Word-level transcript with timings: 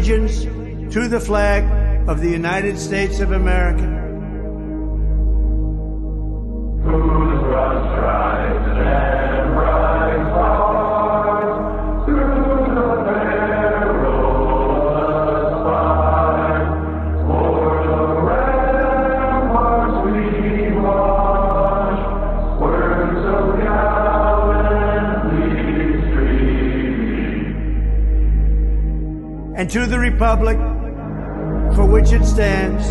Allegiance 0.00 0.44
to 0.94 1.08
the 1.08 1.20
flag 1.20 1.62
of 2.08 2.22
the 2.22 2.30
United 2.30 2.78
States 2.78 3.20
of 3.20 3.32
America. 3.32 3.99
Republic 30.20 30.58
for 31.74 31.86
which 31.86 32.12
it 32.12 32.26
stands, 32.26 32.90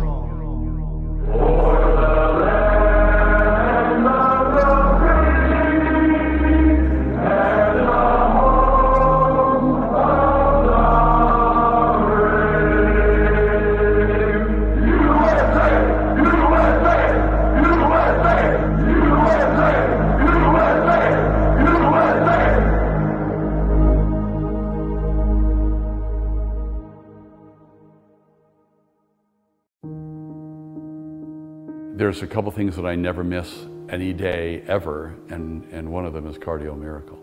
Things 32.71 32.81
that 32.81 32.89
I 32.89 32.95
never 32.95 33.21
miss 33.21 33.65
any 33.89 34.13
day 34.13 34.63
ever, 34.65 35.13
and, 35.27 35.65
and 35.73 35.91
one 35.91 36.05
of 36.05 36.13
them 36.13 36.25
is 36.25 36.37
Cardio 36.37 36.77
Miracle. 36.79 37.19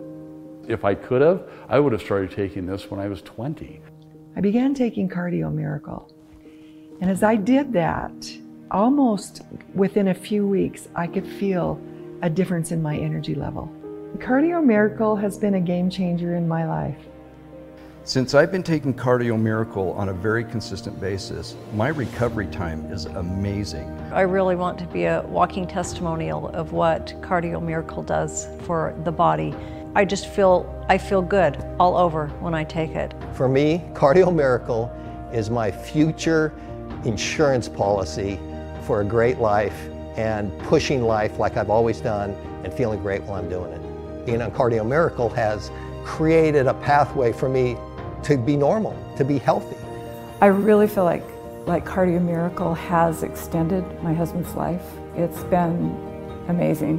If 0.69 0.85
I 0.85 0.95
could 0.95 1.23
have, 1.23 1.49
I 1.71 1.81
would 1.81 1.93
have 1.93 2.03
started 2.03 2.33
taking 2.33 2.67
this 2.67 2.91
when 2.91 3.01
I 3.01 3.09
was 3.09 3.23
20. 3.23 3.81
I 4.37 4.41
began 4.43 4.75
taking 4.75 5.09
Cardio 5.09 5.51
Miracle. 5.51 6.13
And 7.01 7.11
as 7.11 7.23
I 7.23 7.37
did 7.37 7.73
that, 7.73 8.13
almost 8.71 9.41
within 9.73 10.09
a 10.09 10.15
few 10.15 10.47
weeks, 10.47 10.89
I 10.95 11.07
could 11.07 11.27
feel 11.27 11.81
a 12.21 12.29
difference 12.29 12.71
in 12.71 12.83
my 12.83 12.99
energy 12.99 13.35
level. 13.35 13.73
Cardio 14.19 14.63
Miracle 14.63 15.17
has 15.17 15.39
been 15.39 15.55
a 15.55 15.61
game 15.61 15.89
changer 15.89 16.35
in 16.35 16.47
my 16.47 16.67
life. 16.67 16.99
Since 18.05 18.35
I've 18.35 18.53
been 18.53 18.63
taking 18.63 18.93
Cardio 18.93 19.41
Miracle 19.41 19.93
on 19.93 20.11
a 20.11 20.15
very 20.15 20.45
consistent 20.45 21.01
basis, 21.01 21.57
my 21.73 21.89
recovery 21.89 22.49
time 22.49 22.93
is 22.93 23.07
amazing. 23.07 23.98
I 24.13 24.23
really 24.23 24.57
want 24.57 24.79
to 24.79 24.87
be 24.87 25.05
a 25.05 25.23
walking 25.29 25.67
testimonial 25.67 26.49
of 26.49 26.73
what 26.73 27.09
Cardio 27.21 27.63
Miracle 27.63 28.03
does 28.03 28.49
for 28.63 28.95
the 29.05 29.13
body. 29.13 29.55
I 29.95 30.07
just 30.07 30.29
feel 30.29 30.75
I 30.89 30.97
feel 30.97 31.21
good 31.21 31.63
all 31.79 31.95
over 31.95 32.29
when 32.41 32.55
I 32.55 32.65
take 32.65 32.93
it. 32.93 33.13
For 33.35 33.51
me, 33.51 33.85
Cardio 33.93 34.35
Miracle 34.35 34.91
is 35.31 35.51
my 35.51 35.71
future 35.71 36.55
insurance 37.05 37.69
policy 37.69 38.41
for 38.85 39.03
a 39.03 39.05
great 39.05 39.41
life 39.41 39.89
and 40.17 40.59
pushing 40.61 41.03
life 41.03 41.39
like 41.39 41.59
I've 41.59 41.69
always 41.69 42.01
done 42.01 42.31
and 42.65 42.73
feeling 42.73 43.01
great 43.01 43.23
while 43.25 43.39
I'm 43.39 43.51
doing 43.51 43.73
it. 43.75 44.25
Being 44.25 44.41
on 44.41 44.51
Cardio 44.53 44.87
Miracle 44.87 45.29
has 45.31 45.71
created 46.03 46.67
a 46.67 46.75
pathway 46.75 47.31
for 47.31 47.51
me 47.51 47.77
to 48.23 48.39
be 48.39 48.57
normal, 48.57 48.97
to 49.19 49.25
be 49.25 49.37
healthy. 49.37 49.77
I 50.41 50.47
really 50.47 50.87
feel 50.87 51.05
like 51.05 51.23
like 51.69 51.85
Cardio 51.85 52.21
Miracle 52.25 52.73
has 52.73 53.23
extended 53.23 53.85
my 54.03 54.15
husband's 54.15 54.55
life. 54.55 54.83
It's 55.15 55.45
been 55.45 55.95
amazing. 56.49 56.99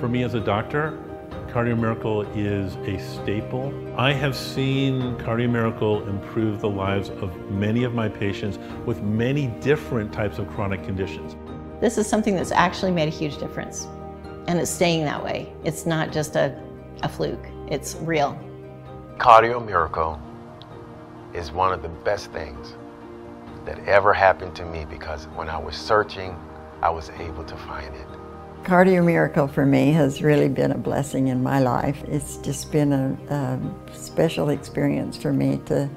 For 0.00 0.08
me 0.08 0.24
as 0.24 0.34
a 0.34 0.40
doctor, 0.40 0.98
Cardio 1.46 1.78
Miracle 1.78 2.22
is 2.36 2.74
a 2.88 2.98
staple. 2.98 3.72
I 3.96 4.12
have 4.12 4.34
seen 4.34 5.16
Cardio 5.18 5.48
Miracle 5.48 6.08
improve 6.08 6.60
the 6.60 6.68
lives 6.68 7.10
of 7.10 7.36
many 7.52 7.84
of 7.84 7.94
my 7.94 8.08
patients 8.08 8.58
with 8.84 9.00
many 9.00 9.46
different 9.60 10.12
types 10.12 10.38
of 10.38 10.48
chronic 10.50 10.82
conditions. 10.82 11.36
This 11.80 11.96
is 11.96 12.08
something 12.08 12.34
that's 12.34 12.50
actually 12.50 12.90
made 12.90 13.06
a 13.06 13.16
huge 13.16 13.38
difference, 13.38 13.86
and 14.48 14.58
it's 14.58 14.72
staying 14.72 15.04
that 15.04 15.22
way. 15.22 15.52
It's 15.62 15.86
not 15.86 16.10
just 16.10 16.34
a, 16.34 16.60
a 17.04 17.08
fluke, 17.08 17.46
it's 17.68 17.94
real. 18.00 18.36
Cardio 19.18 19.64
Miracle 19.64 20.20
is 21.32 21.52
one 21.52 21.72
of 21.72 21.80
the 21.80 21.88
best 21.88 22.32
things 22.32 22.74
that 23.66 23.78
ever 23.86 24.12
happened 24.12 24.54
to 24.56 24.64
me 24.64 24.84
because 24.84 25.26
when 25.34 25.48
I 25.48 25.58
was 25.58 25.76
searching, 25.76 26.36
I 26.82 26.90
was 26.90 27.10
able 27.10 27.44
to 27.44 27.56
find 27.56 27.94
it. 27.94 28.06
Cardio 28.64 29.04
Miracle 29.04 29.46
for 29.46 29.66
me 29.66 29.92
has 29.92 30.22
really 30.22 30.48
been 30.48 30.70
a 30.70 30.78
blessing 30.78 31.28
in 31.28 31.42
my 31.42 31.60
life. 31.60 32.02
It's 32.04 32.38
just 32.38 32.72
been 32.72 32.92
a, 32.92 33.16
a 33.28 33.94
special 33.94 34.48
experience 34.48 35.18
for 35.18 35.32
me 35.32 35.60
to 35.66 35.88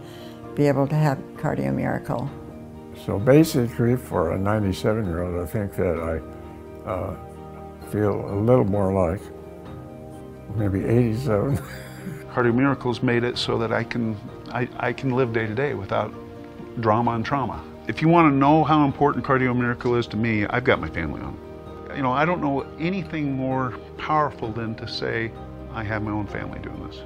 be 0.53 0.67
able 0.67 0.87
to 0.87 0.95
have 0.95 1.17
Cardio 1.37 1.73
Miracle. 1.73 2.29
So 3.05 3.19
basically, 3.19 3.95
for 3.95 4.33
a 4.33 4.37
97 4.37 5.05
year 5.05 5.23
old, 5.23 5.47
I 5.47 5.49
think 5.49 5.75
that 5.75 5.97
I 5.97 6.89
uh, 6.89 7.15
feel 7.89 8.29
a 8.31 8.35
little 8.35 8.65
more 8.65 8.91
like 8.91 9.21
maybe 10.55 10.83
87. 10.83 11.57
Cardio 12.33 12.53
Miracles 12.53 13.01
made 13.01 13.23
it 13.23 13.37
so 13.37 13.57
that 13.59 13.71
I 13.71 13.83
can, 13.83 14.17
I, 14.49 14.67
I 14.77 14.91
can 14.91 15.11
live 15.11 15.31
day 15.31 15.47
to 15.47 15.55
day 15.55 15.73
without 15.73 16.13
drama 16.79 17.11
and 17.11 17.25
trauma. 17.25 17.63
If 17.87 18.01
you 18.01 18.07
want 18.07 18.31
to 18.31 18.35
know 18.35 18.63
how 18.63 18.85
important 18.85 19.25
Cardio 19.25 19.57
Miracle 19.57 19.95
is 19.95 20.07
to 20.07 20.17
me, 20.17 20.45
I've 20.45 20.63
got 20.63 20.79
my 20.79 20.89
family 20.89 21.21
on. 21.21 21.39
You 21.95 22.03
know, 22.03 22.11
I 22.11 22.25
don't 22.25 22.41
know 22.41 22.61
anything 22.79 23.33
more 23.33 23.77
powerful 23.97 24.51
than 24.51 24.75
to 24.75 24.87
say, 24.87 25.31
I 25.73 25.83
have 25.83 26.03
my 26.03 26.11
own 26.11 26.27
family 26.27 26.59
doing 26.59 26.87
this. 26.87 27.01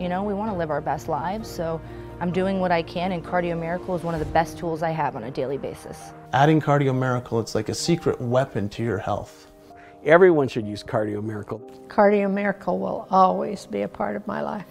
You 0.00 0.08
know, 0.08 0.22
we 0.22 0.34
want 0.34 0.50
to 0.50 0.56
live 0.56 0.70
our 0.70 0.80
best 0.80 1.08
lives, 1.08 1.48
so 1.48 1.80
I'm 2.20 2.32
doing 2.32 2.60
what 2.60 2.72
I 2.72 2.82
can, 2.82 3.12
and 3.12 3.24
Cardio 3.24 3.58
Miracle 3.58 3.94
is 3.96 4.02
one 4.02 4.14
of 4.14 4.20
the 4.20 4.32
best 4.32 4.58
tools 4.58 4.82
I 4.82 4.90
have 4.90 5.16
on 5.16 5.24
a 5.24 5.30
daily 5.30 5.58
basis. 5.58 6.12
Adding 6.32 6.60
Cardio 6.60 6.96
Miracle, 6.96 7.40
it's 7.40 7.54
like 7.54 7.68
a 7.68 7.74
secret 7.74 8.20
weapon 8.20 8.68
to 8.70 8.82
your 8.82 8.98
health. 8.98 9.48
Everyone 10.04 10.48
should 10.48 10.66
use 10.66 10.82
Cardio 10.82 11.22
Miracle. 11.22 11.58
Cardio 11.88 12.32
Miracle 12.32 12.78
will 12.78 13.06
always 13.10 13.66
be 13.66 13.82
a 13.82 13.88
part 13.88 14.16
of 14.16 14.26
my 14.26 14.40
life. 14.40 14.66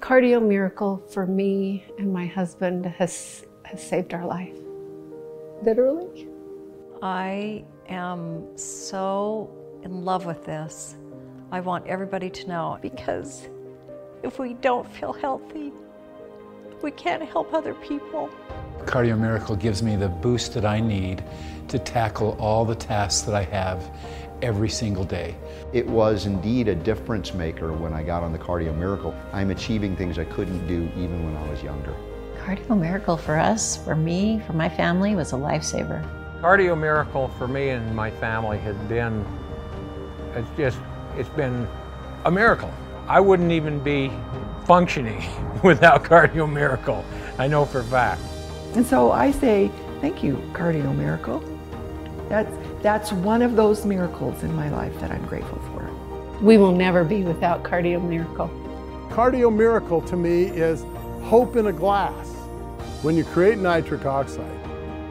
Cardio 0.00 0.40
Miracle 0.40 1.02
for 1.12 1.26
me 1.26 1.84
and 1.98 2.12
my 2.12 2.26
husband 2.26 2.86
has, 2.86 3.44
has 3.72 3.82
saved 3.82 4.14
our 4.14 4.24
life. 4.24 4.56
Literally. 5.62 6.28
I 7.02 7.64
am 7.88 8.46
so 8.56 9.50
in 9.82 10.04
love 10.04 10.26
with 10.26 10.44
this. 10.44 10.96
I 11.50 11.60
want 11.60 11.86
everybody 11.86 12.30
to 12.30 12.48
know 12.48 12.78
because 12.80 13.48
if 14.22 14.38
we 14.38 14.54
don't 14.54 14.86
feel 14.86 15.12
healthy, 15.12 15.72
we 16.82 16.90
can't 16.90 17.22
help 17.22 17.52
other 17.54 17.74
people. 17.74 18.28
Cardio 18.84 19.18
Miracle 19.18 19.56
gives 19.56 19.82
me 19.82 19.96
the 19.96 20.08
boost 20.08 20.52
that 20.54 20.64
I 20.64 20.78
need 20.80 21.24
to 21.68 21.78
tackle 21.78 22.36
all 22.38 22.64
the 22.64 22.74
tasks 22.74 23.22
that 23.22 23.34
I 23.34 23.44
have 23.44 23.90
every 24.42 24.68
single 24.68 25.04
day. 25.04 25.34
It 25.72 25.86
was 25.86 26.26
indeed 26.26 26.68
a 26.68 26.74
difference 26.74 27.32
maker 27.32 27.72
when 27.72 27.94
I 27.94 28.02
got 28.02 28.22
on 28.22 28.32
the 28.32 28.38
Cardio 28.38 28.76
Miracle. 28.76 29.14
I'm 29.32 29.50
achieving 29.50 29.96
things 29.96 30.18
I 30.18 30.24
couldn't 30.24 30.66
do 30.66 30.90
even 30.96 31.24
when 31.24 31.36
I 31.36 31.48
was 31.48 31.62
younger. 31.62 31.94
Cardio 32.42 32.76
Miracle 32.76 33.16
for 33.16 33.38
us, 33.38 33.76
for 33.76 33.94
me, 33.94 34.42
for 34.48 34.52
my 34.52 34.68
family, 34.68 35.14
was 35.14 35.32
a 35.32 35.36
lifesaver. 35.36 36.02
Cardio 36.40 36.76
Miracle 36.76 37.28
for 37.38 37.46
me 37.46 37.68
and 37.68 37.94
my 37.94 38.10
family 38.10 38.58
has 38.58 38.74
been, 38.88 39.24
it's 40.34 40.48
just, 40.56 40.80
it's 41.16 41.28
been 41.28 41.68
a 42.24 42.32
miracle. 42.32 42.72
I 43.06 43.20
wouldn't 43.20 43.52
even 43.52 43.78
be 43.78 44.10
functioning 44.64 45.22
without 45.62 46.02
Cardio 46.02 46.52
Miracle. 46.52 47.04
I 47.38 47.46
know 47.46 47.64
for 47.64 47.78
a 47.78 47.84
fact. 47.84 48.20
And 48.74 48.84
so 48.84 49.12
I 49.12 49.30
say, 49.30 49.70
thank 50.00 50.24
you, 50.24 50.34
Cardio 50.52 50.92
Miracle. 50.96 51.38
That's, 52.28 52.52
that's 52.82 53.12
one 53.12 53.42
of 53.42 53.54
those 53.54 53.86
miracles 53.86 54.42
in 54.42 54.52
my 54.56 54.68
life 54.68 54.98
that 54.98 55.12
I'm 55.12 55.24
grateful 55.26 55.60
for. 55.60 55.88
We 56.40 56.58
will 56.58 56.72
never 56.72 57.04
be 57.04 57.22
without 57.22 57.62
Cardio 57.62 58.02
Miracle. 58.04 58.50
Cardio 59.10 59.54
Miracle 59.54 60.00
to 60.02 60.16
me 60.16 60.46
is 60.46 60.84
hope 61.22 61.56
in 61.56 61.66
a 61.66 61.72
glass. 61.72 62.28
When 63.02 63.16
you 63.16 63.24
create 63.24 63.58
nitric 63.58 64.04
oxide, 64.04 64.60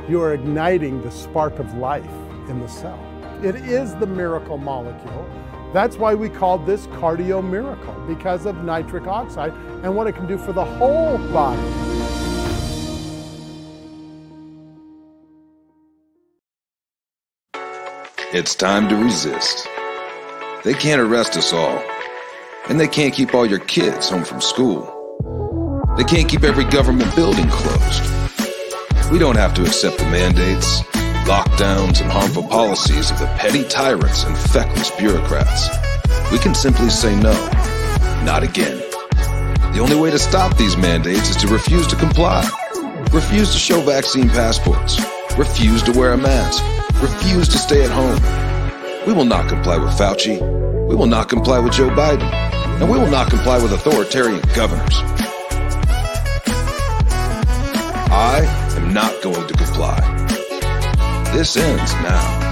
you 0.09 0.21
are 0.21 0.33
igniting 0.33 1.01
the 1.01 1.11
spark 1.11 1.59
of 1.59 1.73
life 1.75 2.05
in 2.47 2.59
the 2.59 2.67
cell. 2.67 2.99
It 3.43 3.55
is 3.55 3.95
the 3.95 4.07
miracle 4.07 4.57
molecule. 4.57 5.27
That's 5.73 5.97
why 5.97 6.13
we 6.15 6.29
call 6.29 6.57
this 6.57 6.87
Cardio 6.87 7.41
Miracle, 7.41 7.93
because 8.07 8.45
of 8.45 8.63
nitric 8.63 9.07
oxide 9.07 9.53
and 9.83 9.95
what 9.95 10.05
it 10.07 10.13
can 10.13 10.27
do 10.27 10.37
for 10.37 10.53
the 10.53 10.65
whole 10.65 11.17
body. 11.29 11.61
It's 18.33 18.53
time 18.55 18.87
to 18.89 18.95
resist. 18.95 19.67
They 20.63 20.73
can't 20.73 21.01
arrest 21.01 21.35
us 21.35 21.51
all. 21.51 21.83
And 22.69 22.79
they 22.79 22.87
can't 22.87 23.13
keep 23.13 23.33
all 23.33 23.45
your 23.45 23.59
kids 23.59 24.09
home 24.09 24.23
from 24.23 24.39
school. 24.39 25.00
They 25.97 26.03
can't 26.05 26.29
keep 26.29 26.43
every 26.43 26.63
government 26.63 27.13
building 27.15 27.47
closed. 27.49 28.03
We 29.11 29.19
don't 29.19 29.35
have 29.35 29.53
to 29.55 29.63
accept 29.63 29.97
the 29.97 30.05
mandates, 30.05 30.81
lockdowns, 31.27 32.01
and 32.01 32.09
harmful 32.09 32.43
policies 32.43 33.11
of 33.11 33.19
the 33.19 33.27
petty 33.37 33.65
tyrants 33.65 34.23
and 34.23 34.37
feckless 34.37 34.89
bureaucrats. 34.91 35.67
We 36.31 36.39
can 36.39 36.55
simply 36.55 36.89
say 36.89 37.13
no. 37.19 37.33
Not 38.23 38.41
again. 38.41 38.77
The 39.73 39.79
only 39.81 39.97
way 39.97 40.11
to 40.11 40.19
stop 40.19 40.55
these 40.55 40.77
mandates 40.77 41.29
is 41.29 41.35
to 41.37 41.47
refuse 41.47 41.87
to 41.87 41.97
comply. 41.97 42.49
Refuse 43.11 43.51
to 43.51 43.57
show 43.57 43.81
vaccine 43.81 44.29
passports. 44.29 44.97
Refuse 45.37 45.83
to 45.83 45.91
wear 45.91 46.13
a 46.13 46.17
mask. 46.17 46.63
Refuse 47.01 47.49
to 47.49 47.57
stay 47.57 47.83
at 47.83 47.91
home. 47.91 49.05
We 49.05 49.13
will 49.13 49.25
not 49.25 49.49
comply 49.49 49.77
with 49.77 49.91
Fauci. 49.91 50.39
We 50.87 50.95
will 50.95 51.07
not 51.07 51.27
comply 51.27 51.59
with 51.59 51.73
Joe 51.73 51.89
Biden. 51.89 52.31
And 52.79 52.89
we 52.89 52.97
will 52.97 53.11
not 53.11 53.29
comply 53.29 53.61
with 53.61 53.73
authoritarian 53.73 54.41
governors. 54.55 55.01
I 58.13 58.41
am 58.75 58.93
not 58.93 59.21
going 59.21 59.47
to 59.47 59.53
comply. 59.53 59.97
This 61.33 61.55
ends 61.55 61.93
now. 61.93 62.51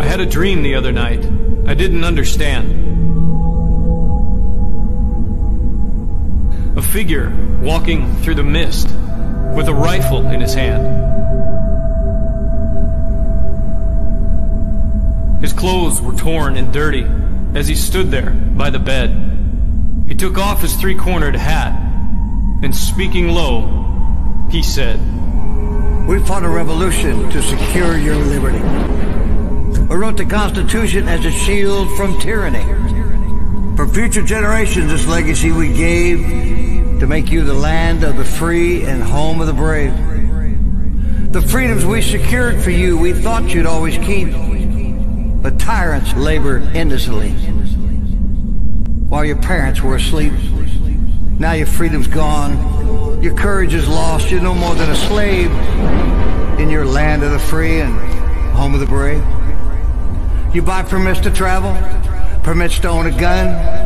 I 0.00 0.04
had 0.04 0.18
a 0.18 0.26
dream 0.26 0.64
the 0.64 0.74
other 0.74 0.90
night. 0.90 1.24
I 1.68 1.74
didn't 1.74 2.02
understand. 2.02 3.05
A 6.76 6.82
figure 6.82 7.32
walking 7.62 8.14
through 8.16 8.34
the 8.34 8.42
mist 8.42 8.88
with 9.56 9.66
a 9.68 9.74
rifle 9.74 10.28
in 10.28 10.40
his 10.40 10.52
hand. 10.52 11.04
His 15.40 15.54
clothes 15.54 16.02
were 16.02 16.12
torn 16.12 16.56
and 16.56 16.72
dirty 16.72 17.06
as 17.54 17.66
he 17.66 17.74
stood 17.74 18.10
there 18.10 18.30
by 18.30 18.68
the 18.68 18.78
bed. 18.78 19.10
He 20.06 20.14
took 20.14 20.36
off 20.36 20.60
his 20.60 20.74
three 20.76 20.94
cornered 20.94 21.34
hat 21.34 21.72
and 22.62 22.74
speaking 22.74 23.28
low, 23.28 24.48
he 24.50 24.62
said, 24.62 24.98
We 26.06 26.18
fought 26.20 26.44
a 26.44 26.48
revolution 26.48 27.30
to 27.30 27.42
secure 27.42 27.96
your 27.96 28.16
liberty. 28.16 28.60
We 29.86 29.96
wrote 29.96 30.16
the 30.16 30.26
Constitution 30.26 31.08
as 31.08 31.24
a 31.24 31.30
shield 31.30 31.96
from 31.96 32.18
tyranny. 32.20 32.64
For 33.76 33.86
future 33.86 34.22
generations, 34.22 34.90
this 34.90 35.06
legacy 35.06 35.52
we 35.52 35.72
gave 35.72 36.65
to 37.00 37.06
make 37.06 37.30
you 37.30 37.44
the 37.44 37.54
land 37.54 38.04
of 38.04 38.16
the 38.16 38.24
free 38.24 38.84
and 38.84 39.02
home 39.02 39.40
of 39.40 39.46
the 39.46 39.52
brave. 39.52 39.92
The 41.32 41.42
freedoms 41.42 41.84
we 41.84 42.00
secured 42.00 42.62
for 42.62 42.70
you, 42.70 42.96
we 42.96 43.12
thought 43.12 43.52
you'd 43.54 43.66
always 43.66 43.98
keep. 43.98 44.32
But 45.42 45.58
tyrants 45.58 46.14
labor 46.14 46.58
endlessly 46.74 47.30
while 49.08 49.24
your 49.24 49.36
parents 49.36 49.82
were 49.82 49.96
asleep. 49.96 50.32
Now 51.38 51.52
your 51.52 51.66
freedom's 51.66 52.06
gone. 52.06 53.22
Your 53.22 53.34
courage 53.34 53.74
is 53.74 53.86
lost. 53.86 54.30
You're 54.30 54.40
no 54.40 54.54
more 54.54 54.74
than 54.74 54.90
a 54.90 54.96
slave 54.96 55.50
in 56.58 56.70
your 56.70 56.86
land 56.86 57.22
of 57.22 57.30
the 57.30 57.38
free 57.38 57.80
and 57.80 57.94
home 58.56 58.72
of 58.74 58.80
the 58.80 58.86
brave. 58.86 59.22
You 60.54 60.62
buy 60.62 60.82
permits 60.82 61.20
to 61.20 61.30
travel, 61.30 61.74
permits 62.42 62.78
to 62.80 62.88
own 62.88 63.06
a 63.06 63.10
gun, 63.10 63.85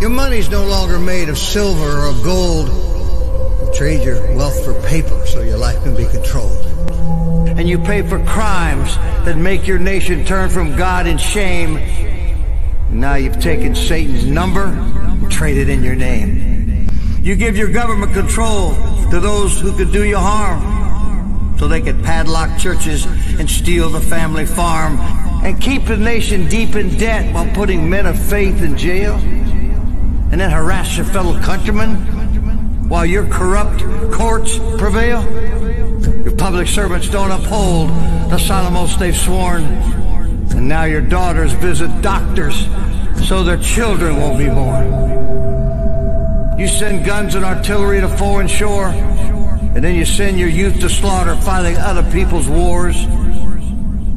Your 0.00 0.08
money's 0.08 0.48
no 0.48 0.64
longer 0.64 0.98
made 0.98 1.28
of 1.28 1.36
silver 1.36 2.06
or 2.06 2.14
gold. 2.24 2.68
You 2.68 3.70
trade 3.74 4.02
your 4.02 4.34
wealth 4.34 4.64
for 4.64 4.72
paper 4.88 5.26
so 5.26 5.42
your 5.42 5.58
life 5.58 5.82
can 5.82 5.94
be 5.94 6.06
controlled. 6.06 6.66
And 7.58 7.68
you 7.68 7.78
pay 7.78 8.00
for 8.00 8.18
crimes 8.24 8.96
that 9.26 9.36
make 9.36 9.66
your 9.66 9.78
nation 9.78 10.24
turn 10.24 10.48
from 10.48 10.74
God 10.74 11.06
in 11.06 11.18
shame. 11.18 11.74
Now 12.88 13.16
you've 13.16 13.40
taken 13.40 13.74
Satan's 13.74 14.24
number 14.24 14.64
and 14.64 15.30
traded 15.30 15.68
in 15.68 15.84
your 15.84 15.96
name. 15.96 16.88
You 17.20 17.36
give 17.36 17.58
your 17.58 17.70
government 17.70 18.14
control 18.14 18.72
to 19.10 19.20
those 19.20 19.60
who 19.60 19.76
could 19.76 19.92
do 19.92 20.02
you 20.02 20.16
harm 20.16 21.58
so 21.58 21.68
they 21.68 21.82
could 21.82 22.02
padlock 22.02 22.58
churches 22.58 23.04
and 23.38 23.50
steal 23.50 23.90
the 23.90 24.00
family 24.00 24.46
farm 24.46 24.98
and 25.44 25.60
keep 25.60 25.84
the 25.84 25.98
nation 25.98 26.48
deep 26.48 26.74
in 26.74 26.96
debt 26.96 27.34
while 27.34 27.46
putting 27.54 27.90
men 27.90 28.06
of 28.06 28.18
faith 28.18 28.62
in 28.62 28.78
jail 28.78 29.20
and 30.30 30.40
then 30.40 30.50
harass 30.50 30.96
your 30.96 31.06
fellow 31.06 31.40
countrymen 31.40 32.88
while 32.88 33.06
your 33.06 33.26
corrupt 33.26 33.82
courts 34.12 34.58
prevail. 34.78 35.22
Your 36.24 36.36
public 36.36 36.68
servants 36.68 37.08
don't 37.08 37.30
uphold 37.30 37.88
the 38.30 38.38
solemn 38.38 38.76
oaths 38.76 38.96
they've 38.96 39.16
sworn. 39.16 39.62
And 39.62 40.68
now 40.68 40.84
your 40.84 41.00
daughters 41.00 41.52
visit 41.52 41.88
doctors 42.02 42.66
so 43.26 43.44
their 43.44 43.58
children 43.58 44.16
won't 44.16 44.38
be 44.38 44.48
born. 44.48 45.10
You 46.58 46.68
send 46.68 47.06
guns 47.06 47.34
and 47.36 47.44
artillery 47.44 48.00
to 48.00 48.08
foreign 48.08 48.48
shore, 48.48 48.88
and 48.88 49.82
then 49.82 49.94
you 49.94 50.04
send 50.04 50.38
your 50.38 50.48
youth 50.48 50.80
to 50.80 50.88
slaughter 50.88 51.34
fighting 51.36 51.76
other 51.76 52.02
people's 52.10 52.48
wars. 52.48 52.96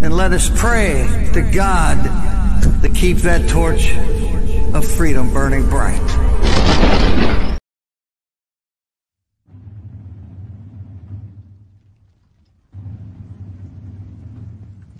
And 0.00 0.16
let 0.16 0.32
us 0.32 0.50
pray 0.54 1.30
to 1.34 1.42
God 1.42 2.02
to 2.82 2.88
keep 2.88 3.18
that 3.18 3.48
torch 3.48 3.94
of 4.74 4.86
freedom 4.86 5.32
burning 5.32 5.68
bright. 5.68 5.98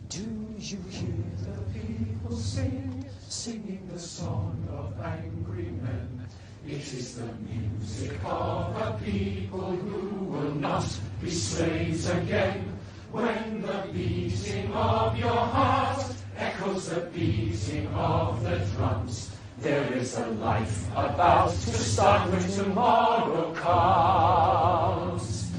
Do 0.08 0.24
you 0.58 0.78
hear 0.90 1.08
the 1.42 1.78
people 1.78 2.36
sing? 2.36 2.88
singing 3.28 3.88
the 3.92 3.98
song 3.98 4.56
of 4.72 5.00
angry 5.04 5.70
men. 5.82 6.26
It 6.66 6.92
is 6.92 7.16
the 7.16 7.28
music 7.48 8.18
of 8.24 8.76
a 8.76 8.98
people 9.04 9.76
who 9.76 10.24
will 10.24 10.54
not 10.54 10.84
be 11.20 11.30
slaves 11.30 12.08
again. 12.08 12.77
When 13.10 13.62
the 13.62 13.88
beating 13.90 14.70
of 14.74 15.16
your 15.18 15.30
heart 15.30 16.04
echoes 16.36 16.90
the 16.90 17.00
beating 17.00 17.88
of 17.94 18.42
the 18.42 18.58
drums, 18.76 19.30
there 19.60 19.90
is 19.94 20.18
a 20.18 20.26
life 20.26 20.86
about 20.90 21.48
to 21.48 21.72
start 21.72 22.30
when 22.30 22.42
tomorrow 22.50 23.54
comes. 23.54 25.50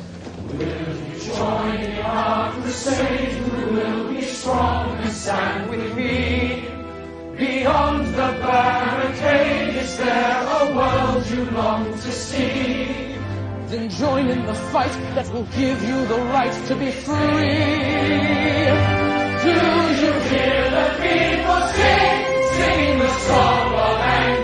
Will 0.53 0.59
you 0.59 1.19
join 1.35 1.75
in 1.81 1.99
our 2.05 2.51
crusade? 2.53 3.31
Who 3.31 3.73
will 3.73 4.13
be 4.13 4.21
strong 4.21 4.91
and 4.99 5.11
stand 5.11 5.71
with 5.71 5.95
me? 5.95 6.69
Beyond 7.35 8.13
the 8.13 8.37
barricade, 8.45 9.75
is 9.75 9.97
there 9.97 10.45
a 10.47 10.75
world 10.75 11.25
you 11.25 11.45
long 11.49 11.93
to 11.93 12.11
see? 12.11 13.08
Then 13.69 13.87
join 13.87 14.27
in 14.29 14.47
the 14.47 14.55
fight 14.55 14.91
that 15.13 15.31
will 15.31 15.43
give 15.55 15.83
you 15.83 16.05
the 16.07 16.17
right 16.33 16.51
to 16.69 16.75
be 16.75 16.89
free. 16.89 17.15
Do 19.43 19.53
you 20.03 20.13
hear 20.29 20.69
the 20.77 20.87
people 21.05 21.61
sing, 21.77 22.17
singing 22.57 22.97
the 22.97 23.09
song 23.27 23.73
of 23.75 23.99
angry 24.01 24.38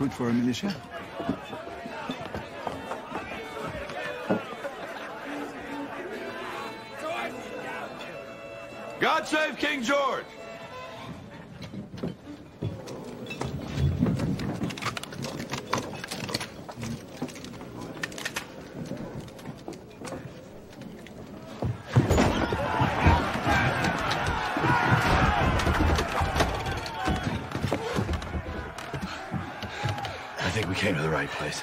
recruit 0.00 0.16
for 0.16 0.30
a 0.30 0.32
militia? 0.32 0.74
God 8.98 9.26
save 9.26 9.58
King 9.58 9.82
George! 9.82 10.24
I 30.50 30.52
think 30.52 30.68
we 30.68 30.74
came 30.74 30.96
to 30.96 31.02
the 31.02 31.08
right 31.08 31.28
place. 31.28 31.62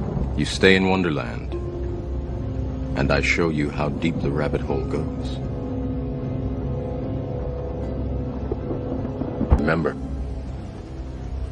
you 0.41 0.45
stay 0.45 0.75
in 0.75 0.89
Wonderland, 0.89 1.53
and 2.97 3.11
I 3.11 3.21
show 3.21 3.49
you 3.49 3.69
how 3.69 3.89
deep 3.89 4.19
the 4.21 4.31
rabbit 4.31 4.59
hole 4.59 4.83
goes. 4.85 5.27
Remember, 9.59 9.95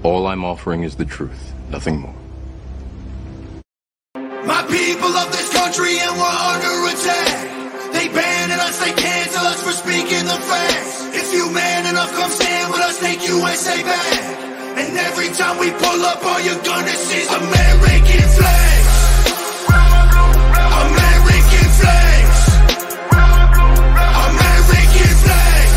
all 0.01 0.25
I'm 0.25 0.43
offering 0.43 0.81
is 0.81 0.95
the 0.95 1.05
truth, 1.05 1.53
nothing 1.69 1.99
more. 1.99 2.15
My 4.15 4.63
people 4.63 5.13
of 5.21 5.31
this 5.37 5.53
country 5.53 5.93
and 5.99 6.13
we're 6.17 6.39
under 6.53 6.75
attack. 6.89 7.93
They 7.93 8.07
banning 8.07 8.57
us, 8.57 8.79
they 8.83 8.93
cancel 8.93 9.45
us 9.45 9.61
for 9.61 9.71
speaking 9.71 10.25
the 10.25 10.39
facts. 10.49 11.05
If 11.13 11.31
you 11.31 11.51
man 11.53 11.85
enough, 11.85 12.11
come 12.13 12.31
stand 12.31 12.71
with 12.71 12.81
us, 12.81 12.99
take 12.99 13.21
USA 13.27 13.83
back. 13.83 14.48
And 14.79 14.95
every 14.95 15.27
time 15.35 15.59
we 15.59 15.69
pull 15.71 16.05
up, 16.07 16.23
all 16.23 16.39
you're 16.39 16.63
gonna 16.63 16.95
see 16.95 17.19
is 17.19 17.27
American 17.27 18.25
flags. 18.31 18.87
American 20.87 21.67
flags. 21.79 22.39
American 24.23 25.11
flags. 25.19 25.75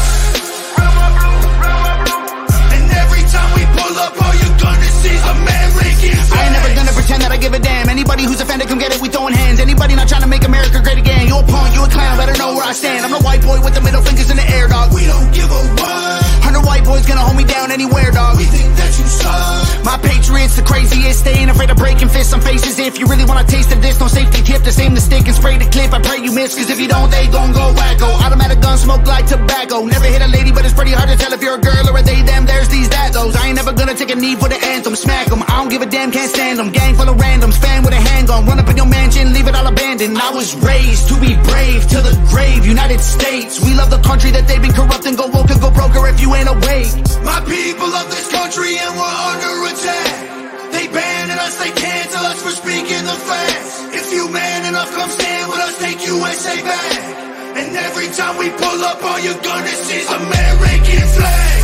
And 2.74 2.86
every 3.02 3.24
time 3.26 3.50
we 3.58 3.66
pull 3.74 3.94
up, 4.06 4.14
all 4.22 4.34
you're 4.38 4.58
gonna 4.62 4.90
see 5.02 5.14
is 5.18 5.24
American 5.34 6.14
flags. 6.22 6.38
I 6.38 6.46
ain't 6.46 6.54
never 6.54 6.70
gonna 6.78 6.94
pretend 6.94 7.22
that 7.26 7.32
I 7.32 7.38
give 7.38 7.54
a 7.54 7.58
damn. 7.58 7.88
Anybody 7.88 8.22
who's 8.22 8.40
offended, 8.40 8.68
come 8.68 8.78
get 8.78 8.94
it. 8.94 9.02
We 9.02 9.08
throwing 9.08 9.34
hands. 9.34 9.58
Anybody 9.58 9.96
not 9.96 10.06
trying 10.06 10.22
to 10.22 10.28
make 10.28 10.44
America 10.44 10.78
great 10.80 10.98
again? 10.98 11.26
You 11.26 11.38
a 11.38 11.42
punk, 11.42 11.74
you 11.74 11.82
a 11.82 11.88
clown. 11.88 12.18
Better 12.18 12.38
know 12.38 12.54
where 12.54 12.66
I 12.70 12.72
stand. 12.72 13.04
I'm 13.04 13.10
the 13.10 13.18
white 13.18 13.42
boy 13.42 13.58
with 13.66 13.74
the 13.74 13.80
middle 13.80 14.02
fingers 14.02 14.30
in 14.30 14.36
the 14.36 14.48
air, 14.48 14.68
dog. 14.68 14.94
We 14.94 15.06
don't 15.06 15.34
give 15.34 15.50
a 15.50 15.62
what. 15.82 16.31
Hundred 16.52 16.68
white 16.68 16.84
boys 16.84 17.06
gonna 17.08 17.24
hold 17.24 17.40
me 17.40 17.48
down 17.48 17.72
anywhere, 17.72 18.12
dog. 18.12 18.36
We 18.36 18.44
think 18.44 18.76
that 18.76 18.92
you 19.00 19.08
suck. 19.08 19.72
My 19.88 19.96
patriots, 19.96 20.52
the 20.52 20.60
craziest. 20.60 21.24
They 21.24 21.32
ain't 21.32 21.48
afraid 21.48 21.70
of 21.72 21.78
breaking 21.80 22.12
fists 22.12 22.34
on 22.36 22.42
faces. 22.44 22.78
If 22.78 23.00
you 23.00 23.06
really 23.06 23.24
wanna 23.24 23.48
taste 23.48 23.72
of 23.72 23.80
this, 23.80 23.96
no 23.98 24.04
safety 24.06 24.44
tip. 24.44 24.60
Just 24.60 24.78
aim 24.78 24.92
the 24.92 25.00
stick 25.00 25.24
and 25.24 25.34
spray 25.34 25.56
the 25.56 25.64
clip. 25.64 25.96
I 25.96 26.00
pray 26.04 26.20
you 26.20 26.30
miss, 26.30 26.52
cause 26.52 26.68
if 26.68 26.78
you 26.78 26.88
don't, 26.88 27.08
they 27.10 27.24
gon' 27.32 27.56
go 27.56 27.72
wacko. 27.72 28.20
Automatic 28.20 28.60
gun 28.60 28.76
smoke 28.76 29.06
like 29.06 29.24
tobacco. 29.24 29.80
Never 29.88 30.04
hit 30.04 30.20
a 30.20 30.28
lady, 30.28 30.52
but 30.52 30.66
it's 30.66 30.74
pretty 30.76 30.92
hard 30.92 31.08
to 31.08 31.16
tell 31.16 31.32
if 31.32 31.40
you're 31.40 31.56
a 31.56 31.64
girl 31.64 31.88
or 31.88 31.96
a 31.96 32.02
they, 32.02 32.20
them. 32.20 32.44
There's 32.44 32.68
these, 32.68 32.90
that, 32.90 33.14
those. 33.14 33.34
I 33.34 33.48
ain't 33.48 33.56
never 33.56 33.72
gonna 33.72 33.94
take 33.94 34.10
a 34.10 34.18
knee 34.22 34.36
for 34.36 34.50
the 34.52 34.60
anthem. 34.60 34.94
Smack 34.94 35.32
'em. 35.32 35.40
I 35.48 35.56
don't 35.56 35.70
give 35.72 35.80
a 35.80 35.86
damn, 35.88 36.12
can't 36.12 36.28
stand 36.28 36.60
'em. 36.60 36.68
Gang 36.68 36.94
full 36.96 37.08
of 37.08 37.16
randoms, 37.16 37.56
fan 37.56 37.80
with 37.82 37.94
a 37.94 38.02
handgun. 38.12 38.44
Run 38.44 38.58
up 38.60 38.68
in 38.68 38.76
your 38.76 38.90
mansion, 38.92 39.32
leave 39.32 39.48
it 39.48 39.54
all 39.54 39.66
abandoned. 39.66 40.18
I 40.18 40.28
was 40.36 40.54
raised 40.56 41.08
to 41.08 41.16
be 41.16 41.32
brave 41.48 41.88
to 41.96 42.04
the 42.04 42.12
grave. 42.28 42.66
United 42.66 43.00
States, 43.00 43.58
we 43.64 43.72
love 43.72 43.88
the 43.88 44.02
country 44.04 44.30
that 44.32 44.46
they've 44.46 44.60
been 44.60 44.76
corrupting. 44.76 45.16
Go 45.16 45.28
woke 45.28 45.48
and 45.48 45.60
go 45.62 45.70
broker 45.70 46.06
if 46.08 46.20
you 46.20 46.34
ain't 46.34 46.41
awake. 46.48 46.92
My 47.22 47.40
people 47.46 47.90
of 47.90 48.06
this 48.10 48.28
country 48.30 48.78
and 48.78 48.92
we're 48.96 49.18
under 49.30 49.54
attack. 49.70 50.14
They 50.72 50.86
banning 50.88 51.38
us, 51.38 51.54
they 51.62 51.70
cancel 51.70 52.24
us 52.26 52.42
for 52.42 52.50
speaking 52.50 53.04
the 53.04 53.18
facts. 53.28 53.72
If 53.94 54.12
you 54.12 54.28
man 54.30 54.66
enough, 54.66 54.90
come 54.94 55.10
stand 55.10 55.50
with 55.50 55.60
us, 55.60 55.78
take 55.78 56.00
USA 56.06 56.56
back. 56.62 56.98
And 57.58 57.76
every 57.76 58.08
time 58.08 58.38
we 58.38 58.48
pull 58.50 58.80
up, 58.90 59.02
all 59.04 59.20
you're 59.20 59.42
gonna 59.42 59.76
see 59.86 60.00
is 60.00 60.08
American 60.08 61.06
flags. 61.16 61.61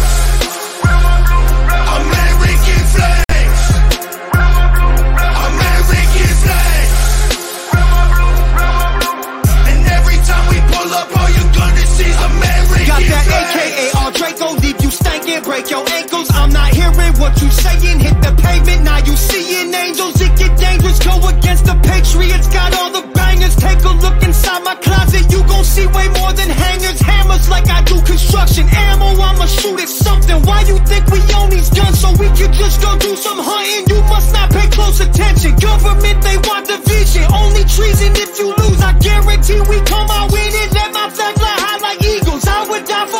Break 15.58 15.70
your 15.70 15.88
ankles. 15.90 16.28
I'm 16.34 16.50
not 16.50 16.72
hearing 16.72 17.14
what 17.18 17.34
you 17.42 17.50
saying. 17.50 17.98
Hit 17.98 18.14
the 18.22 18.32
pavement, 18.42 18.84
now 18.84 18.98
you 18.98 19.16
seeing 19.16 19.74
angels. 19.74 20.20
It 20.20 20.36
get 20.38 20.54
dangerous, 20.58 20.98
go 21.02 21.18
against 21.26 21.66
the 21.66 21.74
Patriots. 21.82 22.46
Got 22.48 22.74
all 22.78 22.90
the 22.90 23.02
bangers. 23.14 23.56
Take 23.56 23.82
a 23.82 23.94
look 23.98 24.22
inside 24.22 24.62
my 24.62 24.76
closet. 24.76 25.26
You 25.32 25.42
gon' 25.50 25.64
see 25.64 25.86
way 25.86 26.06
more 26.20 26.32
than 26.32 26.50
hangers. 26.50 27.00
Hammers 27.00 27.48
like 27.48 27.68
I 27.68 27.82
do 27.82 28.00
construction. 28.02 28.66
Ammo, 28.70 29.18
I'ma 29.18 29.46
shoot 29.46 29.80
at 29.80 29.88
something. 29.88 30.38
Why 30.46 30.62
you 30.62 30.78
think 30.86 31.06
we 31.10 31.18
own 31.34 31.50
these 31.50 31.70
guns? 31.70 31.98
So 31.98 32.10
we 32.12 32.28
could 32.38 32.54
just 32.54 32.80
go 32.80 32.96
do 32.98 33.16
some 33.16 33.38
hunting. 33.42 33.90
You 33.90 34.00
must 34.06 34.32
not 34.32 34.50
pay 34.50 34.68
close 34.70 35.00
attention. 35.00 35.56
Government, 35.58 36.22
they 36.22 36.38
want 36.46 36.68
division. 36.68 37.26
Only 37.34 37.64
treason 37.66 38.14
if 38.14 38.38
you 38.38 38.54
lose. 38.54 38.80
I 38.80 38.94
guarantee 38.98 39.60
we 39.66 39.82
come 39.82 40.06
out 40.06 40.30
winning. 40.30 40.70
Let 40.70 40.94
my 40.94 41.10
flag 41.10 41.34
fly 41.34 41.54
high 41.66 41.78
like 41.82 42.00
eagles. 42.04 42.46
I 42.46 42.62
would 42.70 42.84
die 42.86 43.06
for 43.10 43.17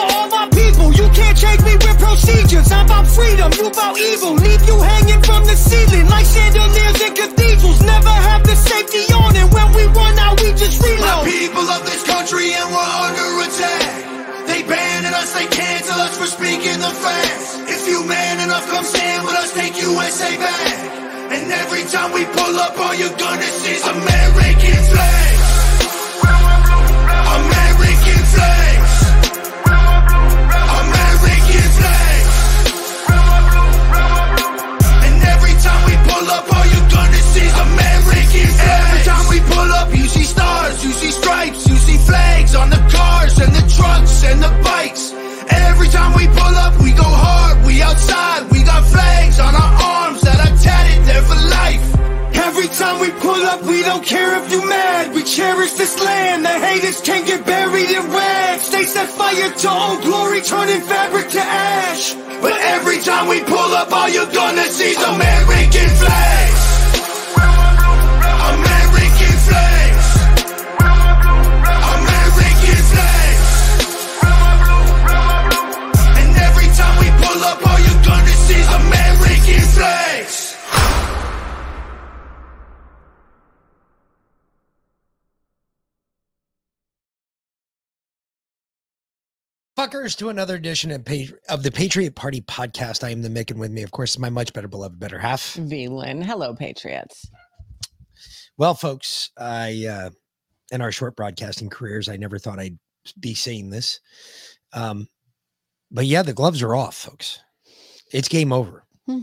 I'm 2.56 2.86
about 2.86 3.06
freedom, 3.06 3.52
you 3.60 3.66
about 3.68 3.98
evil. 3.98 4.32
Leave 4.32 4.64
you 4.64 4.80
hanging 4.80 5.20
from 5.22 5.44
the 5.44 5.52
ceiling 5.52 6.08
like 6.08 6.24
chandeliers 6.24 7.00
in 7.04 7.12
cathedrals. 7.12 7.82
Never 7.82 8.08
have 8.08 8.42
the 8.42 8.56
safety 8.56 9.04
on, 9.12 9.36
and 9.36 9.52
when 9.52 9.68
we 9.76 9.84
run 9.92 10.18
out, 10.18 10.40
we 10.40 10.52
just 10.56 10.80
My 10.80 10.88
reload. 10.88 11.24
people 11.28 11.68
of 11.68 11.84
this 11.84 12.02
country 12.08 12.54
and 12.56 12.68
we're 12.72 12.92
under 13.04 13.44
attack. 13.44 14.46
They 14.48 14.62
banning 14.64 15.12
us, 15.12 15.34
they 15.36 15.44
cancel 15.46 16.00
us 16.00 16.16
for 16.16 16.24
speaking 16.24 16.80
the 16.80 16.88
facts. 17.04 17.58
If 17.68 17.86
you 17.86 18.02
man 18.08 18.40
enough, 18.40 18.66
come 18.72 18.84
stand 18.84 19.26
with 19.26 19.34
us, 19.36 19.52
take 19.52 19.76
USA 19.76 20.32
back. 20.38 20.76
And 21.28 21.52
every 21.52 21.84
time 21.92 22.12
we 22.12 22.24
pull 22.32 22.56
up, 22.64 22.80
all 22.80 22.94
you're 22.94 23.12
gonna 23.20 23.42
see 23.60 23.76
is 23.76 23.84
American 23.84 24.80
flags. 24.88 25.47
Stars, 40.78 40.84
you 40.84 40.92
see 40.92 41.10
stripes, 41.10 41.68
you 41.68 41.76
see 41.76 41.96
flags 41.98 42.54
on 42.54 42.70
the 42.70 42.76
cars 42.90 43.38
and 43.38 43.54
the 43.54 43.74
trucks 43.74 44.24
and 44.24 44.42
the 44.42 44.50
bikes. 44.62 45.12
Every 45.50 45.88
time 45.88 46.14
we 46.16 46.26
pull 46.26 46.54
up, 46.64 46.80
we 46.80 46.92
go 46.92 47.04
hard, 47.04 47.66
we 47.66 47.82
outside, 47.82 48.50
we 48.50 48.62
got 48.62 48.84
flags 48.86 49.38
on 49.40 49.54
our 49.54 49.74
arms 49.82 50.20
that 50.22 50.38
are 50.38 50.56
tatted 50.58 51.04
there 51.06 51.22
for 51.22 51.38
life. 51.50 51.84
Every 52.34 52.68
time 52.68 53.00
we 53.00 53.10
pull 53.20 53.42
up, 53.46 53.62
we 53.62 53.82
don't 53.82 54.04
care 54.04 54.42
if 54.42 54.50
you 54.50 54.66
mad. 54.68 55.14
We 55.14 55.22
cherish 55.22 55.72
this 55.74 55.98
land. 56.02 56.44
The 56.44 56.56
haters 56.66 57.00
can't 57.00 57.26
get 57.26 57.44
buried 57.44 57.90
in 57.90 58.04
red. 58.10 58.60
They 58.72 58.84
set 58.84 59.08
fire 59.08 59.50
to 59.50 59.70
old 59.70 60.02
glory, 60.02 60.40
turning 60.42 60.82
fabric 60.82 61.28
to 61.30 61.40
ash. 61.40 62.14
But 62.40 62.56
every 62.76 63.00
time 63.00 63.28
we 63.28 63.42
pull 63.42 63.72
up, 63.80 63.92
all 63.92 64.08
you're 64.08 64.32
gonna 64.32 64.64
see 64.64 64.90
is 64.90 65.02
American 65.02 65.88
flags. 66.00 66.57
Fuckers 89.78 90.16
to 90.16 90.28
another 90.28 90.56
edition 90.56 90.90
of, 90.90 91.06
of 91.48 91.62
the 91.62 91.70
Patriot 91.70 92.16
Party 92.16 92.40
podcast. 92.40 93.04
I 93.04 93.10
am 93.10 93.22
the 93.22 93.28
Mick, 93.28 93.52
and 93.52 93.60
with 93.60 93.70
me, 93.70 93.84
of 93.84 93.92
course, 93.92 94.10
is 94.10 94.18
my 94.18 94.28
much 94.28 94.52
better 94.52 94.66
beloved 94.66 94.98
better 94.98 95.20
half. 95.20 95.54
V 95.54 95.86
Lynn. 95.86 96.20
Hello, 96.20 96.52
Patriots. 96.52 97.30
Well, 98.56 98.74
folks, 98.74 99.30
I 99.38 99.86
uh, 99.88 100.10
in 100.72 100.80
our 100.80 100.90
short 100.90 101.14
broadcasting 101.14 101.70
careers, 101.70 102.08
I 102.08 102.16
never 102.16 102.40
thought 102.40 102.58
I'd 102.58 102.76
be 103.20 103.34
saying 103.34 103.70
this, 103.70 104.00
um, 104.72 105.06
but 105.92 106.06
yeah, 106.06 106.22
the 106.22 106.34
gloves 106.34 106.60
are 106.60 106.74
off, 106.74 106.96
folks. 106.96 107.38
It's 108.12 108.26
game 108.26 108.52
over. 108.52 108.84
Hmm. 109.06 109.20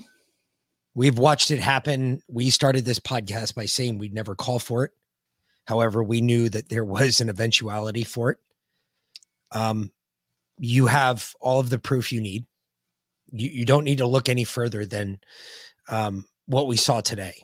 We've 0.93 1.19
watched 1.19 1.51
it 1.51 1.59
happen. 1.59 2.21
We 2.29 2.49
started 2.49 2.85
this 2.85 3.01
podcast 3.01 3.55
by 3.55 3.65
saying 3.65 3.97
we'd 3.97 4.13
never 4.13 4.35
call 4.35 4.59
for 4.59 4.85
it. 4.85 4.91
However, 5.67 6.01
we 6.01 6.21
knew 6.21 6.47
that 6.47 6.69
there 6.69 6.85
was 6.85 7.19
an 7.19 7.27
eventuality 7.27 8.05
for 8.05 8.29
it. 8.31 8.37
Um, 9.51 9.91
you 10.57 10.87
have 10.87 11.33
all 11.41 11.59
of 11.59 11.69
the 11.69 11.79
proof 11.79 12.11
you 12.11 12.21
need. 12.21 12.45
You, 13.31 13.49
you 13.49 13.65
don't 13.65 13.83
need 13.83 13.97
to 13.99 14.07
look 14.07 14.29
any 14.29 14.43
further 14.43 14.85
than 14.85 15.19
um, 15.89 16.25
what 16.45 16.67
we 16.67 16.77
saw 16.77 17.01
today. 17.01 17.43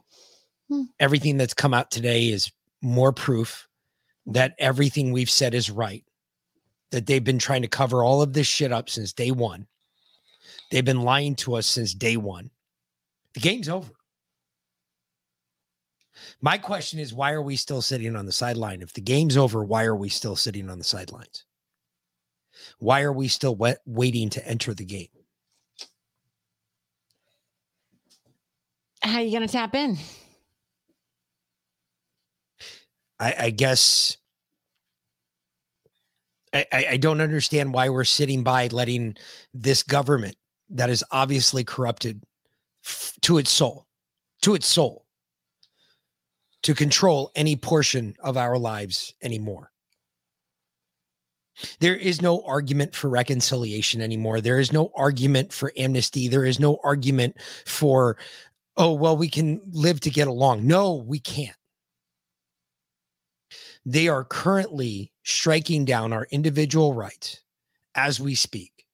Hmm. 0.69 0.83
Everything 0.99 1.37
that's 1.37 1.53
come 1.53 1.73
out 1.73 1.91
today 1.91 2.29
is 2.29 2.51
more 2.81 3.11
proof 3.11 3.67
that 4.27 4.55
everything 4.59 5.11
we've 5.11 5.29
said 5.29 5.53
is 5.53 5.69
right. 5.69 6.03
That 6.91 7.05
they've 7.05 7.23
been 7.23 7.39
trying 7.39 7.61
to 7.61 7.67
cover 7.67 8.03
all 8.03 8.21
of 8.21 8.33
this 8.33 8.47
shit 8.47 8.71
up 8.71 8.89
since 8.89 9.13
day 9.13 9.31
one. 9.31 9.67
They've 10.71 10.85
been 10.85 11.03
lying 11.03 11.35
to 11.35 11.55
us 11.55 11.67
since 11.67 11.93
day 11.93 12.17
one. 12.17 12.49
The 13.33 13.39
game's 13.39 13.69
over. 13.69 13.91
My 16.41 16.57
question 16.57 16.99
is 16.99 17.13
why 17.13 17.31
are 17.31 17.41
we 17.41 17.55
still 17.55 17.81
sitting 17.81 18.15
on 18.15 18.25
the 18.25 18.31
sideline? 18.31 18.81
If 18.81 18.93
the 18.93 19.01
game's 19.01 19.37
over, 19.37 19.63
why 19.63 19.85
are 19.85 19.95
we 19.95 20.09
still 20.09 20.35
sitting 20.35 20.69
on 20.69 20.77
the 20.77 20.83
sidelines? 20.83 21.45
Why 22.81 23.03
are 23.03 23.13
we 23.13 23.27
still 23.27 23.55
wet, 23.55 23.77
waiting 23.85 24.31
to 24.31 24.47
enter 24.47 24.73
the 24.73 24.83
game? 24.83 25.07
How 29.03 29.17
are 29.17 29.21
you 29.21 29.29
going 29.29 29.47
to 29.47 29.51
tap 29.51 29.75
in? 29.75 29.97
I, 33.19 33.35
I 33.37 33.49
guess 33.51 34.17
I, 36.51 36.65
I 36.71 36.97
don't 36.97 37.21
understand 37.21 37.71
why 37.71 37.89
we're 37.89 38.03
sitting 38.03 38.41
by 38.41 38.67
letting 38.67 39.15
this 39.53 39.83
government 39.83 40.35
that 40.71 40.89
is 40.89 41.03
obviously 41.11 41.63
corrupted 41.63 42.23
f- 42.83 43.13
to 43.21 43.37
its 43.37 43.51
soul, 43.51 43.85
to 44.41 44.55
its 44.55 44.65
soul, 44.65 45.05
to 46.63 46.73
control 46.73 47.31
any 47.35 47.55
portion 47.55 48.15
of 48.23 48.37
our 48.37 48.57
lives 48.57 49.13
anymore. 49.21 49.70
There 51.79 51.95
is 51.95 52.21
no 52.21 52.43
argument 52.45 52.95
for 52.95 53.09
reconciliation 53.09 54.01
anymore. 54.01 54.41
There 54.41 54.59
is 54.59 54.71
no 54.71 54.91
argument 54.95 55.53
for 55.53 55.71
amnesty. 55.77 56.27
There 56.27 56.45
is 56.45 56.59
no 56.59 56.79
argument 56.83 57.37
for, 57.65 58.17
oh, 58.77 58.93
well, 58.93 59.17
we 59.17 59.29
can 59.29 59.61
live 59.71 59.99
to 60.01 60.09
get 60.09 60.27
along. 60.27 60.65
No, 60.65 60.95
we 60.95 61.19
can't. 61.19 61.55
They 63.85 64.07
are 64.07 64.23
currently 64.23 65.11
striking 65.23 65.85
down 65.85 66.13
our 66.13 66.27
individual 66.31 66.93
rights 66.93 67.41
as 67.95 68.19
we 68.19 68.35
speak. 68.35 68.85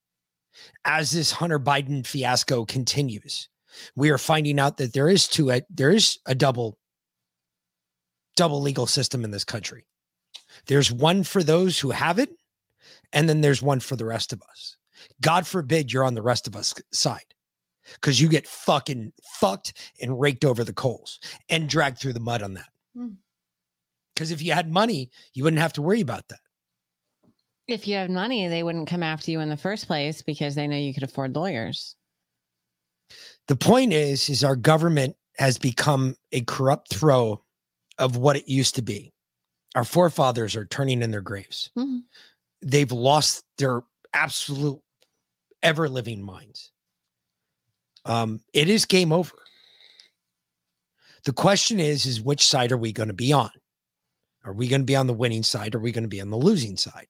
As 0.86 1.12
this 1.12 1.32
Hunter 1.32 1.60
Biden 1.60 2.06
fiasco 2.06 2.66
continues, 2.66 3.50
we 3.96 4.10
are 4.10 4.18
finding 4.18 4.60
out 4.60 4.78
that 4.78 4.94
there 4.94 5.10
is 5.10 5.28
two 5.28 5.52
there 5.70 5.92
is 5.92 6.20
a 6.26 6.34
double 6.34 6.78
double 8.36 8.62
legal 8.62 8.88
system 8.88 9.24
in 9.24 9.32
this 9.32 9.44
country. 9.44 9.86
There's 10.68 10.92
one 10.92 11.24
for 11.24 11.44
those 11.44 11.80
who 11.80 11.92
have 11.92 12.20
it, 12.20 12.30
and 13.14 13.28
then 13.28 13.42
there's 13.42 13.62
one 13.62 13.80
for 13.80 13.96
the 13.96 14.06
rest 14.06 14.34
of 14.34 14.42
us. 14.50 14.78
God 15.22 15.46
forbid 15.46 15.92
you're 15.92 16.04
on 16.04 16.16
the 16.16 16.22
rest 16.22 16.48
of 16.48 16.56
us 16.56 16.74
side 16.92 17.34
because 17.94 18.20
you 18.20 18.28
get 18.28 18.48
fucking 18.48 19.14
fucked 19.40 19.74
and 20.02 20.20
raked 20.20 20.44
over 20.44 20.64
the 20.64 20.74
coals 20.74 21.20
and 21.50 21.70
dragged 21.70 22.00
through 22.00 22.14
the 22.14 22.20
mud 22.20 22.42
on 22.42 22.54
that. 22.56 22.70
Because 24.16 24.32
if 24.32 24.42
you 24.42 24.54
had 24.54 24.72
money, 24.72 25.12
you 25.34 25.44
wouldn't 25.44 25.62
have 25.62 25.74
to 25.74 25.82
worry 25.82 26.02
about 26.02 26.28
that. 26.30 26.40
If 27.68 27.88
you 27.88 27.96
had 27.96 28.10
money, 28.10 28.48
they 28.48 28.64
wouldn't 28.64 28.88
come 28.88 29.04
after 29.04 29.30
you 29.30 29.40
in 29.42 29.50
the 29.50 29.58
first 29.58 29.88
place 29.88 30.22
because 30.22 30.56
they 30.56 30.68
know 30.68 30.78
you 30.78 30.94
could 30.94 31.04
afford 31.04 31.36
lawyers. 31.36 31.96
The 33.48 33.56
point 33.56 33.94
is, 33.94 34.30
is 34.30 34.44
our 34.44 34.56
government 34.56 35.16
has 35.38 35.58
become 35.58 36.16
a 36.32 36.42
corrupt 36.42 36.94
throw 36.94 37.44
of 37.98 38.18
what 38.18 38.36
it 38.38 38.48
used 38.48 38.76
to 38.76 38.82
be. 38.82 39.14
Our 39.76 39.84
forefathers 39.84 40.56
are 40.56 40.66
turning 40.66 41.02
in 41.02 41.12
their 41.12 41.22
graves. 41.22 41.70
Mhm. 41.78 42.04
They've 42.62 42.92
lost 42.92 43.44
their 43.58 43.84
absolute 44.14 44.80
ever 45.62 45.88
living 45.90 46.22
minds. 46.24 46.72
Um, 48.06 48.42
it 48.54 48.70
is 48.70 48.86
game 48.86 49.12
over. 49.12 49.34
The 51.26 51.34
question 51.34 51.80
is, 51.80 52.06
is 52.06 52.22
which 52.22 52.48
side 52.48 52.72
are 52.72 52.78
we 52.78 52.94
going 52.94 53.10
to 53.10 53.14
be 53.14 53.34
on? 53.34 53.50
Are 54.46 54.54
we 54.54 54.68
going 54.70 54.82
to 54.82 54.86
be 54.86 54.96
on 54.96 55.08
the 55.08 55.14
winning 55.14 55.44
side? 55.44 55.76
Or 55.76 55.80
are 55.80 55.82
we 55.82 55.92
going 55.92 56.06
to 56.06 56.10
be 56.10 56.22
on 56.22 56.30
the 56.30 56.38
losing 56.38 56.78
side? 56.78 57.08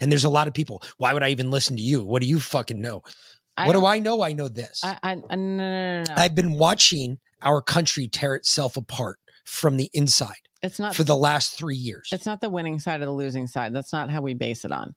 And 0.00 0.10
there's 0.10 0.24
a 0.24 0.30
lot 0.30 0.48
of 0.48 0.54
people. 0.54 0.82
Why 0.98 1.12
would 1.12 1.22
I 1.22 1.28
even 1.28 1.50
listen 1.50 1.76
to 1.76 1.82
you? 1.82 2.02
What 2.04 2.22
do 2.22 2.28
you 2.28 2.40
fucking 2.40 2.80
know? 2.80 3.02
I 3.56 3.66
what 3.66 3.74
do 3.74 3.86
I 3.86 3.98
know? 3.98 4.22
I 4.22 4.32
know 4.32 4.48
this. 4.48 4.80
I, 4.82 4.98
I, 5.02 5.12
I 5.30 5.36
no, 5.36 5.56
no, 5.56 6.02
no, 6.02 6.04
no. 6.08 6.14
I've 6.16 6.34
been 6.34 6.54
watching 6.54 7.18
our 7.42 7.60
country 7.62 8.08
tear 8.08 8.34
itself 8.34 8.76
apart 8.76 9.18
from 9.44 9.76
the 9.76 9.90
inside 9.92 10.48
It's 10.62 10.78
not 10.78 10.94
for 10.94 11.04
the 11.04 11.16
last 11.16 11.58
three 11.58 11.76
years. 11.76 12.08
It's 12.12 12.26
not 12.26 12.40
the 12.40 12.50
winning 12.50 12.78
side 12.78 13.00
or 13.00 13.06
the 13.06 13.12
losing 13.12 13.46
side. 13.46 13.74
That's 13.74 13.92
not 13.92 14.10
how 14.10 14.20
we 14.20 14.34
base 14.34 14.64
it 14.64 14.72
on. 14.72 14.94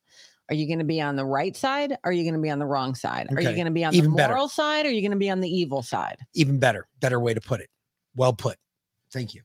Are 0.50 0.56
you 0.56 0.68
going 0.68 0.80
to 0.80 0.86
be 0.86 1.02
on 1.02 1.16
the 1.16 1.26
right 1.26 1.56
side? 1.56 1.94
Or 2.04 2.10
are 2.10 2.12
you 2.12 2.24
going 2.24 2.36
to 2.36 2.42
be 2.42 2.52
on 2.52 2.60
the 2.60 2.68
wrong 2.68 2.94
side? 2.94 3.28
Are 3.32 3.42
you 3.42 3.54
going 3.54 3.66
to 3.66 3.72
be 3.72 3.84
on 3.84 3.96
even 3.96 4.12
the 4.12 4.18
better. 4.18 4.34
moral 4.34 4.48
side? 4.48 4.86
Or 4.86 4.90
are 4.90 4.92
you 4.92 5.02
going 5.02 5.12
to 5.12 5.18
be 5.18 5.30
on 5.30 5.40
the 5.40 5.50
evil 5.50 5.82
side? 5.82 6.18
Even 6.36 6.60
better, 6.60 6.88
better 7.00 7.20
way 7.20 7.34
to 7.34 7.42
put 7.42 7.62
it. 7.62 7.70
Well 8.16 8.34
put. 8.34 8.58
Thank 9.12 9.34
you. 9.34 9.42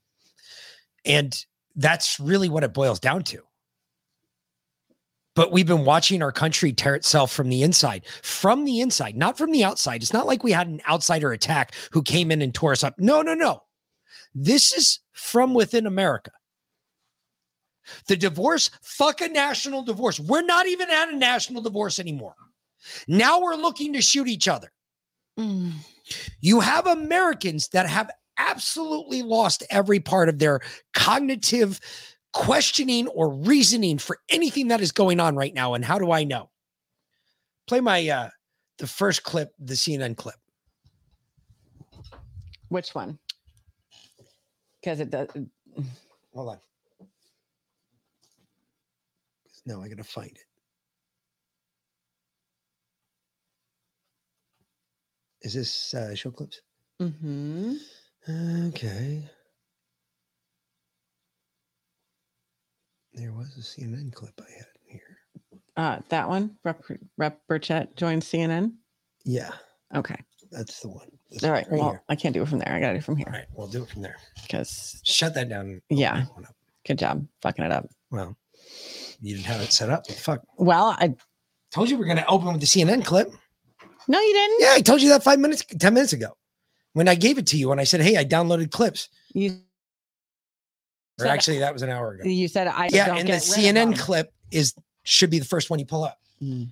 And 1.07 1.35
that's 1.75 2.21
really 2.21 2.51
what 2.51 2.65
it 2.65 2.75
boils 2.75 3.01
down 3.01 3.23
to. 3.25 3.43
But 5.35 5.53
we've 5.53 5.67
been 5.67 5.87
watching 5.87 6.23
our 6.23 6.33
country 6.33 6.73
tear 6.73 6.97
itself 6.97 7.33
from 7.33 7.49
the 7.49 7.63
inside, 7.63 8.05
from 8.21 8.65
the 8.65 8.81
inside, 8.81 9.17
not 9.17 9.39
from 9.39 9.53
the 9.53 9.65
outside. 9.65 10.03
It's 10.03 10.13
not 10.13 10.27
like 10.27 10.45
we 10.45 10.53
had 10.53 10.67
an 10.67 10.83
outsider 10.87 11.33
attack 11.33 11.73
who 11.93 12.03
came 12.03 12.31
in 12.31 12.43
and 12.43 12.53
tore 12.53 12.73
us 12.73 12.85
up. 12.85 12.99
No, 12.99 13.23
no, 13.23 13.33
no. 13.33 13.63
This 14.35 14.73
is 14.77 15.01
from 15.13 15.55
within 15.55 15.87
America. 15.87 16.33
The 18.07 18.17
divorce, 18.17 18.71
fuck 18.83 19.21
a 19.21 19.29
national 19.29 19.83
divorce. 19.83 20.21
We're 20.21 20.43
not 20.43 20.67
even 20.67 20.91
at 20.91 21.09
a 21.09 21.17
national 21.17 21.63
divorce 21.63 21.99
anymore. 21.99 22.35
Now 23.09 23.41
we're 23.41 23.57
looking 23.57 23.93
to 23.95 24.03
shoot 24.03 24.29
each 24.29 24.49
other. 24.49 24.71
You 26.41 26.61
have 26.61 26.87
Americans 26.87 27.69
that 27.69 27.89
have 27.89 28.11
absolutely 28.39 29.23
lost 29.23 29.63
every 29.71 30.01
part 30.01 30.29
of 30.29 30.39
their 30.39 30.61
cognitive 30.95 31.81
questioning 32.33 33.09
or 33.09 33.29
reasoning 33.29 33.99
for 33.99 34.19
anything 34.29 34.69
that 34.69 34.81
is 34.81 34.93
going 34.93 35.21
on 35.21 35.37
right 35.37 35.55
now. 35.55 35.75
And 35.75 35.85
how 35.85 35.99
do 35.99 36.13
I 36.13 36.25
know? 36.25 36.51
Play 37.67 37.81
my 37.81 38.09
uh 38.09 38.31
the 38.79 38.87
first 38.87 39.25
clip, 39.25 39.53
the 39.59 39.75
CNN 39.75 40.17
clip. 40.17 40.37
Which 42.69 42.95
one? 42.95 43.19
Because 44.81 45.01
it 45.01 45.11
does. 45.11 45.29
Hold 46.35 46.49
on. 46.51 46.59
No, 49.67 49.83
I 49.83 49.89
gotta 49.89 50.05
find 50.05 50.31
it. 50.31 50.39
Is 55.43 55.55
this 55.55 55.95
uh, 55.95 56.15
show 56.15 56.31
clips? 56.31 56.61
Mm-hmm. 57.01 57.75
Okay. 58.69 59.23
There 63.15 63.33
was 63.33 63.57
a 63.57 63.61
CNN 63.61 64.13
clip 64.13 64.41
I 64.41 64.51
had 64.51 64.67
here. 64.87 65.19
Uh, 65.77 65.99
that 66.11 66.29
one, 66.29 66.57
Rep, 66.65 66.83
Rep 67.17 67.41
Burchett 67.49 67.97
joins 67.97 68.27
CNN. 68.27 68.73
Yeah, 69.25 69.51
Okay. 69.95 70.17
That's 70.51 70.81
the 70.81 70.89
one. 70.89 71.09
This 71.31 71.45
All 71.45 71.51
one 71.51 71.59
right. 71.59 71.71
well, 71.71 72.01
I 72.09 72.17
can't 72.17 72.35
do 72.35 72.43
it 72.43 72.49
from 72.49 72.59
there. 72.59 72.73
I 72.73 72.81
got 72.81 72.89
to 72.89 72.93
do 72.95 72.99
it 72.99 73.05
from 73.05 73.17
here. 73.17 73.27
All 73.29 73.33
right, 73.33 73.47
we'll 73.55 73.69
do 73.69 73.83
it 73.83 73.89
from 73.89 74.03
there. 74.03 74.17
Because 74.43 75.01
Shut 75.05 75.35
that 75.35 75.49
down. 75.49 75.81
yeah, 75.89 76.25
good 76.87 76.99
job 76.99 77.27
fucking 77.43 77.65
it 77.65 77.73
up. 77.73 77.89
Well, 78.11 78.37
you 79.21 79.37
didn't 79.37 79.47
have 79.47 79.61
it 79.61 79.73
set 79.73 79.91
up. 79.91 80.07
Fuck. 80.11 80.43
Well, 80.57 80.97
I 80.99 81.15
told 81.71 81.89
you 81.91 81.97
we 81.97 82.05
are 82.05 82.09
gonna 82.09 82.25
open 82.29 82.49
with 82.49 82.61
the 82.61 82.67
CNN 82.67 83.05
clip. 83.05 83.33
No, 84.09 84.19
you 84.21 84.33
didn't. 84.33 84.61
Yeah, 84.61 84.73
I 84.75 84.81
told 84.81 85.03
you 85.03 85.09
that 85.11 85.23
five 85.23 85.39
minutes, 85.39 85.65
ten 85.79 85.95
minutes 85.95 86.13
ago, 86.13 86.37
when 86.95 87.07
I 87.07 87.15
gave 87.15 87.39
it 87.39 87.47
to 87.49 87.57
you, 87.57 87.71
and 87.71 87.81
I 87.81 87.85
said, 87.85 88.01
"Hey, 88.01 88.17
I 88.17 88.25
downloaded 88.25 88.71
clips." 88.71 89.09
You. 89.33 89.51
Or 91.21 91.25
said- 91.25 91.29
actually, 91.29 91.59
that 91.59 91.73
was 91.73 91.83
an 91.83 91.91
hour 91.91 92.13
ago. 92.15 92.29
You 92.29 92.49
said 92.49 92.67
I 92.67 92.89
yeah, 92.91 93.15
and 93.15 93.29
the 93.29 93.35
CNN 93.35 93.97
clip 93.99 94.33
is 94.51 94.75
should 95.05 95.31
be 95.31 95.39
the 95.39 95.45
first 95.45 95.71
one 95.71 95.79
you 95.79 95.87
pull 95.87 96.03
up. 96.03 96.19
Mm. 96.43 96.71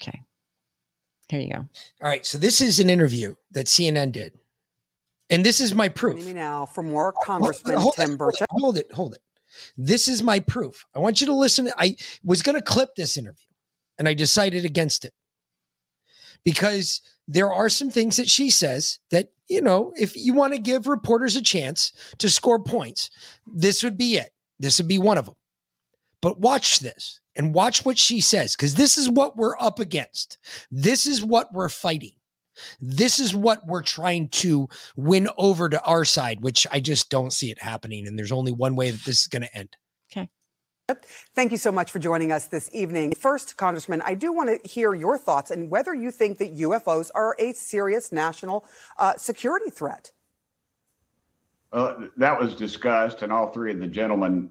Okay. 0.00 0.22
Here 1.32 1.40
you 1.40 1.48
go. 1.48 1.66
All 2.02 2.10
right, 2.10 2.26
so 2.26 2.36
this 2.36 2.60
is 2.60 2.78
an 2.78 2.90
interview 2.90 3.34
that 3.52 3.64
CNN 3.64 4.12
did, 4.12 4.34
and 5.30 5.42
this 5.42 5.62
is 5.62 5.74
my 5.74 5.88
proof. 5.88 6.22
Me 6.22 6.34
now 6.34 6.66
for 6.66 6.82
more 6.82 7.14
Hold- 7.16 7.24
Congressman 7.24 7.78
hold 7.78 7.94
Tim 7.94 8.12
it, 8.12 8.18
Burchett. 8.18 8.46
Hold 8.50 8.76
it, 8.76 8.92
hold 8.92 9.14
it. 9.14 9.22
This 9.78 10.08
is 10.08 10.22
my 10.22 10.40
proof. 10.40 10.84
I 10.94 10.98
want 10.98 11.22
you 11.22 11.26
to 11.28 11.34
listen. 11.34 11.70
I 11.78 11.96
was 12.22 12.42
going 12.42 12.56
to 12.56 12.60
clip 12.60 12.94
this 12.96 13.16
interview, 13.16 13.46
and 13.98 14.06
I 14.06 14.12
decided 14.12 14.66
against 14.66 15.06
it 15.06 15.14
because 16.44 17.00
there 17.26 17.50
are 17.50 17.70
some 17.70 17.88
things 17.88 18.18
that 18.18 18.28
she 18.28 18.50
says 18.50 18.98
that 19.10 19.30
you 19.48 19.62
know, 19.62 19.94
if 19.98 20.14
you 20.14 20.34
want 20.34 20.52
to 20.52 20.58
give 20.58 20.86
reporters 20.86 21.34
a 21.36 21.42
chance 21.42 21.94
to 22.18 22.28
score 22.28 22.62
points, 22.62 23.08
this 23.46 23.82
would 23.82 23.96
be 23.96 24.16
it. 24.16 24.34
This 24.60 24.76
would 24.76 24.88
be 24.88 24.98
one 24.98 25.16
of 25.16 25.24
them. 25.24 25.34
But 26.20 26.40
watch 26.40 26.80
this 26.80 27.21
and 27.36 27.54
watch 27.54 27.84
what 27.84 27.98
she 27.98 28.20
says 28.20 28.56
because 28.56 28.74
this 28.74 28.98
is 28.98 29.08
what 29.08 29.36
we're 29.36 29.58
up 29.58 29.78
against. 29.78 30.38
This 30.70 31.06
is 31.06 31.24
what 31.24 31.52
we're 31.52 31.68
fighting. 31.68 32.12
This 32.80 33.18
is 33.18 33.34
what 33.34 33.66
we're 33.66 33.82
trying 33.82 34.28
to 34.28 34.68
win 34.96 35.28
over 35.38 35.68
to 35.68 35.82
our 35.84 36.04
side, 36.04 36.40
which 36.42 36.66
I 36.70 36.80
just 36.80 37.10
don't 37.10 37.32
see 37.32 37.50
it 37.50 37.58
happening. 37.58 38.06
And 38.06 38.18
there's 38.18 38.32
only 38.32 38.52
one 38.52 38.76
way 38.76 38.90
that 38.90 39.04
this 39.04 39.22
is 39.22 39.26
going 39.26 39.42
to 39.42 39.56
end. 39.56 39.76
Okay. 40.14 40.28
Thank 41.34 41.52
you 41.52 41.58
so 41.58 41.72
much 41.72 41.90
for 41.90 41.98
joining 41.98 42.32
us 42.32 42.46
this 42.46 42.68
evening. 42.72 43.14
First, 43.18 43.56
Congressman, 43.56 44.02
I 44.02 44.14
do 44.14 44.32
want 44.32 44.62
to 44.62 44.68
hear 44.68 44.94
your 44.94 45.16
thoughts 45.16 45.50
and 45.50 45.70
whether 45.70 45.94
you 45.94 46.10
think 46.10 46.38
that 46.38 46.56
UFOs 46.56 47.10
are 47.14 47.36
a 47.38 47.52
serious 47.52 48.12
national 48.12 48.66
uh, 48.98 49.14
security 49.16 49.70
threat. 49.70 50.10
Well, 51.72 52.08
that 52.18 52.38
was 52.38 52.54
discussed, 52.54 53.22
and 53.22 53.32
all 53.32 53.50
three 53.50 53.72
of 53.72 53.78
the 53.78 53.86
gentlemen, 53.86 54.50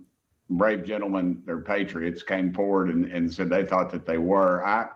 brave 0.51 0.85
gentlemen, 0.85 1.41
they're 1.45 1.61
patriots, 1.61 2.23
came 2.23 2.53
forward 2.53 2.89
and, 2.89 3.05
and 3.05 3.33
said 3.33 3.49
they 3.49 3.65
thought 3.65 3.91
that 3.91 4.05
they 4.05 4.17
were. 4.17 4.65
I, 4.65 4.87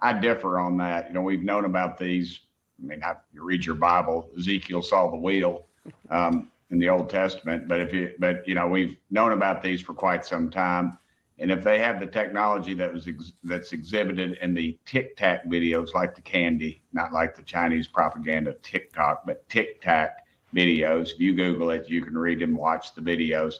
I 0.00 0.12
differ 0.12 0.58
on 0.58 0.76
that. 0.78 1.08
You 1.08 1.14
know, 1.14 1.22
we've 1.22 1.42
known 1.42 1.64
about 1.64 1.98
these. 1.98 2.40
I 2.82 2.86
mean, 2.86 3.02
I, 3.02 3.14
you 3.32 3.42
read 3.42 3.64
your 3.64 3.76
Bible, 3.76 4.28
Ezekiel 4.38 4.82
saw 4.82 5.10
the 5.10 5.16
wheel 5.16 5.66
um, 6.10 6.50
in 6.70 6.78
the 6.78 6.88
Old 6.88 7.08
Testament, 7.08 7.68
but 7.68 7.80
if 7.80 7.92
you, 7.92 8.12
but 8.18 8.46
you 8.46 8.54
know, 8.54 8.66
we've 8.66 8.96
known 9.10 9.32
about 9.32 9.62
these 9.62 9.80
for 9.80 9.94
quite 9.94 10.26
some 10.26 10.50
time. 10.50 10.98
And 11.38 11.50
if 11.50 11.62
they 11.62 11.78
have 11.78 12.00
the 12.00 12.06
technology 12.06 12.74
that 12.74 12.92
was 12.92 13.06
ex- 13.06 13.32
that's 13.44 13.72
exhibited 13.72 14.38
in 14.40 14.54
the 14.54 14.78
Tic 14.86 15.16
Tac 15.16 15.46
videos, 15.46 15.94
like 15.94 16.14
the 16.14 16.22
candy, 16.22 16.82
not 16.92 17.12
like 17.12 17.36
the 17.36 17.42
Chinese 17.42 17.86
propaganda 17.86 18.54
TikTok, 18.62 19.26
but 19.26 19.46
Tic 19.48 19.80
Tac 19.82 20.26
videos. 20.54 21.12
If 21.12 21.20
you 21.20 21.34
Google 21.34 21.70
it, 21.70 21.88
you 21.88 22.02
can 22.02 22.16
read 22.16 22.42
and 22.42 22.56
watch 22.56 22.94
the 22.94 23.02
videos. 23.02 23.54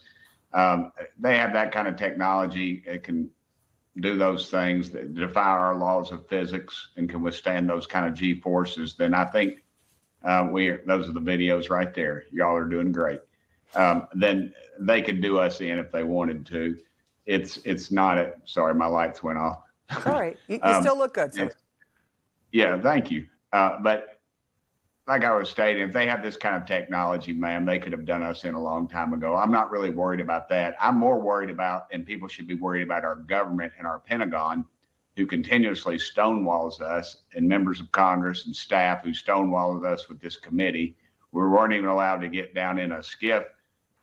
Um, 0.56 0.90
they 1.18 1.36
have 1.36 1.52
that 1.52 1.70
kind 1.70 1.86
of 1.86 1.96
technology. 1.96 2.82
It 2.86 3.02
can 3.02 3.30
do 4.00 4.16
those 4.16 4.50
things 4.50 4.90
that 4.90 5.14
defy 5.14 5.42
our 5.42 5.76
laws 5.76 6.12
of 6.12 6.26
physics 6.28 6.88
and 6.96 7.08
can 7.08 7.22
withstand 7.22 7.68
those 7.68 7.86
kind 7.86 8.06
of 8.06 8.14
G 8.14 8.40
forces. 8.40 8.94
Then 8.94 9.12
I 9.12 9.26
think 9.26 9.62
uh, 10.24 10.48
we 10.50 10.68
are, 10.68 10.82
those 10.86 11.08
are 11.08 11.12
the 11.12 11.20
videos 11.20 11.68
right 11.68 11.94
there. 11.94 12.24
Y'all 12.32 12.56
are 12.56 12.64
doing 12.64 12.90
great. 12.90 13.20
Um, 13.74 14.08
then 14.14 14.54
they 14.80 15.02
could 15.02 15.20
do 15.20 15.38
us 15.38 15.60
in 15.60 15.78
if 15.78 15.92
they 15.92 16.04
wanted 16.04 16.46
to. 16.46 16.78
It's 17.26 17.58
it's 17.64 17.90
not 17.90 18.16
a 18.16 18.32
sorry, 18.46 18.74
my 18.74 18.86
lights 18.86 19.22
went 19.22 19.38
off. 19.38 19.62
All 20.06 20.12
right. 20.12 20.38
You, 20.48 20.56
you 20.56 20.60
Um, 20.62 20.82
still 20.82 20.96
look 20.96 21.14
good. 21.14 21.32
Yeah, 22.52 22.80
thank 22.80 23.10
you. 23.10 23.26
Uh, 23.52 23.78
but 23.82 24.15
like 25.08 25.24
I 25.24 25.34
was 25.36 25.48
stating, 25.48 25.82
if 25.82 25.92
they 25.92 26.06
have 26.06 26.22
this 26.22 26.36
kind 26.36 26.56
of 26.56 26.66
technology, 26.66 27.32
ma'am, 27.32 27.64
they 27.64 27.78
could 27.78 27.92
have 27.92 28.04
done 28.04 28.22
us 28.22 28.44
in 28.44 28.54
a 28.54 28.60
long 28.60 28.88
time 28.88 29.12
ago. 29.12 29.36
I'm 29.36 29.52
not 29.52 29.70
really 29.70 29.90
worried 29.90 30.20
about 30.20 30.48
that. 30.48 30.74
I'm 30.80 30.96
more 30.96 31.20
worried 31.20 31.50
about, 31.50 31.86
and 31.92 32.04
people 32.04 32.26
should 32.26 32.48
be 32.48 32.54
worried 32.54 32.82
about 32.82 33.04
our 33.04 33.16
government 33.16 33.72
and 33.78 33.86
our 33.86 34.00
Pentagon, 34.00 34.64
who 35.16 35.24
continuously 35.24 35.96
stonewalls 35.96 36.80
us, 36.80 37.18
and 37.34 37.48
members 37.48 37.80
of 37.80 37.90
Congress 37.92 38.46
and 38.46 38.56
staff 38.56 39.04
who 39.04 39.10
stonewalls 39.10 39.84
us 39.86 40.08
with 40.08 40.20
this 40.20 40.36
committee. 40.36 40.96
We 41.30 41.42
weren't 41.42 41.72
even 41.72 41.88
allowed 41.88 42.20
to 42.22 42.28
get 42.28 42.54
down 42.54 42.78
in 42.78 42.92
a 42.92 42.98
SCIF 42.98 43.44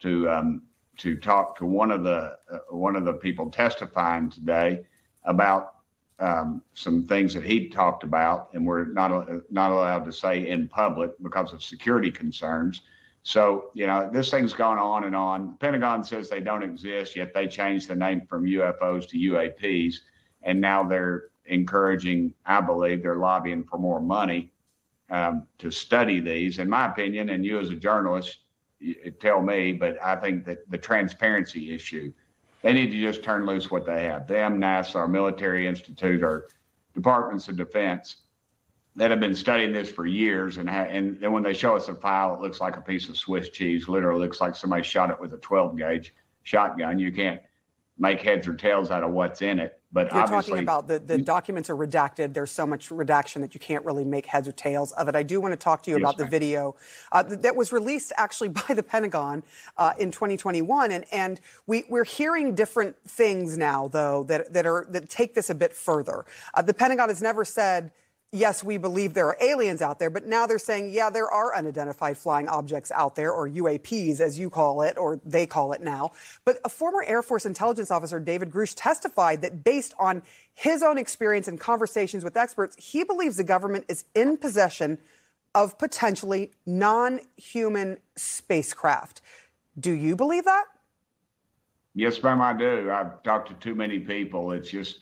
to 0.01 0.29
um, 0.29 0.61
to 0.97 1.17
talk 1.17 1.57
to 1.57 1.65
one 1.65 1.91
of 1.91 2.03
the 2.03 2.37
uh, 2.51 2.59
one 2.69 2.95
of 2.95 3.03
the 3.03 3.13
people 3.13 3.49
testifying 3.49 4.29
today 4.29 4.85
about 5.25 5.75
um, 6.19 6.61
some 6.73 7.07
things 7.07 7.33
that 7.33 7.43
he 7.43 7.69
talked 7.69 8.03
about, 8.03 8.49
and 8.53 8.65
we're 8.65 8.85
not 8.85 9.11
al- 9.11 9.41
not 9.49 9.71
allowed 9.71 10.05
to 10.05 10.13
say 10.13 10.47
in 10.47 10.67
public 10.67 11.11
because 11.21 11.53
of 11.53 11.63
security 11.63 12.11
concerns. 12.11 12.81
So 13.23 13.71
you 13.73 13.87
know 13.87 14.09
this 14.11 14.29
thing's 14.29 14.53
gone 14.53 14.77
on 14.77 15.05
and 15.05 15.15
on. 15.15 15.57
Pentagon 15.59 16.03
says 16.03 16.29
they 16.29 16.41
don't 16.41 16.63
exist, 16.63 17.15
yet 17.15 17.33
they 17.33 17.47
changed 17.47 17.87
the 17.87 17.95
name 17.95 18.25
from 18.27 18.45
UFOs 18.45 19.07
to 19.09 19.17
UAPs, 19.17 19.95
and 20.43 20.59
now 20.59 20.83
they're 20.83 21.25
encouraging, 21.45 22.33
I 22.45 22.61
believe, 22.61 23.03
they're 23.03 23.17
lobbying 23.17 23.63
for 23.63 23.77
more 23.77 23.99
money 23.99 24.51
um, 25.09 25.47
to 25.59 25.71
study 25.71 26.19
these. 26.19 26.59
In 26.59 26.69
my 26.69 26.85
opinion, 26.87 27.29
and 27.29 27.45
you 27.45 27.59
as 27.59 27.69
a 27.69 27.75
journalist, 27.75 28.39
y- 28.81 28.95
tell 29.19 29.41
me, 29.41 29.73
but 29.73 30.01
I 30.01 30.15
think 30.15 30.45
that 30.45 30.69
the 30.69 30.77
transparency 30.77 31.73
issue, 31.73 32.13
they 32.63 32.73
need 32.73 32.91
to 32.91 32.99
just 32.99 33.23
turn 33.23 33.45
loose 33.45 33.69
what 33.69 33.85
they 33.85 34.05
have. 34.05 34.27
Them, 34.27 34.59
NASA, 34.59 34.95
our 34.95 35.07
military 35.07 35.67
institute, 35.67 36.23
our 36.23 36.47
departments 36.95 37.47
of 37.47 37.57
defense 37.57 38.17
that 38.95 39.11
have 39.11 39.19
been 39.19 39.35
studying 39.35 39.71
this 39.71 39.91
for 39.91 40.05
years. 40.05 40.57
And, 40.57 40.69
ha- 40.69 40.87
and 40.89 41.19
then 41.19 41.31
when 41.31 41.43
they 41.43 41.53
show 41.53 41.75
us 41.75 41.87
a 41.87 41.95
file, 41.95 42.33
it 42.33 42.41
looks 42.41 42.61
like 42.61 42.77
a 42.77 42.81
piece 42.81 43.09
of 43.09 43.17
Swiss 43.17 43.49
cheese, 43.49 43.87
literally 43.87 44.21
looks 44.21 44.41
like 44.41 44.55
somebody 44.55 44.83
shot 44.83 45.11
it 45.11 45.19
with 45.19 45.33
a 45.33 45.37
12 45.37 45.77
gauge 45.77 46.13
shotgun. 46.43 46.97
You 46.97 47.11
can't, 47.11 47.41
make 47.97 48.21
heads 48.21 48.47
or 48.47 48.53
tails 48.53 48.91
out 48.91 49.03
of 49.03 49.11
what's 49.11 49.41
in 49.41 49.59
it. 49.59 49.79
But 49.93 50.11
You're 50.11 50.23
obviously, 50.23 50.49
talking 50.49 50.63
about 50.63 50.87
the, 50.87 50.97
the 50.97 51.19
documents 51.19 51.69
are 51.69 51.75
redacted. 51.75 52.33
There's 52.33 52.49
so 52.49 52.65
much 52.65 52.89
redaction 52.89 53.43
that 53.43 53.53
you 53.53 53.59
can't 53.59 53.85
really 53.85 54.03
make 54.03 54.25
heads 54.25 54.47
or 54.47 54.51
tails 54.51 54.91
of 54.93 55.07
it. 55.07 55.15
I 55.15 55.21
do 55.21 55.39
want 55.39 55.51
to 55.51 55.55
talk 55.55 55.83
to 55.83 55.91
you 55.91 55.97
Yes, 55.97 56.01
about 56.01 56.17
the 56.17 56.25
video 56.25 56.75
uh, 57.11 57.21
that 57.21 57.55
was 57.55 57.71
released 57.71 58.11
actually 58.17 58.49
by 58.67 58.73
the 58.73 58.81
Pentagon 58.81 59.43
uh, 59.77 59.93
in 59.99 60.09
2021, 60.09 60.91
and 60.91 61.05
and 61.11 61.39
we 61.67 61.85
we're 61.89 62.03
hearing 62.03 62.55
different 62.55 62.95
things 63.07 63.55
now 63.55 63.87
though 63.87 64.23
that 64.23 64.51
that 64.51 64.65
are 64.65 64.87
that 64.89 65.09
take 65.09 65.35
this 65.35 65.51
a 65.51 65.55
bit 65.55 65.73
further. 65.73 66.25
Uh, 66.55 66.63
the 66.63 66.73
Pentagon 66.73 67.09
has 67.09 67.21
never 67.21 67.45
said. 67.45 67.91
Yes, 68.35 68.63
we 68.63 68.79
believe 68.79 69.13
there 69.13 69.27
are 69.27 69.37
aliens 69.39 69.83
out 69.83 69.99
there, 69.99 70.09
but 70.09 70.25
now 70.25 70.47
they're 70.47 70.57
saying, 70.57 70.91
yeah, 70.91 71.11
there 71.11 71.29
are 71.29 71.55
unidentified 71.55 72.17
flying 72.17 72.47
objects 72.47 72.89
out 72.89 73.15
there, 73.15 73.31
or 73.31 73.47
UAPs, 73.47 74.19
as 74.19 74.39
you 74.39 74.49
call 74.49 74.81
it, 74.81 74.97
or 74.97 75.19
they 75.23 75.45
call 75.45 75.71
it 75.71 75.81
now. 75.81 76.13
But 76.43 76.59
a 76.65 76.69
former 76.69 77.03
Air 77.03 77.21
Force 77.21 77.45
intelligence 77.45 77.91
officer, 77.91 78.19
David 78.19 78.49
Grusch, 78.49 78.73
testified 78.75 79.43
that 79.43 79.63
based 79.63 79.93
on 79.99 80.23
his 80.55 80.81
own 80.81 80.97
experience 80.97 81.47
and 81.47 81.59
conversations 81.59 82.23
with 82.23 82.35
experts, 82.35 82.75
he 82.79 83.03
believes 83.03 83.37
the 83.37 83.43
government 83.43 83.85
is 83.87 84.05
in 84.15 84.35
possession 84.35 84.97
of 85.53 85.77
potentially 85.77 86.49
non 86.65 87.19
human 87.37 87.99
spacecraft. 88.15 89.21
Do 89.79 89.91
you 89.91 90.15
believe 90.15 90.45
that? 90.45 90.65
Yes, 91.93 92.23
ma'am, 92.23 92.41
I 92.41 92.53
do. 92.53 92.89
I've 92.89 93.21
talked 93.21 93.49
to 93.49 93.53
too 93.53 93.75
many 93.75 93.99
people. 93.99 94.53
It's 94.53 94.71
just 94.71 95.01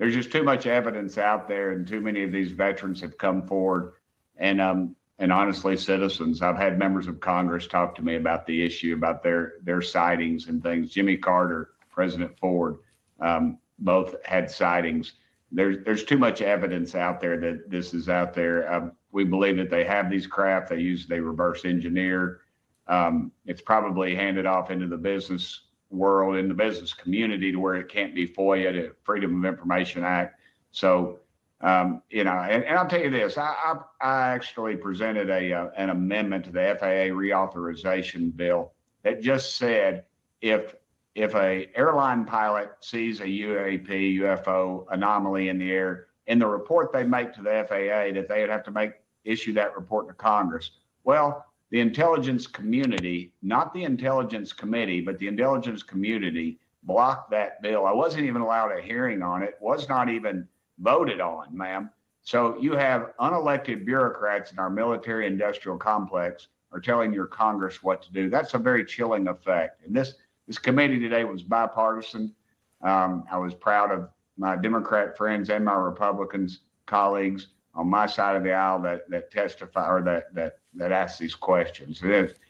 there's 0.00 0.14
just 0.14 0.32
too 0.32 0.42
much 0.42 0.66
evidence 0.66 1.18
out 1.18 1.46
there, 1.46 1.72
and 1.72 1.86
too 1.86 2.00
many 2.00 2.24
of 2.24 2.32
these 2.32 2.52
veterans 2.52 3.02
have 3.02 3.18
come 3.18 3.46
forward, 3.46 3.92
and 4.38 4.58
um 4.60 4.96
and 5.18 5.30
honestly, 5.30 5.76
citizens. 5.76 6.40
I've 6.40 6.56
had 6.56 6.78
members 6.78 7.06
of 7.06 7.20
Congress 7.20 7.66
talk 7.66 7.94
to 7.96 8.02
me 8.02 8.16
about 8.16 8.46
the 8.46 8.64
issue, 8.64 8.94
about 8.94 9.22
their 9.22 9.56
their 9.62 9.82
sightings 9.82 10.48
and 10.48 10.62
things. 10.62 10.90
Jimmy 10.90 11.18
Carter, 11.18 11.72
President 11.90 12.36
Ford, 12.38 12.78
um, 13.20 13.58
both 13.78 14.14
had 14.24 14.50
sightings. 14.50 15.12
There's 15.52 15.84
there's 15.84 16.04
too 16.04 16.16
much 16.16 16.40
evidence 16.40 16.94
out 16.94 17.20
there 17.20 17.38
that 17.38 17.68
this 17.68 17.92
is 17.92 18.08
out 18.08 18.32
there. 18.32 18.72
Um, 18.72 18.92
we 19.12 19.24
believe 19.24 19.58
that 19.58 19.68
they 19.68 19.84
have 19.84 20.08
these 20.08 20.26
craft. 20.26 20.70
They 20.70 20.80
use 20.80 21.06
they 21.06 21.20
reverse 21.20 21.66
engineer. 21.66 22.40
Um, 22.86 23.32
it's 23.44 23.60
probably 23.60 24.14
handed 24.14 24.46
off 24.46 24.70
into 24.70 24.86
the 24.86 24.96
business 24.96 25.60
world, 25.90 26.36
in 26.36 26.48
the 26.48 26.54
business 26.54 26.94
community, 26.94 27.52
to 27.52 27.58
where 27.58 27.74
it 27.74 27.88
can't 27.88 28.14
be 28.14 28.26
FOIA, 28.26 28.72
to 28.72 28.94
Freedom 29.02 29.44
of 29.44 29.52
Information 29.52 30.04
Act. 30.04 30.40
So, 30.72 31.18
um, 31.60 32.02
you 32.10 32.24
know, 32.24 32.32
and, 32.32 32.64
and 32.64 32.78
I'll 32.78 32.88
tell 32.88 33.02
you 33.02 33.10
this: 33.10 33.36
I 33.36 33.54
I, 33.64 33.74
I 34.00 34.28
actually 34.30 34.76
presented 34.76 35.30
a 35.30 35.52
uh, 35.52 35.68
an 35.76 35.90
amendment 35.90 36.44
to 36.46 36.52
the 36.52 36.76
FAA 36.78 37.12
reauthorization 37.14 38.34
bill 38.34 38.72
that 39.02 39.20
just 39.20 39.56
said 39.56 40.04
if 40.40 40.74
if 41.14 41.34
a 41.34 41.68
airline 41.74 42.24
pilot 42.24 42.70
sees 42.80 43.20
a 43.20 43.24
UAP 43.24 44.18
UFO 44.20 44.86
anomaly 44.90 45.48
in 45.48 45.58
the 45.58 45.70
air, 45.70 46.06
in 46.26 46.38
the 46.38 46.46
report 46.46 46.92
they 46.92 47.02
make 47.02 47.34
to 47.34 47.42
the 47.42 47.66
FAA, 47.68 48.14
that 48.14 48.26
they 48.28 48.40
would 48.40 48.50
have 48.50 48.64
to 48.64 48.70
make 48.70 48.92
issue 49.24 49.52
that 49.54 49.76
report 49.76 50.08
to 50.08 50.14
Congress. 50.14 50.70
Well, 51.04 51.46
the 51.70 51.80
intelligence 51.80 52.46
community, 52.46 53.32
not 53.42 53.72
the 53.72 53.84
intelligence 53.84 54.52
committee, 54.52 55.00
but 55.00 55.18
the 55.18 55.28
intelligence 55.28 55.82
community 55.82 56.58
blocked 56.82 57.30
that 57.30 57.62
bill. 57.62 57.86
I 57.86 57.92
wasn't 57.92 58.24
even 58.24 58.42
allowed 58.42 58.72
a 58.76 58.82
hearing 58.82 59.22
on 59.22 59.42
it, 59.42 59.56
was 59.60 59.88
not 59.88 60.08
even 60.08 60.48
voted 60.78 61.20
on, 61.20 61.56
ma'am. 61.56 61.90
So 62.22 62.58
you 62.60 62.72
have 62.72 63.12
unelected 63.20 63.84
bureaucrats 63.84 64.52
in 64.52 64.58
our 64.58 64.70
military 64.70 65.26
industrial 65.26 65.78
complex 65.78 66.48
are 66.72 66.80
telling 66.80 67.12
your 67.12 67.26
Congress 67.26 67.82
what 67.82 68.02
to 68.02 68.12
do. 68.12 68.30
That's 68.30 68.54
a 68.54 68.58
very 68.58 68.84
chilling 68.84 69.28
effect. 69.28 69.84
And 69.84 69.94
this 69.94 70.14
this 70.46 70.58
committee 70.58 70.98
today 70.98 71.24
was 71.24 71.42
bipartisan. 71.42 72.34
Um, 72.82 73.24
I 73.30 73.38
was 73.38 73.54
proud 73.54 73.92
of 73.92 74.08
my 74.36 74.56
Democrat 74.56 75.16
friends 75.16 75.50
and 75.50 75.64
my 75.64 75.74
Republicans 75.74 76.60
colleagues 76.86 77.48
on 77.74 77.88
my 77.88 78.06
side 78.06 78.36
of 78.36 78.42
the 78.42 78.52
aisle 78.52 78.80
that 78.82 79.08
that 79.10 79.30
testify 79.30 79.88
or 79.88 80.02
that 80.02 80.34
that 80.34 80.58
that 80.74 80.92
ask 80.92 81.18
these 81.18 81.34
questions. 81.34 82.00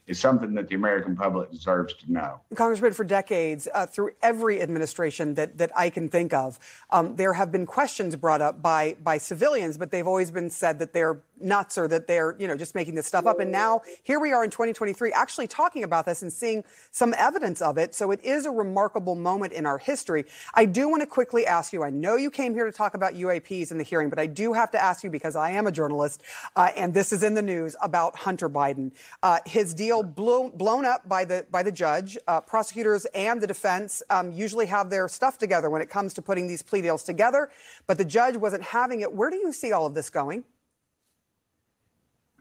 Is, 0.06 0.18
something 0.20 0.54
that 0.54 0.68
the 0.68 0.74
American 0.74 1.16
public 1.16 1.50
deserves 1.50 1.94
to 1.94 2.12
know. 2.12 2.40
Congressman, 2.54 2.92
for 2.92 3.04
decades, 3.04 3.68
uh, 3.74 3.86
through 3.86 4.10
every 4.22 4.60
administration 4.60 5.34
that, 5.34 5.56
that 5.58 5.70
I 5.76 5.90
can 5.90 6.08
think 6.08 6.32
of, 6.32 6.58
um, 6.90 7.16
there 7.16 7.32
have 7.32 7.50
been 7.50 7.66
questions 7.66 8.16
brought 8.16 8.40
up 8.40 8.60
by 8.62 8.96
by 9.02 9.18
civilians, 9.18 9.78
but 9.78 9.90
they've 9.90 10.06
always 10.06 10.30
been 10.30 10.50
said 10.50 10.78
that 10.78 10.92
they're 10.92 11.20
nuts 11.40 11.78
or 11.78 11.88
that 11.88 12.06
they're 12.06 12.36
you 12.38 12.46
know 12.46 12.56
just 12.56 12.74
making 12.74 12.94
this 12.94 13.06
stuff 13.06 13.26
up. 13.26 13.40
And 13.40 13.50
now 13.50 13.82
here 14.02 14.20
we 14.20 14.32
are 14.32 14.44
in 14.44 14.50
2023, 14.50 15.12
actually 15.12 15.46
talking 15.46 15.84
about 15.84 16.06
this 16.06 16.22
and 16.22 16.32
seeing 16.32 16.64
some 16.90 17.14
evidence 17.16 17.62
of 17.62 17.78
it. 17.78 17.94
So 17.94 18.10
it 18.10 18.22
is 18.22 18.46
a 18.46 18.50
remarkable 18.50 19.14
moment 19.14 19.52
in 19.52 19.66
our 19.66 19.78
history. 19.78 20.24
I 20.54 20.64
do 20.64 20.88
want 20.88 21.02
to 21.02 21.06
quickly 21.06 21.46
ask 21.46 21.72
you. 21.72 21.82
I 21.82 21.90
know 21.90 22.16
you 22.16 22.30
came 22.30 22.54
here 22.54 22.66
to 22.66 22.72
talk 22.72 22.94
about 22.94 23.14
UAPs 23.14 23.70
in 23.70 23.78
the 23.78 23.84
hearing, 23.84 24.10
but 24.10 24.18
I 24.18 24.26
do 24.26 24.52
have 24.52 24.70
to 24.72 24.82
ask 24.82 25.02
you 25.02 25.10
because 25.10 25.36
I 25.36 25.50
am 25.52 25.66
a 25.66 25.72
journalist, 25.72 26.22
uh, 26.56 26.70
and 26.76 26.92
this 26.92 27.12
is 27.12 27.22
in 27.22 27.34
the 27.34 27.42
news 27.42 27.76
about 27.82 28.16
Hunter 28.16 28.48
Biden. 28.48 28.92
Uh, 29.22 29.38
his 29.46 29.74
deal 29.74 29.99
blew, 30.02 30.50
blown 30.50 30.84
up 30.84 31.08
by 31.08 31.24
the 31.24 31.46
by 31.50 31.62
the 31.62 31.72
judge. 31.72 32.18
Uh, 32.26 32.40
prosecutors 32.40 33.06
and 33.14 33.40
the 33.40 33.46
defense 33.46 34.02
um, 34.10 34.32
usually 34.32 34.66
have 34.66 34.90
their 34.90 35.08
stuff 35.08 35.38
together 35.38 35.70
when 35.70 35.82
it 35.82 35.90
comes 35.90 36.14
to 36.14 36.22
putting 36.22 36.46
these 36.46 36.62
plea 36.62 36.82
deals 36.82 37.02
together, 37.02 37.50
but 37.86 37.98
the 37.98 38.04
judge 38.04 38.36
wasn't 38.36 38.62
having 38.62 39.00
it. 39.00 39.12
Where 39.12 39.30
do 39.30 39.36
you 39.36 39.52
see 39.52 39.72
all 39.72 39.86
of 39.86 39.94
this 39.94 40.10
going? 40.10 40.44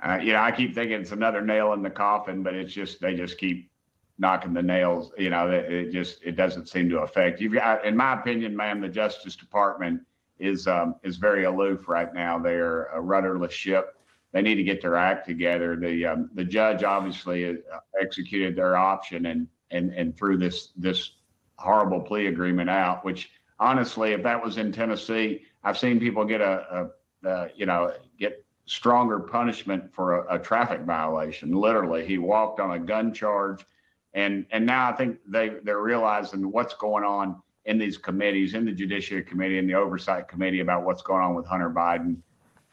Uh, 0.02 0.20
you 0.22 0.34
know, 0.34 0.40
I 0.40 0.52
keep 0.52 0.74
thinking 0.74 1.02
it's 1.02 1.12
another 1.12 1.42
nail 1.42 1.74
in 1.74 1.82
the 1.82 1.90
coffin, 1.90 2.42
but 2.42 2.54
it's 2.54 2.74
just 2.74 3.02
they 3.02 3.16
just 3.16 3.38
keep 3.38 3.70
knocking 4.18 4.54
the 4.54 4.62
nails. 4.62 5.12
You 5.18 5.30
know, 5.30 5.50
it, 5.50 5.72
it 5.72 5.92
just 5.92 6.20
it 6.24 6.36
doesn't 6.36 6.70
seem 6.70 6.90
to 6.90 7.00
affect. 7.00 7.42
You've 7.42 7.54
got, 7.54 7.86
in 7.86 7.98
my 7.98 8.14
opinion, 8.14 8.56
ma'am, 8.56 8.82
the 8.82 8.90
Justice 8.90 9.36
Department 9.36 10.02
is 10.40 10.68
um, 10.68 10.96
is 11.04 11.18
very 11.18 11.44
aloof 11.44 11.88
right 11.90 12.14
now. 12.14 12.40
They're 12.40 12.86
a 12.86 13.02
rudderless 13.02 13.54
ship. 13.54 13.99
They 14.32 14.42
need 14.42 14.56
to 14.56 14.64
get 14.64 14.82
their 14.82 14.96
act 14.96 15.28
together. 15.28 15.76
The 15.76 16.06
um, 16.06 16.30
the 16.34 16.44
judge 16.44 16.84
obviously 16.84 17.46
uh, 17.50 17.54
executed 18.00 18.56
their 18.56 18.78
option 18.78 19.26
and 19.26 19.48
and 19.72 19.92
and 19.94 20.16
threw 20.16 20.38
this 20.38 20.70
this 20.78 21.12
horrible 21.58 22.02
plea 22.02 22.28
agreement 22.28 22.70
out. 22.70 23.04
Which 23.04 23.32
honestly, 23.60 24.12
if 24.12 24.24
that 24.24 24.44
was 24.44 24.58
in 24.58 24.72
Tennessee, 24.72 25.42
I've 25.64 25.78
seen 25.78 26.00
people 26.00 26.26
get 26.26 26.42
a, 26.42 26.90
a, 27.24 27.30
a 27.30 27.48
you 27.56 27.66
know 27.66 27.94
get 28.20 28.46
stronger 28.66 29.20
punishment 29.20 29.92
for 29.94 30.26
a, 30.26 30.36
a 30.36 30.40
traffic 30.40 30.82
violation. 30.82 31.52
Literally, 31.52 32.06
he 32.06 32.20
walked 32.20 32.60
on 32.60 32.72
a 32.72 32.80
gun 32.80 33.12
charge, 33.12 33.66
and 34.14 34.46
and 34.52 34.64
now 34.64 34.90
I 34.90 34.94
think 34.94 35.18
they 35.28 35.54
they're 35.64 35.82
realizing 35.82 36.52
what's 36.52 36.76
going 36.76 37.04
on 37.04 37.42
in 37.66 37.80
these 37.80 37.98
committees, 37.98 38.54
in 38.54 38.66
the 38.66 38.72
Judiciary 38.72 39.24
Committee 39.24 39.58
and 39.58 39.68
the 39.68 39.74
Oversight 39.74 40.28
Committee 40.28 40.60
about 40.60 40.86
what's 40.86 41.02
going 41.02 41.22
on 41.22 41.36
with 41.36 41.48
Hunter 41.48 41.70
Biden, 41.70 42.18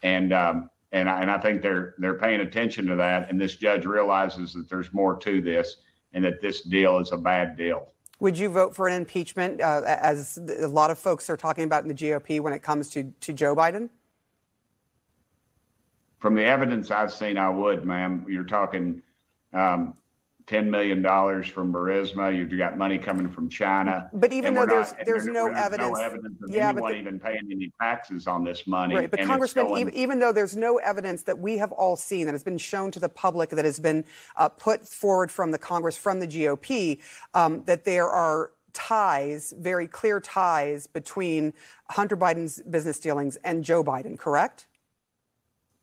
and 0.03 0.33
um, 0.33 0.69
and 0.91 1.09
I, 1.09 1.21
and 1.21 1.29
I 1.29 1.37
think 1.39 1.61
they're 1.61 1.95
they're 1.97 2.17
paying 2.17 2.41
attention 2.41 2.85
to 2.87 2.95
that. 2.95 3.29
And 3.29 3.39
this 3.39 3.55
judge 3.55 3.85
realizes 3.85 4.53
that 4.53 4.69
there's 4.69 4.93
more 4.93 5.15
to 5.17 5.41
this, 5.41 5.77
and 6.13 6.23
that 6.23 6.41
this 6.41 6.61
deal 6.61 6.99
is 6.99 7.11
a 7.11 7.17
bad 7.17 7.57
deal. 7.57 7.89
Would 8.19 8.37
you 8.37 8.49
vote 8.49 8.75
for 8.75 8.87
an 8.87 8.95
impeachment, 8.95 9.61
uh, 9.61 9.81
as 9.85 10.39
a 10.59 10.67
lot 10.67 10.89
of 10.89 10.97
folks 10.97 11.29
are 11.29 11.37
talking 11.37 11.65
about 11.65 11.83
in 11.83 11.87
the 11.89 11.93
GOP 11.93 12.39
when 12.39 12.53
it 12.53 12.63
comes 12.63 12.89
to 12.91 13.11
to 13.21 13.33
Joe 13.33 13.55
Biden? 13.55 13.89
From 16.19 16.33
the 16.33 16.43
evidence 16.43 16.89
I've 16.89 17.13
seen, 17.13 17.37
I 17.37 17.49
would, 17.49 17.85
ma'am. 17.85 18.25
You're 18.27 18.43
talking 18.43 19.03
um, 19.53 19.93
$10 20.47 20.67
million 20.67 21.03
from 21.43 21.73
Burisma. 21.73 22.35
You've 22.35 22.57
got 22.57 22.77
money 22.77 22.97
coming 22.97 23.29
from 23.29 23.49
China. 23.49 24.09
But 24.13 24.31
even 24.31 24.53
though 24.53 24.65
there's 24.65 24.91
not- 24.91 24.99
and 24.99 25.07
there's 25.07 25.25
no 25.25 25.45
there's 25.45 25.57
evidence, 25.57 25.97
no 25.97 26.03
evidence 26.03 26.41
of 26.41 26.49
yeah, 26.49 26.69
anyone 26.69 26.91
the- 26.93 26.97
even 26.99 27.19
paying 27.19 27.49
any 27.51 27.71
taxes 27.81 28.27
on 28.27 28.45
this 28.45 28.65
money. 28.65 28.95
Right, 28.95 29.11
but 29.11 29.21
Congressman, 29.23 29.77
even, 29.77 29.93
even 29.93 30.19
though 30.19 30.31
there's 30.31 30.55
no 30.55 30.77
evidence 30.77 31.23
that 31.23 31.37
we 31.37 31.57
have 31.57 31.73
all 31.73 31.97
seen 31.97 32.25
that 32.27 32.31
has 32.31 32.45
been 32.45 32.57
shown 32.57 32.91
to 32.91 32.99
the 32.99 33.09
public 33.09 33.49
that 33.49 33.65
has 33.65 33.79
been 33.79 34.05
uh, 34.37 34.47
put 34.47 34.87
forward 34.87 35.29
from 35.29 35.51
the 35.51 35.57
Congress, 35.57 35.97
from 35.97 36.21
the 36.21 36.27
GOP, 36.27 36.99
um, 37.33 37.63
that 37.65 37.83
there 37.83 38.07
are 38.07 38.51
ties, 38.71 39.53
very 39.57 39.87
clear 39.87 40.21
ties 40.21 40.87
between 40.87 41.53
Hunter 41.89 42.15
Biden's 42.15 42.61
business 42.61 42.99
dealings 42.99 43.35
and 43.43 43.65
Joe 43.65 43.83
Biden, 43.83 44.17
correct? 44.17 44.67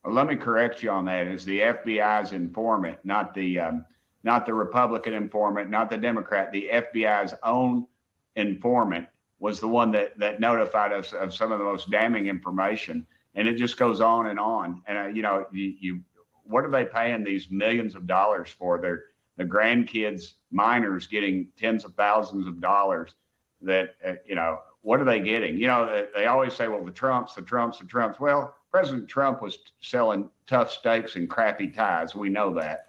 Well, 0.05 0.14
let 0.14 0.27
me 0.27 0.37
correct 0.37 0.83
you 0.83 0.90
on 0.90 1.05
that. 1.07 1.27
It's 1.27 1.44
the 1.44 1.61
FBI's 1.61 2.33
informant, 2.33 2.98
not 3.05 3.35
the 3.35 3.59
um, 3.61 3.85
not 4.25 4.47
the 4.47 4.55
Republican 4.55 5.13
informant, 5.13 5.71
not 5.71 5.91
the 5.91 5.99
Democrat. 5.99 6.51
The 6.51 6.69
FBI's 6.73 7.35
own 7.43 7.87
informant 8.35 9.07
was 9.39 9.61
the 9.61 9.69
one 9.69 9.93
that 9.93 10.19
that 10.19 10.41
notified 10.41 10.93
us 10.93 11.13
of 11.13 11.35
some 11.35 11.53
of 11.53 11.59
the 11.59 11.65
most 11.65 11.91
damning 11.91 12.27
information, 12.27 13.07
and 13.35 13.47
it 13.47 13.57
just 13.57 13.77
goes 13.77 14.01
on 14.01 14.27
and 14.27 14.41
on. 14.41 14.83
And 14.87 14.99
uh, 14.99 15.07
you 15.09 15.23
know, 15.23 15.47
you, 15.53 15.75
you 15.79 16.01
what 16.45 16.65
are 16.65 16.71
they 16.71 16.87
paying 16.87 17.23
these 17.23 17.49
millions 17.51 17.95
of 17.95 18.07
dollars 18.07 18.49
for? 18.59 18.81
They're 18.81 19.05
the 19.37 19.45
grandkids, 19.45 20.35
minors, 20.51 21.07
getting 21.07 21.49
tens 21.59 21.85
of 21.85 21.95
thousands 21.95 22.47
of 22.47 22.61
dollars. 22.61 23.15
That 23.61 23.97
uh, 24.07 24.15
you 24.27 24.35
know, 24.35 24.61
what 24.81 25.01
are 25.01 25.05
they 25.05 25.21
getting? 25.21 25.59
You 25.59 25.67
know, 25.67 26.07
they 26.15 26.27
always 26.27 26.55
say, 26.55 26.69
well, 26.69 26.85
the 26.85 26.91
Trumps, 26.91 27.35
the 27.35 27.43
Trumps, 27.43 27.79
the 27.79 27.85
Trumps. 27.85 28.19
Well, 28.19 28.55
President 28.71 29.09
Trump 29.09 29.43
was 29.43 29.59
selling 29.81 30.31
tough 30.47 30.73
steaks 30.73 31.17
and 31.17 31.29
crappy 31.29 31.69
ties. 31.69 32.15
We 32.15 32.29
know 32.31 32.55
that. 32.55 32.89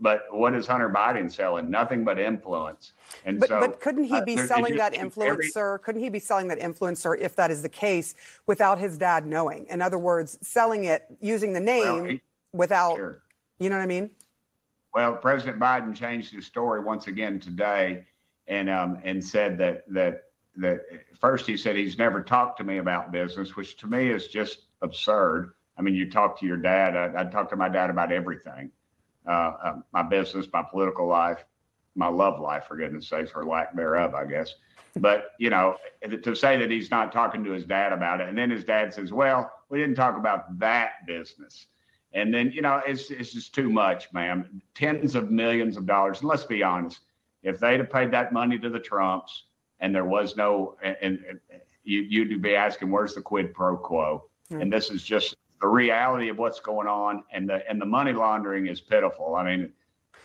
But 0.00 0.24
what 0.30 0.54
is 0.54 0.66
Hunter 0.66 0.90
Biden 0.90 1.32
selling? 1.32 1.70
Nothing 1.70 2.04
but 2.04 2.18
influence. 2.18 2.92
And 3.24 3.38
But, 3.38 3.48
so, 3.48 3.60
but 3.60 3.80
couldn't 3.80 4.04
he 4.04 4.16
uh, 4.16 4.24
be 4.24 4.34
it 4.34 4.48
selling 4.48 4.76
that 4.76 4.92
keeps 4.92 5.02
influence, 5.04 5.56
every-? 5.56 5.78
Couldn't 5.78 6.02
he 6.02 6.08
be 6.08 6.18
selling 6.18 6.48
that 6.48 6.58
influencer 6.58 7.18
if 7.18 7.36
that 7.36 7.50
is 7.50 7.62
the 7.62 7.68
case 7.68 8.14
without 8.46 8.78
his 8.78 8.98
dad 8.98 9.26
knowing? 9.26 9.66
In 9.70 9.80
other 9.80 9.98
words, 9.98 10.38
selling 10.42 10.84
it 10.84 11.04
using 11.20 11.52
the 11.52 11.60
name 11.60 12.06
he- 12.06 12.22
without, 12.52 12.96
Sure. 12.96 13.22
you 13.58 13.70
know 13.70 13.76
what 13.76 13.82
I 13.82 13.86
mean? 13.86 14.10
Well, 14.94 15.16
President 15.16 15.58
Biden 15.58 15.94
changed 15.94 16.32
his 16.32 16.46
story 16.46 16.80
once 16.80 17.08
again 17.08 17.40
today, 17.40 18.04
and 18.46 18.70
um, 18.70 19.00
and 19.02 19.24
said 19.24 19.58
that 19.58 19.82
that 19.92 20.24
that 20.56 20.82
first 21.20 21.46
he 21.46 21.56
said 21.56 21.74
he's 21.74 21.98
never 21.98 22.22
talked 22.22 22.58
to 22.58 22.64
me 22.64 22.78
about 22.78 23.10
business, 23.10 23.56
which 23.56 23.76
to 23.78 23.88
me 23.88 24.10
is 24.10 24.28
just 24.28 24.66
absurd. 24.82 25.54
I 25.76 25.82
mean, 25.82 25.94
you 25.94 26.08
talk 26.08 26.38
to 26.38 26.46
your 26.46 26.56
dad. 26.58 26.96
I, 26.96 27.22
I 27.22 27.24
talk 27.24 27.50
to 27.50 27.56
my 27.56 27.68
dad 27.68 27.90
about 27.90 28.12
everything, 28.12 28.70
uh, 29.28 29.52
uh, 29.64 29.76
my 29.92 30.02
business, 30.02 30.46
my 30.52 30.62
political 30.62 31.06
life, 31.06 31.44
my 31.94 32.08
love 32.08 32.40
life, 32.40 32.64
for 32.66 32.76
goodness 32.76 33.08
sakes, 33.08 33.30
or 33.34 33.44
lack 33.44 33.74
thereof, 33.74 34.14
I 34.14 34.24
guess. 34.24 34.54
But 34.96 35.32
you 35.38 35.50
know, 35.50 35.76
to 36.22 36.34
say 36.34 36.56
that 36.58 36.70
he's 36.70 36.90
not 36.90 37.12
talking 37.12 37.42
to 37.44 37.50
his 37.50 37.64
dad 37.64 37.92
about 37.92 38.20
it, 38.20 38.28
and 38.28 38.38
then 38.38 38.50
his 38.50 38.64
dad 38.64 38.94
says, 38.94 39.12
"Well, 39.12 39.50
we 39.68 39.78
didn't 39.78 39.96
talk 39.96 40.16
about 40.16 40.58
that 40.58 41.06
business." 41.06 41.66
And 42.14 42.32
then, 42.32 42.52
you 42.52 42.62
know, 42.62 42.80
it's, 42.86 43.10
it's 43.10 43.32
just 43.32 43.54
too 43.54 43.68
much, 43.68 44.10
ma'am. 44.12 44.62
Tens 44.74 45.16
of 45.16 45.32
millions 45.32 45.76
of 45.76 45.84
dollars. 45.84 46.20
And 46.20 46.28
let's 46.28 46.44
be 46.44 46.62
honest, 46.62 47.00
if 47.42 47.58
they'd 47.58 47.80
have 47.80 47.90
paid 47.90 48.12
that 48.12 48.32
money 48.32 48.56
to 48.60 48.70
the 48.70 48.78
Trumps 48.78 49.46
and 49.80 49.92
there 49.92 50.04
was 50.04 50.36
no, 50.36 50.76
and, 50.82 50.96
and 51.02 51.40
you, 51.82 52.02
you'd 52.02 52.40
be 52.40 52.54
asking, 52.54 52.90
where's 52.90 53.14
the 53.14 53.20
quid 53.20 53.52
pro 53.52 53.76
quo? 53.76 54.24
And 54.50 54.72
this 54.72 54.90
is 54.90 55.02
just 55.02 55.36
the 55.64 55.68
reality 55.68 56.28
of 56.28 56.36
what's 56.36 56.60
going 56.60 56.86
on. 56.86 57.24
And 57.32 57.48
the, 57.48 57.66
and 57.68 57.80
the 57.80 57.86
money 57.86 58.12
laundering 58.12 58.66
is 58.66 58.82
pitiful. 58.82 59.34
I 59.34 59.44
mean, 59.44 59.72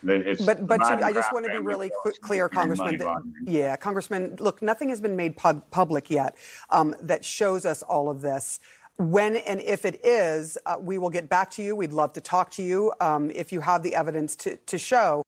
it's. 0.04 0.42
But, 0.42 0.68
but 0.68 0.82
Biden 0.82 1.02
I 1.02 1.14
just 1.14 1.32
want 1.32 1.46
to 1.46 1.52
be 1.54 1.60
really 1.60 1.90
clear, 2.22 2.50
Congressman. 2.50 2.98
that- 2.98 3.24
yeah, 3.46 3.78
Congressman, 3.78 4.36
look, 4.40 4.62
nothing 4.62 4.90
has 4.90 5.00
been 5.00 5.16
made 5.16 5.38
pub- 5.38 5.64
public 5.72 6.10
yet 6.10 6.36
um, 6.72 6.94
that 7.02 7.24
shows 7.24 7.66
us 7.66 7.82
all 7.84 8.10
of 8.10 8.20
this. 8.20 8.60
When 8.98 9.38
and 9.38 9.62
if 9.62 9.86
it 9.86 10.06
is, 10.06 10.58
uh, 10.66 10.76
we 10.78 10.98
will 10.98 11.10
get 11.10 11.30
back 11.30 11.50
to 11.52 11.64
you. 11.64 11.74
We'd 11.74 11.94
love 11.94 12.12
to 12.14 12.22
talk 12.22 12.52
to 12.52 12.62
you 12.62 12.92
um, 13.00 13.32
if 13.32 13.54
you 13.54 13.62
have 13.62 13.82
the 13.82 13.96
evidence 13.96 14.36
to, 14.38 14.58
to 14.58 14.78
show. 14.78 15.24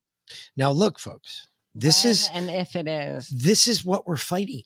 Now, 0.58 0.71
look, 0.71 1.00
folks, 1.00 1.47
this 1.74 2.04
is 2.04 2.30
and 2.34 2.50
if 2.50 2.76
it 2.76 2.86
is, 2.86 3.30
this 3.30 3.69
is 3.69 3.86
what 3.86 4.06
we're 4.06 4.17
fighting. 4.17 4.63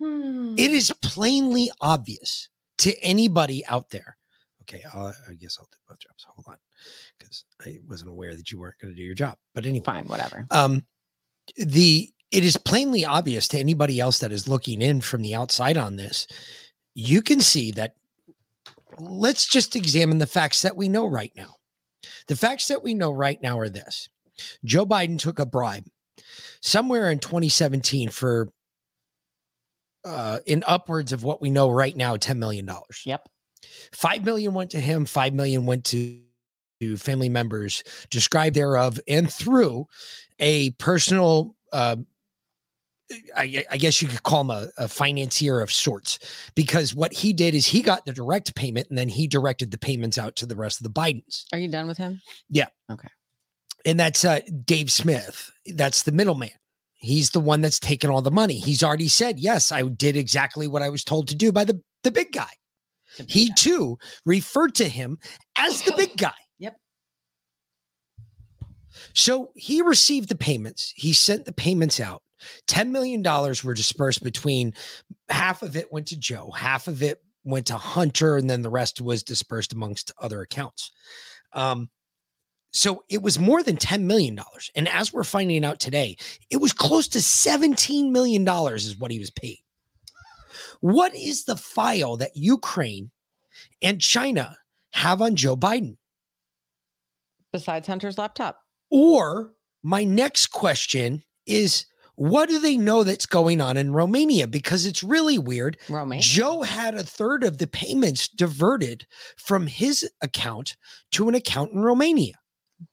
Hmm. 0.00 0.56
It 0.58 0.72
is 0.72 0.92
plainly 1.02 1.70
obvious 1.80 2.48
to 2.78 2.98
anybody 3.00 3.64
out 3.66 3.90
there. 3.90 4.16
Okay, 4.70 4.84
I'll, 4.94 5.14
I 5.28 5.34
guess 5.34 5.58
I'll 5.58 5.68
do 5.70 5.78
both 5.88 5.98
jobs. 5.98 6.24
Hold 6.28 6.46
on, 6.48 6.56
because 7.18 7.44
I 7.66 7.78
wasn't 7.88 8.10
aware 8.10 8.36
that 8.36 8.52
you 8.52 8.60
weren't 8.60 8.78
going 8.80 8.92
to 8.92 8.96
do 8.96 9.02
your 9.02 9.14
job. 9.14 9.36
But 9.54 9.66
anyway, 9.66 9.84
fine, 9.84 10.04
whatever. 10.06 10.46
Um, 10.50 10.84
the 11.56 12.08
it 12.30 12.44
is 12.44 12.56
plainly 12.56 13.04
obvious 13.04 13.48
to 13.48 13.58
anybody 13.58 13.98
else 13.98 14.20
that 14.20 14.30
is 14.30 14.46
looking 14.46 14.80
in 14.80 15.00
from 15.00 15.22
the 15.22 15.34
outside 15.34 15.76
on 15.76 15.96
this. 15.96 16.26
You 16.94 17.22
can 17.22 17.40
see 17.40 17.72
that. 17.72 17.94
Let's 18.98 19.46
just 19.46 19.76
examine 19.76 20.18
the 20.18 20.26
facts 20.26 20.62
that 20.62 20.76
we 20.76 20.88
know 20.88 21.06
right 21.06 21.32
now. 21.36 21.56
The 22.26 22.36
facts 22.36 22.68
that 22.68 22.82
we 22.82 22.94
know 22.94 23.12
right 23.12 23.40
now 23.42 23.58
are 23.58 23.68
this: 23.68 24.08
Joe 24.64 24.86
Biden 24.86 25.18
took 25.18 25.38
a 25.38 25.46
bribe 25.46 25.86
somewhere 26.60 27.10
in 27.10 27.18
2017 27.18 28.10
for 28.10 28.48
uh, 30.04 30.38
in 30.46 30.62
upwards 30.66 31.12
of 31.12 31.24
what 31.24 31.42
we 31.42 31.50
know 31.50 31.70
right 31.70 31.96
now, 31.96 32.16
$10 32.16 32.36
million. 32.36 32.68
Yep. 33.04 33.28
Five 33.92 34.24
million 34.24 34.54
went 34.54 34.70
to 34.70 34.80
him, 34.80 35.04
five 35.04 35.34
million 35.34 35.66
went 35.66 35.84
to, 35.86 36.20
to 36.80 36.96
family 36.96 37.28
members 37.28 37.82
described 38.10 38.56
thereof, 38.56 38.98
and 39.08 39.32
through 39.32 39.86
a 40.38 40.70
personal 40.72 41.54
uh, 41.72 41.96
I, 43.36 43.64
I 43.70 43.76
guess 43.76 44.00
you 44.00 44.08
could 44.08 44.22
call 44.22 44.42
him 44.42 44.50
a, 44.50 44.68
a 44.78 44.88
financier 44.88 45.60
of 45.60 45.72
sorts 45.72 46.18
because 46.54 46.94
what 46.94 47.12
he 47.12 47.32
did 47.32 47.54
is 47.54 47.66
he 47.66 47.82
got 47.82 48.04
the 48.04 48.12
direct 48.12 48.54
payment 48.54 48.88
and 48.88 48.96
then 48.96 49.08
he 49.08 49.26
directed 49.26 49.70
the 49.70 49.78
payments 49.78 50.18
out 50.18 50.36
to 50.36 50.46
the 50.46 50.56
rest 50.56 50.80
of 50.80 50.84
the 50.84 50.90
Bidens. 51.00 51.44
Are 51.52 51.58
you 51.58 51.68
done 51.68 51.88
with 51.88 51.98
him? 51.98 52.20
Yeah. 52.48 52.66
Okay. 52.90 53.08
And 53.84 53.98
that's 53.98 54.24
uh, 54.24 54.40
Dave 54.64 54.92
Smith. 54.92 55.50
That's 55.74 56.02
the 56.02 56.12
middleman. 56.12 56.50
He's 56.96 57.30
the 57.30 57.40
one 57.40 57.62
that's 57.62 57.78
taken 57.78 58.10
all 58.10 58.22
the 58.22 58.30
money. 58.30 58.58
He's 58.58 58.82
already 58.82 59.08
said, 59.08 59.40
yes, 59.40 59.72
I 59.72 59.82
did 59.82 60.16
exactly 60.16 60.68
what 60.68 60.82
I 60.82 60.90
was 60.90 61.02
told 61.02 61.28
to 61.28 61.34
do 61.34 61.50
by 61.50 61.64
the, 61.64 61.80
the 62.04 62.10
big 62.10 62.32
guy. 62.32 62.50
He 63.26 63.52
too 63.54 63.98
referred 64.24 64.74
to 64.76 64.88
him 64.88 65.18
as 65.56 65.82
the 65.82 65.92
big 65.96 66.16
guy. 66.16 66.32
Yep. 66.58 66.76
So 69.14 69.50
he 69.54 69.82
received 69.82 70.28
the 70.28 70.36
payments. 70.36 70.92
He 70.96 71.12
sent 71.12 71.44
the 71.44 71.52
payments 71.52 72.00
out. 72.00 72.22
$10 72.68 72.90
million 72.90 73.22
were 73.22 73.74
dispersed 73.74 74.22
between 74.22 74.72
half 75.28 75.62
of 75.62 75.76
it 75.76 75.92
went 75.92 76.06
to 76.08 76.18
Joe, 76.18 76.50
half 76.50 76.88
of 76.88 77.02
it 77.02 77.22
went 77.44 77.66
to 77.66 77.76
Hunter, 77.76 78.36
and 78.36 78.48
then 78.48 78.62
the 78.62 78.70
rest 78.70 79.00
was 79.00 79.22
dispersed 79.22 79.72
amongst 79.72 80.12
other 80.20 80.40
accounts. 80.40 80.90
Um, 81.52 81.90
so 82.72 83.02
it 83.08 83.20
was 83.20 83.38
more 83.38 83.62
than 83.62 83.76
$10 83.76 84.02
million. 84.02 84.38
And 84.74 84.88
as 84.88 85.12
we're 85.12 85.24
finding 85.24 85.64
out 85.64 85.80
today, 85.80 86.16
it 86.50 86.58
was 86.58 86.72
close 86.72 87.08
to 87.08 87.18
$17 87.18 88.10
million 88.10 88.46
is 88.74 88.96
what 88.98 89.10
he 89.10 89.18
was 89.18 89.30
paid. 89.30 89.58
What 90.80 91.14
is 91.14 91.44
the 91.44 91.56
file 91.56 92.16
that 92.18 92.36
Ukraine 92.36 93.10
and 93.82 94.00
China 94.00 94.56
have 94.92 95.22
on 95.22 95.36
Joe 95.36 95.56
Biden? 95.56 95.96
Besides 97.52 97.86
Hunter's 97.86 98.18
laptop. 98.18 98.60
Or 98.90 99.52
my 99.82 100.04
next 100.04 100.48
question 100.48 101.22
is 101.46 101.86
what 102.16 102.50
do 102.50 102.58
they 102.58 102.76
know 102.76 103.02
that's 103.02 103.24
going 103.24 103.62
on 103.62 103.78
in 103.78 103.94
Romania? 103.94 104.46
Because 104.46 104.84
it's 104.84 105.02
really 105.02 105.38
weird. 105.38 105.78
Romania. 105.88 106.22
Joe 106.22 106.60
had 106.60 106.94
a 106.94 107.02
third 107.02 107.44
of 107.44 107.56
the 107.56 107.66
payments 107.66 108.28
diverted 108.28 109.06
from 109.38 109.66
his 109.66 110.06
account 110.20 110.76
to 111.12 111.30
an 111.30 111.34
account 111.34 111.72
in 111.72 111.80
Romania. 111.80 112.34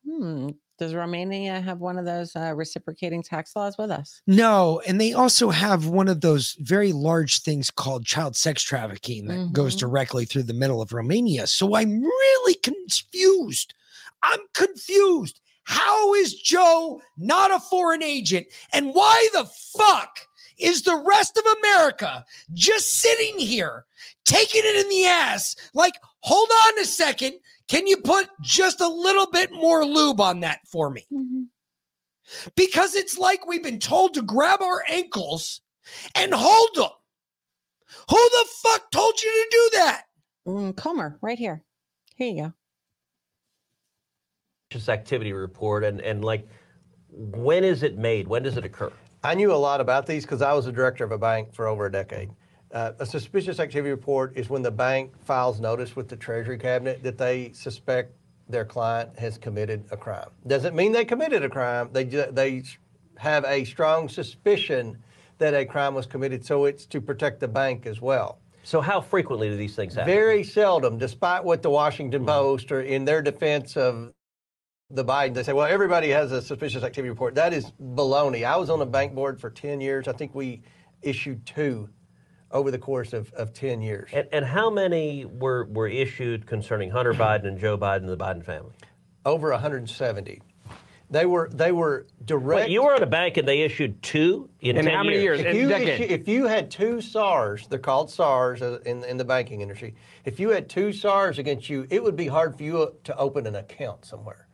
Hmm. 0.10 0.52
Does 0.78 0.94
Romania 0.94 1.60
have 1.60 1.80
one 1.80 1.98
of 1.98 2.06
those 2.06 2.36
uh, 2.36 2.54
reciprocating 2.56 3.24
tax 3.24 3.56
laws 3.56 3.78
with 3.78 3.90
us? 3.90 4.22
No, 4.28 4.80
and 4.88 5.02
they 5.02 5.13
also 5.13 5.50
have 5.50 5.88
one 5.88 6.08
of 6.08 6.22
those 6.22 6.56
very 6.60 6.94
large 6.94 7.42
things 7.42 7.72
called 7.72 8.06
child 8.06 8.36
sex 8.36 8.62
trafficking 8.62 9.26
that 9.28 9.54
goes 9.54 9.76
Mhm. 9.76 9.80
directly 9.80 10.26
through 10.26 10.44
the 10.44 10.54
middle 10.54 10.82
of 10.82 10.94
Romania. 10.94 11.48
So 11.48 11.76
I'm 11.76 12.02
really 12.04 12.54
confused. 12.56 13.74
I'm 14.22 14.40
confused. 14.54 15.40
How 15.63 16.13
is 16.13 16.36
Joe 16.36 17.02
not 17.18 17.52
a 17.52 17.60
foreign 17.60 18.04
agent? 18.04 18.48
And 18.72 18.94
why 18.94 19.28
the 19.34 19.46
fuck 19.78 20.20
is 20.60 20.84
the 20.84 20.96
rest 20.96 21.38
of 21.38 21.44
America 21.60 22.24
just 22.54 23.00
sitting 23.00 23.38
here 23.40 23.86
taking 24.26 24.62
it 24.63 24.76
in 24.86 24.90
the 24.90 25.06
ass? 25.06 25.56
Like, 25.74 25.96
hold 26.28 26.50
on 26.68 26.80
a 26.80 26.86
second. 26.86 27.34
Can 27.68 27.88
you 27.88 27.98
put 27.98 28.28
just 28.42 28.82
a 28.82 28.88
little 28.88 29.28
bit 29.32 29.52
more 29.52 29.86
lube 29.86 30.20
on 30.22 30.42
that 30.42 30.60
for 30.68 30.90
me? 30.90 31.06
because 32.56 32.94
it's 32.96 33.18
like 33.18 33.48
we've 33.48 33.63
been 33.63 33.80
told 33.80 34.13
to 34.13 34.22
grab 34.22 34.62
our 34.62 34.84
ankles 34.90 35.62
and 36.16 36.34
hold 36.34 36.70
them. 36.76 36.90
Who 38.10 38.18
the 38.18 38.46
fuck 38.63 38.92
told 38.92 39.22
you 39.22 39.32
to 39.32 39.48
do 39.50 39.70
that? 39.78 40.04
Mm, 40.46 40.76
Comer, 40.76 41.18
right 41.22 41.40
here. 41.40 41.63
Here 42.16 42.28
you 42.28 42.42
go. 42.44 42.54
suspicious 44.72 44.89
activity 44.89 45.32
report 45.32 45.86
and, 45.86 46.01
and 46.01 46.26
like 46.26 46.47
when 47.10 47.64
is 47.64 47.84
it 47.84 47.97
made? 47.97 48.28
When 48.28 48.43
does 48.43 48.58
it 48.58 48.66
occur? 48.66 48.91
I 49.24 49.34
knew 49.34 49.54
a 49.54 49.56
lot 49.56 49.80
about 49.80 50.06
these 50.06 50.24
because 50.26 50.41
I 50.41 50.51
was 50.54 50.68
a 50.68 50.72
director 50.72 51.06
of 51.06 51.12
a 51.12 51.18
bank 51.18 51.54
for 51.54 51.68
over 51.68 51.86
a 51.86 51.91
decade. 51.91 52.30
Uh, 52.78 52.93
a 52.99 53.05
suspicious 53.07 53.59
activity 53.59 53.89
report 53.89 54.38
is 54.38 54.51
when 54.51 54.61
the 54.61 54.69
bank 54.69 55.11
files 55.25 55.59
notice 55.59 55.95
with 55.95 56.07
the 56.07 56.15
Treasury 56.15 56.59
Cabinet 56.59 57.01
that 57.01 57.17
they 57.17 57.51
suspect 57.51 58.13
their 58.49 58.65
client 58.65 59.17
has 59.17 59.36
committed 59.36 59.84
a 59.89 59.97
crime. 59.97 60.30
Doesn't 60.45 60.75
mean 60.75 60.91
they 60.91 61.03
committed 61.03 61.43
a 61.43 61.49
crime. 61.49 61.89
They 61.91 62.03
they 62.03 62.61
have 63.17 63.43
a 63.45 63.63
strong 63.63 64.07
suspicion 64.07 64.95
that 65.39 65.55
a 65.55 65.65
crime 65.65 65.95
was 65.95 66.05
committed, 66.05 66.45
so 66.45 66.65
it's 66.65 66.86
to 66.86 67.01
protect 67.01 67.39
the 67.39 67.47
bank 67.47 67.88
as 67.88 67.99
well. 67.99 68.38
So 68.61 68.80
how 68.80 69.01
frequently 69.01 69.49
do 69.49 69.57
these 69.57 69.75
things 69.75 69.95
happen? 69.95 70.13
Very 70.13 70.43
seldom, 70.43 70.99
despite 70.99 71.43
what 71.43 71.63
the 71.63 71.71
Washington 71.71 72.28
Post 72.28 72.71
or 72.71 72.82
in 72.82 73.05
their 73.05 73.23
defense 73.23 73.75
of 73.75 74.13
the 74.91 75.03
Biden, 75.03 75.34
they 75.34 75.41
say, 75.41 75.53
well, 75.53 75.65
everybody 75.65 76.09
has 76.09 76.32
a 76.32 76.43
suspicious 76.43 76.84
activity 76.84 77.09
report. 77.09 77.34
That 77.34 77.53
is 77.53 77.71
baloney. 77.82 78.45
I 78.45 78.55
was 78.55 78.69
on 78.69 78.80
a 78.82 78.86
bank 78.86 79.15
board 79.15 79.41
for 79.41 79.49
10 79.49 79.82
years. 79.82 80.07
I 80.07 80.13
think 80.13 80.36
we 80.36 80.61
issued 81.01 81.43
two 81.43 81.89
over 82.52 82.72
the 82.72 82.78
course 82.78 83.14
of, 83.14 83.34
of 83.34 83.54
10 83.54 83.82
years. 83.82 84.10
And, 84.14 84.28
and 84.32 84.45
how 84.45 84.70
many 84.70 85.26
were, 85.26 85.66
were 85.66 85.88
issued 85.88 86.45
concerning 86.45 86.89
Hunter 86.89 87.14
Biden 87.14 87.48
and 87.48 87.60
Joe 87.60 87.78
Biden 87.78 87.98
and 87.98 88.10
the 88.10 88.18
Biden 88.18 88.43
family? 88.43 88.74
Over 89.26 89.52
170. 89.52 90.41
They 91.10 91.26
were 91.26 91.50
they 91.54 91.72
were 91.72 92.06
direct. 92.26 92.66
Wait, 92.66 92.70
you 92.70 92.84
were 92.84 92.93
at 92.93 93.02
a 93.02 93.08
bank 93.08 93.38
and 93.38 93.48
they 93.48 93.62
issued 93.62 94.02
two 94.04 94.50
in, 94.60 94.76
10 94.76 94.86
If 95.39 95.56
you, 95.56 95.72
issue- 95.72 96.04
if 96.04 96.28
you 96.28 96.48
had 96.48 96.70
two 96.70 97.00
SARS, 97.00 97.66
they're 97.68 97.80
called 97.80 98.12
SARS 98.12 98.62
uh, 98.62 98.80
in, 98.86 99.06
in 99.06 99.16
the 99.16 99.24
banking 99.24 99.62
industry. 99.62 99.95
If 100.26 100.38
you 100.38 100.50
had 100.50 100.68
two 100.68 100.91
SARS 100.91 101.39
against 101.39 101.70
you, 101.70 101.88
it 101.89 102.04
would 102.04 102.18
be 102.18 102.28
hard 102.28 102.58
for 102.58 102.64
you 102.64 102.93
to 103.06 103.16
open 103.16 103.48
an 103.48 103.56
account 103.56 104.04
somewhere. 104.04 104.47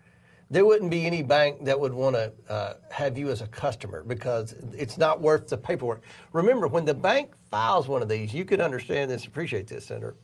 There 0.50 0.66
wouldn't 0.66 0.92
be 0.92 1.06
any 1.06 1.24
bank 1.24 1.64
that 1.66 1.80
would 1.80 1.94
want 1.94 2.16
to 2.16 2.32
uh, 2.50 2.74
have 2.92 3.18
you 3.18 3.30
as 3.30 3.42
a 3.42 3.48
customer 3.48 4.04
because 4.04 4.56
it's 4.74 4.98
not 4.98 5.22
worth 5.22 5.48
the 5.48 5.58
paperwork. 5.58 6.04
Remember, 6.32 6.68
when 6.68 6.86
the 6.86 6.94
bank 6.94 7.32
files 7.50 7.88
one 7.88 8.02
of 8.02 8.10
these, 8.10 8.34
you 8.34 8.46
could 8.46 8.62
understand 8.62 9.10
this, 9.10 9.26
appreciate 9.26 9.68
this, 9.68 9.86
Senator. 9.86 10.16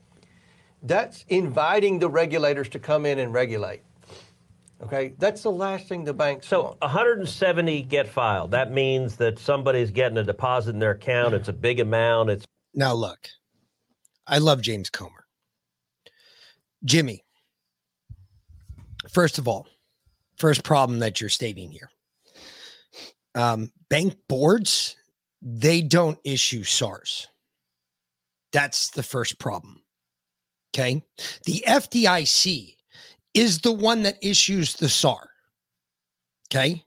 That's 0.83 1.25
inviting 1.29 1.99
the 1.99 2.09
regulators 2.09 2.69
to 2.69 2.79
come 2.79 3.05
in 3.05 3.19
and 3.19 3.33
regulate. 3.33 3.81
Okay, 4.81 5.13
that's 5.17 5.43
the 5.43 5.51
last 5.51 5.87
thing 5.87 6.05
the 6.05 6.13
banks 6.13 6.47
So 6.47 6.77
170 6.81 7.81
get 7.83 8.07
filed. 8.07 8.51
That 8.51 8.71
means 8.71 9.17
that 9.17 9.37
somebody's 9.37 9.91
getting 9.91 10.17
a 10.17 10.23
deposit 10.23 10.69
in 10.71 10.79
their 10.79 10.91
account. 10.91 11.33
It's 11.33 11.49
a 11.49 11.53
big 11.53 11.81
amount. 11.81 12.29
It's 12.29 12.45
Now 12.73 12.93
look, 12.93 13.27
I 14.25 14.37
love 14.37 14.61
James 14.61 14.89
Comer. 14.89 15.25
Jimmy, 16.85 17.25
first 19.09 19.37
of 19.37 19.49
all, 19.49 19.67
first 20.39 20.63
problem 20.63 20.99
that 20.99 21.21
you're 21.21 21.29
stating 21.29 21.71
here. 21.71 21.89
Um, 23.35 23.71
bank 23.89 24.15
boards, 24.27 24.95
they 25.41 25.81
don't 25.81 26.17
issue 26.23 26.63
SARS. 26.63 27.27
That's 28.51 28.89
the 28.89 29.03
first 29.03 29.39
problem. 29.39 29.81
Okay. 30.73 31.03
The 31.45 31.63
FDIC 31.67 32.75
is 33.33 33.59
the 33.59 33.71
one 33.71 34.03
that 34.03 34.17
issues 34.21 34.75
the 34.75 34.89
SAR. 34.89 35.29
Okay. 36.51 36.83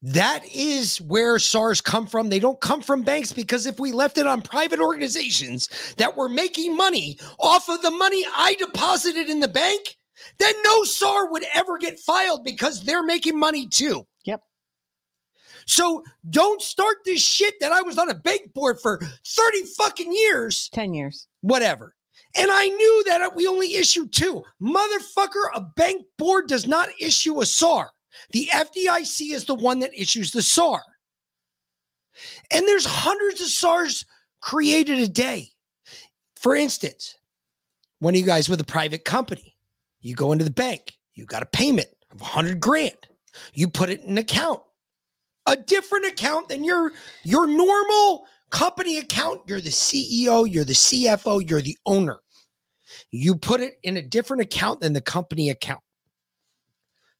That 0.00 0.44
is 0.54 1.00
where 1.00 1.38
SARs 1.38 1.80
come 1.80 2.06
from. 2.06 2.28
They 2.28 2.38
don't 2.38 2.60
come 2.60 2.82
from 2.82 3.02
banks 3.02 3.32
because 3.32 3.66
if 3.66 3.80
we 3.80 3.90
left 3.90 4.16
it 4.16 4.28
on 4.28 4.42
private 4.42 4.78
organizations 4.78 5.68
that 5.96 6.16
were 6.16 6.28
making 6.28 6.76
money 6.76 7.18
off 7.40 7.68
of 7.68 7.82
the 7.82 7.90
money 7.90 8.24
I 8.36 8.54
deposited 8.54 9.28
in 9.28 9.40
the 9.40 9.48
bank, 9.48 9.96
then 10.38 10.54
no 10.64 10.84
SAR 10.84 11.30
would 11.30 11.44
ever 11.54 11.78
get 11.78 11.98
filed 11.98 12.44
because 12.44 12.84
they're 12.84 13.02
making 13.02 13.38
money 13.38 13.66
too. 13.66 14.06
Yep. 14.24 14.42
So 15.66 16.02
don't 16.30 16.62
start 16.62 16.98
this 17.04 17.22
shit 17.22 17.54
that 17.60 17.72
I 17.72 17.82
was 17.82 17.98
on 17.98 18.10
a 18.10 18.14
bank 18.14 18.52
board 18.54 18.80
for 18.80 19.00
30 19.26 19.64
fucking 19.76 20.12
years. 20.12 20.70
10 20.72 20.94
years. 20.94 21.28
Whatever. 21.42 21.94
And 22.36 22.50
I 22.50 22.68
knew 22.68 23.04
that 23.06 23.34
we 23.34 23.46
only 23.46 23.74
issue 23.74 24.06
two. 24.08 24.42
Motherfucker, 24.62 25.48
a 25.54 25.62
bank 25.76 26.04
board 26.18 26.46
does 26.46 26.66
not 26.66 26.88
issue 27.00 27.40
a 27.40 27.46
SAR. 27.46 27.90
The 28.32 28.48
FDIC 28.52 29.32
is 29.32 29.44
the 29.44 29.54
one 29.54 29.80
that 29.80 29.98
issues 29.98 30.30
the 30.30 30.42
SAR. 30.42 30.82
And 32.50 32.66
there's 32.66 32.84
hundreds 32.84 33.40
of 33.40 33.48
SARs 33.48 34.04
created 34.40 34.98
a 34.98 35.08
day. 35.08 35.50
For 36.36 36.54
instance, 36.54 37.16
one 37.98 38.14
of 38.14 38.20
you 38.20 38.26
guys 38.26 38.48
with 38.48 38.60
a 38.60 38.64
private 38.64 39.04
company, 39.04 39.56
you 40.00 40.14
go 40.14 40.32
into 40.32 40.44
the 40.44 40.50
bank, 40.50 40.94
you 41.14 41.26
got 41.26 41.42
a 41.42 41.46
payment 41.46 41.88
of 42.10 42.20
100 42.20 42.60
grand. 42.60 42.96
You 43.54 43.68
put 43.68 43.90
it 43.90 44.02
in 44.02 44.10
an 44.10 44.18
account, 44.18 44.60
a 45.46 45.56
different 45.56 46.06
account 46.06 46.48
than 46.48 46.64
your 46.64 46.92
your 47.24 47.46
normal 47.46 48.26
company 48.50 48.98
account. 48.98 49.42
You're 49.46 49.60
the 49.60 49.70
CEO, 49.70 50.50
you're 50.50 50.64
the 50.64 50.72
CFO, 50.72 51.48
you're 51.48 51.60
the 51.60 51.76
owner. 51.86 52.18
You 53.10 53.36
put 53.36 53.60
it 53.60 53.78
in 53.82 53.96
a 53.96 54.02
different 54.02 54.42
account 54.42 54.80
than 54.80 54.92
the 54.92 55.00
company 55.00 55.50
account. 55.50 55.82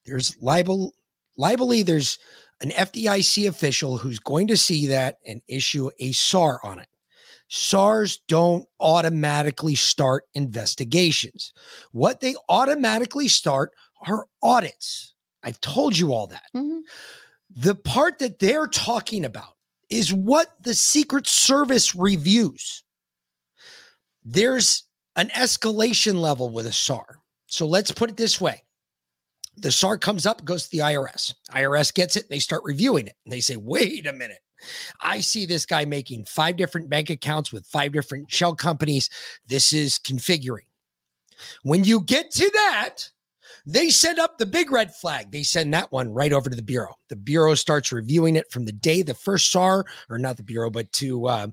There's 0.06 0.36
libel, 0.40 0.94
libely, 1.36 1.82
there's 1.82 2.18
an 2.60 2.70
FDIC 2.70 3.46
official 3.48 3.98
who's 3.98 4.18
going 4.18 4.48
to 4.48 4.56
see 4.56 4.86
that 4.88 5.18
and 5.26 5.40
issue 5.46 5.90
a 6.00 6.12
SAR 6.12 6.60
on 6.64 6.78
it. 6.80 6.88
SARs 7.48 8.18
don't 8.28 8.66
automatically 8.78 9.74
start 9.74 10.24
investigations. 10.34 11.52
What 11.92 12.20
they 12.20 12.34
automatically 12.48 13.28
start 13.28 13.72
are 14.06 14.26
audits. 14.42 15.14
I've 15.42 15.60
told 15.60 15.98
you 15.98 16.12
all 16.12 16.26
that. 16.28 16.44
Mm-hmm. 16.54 16.80
The 17.56 17.74
part 17.74 18.18
that 18.18 18.38
they're 18.38 18.66
talking 18.66 19.24
about 19.24 19.54
is 19.88 20.12
what 20.12 20.54
the 20.60 20.74
Secret 20.74 21.26
Service 21.26 21.94
reviews. 21.94 22.84
There's 24.24 24.84
an 25.16 25.28
escalation 25.30 26.20
level 26.20 26.50
with 26.50 26.66
a 26.66 26.72
SAR. 26.72 27.18
So 27.46 27.66
let's 27.66 27.90
put 27.90 28.10
it 28.10 28.16
this 28.16 28.40
way 28.40 28.62
the 29.56 29.72
SAR 29.72 29.98
comes 29.98 30.26
up, 30.26 30.44
goes 30.44 30.64
to 30.64 30.70
the 30.70 30.78
IRS. 30.78 31.34
IRS 31.50 31.92
gets 31.92 32.16
it, 32.16 32.28
they 32.28 32.38
start 32.38 32.62
reviewing 32.64 33.06
it. 33.06 33.16
And 33.24 33.32
they 33.32 33.40
say, 33.40 33.56
wait 33.56 34.06
a 34.06 34.12
minute. 34.12 34.38
I 35.00 35.20
see 35.20 35.46
this 35.46 35.66
guy 35.66 35.84
making 35.84 36.24
five 36.24 36.56
different 36.56 36.88
bank 36.88 37.10
accounts 37.10 37.52
with 37.52 37.66
five 37.66 37.92
different 37.92 38.30
shell 38.30 38.54
companies. 38.54 39.10
This 39.46 39.72
is 39.72 39.98
configuring. 39.98 40.66
When 41.62 41.84
you 41.84 42.00
get 42.00 42.30
to 42.32 42.50
that, 42.52 43.08
they 43.66 43.90
send 43.90 44.18
up 44.18 44.38
the 44.38 44.46
big 44.46 44.70
red 44.70 44.94
flag. 44.94 45.30
They 45.30 45.42
send 45.42 45.72
that 45.74 45.92
one 45.92 46.12
right 46.12 46.32
over 46.32 46.48
to 46.50 46.56
the 46.56 46.62
Bureau. 46.62 46.94
The 47.08 47.16
Bureau 47.16 47.54
starts 47.54 47.92
reviewing 47.92 48.36
it 48.36 48.50
from 48.50 48.64
the 48.64 48.72
day 48.72 49.02
the 49.02 49.14
first 49.14 49.50
SAR, 49.50 49.84
or 50.08 50.18
not 50.18 50.36
the 50.36 50.42
Bureau, 50.42 50.70
but 50.70 50.90
to 50.92 51.26
uh, 51.26 51.46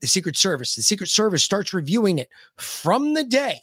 the 0.00 0.06
Secret 0.06 0.36
Service. 0.36 0.74
The 0.74 0.82
Secret 0.82 1.08
Service 1.08 1.42
starts 1.42 1.74
reviewing 1.74 2.18
it 2.18 2.28
from 2.56 3.14
the 3.14 3.24
day 3.24 3.60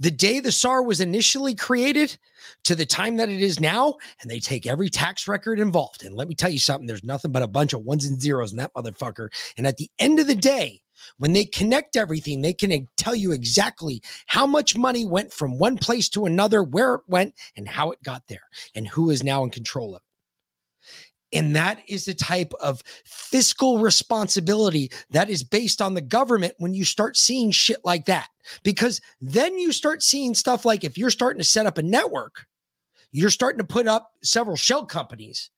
the 0.00 0.10
day 0.10 0.40
the 0.40 0.52
SAR 0.52 0.82
was 0.82 1.00
initially 1.00 1.54
created 1.54 2.16
to 2.64 2.74
the 2.74 2.86
time 2.86 3.16
that 3.16 3.28
it 3.28 3.40
is 3.40 3.60
now, 3.60 3.96
and 4.20 4.30
they 4.30 4.40
take 4.40 4.66
every 4.66 4.88
tax 4.88 5.26
record 5.26 5.58
involved. 5.58 6.04
And 6.04 6.14
let 6.14 6.28
me 6.28 6.34
tell 6.34 6.50
you 6.50 6.58
something, 6.58 6.86
there's 6.86 7.04
nothing 7.04 7.32
but 7.32 7.42
a 7.42 7.48
bunch 7.48 7.72
of 7.72 7.82
ones 7.82 8.04
and 8.04 8.20
zeros 8.20 8.52
in 8.52 8.58
that 8.58 8.74
motherfucker. 8.74 9.28
And 9.56 9.66
at 9.66 9.76
the 9.76 9.90
end 9.98 10.20
of 10.20 10.26
the 10.26 10.34
day, 10.34 10.82
when 11.18 11.32
they 11.32 11.44
connect 11.44 11.96
everything, 11.96 12.42
they 12.42 12.52
can 12.52 12.88
tell 12.96 13.14
you 13.14 13.32
exactly 13.32 14.02
how 14.26 14.46
much 14.46 14.76
money 14.76 15.04
went 15.06 15.32
from 15.32 15.58
one 15.58 15.76
place 15.76 16.08
to 16.10 16.26
another, 16.26 16.62
where 16.62 16.94
it 16.94 17.02
went, 17.06 17.34
and 17.56 17.68
how 17.68 17.90
it 17.90 18.02
got 18.02 18.22
there, 18.28 18.48
and 18.74 18.88
who 18.88 19.10
is 19.10 19.22
now 19.22 19.44
in 19.44 19.50
control 19.50 19.94
of 19.94 20.02
it. 20.02 20.07
And 21.32 21.54
that 21.56 21.80
is 21.86 22.04
the 22.04 22.14
type 22.14 22.52
of 22.60 22.82
fiscal 23.04 23.78
responsibility 23.80 24.90
that 25.10 25.28
is 25.28 25.44
based 25.44 25.82
on 25.82 25.94
the 25.94 26.00
government 26.00 26.54
when 26.58 26.74
you 26.74 26.84
start 26.84 27.16
seeing 27.16 27.50
shit 27.50 27.84
like 27.84 28.06
that. 28.06 28.28
Because 28.62 29.00
then 29.20 29.58
you 29.58 29.72
start 29.72 30.02
seeing 30.02 30.34
stuff 30.34 30.64
like 30.64 30.84
if 30.84 30.96
you're 30.96 31.10
starting 31.10 31.40
to 31.40 31.44
set 31.44 31.66
up 31.66 31.76
a 31.78 31.82
network, 31.82 32.46
you're 33.12 33.30
starting 33.30 33.58
to 33.58 33.64
put 33.64 33.86
up 33.86 34.10
several 34.22 34.56
shell 34.56 34.86
companies 34.86 35.50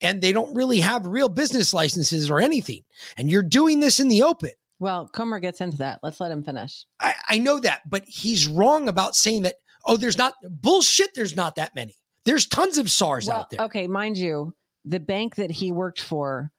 and 0.00 0.20
they 0.20 0.32
don't 0.32 0.54
really 0.54 0.80
have 0.80 1.06
real 1.06 1.28
business 1.28 1.72
licenses 1.72 2.30
or 2.30 2.40
anything. 2.40 2.82
And 3.16 3.30
you're 3.30 3.42
doing 3.42 3.80
this 3.80 4.00
in 4.00 4.08
the 4.08 4.22
open. 4.22 4.50
Well, 4.78 5.08
Comer 5.08 5.40
gets 5.40 5.60
into 5.60 5.76
that. 5.78 6.00
Let's 6.02 6.20
let 6.20 6.32
him 6.32 6.42
finish. 6.42 6.86
I, 7.00 7.14
I 7.28 7.38
know 7.38 7.60
that, 7.60 7.82
but 7.88 8.04
he's 8.06 8.48
wrong 8.48 8.88
about 8.88 9.14
saying 9.14 9.42
that, 9.42 9.56
oh, 9.84 9.96
there's 9.98 10.16
not 10.16 10.34
bullshit, 10.42 11.14
there's 11.14 11.36
not 11.36 11.56
that 11.56 11.74
many. 11.74 11.96
There's 12.24 12.46
tons 12.46 12.78
of 12.78 12.90
SARs 12.90 13.26
Well, 13.26 13.38
out 13.38 13.50
there. 13.50 13.60
Okay, 13.60 13.86
mind 13.86 14.16
you, 14.16 14.54
the 14.84 15.00
bank 15.00 15.36
that 15.36 15.50
he 15.50 15.72
worked 15.72 16.00
for 16.00 16.50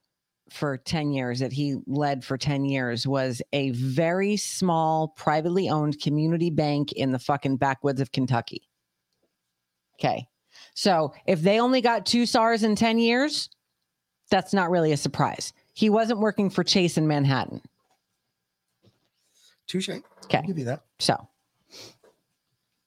for 0.49 0.77
10 0.77 1.11
years, 1.11 1.39
that 1.39 1.53
he 1.53 1.77
led 1.87 2.25
for 2.25 2.37
10 2.37 2.65
years, 2.65 3.07
was 3.07 3.41
a 3.53 3.71
very 3.71 4.35
small, 4.35 5.07
privately 5.09 5.69
owned 5.69 5.99
community 6.01 6.49
bank 6.49 6.91
in 6.91 7.11
the 7.11 7.19
fucking 7.19 7.55
backwoods 7.55 8.01
of 8.01 8.11
Kentucky. 8.11 8.67
Okay. 9.99 10.27
So 10.73 11.13
if 11.25 11.41
they 11.41 11.59
only 11.59 11.79
got 11.79 12.05
two 12.05 12.25
SARs 12.25 12.63
in 12.63 12.75
10 12.75 12.99
years, 12.99 13.49
that's 14.29 14.53
not 14.53 14.69
really 14.69 14.91
a 14.91 14.97
surprise. 14.97 15.53
He 15.73 15.89
wasn't 15.89 16.19
working 16.19 16.49
for 16.49 16.63
Chase 16.63 16.97
in 16.97 17.07
Manhattan. 17.07 17.61
Touche. 19.67 19.89
Okay. 19.89 20.37
I'll 20.37 20.43
give 20.43 20.57
you 20.57 20.65
that. 20.65 20.83
So, 20.99 21.27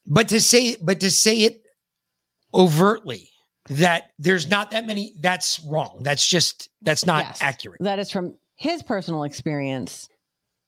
But 0.07 0.28
to 0.28 0.41
say, 0.41 0.76
but 0.82 1.01
to 1.01 1.11
say 1.11 1.39
it 1.39 1.62
overtly 2.53 3.30
that 3.70 4.10
there's 4.18 4.48
not 4.48 4.70
that 4.72 4.86
many, 4.86 5.14
that's 5.20 5.60
wrong. 5.60 5.98
That's 6.02 6.26
just 6.26 6.68
that's 6.82 7.06
not 7.06 7.24
Yes. 7.24 7.38
accurate. 7.40 7.80
that 7.80 7.98
is 7.98 8.10
from 8.10 8.34
his 8.56 8.82
personal 8.82 9.24
experience, 9.24 10.08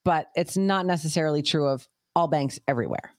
but 0.03 0.29
it's 0.35 0.57
not 0.57 0.85
necessarily 0.85 1.41
true 1.41 1.67
of 1.67 1.87
all 2.15 2.27
banks 2.27 2.59
everywhere. 2.67 3.13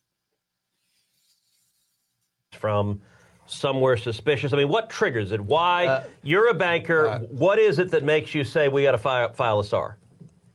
from 2.53 3.01
somewhere 3.47 3.97
suspicious. 3.97 4.53
I 4.53 4.57
mean, 4.57 4.69
what 4.69 4.91
triggers 4.91 5.31
it? 5.33 5.41
Why? 5.41 5.87
Uh, 5.87 6.05
You're 6.23 6.49
a 6.49 6.55
banker. 6.55 7.19
what 7.31 7.59
is 7.61 7.79
it 7.79 7.91
that 7.93 8.03
makes 8.03 8.35
you 8.35 8.43
say 8.43 8.69
we 8.69 8.83
got 8.83 8.93
to 8.93 8.99
file, 8.99 9.33
file 9.33 9.61
a 9.61 9.65
SAR? 9.65 9.97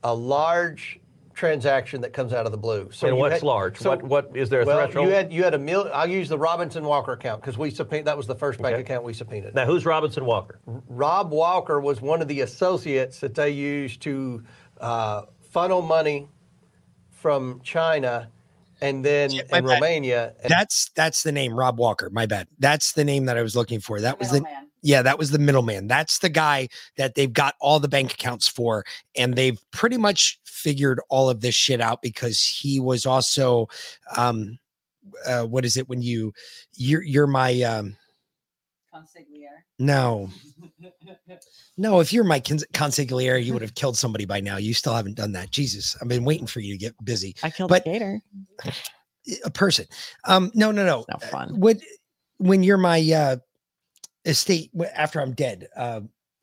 a 0.03 0.13
large 0.13 0.99
transaction 1.34 2.02
that 2.02 2.14
comes 2.14 2.34
out 2.34 2.46
of 2.46 2.52
the 2.52 2.58
blue. 2.58 2.90
and 3.02 3.18
what's 3.18 3.36
had- 3.36 3.44
large? 3.44 3.78
so- 3.80 3.90
what 3.92 4.04
what 4.04 4.32
is 4.36 4.50
there 4.50 4.62
a 4.62 4.66
well, 4.66 4.78
threshold? 4.86 5.08
you 5.08 5.14
had 5.14 5.34
you 5.34 5.44
had 5.44 5.54
a 5.54 5.60
mil. 5.60 5.90
I'll 5.94 6.10
use 6.10 6.30
the 6.30 6.38
Robinson 6.38 6.84
Walker 6.84 7.14
account 7.14 7.42
because 7.42 7.58
we 7.58 7.70
subpoenaed. 7.72 8.06
That 8.06 8.18
was 8.18 8.28
the 8.28 8.36
first 8.36 8.62
bank 8.62 8.78
account 8.78 9.04
we 9.04 9.14
subpoenaed. 9.14 9.56
now, 9.56 9.66
who's 9.66 9.86
Robinson 9.86 10.26
Walker? 10.26 10.60
Rob 10.66 11.32
Walker 11.32 11.80
was 11.80 12.02
one 12.02 12.22
of 12.22 12.28
the 12.28 12.42
associates 12.42 13.20
that 13.20 13.36
they 13.36 13.50
used 13.50 14.02
to 14.02 14.44
uh, 14.80 15.24
funnel 15.52 15.82
money 15.82 16.28
from 17.12 17.62
China 17.64 18.30
and 18.82 19.04
then 19.04 19.32
my 19.32 19.58
and 19.58 19.66
bad. 19.68 19.74
Romania. 19.74 20.34
And 20.44 20.50
That's 20.52 20.90
that's 20.96 21.24
the 21.24 21.32
name, 21.32 21.54
Rob 21.54 21.80
Walker. 21.80 22.10
My 22.10 22.26
bad. 22.26 22.48
That's 22.60 22.92
the 22.92 23.06
name 23.06 23.26
that 23.26 23.38
I 23.38 23.42
was 23.42 23.56
looking 23.56 23.80
for. 23.80 24.02
That 24.02 24.20
was 24.20 24.32
the 24.32 24.44
yeah, 24.84 25.02
that 25.02 25.18
was 25.18 25.32
the 25.32 25.40
middleman. 25.40 25.88
That's 25.88 26.20
the 26.20 26.30
guy 26.30 26.68
that 26.98 27.16
they've 27.16 27.32
got 27.32 27.56
all 27.60 27.80
the 27.80 27.88
bank 27.88 28.14
accounts 28.14 28.48
for, 28.48 28.86
and 29.16 29.34
they've 29.36 29.60
pretty 29.72 29.98
much 29.98 30.40
figured 30.44 31.00
all 31.10 31.30
of 31.30 31.42
this 31.42 31.56
shit 31.56 31.82
out 31.82 32.02
because 32.02 32.44
he 32.46 32.80
was 32.80 33.06
also 33.06 33.68
um 34.18 34.60
uh, 35.26 35.44
what 35.44 35.66
is 35.66 35.76
it 35.78 35.90
when 35.90 36.02
you 36.02 36.34
you're 36.76 37.02
you're 37.02 37.28
my 37.28 37.62
um 37.64 37.96
no. 39.80 40.30
No 41.76 42.00
if 42.00 42.14
you're 42.14 42.24
my 42.24 42.40
cons- 42.40 42.66
consigliere 42.74 43.44
you 43.44 43.54
would 43.54 43.62
have 43.68 43.74
killed 43.74 43.98
somebody 43.98 44.26
by 44.26 44.40
now. 44.40 44.58
You 44.58 44.76
still 44.76 44.94
haven't 44.94 45.16
done 45.16 45.32
that. 45.32 45.50
Jesus 45.50 45.98
i've 46.02 46.08
been 46.08 46.24
waiting 46.24 46.46
for 46.46 46.60
you 46.60 46.74
to 46.74 46.78
get 46.78 46.94
busy. 47.04 47.36
I 47.42 47.50
killed 47.50 47.70
but 47.70 47.82
a 47.88 47.90
gator. 47.90 48.22
a 49.46 49.50
person. 49.50 49.86
Um 50.26 50.52
no 50.54 50.72
no 50.72 50.86
no. 50.86 51.06
Not 51.10 51.24
fun. 51.24 51.60
what 51.60 51.78
when 52.38 52.64
you're 52.64 52.78
my 52.78 53.00
uh 53.12 53.38
estate 54.26 54.71
after 54.95 55.19
i'm 55.19 55.34
dead 55.34 55.67
uh 55.76 56.01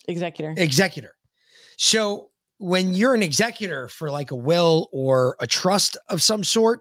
Executor. 0.08 0.54
executor 0.56 1.12
so 1.76 2.30
when 2.58 2.92
you're 2.94 3.14
an 3.14 3.22
executor 3.22 3.88
for 3.88 4.10
like 4.10 4.30
a 4.32 4.36
will 4.36 4.88
or 4.92 5.36
a 5.40 5.46
trust 5.46 5.96
of 6.08 6.22
some 6.22 6.42
sort 6.44 6.80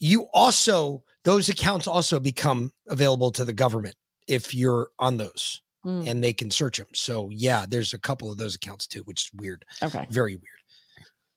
you 0.00 0.26
also 0.34 1.02
those 1.24 1.48
accounts 1.48 1.86
also 1.86 2.18
become 2.20 2.72
available 2.88 3.30
to 3.32 3.44
the 3.44 3.52
government 3.52 3.94
if 4.26 4.54
you're 4.54 4.88
on 4.98 5.16
those 5.16 5.60
Mm. 5.84 6.08
and 6.08 6.24
they 6.24 6.32
can 6.32 6.50
search 6.50 6.78
them 6.78 6.88
so 6.94 7.28
yeah 7.30 7.64
there's 7.68 7.94
a 7.94 7.98
couple 7.98 8.28
of 8.32 8.38
those 8.38 8.56
accounts 8.56 8.88
too 8.88 9.02
which 9.04 9.26
is 9.26 9.30
weird 9.40 9.64
Okay. 9.84 10.04
very 10.10 10.34
weird 10.34 10.60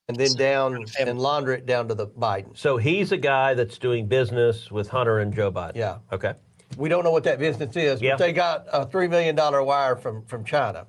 And 0.07 0.17
then 0.17 0.33
down 0.33 0.85
and 0.99 1.19
launder 1.19 1.53
it 1.53 1.67
down 1.67 1.87
to 1.89 1.93
the 1.93 2.07
Biden. 2.07 2.57
So 2.57 2.77
he's 2.77 3.11
a 3.11 3.17
guy 3.17 3.53
that's 3.53 3.77
doing 3.77 4.07
business 4.07 4.71
with 4.71 4.87
Hunter 4.89 5.19
and 5.19 5.31
Joe 5.31 5.51
Biden. 5.51 5.75
Yeah. 5.75 5.99
Okay. 6.11 6.33
We 6.77 6.89
don't 6.89 7.03
know 7.03 7.11
what 7.11 7.23
that 7.23 7.39
business 7.39 7.75
is, 7.75 8.01
Yeah. 8.01 8.11
but 8.11 8.19
they 8.19 8.33
got 8.33 8.67
a 8.71 8.85
$3 8.85 9.09
million 9.09 9.35
wire 9.35 9.95
from, 9.95 10.23
from 10.25 10.43
China. 10.45 10.85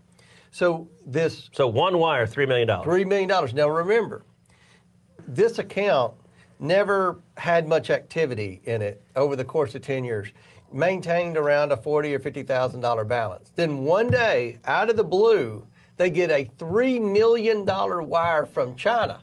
So 0.50 0.88
this. 1.06 1.48
So 1.52 1.66
one 1.68 1.98
wire, 1.98 2.26
$3 2.26 2.46
million. 2.48 2.68
$3 2.68 3.06
million. 3.06 3.28
Now 3.54 3.68
remember, 3.68 4.24
this 5.26 5.58
account 5.58 6.14
never 6.58 7.20
had 7.36 7.66
much 7.68 7.88
activity 7.90 8.60
in 8.64 8.82
it 8.82 9.02
over 9.16 9.36
the 9.36 9.44
course 9.44 9.74
of 9.74 9.82
10 9.82 10.04
years, 10.04 10.28
maintained 10.72 11.36
around 11.36 11.72
a 11.72 11.76
forty 11.76 12.14
or 12.14 12.18
$50,000 12.18 13.08
balance. 13.08 13.50
Then 13.56 13.78
one 13.84 14.08
day, 14.08 14.58
out 14.66 14.90
of 14.90 14.96
the 14.96 15.04
blue, 15.04 15.66
they 15.96 16.10
get 16.10 16.30
a 16.30 16.44
$3 16.58 17.00
million 17.12 17.64
wire 18.08 18.44
from 18.46 18.76
China. 18.76 19.22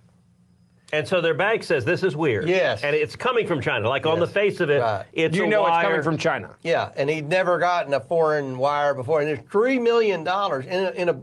And 0.94 1.06
so 1.06 1.20
their 1.20 1.34
bank 1.34 1.64
says 1.64 1.84
this 1.84 2.02
is 2.02 2.16
weird. 2.16 2.48
Yes. 2.48 2.82
And 2.84 2.96
it's 2.96 3.16
coming 3.16 3.46
from 3.46 3.60
China. 3.62 3.90
Like 3.90 4.06
on 4.06 4.20
the 4.20 4.28
face 4.28 4.62
of 4.62 4.70
it, 4.70 4.80
Right. 4.82 5.06
it's 5.12 5.36
a 5.36 5.40
wire. 5.40 5.46
You 5.46 5.52
know 5.52 5.66
it's 5.68 5.84
coming 5.84 6.02
from 6.02 6.18
China. 6.18 6.56
Yeah, 6.64 6.92
and 6.96 7.10
he'd 7.10 7.28
never 7.28 7.60
gotten 7.60 7.94
a 7.94 8.00
foreign 8.00 8.58
wire 8.58 8.94
before, 8.94 9.20
and 9.20 9.28
there's 9.28 9.46
three 9.52 9.80
million 9.80 10.24
dollars 10.24 10.66
in 10.66 10.86
a, 10.86 10.90
in 10.92 11.10
a 11.10 11.20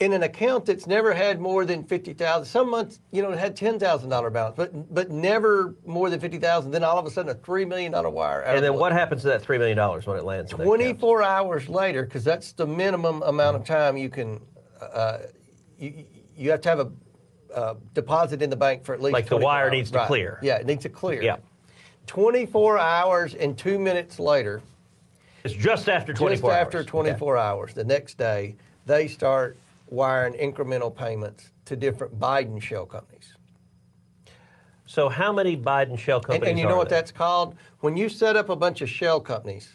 in 0.00 0.12
an 0.12 0.22
account 0.22 0.64
that's 0.66 0.86
never 0.86 1.12
had 1.14 1.40
more 1.40 1.64
than 1.64 1.82
fifty 1.82 2.12
thousand. 2.12 2.44
Some 2.44 2.70
months, 2.70 3.00
you 3.10 3.22
know, 3.22 3.30
it 3.32 3.38
had 3.38 3.56
ten 3.56 3.78
thousand 3.78 4.10
dollar 4.10 4.28
balance, 4.28 4.54
but 4.56 4.94
but 4.94 5.10
never 5.10 5.74
more 5.86 6.10
than 6.10 6.20
fifty 6.20 6.38
thousand. 6.38 6.70
Then 6.70 6.84
all 6.84 6.98
of 6.98 7.06
a 7.06 7.10
sudden, 7.10 7.30
a 7.30 7.34
three 7.34 7.64
million 7.64 7.90
dollar 7.92 8.10
wire. 8.10 8.42
And 8.42 8.62
then 8.62 8.74
what 8.74 8.92
happens 8.92 9.22
to 9.22 9.28
that 9.28 9.42
$3 9.42 9.58
million 9.58 9.78
when 9.78 10.16
it 10.18 10.24
lands? 10.24 10.52
account? 10.52 10.66
24 10.66 11.22
hours 11.22 11.68
later, 11.70 12.04
because 12.04 12.22
that's 12.22 12.52
the 12.52 12.66
minimum 12.66 13.22
amount 13.22 13.56
of 13.56 13.64
time 13.64 13.96
you 13.96 14.08
can, 14.10 14.40
uh, 14.80 15.18
you, 15.78 16.04
you 16.36 16.50
have 16.50 16.60
to 16.60 16.68
have 16.68 16.78
a 16.80 16.92
uh, 17.58 17.74
deposit 17.94 18.40
in 18.40 18.50
the 18.50 18.56
bank 18.56 18.84
for 18.84 18.94
at 18.94 19.02
least 19.02 19.12
Like 19.12 19.26
the 19.28 19.36
wire 19.36 19.64
hours. 19.64 19.72
needs 19.72 19.90
to 19.90 19.98
Right. 19.98 20.06
clear. 20.06 20.38
Yeah, 20.42 20.56
it 20.58 20.66
needs 20.66 20.82
to 20.84 20.88
clear. 20.88 21.22
Yeah. 21.22 21.36
24 22.06 22.78
hours 22.78 23.34
and 23.34 23.58
two 23.58 23.78
minutes 23.78 24.18
later. 24.18 24.62
It's 25.44 25.54
just 25.54 25.88
after 25.88 26.12
24 26.12 26.50
Just 26.50 26.58
hours. 26.60 26.66
after 26.66 26.84
24 26.84 27.36
hours, 27.36 27.74
the 27.74 27.84
next 27.84 28.16
day, 28.18 28.54
they 28.86 29.08
start 29.08 29.56
wiring 29.88 30.34
incremental 30.34 30.94
payments 30.94 31.50
to 31.66 31.76
different 31.76 32.18
Biden 32.18 32.60
shell 32.62 32.86
companies. 32.86 33.34
So 34.86 35.08
how 35.08 35.32
many 35.32 35.56
Biden 35.56 35.98
shell 35.98 36.18
And, 36.18 36.26
companies 36.26 36.50
and 36.50 36.58
you 36.58 36.66
are 36.66 36.70
know 36.70 36.76
what 36.76 36.88
there? 36.88 36.98
that's 37.00 37.12
called? 37.12 37.56
When 37.80 37.96
you 37.96 38.08
set 38.08 38.36
up 38.36 38.48
a 38.48 38.56
bunch 38.56 38.80
of 38.80 38.88
shell 38.88 39.20
companies 39.20 39.68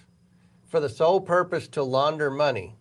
for 0.67 0.79
the 0.79 0.89
sole 0.89 1.21
purpose 1.21 1.67
to 1.69 1.83
launder 1.83 2.31
money, 2.31 2.75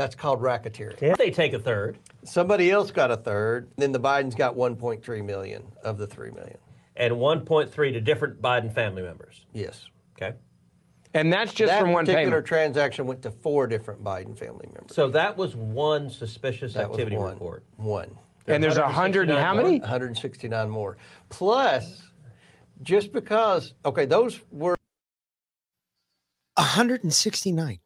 that's 0.00 0.14
called 0.14 0.40
racketeering. 0.40 0.98
Yeah, 1.00 1.14
they 1.14 1.30
take 1.30 1.52
a 1.52 1.58
third. 1.58 1.98
Somebody 2.24 2.70
else 2.70 2.90
got 2.90 3.10
a 3.10 3.18
third. 3.18 3.70
Then 3.76 3.92
the 3.92 4.00
Bidens 4.00 4.34
got 4.34 4.56
1.3 4.56 5.24
million 5.24 5.62
of 5.84 5.98
the 5.98 6.06
3 6.06 6.30
million. 6.30 6.56
And 6.96 7.14
1.3 7.14 7.92
to 7.92 8.00
different 8.00 8.40
Biden 8.40 8.72
family 8.72 9.02
members. 9.02 9.44
Yes. 9.52 9.84
Okay. 10.16 10.36
And 11.12 11.30
that's 11.30 11.52
just 11.52 11.70
that 11.70 11.82
from 11.82 11.92
one 11.92 12.06
particular 12.06 12.38
payment. 12.38 12.46
transaction 12.46 13.06
went 13.06 13.20
to 13.22 13.30
four 13.30 13.66
different 13.66 14.02
Biden 14.02 14.38
family 14.38 14.66
members. 14.72 14.94
So 14.94 15.10
that 15.10 15.36
was 15.36 15.54
one 15.54 16.08
suspicious 16.08 16.72
That 16.74 16.88
was 16.88 16.96
activity 16.96 17.16
one. 17.16 17.34
report. 17.34 17.64
One. 17.76 18.16
And 18.46 18.64
there's 18.64 18.78
a 18.78 18.88
hundred 18.88 19.28
and 19.28 19.38
how 19.38 19.54
many? 19.54 19.80
169 19.80 20.70
more. 20.70 20.96
Plus, 21.28 22.02
just 22.82 23.12
because, 23.12 23.74
okay, 23.84 24.06
those 24.06 24.40
were 24.50 24.76
169 26.56 27.80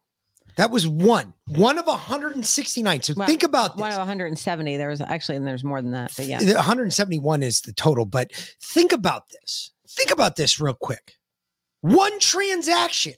that 0.55 0.71
was 0.71 0.87
one 0.87 1.33
one 1.47 1.77
of 1.77 1.85
169 1.85 3.01
so 3.01 3.13
Well, 3.15 3.27
think 3.27 3.43
about 3.43 3.77
one 3.77 3.91
of 3.91 3.97
170. 3.97 4.77
There 4.77 4.89
was 4.89 5.01
actually, 5.01 5.37
and 5.37 5.45
there's 5.45 5.63
more 5.63 5.81
than 5.81 5.91
that, 5.91 6.13
but 6.15 6.25
yeah. 6.25 6.39
171 6.39 7.43
is 7.43 7.61
the 7.61 7.73
total, 7.73 8.05
but 8.05 8.31
think 8.61 8.91
about 8.91 9.29
this. 9.29 9.71
Think 9.89 10.11
about 10.11 10.35
this 10.35 10.59
real 10.59 10.73
quick. 10.73 11.13
One 11.81 12.19
transaction, 12.19 13.13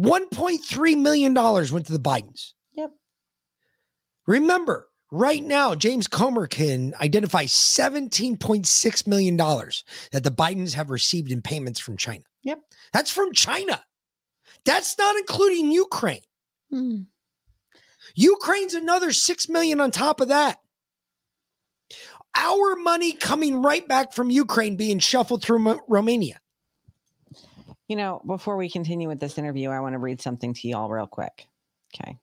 $1.3 0.00 0.98
million 0.98 1.34
went 1.34 1.86
to 1.86 1.92
the 1.92 1.98
Bidens. 1.98 2.52
Yep. 2.74 2.92
Remember, 4.26 4.88
right 5.10 5.42
now, 5.42 5.74
James 5.74 6.06
Comer 6.06 6.46
can 6.46 6.94
identify 7.00 7.44
$17.6 7.44 9.06
million 9.06 9.36
that 9.36 10.22
the 10.22 10.30
Bidens 10.30 10.74
have 10.74 10.90
received 10.90 11.32
in 11.32 11.42
payments 11.42 11.80
from 11.80 11.96
China. 11.96 12.24
Yep. 12.42 12.60
That's 12.92 13.10
from 13.10 13.32
China. 13.32 13.82
That's 14.64 14.96
not 14.98 15.16
including 15.16 15.70
Ukraine. 15.70 16.22
Hmm. 16.70 17.02
Ukraine's 18.14 18.74
another 18.74 19.12
6 19.12 19.48
million 19.48 19.80
on 19.80 19.90
top 19.90 20.20
of 20.20 20.28
that. 20.28 20.58
Our 22.36 22.76
money 22.76 23.12
coming 23.12 23.62
right 23.62 23.86
back 23.86 24.12
from 24.12 24.30
Ukraine 24.30 24.76
being 24.76 24.98
shuffled 24.98 25.42
through 25.42 25.60
Mo- 25.60 25.80
Romania. 25.88 26.40
You 27.88 27.96
know, 27.96 28.22
before 28.26 28.56
we 28.56 28.70
continue 28.70 29.08
with 29.08 29.20
this 29.20 29.38
interview, 29.38 29.70
I 29.70 29.80
want 29.80 29.92
to 29.92 29.98
read 29.98 30.20
something 30.20 30.54
to 30.54 30.68
y'all 30.68 30.88
real 30.88 31.06
quick. 31.06 31.46
Okay. 31.94 32.18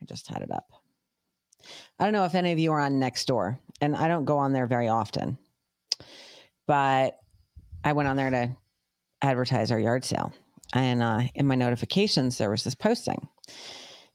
I 0.00 0.04
just 0.06 0.28
had 0.28 0.42
it 0.42 0.50
up. 0.50 0.66
I 1.98 2.04
don't 2.04 2.12
know 2.12 2.24
if 2.24 2.34
any 2.34 2.52
of 2.52 2.58
you 2.58 2.72
are 2.72 2.80
on 2.80 3.00
Nextdoor, 3.00 3.58
and 3.80 3.96
I 3.96 4.08
don't 4.08 4.24
go 4.24 4.38
on 4.38 4.52
there 4.52 4.66
very 4.66 4.88
often, 4.88 5.36
but 6.66 7.18
I 7.84 7.92
went 7.92 8.08
on 8.08 8.16
there 8.16 8.30
to 8.30 8.56
advertise 9.20 9.72
our 9.72 9.80
yard 9.80 10.04
sale. 10.04 10.32
And 10.74 11.02
uh, 11.02 11.22
in 11.34 11.46
my 11.46 11.54
notifications, 11.54 12.38
there 12.38 12.50
was 12.50 12.64
this 12.64 12.74
posting. 12.74 13.28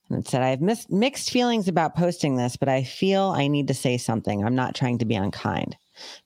And 0.10 0.20
it 0.20 0.28
said, 0.28 0.44
I 0.44 0.50
have 0.50 0.62
mis- 0.62 0.90
mixed 0.90 1.32
feelings 1.32 1.68
about 1.68 1.96
posting 1.96 2.36
this, 2.36 2.56
but 2.56 2.70
I 2.70 2.84
feel 2.84 3.34
I 3.36 3.48
need 3.48 3.68
to 3.70 3.74
say 3.74 3.98
something. 3.98 4.44
I'm 4.44 4.56
not 4.56 4.76
trying 4.76 4.98
to 5.00 5.06
be 5.06 5.16
unkind. 5.16 5.78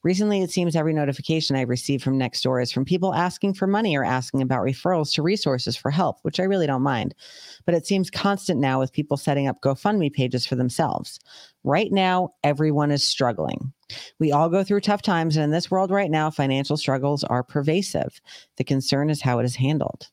Recently, 0.02 0.42
it 0.42 0.50
seems 0.50 0.74
every 0.74 0.92
notification 0.92 1.54
I 1.54 1.62
receive 1.62 2.02
from 2.02 2.18
next 2.18 2.42
door 2.42 2.60
is 2.60 2.72
from 2.72 2.84
people 2.84 3.14
asking 3.14 3.54
for 3.54 3.66
money 3.66 3.96
or 3.96 4.04
asking 4.04 4.42
about 4.42 4.64
referrals 4.64 5.12
to 5.14 5.22
resources 5.22 5.76
for 5.76 5.90
help, 5.90 6.18
which 6.22 6.40
I 6.40 6.44
really 6.44 6.66
don't 6.66 6.82
mind. 6.82 7.14
But 7.66 7.74
it 7.74 7.86
seems 7.86 8.10
constant 8.10 8.60
now 8.60 8.78
with 8.78 8.92
people 8.92 9.16
setting 9.16 9.46
up 9.46 9.60
GoFundMe 9.60 10.12
pages 10.12 10.46
for 10.46 10.56
themselves. 10.56 11.20
Right 11.64 11.92
now, 11.92 12.30
everyone 12.42 12.90
is 12.90 13.04
struggling. 13.04 13.72
We 14.18 14.32
all 14.32 14.48
go 14.48 14.64
through 14.64 14.80
tough 14.80 15.02
times, 15.02 15.36
and 15.36 15.44
in 15.44 15.50
this 15.50 15.70
world 15.70 15.90
right 15.90 16.10
now, 16.10 16.30
financial 16.30 16.76
struggles 16.76 17.24
are 17.24 17.42
pervasive. 17.42 18.20
The 18.56 18.64
concern 18.64 19.10
is 19.10 19.22
how 19.22 19.38
it 19.38 19.44
is 19.44 19.56
handled. 19.56 20.08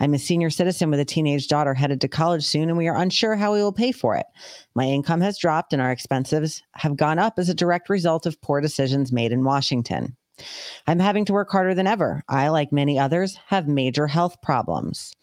I'm 0.00 0.14
a 0.14 0.18
senior 0.18 0.50
citizen 0.50 0.90
with 0.90 1.00
a 1.00 1.04
teenage 1.04 1.48
daughter 1.48 1.74
headed 1.74 2.00
to 2.02 2.08
college 2.08 2.44
soon, 2.44 2.68
and 2.68 2.78
we 2.78 2.88
are 2.88 2.96
unsure 2.96 3.36
how 3.36 3.52
we 3.52 3.62
will 3.62 3.72
pay 3.72 3.92
for 3.92 4.16
it. 4.16 4.26
My 4.74 4.84
income 4.84 5.20
has 5.20 5.38
dropped, 5.38 5.72
and 5.72 5.82
our 5.82 5.92
expenses 5.92 6.62
have 6.72 6.96
gone 6.96 7.18
up 7.18 7.34
as 7.38 7.48
a 7.48 7.54
direct 7.54 7.88
result 7.88 8.26
of 8.26 8.40
poor 8.40 8.60
decisions 8.60 9.12
made 9.12 9.32
in 9.32 9.44
Washington. 9.44 10.16
I'm 10.86 10.98
having 10.98 11.24
to 11.26 11.32
work 11.32 11.50
harder 11.50 11.74
than 11.74 11.86
ever. 11.86 12.22
I, 12.28 12.48
like 12.48 12.72
many 12.72 12.98
others, 12.98 13.38
have 13.46 13.68
major 13.68 14.06
health 14.06 14.40
problems. 14.42 15.14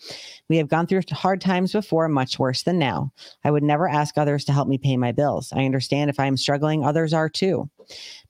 We 0.50 0.58
have 0.58 0.68
gone 0.68 0.88
through 0.88 1.02
hard 1.12 1.42
times 1.42 1.72
before, 1.72 2.08
much 2.08 2.38
worse 2.38 2.64
than 2.64 2.78
now. 2.78 3.12
I 3.44 3.52
would 3.52 3.64
never 3.64 3.88
ask 3.90 4.18
others 4.18 4.46
to 4.46 4.54
help 4.54 4.68
me 4.68 4.78
pay 4.78 4.98
my 4.98 5.12
bills. 5.12 5.52
I 5.54 5.66
understand 5.66 6.10
if 6.10 6.20
I 6.20 6.28
am 6.28 6.38
struggling, 6.38 6.84
others 6.84 7.14
are 7.14 7.30
too. 7.30 7.70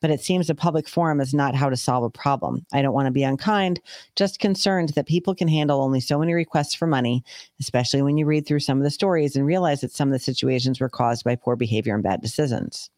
But 0.01 0.11
it 0.11 0.21
seems 0.21 0.49
a 0.49 0.55
public 0.55 0.88
forum 0.88 1.21
is 1.21 1.33
not 1.33 1.55
how 1.55 1.69
to 1.69 1.77
solve 1.77 2.03
a 2.03 2.09
problem. 2.09 2.65
I 2.73 2.81
don't 2.81 2.93
want 2.93 3.07
to 3.07 3.11
be 3.11 3.23
unkind, 3.23 3.81
just 4.15 4.39
concerned 4.39 4.89
that 4.89 5.07
people 5.07 5.33
can 5.33 5.47
handle 5.47 5.81
only 5.81 5.99
so 5.99 6.19
many 6.19 6.33
requests 6.33 6.73
for 6.73 6.88
money, 6.88 7.23
especially 7.59 8.01
when 8.01 8.17
you 8.17 8.25
read 8.25 8.45
through 8.45 8.59
some 8.59 8.77
of 8.77 8.83
the 8.83 8.91
stories 8.91 9.36
and 9.36 9.45
realize 9.45 9.81
that 9.81 9.91
some 9.91 10.09
of 10.09 10.13
the 10.13 10.19
situations 10.19 10.79
were 10.79 10.89
caused 10.89 11.23
by 11.23 11.36
poor 11.36 11.55
behavior 11.55 11.93
and 11.93 12.03
bad 12.03 12.21
decisions. 12.21 12.89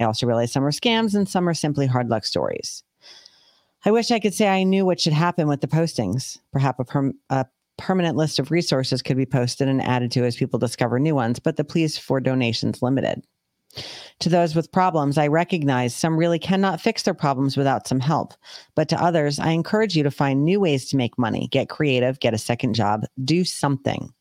I 0.00 0.04
also 0.04 0.26
realize 0.26 0.52
some 0.52 0.64
are 0.64 0.72
scams 0.72 1.14
and 1.14 1.28
some 1.28 1.48
are 1.48 1.54
simply 1.54 1.86
hard 1.86 2.08
luck 2.08 2.24
stories. 2.24 2.82
I 3.86 3.90
wish 3.90 4.10
I 4.10 4.18
could 4.18 4.32
say 4.32 4.48
I 4.48 4.62
knew 4.62 4.86
what 4.86 4.98
should 4.98 5.12
happen 5.12 5.46
with 5.46 5.60
the 5.60 5.66
postings. 5.66 6.38
Perhaps 6.52 6.80
a, 6.94 7.10
a 7.30 7.46
permanent 7.76 8.16
list 8.16 8.38
of 8.38 8.50
resources 8.50 9.02
could 9.02 9.16
be 9.16 9.26
posted 9.26 9.68
and 9.68 9.82
added 9.82 10.10
to 10.12 10.24
as 10.24 10.36
people 10.36 10.58
discover 10.58 10.98
new 10.98 11.14
ones, 11.14 11.38
but 11.38 11.56
the 11.56 11.64
pleas 11.64 11.98
for 11.98 12.18
donations 12.18 12.80
limited. 12.80 13.22
To 14.20 14.28
those 14.28 14.54
with 14.54 14.72
problems, 14.72 15.18
I 15.18 15.26
recognize 15.26 15.94
some 15.94 16.16
really 16.16 16.38
cannot 16.38 16.80
fix 16.80 17.02
their 17.02 17.14
problems 17.14 17.56
without 17.56 17.86
some 17.86 18.00
help. 18.00 18.32
But 18.74 18.88
to 18.90 19.02
others, 19.02 19.38
I 19.38 19.50
encourage 19.50 19.96
you 19.96 20.02
to 20.02 20.10
find 20.10 20.44
new 20.44 20.60
ways 20.60 20.88
to 20.88 20.96
make 20.96 21.18
money, 21.18 21.48
get 21.50 21.68
creative, 21.68 22.20
get 22.20 22.34
a 22.34 22.38
second 22.38 22.74
job, 22.74 23.04
do 23.24 23.44
something. 23.44 24.12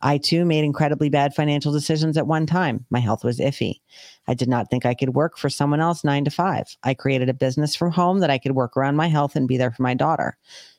I 0.00 0.18
too 0.18 0.44
made 0.44 0.64
incredibly 0.64 1.08
bad 1.08 1.34
financial 1.34 1.72
decisions 1.72 2.16
at 2.16 2.26
one 2.26 2.46
time. 2.46 2.86
My 2.90 3.00
health 3.00 3.24
was 3.24 3.38
iffy. 3.38 3.80
I 4.26 4.34
did 4.34 4.48
not 4.48 4.70
think 4.70 4.86
I 4.86 4.94
could 4.94 5.14
work 5.14 5.36
for 5.36 5.50
someone 5.50 5.80
else 5.80 6.04
nine 6.04 6.24
to 6.24 6.30
five. 6.30 6.76
I 6.82 6.94
created 6.94 7.28
a 7.28 7.34
business 7.34 7.74
from 7.74 7.90
home 7.90 8.20
that 8.20 8.30
I 8.30 8.38
could 8.38 8.52
work 8.52 8.76
around 8.76 8.96
my 8.96 9.08
health 9.08 9.36
and 9.36 9.48
be 9.48 9.56
there 9.56 9.70
for 9.70 9.82
my 9.82 9.94
daughter. 9.94 10.36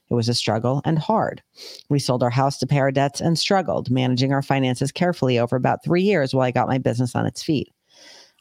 It 0.09 0.15
was 0.15 0.29
a 0.29 0.33
struggle 0.33 0.81
and 0.85 0.99
hard. 0.99 1.41
We 1.89 1.99
sold 1.99 2.23
our 2.23 2.29
house 2.29 2.57
to 2.59 2.67
pay 2.67 2.79
our 2.79 2.91
debts 2.91 3.21
and 3.21 3.37
struggled, 3.37 3.89
managing 3.89 4.33
our 4.33 4.41
finances 4.41 4.91
carefully 4.91 5.39
over 5.39 5.55
about 5.55 5.83
three 5.83 6.03
years 6.03 6.33
while 6.33 6.45
I 6.45 6.51
got 6.51 6.67
my 6.67 6.77
business 6.77 7.15
on 7.15 7.25
its 7.25 7.41
feet. 7.41 7.73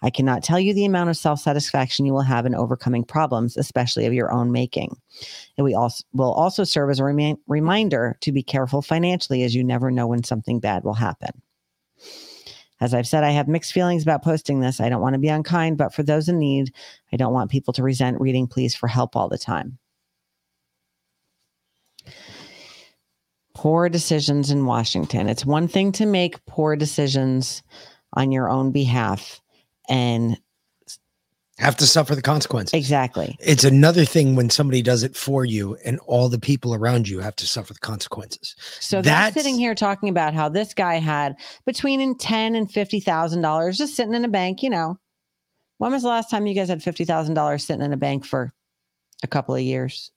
I 0.02 0.10
cannot 0.10 0.42
tell 0.42 0.58
you 0.58 0.74
the 0.74 0.84
amount 0.84 1.10
of 1.10 1.16
self 1.16 1.40
satisfaction 1.40 2.04
you 2.04 2.12
will 2.12 2.22
have 2.22 2.44
in 2.44 2.54
overcoming 2.54 3.04
problems, 3.04 3.56
especially 3.56 4.04
of 4.06 4.12
your 4.12 4.32
own 4.32 4.50
making. 4.50 4.96
And 5.56 5.64
we 5.64 5.74
also 5.74 6.04
will 6.12 6.32
also 6.32 6.64
serve 6.64 6.90
as 6.90 6.98
a 6.98 7.04
remi- 7.04 7.38
reminder 7.46 8.16
to 8.20 8.32
be 8.32 8.42
careful 8.42 8.82
financially, 8.82 9.44
as 9.44 9.54
you 9.54 9.62
never 9.62 9.90
know 9.90 10.08
when 10.08 10.24
something 10.24 10.58
bad 10.58 10.82
will 10.84 10.94
happen. 10.94 11.40
As 12.80 12.94
I've 12.94 13.06
said, 13.06 13.22
I 13.22 13.30
have 13.30 13.46
mixed 13.46 13.72
feelings 13.72 14.02
about 14.02 14.24
posting 14.24 14.58
this. 14.58 14.80
I 14.80 14.88
don't 14.88 15.00
want 15.00 15.12
to 15.12 15.20
be 15.20 15.28
unkind, 15.28 15.78
but 15.78 15.94
for 15.94 16.02
those 16.02 16.28
in 16.28 16.40
need, 16.40 16.74
I 17.12 17.16
don't 17.16 17.32
want 17.32 17.50
people 17.50 17.72
to 17.74 17.82
resent 17.82 18.20
reading 18.20 18.48
pleas 18.48 18.74
for 18.74 18.88
help 18.88 19.14
all 19.14 19.28
the 19.28 19.38
time. 19.38 19.78
Poor 23.54 23.88
decisions 23.88 24.50
in 24.50 24.66
Washington. 24.66 25.28
It's 25.28 25.46
one 25.46 25.68
thing 25.68 25.92
to 25.92 26.06
make 26.06 26.44
poor 26.46 26.74
decisions 26.74 27.62
on 28.14 28.32
your 28.32 28.50
own 28.50 28.72
behalf 28.72 29.41
and 29.88 30.38
have 31.58 31.76
to 31.76 31.86
suffer 31.86 32.14
the 32.14 32.22
consequences. 32.22 32.74
Exactly. 32.74 33.36
It's 33.40 33.64
another 33.64 34.04
thing 34.04 34.36
when 34.36 34.50
somebody 34.50 34.82
does 34.82 35.02
it 35.02 35.16
for 35.16 35.44
you 35.44 35.76
and 35.84 35.98
all 36.00 36.28
the 36.28 36.38
people 36.38 36.74
around 36.74 37.08
you 37.08 37.20
have 37.20 37.36
to 37.36 37.46
suffer 37.46 37.72
the 37.74 37.80
consequences. 37.80 38.54
So 38.80 38.96
they're 38.96 39.12
That's 39.12 39.34
sitting 39.34 39.56
here 39.56 39.74
talking 39.74 40.08
about 40.08 40.34
how 40.34 40.48
this 40.48 40.74
guy 40.74 40.96
had 40.96 41.36
between 41.66 42.16
ten 42.18 42.54
and 42.54 42.70
fifty 42.70 43.00
thousand 43.00 43.42
dollars 43.42 43.78
just 43.78 43.94
sitting 43.96 44.14
in 44.14 44.24
a 44.24 44.28
bank. 44.28 44.62
You 44.62 44.70
know, 44.70 44.98
when 45.78 45.92
was 45.92 46.02
the 46.02 46.08
last 46.08 46.30
time 46.30 46.46
you 46.46 46.54
guys 46.54 46.68
had 46.68 46.82
fifty 46.82 47.04
thousand 47.04 47.34
dollars 47.34 47.64
sitting 47.64 47.84
in 47.84 47.92
a 47.92 47.98
bank 47.98 48.24
for 48.24 48.52
a 49.22 49.26
couple 49.26 49.54
of 49.54 49.60
years? 49.60 50.11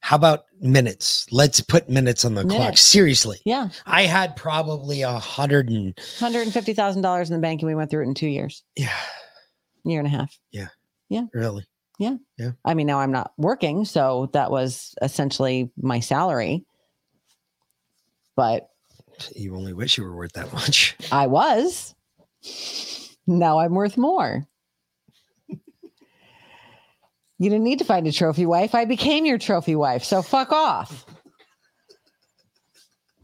How 0.00 0.16
about 0.16 0.44
minutes? 0.60 1.26
Let's 1.30 1.60
put 1.60 1.88
minutes 1.88 2.24
on 2.24 2.34
the 2.34 2.44
clock. 2.44 2.76
Seriously. 2.76 3.38
Yeah, 3.44 3.68
I 3.86 4.02
had 4.02 4.34
probably 4.36 5.02
a 5.02 5.18
hundred 5.18 5.68
and 5.68 5.98
hundred 6.18 6.42
and 6.42 6.52
fifty 6.52 6.72
thousand 6.74 7.02
dollars 7.02 7.30
in 7.30 7.36
the 7.36 7.42
bank, 7.42 7.60
and 7.62 7.68
we 7.68 7.74
went 7.74 7.90
through 7.90 8.04
it 8.04 8.08
in 8.08 8.14
two 8.14 8.28
years. 8.28 8.62
Yeah, 8.76 8.96
year 9.84 10.00
and 10.00 10.06
a 10.06 10.10
half. 10.10 10.36
Yeah. 10.50 10.68
Yeah. 11.08 11.24
Really? 11.34 11.66
Yeah. 11.98 12.16
Yeah. 12.38 12.52
I 12.64 12.74
mean, 12.74 12.86
now 12.86 13.00
I'm 13.00 13.12
not 13.12 13.32
working, 13.36 13.84
so 13.84 14.30
that 14.32 14.50
was 14.50 14.94
essentially 15.02 15.70
my 15.76 16.00
salary. 16.00 16.64
But 18.36 18.70
You 19.34 19.54
only 19.56 19.74
wish 19.74 19.98
you 19.98 20.04
were 20.04 20.16
worth 20.16 20.32
that 20.32 20.52
much. 20.54 20.96
I 21.12 21.26
was. 21.26 21.94
Now 23.26 23.58
I'm 23.58 23.74
worth 23.74 23.98
more. 23.98 24.46
You 27.40 27.48
didn't 27.48 27.64
need 27.64 27.78
to 27.78 27.86
find 27.86 28.06
a 28.06 28.12
trophy 28.12 28.44
wife. 28.44 28.74
I 28.74 28.84
became 28.84 29.24
your 29.24 29.38
trophy 29.38 29.74
wife. 29.74 30.04
So 30.04 30.20
fuck 30.20 30.52
off. 30.52 31.06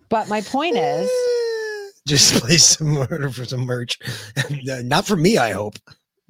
But 0.09 0.31
my 0.31 0.41
point 0.41 0.77
is 0.77 1.11
Just 2.09 2.41
place 2.41 2.65
some 2.65 2.97
order 2.97 3.29
for 3.29 3.45
some 3.45 3.61
merch. 3.67 3.99
Not 4.65 5.07
for 5.07 5.17
me, 5.17 5.37
I 5.37 5.53
hope. 5.53 5.75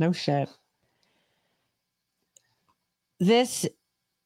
no 0.00 0.10
shit. 0.10 0.48
This, 3.20 3.66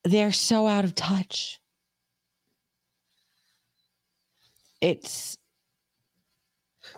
they're 0.05 0.33
so 0.33 0.67
out 0.67 0.85
of 0.85 0.95
touch. 0.95 1.61
It's 4.81 5.37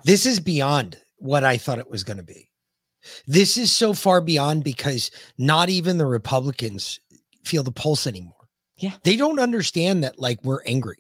This 0.04 0.26
is 0.26 0.38
beyond 0.38 0.96
what 1.16 1.42
I 1.42 1.56
thought 1.56 1.80
it 1.80 1.90
was 1.90 2.04
going 2.04 2.18
to 2.18 2.22
be. 2.22 2.51
This 3.26 3.56
is 3.56 3.72
so 3.72 3.92
far 3.94 4.20
beyond 4.20 4.64
because 4.64 5.10
not 5.38 5.68
even 5.68 5.98
the 5.98 6.06
Republicans 6.06 7.00
feel 7.44 7.62
the 7.62 7.72
pulse 7.72 8.06
anymore. 8.06 8.34
Yeah. 8.76 8.92
They 9.02 9.16
don't 9.16 9.38
understand 9.38 10.04
that, 10.04 10.18
like, 10.18 10.42
we're 10.44 10.62
angry. 10.64 10.98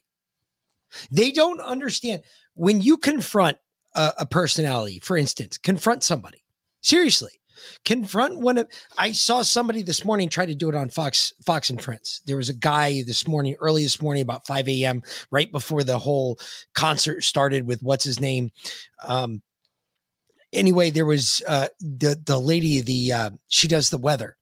They 1.10 1.30
don't 1.32 1.60
understand 1.60 2.22
when 2.54 2.80
you 2.80 2.96
confront 2.96 3.56
a, 3.94 4.12
a 4.20 4.26
personality, 4.26 5.00
for 5.00 5.16
instance, 5.16 5.58
confront 5.58 6.02
somebody. 6.02 6.44
Seriously, 6.80 7.32
confront 7.84 8.38
one 8.38 8.58
of 8.58 8.68
I 8.98 9.12
saw 9.12 9.42
somebody 9.42 9.82
this 9.82 10.04
morning 10.04 10.28
try 10.28 10.46
to 10.46 10.54
do 10.54 10.68
it 10.68 10.74
on 10.74 10.90
Fox, 10.90 11.32
Fox 11.44 11.70
and 11.70 11.80
Friends. 11.80 12.22
There 12.26 12.36
was 12.36 12.48
a 12.48 12.54
guy 12.54 13.02
this 13.06 13.26
morning, 13.26 13.56
early 13.60 13.82
this 13.82 14.02
morning, 14.02 14.22
about 14.22 14.46
5 14.46 14.68
a.m., 14.68 15.02
right 15.30 15.50
before 15.50 15.84
the 15.84 15.98
whole 15.98 16.38
concert 16.74 17.22
started 17.22 17.66
with 17.66 17.82
what's 17.82 18.04
his 18.04 18.20
name. 18.20 18.50
Um, 19.04 19.42
anyway, 20.52 20.90
there 20.90 21.06
was 21.06 21.42
uh 21.46 21.68
the 21.80 22.20
the 22.24 22.38
lady, 22.38 22.80
the 22.80 23.12
uh 23.12 23.30
she 23.48 23.68
does 23.68 23.90
the 23.90 23.98
weather. 23.98 24.36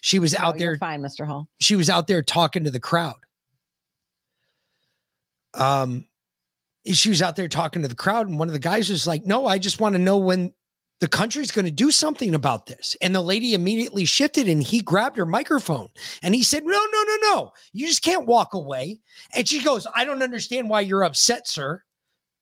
She 0.00 0.18
was 0.18 0.34
out 0.34 0.54
oh, 0.54 0.58
there 0.58 0.76
fine, 0.76 1.02
Mr. 1.02 1.26
Hall. 1.26 1.48
she 1.60 1.76
was 1.76 1.90
out 1.90 2.06
there 2.06 2.22
talking 2.22 2.64
to 2.64 2.70
the 2.70 2.80
crowd. 2.80 3.16
Um, 5.54 6.06
she 6.86 7.08
was 7.08 7.20
out 7.20 7.36
there 7.36 7.48
talking 7.48 7.82
to 7.82 7.88
the 7.88 7.94
crowd, 7.94 8.28
and 8.28 8.38
one 8.38 8.48
of 8.48 8.52
the 8.52 8.60
guys 8.60 8.88
was 8.88 9.06
like, 9.06 9.26
"No, 9.26 9.46
I 9.46 9.58
just 9.58 9.80
want 9.80 9.94
to 9.94 9.98
know 9.98 10.16
when 10.16 10.52
the 11.00 11.08
country's 11.08 11.50
going 11.50 11.64
to 11.64 11.70
do 11.70 11.90
something 11.90 12.34
about 12.34 12.66
this." 12.66 12.96
And 13.00 13.14
the 13.14 13.20
lady 13.20 13.54
immediately 13.54 14.04
shifted, 14.04 14.48
and 14.48 14.62
he 14.62 14.80
grabbed 14.80 15.16
her 15.16 15.26
microphone, 15.26 15.88
and 16.22 16.34
he 16.34 16.42
said, 16.42 16.64
"No, 16.64 16.70
no, 16.70 17.02
no, 17.02 17.16
no! 17.22 17.52
You 17.72 17.86
just 17.86 18.02
can't 18.02 18.26
walk 18.26 18.54
away." 18.54 19.00
And 19.34 19.48
she 19.48 19.62
goes, 19.62 19.86
"I 19.94 20.04
don't 20.04 20.22
understand 20.22 20.70
why 20.70 20.82
you're 20.82 21.04
upset, 21.04 21.48
sir. 21.48 21.82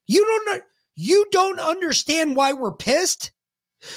You 0.06 0.24
don't 0.24 0.46
know." 0.46 0.62
You 0.96 1.26
don't 1.30 1.60
understand 1.60 2.36
why 2.36 2.52
we're 2.52 2.72
pissed? 2.72 3.30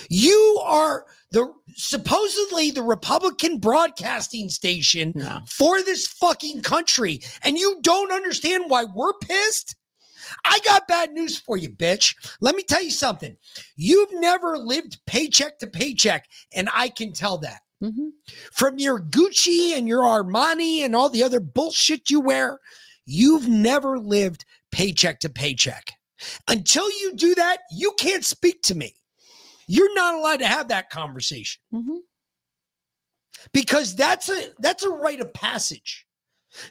You 0.10 0.62
are 0.64 1.06
the 1.32 1.52
supposedly 1.76 2.72
the 2.72 2.84
Republican 2.84 3.60
broadcasting 3.60 4.50
station 4.50 5.14
for 5.48 5.82
this 5.82 6.08
fucking 6.08 6.62
country, 6.62 7.22
and 7.44 7.58
you 7.58 7.80
don't 7.82 8.12
understand 8.12 8.66
why 8.68 8.84
we're 8.84 9.14
pissed? 9.14 9.76
I 10.46 10.60
got 10.64 10.88
bad 10.88 11.14
news 11.14 11.40
for 11.40 11.58
you, 11.58 11.70
bitch. 11.70 12.16
Let 12.42 12.56
me 12.56 12.64
tell 12.64 12.84
you 12.84 12.92
something. 12.92 13.36
You've 13.76 14.14
never 14.14 14.58
lived 14.58 15.00
paycheck 15.08 15.58
to 15.60 15.68
paycheck, 15.68 16.28
and 16.54 16.70
I 16.74 16.90
can 16.90 17.14
tell 17.14 17.38
that. 17.40 17.62
Mm-hmm. 17.84 18.10
From 18.52 18.78
your 18.78 19.00
Gucci 19.00 19.78
and 19.78 19.88
your 19.88 20.04
Armani 20.04 20.82
and 20.82 20.96
all 20.96 21.10
the 21.10 21.24
other 21.24 21.40
bullshit 21.40 22.10
you 22.10 22.20
wear, 22.20 22.60
you've 23.06 23.48
never 23.48 23.98
lived 23.98 24.46
paycheck 24.72 25.22
to 25.22 25.30
paycheck. 25.30 25.94
Until 26.48 26.90
you 26.90 27.14
do 27.16 27.36
that, 27.36 27.60
you 27.72 27.94
can't 27.98 28.26
speak 28.26 28.62
to 28.64 28.76
me. 28.76 28.94
You're 29.68 29.94
not 29.94 30.16
allowed 30.16 30.40
to 30.40 30.48
have 30.48 30.70
that 30.70 30.90
conversation 30.90 31.62
mm-hmm. 31.74 31.98
because 33.54 33.96
that's 33.96 34.28
a 34.30 34.50
that's 34.60 34.84
a 34.84 34.90
rite 34.90 35.22
of 35.22 35.34
passage. 35.34 36.08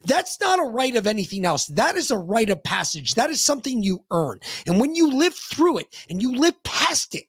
That's 0.05 0.41
not 0.41 0.59
a 0.59 0.65
right 0.65 0.97
of 0.97 1.07
anything 1.07 1.45
else. 1.45 1.67
That 1.67 1.97
is 1.97 2.11
a 2.11 2.19
rite 2.19 2.51
of 2.51 2.63
passage. 2.65 3.15
That 3.15 3.31
is 3.31 3.45
something 3.45 3.83
you 3.83 4.05
earn. 4.11 4.41
And 4.67 4.81
when 4.81 4.97
you 4.97 5.13
live 5.13 5.35
through 5.35 5.79
it 5.79 5.95
and 6.11 6.21
you 6.21 6.35
live 6.35 6.61
past 6.65 7.15
it, 7.15 7.25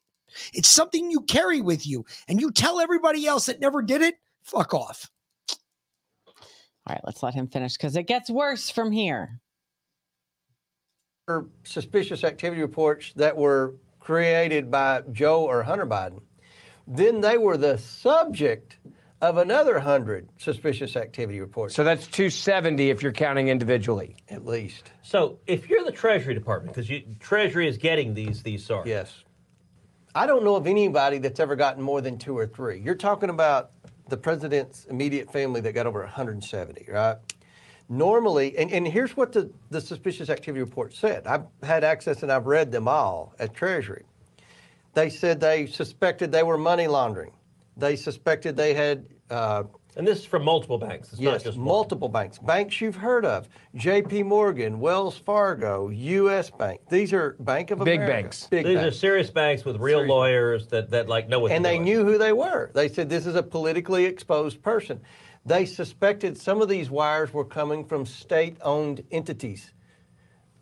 it's 0.52 0.68
something 0.68 1.10
you 1.10 1.20
carry 1.22 1.60
with 1.60 1.86
you. 1.86 2.04
And 2.28 2.40
you 2.40 2.50
tell 2.50 2.80
everybody 2.80 3.26
else 3.26 3.46
that 3.46 3.60
never 3.60 3.82
did 3.82 4.02
it, 4.02 4.16
fuck 4.42 4.74
off. 4.74 5.08
All 6.86 6.94
right, 6.94 7.00
let's 7.04 7.22
let 7.22 7.34
him 7.34 7.46
finish 7.46 7.74
because 7.76 7.94
it 7.96 8.08
gets 8.08 8.30
worse 8.30 8.70
from 8.70 8.90
here. 8.90 9.40
Or 11.30 11.46
suspicious 11.62 12.24
activity 12.24 12.60
reports 12.60 13.12
that 13.14 13.36
were 13.36 13.74
created 14.00 14.68
by 14.68 15.02
Joe 15.12 15.44
or 15.44 15.62
Hunter 15.62 15.86
Biden. 15.86 16.22
Then 16.88 17.20
they 17.20 17.38
were 17.38 17.56
the 17.56 17.78
subject 17.78 18.78
of 19.20 19.36
another 19.36 19.74
100 19.74 20.28
suspicious 20.38 20.96
activity 20.96 21.40
reports. 21.40 21.76
So 21.76 21.84
that's 21.84 22.08
270 22.08 22.90
if 22.90 23.00
you're 23.02 23.12
counting 23.12 23.46
individually. 23.48 24.16
At 24.28 24.44
least. 24.44 24.90
So 25.02 25.38
if 25.46 25.68
you're 25.68 25.84
the 25.84 25.92
Treasury 25.92 26.34
Department, 26.34 26.74
because 26.74 26.90
Treasury 27.20 27.68
is 27.68 27.78
getting 27.78 28.14
these 28.14 28.42
these 28.42 28.64
SARs. 28.64 28.88
Yes. 28.88 29.22
I 30.12 30.26
don't 30.26 30.42
know 30.42 30.56
of 30.56 30.66
anybody 30.66 31.18
that's 31.18 31.38
ever 31.38 31.54
gotten 31.54 31.80
more 31.80 32.00
than 32.00 32.18
two 32.18 32.36
or 32.36 32.46
three. 32.46 32.80
You're 32.80 32.96
talking 32.96 33.30
about 33.30 33.70
the 34.08 34.16
president's 34.16 34.86
immediate 34.86 35.32
family 35.32 35.60
that 35.60 35.72
got 35.72 35.86
over 35.86 36.00
170, 36.00 36.86
right? 36.90 37.18
Normally, 37.90 38.56
and, 38.56 38.70
and 38.70 38.86
here's 38.86 39.16
what 39.16 39.32
the, 39.32 39.50
the 39.70 39.80
suspicious 39.80 40.30
activity 40.30 40.62
report 40.62 40.94
said. 40.94 41.26
I've 41.26 41.42
had 41.64 41.82
access 41.82 42.22
and 42.22 42.30
I've 42.30 42.46
read 42.46 42.70
them 42.70 42.86
all 42.86 43.34
at 43.40 43.52
Treasury. 43.52 44.04
They 44.94 45.10
said 45.10 45.40
they 45.40 45.66
suspected 45.66 46.30
they 46.30 46.44
were 46.44 46.56
money 46.56 46.86
laundering. 46.86 47.32
They 47.76 47.96
suspected 47.96 48.56
they 48.56 48.74
had 48.74 49.06
uh, 49.28 49.64
And 49.96 50.06
this 50.06 50.20
is 50.20 50.24
from 50.24 50.44
multiple 50.44 50.78
banks. 50.78 51.12
It's 51.12 51.20
yes, 51.20 51.32
not 51.32 51.44
just 51.44 51.58
one. 51.58 51.66
multiple 51.66 52.08
banks. 52.08 52.38
Banks 52.38 52.80
you've 52.80 52.96
heard 52.96 53.24
of: 53.24 53.48
J.P. 53.74 54.22
Morgan, 54.24 54.78
Wells 54.80 55.16
Fargo, 55.18 55.88
U.S. 55.88 56.48
Bank. 56.50 56.80
These 56.90 57.12
are 57.12 57.36
Bank 57.40 57.70
of 57.72 57.80
America. 57.80 57.90
Big 57.98 58.06
America. 58.08 58.22
banks. 58.24 58.46
Big 58.48 58.66
These 58.66 58.76
banks. 58.76 58.94
are 58.96 58.98
serious 58.98 59.30
banks 59.30 59.64
with 59.64 59.76
real 59.78 59.98
Serious. 59.98 60.10
lawyers 60.10 60.66
that, 60.68 60.90
that 60.90 61.08
like 61.08 61.28
know 61.28 61.40
what 61.40 61.50
and 61.52 61.64
they're 61.64 61.72
they 61.72 61.78
doing. 61.78 61.84
knew 61.84 62.04
who 62.04 62.18
they 62.18 62.32
were. 62.32 62.70
They 62.74 62.88
said 62.88 63.08
this 63.08 63.26
is 63.26 63.34
a 63.36 63.42
politically 63.42 64.04
exposed 64.04 64.62
person. 64.62 65.00
They 65.46 65.64
suspected 65.64 66.36
some 66.38 66.60
of 66.60 66.68
these 66.68 66.90
wires 66.90 67.32
were 67.32 67.44
coming 67.44 67.84
from 67.84 68.04
state-owned 68.04 69.02
entities. 69.10 69.72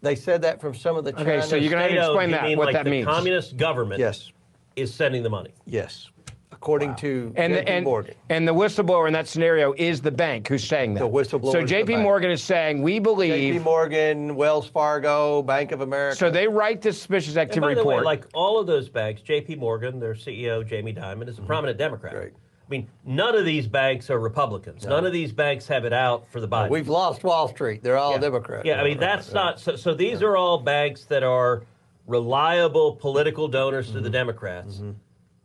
They 0.02 0.14
said 0.14 0.42
that 0.42 0.60
from 0.60 0.74
some 0.74 0.96
of 0.96 1.04
the 1.04 1.18
Okay, 1.20 1.40
so 1.40 1.56
you're 1.56 1.70
gonna 1.70 1.82
have 1.82 1.90
to 1.90 1.96
State-owned, 1.96 2.10
explain 2.16 2.30
that, 2.30 2.56
what 2.58 2.66
like 2.66 2.74
that 2.74 2.84
the 2.84 2.90
means. 2.90 3.06
communist 3.06 3.56
government 3.56 3.98
Yes, 3.98 4.30
is 4.76 4.94
sending 4.94 5.22
the 5.22 5.30
money. 5.30 5.50
yes. 5.66 6.08
According 6.50 6.96
to 6.96 7.32
And 7.36 7.52
J.P. 7.54 7.64
the, 7.66 7.70
and, 7.72 7.84
Morgan. 7.84 8.14
and 8.30 8.48
the 8.48 8.52
whistleblower 8.54 9.06
in 9.06 9.12
that 9.12 9.28
scenario 9.28 9.74
is 9.76 10.00
the 10.00 10.10
bank 10.10 10.48
who's 10.48 10.64
saying 10.64 10.94
that. 10.94 11.00
The 11.00 11.08
whistleblower 11.08 11.52
So 11.52 11.58
is 11.58 11.64
the 11.64 11.66
J.P. 11.68 11.92
bank. 11.92 12.02
Morgan 12.02 12.30
is 12.32 12.42
saying 12.42 12.82
we 12.82 12.98
believe. 12.98 13.32
J.P. 13.54 13.58
Morgan, 13.60 14.34
Wells 14.34 14.66
Fargo, 14.68 15.40
Bank 15.42 15.70
of 15.70 15.82
America. 15.82 16.16
So 16.16 16.30
they 16.30 16.48
write 16.48 16.82
this 16.82 16.96
suspicious 16.96 17.36
And 17.36 17.42
activity 17.42 17.74
by 17.76 17.80
the 17.80 17.86
way, 17.86 17.94
report. 17.96 18.04
like 18.06 18.24
all 18.34 18.58
of 18.58 18.66
those 18.66 18.88
banks, 18.88 19.20
J.P. 19.22 19.54
Morgan, 19.56 20.00
their 20.00 20.14
CEO 20.14 20.66
Jamie 20.66 20.92
Dimon 20.92 21.18
Mm-hmm. 21.18 21.28
is 21.28 21.38
a 21.38 21.42
prominent 21.42 21.78
Democrat. 21.78 22.32
I 22.68 22.70
mean, 22.70 22.88
none 23.04 23.34
of 23.34 23.46
these 23.46 23.66
banks 23.66 24.10
are 24.10 24.18
Republicans. 24.18 24.84
None 24.84 25.06
of 25.06 25.12
these 25.12 25.32
banks 25.32 25.66
have 25.68 25.86
it 25.86 25.92
out 25.94 26.26
for 26.30 26.38
the 26.40 26.48
Biden. 26.48 26.68
We've 26.68 26.88
lost 26.88 27.24
Wall 27.24 27.48
Street. 27.48 27.82
They're 27.82 27.96
all 27.96 28.12
yeah. 28.12 28.18
Democrats. 28.18 28.66
Yeah, 28.66 28.80
I 28.80 28.84
mean 28.84 28.98
that's 28.98 29.32
not 29.32 29.58
so. 29.58 29.74
So 29.74 29.94
these 29.94 30.22
are 30.22 30.36
all 30.36 30.58
banks 30.58 31.04
that 31.06 31.22
are 31.22 31.62
reliable 32.06 32.94
political 32.96 33.48
donors 33.48 33.86
Mm-hmm. 33.88 33.96
to 33.96 34.02
the 34.02 34.10
Democrats. 34.10 34.82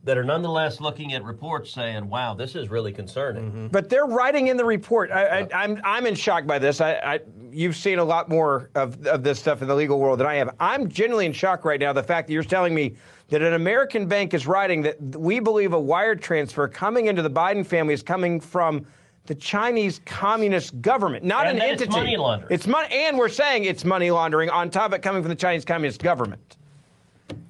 That 0.05 0.17
are 0.17 0.24
nonetheless 0.26 0.82
looking 0.82 1.13
at 1.13 1.24
reports 1.24 1.71
saying, 1.71 2.09
"Wow, 2.09 2.34
this 2.34 2.55
is 2.55 2.67
really 2.69 2.91
concerning." 2.91 3.45
Mm-hmm. 3.45 3.67
But 3.67 3.89
they're 3.89 4.05
writing 4.05 4.47
in 4.47 4.57
the 4.57 4.65
report. 4.65 5.11
I, 5.11 5.39
I, 5.43 5.47
I'm 5.53 5.80
I'm 5.86 6.05
in 6.05 6.13
shock 6.15 6.45
by 6.45 6.59
this. 6.59 6.82
I, 6.82 6.95
I 6.95 7.19
you've 7.53 7.78
seen 7.78 7.99
a 7.99 8.03
lot 8.03 8.28
more 8.28 8.69
of, 8.76 9.07
of 9.07 9.24
this 9.24 9.39
stuff 9.39 9.61
in 9.61 9.69
the 9.69 9.76
legal 9.76 10.01
world 10.01 10.19
than 10.19 10.28
I 10.28 10.36
have. 10.36 10.53
I'm 10.59 10.89
genuinely 10.89 11.26
in 11.26 11.32
shock 11.32 11.63
right 11.63 11.80
now. 11.80 11.93
The 11.93 12.03
fact 12.03 12.28
that 12.28 12.34
you're 12.34 12.43
telling 12.43 12.74
me 12.74 12.95
that 13.34 13.41
an 13.41 13.53
American 13.53 14.05
bank 14.05 14.36
is 14.36 14.45
writing 14.45 14.84
that 14.84 15.01
we 15.01 15.39
believe 15.39 15.73
a 15.73 15.79
wire 15.79 16.15
transfer 16.15 16.67
coming 16.67 17.07
into 17.07 17.23
the 17.23 17.31
Biden 17.31 17.65
family 17.65 17.91
is 17.95 18.03
coming 18.03 18.39
from 18.39 18.86
the 19.25 19.34
Chinese 19.34 20.01
Communist 20.05 20.79
government, 20.84 21.25
not 21.25 21.47
And 21.47 21.57
an 21.57 21.59
that 21.59 21.71
it's 21.71 21.81
entity. 21.81 21.97
money 21.97 22.15
laundering. 22.17 22.53
It's 22.53 22.67
money, 22.67 22.93
and 22.93 23.17
we're 23.17 23.29
saying 23.29 23.63
it's 23.65 23.84
money 23.84 24.11
laundering 24.11 24.51
on 24.51 24.69
top 24.69 24.91
of 24.91 24.93
it 24.93 25.01
coming 25.01 25.23
from 25.23 25.29
the 25.29 25.36
Chinese 25.36 25.65
Communist 25.65 26.03
government. 26.03 26.57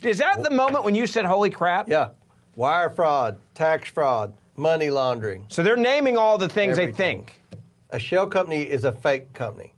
Is 0.03 0.19
that 0.19 0.41
the 0.41 0.51
moment 0.51 0.86
when 0.86 0.95
you 0.95 1.05
said, 1.05 1.25
"Holy 1.25 1.49
crap"? 1.49 1.89
Yeah, 1.89 2.09
wire 2.55 2.89
fraud, 2.89 3.38
tax 3.53 3.89
fraud, 3.89 4.31
money 4.55 4.89
laundering. 4.89 5.43
So 5.49 5.63
they're 5.63 5.75
naming 5.75 6.15
all 6.15 6.38
the 6.38 6.47
things 6.47 6.77
they 6.77 6.93
think. 6.93 7.41
A 7.89 7.99
shell 7.99 8.25
company 8.27 8.61
is 8.61 8.86
a 8.86 8.91
fake 8.93 9.34
company. 9.34 9.73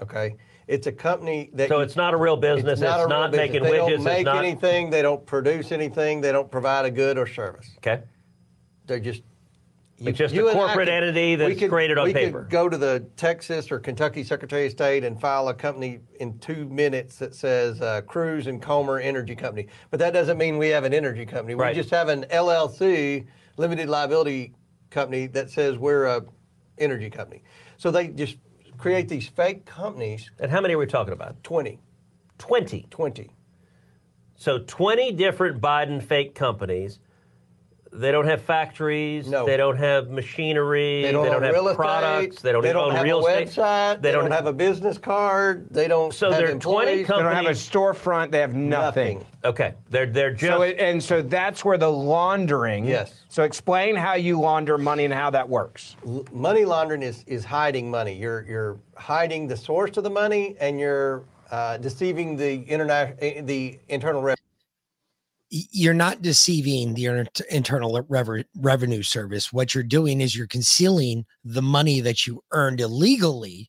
Okay, 0.00 0.36
it's 0.70 0.86
a 0.86 0.92
company 0.92 1.50
that. 1.54 1.68
So 1.68 1.80
it's 1.80 1.96
not 1.96 2.14
a 2.14 2.16
real 2.16 2.36
business. 2.36 2.80
It's, 2.80 2.82
a 2.82 2.98
real 2.98 3.08
not 3.08 3.32
business. 3.32 3.48
making 3.48 3.62
they 3.64 3.70
widgets. 3.70 3.88
don't 3.88 4.04
make 4.04 4.18
it's 4.18 4.24
not 4.24 4.44
anything. 4.44 4.88
They 4.88 5.02
don't 5.02 5.26
produce 5.26 5.72
anything. 5.72 6.20
They 6.20 6.30
don't 6.30 6.48
provide 6.48 6.84
a 6.84 6.92
good 6.92 7.18
or 7.18 7.26
service. 7.26 7.72
okay. 7.78 8.04
They're 8.86 9.00
just. 9.00 9.22
It's 9.98 10.16
just 10.16 10.34
a 10.34 10.40
corporate 10.52 10.86
could- 10.86 10.88
entity 10.88 11.34
that's 11.34 11.58
could- 11.58 11.68
created 11.68 11.98
on 11.98 12.06
we 12.06 12.14
paper. 12.14 12.42
Could 12.42 12.50
go 12.50 12.68
to 12.70 12.78
the 12.78 13.04
Texas 13.16 13.70
or 13.70 13.78
Kentucky 13.80 14.24
Secretary 14.24 14.64
of 14.66 14.72
State 14.72 15.04
and 15.04 15.20
file 15.20 15.48
a 15.48 15.54
company 15.54 15.98
in 16.20 16.38
two 16.38 16.64
minutes 16.66 17.16
that 17.16 17.34
says 17.34 17.82
uh, 17.82 18.00
Cruz 18.02 18.46
and 18.46 18.62
Comer 18.62 18.98
Energy 18.98 19.34
Company. 19.34 19.66
But 19.90 19.98
that 20.00 20.12
doesn't 20.14 20.38
mean 20.38 20.56
we 20.56 20.68
have 20.68 20.84
an 20.84 20.94
energy 20.94 21.26
company. 21.26 21.54
Right. 21.54 21.74
We 21.74 21.82
just 21.82 21.90
have 21.90 22.08
an 22.08 22.24
LLC, 22.30 23.26
limited 23.58 23.90
liability 23.90 24.54
company 24.88 25.26
that 25.26 25.50
says 25.50 25.76
we're 25.76 26.06
a 26.06 26.22
energy 26.78 27.10
company. 27.10 27.42
So 27.76 27.90
they 27.90 28.08
just 28.08 28.36
create 28.80 29.08
these 29.08 29.28
fake 29.28 29.66
companies. 29.66 30.30
And 30.38 30.50
how 30.50 30.60
many 30.60 30.74
are 30.74 30.78
we 30.78 30.86
talking 30.86 31.12
about? 31.12 31.42
20. 31.44 31.78
20. 32.38 32.86
20. 32.90 33.30
So 34.36 34.58
20 34.58 35.12
different 35.12 35.60
Biden 35.60 36.02
fake 36.02 36.34
companies. 36.34 36.98
They 37.92 38.12
don't 38.12 38.26
have 38.26 38.42
factories. 38.42 39.28
No. 39.28 39.44
They 39.44 39.56
don't 39.56 39.76
have 39.76 40.10
machinery. 40.10 41.02
They 41.02 41.10
don't, 41.10 41.26
own 41.26 41.42
have 41.42 41.52
real 41.52 41.68
estate. 41.68 41.76
products. 41.76 42.40
They 42.40 42.52
don't, 42.52 42.62
they 42.62 42.72
don't 42.72 42.90
own 42.90 42.94
have 42.94 43.04
real 43.04 43.26
a 43.26 43.40
estate. 43.40 43.60
website. 43.62 44.00
They, 44.02 44.12
don't, 44.12 44.30
have 44.30 44.46
a 44.46 44.52
business 44.52 44.96
card. 44.96 45.66
They 45.70 45.88
don't 45.88 46.14
So 46.14 46.30
have 46.30 46.38
they're 46.38 46.46
20 46.46 46.52
employees. 46.52 47.08
They 47.08 47.14
don't 47.14 47.34
have 47.34 47.46
a 47.46 47.50
storefront. 47.50 48.30
They 48.30 48.38
have 48.38 48.54
nothing. 48.54 49.26
Okay, 49.44 49.74
they're 49.88 50.06
they're 50.06 50.32
just 50.32 50.52
So 50.52 50.62
it, 50.62 50.78
and 50.78 51.02
so 51.02 51.22
that's 51.22 51.64
where 51.64 51.78
the 51.78 51.90
laundering. 51.90 52.84
Yes. 52.84 53.22
So 53.28 53.42
explain 53.42 53.96
how 53.96 54.14
you 54.14 54.38
launder 54.38 54.76
money 54.76 55.06
and 55.06 55.14
how 55.14 55.30
that 55.30 55.48
works. 55.48 55.96
L- 56.06 56.26
money 56.30 56.64
laundering 56.66 57.02
is, 57.02 57.24
is 57.26 57.44
hiding 57.44 57.90
money. 57.90 58.14
You're 58.14 58.44
you're 58.46 58.78
hiding 58.96 59.48
the 59.48 59.56
source 59.56 59.96
of 59.96 60.04
the 60.04 60.10
money, 60.10 60.56
and 60.60 60.78
you're 60.78 61.24
uh, 61.50 61.78
deceiving 61.78 62.36
the 62.36 62.64
interna- 62.66 63.16
eh, 63.20 63.40
the 63.40 63.78
internal 63.88 64.20
revenue. 64.22 64.39
You're 65.50 65.94
not 65.94 66.22
deceiving 66.22 66.94
the 66.94 67.28
internal 67.50 68.00
rever- 68.08 68.44
revenue 68.56 69.02
service. 69.02 69.52
What 69.52 69.74
you're 69.74 69.84
doing 69.84 70.20
is 70.20 70.36
you're 70.36 70.46
concealing 70.46 71.26
the 71.44 71.62
money 71.62 72.00
that 72.00 72.26
you 72.26 72.42
earned 72.52 72.80
illegally 72.80 73.68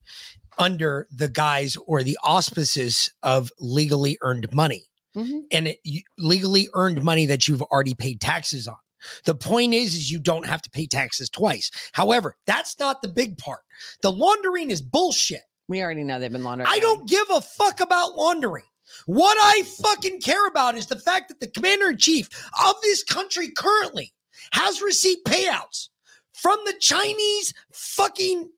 under 0.60 1.08
the 1.12 1.28
guise 1.28 1.76
or 1.88 2.04
the 2.04 2.18
auspices 2.24 3.12
of 3.24 3.52
legally 3.60 4.18
earned 4.22 4.54
money. 4.54 4.84
Mm-hmm. 5.16 5.40
And 5.52 5.68
it, 5.70 5.80
you, 5.84 6.02
legally 6.18 6.70
earned 6.74 7.04
money 7.04 7.26
that 7.26 7.48
you've 7.48 7.64
already 7.64 7.96
paid 7.96 8.22
taxes 8.22 8.68
on. 8.68 8.78
The 9.26 9.36
point 9.36 9.74
is, 9.74 9.96
is 9.96 10.12
you 10.12 10.20
don't 10.20 10.46
have 10.46 10.62
to 10.62 10.70
pay 10.70 10.86
taxes 10.86 11.30
twice. 11.30 11.72
However, 11.94 12.36
that's 12.46 12.78
not 12.80 13.02
the 13.02 13.08
big 13.08 13.38
part. 13.40 13.62
The 14.04 14.12
laundering 14.12 14.70
is 14.70 14.82
bullshit. 14.82 15.42
We 15.68 15.82
already 15.82 16.04
know 16.04 16.20
they've 16.20 16.32
been 16.32 16.44
laundering. 16.44 16.70
I 16.70 16.80
don't 16.80 17.10
give 17.10 17.28
a 17.32 17.42
fuck 17.42 17.80
about 17.80 18.16
laundering. 18.16 18.66
What 19.06 19.38
I 19.40 19.64
fucking 19.64 20.22
care 20.22 20.48
about 20.48 20.76
is 20.76 20.88
the 20.88 21.00
fact 21.00 21.30
that 21.30 21.40
the 21.40 21.48
commander 21.48 21.90
in 21.90 21.98
chief 21.98 22.30
of 22.66 22.76
this 22.82 23.04
country 23.04 23.50
currently 23.50 24.14
has 24.54 24.82
received 24.82 25.26
payouts 25.26 25.90
from 26.34 26.60
the 26.66 26.74
Chinese 26.80 27.54
fucking 27.72 28.50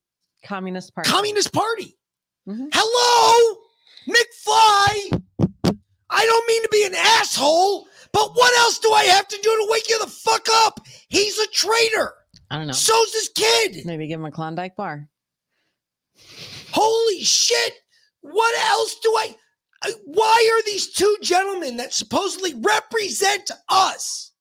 Communist 0.43 0.93
Party. 0.93 1.09
Communist 1.09 1.53
Party. 1.53 1.97
Mm-hmm. 2.47 2.67
Hello, 2.73 3.57
McFly. 4.07 5.21
I 6.09 6.25
don't 6.25 6.47
mean 6.47 6.61
to 6.61 6.69
be 6.71 6.85
an 6.85 6.95
asshole, 6.95 7.87
but 8.11 8.31
what 8.35 8.57
else 8.59 8.79
do 8.79 8.91
I 8.91 9.03
have 9.05 9.27
to 9.29 9.37
do 9.37 9.49
to 9.49 9.67
wake 9.69 9.89
you 9.89 9.99
the 9.99 10.07
fuck 10.07 10.47
up? 10.65 10.79
He's 11.09 11.39
a 11.39 11.47
traitor. 11.47 12.13
I 12.51 12.57
don't 12.57 12.67
know. 12.67 12.73
So's 12.73 13.11
this 13.13 13.29
kid. 13.29 13.85
Maybe 13.85 14.07
give 14.07 14.19
him 14.19 14.25
a 14.25 14.31
Klondike 14.31 14.75
bar. 14.75 15.07
Holy 16.71 17.23
shit! 17.23 17.73
What 18.21 18.55
else 18.69 18.95
do 19.01 19.09
I? 19.09 19.35
I- 19.83 19.93
Why 20.05 20.49
are 20.53 20.63
these 20.63 20.91
two 20.91 21.17
gentlemen 21.21 21.77
that 21.77 21.93
supposedly 21.93 22.53
represent 22.55 23.51
us? 23.69 24.31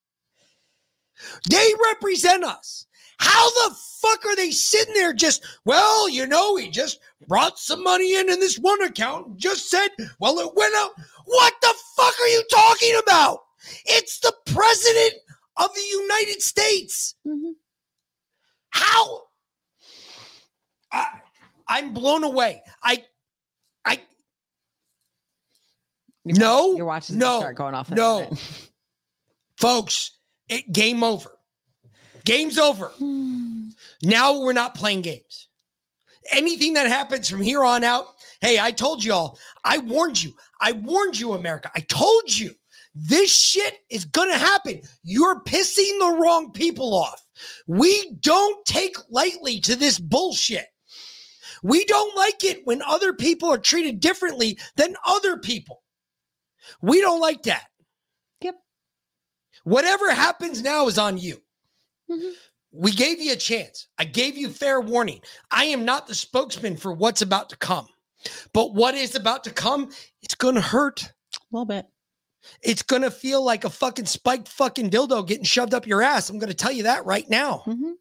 They 1.51 1.73
represent 1.91 2.45
us. 2.45 2.87
How 3.19 3.51
the 3.51 3.77
fuck 4.01 4.25
are 4.27 4.35
they 4.35 4.51
sitting 4.51 4.95
there 4.95 5.13
just, 5.13 5.45
well, 5.65 6.09
you 6.09 6.27
know, 6.27 6.57
he 6.57 6.69
just 6.71 6.99
brought 7.29 7.59
some 7.59 7.83
money 7.85 8.17
in 8.17 8.29
in 8.29 8.41
this 8.41 8.57
one 8.59 8.83
account 8.83 9.27
and 9.29 9.39
just 9.39 9.71
said, 9.71 9.89
well, 10.19 10.39
it 10.41 10.55
went 10.57 10.75
out. 10.75 10.91
What 11.27 11.55
the 11.63 11.75
fuck 11.97 12.15
are 12.21 12.29
you 12.29 12.43
talking 12.51 12.99
about? 13.01 13.39
It's 13.85 14.19
the 14.19 14.35
president 14.47 15.15
of 15.57 15.73
the 15.75 15.87
United 16.01 16.43
States. 16.43 17.15
Mm-hmm. 17.27 17.53
How? 18.71 19.23
I, 20.93 21.07
I'm 21.69 21.93
blown 21.95 22.25
away. 22.25 22.63
I, 22.83 23.05
no, 26.25 26.77
You're 26.77 26.87
watching 26.87 27.19
no, 27.19 27.35
no, 27.35 27.41
start 27.41 27.57
going 27.57 27.75
off. 27.75 27.91
no, 27.91 28.31
folks, 29.57 30.19
it, 30.49 30.71
game 30.73 31.03
over. 31.03 31.31
Game's 32.25 32.59
over. 32.59 32.93
now 34.03 34.41
we're 34.41 34.53
not 34.53 34.75
playing 34.75 35.03
games. 35.03 35.49
Anything 36.31 36.75
that 36.75 36.87
happens 36.87 37.29
from 37.29 37.43
here 37.43 37.65
on 37.65 37.83
out, 37.83 38.07
hey, 38.41 38.61
I 38.61 38.71
told 38.71 39.05
y'all, 39.05 39.39
I 39.65 39.79
warned 39.79 40.23
you. 40.23 40.33
I 40.61 40.73
warned 40.73 41.19
you, 41.19 41.33
America. 41.33 41.71
I 41.75 41.81
told 41.81 42.37
you 42.37 42.55
this 42.95 43.35
shit 43.35 43.79
is 43.91 44.05
gonna 44.05 44.39
happen. 44.39 44.83
You're 45.03 45.43
pissing 45.43 45.99
the 45.99 46.17
wrong 46.21 46.53
people 46.53 46.95
off. 46.95 47.21
We 47.67 48.13
don't 48.21 48.65
take 48.65 48.97
lightly 49.11 49.61
to 49.61 49.75
this 49.75 49.99
bullshit. 49.99 50.67
We 51.63 51.85
don't 51.85 52.15
like 52.17 52.45
it 52.45 52.63
when 52.65 52.83
other 52.83 53.13
people 53.13 53.51
are 53.51 53.59
treated 53.59 54.01
differently 54.01 54.59
than 54.77 54.97
other 55.07 55.39
people. 55.39 55.83
We 56.81 57.01
don't 57.01 57.21
like 57.21 57.43
that. 57.45 57.65
Yep. 58.41 58.57
Whatever 59.65 60.13
happens 60.13 60.63
now 60.63 60.87
is 60.87 60.99
on 60.99 61.19
you. 61.19 61.43
Mm-hmm. 62.11 62.31
We 62.73 62.93
gave 62.93 63.21
you 63.21 63.33
a 63.33 63.37
chance. 63.37 63.89
I 63.99 64.05
gave 64.05 64.37
you 64.37 64.49
fair 64.49 64.81
warning. 64.81 65.21
I 65.51 65.67
am 65.67 65.85
not 65.85 66.07
the 66.07 66.15
spokesman 66.15 66.77
for 66.77 66.93
what's 66.93 67.23
about 67.23 67.51
to 67.51 67.57
come. 67.57 67.87
But 68.53 68.75
what 68.75 68.95
is 68.95 69.15
about 69.15 69.45
to 69.45 69.51
come, 69.51 69.91
it's 70.23 70.35
going 70.35 70.55
to 70.55 70.61
hurt. 70.61 71.03
A 71.03 71.39
little 71.51 71.67
bit. 71.67 71.87
It's 72.63 72.83
going 72.83 73.03
to 73.03 73.11
feel 73.11 73.45
like 73.45 73.65
a 73.65 73.71
fucking 73.71 74.07
spiked 74.07 74.49
fucking 74.49 74.91
dildo 74.91 75.27
getting 75.27 75.45
shoved 75.45 75.75
up 75.75 75.87
your 75.87 76.03
ass. 76.03 76.29
I'm 76.29 76.39
going 76.39 76.51
to 76.51 76.57
tell 76.57 76.73
you 76.73 76.85
that 76.85 77.05
right 77.05 77.29
now. 77.29 77.63
Mm-hmm. 77.67 77.93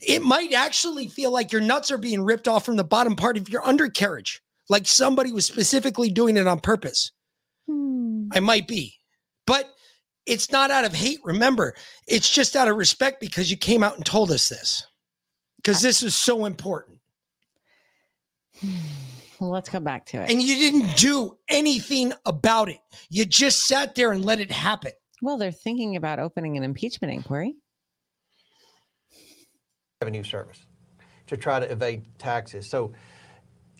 It 0.00 0.22
might 0.22 0.52
actually 0.52 1.08
feel 1.08 1.30
like 1.30 1.52
your 1.52 1.60
nuts 1.60 1.90
are 1.90 1.98
being 1.98 2.22
ripped 2.22 2.48
off 2.48 2.64
from 2.64 2.76
the 2.76 2.84
bottom 2.84 3.16
part 3.16 3.36
of 3.36 3.48
your 3.48 3.66
undercarriage, 3.66 4.42
like 4.68 4.86
somebody 4.86 5.30
was 5.30 5.44
specifically 5.44 6.10
doing 6.10 6.36
it 6.36 6.46
on 6.46 6.58
purpose. 6.60 7.12
Hmm. 7.70 8.28
I 8.32 8.40
might 8.40 8.66
be, 8.66 8.94
but 9.46 9.70
it's 10.26 10.50
not 10.50 10.70
out 10.70 10.84
of 10.84 10.92
hate. 10.92 11.20
Remember, 11.24 11.74
it's 12.06 12.28
just 12.28 12.56
out 12.56 12.68
of 12.68 12.76
respect 12.76 13.20
because 13.20 13.50
you 13.50 13.56
came 13.56 13.82
out 13.82 13.96
and 13.96 14.04
told 14.04 14.30
us 14.30 14.48
this 14.48 14.86
because 15.56 15.80
this 15.80 16.02
is 16.02 16.14
so 16.14 16.44
important. 16.44 16.98
Well, 19.40 19.48
let's 19.48 19.70
come 19.70 19.84
back 19.84 20.04
to 20.04 20.20
it. 20.20 20.30
And 20.30 20.42
you 20.42 20.54
didn't 20.56 20.98
do 20.98 21.38
anything 21.48 22.12
about 22.26 22.68
it. 22.68 22.80
You 23.08 23.24
just 23.24 23.66
sat 23.66 23.94
there 23.94 24.12
and 24.12 24.22
let 24.22 24.38
it 24.38 24.50
happen. 24.50 24.92
Well, 25.22 25.38
they're 25.38 25.50
thinking 25.50 25.96
about 25.96 26.18
opening 26.18 26.58
an 26.58 26.62
impeachment 26.62 27.14
inquiry. 27.14 27.54
revenue 30.02 30.22
service 30.22 30.66
to 31.26 31.38
try 31.38 31.58
to 31.58 31.72
evade 31.72 32.04
taxes. 32.18 32.68
So 32.68 32.92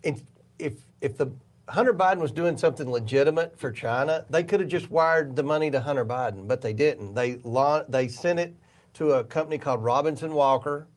if 0.03 0.22
if 0.59 0.78
if 1.03 1.18
the 1.18 1.30
Hunter 1.71 1.95
Biden 1.95 2.18
was 2.18 2.33
doing 2.33 2.57
something 2.57 2.91
legitimate 2.91 3.59
for 3.59 3.71
China, 3.71 4.25
they 4.29 4.43
could 4.43 4.59
have 4.61 4.68
just 4.68 4.91
wired 4.91 5.37
the 5.37 5.43
money 5.43 5.71
to 5.71 5.81
Hunter 5.81 6.05
Biden, 6.05 6.49
but 6.49 6.61
they 6.61 6.73
didn't. 6.73 7.14
They 7.14 7.37
law, 7.45 7.85
they 7.89 8.09
sent 8.09 8.41
it 8.41 8.57
to 8.95 9.12
a 9.12 9.25
company 9.25 9.57
called 9.57 9.83
Robinson 9.85 10.33
Walker. 10.35 10.89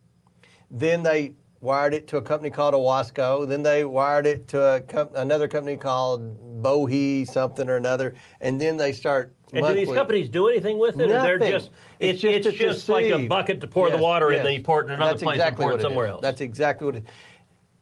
Then 0.71 1.03
they 1.03 1.33
wired 1.61 1.93
it 1.93 2.07
to 2.07 2.17
a 2.17 2.21
company 2.21 2.49
called 2.49 2.73
Owasco. 2.73 3.47
Then 3.47 3.61
they 3.61 3.85
wired 3.85 4.25
it 4.25 4.47
to 4.49 4.61
a 4.75 4.81
com- 4.81 5.09
another 5.13 5.47
company 5.47 5.77
called 5.77 6.61
Bohe 6.63 7.27
something 7.29 7.69
or 7.69 7.77
another. 7.77 8.15
And 8.41 8.59
then 8.59 8.75
they 8.75 8.93
start. 8.93 9.33
And 9.53 9.63
do 9.67 9.73
these 9.75 9.91
companies 9.91 10.27
do 10.27 10.47
anything 10.47 10.79
with 10.79 10.99
it? 10.99 11.03
Or 11.03 11.07
they're 11.07 11.37
Nothing. 11.37 11.51
just 11.53 11.69
it's, 11.99 12.23
It's 12.23 12.23
it's, 12.23 12.45
just 12.45 12.57
to 12.57 12.63
just 12.63 12.89
like 12.89 13.05
a 13.11 13.27
bucket 13.27 13.61
to 13.61 13.67
pour 13.67 13.89
the 13.91 13.97
Yes, 13.97 14.01
water 14.01 14.31
in, 14.31 14.37
yes. 14.37 14.45
then 14.45 14.53
you 14.55 14.63
pour 14.63 14.81
it 14.81 14.85
in 14.85 14.93
another 14.93 15.11
That's 15.11 15.23
place 15.23 15.35
exactly 15.35 15.65
and 15.65 15.71
pour 15.71 15.79
it 15.79 15.81
somewhere 15.83 16.05
is. 16.07 16.11
else. 16.13 16.21
That's 16.23 16.41
exactly 16.41 16.85
what 16.87 16.95
it 16.95 17.03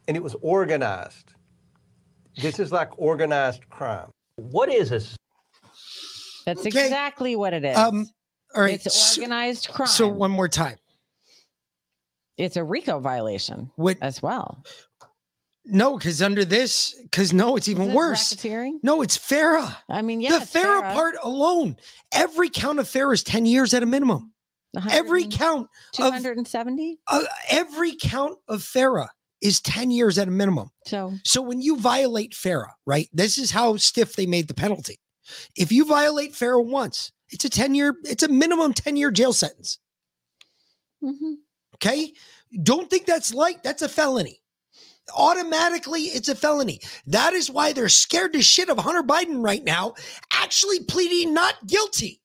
And 0.08 0.16
it 0.16 0.22
was 0.22 0.36
organized. 0.42 1.31
This 2.36 2.58
is 2.58 2.72
like 2.72 2.90
organized 2.98 3.68
crime. 3.68 4.10
What 4.36 4.72
is 4.72 4.90
this? 4.90 5.16
That's 6.46 6.64
exactly 6.64 7.36
what 7.36 7.52
it 7.52 7.64
is. 7.64 7.76
Um, 7.76 8.08
all 8.54 8.62
right. 8.62 8.74
It's 8.84 8.94
so- 8.94 9.20
organized 9.22 9.68
crime. 9.68 9.88
So 9.88 10.08
one 10.08 10.30
more 10.30 10.48
time. 10.48 10.76
it's 12.38 12.56
a 12.56 12.64
RICO 12.64 12.98
violation 12.98 13.70
What- 13.76 13.98
as 14.00 14.22
well. 14.22 14.64
No, 15.64 15.96
because 15.96 16.20
under 16.20 16.44
this, 16.44 16.92
because 17.02 17.32
no, 17.32 17.54
it's 17.56 17.68
even 17.68 17.92
worse. 17.94 18.34
racketeering? 18.34 18.78
No, 18.82 19.00
it's 19.00 19.16
FARA. 19.16 19.76
I 19.88 20.02
mean, 20.02 20.20
yeah, 20.20 20.30
the 20.30 20.36
it's 20.42 20.50
FARA, 20.50 20.80
FARA. 20.80 20.92
part 20.92 21.14
alone, 21.22 21.76
every 22.10 22.50
count 22.50 22.80
of 22.80 22.88
FARA 22.88 23.12
is 23.14 23.22
10 23.22 23.46
years 23.46 23.72
at 23.72 23.82
a 23.84 23.86
minimum. 23.86 24.32
Every 24.90 25.24
count 25.26 25.68
of 25.98 26.12
270? 26.12 26.98
uh, 27.06 27.22
every 27.48 27.94
count 27.94 28.38
of 28.48 28.64
FARA 28.64 29.08
is 29.42 29.60
10 29.60 29.90
years 29.90 30.18
at 30.18 30.28
a 30.28 30.30
minimum. 30.30 30.70
So 30.86 31.12
So 31.24 31.42
when 31.42 31.60
you 31.60 31.76
violate 31.78 32.34
FARA, 32.34 32.72
right? 32.86 33.08
This 33.12 33.36
is 33.38 33.50
how 33.50 33.76
stiff 33.76 34.14
they 34.14 34.26
made 34.26 34.48
the 34.48 34.54
penalty. 34.54 34.98
If 35.56 35.70
you 35.72 35.84
violate 35.84 36.34
FARA 36.34 36.62
once, 36.62 37.12
it's 37.30 37.44
a 37.44 37.50
10 37.50 37.74
year, 37.74 37.94
it's 38.04 38.22
a 38.22 38.28
minimum 38.28 38.72
10 38.72 38.96
year 38.96 39.10
jail 39.10 39.32
sentence. 39.32 39.78
Mhm. 41.02 41.36
Okay. 41.74 42.12
Don't 42.62 42.88
think 42.88 43.06
that's 43.06 43.34
light. 43.34 43.62
That's 43.62 43.82
a 43.82 43.88
felony. 43.88 44.38
Automatically, 45.16 46.02
it's 46.02 46.28
a 46.28 46.34
felony. 46.34 46.80
That 47.06 47.32
is 47.32 47.50
why 47.50 47.72
they're 47.72 47.88
scared 47.88 48.32
to 48.34 48.42
shit 48.42 48.68
of 48.68 48.78
Hunter 48.78 49.02
Biden 49.02 49.42
right 49.42 49.64
now, 49.64 49.94
actually 50.32 50.80
pleading 50.84 51.34
not 51.34 51.66
guilty. 51.66 52.21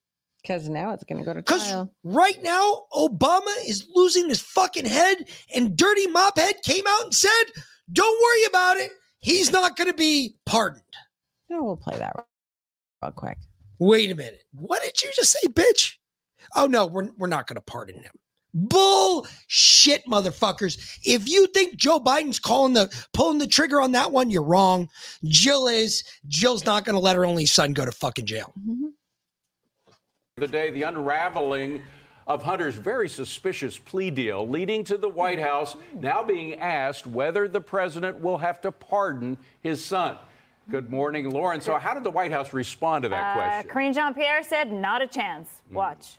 Because 0.47 0.69
now 0.69 0.93
it's 0.93 1.03
going 1.03 1.19
to 1.19 1.25
go 1.25 1.33
to 1.33 1.41
Because 1.41 1.67
trial. 1.67 1.93
right 2.05 2.41
now, 2.41 2.83
Obama 2.93 3.53
is 3.67 3.85
losing 3.93 4.29
his 4.29 4.39
fucking 4.39 4.85
head, 4.85 5.27
and 5.53 5.75
Dirty 5.75 6.07
Mophead 6.07 6.61
came 6.63 6.85
out 6.87 7.03
and 7.03 7.13
said, 7.13 7.43
Don't 7.91 8.21
worry 8.23 8.45
about 8.45 8.77
it. 8.77 8.91
He's 9.19 9.51
not 9.51 9.75
going 9.75 9.89
to 9.89 9.93
be 9.97 10.37
pardoned. 10.45 10.83
No, 11.49 11.63
we'll 11.63 11.75
play 11.75 11.97
that 11.97 12.15
real 13.03 13.11
quick. 13.11 13.37
Wait 13.79 14.09
a 14.09 14.15
minute. 14.15 14.43
What 14.53 14.81
did 14.81 15.01
you 15.03 15.09
just 15.13 15.33
say, 15.33 15.49
bitch? 15.49 15.95
Oh, 16.55 16.65
no, 16.65 16.85
we're, 16.85 17.09
we're 17.17 17.27
not 17.27 17.47
going 17.47 17.55
to 17.55 17.61
pardon 17.61 17.95
him. 17.95 18.13
Bullshit, 18.53 20.05
motherfuckers. 20.07 20.97
If 21.03 21.27
you 21.27 21.47
think 21.47 21.75
Joe 21.75 21.99
Biden's 21.99 22.39
calling 22.39 22.73
the 22.73 22.89
pulling 23.13 23.37
the 23.37 23.47
trigger 23.47 23.81
on 23.81 23.91
that 23.91 24.11
one, 24.13 24.29
you're 24.29 24.43
wrong. 24.43 24.87
Jill 25.25 25.67
is. 25.67 26.03
Jill's 26.27 26.65
not 26.65 26.85
going 26.85 26.95
to 26.95 27.01
let 27.01 27.17
her 27.17 27.25
only 27.25 27.45
son 27.45 27.73
go 27.73 27.85
to 27.85 27.91
fucking 27.91 28.25
jail. 28.25 28.53
The 28.55 28.93
day, 30.45 30.69
the 30.69 30.83
unraveling 30.83 31.81
of 32.27 32.43
Hunter's 32.43 32.75
very 32.75 33.09
suspicious 33.09 33.79
plea 33.79 34.11
deal, 34.11 34.47
leading 34.47 34.83
to 34.83 34.97
the 34.97 35.09
White 35.09 35.39
House 35.39 35.75
now 35.95 36.21
being 36.21 36.55
asked 36.59 37.07
whether 37.07 37.47
the 37.47 37.61
president 37.61 38.19
will 38.19 38.37
have 38.37 38.61
to 38.61 38.71
pardon 38.71 39.35
his 39.63 39.83
son. 39.83 40.17
Good 40.69 40.91
morning, 40.91 41.31
Lauren. 41.31 41.59
So, 41.61 41.77
how 41.77 41.95
did 41.95 42.03
the 42.03 42.11
White 42.11 42.31
House 42.31 42.53
respond 42.53 43.03
to 43.03 43.09
that 43.09 43.31
Uh, 43.31 43.33
question? 43.39 43.71
Karine 43.71 43.93
Jean 43.93 44.13
Pierre 44.13 44.43
said, 44.43 44.71
not 44.71 45.01
a 45.01 45.07
chance. 45.07 45.49
Watch. 45.71 46.17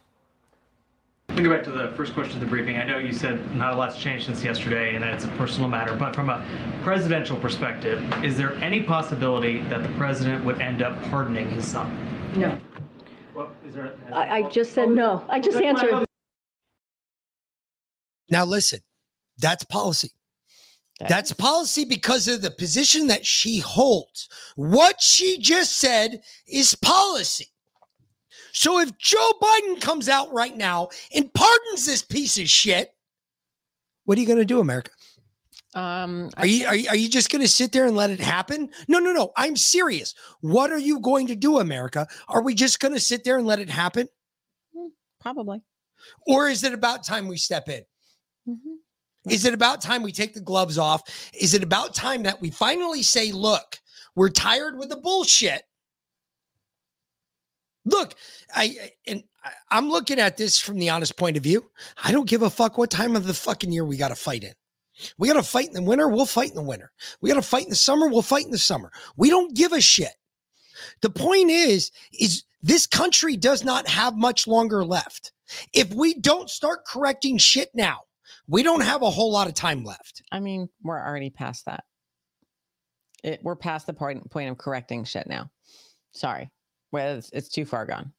Let 1.29 1.39
me 1.39 1.45
go 1.45 1.51
back 1.55 1.63
to 1.65 1.71
the 1.71 1.89
first 1.95 2.15
question 2.15 2.35
of 2.37 2.41
the 2.41 2.47
briefing. 2.47 2.79
I 2.79 2.85
know 2.85 2.99
you 2.99 3.13
said 3.13 3.55
not 3.55 3.75
a 3.75 3.77
lot's 3.77 3.99
changed 3.99 4.27
since 4.27 4.43
yesterday 4.43 4.95
and 4.97 5.05
that 5.05 5.15
it's 5.15 5.27
a 5.27 5.29
personal 5.37 5.69
matter, 5.69 5.95
but 5.95 6.17
from 6.17 6.31
a 6.31 6.43
presidential 6.83 7.37
perspective, 7.37 8.03
is 8.25 8.37
there 8.37 8.55
any 8.55 8.83
possibility 8.83 9.61
that 9.65 9.83
the 9.85 9.91
president 9.91 10.43
would 10.45 10.61
end 10.61 10.83
up 10.83 11.01
pardoning 11.05 11.49
his 11.51 11.67
son? 11.69 11.97
No. 12.35 12.59
Well, 13.39 13.53
is 13.65 13.75
there, 13.75 13.95
I, 14.13 14.39
I 14.39 14.43
just 14.51 14.73
said 14.73 14.91
no. 14.91 15.25
I 15.29 15.39
just 15.39 15.57
That's 15.57 15.81
my 15.81 15.89
answered. 15.89 16.07
Now, 18.29 18.45
listen, 18.45 18.81
that's 19.39 19.63
policy. 19.63 20.11
That's 20.99 21.33
policy 21.33 21.85
because 21.85 22.27
of 22.27 22.43
the 22.43 22.51
position 22.51 23.07
that 23.07 23.25
she 23.25 23.61
holds. 23.61 24.29
What 24.57 25.01
she 25.01 25.39
just 25.39 25.79
said 25.79 26.23
is 26.49 26.75
policy. 26.75 27.47
So 28.53 28.81
if 28.81 28.99
Joe 28.99 29.31
Biden 29.41 29.81
comes 29.81 30.09
out 30.09 30.33
right 30.33 30.57
now 30.57 30.89
and 31.15 31.33
pardons 31.33 31.87
this 31.87 32.03
piece 32.03 32.39
of 32.39 32.49
shit, 32.49 32.93
what 34.05 34.19
are 34.19 34.21
you 34.21 34.27
going 34.27 34.41
to 34.41 34.45
do, 34.45 34.59
America? 34.59 34.91
Um, 35.79 36.31
Are 36.37 36.45
you, 36.47 36.67
are 36.67 36.75
you 36.75 36.89
are 36.89 36.97
you 36.97 37.09
just 37.09 37.31
going 37.31 37.43
to 37.43 37.47
sit 37.47 37.71
there 37.71 37.87
and 37.87 37.95
let 37.95 38.11
it 38.11 38.19
happen? 38.19 38.69
No, 38.89 38.99
no, 38.99 39.13
no. 39.13 39.31
I'm 39.37 39.55
serious. 39.55 40.13
What 40.41 40.73
are 40.73 40.79
you 40.79 40.99
going 40.99 41.29
to 41.29 41.37
do, 41.37 41.61
America? 41.61 42.09
Are 42.27 42.43
we 42.43 42.57
just 42.57 42.81
going 42.81 42.95
to 42.95 43.01
sit 43.01 43.23
there 43.23 43.39
and 43.39 43.47
let 43.47 43.61
it 43.61 43.71
happen? 43.71 44.09
Probably. 45.21 45.63
Or 46.27 46.49
is 46.49 46.65
it 46.65 46.73
about 46.75 47.05
time 47.05 47.29
we 47.29 47.37
step 47.37 47.69
in? 47.69 47.85
Is 49.31 49.45
it 49.45 49.55
about 49.55 49.81
time 49.81 50.03
we 50.03 50.11
take 50.11 50.35
the 50.35 50.41
gloves 50.41 50.79
off? 50.79 51.03
Is 51.33 51.55
it 51.55 51.63
about 51.63 51.95
time 51.95 52.25
that 52.25 52.41
we 52.41 52.51
finally 52.51 53.05
say, 53.05 53.31
look, 53.31 53.79
we're 54.17 54.31
tired 54.31 54.77
with 54.79 54.89
the 54.89 54.97
bullshit? 54.97 55.63
Look, 57.85 58.15
I 58.53 58.91
and 59.07 59.23
I'm 59.71 59.89
looking 59.91 60.19
at 60.19 60.37
this 60.37 60.59
from 60.59 60.81
the 60.81 60.91
honest 60.91 61.17
point 61.17 61.37
of 61.37 61.45
view. 61.45 61.71
I 62.03 62.11
don't 62.11 62.29
give 62.29 62.43
a 62.43 62.51
fuck 62.51 62.79
what 62.79 62.91
time 62.91 63.15
of 63.15 63.29
the 63.29 63.35
fucking 63.35 63.71
year 63.71 63.85
we 63.85 63.97
got 63.97 64.09
to 64.09 64.17
fight 64.17 64.43
in. 64.43 64.55
We 65.19 65.29
got 65.29 65.35
to 65.35 65.43
fight 65.43 65.69
in 65.69 65.75
the 65.75 65.83
winter, 65.83 66.09
we'll 66.09 66.27
fight 66.27 66.51
in 66.51 66.57
the 66.57 66.63
winter. 66.63 66.93
We 67.21 67.29
got 67.29 67.37
to 67.37 67.43
fight 67.43 67.65
in 67.65 67.71
the 67.71 67.77
summer, 67.77 68.09
we'll 68.09 68.23
fight 68.23 68.45
in 68.45 68.51
the 68.51 68.59
summer. 68.59 68.91
We 69.17 69.31
don't 69.31 69.55
give 69.55 69.73
a 69.73 69.81
shit. 69.81 70.15
The 71.03 71.11
point 71.11 71.51
is, 71.51 71.91
is 72.13 72.45
this 72.63 72.87
country 72.87 73.37
does 73.37 73.65
not 73.65 73.89
have 73.89 74.17
much 74.17 74.47
longer 74.47 74.85
left. 74.85 75.33
If 75.73 75.93
we 75.95 76.15
don't 76.15 76.51
start 76.51 76.87
correcting 76.87 77.39
shit 77.39 77.71
now, 77.75 78.01
we 78.47 78.63
don't 78.63 78.83
have 78.83 79.03
a 79.03 79.11
whole 79.11 79.31
lot 79.31 79.49
of 79.49 79.55
time 79.55 79.85
left. 79.85 80.23
I 80.33 80.41
mean, 80.41 80.69
we're 80.83 81.01
already 81.01 81.31
past 81.31 81.67
that. 81.67 81.85
It, 83.25 83.41
we're 83.43 83.57
past 83.57 83.87
the 83.87 83.95
point 83.95 84.31
point 84.31 84.51
of 84.51 84.59
correcting 84.59 85.05
shit 85.05 85.27
now. 85.27 85.51
Sorry, 86.13 86.51
well, 86.93 87.19
it's, 87.19 87.31
it's 87.33 87.49
too 87.49 87.65
far 87.65 87.85
gone. 87.85 88.13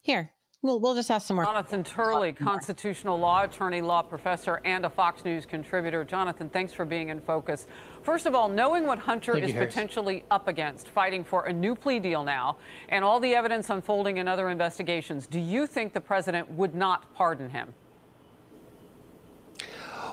Here, 0.00 0.30
we'll 0.62 0.80
we'll 0.80 0.94
just 0.94 1.10
ask 1.10 1.26
some 1.26 1.36
more. 1.36 1.44
Jonathan 1.44 1.82
Turley, 1.82 2.32
constitutional 2.32 3.18
law 3.18 3.44
attorney, 3.44 3.80
law 3.80 4.02
professor, 4.02 4.60
and 4.64 4.84
a 4.84 4.90
Fox 4.90 5.24
News 5.24 5.46
contributor. 5.46 6.04
Jonathan, 6.04 6.48
thanks 6.48 6.72
for 6.72 6.84
being 6.84 7.08
in 7.08 7.20
focus. 7.20 7.66
First 8.02 8.26
of 8.26 8.34
all, 8.34 8.48
knowing 8.48 8.86
what 8.86 8.98
Hunter 8.98 9.34
Thank 9.34 9.44
is 9.44 9.50
you, 9.50 9.56
Harris. 9.56 9.74
potentially 9.74 10.24
up 10.30 10.48
against, 10.48 10.88
fighting 10.88 11.24
for 11.24 11.46
a 11.46 11.52
new 11.52 11.74
plea 11.74 11.98
deal 11.98 12.24
now, 12.24 12.56
and 12.88 13.04
all 13.04 13.20
the 13.20 13.34
evidence 13.34 13.70
unfolding 13.70 14.18
in 14.18 14.28
other 14.28 14.50
investigations, 14.50 15.26
do 15.26 15.38
you 15.38 15.66
think 15.66 15.92
the 15.92 16.00
president 16.00 16.50
would 16.52 16.74
not 16.74 17.12
pardon 17.14 17.50
him? 17.50 17.74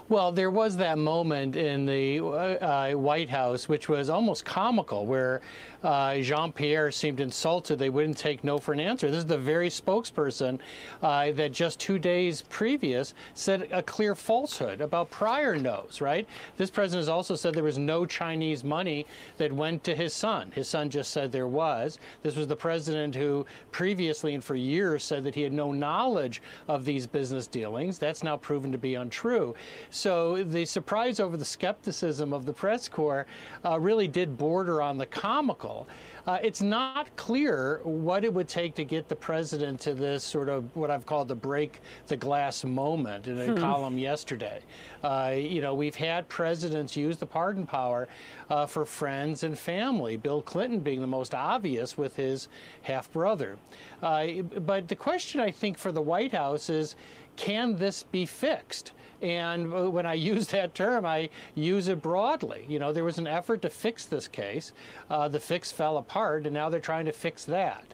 Well, 0.10 0.32
there 0.32 0.52
was 0.52 0.78
that 0.78 0.98
moment 0.98 1.58
in 1.58 1.86
the 1.86 2.22
uh, 2.22 2.24
uh, 2.24 2.91
White 2.93 3.30
House, 3.30 3.68
which 3.68 3.89
was 3.89 4.10
almost 4.10 4.45
comical, 4.45 5.06
where 5.06 5.41
uh, 5.88 6.19
Jean 6.19 6.51
Pierre 6.51 6.91
seemed 6.91 7.21
insulted. 7.21 7.79
They 7.79 7.89
wouldn't 7.89 8.17
take 8.17 8.43
no 8.43 8.57
for 8.57 8.73
an 8.73 8.79
answer. 8.81 9.09
This 9.09 9.19
is 9.19 9.25
the 9.25 9.38
very 9.38 9.69
spokesperson 9.69 10.59
uh, 11.01 11.31
that 11.31 11.53
just 11.53 11.79
two 11.79 11.97
days 11.97 12.41
previous 12.49 13.13
said 13.35 13.69
a 13.71 13.81
clear 13.81 14.13
falsehood 14.13 14.81
about 14.81 15.09
prior 15.09 15.55
no's, 15.55 16.01
right? 16.01 16.27
This 16.57 16.69
president 16.69 17.03
has 17.03 17.07
also 17.07 17.38
said 17.38 17.53
there 17.53 17.63
was 17.63 17.77
no 17.77 18.05
Chinese 18.05 18.65
money 18.65 19.05
that 19.38 19.49
went 19.49 19.85
to 19.85 19.95
his 19.95 20.13
son. 20.13 20.51
His 20.53 20.67
son 20.67 20.89
just 20.89 21.11
said 21.11 21.31
there 21.31 21.47
was. 21.47 21.99
This 22.21 22.35
was 22.35 22.47
the 22.47 22.55
president 22.55 23.15
who 23.15 23.45
previously 23.71 24.33
and 24.33 24.43
for 24.43 24.55
years 24.55 25.05
said 25.05 25.23
that 25.23 25.35
he 25.35 25.41
had 25.41 25.53
no 25.53 25.71
knowledge 25.71 26.41
of 26.67 26.83
these 26.83 27.07
business 27.07 27.47
dealings. 27.47 27.97
That's 27.97 28.23
now 28.23 28.35
proven 28.35 28.73
to 28.73 28.77
be 28.77 28.95
untrue. 28.95 29.55
So 29.91 30.43
the 30.43 30.65
surprise 30.65 31.21
over 31.21 31.38
the 31.38 31.45
skepticism 31.45 32.33
of 32.33 32.45
the 32.45 32.51
press 32.51 32.89
corps 32.89 33.25
uh, 33.63 33.79
really 33.79 34.09
did 34.09 34.38
border 34.38 34.81
on 34.81 34.97
the 34.97 35.05
comical. 35.05 35.76
Uh, 36.25 36.38
it's 36.43 36.61
not 36.61 37.15
clear 37.15 37.80
what 37.84 38.25
it 38.25 38.34
would 38.34 38.49
take 38.49 38.75
to 38.75 38.84
get 38.84 39.07
the 39.07 39.15
president 39.15 39.80
to 39.80 39.93
this 39.93 40.23
sort 40.23 40.49
of 40.49 40.63
what 40.75 40.91
I've 40.91 41.05
called 41.05 41.30
the 41.30 41.36
break 41.36 41.80
the 42.07 42.17
glass 42.17 42.63
moment 42.65 43.28
in 43.28 43.39
a 43.39 43.45
Hmm. 43.45 43.57
column 43.57 43.97
yesterday. 43.97 44.59
Uh, 45.03 45.34
you 45.38 45.61
know, 45.61 45.73
we've 45.73 45.95
had 45.95 46.28
presidents 46.28 46.97
use 46.97 47.17
the 47.17 47.25
pardon 47.25 47.65
power 47.65 48.09
uh, 48.49 48.65
for 48.65 48.84
friends 48.86 49.43
and 49.43 49.57
family, 49.57 50.17
Bill 50.17 50.41
Clinton 50.41 50.80
being 50.82 50.99
the 50.99 51.07
most 51.07 51.34
obvious 51.34 51.97
with 51.97 52.15
his 52.15 52.49
half 52.82 53.09
brother. 53.11 53.57
Uh, 54.03 54.28
but 54.65 54.88
the 54.88 54.95
question 54.95 55.39
I 55.39 55.51
think 55.51 55.78
for 55.78 55.91
the 55.93 56.01
White 56.01 56.34
House 56.34 56.69
is 56.69 56.95
can 57.38 57.78
this 57.78 58.03
be 58.03 58.25
fixed? 58.25 58.91
And 59.22 59.93
when 59.93 60.05
I 60.05 60.13
use 60.34 60.47
that 60.47 60.76
term, 60.76 61.05
I 61.05 61.30
use 61.55 61.88
it 61.88 62.01
broadly. 62.01 62.65
You 62.68 62.80
know, 62.80 62.93
there 62.93 63.03
was 63.03 63.18
an 63.18 63.28
effort 63.28 63.61
to 63.63 63.70
fix 63.70 64.05
this 64.05 64.28
case. 64.28 64.72
Uh, 65.09 65.28
the 65.28 65.39
fix 65.39 65.72
fell 65.72 65.97
apart, 65.97 66.45
and 66.45 66.53
now 66.53 66.70
they're 66.70 66.80
trying 66.80 67.05
to 67.05 67.13
fix 67.13 67.45
that. 67.45 67.86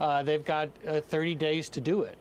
Uh, 0.00 0.22
they've 0.22 0.44
got 0.44 0.68
uh, 0.86 1.00
30 1.00 1.34
days 1.34 1.68
to 1.70 1.80
do 1.80 2.02
it. 2.02 2.16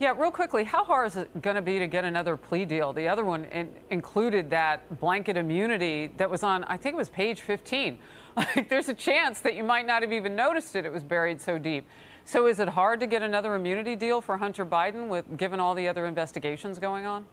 Yeah, 0.00 0.14
real 0.16 0.30
quickly, 0.30 0.62
how 0.62 0.84
hard 0.84 1.08
is 1.08 1.16
it 1.16 1.42
going 1.42 1.56
to 1.56 1.62
be 1.62 1.80
to 1.80 1.88
get 1.88 2.04
another 2.04 2.36
plea 2.36 2.64
deal? 2.64 2.92
The 2.92 3.08
other 3.08 3.24
one 3.24 3.46
in, 3.46 3.68
included 3.90 4.48
that 4.50 5.00
blanket 5.00 5.36
immunity 5.36 6.12
that 6.18 6.30
was 6.30 6.44
on, 6.44 6.62
I 6.64 6.76
think 6.76 6.94
it 6.94 6.96
was 6.96 7.08
page 7.08 7.40
15. 7.40 7.98
Like, 8.36 8.68
there's 8.68 8.88
a 8.88 8.94
chance 8.94 9.40
that 9.40 9.56
you 9.56 9.64
might 9.64 9.84
not 9.84 10.02
have 10.02 10.12
even 10.12 10.36
noticed 10.36 10.76
it. 10.76 10.86
It 10.86 10.92
was 10.92 11.02
buried 11.02 11.40
so 11.40 11.58
deep. 11.58 11.84
So, 12.24 12.46
is 12.46 12.60
it 12.60 12.68
hard 12.68 13.00
to 13.00 13.08
get 13.08 13.20
another 13.20 13.56
immunity 13.56 13.96
deal 13.96 14.20
for 14.20 14.36
Hunter 14.36 14.64
Biden, 14.64 15.08
with 15.08 15.36
given 15.36 15.58
all 15.58 15.74
the 15.74 15.88
other 15.88 16.06
investigations 16.06 16.78
going 16.78 17.04
on? 17.04 17.26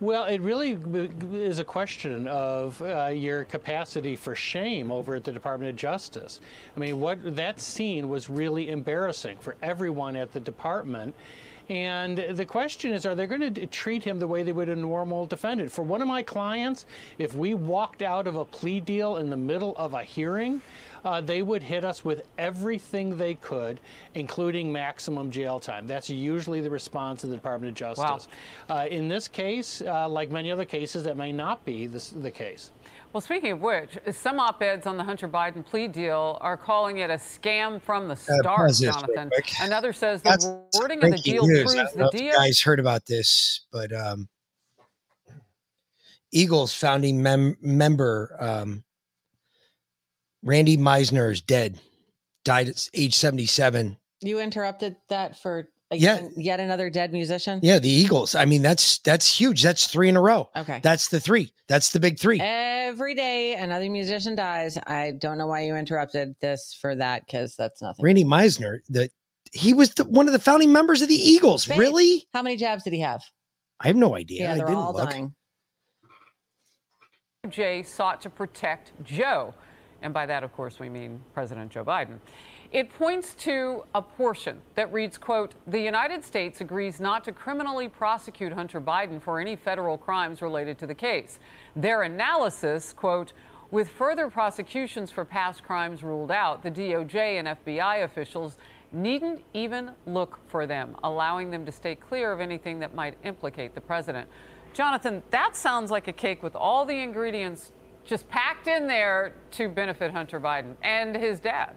Well, 0.00 0.26
it 0.26 0.40
really 0.40 0.78
is 1.32 1.58
a 1.58 1.64
question 1.64 2.28
of 2.28 2.80
uh, 2.82 3.06
your 3.06 3.42
capacity 3.44 4.14
for 4.14 4.36
shame 4.36 4.92
over 4.92 5.16
at 5.16 5.24
the 5.24 5.32
Department 5.32 5.70
of 5.70 5.76
Justice. 5.76 6.38
I 6.76 6.78
mean, 6.78 7.00
what 7.00 7.18
that 7.34 7.60
scene 7.60 8.08
was 8.08 8.30
really 8.30 8.70
embarrassing 8.70 9.38
for 9.40 9.56
everyone 9.60 10.14
at 10.14 10.32
the 10.32 10.38
department. 10.38 11.16
And 11.68 12.18
the 12.30 12.46
question 12.46 12.92
is, 12.92 13.06
are 13.06 13.16
they 13.16 13.26
going 13.26 13.52
to 13.52 13.66
treat 13.66 14.04
him 14.04 14.20
the 14.20 14.26
way 14.28 14.44
they 14.44 14.52
would 14.52 14.68
a 14.68 14.76
normal 14.76 15.26
defendant? 15.26 15.72
For 15.72 15.82
one 15.82 16.00
of 16.00 16.06
my 16.06 16.22
clients, 16.22 16.86
if 17.18 17.34
we 17.34 17.54
walked 17.54 18.00
out 18.00 18.28
of 18.28 18.36
a 18.36 18.44
plea 18.44 18.78
deal 18.78 19.16
in 19.16 19.28
the 19.28 19.36
middle 19.36 19.76
of 19.76 19.94
a 19.94 20.04
hearing, 20.04 20.62
uh, 21.08 21.22
they 21.22 21.40
would 21.40 21.62
hit 21.62 21.84
us 21.84 22.04
with 22.04 22.22
everything 22.36 23.16
they 23.16 23.34
could, 23.36 23.80
including 24.14 24.70
maximum 24.70 25.30
jail 25.30 25.58
time. 25.58 25.86
That's 25.86 26.10
usually 26.10 26.60
the 26.60 26.68
response 26.68 27.24
of 27.24 27.30
the 27.30 27.36
Department 27.36 27.70
of 27.70 27.76
Justice. 27.76 28.28
Uh, 28.68 28.86
in 28.90 29.08
this 29.08 29.26
case, 29.26 29.80
uh, 29.80 30.06
like 30.06 30.30
many 30.30 30.52
other 30.52 30.66
cases, 30.66 31.02
that 31.04 31.16
may 31.16 31.32
not 31.32 31.64
be 31.64 31.86
this, 31.86 32.10
the 32.10 32.30
case. 32.30 32.72
Well, 33.14 33.22
speaking 33.22 33.52
of 33.52 33.62
which, 33.62 33.96
some 34.12 34.38
op 34.38 34.62
eds 34.62 34.86
on 34.86 34.98
the 34.98 35.02
Hunter 35.04 35.28
Biden 35.28 35.64
plea 35.64 35.88
deal 35.88 36.36
are 36.42 36.58
calling 36.58 36.98
it 36.98 37.08
a 37.08 37.14
scam 37.14 37.80
from 37.80 38.06
the 38.06 38.14
start, 38.14 38.44
pause 38.44 38.78
Jonathan. 38.78 39.30
quick. 39.30 39.50
Another 39.62 39.94
says 39.94 40.20
That's 40.20 40.44
the 40.44 40.62
wording 40.78 40.98
of 40.98 41.04
the 41.04 41.10
breaking 41.12 41.32
deal 41.32 41.46
news. 41.46 41.58
I 41.58 41.62
proves 41.62 41.74
don't 41.74 41.96
know 41.96 42.10
the 42.10 42.16
if 42.18 42.22
you 42.22 42.30
deal. 42.30 42.38
guys 42.38 42.60
heard 42.60 42.80
about 42.80 43.06
this, 43.06 43.62
but 43.72 43.94
um, 43.94 44.28
Eagles 46.32 46.74
founding 46.74 47.22
mem- 47.22 47.56
member 47.62 48.36
um, 48.40 48.84
Randy 50.42 50.76
Meisner 50.76 51.30
is 51.30 51.40
dead. 51.40 51.78
Died 52.44 52.68
at 52.68 52.88
age 52.94 53.14
77. 53.14 53.96
You 54.20 54.40
interrupted 54.40 54.96
that 55.08 55.38
for 55.38 55.68
Yeah. 55.92 56.28
yet 56.36 56.60
another 56.60 56.90
dead 56.90 57.12
musician. 57.12 57.60
Yeah, 57.62 57.78
the 57.78 57.88
Eagles. 57.88 58.34
I 58.34 58.44
mean, 58.44 58.62
that's 58.62 58.98
that's 58.98 59.26
huge. 59.40 59.62
That's 59.62 59.86
three 59.86 60.08
in 60.08 60.16
a 60.16 60.20
row. 60.20 60.48
Okay. 60.56 60.80
That's 60.82 61.08
the 61.08 61.20
three. 61.20 61.52
That's 61.66 61.90
the 61.92 62.00
big 62.00 62.18
three. 62.18 62.40
Every 62.40 63.14
day 63.14 63.54
another 63.54 63.88
musician 63.90 64.34
dies. 64.34 64.78
I 64.86 65.12
don't 65.18 65.38
know 65.38 65.46
why 65.46 65.62
you 65.62 65.76
interrupted 65.76 66.34
this 66.40 66.76
for 66.80 66.94
that 66.96 67.26
because 67.26 67.56
that's 67.56 67.80
nothing. 67.82 68.04
Randy 68.04 68.24
Meisner, 68.24 68.80
the 68.88 69.10
he 69.52 69.72
was 69.72 69.94
the, 69.94 70.04
one 70.04 70.26
of 70.26 70.32
the 70.32 70.38
founding 70.38 70.72
members 70.72 71.00
of 71.00 71.08
the 71.08 71.14
Eagles. 71.14 71.64
Babe, 71.66 71.78
Really? 71.78 72.26
How 72.34 72.42
many 72.42 72.56
jabs 72.56 72.84
did 72.84 72.92
he 72.92 73.00
have? 73.00 73.22
I 73.80 73.86
have 73.86 73.96
no 73.96 74.14
idea. 74.14 74.42
Yeah, 74.42 74.54
they're 74.56 74.66
didn't 74.66 74.78
all 74.78 74.92
look. 74.92 75.08
dying. 75.10 75.34
Jay 77.48 77.82
sought 77.82 78.20
to 78.22 78.30
protect 78.30 78.92
Joe. 79.04 79.54
And 80.02 80.14
by 80.14 80.26
that, 80.26 80.44
of 80.44 80.52
course, 80.52 80.78
we 80.78 80.88
mean 80.88 81.20
President 81.34 81.70
Joe 81.70 81.84
Biden. 81.84 82.18
It 82.70 82.92
points 82.92 83.34
to 83.36 83.84
a 83.94 84.02
portion 84.02 84.60
that 84.74 84.92
reads, 84.92 85.16
quote, 85.16 85.54
the 85.66 85.80
United 85.80 86.22
States 86.22 86.60
agrees 86.60 87.00
not 87.00 87.24
to 87.24 87.32
criminally 87.32 87.88
prosecute 87.88 88.52
Hunter 88.52 88.80
Biden 88.80 89.22
for 89.22 89.40
any 89.40 89.56
federal 89.56 89.96
crimes 89.96 90.42
related 90.42 90.78
to 90.78 90.86
the 90.86 90.94
case. 90.94 91.38
Their 91.74 92.02
analysis, 92.02 92.92
quote, 92.92 93.32
with 93.70 93.88
further 93.88 94.28
prosecutions 94.28 95.10
for 95.10 95.24
past 95.24 95.62
crimes 95.62 96.02
ruled 96.02 96.30
out, 96.30 96.62
the 96.62 96.70
DOJ 96.70 97.38
and 97.38 97.48
FBI 97.48 98.04
officials 98.04 98.56
needn't 98.92 99.42
even 99.52 99.90
look 100.06 100.38
for 100.48 100.66
them, 100.66 100.96
allowing 101.04 101.50
them 101.50 101.66
to 101.66 101.72
stay 101.72 101.94
clear 101.94 102.32
of 102.32 102.40
anything 102.40 102.78
that 102.78 102.94
might 102.94 103.14
implicate 103.24 103.74
the 103.74 103.80
president. 103.80 104.28
Jonathan, 104.72 105.22
that 105.30 105.56
sounds 105.56 105.90
like 105.90 106.08
a 106.08 106.12
cake 106.12 106.42
with 106.42 106.54
all 106.54 106.84
the 106.84 106.96
ingredients 106.96 107.72
just 108.08 108.28
packed 108.28 108.66
in 108.66 108.86
there 108.86 109.34
to 109.52 109.68
benefit 109.68 110.10
Hunter 110.10 110.40
Biden 110.40 110.74
and 110.82 111.14
his 111.14 111.38
dad. 111.38 111.74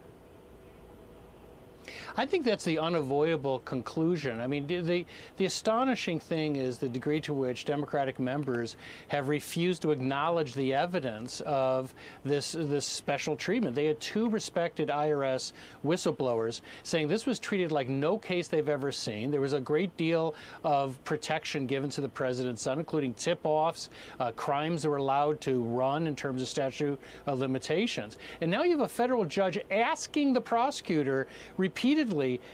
I 2.17 2.25
think 2.25 2.45
that's 2.45 2.63
the 2.65 2.79
unavoidable 2.79 3.59
conclusion. 3.59 4.39
I 4.39 4.47
mean, 4.47 4.67
the, 4.67 5.05
the 5.37 5.45
astonishing 5.45 6.19
thing 6.19 6.55
is 6.55 6.77
the 6.77 6.89
degree 6.89 7.21
to 7.21 7.33
which 7.33 7.65
Democratic 7.65 8.19
members 8.19 8.75
have 9.07 9.29
refused 9.29 9.81
to 9.83 9.91
acknowledge 9.91 10.53
the 10.53 10.73
evidence 10.73 11.41
of 11.41 11.93
this 12.23 12.53
this 12.53 12.85
special 12.85 13.35
treatment. 13.35 13.75
They 13.75 13.85
had 13.85 13.99
two 13.99 14.29
respected 14.29 14.89
IRS 14.89 15.53
whistleblowers 15.85 16.61
saying 16.83 17.07
this 17.07 17.25
was 17.25 17.39
treated 17.39 17.71
like 17.71 17.89
no 17.89 18.17
case 18.17 18.47
they've 18.47 18.69
ever 18.69 18.91
seen. 18.91 19.31
There 19.31 19.41
was 19.41 19.53
a 19.53 19.59
great 19.59 19.95
deal 19.97 20.35
of 20.63 21.01
protection 21.03 21.65
given 21.65 21.89
to 21.91 22.01
the 22.01 22.09
president's 22.09 22.61
son, 22.61 22.79
including 22.79 23.13
tip-offs, 23.13 23.89
uh, 24.19 24.31
crimes 24.31 24.83
that 24.83 24.89
were 24.89 24.97
allowed 24.97 25.41
to 25.41 25.61
run 25.63 26.07
in 26.07 26.15
terms 26.15 26.41
of 26.41 26.47
statute 26.47 26.99
of 27.25 27.39
limitations. 27.39 28.17
And 28.41 28.51
now 28.51 28.63
you 28.63 28.71
have 28.71 28.81
a 28.81 28.87
federal 28.87 29.25
judge 29.25 29.57
asking 29.69 30.33
the 30.33 30.41
prosecutor 30.41 31.27
repeatedly, 31.57 31.80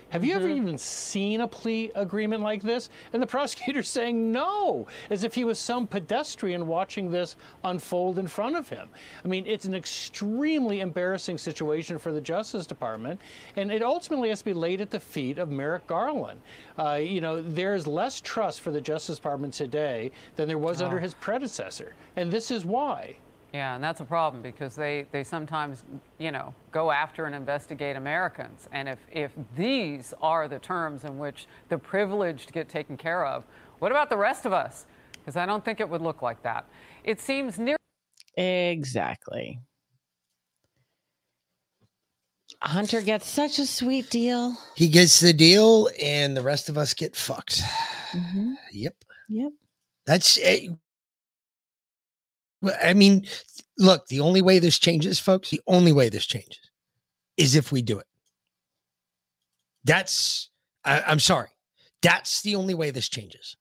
have 0.09 0.23
you 0.23 0.35
ever 0.35 0.47
even 0.47 0.77
seen 0.77 1.41
a 1.41 1.47
plea 1.47 1.91
agreement 1.95 2.43
like 2.43 2.61
this? 2.61 2.89
And 3.13 3.21
the 3.21 3.27
prosecutor 3.37 3.83
saying 3.83 4.31
no, 4.31 4.87
as 5.09 5.23
if 5.23 5.33
he 5.33 5.43
was 5.43 5.59
some 5.59 5.85
pedestrian 5.87 6.65
watching 6.67 7.11
this 7.11 7.35
unfold 7.63 8.19
in 8.19 8.27
front 8.27 8.55
of 8.55 8.69
him. 8.69 8.87
I 9.23 9.27
mean, 9.27 9.45
it's 9.45 9.65
an 9.65 9.75
extremely 9.75 10.79
embarrassing 10.79 11.37
situation 11.37 11.99
for 11.99 12.11
the 12.11 12.21
Justice 12.21 12.65
Department, 12.65 13.19
and 13.55 13.71
it 13.71 13.83
ultimately 13.83 14.29
has 14.29 14.39
to 14.39 14.45
be 14.45 14.53
laid 14.53 14.81
at 14.81 14.91
the 14.91 14.99
feet 14.99 15.37
of 15.37 15.49
Merrick 15.49 15.85
Garland. 15.87 16.39
Uh, 16.79 16.93
you 16.95 17.21
know, 17.21 17.41
there's 17.41 17.85
less 17.87 18.21
trust 18.21 18.61
for 18.61 18.71
the 18.71 18.81
Justice 18.81 19.17
Department 19.17 19.53
today 19.53 20.11
than 20.35 20.47
there 20.47 20.57
was 20.57 20.81
under 20.81 20.97
Oh. 20.97 21.01
his 21.01 21.13
predecessor, 21.15 21.95
and 22.15 22.31
this 22.31 22.49
is 22.51 22.63
why. 22.65 23.17
Yeah, 23.53 23.75
and 23.75 23.83
that's 23.83 24.01
a 24.01 24.05
problem 24.05 24.43
because 24.43 24.75
they, 24.75 25.05
they 25.11 25.23
sometimes, 25.23 25.83
you 26.19 26.31
know, 26.31 26.53
go 26.71 26.91
after 26.91 27.25
and 27.25 27.33
investigate 27.33 27.95
Americans. 27.95 28.67
And 28.73 28.89
if, 28.89 28.99
if 29.11 29.31
these 29.55 30.13
are 30.21 30.47
the 30.47 30.59
terms 30.59 31.05
in 31.05 31.17
which 31.17 31.47
the 31.69 31.77
privileged 31.77 32.51
get 32.51 32.67
taken 32.67 32.97
care 32.97 33.25
of, 33.25 33.45
what 33.79 33.91
about 33.91 34.09
the 34.09 34.17
rest 34.17 34.45
of 34.45 34.53
us? 34.53 34.85
Because 35.13 35.37
I 35.37 35.45
don't 35.45 35.63
think 35.63 35.79
it 35.79 35.87
would 35.87 36.01
look 36.01 36.21
like 36.21 36.41
that. 36.43 36.65
It 37.03 37.21
seems 37.21 37.57
near. 37.57 37.77
Exactly. 38.35 39.59
Hunter 42.61 43.01
gets 43.01 43.29
such 43.29 43.59
a 43.59 43.65
sweet 43.65 44.09
deal. 44.09 44.57
He 44.75 44.87
gets 44.87 45.19
the 45.19 45.33
deal, 45.33 45.89
and 46.01 46.35
the 46.35 46.41
rest 46.41 46.69
of 46.69 46.77
us 46.77 46.93
get 46.93 47.15
fucked. 47.15 47.61
Mhm. 48.11 48.55
Yep. 48.71 48.95
Yep. 49.29 49.51
That's. 50.05 50.39
Well, 52.61 52.77
I 52.83 52.93
mean, 52.93 53.25
look. 53.77 54.07
The 54.07 54.19
only 54.19 54.41
way 54.41 54.59
this 54.59 54.79
changes, 54.79 55.19
folks. 55.19 55.49
The 55.49 55.61
only 55.67 55.91
way 55.91 56.09
this 56.09 56.25
changes 56.25 56.59
is 57.37 57.55
if 57.55 57.71
we 57.71 57.81
do 57.81 57.99
it. 57.99 58.07
That's. 59.83 60.49
I, 60.83 61.01
I'm 61.01 61.19
sorry. 61.19 61.49
That's 62.01 62.41
the 62.41 62.55
only 62.55 62.73
way 62.73 62.91
this 62.91 63.09
changes. 63.09 63.57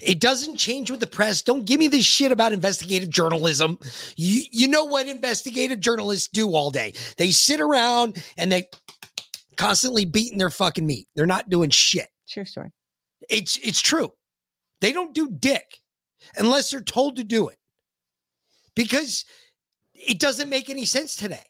It 0.00 0.20
doesn't 0.20 0.56
change 0.56 0.90
with 0.90 1.00
the 1.00 1.06
press. 1.06 1.42
Don't 1.42 1.64
give 1.64 1.80
me 1.80 1.88
this 1.88 2.04
shit 2.04 2.30
about 2.30 2.52
investigative 2.52 3.10
journalism. 3.10 3.78
You 4.16 4.42
you 4.52 4.68
know 4.68 4.84
what 4.84 5.08
investigative 5.08 5.80
journalists 5.80 6.28
do 6.28 6.54
all 6.54 6.70
day? 6.70 6.94
They 7.16 7.30
sit 7.32 7.60
around 7.60 8.22
and 8.36 8.52
they 8.52 8.68
constantly 9.56 10.04
beating 10.04 10.38
their 10.38 10.50
fucking 10.50 10.86
meat. 10.86 11.08
They're 11.16 11.26
not 11.26 11.50
doing 11.50 11.70
shit. 11.70 12.08
True 12.28 12.44
story. 12.44 12.70
It's 13.28 13.58
it's 13.58 13.80
true. 13.80 14.12
They 14.80 14.92
don't 14.92 15.14
do 15.14 15.30
dick 15.30 15.78
unless 16.36 16.70
they're 16.70 16.80
told 16.80 17.16
to 17.16 17.24
do 17.24 17.48
it. 17.48 17.58
Because 18.74 19.24
it 19.94 20.18
doesn't 20.18 20.48
make 20.48 20.70
any 20.70 20.84
sense 20.84 21.16
today. 21.16 21.44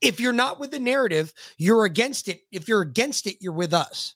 If 0.00 0.20
you're 0.20 0.32
not 0.32 0.60
with 0.60 0.70
the 0.72 0.78
narrative, 0.78 1.32
you're 1.56 1.84
against 1.84 2.28
it. 2.28 2.40
If 2.52 2.68
you're 2.68 2.82
against 2.82 3.26
it, 3.26 3.36
you're 3.40 3.52
with 3.52 3.72
us. 3.72 4.14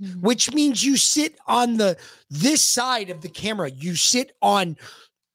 Hmm. 0.00 0.20
Which 0.20 0.52
means 0.52 0.84
you 0.84 0.96
sit 0.96 1.36
on 1.46 1.76
the 1.76 1.96
this 2.30 2.62
side 2.62 3.10
of 3.10 3.20
the 3.20 3.28
camera. 3.28 3.70
You 3.70 3.96
sit 3.96 4.32
on 4.42 4.76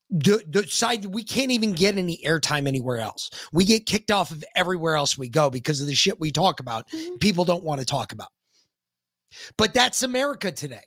the, 0.10 0.44
the 0.48 0.66
side 0.68 1.06
we 1.06 1.24
can't 1.24 1.52
even 1.52 1.74
get 1.74 1.98
any 1.98 2.20
airtime 2.26 2.68
anywhere 2.68 3.00
else. 3.00 3.30
We 3.54 3.64
get 3.66 3.86
kicked 3.86 4.12
off 4.12 4.32
of 4.32 4.44
everywhere 4.56 4.96
else 4.96 5.18
we 5.18 5.30
go 5.30 5.50
because 5.50 5.82
of 5.82 5.88
the 5.88 5.96
shit 5.96 6.20
we 6.20 6.32
talk 6.32 6.60
about. 6.60 6.88
Hmm. 6.92 7.18
People 7.18 7.46
don't 7.46 7.64
want 7.64 7.80
to 7.80 7.86
talk 7.86 8.12
about. 8.12 8.30
But 9.58 9.74
that's 9.74 10.04
America 10.04 10.52
today. 10.52 10.84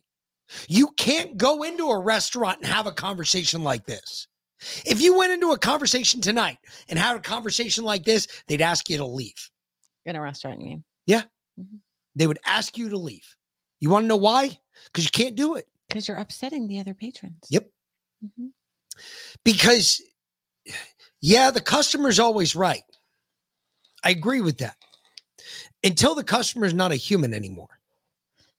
You 0.69 0.89
can't 0.97 1.37
go 1.37 1.63
into 1.63 1.91
a 1.91 1.99
restaurant 1.99 2.59
and 2.59 2.67
have 2.67 2.87
a 2.87 2.93
conversation 2.93 3.63
like 3.63 3.87
this. 3.87 4.27
If 4.85 5.01
you 5.01 5.17
went 5.17 5.33
into 5.33 5.53
a 5.53 5.59
conversation 5.59 6.21
tonight 6.21 6.59
and 6.89 6.99
had 6.99 7.17
a 7.17 7.21
conversation 7.21 7.85
like 7.85 8.05
this, 8.05 8.29
they'd 8.47 8.63
ask 8.63 8.89
you 8.89 8.99
to 8.99 9.05
leave. 9.05 9.51
In 10.05 10.17
a 10.17 10.21
restaurant, 10.21 10.61
you 10.61 10.67
mean? 10.67 10.85
Yeah. 11.07 11.23
Mm-hmm. 11.59 11.77
They 12.15 12.27
would 12.27 12.39
ask 12.47 12.77
you 12.77 12.89
to 12.91 12.97
leave. 12.97 13.27
You 13.81 13.91
want 13.91 14.05
to 14.05 14.09
know 14.09 14.17
why? 14.17 14.59
Because 14.87 15.05
you 15.05 15.11
can't 15.11 15.35
do 15.35 15.55
it. 15.57 15.67
Because 15.89 16.09
you're 16.09 16.17
upsetting 16.17 16.69
the 16.69 16.81
other 16.81 16.95
patrons. 16.95 17.47
Yep. 17.51 17.69
Mm-hmm. 18.25 18.47
Because, 19.45 20.01
yeah, 21.21 21.51
the 21.51 21.61
customer's 21.61 22.19
always 22.19 22.55
right. 22.55 22.83
I 24.05 24.11
agree 24.11 24.41
with 24.41 24.59
that. 24.59 24.77
Until 25.85 26.15
the 26.15 26.25
customer's 26.25 26.75
not 26.75 26.93
a 26.93 26.97
human 26.97 27.35
anymore. 27.35 27.81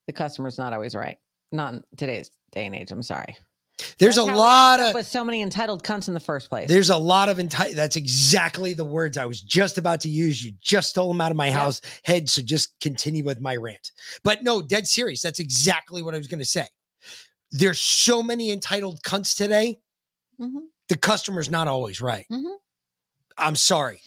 The 0.07 0.13
customer's 0.13 0.57
not 0.57 0.73
always 0.73 0.95
right. 0.95 1.17
Not 1.51 1.75
in 1.75 1.83
today's 1.97 2.29
day 2.51 2.65
and 2.65 2.75
age. 2.75 2.91
I'm 2.91 3.03
sorry. 3.03 3.37
There's 3.97 4.15
That's 4.15 4.27
a 4.27 4.31
lot 4.31 4.79
of 4.79 4.93
with 4.93 5.07
so 5.07 5.23
many 5.25 5.41
entitled 5.41 5.83
cunts 5.83 6.07
in 6.07 6.13
the 6.13 6.19
first 6.19 6.49
place. 6.49 6.67
There's 6.67 6.89
a 6.91 6.97
lot 6.97 7.27
of 7.27 7.37
enti- 7.37 7.73
That's 7.73 7.95
exactly 7.95 8.73
the 8.73 8.85
words 8.85 9.17
I 9.17 9.25
was 9.25 9.41
just 9.41 9.77
about 9.77 9.99
to 10.01 10.09
use. 10.09 10.43
You 10.43 10.53
just 10.61 10.91
stole 10.91 11.07
them 11.07 11.21
out 11.21 11.31
of 11.31 11.37
my 11.37 11.49
house 11.51 11.81
head. 12.03 12.29
So 12.29 12.41
just 12.41 12.79
continue 12.81 13.23
with 13.23 13.41
my 13.41 13.55
rant. 13.55 13.91
But 14.23 14.43
no, 14.43 14.61
dead 14.61 14.87
serious. 14.87 15.21
That's 15.21 15.39
exactly 15.39 16.03
what 16.03 16.13
I 16.13 16.17
was 16.17 16.27
going 16.27 16.39
to 16.39 16.45
say. 16.45 16.67
There's 17.51 17.79
so 17.79 18.21
many 18.21 18.51
entitled 18.51 19.01
cunts 19.01 19.35
today. 19.35 19.79
Mhm. 20.39 20.61
The 20.89 20.97
customer's 20.97 21.49
not 21.49 21.67
always 21.67 21.99
right. 22.01 22.25
Mhm. 22.31 22.55
I'm 23.37 23.55
sorry. 23.55 24.01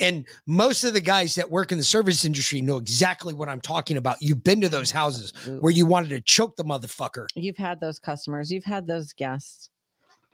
And 0.00 0.26
most 0.46 0.82
of 0.84 0.92
the 0.92 1.00
guys 1.00 1.34
that 1.36 1.50
work 1.50 1.70
in 1.70 1.78
the 1.78 1.84
service 1.84 2.24
industry 2.24 2.60
know 2.60 2.78
exactly 2.78 3.32
what 3.32 3.48
I'm 3.48 3.60
talking 3.60 3.96
about. 3.96 4.16
You've 4.20 4.42
been 4.42 4.60
to 4.60 4.68
those 4.68 4.90
houses 4.90 5.32
where 5.60 5.72
you 5.72 5.86
wanted 5.86 6.10
to 6.10 6.20
choke 6.20 6.56
the 6.56 6.64
motherfucker. 6.64 7.26
You've 7.34 7.56
had 7.56 7.80
those 7.80 7.98
customers, 7.98 8.50
you've 8.50 8.64
had 8.64 8.86
those 8.86 9.12
guests. 9.12 9.70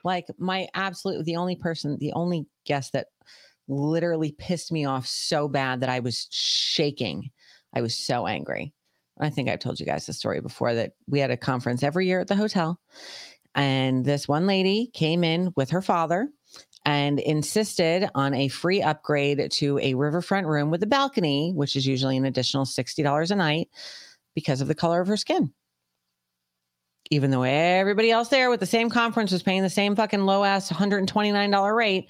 Like 0.02 0.26
my 0.38 0.66
absolute, 0.74 1.24
the 1.26 1.36
only 1.36 1.56
person, 1.56 1.98
the 1.98 2.12
only 2.14 2.46
guest 2.64 2.94
that 2.94 3.08
literally 3.68 4.32
pissed 4.32 4.72
me 4.72 4.86
off 4.86 5.06
so 5.06 5.46
bad 5.46 5.80
that 5.80 5.90
I 5.90 6.00
was 6.00 6.26
shaking. 6.30 7.30
I 7.74 7.82
was 7.82 7.96
so 7.96 8.26
angry. 8.26 8.72
I 9.20 9.28
think 9.28 9.50
I've 9.50 9.58
told 9.58 9.78
you 9.78 9.84
guys 9.84 10.06
the 10.06 10.14
story 10.14 10.40
before 10.40 10.74
that 10.74 10.92
we 11.06 11.20
had 11.20 11.30
a 11.30 11.36
conference 11.36 11.82
every 11.82 12.06
year 12.06 12.20
at 12.20 12.28
the 12.28 12.34
hotel. 12.34 12.80
And 13.54 14.04
this 14.04 14.26
one 14.26 14.46
lady 14.46 14.90
came 14.94 15.22
in 15.22 15.52
with 15.56 15.70
her 15.70 15.82
father 15.82 16.30
and 16.84 17.20
insisted 17.20 18.08
on 18.14 18.34
a 18.34 18.48
free 18.48 18.82
upgrade 18.82 19.50
to 19.50 19.78
a 19.78 19.94
riverfront 19.94 20.46
room 20.46 20.70
with 20.70 20.82
a 20.82 20.86
balcony, 20.86 21.52
which 21.54 21.76
is 21.76 21.86
usually 21.86 22.16
an 22.16 22.24
additional 22.24 22.64
$60 22.64 23.30
a 23.30 23.34
night 23.34 23.68
because 24.34 24.60
of 24.60 24.68
the 24.68 24.74
color 24.74 25.00
of 25.00 25.08
her 25.08 25.16
skin. 25.16 25.52
Even 27.10 27.30
though 27.30 27.42
everybody 27.42 28.10
else 28.10 28.28
there 28.28 28.50
with 28.50 28.60
the 28.60 28.66
same 28.66 28.88
conference 28.88 29.32
was 29.32 29.42
paying 29.42 29.62
the 29.62 29.70
same 29.70 29.96
fucking 29.96 30.24
low 30.26 30.44
ass 30.44 30.70
$129 30.70 31.76
rate, 31.76 32.06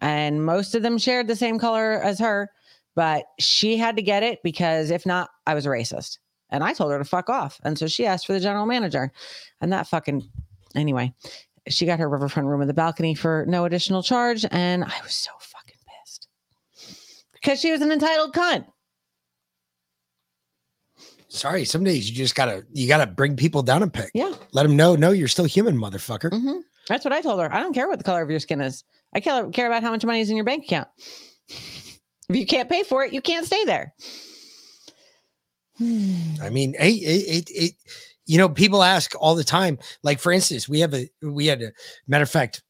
and 0.00 0.44
most 0.44 0.74
of 0.74 0.82
them 0.82 0.98
shared 0.98 1.28
the 1.28 1.36
same 1.36 1.58
color 1.58 2.00
as 2.02 2.18
her, 2.18 2.50
but 2.96 3.26
she 3.38 3.76
had 3.76 3.96
to 3.96 4.02
get 4.02 4.22
it 4.22 4.40
because 4.42 4.90
if 4.90 5.06
not, 5.06 5.30
I 5.46 5.54
was 5.54 5.66
a 5.66 5.70
racist. 5.70 6.18
And 6.50 6.64
I 6.64 6.72
told 6.72 6.90
her 6.90 6.98
to 6.98 7.04
fuck 7.04 7.30
off. 7.30 7.60
And 7.62 7.78
so 7.78 7.86
she 7.86 8.06
asked 8.06 8.26
for 8.26 8.32
the 8.32 8.40
general 8.40 8.66
manager. 8.66 9.12
And 9.60 9.72
that 9.72 9.86
fucking, 9.86 10.28
anyway, 10.74 11.14
she 11.68 11.86
got 11.86 11.98
her 11.98 12.08
riverfront 12.08 12.48
room 12.48 12.60
with 12.60 12.70
a 12.70 12.74
balcony 12.74 13.14
for 13.14 13.44
no 13.48 13.64
additional 13.64 14.02
charge. 14.02 14.44
And 14.50 14.84
I 14.84 14.92
was 15.02 15.14
so 15.14 15.30
fucking 15.40 15.76
pissed 16.04 16.28
because 17.32 17.60
she 17.60 17.70
was 17.70 17.80
an 17.80 17.92
entitled 17.92 18.32
cunt. 18.34 18.66
Sorry, 21.28 21.64
some 21.64 21.84
days 21.84 22.10
you 22.10 22.16
just 22.16 22.34
gotta 22.34 22.64
you 22.72 22.88
gotta 22.88 23.06
bring 23.06 23.36
people 23.36 23.62
down 23.62 23.82
a 23.82 23.88
peg. 23.88 24.10
Yeah. 24.14 24.34
Let 24.52 24.64
them 24.64 24.76
know, 24.76 24.96
no, 24.96 25.12
you're 25.12 25.28
still 25.28 25.44
human, 25.44 25.76
motherfucker. 25.76 26.30
Mhm. 26.30 26.62
That's 26.88 27.04
what 27.04 27.12
I 27.12 27.20
told 27.20 27.40
her. 27.40 27.52
I 27.54 27.60
don't 27.60 27.72
care 27.72 27.86
what 27.88 27.98
the 27.98 28.04
color 28.04 28.22
of 28.22 28.30
your 28.30 28.40
skin 28.40 28.60
is. 28.60 28.82
I 29.14 29.20
care, 29.20 29.48
care 29.50 29.66
about 29.68 29.82
how 29.84 29.90
much 29.92 30.04
money 30.04 30.20
is 30.20 30.30
in 30.30 30.36
your 30.36 30.44
bank 30.44 30.64
account. 30.64 30.88
If 32.28 32.36
you 32.36 32.46
can't 32.46 32.68
pay 32.68 32.84
for 32.84 33.02
it, 33.02 33.12
you 33.12 33.20
can't 33.20 33.44
stay 33.44 33.64
there. 33.64 33.92
I 35.80 36.48
mean, 36.48 36.74
hey, 36.78 36.92
it, 36.92 37.48
it, 37.48 37.50
it, 37.50 37.74
you 38.30 38.38
know, 38.38 38.48
people 38.48 38.82
ask 38.84 39.12
all 39.18 39.34
the 39.34 39.42
time. 39.42 39.76
Like, 40.04 40.20
for 40.20 40.30
instance, 40.30 40.68
we 40.68 40.78
have 40.80 40.94
a, 40.94 41.08
we 41.20 41.46
had 41.46 41.60
a 41.62 41.72
matter 42.06 42.22
of 42.22 42.30
fact, 42.30 42.62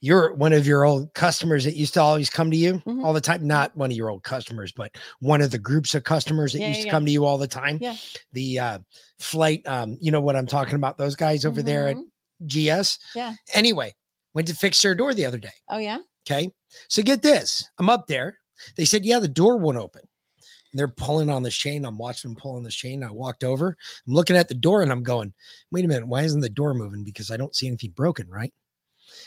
you're 0.00 0.32
one 0.34 0.52
of 0.52 0.68
your 0.68 0.84
old 0.84 1.12
customers 1.14 1.64
that 1.64 1.74
used 1.74 1.94
to 1.94 2.00
always 2.00 2.30
come 2.30 2.52
to 2.52 2.56
you 2.56 2.74
Mm-hmm. 2.74 3.04
all 3.04 3.12
the 3.12 3.20
time. 3.20 3.44
Not 3.44 3.76
one 3.76 3.90
of 3.90 3.96
your 3.96 4.08
old 4.08 4.22
customers, 4.22 4.70
but 4.70 4.92
one 5.18 5.40
of 5.42 5.50
the 5.50 5.58
groups 5.58 5.96
of 5.96 6.04
customers 6.04 6.52
that 6.52 6.60
Yeah, 6.60 6.68
used 6.68 6.78
yeah, 6.78 6.82
to 6.82 6.86
yeah. 6.86 6.92
come 6.92 7.04
to 7.06 7.10
you 7.10 7.24
all 7.24 7.38
the 7.38 7.48
time. 7.48 7.78
Yeah. 7.80 7.96
The 8.32 8.58
uh, 8.60 8.78
flight, 9.18 9.62
um, 9.66 9.98
you 10.00 10.12
know 10.12 10.20
what 10.20 10.36
I'm 10.36 10.46
talking 10.46 10.76
about? 10.76 10.96
Those 10.96 11.16
guys 11.16 11.44
over 11.44 11.60
there 11.60 11.88
at 11.88 11.96
GS. 12.46 13.00
Yeah. 13.16 13.34
Anyway, 13.54 13.96
went 14.34 14.46
to 14.46 14.54
fix 14.54 14.80
their 14.80 14.94
door 14.94 15.12
the 15.14 15.26
other 15.26 15.38
day. 15.38 15.50
Oh, 15.68 15.78
yeah. 15.78 15.98
Okay. 16.30 16.48
So 16.88 17.02
get 17.02 17.22
this. 17.22 17.68
I'm 17.80 17.90
up 17.90 18.06
there. 18.06 18.38
They 18.76 18.84
said, 18.84 19.04
yeah, 19.04 19.18
the 19.18 19.26
door 19.26 19.56
won't 19.56 19.78
open. 19.78 20.02
They're 20.74 20.88
pulling 20.88 21.30
on 21.30 21.42
this 21.42 21.56
chain. 21.56 21.84
I'm 21.84 21.96
watching 21.98 22.30
them 22.30 22.36
pull 22.40 22.56
on 22.56 22.62
this 22.62 22.74
chain. 22.74 23.02
I 23.02 23.10
walked 23.10 23.42
over. 23.44 23.76
I'm 24.06 24.14
looking 24.14 24.36
at 24.36 24.48
the 24.48 24.54
door 24.54 24.82
and 24.82 24.92
I'm 24.92 25.02
going, 25.02 25.32
wait 25.70 25.84
a 25.84 25.88
minute. 25.88 26.06
Why 26.06 26.22
isn't 26.22 26.40
the 26.40 26.48
door 26.50 26.74
moving? 26.74 27.04
Because 27.04 27.30
I 27.30 27.36
don't 27.36 27.54
see 27.56 27.66
anything 27.66 27.92
broken, 27.92 28.28
right? 28.28 28.52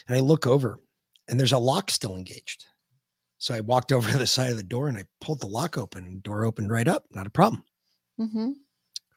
And 0.07 0.15
I 0.17 0.19
look 0.19 0.45
over 0.45 0.79
and 1.27 1.39
there's 1.39 1.51
a 1.53 1.57
lock 1.57 1.89
still 1.89 2.15
engaged. 2.15 2.65
So 3.39 3.55
I 3.55 3.61
walked 3.61 3.91
over 3.91 4.11
to 4.11 4.17
the 4.19 4.27
side 4.27 4.51
of 4.51 4.57
the 4.57 4.63
door 4.63 4.87
and 4.87 4.97
I 4.97 5.05
pulled 5.19 5.39
the 5.41 5.47
lock 5.47 5.77
open 5.77 6.03
and 6.05 6.21
door 6.21 6.45
opened 6.45 6.69
right 6.71 6.87
up. 6.87 7.05
Not 7.11 7.25
a 7.25 7.31
problem. 7.31 7.63
Mm-hmm. 8.19 8.51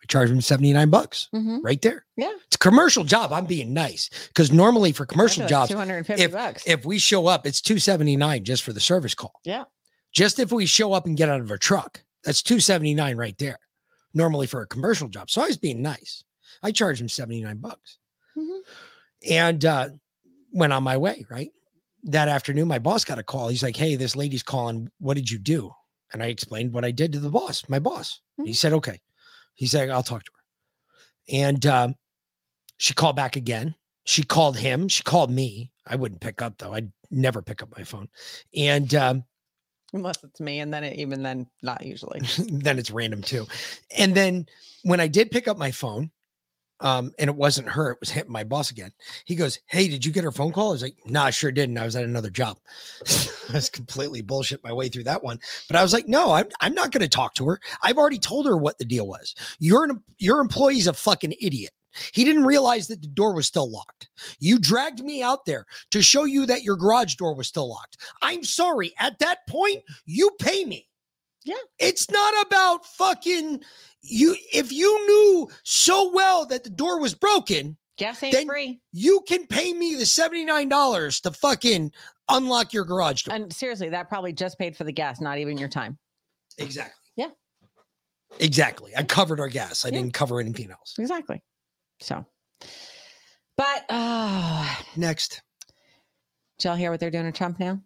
I 0.03 0.07
charged 0.09 0.33
him 0.33 0.41
79 0.41 0.89
bucks 0.91 1.29
Mhm. 1.35 1.61
right 1.63 1.81
there. 1.83 2.07
Yeah. 2.17 2.33
It's 2.47 2.57
a 2.57 2.59
commercial 2.59 3.05
job. 3.05 3.33
I'm 3.35 3.45
being 3.47 3.75
nice 3.75 4.09
because 4.29 4.51
normally 4.51 4.93
for 4.93 5.05
commercial 5.05 5.47
jobs, 5.47 5.71
250 5.71 6.23
if, 6.23 6.33
bucks. 6.33 6.63
if 6.67 6.87
we 6.87 6.99
show 6.99 7.27
up, 7.27 7.47
it's 7.47 7.61
279 7.61 8.45
just 8.45 8.63
for 8.63 8.73
the 8.73 8.81
service 8.81 9.15
call. 9.15 9.33
Yeah. 9.45 9.65
Just 10.13 10.39
if 10.39 10.53
we 10.53 10.65
show 10.67 10.93
up 10.95 11.07
and 11.07 11.17
get 11.17 11.29
out 11.29 11.41
of 11.41 11.51
our 11.51 11.59
truck, 11.59 12.03
that's 12.25 12.43
279 12.43 13.17
right 13.17 13.37
there. 13.39 13.59
Normally 14.15 14.47
for 14.47 14.63
a 14.63 14.67
commercial 14.67 15.09
job. 15.09 15.31
So 15.31 15.43
I 15.43 15.47
was 15.47 15.57
being 15.57 15.83
nice. 15.83 16.25
I 16.63 16.71
charged 16.71 17.01
him 17.01 17.09
79 17.09 17.59
bucks 17.59 17.99
and 19.29 19.65
uh, 19.65 19.89
went 20.53 20.73
on 20.73 20.83
my 20.83 20.97
way, 20.97 21.27
right? 21.31 21.51
That 22.05 22.29
afternoon, 22.29 22.69
my 22.69 22.79
boss 22.79 23.05
got 23.05 23.19
a 23.19 23.23
call. 23.23 23.49
He's 23.49 23.63
like, 23.63 23.77
Hey, 23.77 23.97
this 23.97 24.15
lady's 24.15 24.43
calling. 24.43 24.91
What 24.99 25.15
did 25.15 25.31
you 25.31 25.39
do? 25.39 25.71
And 26.13 26.23
I 26.23 26.27
explained 26.27 26.73
what 26.73 26.85
I 26.85 26.91
did 26.91 27.13
to 27.13 27.19
the 27.19 27.31
boss, 27.31 27.69
my 27.69 27.79
boss. 27.79 28.21
He 28.45 28.53
said, 28.53 28.73
Okay. 28.73 29.01
He 29.55 29.67
said, 29.67 29.91
I'll 29.91 30.03
talk 30.03 30.23
to 30.25 30.31
her. 30.35 31.37
And 31.37 31.65
um, 31.67 31.95
she 32.77 32.93
called 32.95 33.17
back 33.17 33.37
again. 33.37 33.75
She 34.05 34.23
called 34.23 34.57
him. 34.57 34.89
She 34.89 35.03
called 35.03 35.31
me. 35.31 35.71
I 35.87 35.97
wouldn't 35.97 36.21
pick 36.21 36.43
up 36.43 36.59
though. 36.59 36.75
I'd 36.75 36.93
never 37.11 37.43
pick 37.43 37.63
up 37.63 37.77
my 37.77 37.85
phone. 37.85 38.09
And 38.55 38.95
um, 38.95 39.25
Unless 39.95 40.25
it's 40.25 40.41
me. 40.41 40.59
And 40.59 40.75
then 40.75 40.83
it, 40.83 40.99
even 40.99 41.23
then, 41.23 41.47
not 41.63 41.87
usually. 41.87 42.21
then 42.49 42.79
it's 42.79 42.91
random 42.91 43.23
too. 43.23 43.47
And 43.97 44.15
then 44.15 44.47
when 44.83 45.01
I 45.01 45.07
did 45.07 45.31
pick 45.31 45.47
up 45.47 45.57
my 45.57 45.71
phone, 45.71 46.11
um, 46.81 47.13
and 47.21 47.31
it 47.31 47.37
wasn't 47.37 47.69
her, 47.69 47.93
it 47.93 48.01
was 48.01 48.11
him, 48.11 48.27
my 48.29 48.43
boss 48.43 48.73
again. 48.73 48.91
He 49.25 49.37
goes, 49.37 49.61
Hey, 49.67 49.87
did 49.87 50.05
you 50.05 50.11
get 50.11 50.25
her 50.25 50.33
phone 50.33 50.53
call? 50.53 50.71
I 50.71 50.73
was 50.73 50.83
like, 50.83 50.97
No, 51.07 51.23
I 51.23 51.31
sure 51.31 51.53
didn't. 51.53 51.79
I 51.79 51.85
was 51.85 51.95
at 51.95 52.03
another 52.03 52.29
job. 52.29 52.59
I 53.07 53.55
was 53.55 53.71
completely 53.71 54.21
bullshit 54.21 54.65
my 54.65 54.73
way 54.73 54.89
through 54.89 55.05
that 55.05 55.23
one. 55.23 55.39
But 55.69 55.77
I 55.77 55.83
was 55.83 55.93
like, 55.93 56.09
No, 56.09 56.33
I'm, 56.33 56.49
I'm 56.61 56.75
not 56.75 56.91
going 56.91 57.03
to 57.03 57.09
talk 57.09 57.35
to 57.35 57.47
her. 57.47 57.61
I've 57.83 57.97
already 57.97 58.19
told 58.19 58.47
her 58.47 58.57
what 58.57 58.79
the 58.79 58.85
deal 58.85 59.07
was. 59.07 59.37
Your, 59.61 59.89
your 60.19 60.41
employee's 60.41 60.89
a 60.89 60.93
fucking 60.93 61.35
idiot. 61.41 61.73
He 62.13 62.25
didn't 62.25 62.45
realize 62.45 62.89
that 62.89 63.01
the 63.03 63.09
door 63.09 63.35
was 63.35 63.47
still 63.47 63.71
locked. 63.71 64.09
You 64.39 64.59
dragged 64.59 65.01
me 65.03 65.23
out 65.23 65.45
there 65.47 65.67
to 65.91 66.03
show 66.03 66.25
you 66.25 66.47
that 66.47 66.63
your 66.63 66.77
garage 66.77 67.15
door 67.15 67.35
was 67.35 67.49
still 67.49 67.69
locked. 67.69 67.97
I'm 68.23 68.45
sorry. 68.45 68.93
At 68.99 69.19
that 69.21 69.47
point, 69.49 69.83
you 70.07 70.31
pay 70.41 70.65
me. 70.65 70.89
Yeah. 71.45 71.55
It's 71.79 72.11
not 72.11 72.47
about 72.47 72.87
fucking 72.87 73.63
you. 74.03 74.35
If 74.53 74.73
you 74.73 75.07
knew 75.07 75.49
so 75.63 76.11
well 76.13 76.47
that 76.47 76.65
the 76.65 76.71
door 76.71 77.01
was 77.01 77.15
broken, 77.15 77.77
gas 77.99 78.23
ain't 78.23 78.33
then 78.35 78.47
free. 78.47 78.81
You 78.93 79.23
can 79.29 79.47
pay 79.47 79.73
me 79.75 79.95
the 79.95 80.07
seventy 80.07 80.45
nine 80.47 80.71
dollars 80.71 81.21
to 81.21 81.31
fucking 81.33 81.93
unlock 82.31 82.73
your 82.73 82.85
garage 82.87 83.25
door. 83.25 83.35
And 83.35 83.53
seriously, 83.53 83.91
that 83.91 84.09
probably 84.09 84.33
just 84.33 84.59
paid 84.59 84.75
for 84.75 84.85
the 84.85 84.93
gas, 84.93 85.21
not 85.21 85.37
even 85.37 85.59
your 85.59 85.69
time. 85.69 85.99
Exactly. 86.57 86.95
Yeah. 87.17 87.29
Exactly. 88.41 88.93
I 88.97 89.03
covered 89.03 89.39
our 89.39 89.49
gas. 89.49 89.85
I 89.85 89.89
Yeah. 89.89 89.97
didn't 90.01 90.15
cover 90.15 90.41
anything 90.41 90.71
else. 90.71 90.95
Exactly. 90.99 91.43
So, 92.01 92.25
but 93.57 93.85
uh, 93.89 94.75
Next, 94.97 95.43
did 96.59 96.69
y'all 96.69 96.77
hear 96.77 96.91
what 96.91 97.01
they're 97.01 97.11
doing 97.11 97.25
to 97.25 97.33
Trump 97.33 97.59
now? 97.61 97.81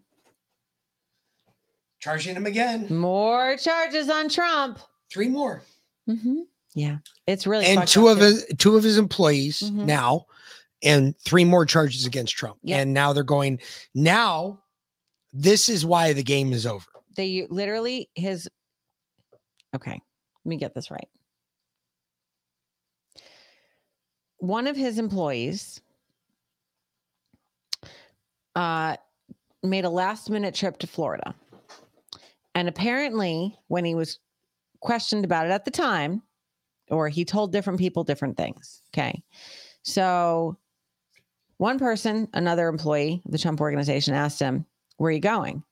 charging 2.00 2.36
him 2.36 2.46
again. 2.46 2.86
More 2.96 3.56
charges 3.56 4.08
on 4.08 4.28
Trump. 4.28 4.78
Three 5.12 5.28
more. 5.28 5.62
Mm-hmm. 6.08 6.42
Yeah, 6.74 6.98
it's 7.26 7.44
really 7.46 7.66
and 7.66 7.88
two 7.88 8.06
of 8.08 8.18
too. 8.18 8.24
his 8.24 8.46
two 8.58 8.76
of 8.76 8.84
his 8.84 8.98
employees 8.98 9.62
Mhm. 9.62 9.84
now, 9.86 10.26
and 10.82 11.18
three 11.18 11.44
more 11.44 11.66
charges 11.66 12.06
against 12.06 12.36
Trump. 12.36 12.58
Yeah. 12.62 12.76
And 12.78 12.94
now 12.94 13.12
they're 13.12 13.24
going. 13.24 13.60
Now, 13.94 14.62
this 15.32 15.68
is 15.68 15.84
why 15.84 16.12
the 16.12 16.22
game 16.22 16.52
is 16.52 16.66
over. 16.66 16.86
They 17.16 17.46
literally 17.50 18.10
his. 18.14 18.48
Okay, 19.74 19.90
let 19.92 20.48
me 20.48 20.56
get 20.56 20.74
this 20.74 20.90
right. 20.90 21.08
One 24.38 24.66
of 24.66 24.76
his 24.76 24.98
employees 24.98 25.80
uh, 28.54 28.96
made 29.62 29.84
a 29.84 29.90
last 29.90 30.30
minute 30.30 30.54
trip 30.54 30.78
to 30.78 30.86
Florida. 30.86 31.34
And 32.54 32.68
apparently, 32.68 33.56
when 33.68 33.84
he 33.84 33.94
was 33.94 34.18
questioned 34.80 35.24
about 35.24 35.46
it 35.46 35.52
at 35.52 35.64
the 35.64 35.70
time, 35.70 36.22
or 36.90 37.08
he 37.08 37.24
told 37.24 37.52
different 37.52 37.78
people 37.78 38.04
different 38.04 38.36
things. 38.36 38.82
Okay. 38.92 39.22
So, 39.82 40.58
one 41.58 41.78
person, 41.78 42.28
another 42.34 42.68
employee 42.68 43.22
of 43.24 43.32
the 43.32 43.38
Trump 43.38 43.60
organization, 43.60 44.14
asked 44.14 44.40
him, 44.40 44.64
Where 44.96 45.08
are 45.08 45.12
you 45.12 45.20
going? 45.20 45.62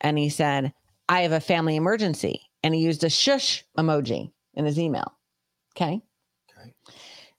And 0.00 0.18
he 0.18 0.28
said, 0.28 0.72
I 1.08 1.22
have 1.22 1.32
a 1.32 1.40
family 1.40 1.76
emergency. 1.76 2.40
And 2.62 2.74
he 2.74 2.80
used 2.80 3.04
a 3.04 3.10
shush 3.10 3.64
emoji 3.78 4.32
in 4.54 4.64
his 4.64 4.78
email. 4.78 5.12
Okay. 5.76 6.00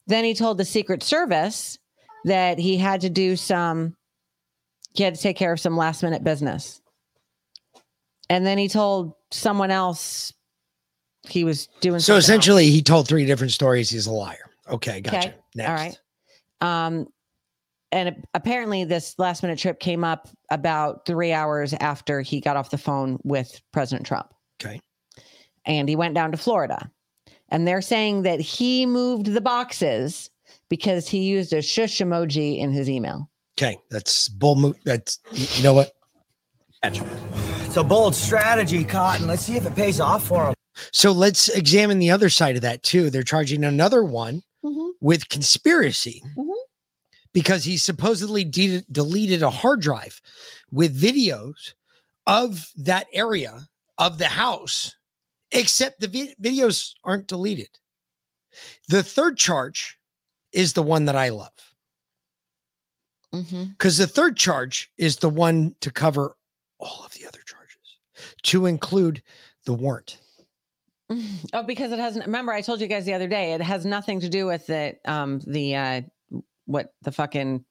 Then 0.08 0.24
he 0.24 0.34
told 0.34 0.58
the 0.58 0.64
Secret 0.64 1.02
Service 1.02 1.78
that 2.24 2.58
he 2.58 2.76
had 2.76 3.02
to 3.02 3.10
do 3.10 3.36
some, 3.36 3.94
he 4.94 5.02
had 5.04 5.14
to 5.14 5.20
take 5.20 5.36
care 5.36 5.52
of 5.52 5.60
some 5.60 5.76
last 5.76 6.02
minute 6.02 6.24
business. 6.24 6.80
And 8.30 8.44
then 8.44 8.58
he 8.58 8.68
told 8.68 9.14
someone 9.30 9.70
else 9.70 10.32
he 11.28 11.44
was 11.44 11.68
doing 11.80 12.00
So 12.00 12.04
something 12.12 12.16
else. 12.16 12.24
essentially, 12.24 12.70
he 12.70 12.82
told 12.82 13.06
three 13.06 13.26
different 13.26 13.52
stories. 13.52 13.90
He's 13.90 14.06
a 14.06 14.12
liar. 14.12 14.50
Okay, 14.70 15.00
gotcha. 15.00 15.16
Okay. 15.18 15.34
Next. 15.54 15.68
All 15.68 15.74
right. 15.76 15.98
Um, 16.60 17.06
and 17.90 18.26
apparently, 18.34 18.84
this 18.84 19.14
last 19.18 19.42
minute 19.42 19.58
trip 19.58 19.80
came 19.80 20.04
up 20.04 20.28
about 20.50 21.06
three 21.06 21.32
hours 21.32 21.72
after 21.80 22.20
he 22.20 22.40
got 22.40 22.56
off 22.56 22.70
the 22.70 22.76
phone 22.78 23.18
with 23.24 23.60
President 23.72 24.06
Trump. 24.06 24.32
Okay. 24.62 24.80
And 25.64 25.88
he 25.88 25.96
went 25.96 26.14
down 26.14 26.30
to 26.32 26.36
Florida. 26.36 26.90
And 27.50 27.66
they're 27.66 27.82
saying 27.82 28.22
that 28.22 28.40
he 28.40 28.84
moved 28.86 29.26
the 29.26 29.40
boxes 29.40 30.30
because 30.68 31.08
he 31.08 31.20
used 31.20 31.52
a 31.52 31.62
shush 31.62 31.98
emoji 31.98 32.58
in 32.58 32.72
his 32.72 32.90
email. 32.90 33.30
Okay, 33.58 33.78
that's 33.90 34.28
bull. 34.28 34.54
Mo- 34.54 34.74
that's 34.84 35.18
you 35.32 35.62
know 35.62 35.72
what. 35.74 35.92
It's 36.84 37.76
a 37.76 37.82
bold 37.84 38.14
strategy, 38.14 38.84
Cotton. 38.84 39.26
Let's 39.26 39.42
see 39.42 39.56
if 39.56 39.66
it 39.66 39.74
pays 39.74 40.00
off 40.00 40.26
for 40.26 40.48
him. 40.48 40.54
So 40.92 41.10
let's 41.10 41.48
examine 41.48 41.98
the 41.98 42.10
other 42.10 42.28
side 42.30 42.54
of 42.56 42.62
that 42.62 42.82
too. 42.82 43.10
They're 43.10 43.22
charging 43.22 43.64
another 43.64 44.04
one 44.04 44.42
Mm-hmm. 44.64 44.88
with 45.00 45.28
conspiracy 45.28 46.20
because 47.32 47.62
he 47.62 47.76
supposedly 47.76 48.42
de- 48.42 48.82
deleted 48.90 49.40
a 49.44 49.50
hard 49.50 49.80
drive 49.80 50.20
with 50.72 51.00
videos 51.00 51.74
of 52.26 52.68
that 52.76 53.06
area 53.12 53.68
of 53.98 54.18
the 54.18 54.26
house, 54.26 54.96
except 55.52 56.00
the 56.00 56.08
vi- 56.08 56.34
videos 56.40 56.92
aren't 57.04 57.26
deleted. 57.26 57.70
The 58.88 59.02
third 59.02 59.36
charge 59.36 59.98
is 60.52 60.72
the 60.72 60.82
one 60.82 61.04
that 61.06 61.16
I 61.16 61.28
love 61.30 61.52
Mm-hmm. 63.34 63.64
because 63.72 63.98
the 63.98 64.06
third 64.06 64.38
charge 64.38 64.90
is 64.96 65.16
the 65.16 65.28
one 65.28 65.74
to 65.82 65.90
cover 65.90 66.34
all 66.80 67.02
of 67.04 67.12
the 67.12 67.26
other 67.26 67.40
charges, 67.44 67.98
to 68.44 68.64
include 68.64 69.22
the 69.66 69.74
warrant. 69.74 70.18
Oh, 71.54 71.62
because 71.62 71.90
it 71.92 71.98
hasn't. 71.98 72.26
Remember, 72.26 72.52
I 72.52 72.60
told 72.60 72.80
you 72.82 72.86
guys 72.86 73.06
the 73.06 73.14
other 73.14 73.28
day, 73.28 73.52
it 73.54 73.62
has 73.62 73.86
nothing 73.86 74.20
to 74.20 74.28
do 74.28 74.44
with 74.46 74.66
the 74.66 74.94
um 75.06 75.40
the 75.46 75.74
uh 75.74 76.00
what 76.66 76.92
the 77.02 77.10
fucking 77.12 77.64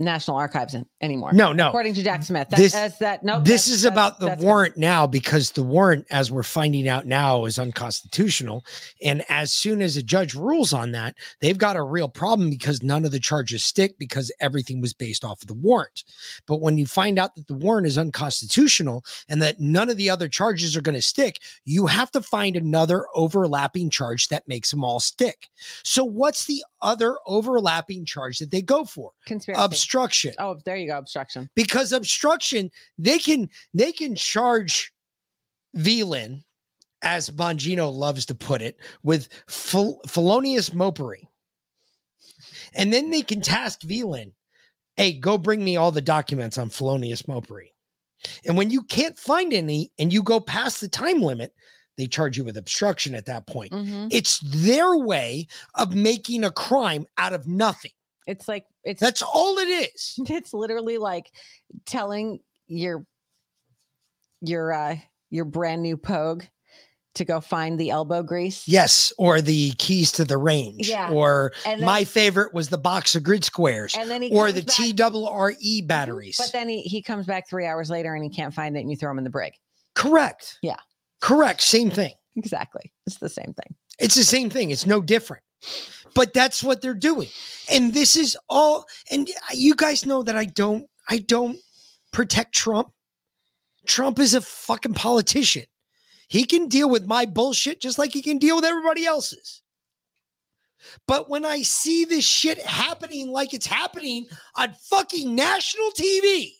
National 0.00 0.36
Archives 0.38 0.74
anymore. 1.00 1.32
No, 1.32 1.52
no. 1.52 1.68
According 1.68 1.94
to 1.94 2.02
Jack 2.02 2.22
Smith, 2.22 2.48
that, 2.48 2.56
This- 2.56 2.72
that's 2.72 2.98
that. 2.98 3.22
No, 3.22 3.40
this 3.40 3.68
is 3.68 3.84
about 3.84 4.18
the 4.18 4.34
warrant 4.40 4.76
now 4.76 5.06
because 5.06 5.52
the 5.52 5.62
warrant, 5.62 6.06
as 6.10 6.30
we're 6.30 6.42
finding 6.42 6.88
out 6.88 7.06
now, 7.06 7.44
is 7.44 7.58
unconstitutional. 7.58 8.64
And 9.04 9.24
as 9.28 9.52
soon 9.52 9.82
as 9.82 9.96
a 9.96 10.02
judge 10.02 10.34
rules 10.34 10.72
on 10.72 10.92
that, 10.92 11.16
they've 11.40 11.58
got 11.58 11.76
a 11.76 11.82
real 11.82 12.08
problem 12.08 12.48
because 12.50 12.82
none 12.82 13.04
of 13.04 13.10
the 13.10 13.20
charges 13.20 13.64
stick 13.64 13.98
because 13.98 14.32
everything 14.40 14.80
was 14.80 14.94
based 14.94 15.24
off 15.24 15.42
of 15.42 15.48
the 15.48 15.54
warrant. 15.54 16.04
But 16.46 16.60
when 16.60 16.78
you 16.78 16.86
find 16.86 17.18
out 17.18 17.34
that 17.36 17.46
the 17.46 17.54
warrant 17.54 17.86
is 17.86 17.98
unconstitutional 17.98 19.04
and 19.28 19.42
that 19.42 19.60
none 19.60 19.90
of 19.90 19.96
the 19.98 20.08
other 20.10 20.28
charges 20.28 20.76
are 20.76 20.80
going 20.82 20.94
to 20.94 21.02
stick, 21.02 21.36
you 21.64 21.86
have 21.86 22.10
to 22.12 22.22
find 22.22 22.56
another 22.56 23.06
overlapping 23.14 23.90
charge 23.90 24.28
that 24.28 24.48
makes 24.48 24.70
them 24.70 24.82
all 24.82 25.00
stick. 25.00 25.48
So, 25.84 26.04
what's 26.04 26.46
the 26.46 26.64
other 26.80 27.16
overlapping 27.26 28.06
charge 28.06 28.38
that 28.38 28.50
they 28.50 28.62
go 28.62 28.84
for? 28.84 29.10
Conspiracy. 29.26 29.60
Obstruction 29.94 30.32
Oh, 30.38 30.56
there 30.64 30.76
you 30.76 30.86
go, 30.88 30.98
obstruction. 30.98 31.50
because 31.56 31.92
obstruction 31.92 32.70
they 32.96 33.18
can 33.18 33.48
they 33.74 33.90
can 33.90 34.14
charge 34.14 34.92
Velin, 35.76 36.42
as 37.02 37.28
Bongino 37.30 37.92
loves 37.92 38.24
to 38.26 38.34
put 38.36 38.62
it, 38.62 38.76
with 39.02 39.28
fel- 39.48 40.00
felonious 40.06 40.70
mopery, 40.70 41.26
and 42.74 42.92
then 42.92 43.10
they 43.10 43.22
can 43.22 43.40
task 43.40 43.80
Velin, 43.80 44.32
"Hey, 44.96 45.12
go 45.12 45.36
bring 45.38 45.64
me 45.64 45.76
all 45.76 45.90
the 45.90 46.00
documents 46.00 46.56
on 46.56 46.70
felonious 46.70 47.22
mopery." 47.22 47.70
And 48.44 48.56
when 48.56 48.70
you 48.70 48.82
can't 48.84 49.18
find 49.18 49.52
any, 49.52 49.90
and 49.98 50.12
you 50.12 50.22
go 50.22 50.38
past 50.40 50.80
the 50.80 50.88
time 50.88 51.20
limit, 51.22 51.52
they 51.96 52.06
charge 52.06 52.36
you 52.36 52.44
with 52.44 52.56
obstruction 52.56 53.14
at 53.16 53.26
that 53.26 53.46
point. 53.48 53.72
Mhm. 53.72 54.08
It's 54.12 54.38
their 54.44 54.96
way 54.96 55.48
of 55.74 55.94
making 55.96 56.44
a 56.44 56.50
crime 56.52 57.06
out 57.18 57.32
of 57.32 57.46
nothing. 57.48 57.90
It's 58.26 58.48
like 58.48 58.66
it's 58.84 59.00
That's 59.00 59.22
all 59.22 59.58
it 59.58 59.68
is. 59.68 60.14
it's 60.28 60.52
literally 60.52 60.98
like 60.98 61.30
telling 61.86 62.40
your 62.66 63.04
your 64.40 64.72
uh 64.72 64.96
your 65.30 65.44
brand 65.44 65.82
new 65.82 65.96
pogue 65.96 66.44
to 67.16 67.24
go 67.24 67.40
find 67.40 67.78
the 67.78 67.90
elbow 67.90 68.22
grease. 68.22 68.68
Yes, 68.68 69.12
or 69.18 69.40
the 69.40 69.72
keys 69.72 70.12
to 70.12 70.24
the 70.24 70.38
range. 70.38 70.88
Yeah. 70.88 71.10
Or 71.10 71.52
then- 71.64 71.80
my 71.80 72.04
favorite 72.04 72.54
was 72.54 72.68
the 72.68 72.78
box 72.78 73.16
of 73.16 73.24
grid 73.24 73.44
squares. 73.44 73.96
And 73.98 74.08
then 74.08 74.22
he 74.22 74.30
or 74.30 74.52
the 74.52 74.62
back- 74.62 74.76
T 74.76 74.92
double 74.92 75.28
R 75.28 75.54
E 75.58 75.82
batteries. 75.82 76.36
But 76.38 76.52
then 76.52 76.68
he, 76.68 76.82
he 76.82 77.02
comes 77.02 77.26
back 77.26 77.48
three 77.48 77.66
hours 77.66 77.90
later 77.90 78.14
and 78.14 78.22
he 78.22 78.30
can't 78.30 78.54
find 78.54 78.76
it 78.76 78.80
and 78.80 78.90
you 78.90 78.96
throw 78.96 79.10
him 79.10 79.18
in 79.18 79.24
the 79.24 79.30
brig. 79.30 79.52
Correct. 79.96 80.58
Yeah, 80.62 80.76
Correct. 81.20 81.60
Same 81.60 81.90
thing. 81.90 82.12
exactly. 82.36 82.92
It's 83.06 83.18
the 83.18 83.28
same 83.28 83.52
thing. 83.54 83.74
It's 83.98 84.14
the 84.14 84.24
same 84.24 84.50
thing. 84.50 84.70
It's 84.70 84.86
no 84.86 85.00
different. 85.00 85.42
But 86.14 86.34
that's 86.34 86.62
what 86.62 86.82
they're 86.82 86.94
doing. 86.94 87.28
And 87.70 87.94
this 87.94 88.16
is 88.16 88.36
all 88.48 88.86
and 89.10 89.28
you 89.52 89.74
guys 89.74 90.06
know 90.06 90.22
that 90.22 90.36
I 90.36 90.44
don't 90.44 90.86
I 91.08 91.18
don't 91.18 91.58
protect 92.12 92.54
Trump. 92.54 92.92
Trump 93.86 94.18
is 94.18 94.34
a 94.34 94.40
fucking 94.40 94.94
politician. 94.94 95.64
He 96.28 96.44
can 96.44 96.68
deal 96.68 96.88
with 96.88 97.06
my 97.06 97.26
bullshit 97.26 97.80
just 97.80 97.98
like 97.98 98.12
he 98.12 98.22
can 98.22 98.38
deal 98.38 98.56
with 98.56 98.64
everybody 98.64 99.04
else's. 99.04 99.62
But 101.06 101.28
when 101.28 101.44
I 101.44 101.62
see 101.62 102.04
this 102.04 102.24
shit 102.24 102.64
happening 102.64 103.30
like 103.30 103.52
it's 103.52 103.66
happening 103.66 104.26
on 104.56 104.74
fucking 104.88 105.34
national 105.34 105.90
TV 105.90 106.52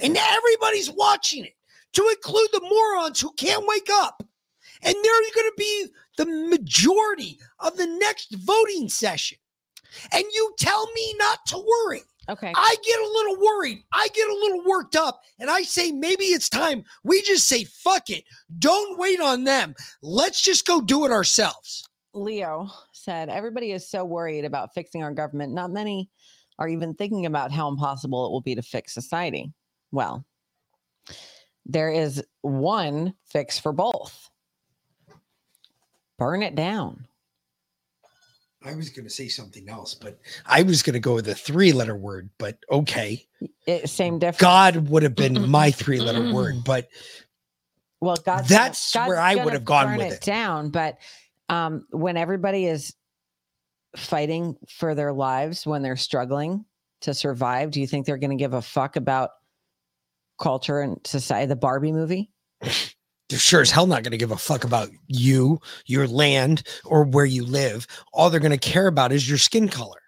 and 0.00 0.16
everybody's 0.16 0.90
watching 0.90 1.44
it, 1.44 1.54
to 1.94 2.06
include 2.08 2.48
the 2.52 2.60
morons 2.60 3.20
who 3.20 3.32
can't 3.32 3.66
wake 3.66 3.88
up, 3.90 4.22
and 4.82 4.94
they're 4.94 5.34
going 5.34 5.50
to 5.50 5.52
be 5.56 5.86
the 6.16 6.26
majority 6.26 7.38
of 7.60 7.76
the 7.76 7.86
next 7.86 8.34
voting 8.34 8.88
session. 8.88 9.38
And 10.12 10.24
you 10.32 10.54
tell 10.58 10.86
me 10.92 11.14
not 11.18 11.38
to 11.46 11.58
worry. 11.58 12.02
Okay. 12.28 12.52
I 12.54 12.76
get 12.84 13.00
a 13.00 13.12
little 13.12 13.36
worried. 13.42 13.78
I 13.92 14.06
get 14.14 14.28
a 14.28 14.34
little 14.34 14.62
worked 14.66 14.96
up. 14.96 15.22
And 15.38 15.48
I 15.50 15.62
say, 15.62 15.92
maybe 15.92 16.24
it's 16.24 16.50
time 16.50 16.84
we 17.02 17.22
just 17.22 17.48
say, 17.48 17.64
fuck 17.64 18.10
it. 18.10 18.24
Don't 18.58 18.98
wait 18.98 19.20
on 19.20 19.44
them. 19.44 19.74
Let's 20.02 20.42
just 20.42 20.66
go 20.66 20.80
do 20.82 21.06
it 21.06 21.10
ourselves. 21.10 21.88
Leo 22.14 22.68
said, 22.92 23.28
Everybody 23.28 23.72
is 23.72 23.88
so 23.88 24.04
worried 24.04 24.44
about 24.44 24.74
fixing 24.74 25.02
our 25.02 25.12
government. 25.12 25.52
Not 25.52 25.70
many 25.70 26.10
are 26.58 26.68
even 26.68 26.94
thinking 26.94 27.26
about 27.26 27.52
how 27.52 27.68
impossible 27.68 28.26
it 28.26 28.30
will 28.30 28.40
be 28.40 28.54
to 28.54 28.62
fix 28.62 28.92
society. 28.92 29.52
Well, 29.92 30.26
there 31.64 31.90
is 31.90 32.22
one 32.42 33.14
fix 33.30 33.58
for 33.58 33.72
both. 33.72 34.27
Burn 36.18 36.42
it 36.42 36.54
down. 36.54 37.06
I 38.64 38.74
was 38.74 38.90
going 38.90 39.04
to 39.06 39.10
say 39.10 39.28
something 39.28 39.68
else, 39.68 39.94
but 39.94 40.18
I 40.44 40.62
was 40.62 40.82
going 40.82 40.94
to 40.94 41.00
go 41.00 41.14
with 41.14 41.28
a 41.28 41.34
three 41.34 41.72
letter 41.72 41.96
word, 41.96 42.28
but 42.38 42.58
okay. 42.70 43.24
It, 43.66 43.88
same 43.88 44.18
difference. 44.18 44.40
God 44.40 44.88
would 44.88 45.04
have 45.04 45.14
been 45.14 45.48
my 45.50 45.70
three 45.70 46.00
letter 46.00 46.32
word, 46.34 46.64
but 46.64 46.88
Well, 48.00 48.16
God, 48.16 48.46
That's 48.46 48.94
where 48.94 49.20
I 49.20 49.36
would 49.36 49.52
have 49.52 49.64
gone 49.64 49.96
with 49.96 50.12
it. 50.12 50.20
down. 50.22 50.70
But 50.70 50.98
um, 51.48 51.86
when 51.90 52.16
everybody 52.16 52.66
is 52.66 52.94
fighting 53.96 54.56
for 54.68 54.96
their 54.96 55.12
lives, 55.12 55.64
when 55.64 55.82
they're 55.82 55.96
struggling 55.96 56.64
to 57.02 57.14
survive, 57.14 57.70
do 57.70 57.80
you 57.80 57.86
think 57.86 58.06
they're 58.06 58.18
going 58.18 58.30
to 58.30 58.36
give 58.36 58.54
a 58.54 58.62
fuck 58.62 58.96
about 58.96 59.30
culture 60.40 60.80
and 60.80 60.98
society? 61.04 61.46
The 61.46 61.56
Barbie 61.56 61.92
movie. 61.92 62.32
they're 63.28 63.38
sure 63.38 63.60
as 63.60 63.70
hell 63.70 63.86
not 63.86 64.02
going 64.02 64.12
to 64.12 64.18
give 64.18 64.30
a 64.30 64.36
fuck 64.36 64.64
about 64.64 64.88
you, 65.06 65.60
your 65.86 66.06
land, 66.06 66.62
or 66.84 67.04
where 67.04 67.26
you 67.26 67.44
live. 67.44 67.86
All 68.12 68.30
they're 68.30 68.40
going 68.40 68.52
to 68.52 68.58
care 68.58 68.86
about 68.86 69.12
is 69.12 69.28
your 69.28 69.38
skin 69.38 69.68
color. 69.68 70.00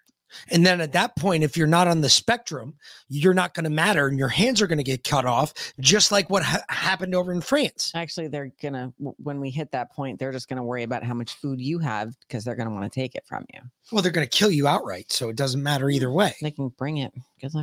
And 0.49 0.65
then 0.65 0.81
at 0.81 0.93
that 0.93 1.15
point, 1.15 1.43
if 1.43 1.57
you're 1.57 1.67
not 1.67 1.87
on 1.87 2.01
the 2.01 2.09
spectrum, 2.09 2.75
you're 3.09 3.33
not 3.33 3.53
going 3.53 3.63
to 3.65 3.69
matter 3.69 4.07
and 4.07 4.17
your 4.17 4.27
hands 4.27 4.61
are 4.61 4.67
going 4.67 4.77
to 4.77 4.83
get 4.83 5.03
cut 5.03 5.25
off, 5.25 5.53
just 5.79 6.11
like 6.11 6.29
what 6.29 6.43
ha- 6.43 6.63
happened 6.69 7.15
over 7.15 7.31
in 7.31 7.41
France. 7.41 7.91
Actually, 7.95 8.27
they're 8.27 8.51
gonna 8.61 8.93
when 8.97 9.39
we 9.39 9.49
hit 9.49 9.71
that 9.71 9.91
point, 9.91 10.19
they're 10.19 10.31
just 10.31 10.47
gonna 10.47 10.63
worry 10.63 10.83
about 10.83 11.03
how 11.03 11.13
much 11.13 11.33
food 11.33 11.59
you 11.61 11.79
have 11.79 12.13
because 12.27 12.43
they're 12.43 12.55
gonna 12.55 12.71
want 12.71 12.91
to 12.91 12.99
take 12.99 13.15
it 13.15 13.25
from 13.27 13.45
you. 13.53 13.61
Well, 13.91 14.01
they're 14.01 14.11
going 14.11 14.27
to 14.27 14.37
kill 14.37 14.51
you 14.51 14.67
outright. 14.67 15.11
So 15.11 15.29
it 15.29 15.35
doesn't 15.35 15.61
matter 15.61 15.89
either 15.89 16.11
way. 16.11 16.33
They 16.41 16.51
can 16.51 16.69
bring 16.69 16.97
it. 16.97 17.13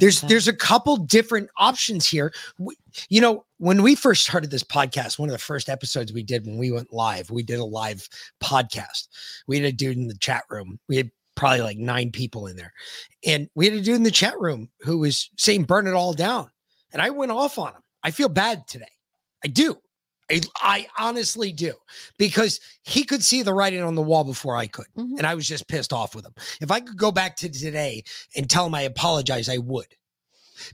There's 0.01 0.21
there's 0.23 0.49
a 0.49 0.53
couple 0.53 0.97
different 0.97 1.49
options 1.57 2.07
here. 2.07 2.33
We, 2.59 2.77
you 3.09 3.21
know, 3.21 3.45
when 3.59 3.83
we 3.83 3.95
first 3.95 4.25
started 4.25 4.51
this 4.51 4.65
podcast, 4.65 5.19
one 5.19 5.29
of 5.29 5.33
the 5.33 5.39
first 5.39 5.69
episodes 5.69 6.13
we 6.13 6.23
did 6.23 6.45
when 6.47 6.59
we 6.59 6.71
went 6.71 6.93
live, 6.93 7.31
we 7.31 7.43
did 7.43 7.61
a 7.61 7.65
live 7.65 8.09
podcast. 8.43 9.09
We 9.47 9.57
had 9.57 9.67
a 9.67 9.73
dude 9.73 9.97
in 9.97 10.09
the 10.09 10.19
chat 10.19 10.45
room. 10.51 10.79
We 10.89 10.97
had 10.97 11.11
probably 11.39 11.63
like 11.63 11.79
nine 11.79 12.11
people 12.11 12.47
in 12.47 12.57
there, 12.57 12.73
and 13.25 13.49
we 13.55 13.67
had 13.67 13.75
a 13.75 13.81
dude 13.81 13.97
in 13.97 14.03
the 14.03 14.11
chat 14.11 14.39
room 14.39 14.69
who 14.81 14.99
was 14.99 15.31
saying 15.39 15.65
burn 15.65 15.87
it 15.87 15.95
all 15.95 16.13
down, 16.13 16.51
and 16.93 17.01
I 17.01 17.11
went 17.11 17.33
off 17.33 17.59
on 17.59 17.69
him. 17.69 17.83
I 18.03 18.11
feel 18.11 18.29
bad 18.29 18.67
today. 18.67 18.93
I 19.45 19.49
do. 19.49 19.79
I, 20.31 20.41
I 20.57 20.87
honestly 20.99 21.53
do 21.53 21.73
because 22.19 22.61
he 22.83 23.05
could 23.05 23.23
see 23.23 23.43
the 23.43 23.55
writing 23.55 23.83
on 23.83 23.95
the 23.95 24.03
wall 24.03 24.25
before 24.25 24.57
I 24.57 24.67
could. 24.67 24.87
Mm-hmm. 24.97 25.17
And 25.19 25.27
I 25.27 25.35
was 25.35 25.49
just 25.49 25.69
pissed 25.69 25.93
off 25.93 26.15
with 26.15 26.27
him. 26.27 26.35
If 26.61 26.71
I 26.71 26.81
could 26.81 26.97
go 26.97 27.11
back 27.11 27.37
to 27.37 27.49
today 27.49 28.05
and 28.37 28.49
tell 28.49 28.67
him 28.67 28.75
I 28.75 28.83
apologize, 28.83 29.49
I 29.49 29.59
would. 29.59 29.87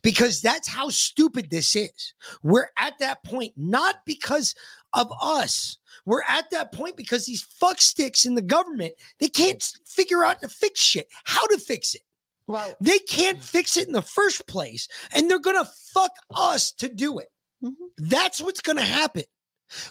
Because 0.03 0.41
that's 0.41 0.67
how 0.67 0.89
stupid 0.89 1.51
this 1.51 1.77
is. 1.77 2.15
We're 2.43 2.71
at 2.79 2.99
that 3.01 3.23
point, 3.23 3.53
not 3.57 3.97
because 4.07 4.55
of 4.95 5.13
us. 5.21 5.79
We're 6.07 6.23
at 6.29 6.51
that 6.51 6.73
point 6.73 6.97
because 6.97 7.25
these 7.25 7.47
fucksticks 7.63 8.27
in 8.27 8.35
the 8.35 8.43
government, 8.43 8.95
they 9.21 9.29
can't 9.29 9.63
figure 9.87 10.25
out 10.25 10.41
to 10.43 10.49
fix 10.49 10.81
shit, 10.81 11.09
how 11.25 11.47
to 11.47 11.59
fix 11.59 11.95
it. 11.95 12.03
Well, 12.47 12.75
they 12.81 12.99
can't 12.99 13.43
fix 13.43 13.77
it 13.79 13.87
in 13.87 13.95
the 13.95 14.03
first 14.03 14.47
place, 14.47 14.87
and 15.15 15.31
they're 15.31 15.39
gonna 15.39 15.69
fuck 15.95 16.13
us 16.35 16.73
to 16.73 16.89
do 16.89 17.19
it. 17.19 17.29
Mm-hmm. 17.63 17.85
That's 17.97 18.41
what's 18.41 18.61
gonna 18.61 18.83
happen. 18.83 19.25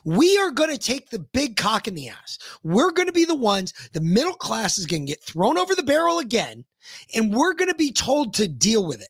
We 0.04 0.38
are 0.38 0.52
going 0.52 0.70
to 0.70 0.78
take 0.78 1.10
the 1.10 1.20
big 1.20 1.58
cock 1.58 1.88
in 1.88 1.96
the 1.96 2.10
ass. 2.10 2.38
We're 2.64 2.92
going 2.92 3.08
to 3.08 3.14
be 3.14 3.26
the 3.26 3.36
ones, 3.36 3.74
the 3.92 4.02
middle 4.02 4.34
class 4.34 4.78
is 4.78 4.86
going 4.86 5.06
to 5.06 5.12
get 5.12 5.24
thrown 5.24 5.58
over 5.58 5.76
the 5.76 5.84
barrel 5.84 6.20
again, 6.20 6.64
and 7.14 7.34
we're 7.34 7.54
going 7.54 7.70
to 7.70 7.76
be 7.76 7.92
told 7.92 8.34
to 8.36 8.48
deal 8.48 8.86
with 8.86 9.02
it. 9.02 9.10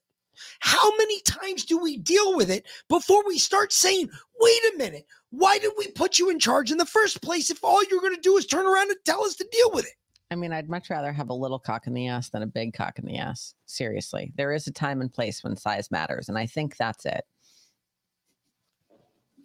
How 0.59 0.95
many 0.97 1.21
times 1.21 1.65
do 1.65 1.77
we 1.77 1.97
deal 1.97 2.35
with 2.35 2.49
it 2.49 2.65
before 2.87 3.23
we 3.27 3.37
start 3.37 3.73
saying, 3.73 4.09
wait 4.39 4.61
a 4.73 4.77
minute, 4.77 5.05
why 5.33 5.57
did 5.57 5.71
we 5.79 5.87
put 5.87 6.19
you 6.19 6.29
in 6.29 6.37
charge 6.37 6.69
in 6.71 6.77
the 6.77 6.85
first 6.85 7.23
place 7.23 7.49
if 7.49 7.63
all 7.63 7.83
you're 7.85 8.01
going 8.01 8.13
to 8.13 8.21
do 8.21 8.37
is 8.37 8.45
turn 8.45 8.67
around 8.67 8.91
and 8.91 8.99
tell 9.03 9.23
us 9.23 9.35
to 9.35 9.47
deal 9.51 9.71
with 9.71 9.85
it? 9.85 9.93
I 10.29 10.35
mean, 10.35 10.53
I'd 10.53 10.69
much 10.69 10.91
rather 10.91 11.11
have 11.11 11.29
a 11.29 11.33
little 11.33 11.57
cock 11.57 11.87
in 11.87 11.93
the 11.95 12.07
ass 12.07 12.29
than 12.29 12.43
a 12.43 12.47
big 12.47 12.73
cock 12.73 12.99
in 12.99 13.05
the 13.05 13.17
ass. 13.17 13.55
Seriously, 13.65 14.31
there 14.35 14.53
is 14.53 14.67
a 14.67 14.71
time 14.71 15.01
and 15.01 15.11
place 15.11 15.43
when 15.43 15.55
size 15.55 15.89
matters, 15.89 16.29
and 16.29 16.37
I 16.37 16.45
think 16.45 16.77
that's 16.77 17.05
it. 17.07 17.23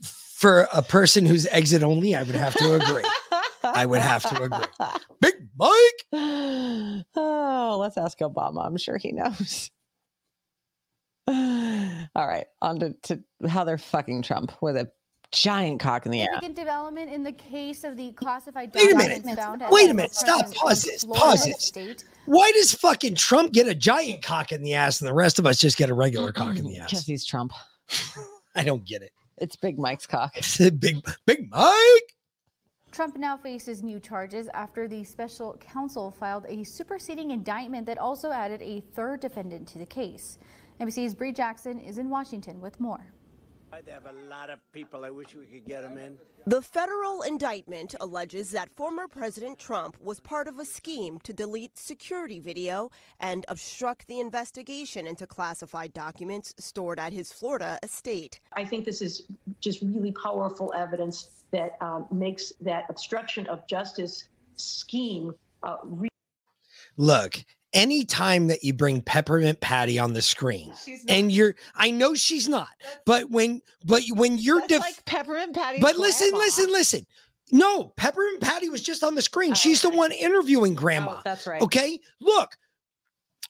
For 0.03 0.69
a 0.75 0.83
person 0.83 1.25
who's 1.25 1.47
exit 1.47 1.83
only, 1.83 2.15
I 2.15 2.23
would 2.23 2.37
have 2.37 2.55
to 2.57 2.75
agree. 2.75 3.05
I 3.65 3.87
would 3.87 4.01
have 4.01 4.23
to 4.29 4.43
agree. 4.43 4.67
Big 5.21 5.35
Mike. 5.59 7.05
Oh, 7.17 7.79
let's 7.81 7.97
ask 7.97 8.19
Obama. 8.19 8.67
I'm 8.67 8.77
sure 8.77 8.99
he 8.99 9.13
knows. 9.13 9.71
All 11.29 12.27
right, 12.27 12.47
on 12.61 12.79
to, 12.81 12.95
to 13.05 13.23
how 13.49 13.65
they're 13.65 13.79
fucking 13.79 14.23
Trump 14.23 14.53
with 14.61 14.77
a 14.77 14.91
giant 15.33 15.81
cock 15.81 16.07
in 16.07 16.13
the 16.13 16.23
ass. 16.23 16.27
Significant 16.27 16.57
development 16.57 17.13
in 17.13 17.23
the 17.23 17.33
case 17.33 17.85
of 17.85 17.97
the 17.97 18.13
classified 18.13 18.73
Wait 18.75 18.93
a 18.93 18.97
minute. 18.97 19.23
Wait 19.71 19.91
a 19.91 19.95
minute. 19.95 20.15
Stop. 20.15 20.53
Pause 20.55 20.83
this. 20.83 21.05
Pause 21.05 21.73
this. 21.75 22.05
Why 22.27 22.51
does 22.53 22.75
fucking 22.75 23.15
Trump 23.15 23.53
get 23.53 23.67
a 23.67 23.75
giant 23.75 24.23
cock 24.23 24.53
in 24.53 24.63
the 24.63 24.75
ass 24.75 25.01
and 25.01 25.09
the 25.09 25.15
rest 25.15 25.39
of 25.39 25.47
us 25.47 25.59
just 25.59 25.77
get 25.77 25.91
a 25.91 25.95
regular 25.95 26.33
cock 26.33 26.57
in 26.57 26.65
the 26.65 26.79
ass? 26.81 26.91
Because 26.91 27.07
he's 27.07 27.25
Trump. 27.25 27.53
I 28.55 28.65
don't 28.65 28.85
get 28.85 29.03
it. 29.03 29.13
It's 29.39 29.57
Big 29.57 29.79
Mike's 29.79 30.07
cock. 30.07 30.35
big, 30.79 31.05
big 31.27 31.51
Mike. 31.51 32.15
Trump 32.91 33.17
now 33.17 33.37
faces 33.37 33.83
new 33.83 34.01
charges 34.01 34.49
after 34.55 34.89
the 34.89 35.05
special 35.05 35.57
counsel 35.61 36.11
filed 36.11 36.47
a 36.49 36.65
superseding 36.65 37.31
indictment 37.31 37.87
that 37.87 37.99
also 37.99 38.33
added 38.33 38.63
a 38.63 38.81
third 38.81 39.21
defendant 39.21 39.69
to 39.69 39.79
the 39.79 39.87
case. 39.87 40.39
NBC's 40.81 41.15
Bree 41.15 41.33
Jackson 41.33 41.79
is 41.79 41.99
in 41.99 42.09
Washington 42.09 42.61
with 42.61 42.81
more. 42.81 43.13
They 43.85 43.93
have 43.93 44.07
a 44.07 44.29
lot 44.29 44.51
of 44.51 44.59
people. 44.73 45.05
I 45.05 45.11
wish 45.11 45.35
we 45.35 45.45
could 45.45 45.67
get 45.67 45.83
them 45.83 45.99
in. 45.99 46.17
The 46.47 46.63
federal 46.63 47.23
indictment 47.23 47.95
alleges 48.01 48.51
that 48.53 48.71
former 48.75 49.07
President 49.07 49.59
Trump 49.59 49.97
was 50.01 50.21
part 50.21 50.49
of 50.49 50.59
a 50.59 50.65
scheme 50.65 51.19
to 51.25 51.33
delete 51.33 51.77
security 51.77 52.41
video 52.41 52.91
and 53.21 53.45
obstruct 53.49 54.07
the 54.09 54.21
investigation 54.21 55.07
into 55.07 55.27
classified 55.27 55.93
documents 55.93 56.55
stored 56.59 56.99
at 56.99 57.13
his 57.13 57.33
Florida 57.33 57.79
estate. 57.83 58.41
I 58.55 58.65
think 58.65 58.85
this 58.85 59.03
is 59.03 59.25
just 59.61 59.83
really 59.83 60.13
powerful 60.13 60.73
evidence 60.75 61.29
that 61.51 61.77
um, 61.81 62.07
makes 62.11 62.53
that 62.61 62.85
obstruction 62.89 63.47
of 63.49 63.67
justice 63.67 64.25
scheme 64.57 65.35
uh, 65.63 65.77
re- 65.85 66.09
Look, 66.97 67.45
anytime 67.73 68.49
that 68.49 68.65
you 68.65 68.73
bring 68.73 69.03
Peppermint 69.03 69.61
Patty 69.61 69.99
on 69.99 70.13
the 70.13 70.23
screen, 70.23 70.73
and 71.09 71.31
you're, 71.31 71.55
I 71.75 71.91
know 71.91 72.15
she's 72.15 72.49
not, 72.49 72.69
but 73.05 73.31
when, 73.31 73.61
but 73.85 74.03
when 74.11 74.39
you're, 74.39 74.67
def- 74.67 74.81
like 74.81 75.05
Peppermint 75.05 75.55
Patty. 75.55 75.81
but 75.81 75.97
listen, 75.97 76.31
listen, 76.33 76.71
listen. 76.71 77.07
No, 77.51 77.95
Peppermint 77.97 78.41
Patty 78.43 78.69
was 78.69 78.83
just 78.83 79.03
on 79.03 79.15
the 79.15 79.23
screen. 79.23 79.53
Oh, 79.53 79.55
she's 79.55 79.81
the 79.81 79.91
one 79.91 80.13
interviewing 80.13 80.75
Grandma. 80.75 81.17
Oh, 81.19 81.21
that's 81.25 81.47
right. 81.47 81.63
Okay, 81.63 81.99
look. 82.21 82.57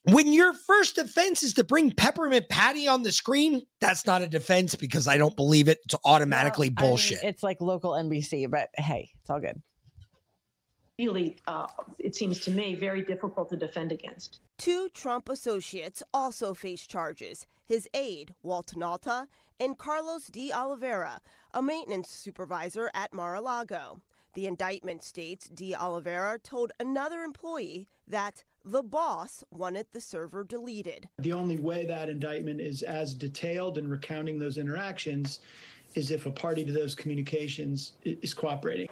When 0.04 0.32
your 0.32 0.54
first 0.54 0.94
defense 0.94 1.42
is 1.42 1.52
to 1.54 1.64
bring 1.64 1.90
Peppermint 1.90 2.48
Patty 2.48 2.88
on 2.88 3.02
the 3.02 3.12
screen, 3.12 3.60
that's 3.80 4.06
not 4.06 4.22
a 4.22 4.28
defense 4.28 4.74
because 4.74 5.06
I 5.06 5.18
don't 5.18 5.36
believe 5.36 5.68
it. 5.68 5.80
It's 5.84 5.96
automatically 6.04 6.68
I 6.68 6.80
mean, 6.80 6.90
bullshit. 6.90 7.22
it's 7.22 7.42
like 7.42 7.60
local 7.60 7.90
NBC, 7.90 8.48
but 8.48 8.68
hey, 8.78 9.10
it's 9.20 9.28
all 9.28 9.40
good. 9.40 9.60
Really, 10.98 11.36
uh, 11.46 11.68
it 12.00 12.16
seems 12.16 12.40
to 12.40 12.50
me, 12.50 12.74
very 12.74 13.02
difficult 13.02 13.48
to 13.50 13.56
defend 13.56 13.92
against. 13.92 14.40
Two 14.58 14.88
Trump 14.88 15.28
associates 15.28 16.02
also 16.12 16.54
face 16.54 16.86
charges 16.86 17.46
his 17.68 17.86
aide, 17.94 18.34
Walt 18.42 18.72
Nauta, 18.74 19.26
and 19.60 19.76
Carlos 19.76 20.26
De 20.26 20.50
Oliveira, 20.52 21.20
a 21.52 21.62
maintenance 21.62 22.08
supervisor 22.08 22.90
at 22.94 23.12
Mar 23.12 23.36
a 23.36 23.40
Lago. 23.40 24.00
The 24.34 24.46
indictment 24.46 25.04
states 25.04 25.48
De 25.48 25.74
Oliveira 25.74 26.38
told 26.38 26.72
another 26.80 27.20
employee 27.20 27.86
that 28.08 28.42
the 28.64 28.82
boss 28.82 29.44
wanted 29.52 29.86
the 29.92 30.00
server 30.00 30.44
deleted. 30.44 31.08
The 31.18 31.32
only 31.32 31.58
way 31.58 31.84
that 31.86 32.08
indictment 32.08 32.60
is 32.60 32.82
as 32.82 33.14
detailed 33.14 33.78
in 33.78 33.88
recounting 33.88 34.38
those 34.38 34.58
interactions 34.58 35.40
is 35.94 36.10
if 36.10 36.26
a 36.26 36.30
party 36.30 36.64
to 36.64 36.72
those 36.72 36.94
communications 36.94 37.92
is 38.04 38.34
cooperating. 38.34 38.88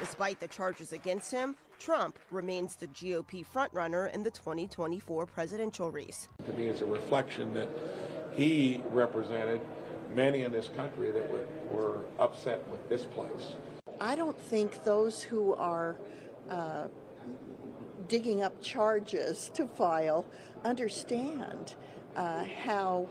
Despite 0.00 0.40
the 0.40 0.48
charges 0.48 0.94
against 0.94 1.30
him, 1.30 1.56
Trump 1.78 2.18
remains 2.30 2.74
the 2.74 2.86
GOP 2.88 3.44
frontrunner 3.46 4.12
in 4.14 4.22
the 4.22 4.30
2024 4.30 5.26
presidential 5.26 5.90
race. 5.90 6.26
To 6.46 6.52
me, 6.54 6.68
it's 6.68 6.80
a 6.80 6.86
reflection 6.86 7.52
that 7.52 7.68
he 8.34 8.82
represented 8.90 9.60
many 10.14 10.42
in 10.42 10.52
this 10.52 10.68
country 10.68 11.10
that 11.10 11.30
were, 11.30 11.46
were 11.70 11.98
upset 12.18 12.66
with 12.68 12.88
this 12.88 13.04
place. 13.04 13.54
I 14.00 14.16
don't 14.16 14.38
think 14.38 14.82
those 14.84 15.22
who 15.22 15.52
are 15.54 15.96
uh, 16.48 16.86
digging 18.08 18.42
up 18.42 18.60
charges 18.62 19.50
to 19.52 19.66
file 19.66 20.24
understand 20.64 21.74
uh, 22.16 22.44
how 22.64 23.06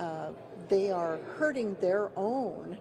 uh, 0.00 0.30
they 0.70 0.90
are 0.90 1.18
hurting 1.36 1.76
their 1.82 2.10
own 2.16 2.78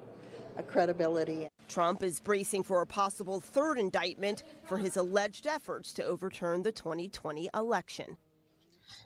uh, 0.57 0.61
credibility. 0.61 1.49
Trump 1.71 2.03
is 2.03 2.19
bracing 2.19 2.63
for 2.63 2.81
a 2.81 2.85
possible 2.87 3.39
third 3.39 3.79
indictment 3.79 4.43
for 4.65 4.77
his 4.77 4.97
alleged 4.97 5.47
efforts 5.47 5.93
to 5.93 6.03
overturn 6.03 6.61
the 6.61 6.71
2020 6.71 7.49
election. 7.55 8.17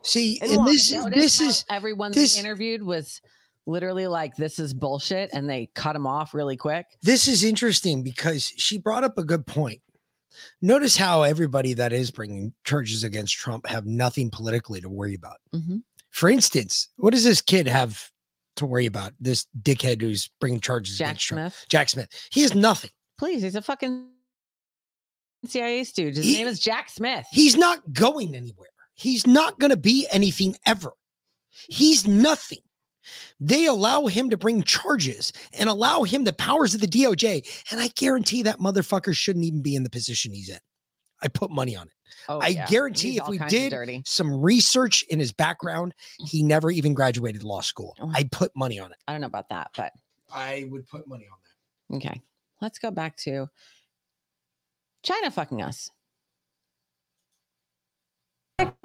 See, 0.01 0.39
And 0.41 0.51
and 0.51 0.59
why? 0.59 0.65
this 0.65 0.91
is 0.91 1.05
this 1.05 1.39
how 1.39 1.45
is 1.47 1.65
everyone 1.69 2.11
this- 2.11 2.37
interviewed 2.37 2.81
was 2.83 3.21
literally 3.67 4.07
like 4.07 4.35
this 4.35 4.59
is 4.59 4.73
bullshit 4.73 5.29
and 5.33 5.49
they 5.49 5.67
cut 5.75 5.95
him 5.95 6.05
off 6.07 6.33
really 6.33 6.57
quick. 6.57 6.85
This 7.01 7.27
is 7.27 7.43
interesting 7.43 8.03
because 8.03 8.45
she 8.57 8.77
brought 8.77 9.03
up 9.03 9.17
a 9.17 9.23
good 9.23 9.45
point. 9.45 9.81
Notice 10.61 10.97
how 10.97 11.21
everybody 11.23 11.73
that 11.75 11.93
is 11.93 12.11
bringing 12.11 12.53
charges 12.63 13.03
against 13.03 13.35
Trump 13.35 13.65
have 13.67 13.85
nothing 13.85 14.29
politically 14.29 14.81
to 14.81 14.89
worry 14.89 15.13
about. 15.15 15.37
Mhm. 15.53 15.81
For 16.09 16.29
instance, 16.29 16.89
what 16.97 17.13
does 17.13 17.23
this 17.23 17.41
kid 17.41 17.67
have 17.67 18.11
to 18.55 18.65
worry 18.65 18.85
about? 18.85 19.13
This 19.19 19.45
dickhead 19.61 20.01
who's 20.01 20.29
bringing 20.39 20.59
charges 20.59 20.97
Jack 20.97 21.07
against 21.09 21.25
Trump. 21.27 21.53
Smith. 21.53 21.65
Jack 21.69 21.89
Smith. 21.89 22.09
He 22.31 22.43
is 22.43 22.53
nothing. 22.55 22.91
Please, 23.17 23.41
he's 23.43 23.55
a 23.55 23.61
fucking 23.61 24.07
CIA 25.47 25.83
stooge. 25.83 26.15
His 26.17 26.25
He- 26.25 26.33
name 26.35 26.47
is 26.47 26.59
Jack 26.59 26.89
Smith. 26.89 27.25
He's 27.31 27.55
not 27.55 27.93
going 27.93 28.35
anywhere. 28.35 28.69
He's 28.95 29.27
not 29.27 29.59
going 29.59 29.71
to 29.71 29.77
be 29.77 30.07
anything 30.11 30.55
ever. 30.65 30.91
He's 31.69 32.07
nothing. 32.07 32.59
They 33.39 33.65
allow 33.65 34.07
him 34.07 34.29
to 34.31 34.37
bring 34.37 34.63
charges 34.63 35.31
and 35.53 35.69
allow 35.69 36.03
him 36.03 36.23
the 36.23 36.33
powers 36.33 36.73
of 36.73 36.81
the 36.81 36.87
DOJ. 36.87 37.45
And 37.71 37.79
I 37.79 37.89
guarantee 37.89 38.41
that 38.43 38.59
motherfucker 38.59 39.15
shouldn't 39.15 39.45
even 39.45 39.61
be 39.61 39.75
in 39.75 39.83
the 39.83 39.89
position 39.89 40.33
he's 40.33 40.49
in. 40.49 40.59
I 41.21 41.27
put 41.27 41.51
money 41.51 41.75
on 41.75 41.87
it. 41.87 41.93
Oh, 42.27 42.39
I 42.39 42.49
yeah. 42.49 42.65
guarantee 42.67 43.11
He's 43.11 43.21
if 43.21 43.27
we 43.27 43.37
did 43.37 43.73
some 44.05 44.41
research 44.41 45.03
in 45.09 45.19
his 45.19 45.31
background, 45.31 45.93
mm. 46.21 46.29
he 46.29 46.43
never 46.43 46.71
even 46.71 46.93
graduated 46.93 47.43
law 47.43 47.61
school. 47.61 47.95
Oh. 47.99 48.11
I 48.13 48.23
put 48.31 48.51
money 48.55 48.79
on 48.79 48.91
it. 48.91 48.97
I 49.07 49.11
don't 49.11 49.21
know 49.21 49.27
about 49.27 49.49
that, 49.49 49.71
but 49.75 49.91
I 50.33 50.67
would 50.69 50.87
put 50.87 51.07
money 51.07 51.27
on 51.31 51.37
that. 51.89 51.95
okay. 51.97 52.21
Let's 52.61 52.79
go 52.79 52.89
back 52.89 53.17
to 53.17 53.47
China 55.03 55.29
fucking 55.29 55.61
us. 55.61 55.89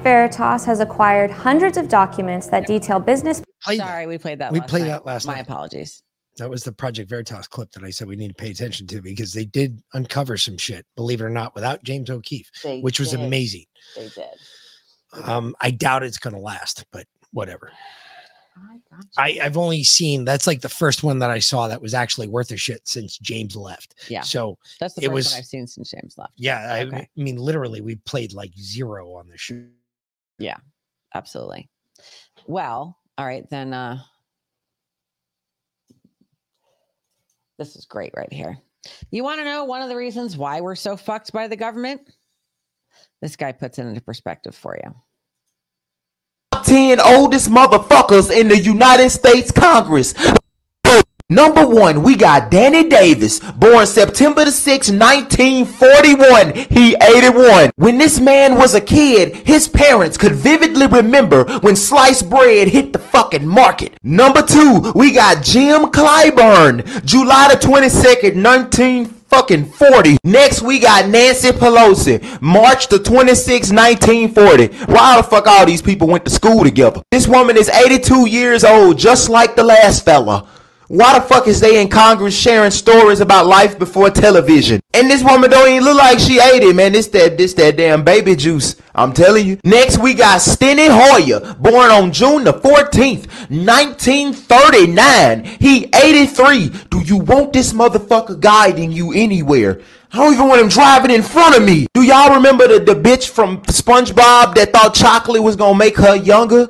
Veritas 0.02 0.64
has 0.64 0.80
acquired 0.80 1.30
hundreds 1.30 1.76
of 1.76 1.88
documents 1.88 2.48
that 2.48 2.66
detail 2.66 2.98
business. 2.98 3.42
Sorry, 3.62 4.06
we 4.06 4.18
played 4.18 4.38
that. 4.40 4.52
We 4.52 4.60
last 4.60 4.68
played 4.68 4.82
night. 4.82 4.88
that 4.88 5.06
last 5.06 5.26
My 5.26 5.34
night. 5.34 5.42
apologies. 5.42 6.02
That 6.38 6.48
was 6.50 6.64
the 6.64 6.72
Project 6.72 7.10
Veritas 7.10 7.46
clip 7.48 7.70
that 7.72 7.84
I 7.84 7.90
said 7.90 8.08
we 8.08 8.16
need 8.16 8.28
to 8.28 8.34
pay 8.34 8.50
attention 8.50 8.86
to 8.88 9.02
because 9.02 9.32
they 9.32 9.44
did 9.44 9.82
uncover 9.94 10.36
some 10.36 10.56
shit, 10.56 10.86
believe 10.96 11.20
it 11.20 11.24
or 11.24 11.30
not, 11.30 11.54
without 11.54 11.82
James 11.84 12.08
O'Keefe, 12.08 12.50
They 12.62 12.80
which 12.80 12.98
was 13.00 13.10
did. 13.10 13.20
amazing. 13.20 13.64
They 13.96 14.08
did. 14.08 15.24
Um, 15.24 15.54
I 15.60 15.70
doubt 15.72 16.02
it's 16.04 16.18
going 16.18 16.34
to 16.34 16.40
last, 16.40 16.84
but 16.92 17.06
whatever. 17.32 17.72
I, 19.16 19.38
I've 19.42 19.56
only 19.56 19.82
seen 19.84 20.24
that's 20.24 20.46
like 20.46 20.60
the 20.60 20.68
first 20.68 21.02
one 21.02 21.18
that 21.20 21.30
I 21.30 21.38
saw 21.38 21.66
that 21.68 21.80
was 21.80 21.94
actually 21.94 22.28
worth 22.28 22.50
a 22.50 22.56
shit 22.56 22.86
since 22.86 23.16
James 23.18 23.56
left. 23.56 23.94
Yeah. 24.08 24.20
So 24.22 24.58
That's 24.78 24.94
the 24.94 25.02
it 25.02 25.06
first 25.06 25.14
was, 25.14 25.32
one 25.32 25.38
I've 25.38 25.46
seen 25.46 25.66
since 25.66 25.90
James 25.90 26.14
left. 26.18 26.32
yeah. 26.36 26.86
I, 26.92 26.96
I 26.96 27.08
mean, 27.16 27.36
literally, 27.36 27.80
we 27.80 27.96
played 27.96 28.32
like 28.34 28.52
zero 28.58 29.14
on 29.14 29.28
the 29.28 29.38
show. 29.38 29.62
Yeah, 30.38 30.56
absolutely. 31.14 31.68
Well, 32.46 32.96
all 33.18 33.26
right, 33.26 33.48
then 33.50 33.72
uh 33.74 33.98
this 37.60 37.76
is 37.76 37.84
great 37.84 38.12
right 38.16 38.32
here. 38.32 38.58
You 39.10 39.22
want 39.22 39.38
to 39.38 39.44
know 39.44 39.64
one 39.64 39.82
of 39.82 39.90
the 39.90 39.96
reasons 39.96 40.34
why 40.34 40.62
we're 40.62 40.74
so 40.74 40.96
fucked 40.96 41.30
by 41.30 41.46
the 41.46 41.56
government? 41.56 42.00
This 43.20 43.36
guy 43.36 43.52
puts 43.52 43.78
it 43.78 43.84
into 43.84 44.00
perspective 44.00 44.54
for 44.54 44.78
you. 44.82 44.94
10 46.64 47.00
oldest 47.00 47.50
motherfuckers 47.50 48.34
in 48.34 48.48
the 48.48 48.58
United 48.58 49.10
States 49.10 49.52
Congress. 49.52 50.14
Number 51.30 51.64
one, 51.64 52.02
we 52.02 52.16
got 52.16 52.50
Danny 52.50 52.88
Davis, 52.88 53.38
born 53.38 53.86
September 53.86 54.44
the 54.44 54.50
6th, 54.50 54.90
1941. 54.90 56.66
He 56.68 56.96
81. 56.96 57.70
When 57.76 57.98
this 57.98 58.18
man 58.18 58.56
was 58.56 58.74
a 58.74 58.80
kid, 58.80 59.36
his 59.46 59.68
parents 59.68 60.18
could 60.18 60.32
vividly 60.32 60.88
remember 60.88 61.44
when 61.60 61.76
sliced 61.76 62.28
bread 62.28 62.66
hit 62.66 62.92
the 62.92 62.98
fucking 62.98 63.46
market. 63.46 63.96
Number 64.02 64.42
two, 64.42 64.90
we 64.96 65.12
got 65.12 65.44
Jim 65.44 65.82
Clyburn, 65.92 67.04
July 67.04 67.54
the 67.54 67.64
22nd, 67.64 68.34
19 68.34 69.04
fucking 69.04 69.66
40. 69.66 70.16
Next, 70.24 70.62
we 70.62 70.80
got 70.80 71.08
Nancy 71.08 71.50
Pelosi, 71.50 72.42
March 72.42 72.88
the 72.88 72.96
26th, 72.96 73.72
1940. 73.72 74.66
Why 74.92 75.16
the 75.16 75.22
fuck 75.22 75.46
all 75.46 75.64
these 75.64 75.80
people 75.80 76.08
went 76.08 76.24
to 76.24 76.30
school 76.32 76.64
together? 76.64 77.02
This 77.12 77.28
woman 77.28 77.56
is 77.56 77.68
82 77.68 78.28
years 78.28 78.64
old, 78.64 78.98
just 78.98 79.28
like 79.28 79.54
the 79.54 79.62
last 79.62 80.04
fella. 80.04 80.48
Why 80.90 81.16
the 81.16 81.24
fuck 81.24 81.46
is 81.46 81.60
they 81.60 81.80
in 81.80 81.86
Congress 81.88 82.36
sharing 82.36 82.72
stories 82.72 83.20
about 83.20 83.46
life 83.46 83.78
before 83.78 84.10
television? 84.10 84.80
And 84.92 85.08
this 85.08 85.22
woman 85.22 85.48
don't 85.48 85.68
even 85.68 85.84
look 85.84 85.96
like 85.96 86.18
she 86.18 86.40
80, 86.40 86.72
man. 86.72 86.90
This 86.90 87.06
that 87.06 87.38
this 87.38 87.54
that 87.54 87.76
damn 87.76 88.02
baby 88.02 88.34
juice. 88.34 88.74
I'm 88.92 89.12
telling 89.12 89.46
you. 89.46 89.60
Next 89.62 89.98
we 89.98 90.14
got 90.14 90.40
Steny 90.40 90.88
Hoyer, 90.90 91.54
born 91.60 91.92
on 91.92 92.10
June 92.10 92.42
the 92.42 92.54
14th, 92.54 93.28
1939. 93.50 95.44
He 95.44 95.84
83. 95.94 96.70
Do 96.90 96.98
you 97.02 97.18
want 97.18 97.52
this 97.52 97.72
motherfucker 97.72 98.40
guiding 98.40 98.90
you 98.90 99.12
anywhere? 99.12 99.80
I 100.12 100.16
don't 100.16 100.34
even 100.34 100.48
want 100.48 100.60
him 100.60 100.66
driving 100.66 101.12
in 101.12 101.22
front 101.22 101.56
of 101.56 101.62
me. 101.62 101.86
Do 101.94 102.02
y'all 102.02 102.34
remember 102.34 102.66
the, 102.66 102.80
the 102.80 103.00
bitch 103.00 103.28
from 103.28 103.62
SpongeBob 103.62 104.56
that 104.56 104.72
thought 104.72 104.94
chocolate 104.94 105.40
was 105.40 105.54
gonna 105.54 105.78
make 105.78 105.96
her 105.98 106.16
younger? 106.16 106.68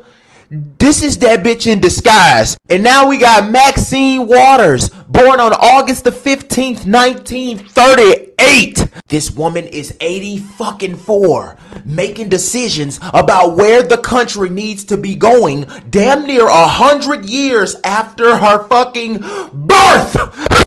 This 0.53 1.05
is 1.05 1.17
that 1.19 1.45
bitch 1.45 1.69
in 1.71 1.79
disguise. 1.79 2.57
And 2.69 2.83
now 2.83 3.09
we 3.09 3.19
got 3.19 3.49
Maxine 3.49 4.27
Waters, 4.27 4.89
born 4.89 5.39
on 5.39 5.53
August 5.53 6.03
the 6.03 6.11
15th, 6.11 6.89
1938. 6.91 8.89
This 9.07 9.31
woman 9.31 9.67
is 9.67 9.97
80 10.01 10.39
fucking 10.39 10.97
4, 10.97 11.57
making 11.85 12.31
decisions 12.31 12.99
about 13.15 13.57
where 13.57 13.85
the 13.85 13.99
country 13.99 14.51
needs 14.51 14.83
to 14.87 14.97
be 14.97 15.15
going 15.15 15.69
damn 15.89 16.27
near 16.27 16.49
a 16.49 16.67
hundred 16.67 17.27
years 17.27 17.77
after 17.85 18.37
her 18.37 18.67
fucking 18.67 19.19
birth. 19.53 20.67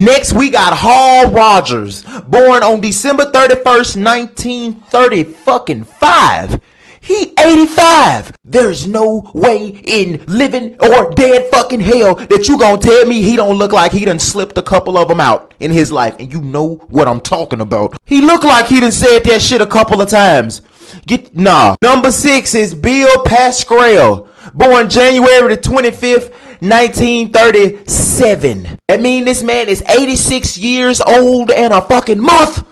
Next, 0.00 0.32
we 0.32 0.48
got 0.48 0.74
Hal 0.78 1.30
Rogers, 1.30 2.02
born 2.28 2.62
on 2.62 2.80
December 2.80 3.26
31st, 3.26 4.02
1930 4.02 5.24
fucking 5.24 5.84
5. 5.84 6.60
He 7.02 7.34
85. 7.36 8.32
There's 8.44 8.86
no 8.86 9.28
way 9.34 9.80
in 9.84 10.24
living 10.26 10.76
or 10.80 11.10
dead 11.10 11.50
fucking 11.50 11.80
hell 11.80 12.14
that 12.14 12.46
you 12.48 12.56
gonna 12.56 12.80
tell 12.80 13.04
me 13.06 13.22
he 13.22 13.34
don't 13.34 13.58
look 13.58 13.72
like 13.72 13.90
he 13.90 14.04
done 14.04 14.20
slipped 14.20 14.56
a 14.56 14.62
couple 14.62 14.96
of 14.96 15.08
them 15.08 15.18
out 15.18 15.52
in 15.58 15.72
his 15.72 15.90
life. 15.90 16.14
And 16.20 16.32
you 16.32 16.40
know 16.40 16.76
what 16.90 17.08
I'm 17.08 17.20
talking 17.20 17.60
about. 17.60 17.98
He 18.04 18.20
look 18.20 18.44
like 18.44 18.66
he 18.66 18.78
done 18.78 18.92
said 18.92 19.24
that 19.24 19.42
shit 19.42 19.60
a 19.60 19.66
couple 19.66 20.00
of 20.00 20.08
times. 20.08 20.62
Get, 21.06 21.36
nah. 21.36 21.74
Number 21.82 22.12
six 22.12 22.54
is 22.54 22.72
Bill 22.72 23.24
Pascrell, 23.24 24.28
born 24.54 24.88
January 24.88 25.56
the 25.56 25.60
25th, 25.60 26.30
1937. 26.60 28.78
That 28.86 29.00
mean 29.00 29.24
this 29.24 29.42
man 29.42 29.68
is 29.68 29.82
86 29.88 30.56
years 30.56 31.00
old 31.00 31.50
and 31.50 31.72
a 31.72 31.82
fucking 31.82 32.20
month. 32.20 32.64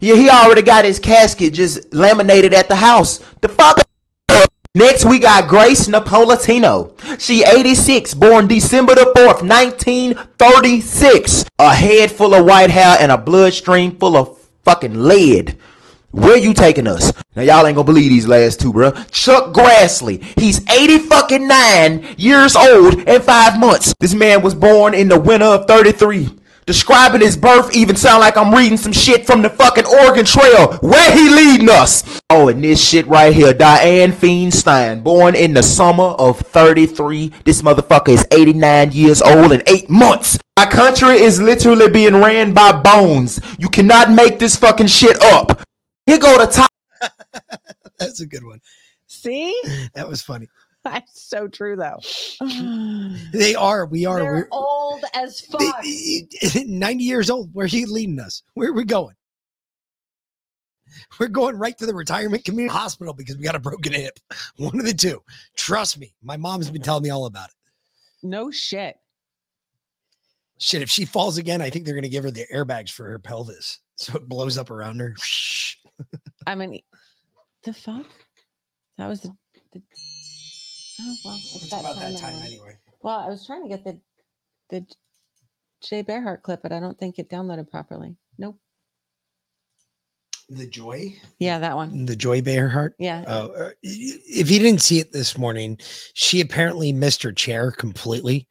Yeah, 0.00 0.16
he 0.16 0.30
already 0.30 0.62
got 0.62 0.86
his 0.86 0.98
casket 0.98 1.52
just 1.52 1.92
laminated 1.92 2.54
at 2.54 2.68
the 2.68 2.76
house. 2.76 3.18
The 3.42 3.48
fuck. 3.48 3.82
Next, 4.74 5.04
we 5.04 5.18
got 5.18 5.48
Grace 5.48 5.88
Napolitano. 5.88 6.94
She 7.20 7.44
86, 7.44 8.14
born 8.14 8.46
December 8.46 8.94
the 8.94 9.12
4th, 9.16 9.42
1936. 9.42 11.44
A 11.58 11.74
head 11.74 12.10
full 12.10 12.34
of 12.34 12.46
white 12.46 12.70
hair 12.70 12.96
and 13.00 13.12
a 13.12 13.18
bloodstream 13.18 13.98
full 13.98 14.16
of 14.16 14.38
fucking 14.64 15.02
lead. 15.02 15.58
Where 16.12 16.36
you 16.36 16.54
taking 16.54 16.86
us? 16.86 17.12
Now 17.36 17.42
y'all 17.42 17.66
ain't 17.66 17.76
gonna 17.76 17.84
believe 17.84 18.10
these 18.10 18.26
last 18.26 18.60
two, 18.60 18.72
bro. 18.72 18.92
Chuck 19.10 19.52
Grassley. 19.52 20.22
He's 20.38 20.66
80 20.68 20.98
fucking 21.00 21.46
9 21.46 22.14
years 22.16 22.56
old 22.56 23.06
and 23.08 23.22
5 23.22 23.60
months. 23.60 23.92
This 24.00 24.14
man 24.14 24.42
was 24.42 24.54
born 24.54 24.94
in 24.94 25.08
the 25.08 25.20
winter 25.20 25.46
of 25.46 25.66
33. 25.66 26.38
Describing 26.70 27.20
his 27.20 27.36
birth 27.36 27.74
even 27.74 27.96
sound 27.96 28.20
like 28.20 28.36
I'm 28.36 28.54
reading 28.54 28.78
some 28.78 28.92
shit 28.92 29.26
from 29.26 29.42
the 29.42 29.50
fucking 29.50 29.86
Oregon 29.86 30.24
Trail. 30.24 30.74
Where 30.74 31.10
he 31.10 31.28
leading 31.28 31.68
us? 31.68 32.20
Oh, 32.30 32.46
and 32.46 32.62
this 32.62 32.80
shit 32.80 33.08
right 33.08 33.34
here, 33.34 33.52
Dianne 33.52 34.12
Feinstein, 34.12 35.02
born 35.02 35.34
in 35.34 35.52
the 35.52 35.64
summer 35.64 36.04
of 36.04 36.38
33. 36.38 37.32
This 37.44 37.62
motherfucker 37.62 38.10
is 38.10 38.24
89 38.30 38.92
years 38.92 39.20
old 39.20 39.50
and 39.50 39.64
8 39.66 39.90
months. 39.90 40.38
Our 40.58 40.70
country 40.70 41.16
is 41.16 41.42
literally 41.42 41.90
being 41.90 42.14
ran 42.14 42.54
by 42.54 42.70
bones. 42.70 43.40
You 43.58 43.68
cannot 43.68 44.12
make 44.12 44.38
this 44.38 44.54
fucking 44.54 44.86
shit 44.86 45.20
up. 45.20 45.64
Here 46.06 46.20
go 46.20 46.38
the 46.38 46.46
top. 46.46 46.70
That's 47.98 48.20
a 48.20 48.26
good 48.26 48.44
one. 48.44 48.60
See? 49.08 49.60
That 49.94 50.08
was 50.08 50.22
funny. 50.22 50.48
That's 50.84 51.22
so 51.22 51.48
true 51.48 51.76
though. 51.76 51.98
They 53.32 53.54
are. 53.54 53.86
We 53.86 54.06
are. 54.06 54.20
They're 54.20 54.32
We're 54.34 54.48
old 54.50 55.04
as 55.14 55.40
fuck. 55.40 55.84
90 56.54 57.04
years 57.04 57.30
old. 57.30 57.50
Where 57.52 57.64
are 57.64 57.68
you 57.68 57.86
leading 57.86 58.18
us? 58.18 58.42
Where 58.54 58.70
are 58.70 58.72
we 58.72 58.84
going? 58.84 59.14
We're 61.18 61.28
going 61.28 61.56
right 61.56 61.76
to 61.78 61.86
the 61.86 61.94
retirement 61.94 62.44
community 62.44 62.72
hospital 62.72 63.12
because 63.12 63.36
we 63.36 63.44
got 63.44 63.54
a 63.54 63.60
broken 63.60 63.92
hip. 63.92 64.18
One 64.56 64.78
of 64.78 64.86
the 64.86 64.94
two. 64.94 65.22
Trust 65.56 65.98
me. 65.98 66.14
My 66.22 66.36
mom's 66.36 66.70
been 66.70 66.82
telling 66.82 67.02
me 67.02 67.10
all 67.10 67.26
about 67.26 67.48
it. 67.48 67.54
No 68.22 68.50
shit. 68.50 68.96
Shit, 70.58 70.82
if 70.82 70.90
she 70.90 71.04
falls 71.04 71.38
again, 71.38 71.62
I 71.62 71.70
think 71.70 71.84
they're 71.84 71.94
going 71.94 72.02
to 72.02 72.08
give 72.08 72.24
her 72.24 72.30
the 72.30 72.46
airbags 72.52 72.90
for 72.90 73.04
her 73.04 73.18
pelvis. 73.18 73.78
So 73.96 74.16
it 74.16 74.28
blows 74.28 74.58
up 74.58 74.70
around 74.70 75.00
her. 75.00 75.14
I 76.46 76.54
mean, 76.54 76.80
the 77.64 77.72
fuck? 77.72 78.06
That 78.98 79.08
was 79.08 79.22
the. 79.22 79.34
The 81.00 81.10
oh, 81.10 81.16
well, 81.24 81.36
it's, 81.36 81.70
that, 81.70 82.18
time, 82.20 82.42
anyway. 82.44 82.76
Well, 83.02 83.18
I 83.18 83.28
was 83.28 83.46
trying 83.46 83.62
to 83.62 83.68
get 83.68 83.84
the 83.84 84.00
the 84.70 84.86
Jay 85.82 86.02
Bearhart 86.02 86.42
clip, 86.42 86.60
but 86.62 86.72
I 86.72 86.80
don't 86.80 86.98
think 86.98 87.18
it 87.18 87.30
downloaded 87.30 87.70
properly. 87.70 88.16
Nope. 88.38 88.56
The 90.48 90.66
Joy? 90.66 91.14
Yeah, 91.38 91.60
that 91.60 91.76
one. 91.76 92.06
The 92.06 92.16
Joy 92.16 92.40
Bearhart? 92.40 92.94
Yeah. 92.98 93.24
Oh, 93.26 93.52
uh, 93.52 93.70
if 93.82 94.50
you 94.50 94.58
didn't 94.58 94.82
see 94.82 94.98
it 94.98 95.12
this 95.12 95.38
morning, 95.38 95.78
she 96.14 96.40
apparently 96.40 96.92
missed 96.92 97.22
her 97.22 97.32
chair 97.32 97.70
completely. 97.70 98.48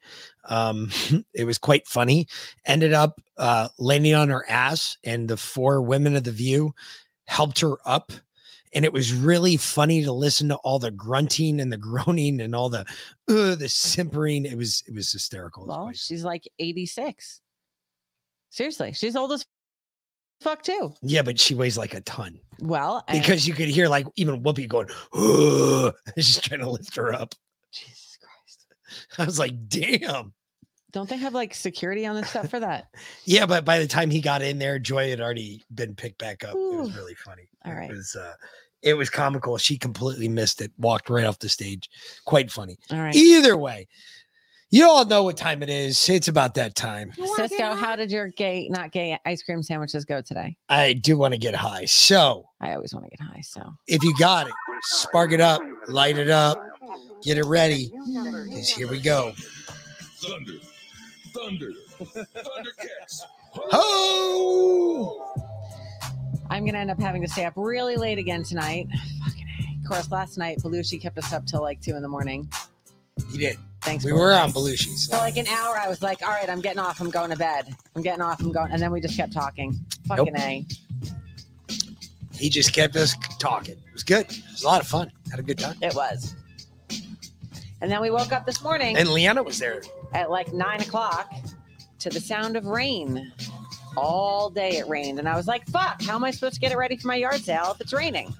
Um, 0.48 0.90
it 1.34 1.44
was 1.44 1.58
quite 1.58 1.86
funny. 1.86 2.26
Ended 2.64 2.94
up 2.94 3.20
uh, 3.36 3.68
landing 3.78 4.14
on 4.14 4.30
her 4.30 4.48
ass, 4.48 4.96
and 5.04 5.28
the 5.28 5.36
four 5.36 5.82
women 5.82 6.16
of 6.16 6.24
the 6.24 6.32
View 6.32 6.72
helped 7.26 7.60
her 7.60 7.76
up. 7.84 8.12
And 8.72 8.84
it 8.84 8.92
was 8.92 9.12
really 9.12 9.56
funny 9.56 10.04
to 10.04 10.12
listen 10.12 10.48
to 10.48 10.56
all 10.56 10.78
the 10.78 10.90
grunting 10.92 11.60
and 11.60 11.72
the 11.72 11.76
groaning 11.88 12.40
and 12.40 12.54
all 12.54 12.68
the 12.68 12.80
uh, 13.28 13.54
the 13.56 13.68
simpering. 13.68 14.44
It 14.46 14.56
was 14.56 14.82
it 14.86 14.94
was 14.94 15.10
hysterical. 15.12 15.64
It 15.64 15.68
was 15.68 15.76
Well, 15.76 15.92
she's 15.94 16.24
like 16.24 16.48
86. 16.58 17.40
Seriously, 18.50 18.92
she's 18.92 19.16
old 19.16 19.32
as 19.32 19.44
fuck 20.40 20.62
too. 20.62 20.92
yeah, 21.02 21.22
but 21.22 21.38
she 21.38 21.54
weighs 21.54 21.78
like 21.78 21.94
a 21.94 22.00
ton. 22.00 22.40
Well, 22.60 23.04
because 23.10 23.46
you 23.46 23.54
could 23.54 23.68
hear 23.68 23.88
like 23.88 24.06
even 24.16 24.42
Whoopi 24.42 24.68
going, 24.68 24.88
"Ugh," 25.14 25.94
just 26.18 26.44
trying 26.44 26.60
to 26.60 26.70
lift 26.70 26.96
her 26.96 27.12
up. 27.12 27.34
Jesus 27.72 28.18
Christ. 28.20 28.66
I 29.18 29.24
was 29.24 29.38
like, 29.38 29.68
damn. 29.68 30.32
Don't 30.92 31.08
they 31.08 31.16
have 31.16 31.34
like 31.34 31.54
security 31.54 32.06
on 32.06 32.16
this 32.16 32.30
stuff 32.30 32.48
for 32.50 32.60
that? 32.60 32.88
Yeah, 33.24 33.46
but 33.46 33.64
by 33.64 33.78
the 33.78 33.86
time 33.86 34.10
he 34.10 34.20
got 34.20 34.42
in 34.42 34.58
there, 34.58 34.78
Joy 34.78 35.10
had 35.10 35.20
already 35.20 35.62
been 35.74 35.94
picked 35.94 36.18
back 36.18 36.42
up. 36.42 36.54
It 36.54 36.56
was 36.56 36.96
really 36.96 37.14
funny. 37.14 37.48
All 37.64 37.72
right. 37.72 37.90
It 37.90 37.94
was 37.94 38.16
uh 38.16 38.34
it 38.82 38.94
was 38.94 39.10
comical. 39.10 39.56
She 39.58 39.76
completely 39.78 40.28
missed 40.28 40.60
it, 40.60 40.72
walked 40.78 41.10
right 41.10 41.24
off 41.24 41.38
the 41.38 41.48
stage. 41.48 41.88
Quite 42.24 42.50
funny. 42.50 42.78
All 42.90 42.98
right. 42.98 43.14
Either 43.14 43.56
way, 43.56 43.86
you 44.70 44.88
all 44.88 45.04
know 45.04 45.22
what 45.24 45.36
time 45.36 45.62
it 45.62 45.68
is. 45.68 46.08
It's 46.08 46.28
about 46.28 46.54
that 46.54 46.74
time. 46.76 47.12
Cisco, 47.36 47.74
how 47.74 47.96
did 47.96 48.10
your 48.10 48.28
gay, 48.28 48.68
not 48.70 48.92
gay 48.92 49.18
ice 49.26 49.42
cream 49.42 49.62
sandwiches 49.62 50.04
go 50.04 50.22
today? 50.22 50.56
I 50.68 50.92
do 50.94 51.18
want 51.18 51.34
to 51.34 51.38
get 51.38 51.54
high. 51.54 51.84
So 51.86 52.46
I 52.60 52.74
always 52.74 52.94
want 52.94 53.04
to 53.06 53.10
get 53.10 53.20
high. 53.20 53.40
So 53.42 53.74
if 53.86 54.02
you 54.02 54.14
got 54.18 54.46
it, 54.46 54.54
spark 54.82 55.32
it 55.32 55.40
up, 55.40 55.60
light 55.88 56.18
it 56.18 56.30
up, 56.30 56.62
get 57.22 57.36
it 57.36 57.44
ready. 57.46 57.90
Because 58.06 58.70
here 58.70 58.88
we 58.88 59.00
go. 59.00 59.32
Thunder, 60.22 60.52
thunder, 61.34 61.70
thundercats. 62.00 63.20
Ho! 63.54 65.34
I'm 66.50 66.64
gonna 66.64 66.78
end 66.78 66.90
up 66.90 67.00
having 67.00 67.22
to 67.22 67.28
stay 67.28 67.44
up 67.44 67.54
really 67.56 67.96
late 67.96 68.18
again 68.18 68.42
tonight. 68.42 68.88
Fucking 69.24 69.46
A. 69.48 69.78
Of 69.82 69.88
course, 69.88 70.10
last 70.10 70.38
night 70.38 70.58
Belushi 70.58 71.00
kept 71.00 71.18
us 71.18 71.32
up 71.32 71.46
till 71.46 71.60
like 71.62 71.80
two 71.80 71.94
in 71.96 72.02
the 72.02 72.08
morning. 72.08 72.50
You 73.30 73.38
did. 73.38 73.56
Thanks. 73.82 74.04
We 74.04 74.10
Belushi. 74.12 74.18
were 74.18 74.32
on 74.34 74.52
Belushi's. 74.52 75.08
For 75.08 75.16
like 75.16 75.36
an 75.36 75.46
hour, 75.48 75.76
I 75.78 75.88
was 75.88 76.02
like, 76.02 76.22
"All 76.22 76.28
right, 76.30 76.48
I'm 76.48 76.60
getting 76.60 76.80
off. 76.80 77.00
I'm 77.00 77.10
going 77.10 77.30
to 77.30 77.36
bed. 77.36 77.74
I'm 77.96 78.02
getting 78.02 78.22
off. 78.22 78.40
I'm 78.40 78.52
going." 78.52 78.72
And 78.72 78.80
then 78.82 78.90
we 78.92 79.00
just 79.00 79.16
kept 79.16 79.32
talking. 79.32 79.78
Fucking 80.06 80.36
a. 80.36 80.66
He 82.32 82.48
just 82.48 82.72
kept 82.72 82.96
us 82.96 83.14
talking. 83.38 83.74
It 83.74 83.92
was 83.92 84.02
good. 84.02 84.26
It 84.30 84.42
was 84.50 84.62
a 84.62 84.66
lot 84.66 84.80
of 84.80 84.86
fun. 84.86 85.12
Had 85.30 85.40
a 85.40 85.42
good 85.42 85.58
time. 85.58 85.76
It 85.82 85.94
was. 85.94 86.34
And 87.82 87.90
then 87.90 88.00
we 88.00 88.10
woke 88.10 88.32
up 88.32 88.44
this 88.46 88.62
morning 88.62 88.96
And 88.96 89.10
Leanna 89.10 89.42
was 89.42 89.58
there. 89.58 89.82
At 90.14 90.30
like 90.30 90.52
nine 90.52 90.80
o'clock 90.80 91.32
to 92.00 92.10
the 92.10 92.20
sound 92.20 92.56
of 92.56 92.66
rain. 92.66 93.32
All 93.96 94.50
day 94.50 94.76
it 94.78 94.88
rained, 94.88 95.18
and 95.18 95.28
I 95.28 95.36
was 95.36 95.48
like, 95.48 95.66
"Fuck! 95.66 96.00
How 96.02 96.14
am 96.14 96.22
I 96.24 96.30
supposed 96.30 96.54
to 96.54 96.60
get 96.60 96.70
it 96.72 96.76
ready 96.78 96.96
for 96.96 97.08
my 97.08 97.16
yard 97.16 97.40
sale 97.40 97.72
if 97.74 97.80
it's 97.80 97.92
raining?" 97.92 98.32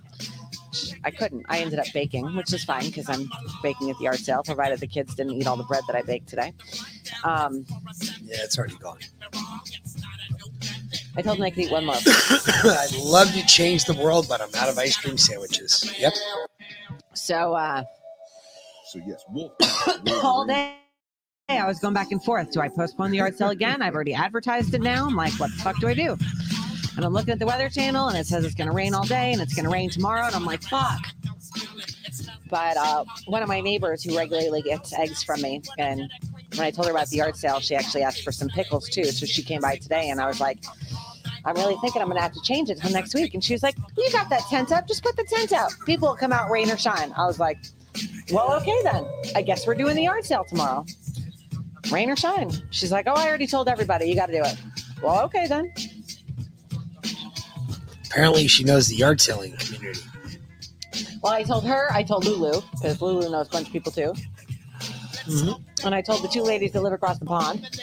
I 1.04 1.10
couldn't. 1.10 1.44
I 1.48 1.58
ended 1.58 1.78
up 1.80 1.86
baking, 1.92 2.36
which 2.36 2.52
is 2.52 2.62
fine 2.64 2.84
because 2.86 3.08
I'm 3.08 3.28
baking 3.62 3.90
at 3.90 3.98
the 3.98 4.04
yard 4.04 4.18
sale, 4.18 4.42
provided 4.44 4.78
the 4.78 4.86
kids 4.86 5.14
didn't 5.14 5.32
eat 5.32 5.46
all 5.46 5.56
the 5.56 5.64
bread 5.64 5.82
that 5.88 5.96
I 5.96 6.02
baked 6.02 6.28
today. 6.28 6.52
Um, 7.24 7.64
Yeah, 8.22 8.36
it's 8.44 8.56
already 8.56 8.76
gone. 8.76 8.98
I 11.16 11.22
told 11.22 11.38
them 11.38 11.42
I 11.44 11.50
could 11.50 11.64
eat 11.64 11.72
one 11.72 11.86
more. 11.86 11.96
I'd 12.06 12.96
love 12.96 13.32
to 13.32 13.44
change 13.46 13.84
the 13.84 13.94
world, 13.94 14.26
but 14.28 14.40
I'm 14.40 14.54
out 14.54 14.68
of 14.68 14.78
ice 14.78 14.96
cream 14.96 15.18
sandwiches. 15.18 15.92
Yep. 15.98 16.12
So 17.14 17.54
uh, 17.54 17.82
So 18.92 19.00
yes, 19.04 19.24
wolf. 19.30 19.52
all 20.22 20.46
day 20.46 20.76
I 21.58 21.66
was 21.66 21.78
going 21.78 21.94
back 21.94 22.12
and 22.12 22.22
forth. 22.22 22.50
Do 22.52 22.60
I 22.60 22.68
postpone 22.68 23.10
the 23.10 23.18
yard 23.18 23.36
sale 23.36 23.50
again? 23.50 23.82
I've 23.82 23.94
already 23.94 24.14
advertised 24.14 24.74
it 24.74 24.80
now. 24.82 25.06
I'm 25.06 25.16
like, 25.16 25.32
what 25.34 25.50
the 25.50 25.62
fuck 25.62 25.78
do 25.80 25.88
I 25.88 25.94
do? 25.94 26.16
And 26.96 27.04
I'm 27.04 27.12
looking 27.12 27.32
at 27.32 27.38
the 27.38 27.46
weather 27.46 27.68
channel 27.68 28.08
and 28.08 28.18
it 28.18 28.26
says 28.26 28.44
it's 28.44 28.54
going 28.54 28.68
to 28.68 28.74
rain 28.74 28.94
all 28.94 29.04
day 29.04 29.32
and 29.32 29.40
it's 29.40 29.54
going 29.54 29.64
to 29.64 29.70
rain 29.70 29.90
tomorrow. 29.90 30.26
And 30.26 30.34
I'm 30.34 30.44
like, 30.44 30.62
fuck. 30.62 31.00
But 32.48 32.76
uh, 32.76 33.04
one 33.26 33.42
of 33.42 33.48
my 33.48 33.60
neighbors 33.60 34.02
who 34.02 34.16
regularly 34.16 34.62
gets 34.62 34.92
eggs 34.92 35.22
from 35.22 35.40
me, 35.40 35.62
and 35.78 36.10
when 36.56 36.66
I 36.66 36.70
told 36.70 36.86
her 36.88 36.92
about 36.92 37.08
the 37.08 37.18
yard 37.18 37.36
sale, 37.36 37.60
she 37.60 37.76
actually 37.76 38.02
asked 38.02 38.24
for 38.24 38.32
some 38.32 38.48
pickles 38.48 38.88
too. 38.88 39.04
So 39.04 39.24
she 39.24 39.42
came 39.42 39.60
by 39.60 39.76
today 39.76 40.10
and 40.10 40.20
I 40.20 40.26
was 40.26 40.40
like, 40.40 40.58
I'm 41.44 41.54
really 41.54 41.76
thinking 41.80 42.02
I'm 42.02 42.08
going 42.08 42.18
to 42.18 42.22
have 42.22 42.32
to 42.32 42.42
change 42.42 42.70
it 42.70 42.80
till 42.80 42.90
next 42.90 43.14
week. 43.14 43.34
And 43.34 43.42
she 43.42 43.54
was 43.54 43.62
like, 43.62 43.76
You 43.96 44.10
got 44.12 44.28
that 44.30 44.42
tent 44.50 44.72
up? 44.72 44.86
Just 44.86 45.02
put 45.02 45.16
the 45.16 45.24
tent 45.24 45.52
out. 45.52 45.72
People 45.86 46.08
will 46.08 46.16
come 46.16 46.32
out, 46.32 46.50
rain 46.50 46.70
or 46.70 46.76
shine. 46.76 47.12
I 47.16 47.26
was 47.26 47.38
like, 47.38 47.58
Well, 48.30 48.52
okay 48.54 48.78
then. 48.82 49.06
I 49.34 49.42
guess 49.42 49.66
we're 49.66 49.74
doing 49.74 49.96
the 49.96 50.02
yard 50.02 50.24
sale 50.24 50.44
tomorrow. 50.48 50.84
Rain 51.90 52.10
or 52.10 52.16
shine. 52.16 52.50
She's 52.70 52.92
like, 52.92 53.06
Oh, 53.06 53.14
I 53.14 53.26
already 53.28 53.46
told 53.46 53.68
everybody. 53.68 54.08
You 54.08 54.14
got 54.14 54.26
to 54.26 54.32
do 54.32 54.42
it. 54.42 54.56
Well, 55.02 55.24
okay 55.24 55.46
then. 55.46 55.72
Apparently, 58.06 58.48
she 58.48 58.64
knows 58.64 58.88
the 58.88 58.96
yard 58.96 59.20
selling 59.20 59.56
community. 59.56 60.00
Well, 61.22 61.32
I 61.32 61.42
told 61.42 61.64
her, 61.66 61.92
I 61.92 62.02
told 62.02 62.24
Lulu, 62.24 62.62
because 62.72 63.00
Lulu 63.00 63.30
knows 63.30 63.46
a 63.48 63.50
bunch 63.50 63.66
of 63.68 63.72
people 63.72 63.92
too. 63.92 64.14
Mm-hmm. 65.26 65.86
And 65.86 65.94
I 65.94 66.00
told 66.00 66.22
the 66.22 66.28
two 66.28 66.42
ladies 66.42 66.72
that 66.72 66.82
live 66.82 66.92
across 66.92 67.18
the 67.18 67.26
pond. 67.26 67.80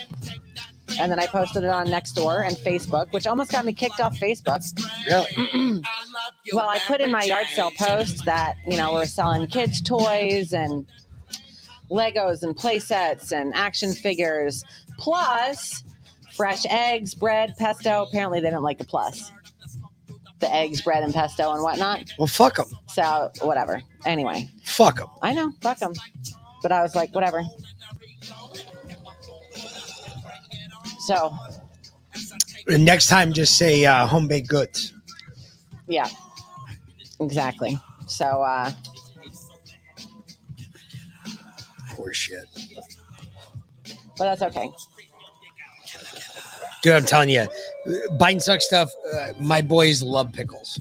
And 1.00 1.12
then 1.12 1.20
I 1.20 1.28
posted 1.28 1.64
it 1.64 1.70
on 1.70 1.88
Nextdoor 1.88 2.48
and 2.48 2.56
Facebook, 2.58 3.12
which 3.12 3.28
almost 3.28 3.52
got 3.52 3.66
me 3.66 3.74
kicked 3.74 4.00
off 4.00 4.18
Facebook. 4.18 4.64
Really? 5.06 5.82
well, 6.54 6.68
I 6.68 6.80
put 6.80 7.02
in 7.02 7.12
my 7.12 7.24
yard 7.24 7.46
sale 7.48 7.72
post 7.78 8.26
that, 8.26 8.56
you 8.68 8.78
know, 8.78 8.94
we're 8.94 9.06
selling 9.06 9.46
kids' 9.48 9.82
toys 9.82 10.54
and 10.54 10.88
Legos 11.90 12.44
and 12.44 12.56
play 12.56 12.80
sets 12.80 13.32
and 13.32 13.54
action 13.56 13.94
figures, 13.94 14.64
plus 14.98 15.84
fresh 16.36 16.66
eggs, 16.70 17.16
bread, 17.16 17.56
pesto. 17.58 18.04
Apparently, 18.04 18.40
they 18.40 18.48
didn't 18.50 18.64
like 18.64 18.78
the 18.78 18.86
plus. 18.86 19.32
The 20.40 20.54
eggs, 20.54 20.82
bread, 20.82 21.04
and 21.04 21.14
pesto 21.14 21.52
and 21.54 21.64
whatnot. 21.64 22.04
Well, 22.20 22.28
fuck 22.28 22.58
them. 22.58 22.68
So, 22.90 23.32
whatever. 23.42 23.82
Anyway, 24.06 24.50
Fuck 24.64 24.98
them. 24.98 25.08
I 25.24 25.34
know, 25.34 25.52
fuck 25.62 25.80
them. 25.80 25.94
But 26.62 26.72
I 26.72 26.82
was 26.84 26.94
like, 26.94 27.16
whatever. 27.16 27.44
So, 31.00 31.34
And 32.68 32.84
next 32.84 33.08
time, 33.08 33.32
just 33.34 33.58
say 33.58 33.86
uh, 33.86 34.06
home 34.06 34.28
baked 34.28 34.50
goods. 34.50 34.94
yeah, 35.88 36.08
exactly. 37.22 37.80
So, 38.08 38.26
uh, 38.26 38.72
Poor 41.98 42.14
shit. 42.14 42.46
but 44.18 44.26
that's 44.38 44.42
okay. 44.44 44.70
Dude, 46.84 46.94
I'm 46.94 47.06
telling 47.06 47.30
you, 47.30 47.48
bite 48.20 48.42
suck 48.42 48.62
stuff. 48.62 48.92
Uh, 49.14 49.34
my 49.40 49.62
boys 49.62 50.04
love 50.04 50.32
pickles. 50.32 50.80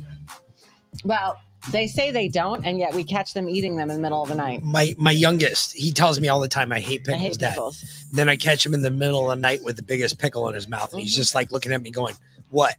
Well, 1.05 1.41
they 1.71 1.87
say 1.87 2.11
they 2.11 2.29
don't, 2.29 2.65
and 2.67 2.79
yet 2.79 2.95
we 2.95 3.03
catch 3.03 3.33
them 3.33 3.49
eating 3.49 3.77
them 3.77 3.89
in 3.91 3.97
the 3.97 4.03
middle 4.03 4.23
of 4.23 4.29
the 4.29 4.35
night. 4.35 4.63
My 4.63 4.95
my 4.99 5.11
youngest, 5.11 5.73
he 5.75 5.91
tells 5.91 6.21
me 6.21 6.29
all 6.29 6.39
the 6.39 6.49
time, 6.49 6.71
I 6.71 6.81
hate 6.81 7.01
I 7.09 7.13
pickles, 7.13 7.23
hate 7.23 7.39
Dad. 7.39 7.51
pickles. 7.55 8.07
Then 8.13 8.29
I 8.29 8.37
catch 8.37 8.65
him 8.65 8.75
in 8.75 8.83
the 8.83 8.91
middle 8.91 9.31
of 9.31 9.37
the 9.39 9.41
night 9.41 9.65
with 9.65 9.77
the 9.77 9.83
biggest 9.83 10.19
pickle 10.19 10.49
in 10.49 10.55
his 10.55 10.69
mouth, 10.69 10.93
and 10.93 11.01
he's 11.01 11.13
Mm-hmm. 11.13 11.21
just 11.23 11.35
like 11.35 11.51
looking 11.51 11.73
at 11.73 11.81
me, 11.81 11.91
going, 11.91 12.15
"What? 12.51 12.77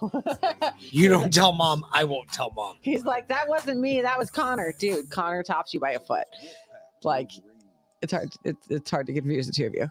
you 0.80 1.08
don't 1.08 1.32
tell 1.32 1.52
mom, 1.52 1.84
I 1.92 2.04
won't 2.04 2.30
tell 2.30 2.52
mom." 2.54 2.76
He's 2.82 3.04
like, 3.04 3.26
that 3.28 3.48
wasn't 3.48 3.80
me. 3.80 4.02
That 4.02 4.18
was 4.18 4.30
Connor. 4.30 4.72
Dude, 4.78 5.08
Connor 5.10 5.42
tops 5.42 5.72
you 5.74 5.80
by 5.80 5.92
a 5.92 5.98
foot. 6.00 6.26
Like, 7.04 7.30
it's 8.02 8.12
hard. 8.12 8.32
It's, 8.44 8.66
it's 8.68 8.90
hard 8.90 9.06
to 9.06 9.12
confuse 9.12 9.46
the 9.46 9.52
two 9.52 9.66
of 9.66 9.74
you. 9.74 9.88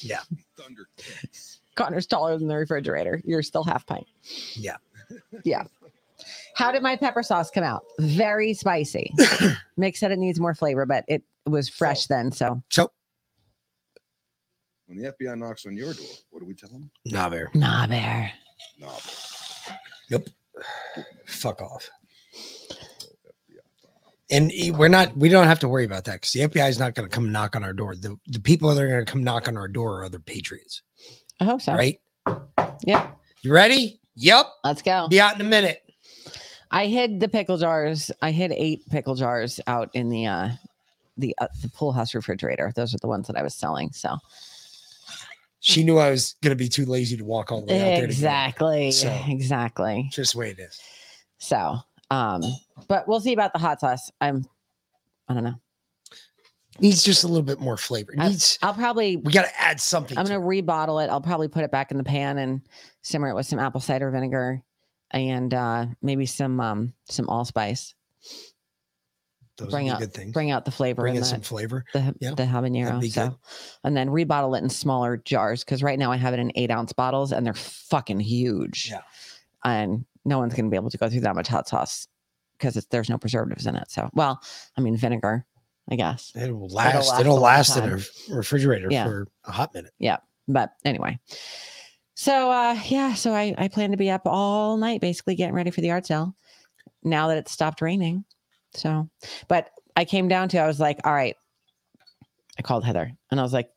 Yeah. 0.00 0.20
Connor's 1.74 2.06
taller 2.06 2.36
than 2.38 2.48
the 2.48 2.56
refrigerator. 2.56 3.22
You're 3.24 3.42
still 3.42 3.64
half 3.64 3.86
pint. 3.86 4.06
Yeah. 4.54 4.76
Yeah. 5.44 5.64
How 6.54 6.70
did 6.72 6.82
my 6.82 6.96
pepper 6.96 7.22
sauce 7.22 7.50
come 7.50 7.64
out? 7.64 7.82
Very 7.98 8.52
spicy. 8.52 9.12
Mick 9.78 9.96
said 9.96 10.10
it 10.10 10.18
needs 10.18 10.38
more 10.38 10.54
flavor, 10.54 10.84
but 10.84 11.04
it 11.08 11.22
was 11.46 11.68
fresh 11.68 12.06
then. 12.06 12.30
So, 12.32 12.62
so 12.68 12.90
When 14.86 14.98
the 14.98 15.12
FBI 15.12 15.38
knocks 15.38 15.64
on 15.64 15.76
your 15.76 15.94
door, 15.94 16.06
what 16.30 16.40
do 16.40 16.46
we 16.46 16.54
tell 16.54 16.68
them? 16.68 16.90
Nah, 17.06 17.30
bear. 17.30 17.50
nah, 17.54 17.86
bear. 17.86 18.32
Nah. 18.78 18.92
Yep. 20.10 20.28
Fuck 21.26 21.62
off. 21.62 21.88
And 24.30 24.52
we're 24.78 24.88
not. 24.88 25.16
We 25.16 25.28
don't 25.28 25.46
have 25.46 25.58
to 25.60 25.68
worry 25.68 25.84
about 25.84 26.04
that 26.04 26.14
because 26.20 26.32
the 26.32 26.40
FBI 26.40 26.68
is 26.68 26.78
not 26.78 26.94
going 26.94 27.08
to 27.08 27.14
come 27.14 27.32
knock 27.32 27.56
on 27.56 27.64
our 27.64 27.72
door. 27.72 27.96
The 27.96 28.16
the 28.28 28.38
people 28.40 28.72
that 28.72 28.80
are 28.82 28.88
going 28.88 29.04
to 29.04 29.10
come 29.10 29.24
knock 29.24 29.48
on 29.48 29.56
our 29.56 29.66
door 29.68 29.98
are 30.00 30.04
other 30.04 30.20
patriots, 30.20 30.82
I 31.40 31.44
hope 31.44 31.60
so. 31.62 31.74
right? 31.74 31.98
Yep. 32.84 33.18
You 33.42 33.52
ready? 33.52 34.00
Yep. 34.16 34.46
Let's 34.64 34.82
go. 34.82 35.08
Be 35.08 35.20
out 35.20 35.34
in 35.34 35.40
a 35.40 35.48
minute. 35.48 35.82
I 36.70 36.86
hid 36.86 37.18
the 37.18 37.28
pickle 37.28 37.58
jars. 37.58 38.10
I 38.22 38.30
hid 38.30 38.52
eight 38.52 38.88
pickle 38.90 39.16
jars 39.16 39.58
out 39.66 39.90
in 39.94 40.08
the 40.10 40.26
uh 40.26 40.48
the 41.16 41.34
uh, 41.40 41.48
the 41.62 41.68
pool 41.68 41.92
house 41.92 42.14
refrigerator. 42.14 42.72
Those 42.76 42.94
are 42.94 42.98
the 42.98 43.08
ones 43.08 43.26
that 43.26 43.36
I 43.36 43.42
was 43.42 43.54
selling. 43.54 43.90
So 43.92 44.16
She 45.58 45.82
knew 45.82 45.98
I 45.98 46.10
was 46.10 46.36
going 46.42 46.50
to 46.52 46.56
be 46.56 46.68
too 46.68 46.86
lazy 46.86 47.16
to 47.16 47.24
walk 47.24 47.50
all 47.50 47.62
the 47.66 47.72
way 47.72 47.80
out 47.80 47.84
there. 47.84 47.94
to 47.94 48.00
get 48.00 48.04
it. 48.04 48.10
exactly, 48.12 48.90
So, 48.92 49.22
exactly. 49.26 50.08
just 50.12 50.32
the 50.34 50.38
way 50.38 50.50
it 50.50 50.58
is. 50.60 50.80
So, 51.38 51.78
um, 52.10 52.42
but 52.88 53.06
we'll 53.06 53.20
see 53.20 53.32
about 53.32 53.52
the 53.52 53.58
hot 53.58 53.80
sauce. 53.80 54.10
I'm, 54.20 54.44
I 55.28 55.34
don't 55.34 55.44
know. 55.44 55.60
Needs 56.80 57.02
just 57.02 57.24
a 57.24 57.28
little 57.28 57.42
bit 57.42 57.60
more 57.60 57.76
flavor. 57.76 58.14
Needs. 58.16 58.58
I'll 58.62 58.74
probably. 58.74 59.16
We 59.16 59.32
got 59.32 59.44
to 59.44 59.60
add 59.60 59.80
something. 59.80 60.16
I'm 60.16 60.24
to 60.24 60.32
gonna 60.32 60.44
rebottle 60.44 61.04
it. 61.04 61.10
I'll 61.10 61.20
probably 61.20 61.48
put 61.48 61.62
it 61.62 61.70
back 61.70 61.90
in 61.90 61.98
the 61.98 62.04
pan 62.04 62.38
and 62.38 62.62
simmer 63.02 63.28
it 63.28 63.34
with 63.34 63.46
some 63.46 63.58
apple 63.58 63.80
cider 63.80 64.10
vinegar 64.10 64.62
and 65.10 65.52
uh, 65.52 65.86
maybe 66.00 66.26
some 66.26 66.58
um, 66.60 66.94
some 67.04 67.28
allspice. 67.28 67.94
Those 69.56 69.70
bring 69.70 69.90
out 69.90 70.00
good 70.00 70.14
things. 70.14 70.32
bring 70.32 70.50
out 70.50 70.64
the 70.64 70.70
flavor. 70.70 71.02
Bring 71.02 71.16
in 71.16 71.18
in 71.18 71.24
some 71.24 71.42
flavor. 71.42 71.84
The 71.92 72.14
Yeah, 72.18 72.34
the 72.34 72.44
habanero. 72.44 73.06
So, 73.10 73.28
good. 73.28 73.36
and 73.84 73.94
then 73.94 74.08
rebottle 74.08 74.56
it 74.56 74.62
in 74.62 74.70
smaller 74.70 75.18
jars 75.18 75.62
because 75.62 75.82
right 75.82 75.98
now 75.98 76.10
I 76.10 76.16
have 76.16 76.32
it 76.32 76.40
in 76.40 76.50
eight 76.54 76.70
ounce 76.70 76.94
bottles 76.94 77.32
and 77.32 77.44
they're 77.44 77.52
fucking 77.52 78.20
huge. 78.20 78.88
Yeah. 78.90 79.02
And 79.64 80.06
no 80.24 80.38
one's 80.38 80.54
gonna 80.54 80.68
be 80.70 80.76
able 80.76 80.90
to 80.90 80.98
go 80.98 81.08
through 81.08 81.20
that 81.20 81.34
much 81.34 81.48
hot 81.48 81.68
sauce 81.68 82.06
because 82.58 82.74
there's 82.90 83.08
no 83.08 83.18
preservatives 83.18 83.66
in 83.66 83.74
it. 83.76 83.90
So, 83.90 84.10
well, 84.12 84.40
I 84.76 84.80
mean 84.80 84.96
vinegar, 84.96 85.46
I 85.90 85.96
guess. 85.96 86.32
It 86.34 86.50
will 86.52 86.68
last. 86.68 87.08
last 87.08 87.20
It'll 87.20 87.40
last 87.40 87.76
in 87.76 87.84
a 87.84 87.98
refrigerator 88.34 88.88
Yeah. 88.90 89.04
for 89.04 89.26
a 89.44 89.52
hot 89.52 89.74
minute. 89.74 89.92
Yeah. 89.98 90.18
But 90.46 90.72
anyway. 90.84 91.18
So 92.14 92.50
uh 92.50 92.78
yeah, 92.86 93.14
so 93.14 93.32
I, 93.32 93.54
I 93.56 93.68
plan 93.68 93.92
to 93.92 93.96
be 93.96 94.10
up 94.10 94.22
all 94.26 94.76
night 94.76 95.00
basically 95.00 95.34
getting 95.36 95.54
ready 95.54 95.70
for 95.70 95.80
the 95.80 95.90
art 95.90 96.06
sale 96.06 96.34
now 97.02 97.28
that 97.28 97.38
it's 97.38 97.52
stopped 97.52 97.80
raining. 97.80 98.24
So 98.74 99.08
but 99.48 99.70
I 99.96 100.04
came 100.04 100.28
down 100.28 100.48
to 100.50 100.58
I 100.58 100.66
was 100.66 100.78
like, 100.80 101.00
all 101.04 101.14
right. 101.14 101.36
I 102.58 102.62
called 102.62 102.84
Heather 102.84 103.10
and 103.30 103.40
I 103.40 103.42
was 103.42 103.52
like, 103.54 103.70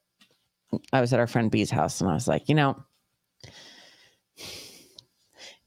I 0.91 0.99
was 0.99 1.13
at 1.13 1.19
our 1.19 1.27
friend 1.27 1.49
B's 1.49 1.69
house 1.71 2.01
and 2.01 2.09
I 2.09 2.13
was 2.13 2.27
like, 2.27 2.49
you 2.49 2.55
know, 2.55 2.75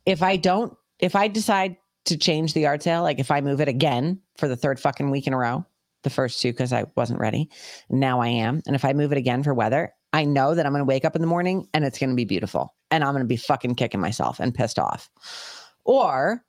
if 0.07 0.23
I 0.23 0.37
don't, 0.37 0.77
if 0.99 1.15
I 1.15 1.29
decide 1.29 1.77
to 2.07 2.17
change 2.17 2.55
the 2.55 2.67
art 2.67 2.83
sale, 2.83 3.03
like 3.03 3.19
if 3.19 3.31
I 3.31 3.41
move 3.41 3.61
it 3.61 3.69
again 3.69 4.21
for 4.39 4.49
the 4.49 4.57
third 4.57 4.81
fucking 4.81 5.11
week 5.11 5.27
in 5.27 5.35
a 5.35 5.39
row, 5.39 5.67
the 6.05 6.11
first 6.11 6.41
two 6.41 6.53
because 6.53 6.73
I 6.73 6.87
wasn't 6.97 7.21
ready. 7.21 7.51
Now 7.91 8.21
I 8.21 8.29
am. 8.29 8.63
And 8.67 8.77
if 8.77 8.85
I 8.85 8.93
move 8.93 9.11
it 9.11 9.19
again 9.19 9.43
for 9.43 9.53
weather, 9.53 9.93
I 10.13 10.25
know 10.25 10.55
that 10.55 10.65
I'm 10.65 10.73
going 10.73 10.81
to 10.81 10.89
wake 10.89 11.05
up 11.05 11.17
in 11.17 11.21
the 11.21 11.27
morning 11.27 11.69
and 11.75 11.85
it's 11.85 11.99
going 11.99 12.11
to 12.11 12.17
be 12.17 12.25
beautiful. 12.25 12.75
And 12.93 13.03
I'm 13.03 13.13
going 13.13 13.25
to 13.25 13.29
be 13.29 13.37
fucking 13.37 13.75
kicking 13.75 14.01
myself 14.01 14.39
and 14.39 14.55
pissed 14.55 14.79
off. 14.79 15.11
Or 15.85 16.43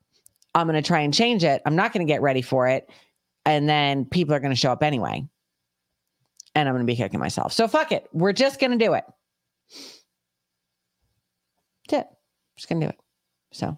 I'm 0.54 0.68
going 0.68 0.82
to 0.82 0.88
try 0.88 1.00
and 1.00 1.14
change 1.14 1.44
it. 1.44 1.64
I'm 1.66 1.76
not 1.76 1.92
going 1.92 2.06
to 2.06 2.12
get 2.12 2.22
ready 2.22 2.44
for 2.44 2.68
it. 2.68 2.90
And 3.46 3.68
then 3.68 4.06
people 4.06 4.36
are 4.36 4.40
going 4.40 4.54
to 4.54 4.60
show 4.60 4.72
up 4.72 4.84
anyway. 4.84 5.28
And 6.54 6.70
I'm 6.70 6.76
going 6.76 6.86
to 6.86 6.92
be 6.92 6.96
kicking 6.96 7.20
myself. 7.20 7.52
So 7.52 7.68
fuck 7.68 7.92
it. 7.92 8.08
We're 8.14 8.34
just 8.34 8.60
going 8.60 8.78
to 8.78 8.86
do 8.86 8.94
it. 8.94 9.06
That's 11.90 12.04
it. 12.04 12.08
Just 12.58 12.70
going 12.70 12.82
to 12.82 12.88
do 12.88 12.90
it. 12.90 13.00
So 13.52 13.78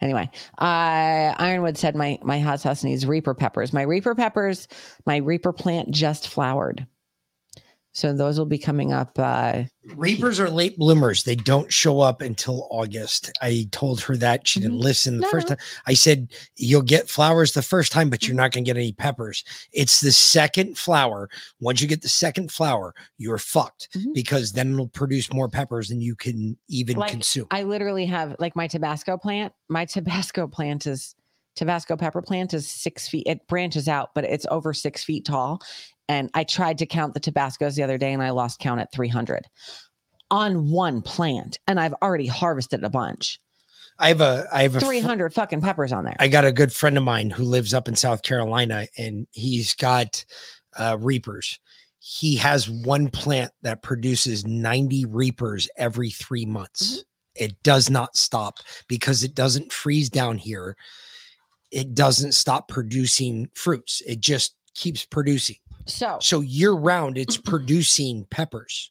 anyway, 0.00 0.30
uh, 0.58 1.34
Ironwood 1.38 1.76
said 1.78 1.96
my 1.96 2.18
my 2.22 2.38
hot 2.38 2.60
sauce 2.60 2.84
needs 2.84 3.06
Reaper 3.06 3.34
peppers. 3.34 3.72
My 3.72 3.82
Reaper 3.82 4.14
peppers, 4.14 4.68
my 5.06 5.16
Reaper 5.18 5.52
plant 5.52 5.90
just 5.90 6.28
flowered, 6.28 6.86
so 7.94 8.12
those 8.12 8.40
will 8.40 8.46
be 8.46 8.58
coming 8.58 8.92
up. 8.92 9.16
Uh, 9.16 9.62
Reapers 9.94 10.40
are 10.40 10.50
late 10.50 10.76
bloomers. 10.76 11.22
They 11.22 11.36
don't 11.36 11.72
show 11.72 12.00
up 12.00 12.22
until 12.22 12.66
August. 12.68 13.30
I 13.40 13.68
told 13.70 14.00
her 14.00 14.16
that 14.16 14.48
she 14.48 14.58
didn't 14.58 14.80
listen 14.80 15.18
the 15.18 15.20
No, 15.22 15.30
first 15.30 15.46
time. 15.46 15.58
I 15.86 15.94
said, 15.94 16.32
You'll 16.56 16.82
get 16.82 17.08
flowers 17.08 17.52
the 17.52 17.62
first 17.62 17.92
time, 17.92 18.10
but 18.10 18.26
you're 18.26 18.36
not 18.36 18.50
going 18.50 18.64
to 18.64 18.68
get 18.68 18.76
any 18.76 18.92
peppers. 18.92 19.44
It's 19.72 20.00
the 20.00 20.10
second 20.10 20.76
flower. 20.76 21.30
Once 21.60 21.80
you 21.80 21.86
get 21.86 22.02
the 22.02 22.08
second 22.08 22.50
flower, 22.50 22.94
you're 23.16 23.38
fucked 23.38 23.96
because 24.12 24.52
then 24.52 24.72
it'll 24.72 24.88
produce 24.88 25.32
more 25.32 25.48
peppers 25.48 25.88
than 25.88 26.00
you 26.00 26.16
can 26.16 26.58
even 26.68 26.96
like 26.96 27.12
consume. 27.12 27.46
I 27.52 27.62
literally 27.62 28.06
have 28.06 28.34
like 28.40 28.56
my 28.56 28.66
Tabasco 28.66 29.16
plant. 29.16 29.52
My 29.68 29.84
Tabasco 29.84 30.48
plant 30.48 30.88
is 30.88 31.14
Tabasco 31.56 31.96
pepper 31.96 32.22
plant 32.22 32.52
is 32.54 32.68
six 32.68 33.08
feet. 33.08 33.26
It 33.26 33.46
branches 33.46 33.86
out, 33.86 34.10
but 34.14 34.24
it's 34.24 34.46
over 34.50 34.72
six 34.72 35.04
feet 35.04 35.24
tall. 35.24 35.60
And 36.08 36.30
I 36.34 36.44
tried 36.44 36.78
to 36.78 36.86
count 36.86 37.14
the 37.14 37.20
Tabascos 37.20 37.76
the 37.76 37.82
other 37.82 37.98
day, 37.98 38.12
and 38.12 38.22
I 38.22 38.30
lost 38.30 38.58
count 38.58 38.80
at 38.80 38.92
three 38.92 39.08
hundred 39.08 39.46
on 40.30 40.70
one 40.70 41.02
plant. 41.02 41.58
And 41.66 41.80
I've 41.80 41.94
already 42.02 42.26
harvested 42.26 42.84
a 42.84 42.90
bunch. 42.90 43.40
I 43.98 44.08
have 44.08 44.20
a, 44.20 44.46
I 44.52 44.62
have 44.62 44.76
a, 44.76 44.80
fr- 44.80 44.86
Three 44.86 45.00
hundred 45.00 45.32
fucking 45.32 45.60
peppers 45.60 45.92
on 45.92 46.04
there. 46.04 46.16
I 46.18 46.28
got 46.28 46.44
a 46.44 46.52
good 46.52 46.72
friend 46.72 46.98
of 46.98 47.04
mine 47.04 47.30
who 47.30 47.44
lives 47.44 47.72
up 47.72 47.88
in 47.88 47.96
South 47.96 48.22
Carolina 48.22 48.86
and 48.98 49.26
he's 49.30 49.74
got 49.74 50.24
uh, 50.76 50.96
reapers. 51.00 51.58
He 52.00 52.36
has 52.36 52.68
one 52.68 53.08
plant 53.08 53.52
that 53.62 53.82
produces 53.82 54.46
90 54.46 55.06
reapers 55.06 55.68
every 55.76 56.10
three 56.10 56.44
months. 56.44 57.04
It 57.34 57.62
does 57.62 57.88
not 57.88 58.16
stop 58.16 58.58
because 58.88 59.24
it 59.24 59.34
doesn't 59.34 59.72
freeze 59.72 60.10
down 60.10 60.38
here. 60.38 60.76
It 61.70 61.94
doesn't 61.94 62.32
stop 62.32 62.68
producing 62.68 63.48
fruits. 63.54 64.02
It 64.06 64.20
just 64.20 64.54
keeps 64.74 65.06
producing. 65.06 65.56
So, 65.86 66.18
So 66.20 66.40
year 66.40 66.72
round, 66.72 67.18
it's 67.18 67.36
producing 67.44 68.26
peppers. 68.30 68.90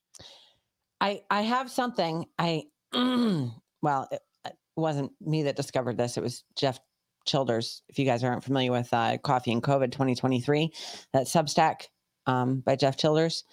I 1.01 1.23
I 1.29 1.41
have 1.41 1.69
something. 1.69 2.25
I 2.39 2.63
well, 2.93 4.07
it, 4.11 4.21
it 4.45 4.53
wasn't 4.75 5.11
me 5.21 5.43
that 5.43 5.55
discovered 5.55 5.97
this. 5.97 6.17
It 6.17 6.23
was 6.23 6.43
Jeff 6.55 6.79
Childers. 7.25 7.83
If 7.89 7.99
you 7.99 8.05
guys 8.05 8.23
aren't 8.23 8.43
familiar 8.43 8.71
with 8.71 8.89
uh, 8.93 9.17
Coffee 9.17 9.51
and 9.51 9.63
COVID 9.63 9.91
2023, 9.91 10.71
that 11.13 11.27
Substack 11.27 11.87
um, 12.25 12.61
by 12.61 12.75
Jeff 12.75 12.97
Childers. 12.97 13.43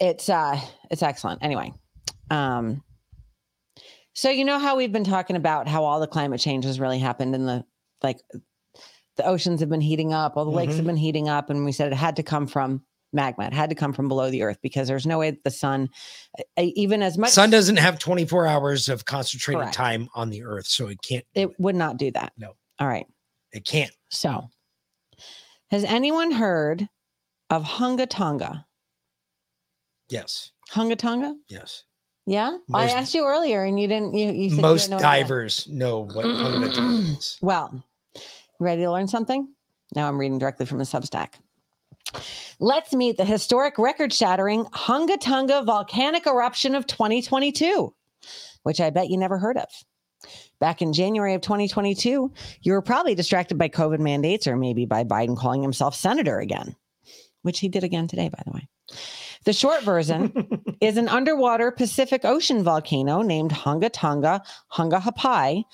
It's 0.00 0.28
uh 0.28 0.60
it's 0.90 1.02
excellent. 1.02 1.42
Anyway, 1.42 1.72
um, 2.30 2.82
so 4.14 4.30
you 4.30 4.44
know 4.44 4.58
how 4.58 4.76
we've 4.76 4.92
been 4.92 5.04
talking 5.04 5.36
about 5.36 5.68
how 5.68 5.84
all 5.84 6.00
the 6.00 6.06
climate 6.06 6.40
change 6.40 6.64
has 6.64 6.80
really 6.80 6.98
happened 6.98 7.34
in 7.34 7.46
the 7.46 7.64
like 8.02 8.20
the 9.18 9.26
oceans 9.26 9.60
have 9.60 9.68
been 9.68 9.80
heating 9.82 10.14
up, 10.14 10.36
all 10.36 10.44
the 10.46 10.50
lakes 10.50 10.76
have 10.76 10.84
Mhm. 10.84 10.88
been 10.88 10.96
heating 10.96 11.28
up, 11.28 11.50
and 11.50 11.64
we 11.66 11.72
said 11.72 11.92
it 11.92 11.96
had 11.96 12.16
to 12.16 12.22
come 12.22 12.46
from 12.46 12.82
magma. 13.12 13.44
It 13.46 13.52
had 13.52 13.68
to 13.70 13.74
come 13.74 13.92
from 13.92 14.08
below 14.08 14.30
the 14.30 14.42
earth 14.42 14.58
because 14.62 14.88
there's 14.88 15.06
no 15.06 15.18
way 15.18 15.30
that 15.30 15.44
the 15.44 15.50
sun, 15.50 15.90
even 16.58 17.02
as 17.02 17.18
much 17.18 17.30
Sun 17.30 17.50
doesn't 17.50 17.76
have 17.76 17.98
24 17.98 18.46
hours 18.46 18.88
of 18.88 19.04
concentrated 19.04 19.60
Correct. 19.60 19.74
time 19.74 20.08
on 20.14 20.30
the 20.30 20.42
earth, 20.44 20.66
so 20.66 20.88
it 20.88 21.02
can't. 21.02 21.24
it 21.34 21.58
would 21.60 21.74
not 21.76 21.96
do 21.98 22.10
that. 22.12 22.32
No. 22.38 22.54
All 22.78 22.88
right. 22.88 23.06
It 23.52 23.64
can't. 23.64 23.92
So, 24.10 24.48
has 25.70 25.84
anyone 25.84 26.30
heard 26.30 26.88
of 27.50 27.64
Hunga 27.64 28.06
Tonga? 28.08 28.66
Yes. 30.08 30.52
Hunga 30.70 30.96
Tonga? 30.96 31.34
Yes. 31.48 31.84
Yeah, 32.26 32.58
I 32.74 32.90
asked 32.90 33.14
you 33.14 33.24
earlier, 33.24 33.64
and 33.64 33.80
you 33.80 33.88
didn't. 33.88 34.12
You, 34.12 34.30
you 34.32 34.50
said 34.50 34.56
you 34.56 34.62
Most 34.62 34.90
no 34.90 34.96
idea. 34.96 35.06
divers 35.22 35.66
know 35.66 36.00
what 36.00 36.26
Hunga 36.26 36.74
Tonga 36.74 37.12
is. 37.16 37.38
Well, 37.40 37.70
you 37.72 37.82
ready 38.58 38.82
to 38.82 38.90
learn 38.90 39.08
something? 39.08 39.48
Now 39.94 40.08
I'm 40.08 40.18
reading 40.18 40.38
directly 40.38 40.66
from 40.66 40.80
a 40.80 40.84
Substack. 40.84 41.34
Let's 42.60 42.92
meet 42.92 43.16
the 43.16 43.24
historic 43.24 43.78
record 43.78 44.12
shattering 44.12 44.64
Hunga 44.66 45.20
Tonga 45.20 45.62
volcanic 45.62 46.26
eruption 46.26 46.74
of 46.74 46.86
2022, 46.86 47.94
which 48.62 48.80
I 48.80 48.90
bet 48.90 49.10
you 49.10 49.16
never 49.16 49.38
heard 49.38 49.56
of. 49.56 49.68
Back 50.58 50.82
in 50.82 50.92
January 50.92 51.34
of 51.34 51.40
2022, 51.42 52.32
you 52.62 52.72
were 52.72 52.82
probably 52.82 53.14
distracted 53.14 53.58
by 53.58 53.68
COVID 53.68 54.00
mandates 54.00 54.46
or 54.46 54.56
maybe 54.56 54.86
by 54.86 55.04
Biden 55.04 55.36
calling 55.36 55.62
himself 55.62 55.94
senator 55.94 56.40
again, 56.40 56.74
which 57.42 57.60
he 57.60 57.68
did 57.68 57.84
again 57.84 58.08
today, 58.08 58.28
by 58.28 58.42
the 58.44 58.52
way. 58.52 58.68
The 59.44 59.52
short 59.52 59.82
version 59.82 60.62
is 60.80 60.96
an 60.96 61.08
underwater 61.08 61.70
Pacific 61.70 62.24
Ocean 62.24 62.62
volcano 62.62 63.22
named 63.22 63.50
Hunga 63.50 63.90
Tonga 63.92 64.42
Hunga 64.72 65.00
Hapai, 65.00 65.64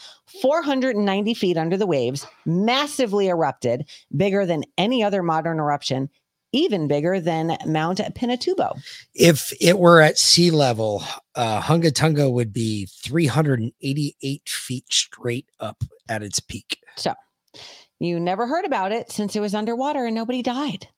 490 0.41 1.35
feet 1.35 1.57
under 1.57 1.77
the 1.77 1.87
waves, 1.87 2.27
massively 2.45 3.29
erupted, 3.29 3.89
bigger 4.17 4.47
than 4.47 4.65
any 4.79 5.03
other 5.03 5.23
modern 5.23 5.59
eruption, 5.59 6.09
even 6.53 6.87
bigger 6.87 7.21
than 7.21 7.57
Mount 7.67 7.99
Pinatubo. 7.99 8.79
If 9.15 9.53
it 9.61 9.79
were 9.79 10.01
at 10.01 10.19
sea 10.19 10.51
level, 10.51 11.03
uh, 11.35 11.61
Hunga 11.61 11.93
Tonga 11.93 12.31
would 12.31 12.53
be 12.53 12.87
388 12.87 14.49
feet 14.49 14.85
straight 14.91 15.47
up 15.59 15.83
at 16.09 16.23
its 16.23 16.41
peak. 16.41 16.79
So 16.97 17.15
you 17.99 18.21
never 18.21 18.47
heard 18.47 18.65
about 18.65 18.93
it 18.93 19.11
since 19.11 19.35
it 19.35 19.41
was 19.41 19.55
underwater 19.55 20.07
and 20.07 20.15
nobody 20.15 20.43
died. 20.43 20.89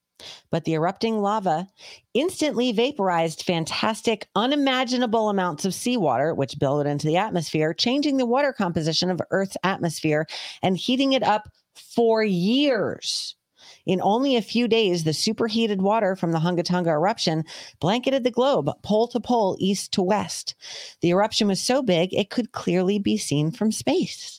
But 0.50 0.64
the 0.64 0.74
erupting 0.74 1.20
lava 1.20 1.68
instantly 2.14 2.72
vaporized 2.72 3.42
fantastic, 3.42 4.28
unimaginable 4.34 5.28
amounts 5.28 5.64
of 5.64 5.74
seawater, 5.74 6.34
which 6.34 6.58
billowed 6.58 6.86
into 6.86 7.06
the 7.06 7.16
atmosphere, 7.16 7.74
changing 7.74 8.16
the 8.16 8.26
water 8.26 8.52
composition 8.52 9.10
of 9.10 9.20
Earth's 9.30 9.56
atmosphere 9.62 10.26
and 10.62 10.76
heating 10.76 11.12
it 11.12 11.22
up 11.22 11.48
for 11.74 12.22
years. 12.24 13.36
In 13.84 14.00
only 14.02 14.36
a 14.36 14.42
few 14.42 14.66
days, 14.66 15.04
the 15.04 15.12
superheated 15.12 15.80
water 15.80 16.16
from 16.16 16.32
the 16.32 16.38
Hunga 16.38 16.64
Tonga 16.64 16.90
eruption 16.90 17.44
blanketed 17.78 18.24
the 18.24 18.30
globe, 18.32 18.70
pole 18.82 19.06
to 19.08 19.20
pole, 19.20 19.56
east 19.60 19.92
to 19.92 20.02
west. 20.02 20.56
The 21.02 21.10
eruption 21.10 21.46
was 21.46 21.60
so 21.60 21.82
big, 21.82 22.12
it 22.12 22.30
could 22.30 22.52
clearly 22.52 22.98
be 22.98 23.16
seen 23.16 23.52
from 23.52 23.70
space. 23.70 24.35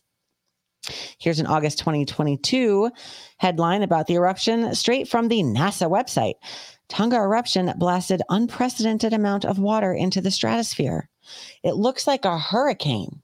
Here's 1.20 1.40
an 1.40 1.48
August 1.48 1.80
2022 1.80 2.90
headline 3.38 3.84
about 3.84 4.08
the 4.08 4.16
eruption 4.16 4.74
straight 4.76 5.08
from 5.08 5.28
the 5.28 5.42
NASA 5.42 5.90
website. 5.90 6.36
Tonga 6.90 7.18
eruption 7.18 7.74
blasted 7.78 8.22
unprecedented 8.30 9.14
amount 9.14 9.46
of 9.46 9.60
water 9.60 9.94
into 9.94 10.22
the 10.22 10.32
stratosphere. 10.32 11.10
It 11.64 11.76
looks 11.76 12.08
like 12.08 12.26
a 12.26 12.38
hurricane. 12.38 13.22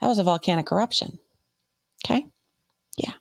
That 0.00 0.08
was 0.08 0.18
a 0.18 0.24
volcanic 0.24 0.70
eruption. 0.72 1.18
Okay. 2.04 2.26
Yeah. 2.98 3.12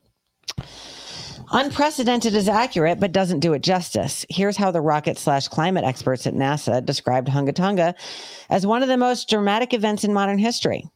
Unprecedented 1.52 2.34
is 2.34 2.50
accurate, 2.50 3.00
but 3.00 3.12
doesn't 3.12 3.41
do 3.41 3.54
it 3.54 3.62
justice. 3.62 4.26
Here's 4.30 4.58
how 4.58 4.72
the 4.72 4.82
rocket 4.82 5.20
slash 5.20 5.48
climate 5.48 5.84
experts 5.84 6.26
at 6.26 6.34
NASA 6.34 6.84
described 6.84 7.28
Hunga 7.28 7.54
Tonga 7.54 7.94
as 8.50 8.66
one 8.66 8.82
of 8.82 8.90
the 8.90 8.98
most 8.98 9.30
dramatic 9.30 9.74
events 9.74 10.04
in 10.04 10.14
modern 10.14 10.40
history. 10.40 10.90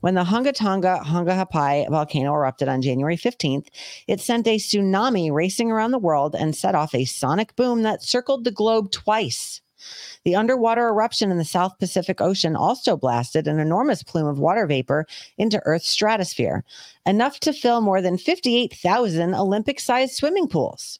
When 0.00 0.14
the 0.14 0.24
Hunga 0.24 0.52
Tonga 0.52 1.02
Hunga 1.04 1.36
Hapai 1.36 1.86
volcano 1.90 2.34
erupted 2.34 2.68
on 2.68 2.82
January 2.82 3.16
15th, 3.16 3.68
it 4.06 4.20
sent 4.20 4.46
a 4.46 4.56
tsunami 4.56 5.32
racing 5.32 5.70
around 5.70 5.90
the 5.90 5.98
world 5.98 6.34
and 6.34 6.56
set 6.56 6.74
off 6.74 6.94
a 6.94 7.04
sonic 7.04 7.54
boom 7.56 7.82
that 7.82 8.02
circled 8.02 8.44
the 8.44 8.50
globe 8.50 8.90
twice. 8.90 9.60
The 10.24 10.34
underwater 10.34 10.88
eruption 10.88 11.30
in 11.30 11.38
the 11.38 11.44
South 11.44 11.78
Pacific 11.78 12.20
Ocean 12.20 12.56
also 12.56 12.96
blasted 12.96 13.46
an 13.46 13.60
enormous 13.60 14.02
plume 14.02 14.26
of 14.26 14.38
water 14.38 14.66
vapor 14.66 15.06
into 15.36 15.62
Earth's 15.64 15.88
stratosphere, 15.88 16.64
enough 17.06 17.38
to 17.40 17.52
fill 17.52 17.80
more 17.80 18.02
than 18.02 18.18
58,000 18.18 19.34
Olympic 19.34 19.78
sized 19.78 20.14
swimming 20.14 20.48
pools. 20.48 20.98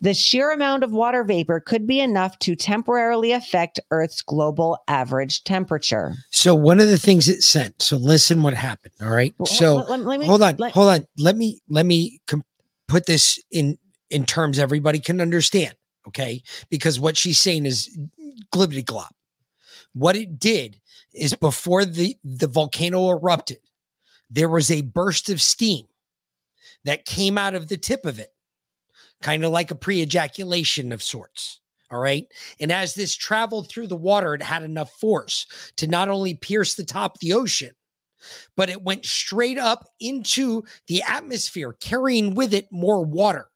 The 0.00 0.14
sheer 0.14 0.50
amount 0.52 0.84
of 0.84 0.92
water 0.92 1.24
vapor 1.24 1.60
could 1.60 1.86
be 1.86 2.00
enough 2.00 2.38
to 2.40 2.54
temporarily 2.54 3.32
affect 3.32 3.80
Earth's 3.90 4.20
global 4.22 4.78
average 4.88 5.42
temperature. 5.44 6.14
So 6.30 6.54
one 6.54 6.80
of 6.80 6.88
the 6.88 6.98
things 6.98 7.28
it 7.28 7.42
sent. 7.42 7.80
So 7.80 7.96
listen, 7.96 8.42
what 8.42 8.54
happened. 8.54 8.92
All 9.00 9.08
right. 9.10 9.34
Well, 9.38 9.46
So 9.46 9.76
let- 9.76 10.00
let- 10.00 10.20
me- 10.20 10.26
hold 10.26 10.42
on, 10.42 10.56
let- 10.58 10.72
hold 10.72 10.88
on. 10.90 11.06
Let 11.16 11.36
me 11.36 11.60
let 11.68 11.86
me 11.86 12.20
put 12.88 13.06
this 13.06 13.38
in 13.50 13.78
in 14.10 14.24
terms 14.26 14.58
everybody 14.58 14.98
can 14.98 15.20
understand. 15.20 15.74
Okay, 16.06 16.42
because 16.70 16.98
what 16.98 17.16
she's 17.16 17.38
saying 17.38 17.66
is 17.66 17.88
glibbity 18.52 18.84
glop. 18.84 19.10
What 19.94 20.16
it 20.16 20.38
did 20.38 20.80
is 21.12 21.34
before 21.34 21.84
the 21.84 22.16
the 22.24 22.46
volcano 22.48 23.10
erupted, 23.10 23.58
there 24.30 24.48
was 24.48 24.70
a 24.70 24.82
burst 24.82 25.28
of 25.28 25.42
steam 25.42 25.86
that 26.84 27.04
came 27.04 27.36
out 27.36 27.54
of 27.54 27.68
the 27.68 27.76
tip 27.76 28.06
of 28.06 28.18
it, 28.18 28.32
kind 29.22 29.44
of 29.44 29.52
like 29.52 29.70
a 29.70 29.76
pre 29.76 30.02
ejaculation 30.02 30.92
of 30.92 31.02
sorts. 31.02 31.60
All 31.90 31.98
right. 31.98 32.26
And 32.60 32.70
as 32.70 32.94
this 32.94 33.14
traveled 33.14 33.68
through 33.68 33.86
the 33.86 33.96
water, 33.96 34.34
it 34.34 34.42
had 34.42 34.62
enough 34.62 34.92
force 34.92 35.46
to 35.76 35.86
not 35.86 36.08
only 36.08 36.34
pierce 36.34 36.74
the 36.74 36.84
top 36.84 37.14
of 37.14 37.20
the 37.20 37.32
ocean, 37.32 37.70
but 38.56 38.68
it 38.68 38.82
went 38.82 39.06
straight 39.06 39.58
up 39.58 39.88
into 40.00 40.64
the 40.86 41.02
atmosphere, 41.02 41.72
carrying 41.80 42.34
with 42.34 42.52
it 42.52 42.70
more 42.70 43.04
water. 43.04 43.48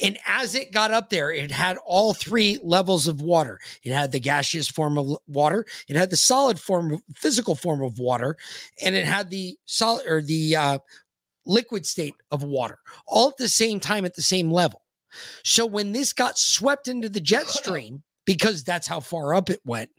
And 0.00 0.18
as 0.26 0.54
it 0.54 0.72
got 0.72 0.90
up 0.90 1.10
there, 1.10 1.30
it 1.30 1.50
had 1.50 1.76
all 1.84 2.14
three 2.14 2.58
levels 2.62 3.08
of 3.08 3.20
water. 3.20 3.58
It 3.82 3.92
had 3.92 4.12
the 4.12 4.20
gaseous 4.20 4.68
form 4.68 4.96
of 4.96 5.18
water, 5.26 5.66
it 5.88 5.96
had 5.96 6.10
the 6.10 6.16
solid 6.16 6.58
form, 6.58 7.02
physical 7.14 7.54
form 7.54 7.82
of 7.82 7.98
water, 7.98 8.36
and 8.82 8.94
it 8.94 9.04
had 9.04 9.28
the 9.30 9.58
solid 9.66 10.06
or 10.06 10.22
the 10.22 10.56
uh, 10.56 10.78
liquid 11.48 11.84
state 11.84 12.14
of 12.30 12.44
water, 12.44 12.78
all 13.06 13.28
at 13.28 13.36
the 13.36 13.48
same 13.48 13.80
time 13.80 14.04
at 14.04 14.14
the 14.14 14.22
same 14.22 14.50
level. 14.50 14.82
So 15.42 15.66
when 15.66 15.92
this 15.92 16.12
got 16.12 16.38
swept 16.38 16.86
into 16.86 17.08
the 17.08 17.20
jet 17.20 17.46
stream, 17.48 18.02
because 18.24 18.62
that's 18.62 18.86
how 18.86 19.00
far 19.00 19.34
up 19.34 19.50
it 19.50 19.60
went, 19.64 19.90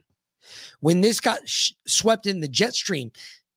when 0.79 1.01
this 1.01 1.19
got 1.19 1.47
sh- 1.47 1.71
swept 1.87 2.27
in 2.27 2.39
the 2.39 2.47
jet 2.47 2.73
stream, 2.73 3.11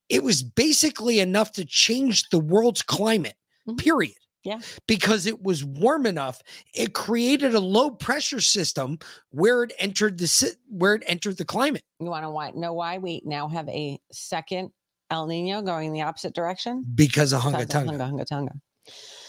it 0.09 0.23
was 0.23 0.43
basically 0.43 1.21
enough 1.21 1.53
to 1.53 1.65
change 1.65 2.29
the 2.31 2.39
world's 2.39 2.83
climate, 2.83 3.37
mm-hmm. 3.69 3.77
period. 3.77 4.17
Yeah. 4.45 4.59
Because 4.89 5.27
it 5.27 5.41
was 5.41 5.65
warm 5.65 6.05
enough, 6.05 6.43
it 6.75 6.95
created 6.95 7.55
a 7.55 7.61
low 7.61 7.91
pressure 7.91 8.41
system 8.41 8.99
where 9.31 9.63
it 9.63 9.73
entered 9.79 10.19
the 10.19 10.57
where 10.69 10.95
it 10.95 11.05
entered 11.07 11.37
the 11.37 11.45
climate. 11.45 11.85
You 12.01 12.07
want 12.07 12.25
to 12.25 12.31
why, 12.31 12.51
know 12.51 12.73
why 12.73 12.99
we 12.99 13.23
now 13.25 13.47
have 13.47 13.69
a 13.69 14.01
second 14.11 14.73
El 15.13 15.27
Nino 15.27 15.61
going 15.61 15.93
the 15.93 16.01
opposite 16.01 16.35
direction? 16.35 16.85
Because 16.95 17.35
of 17.35 17.43
Hunga 17.43 17.59
Because 17.59 17.69
Tonga. 17.69 17.93
Hunga, 17.93 18.11
Hunga 18.11 18.27
Tonga. 18.27 18.53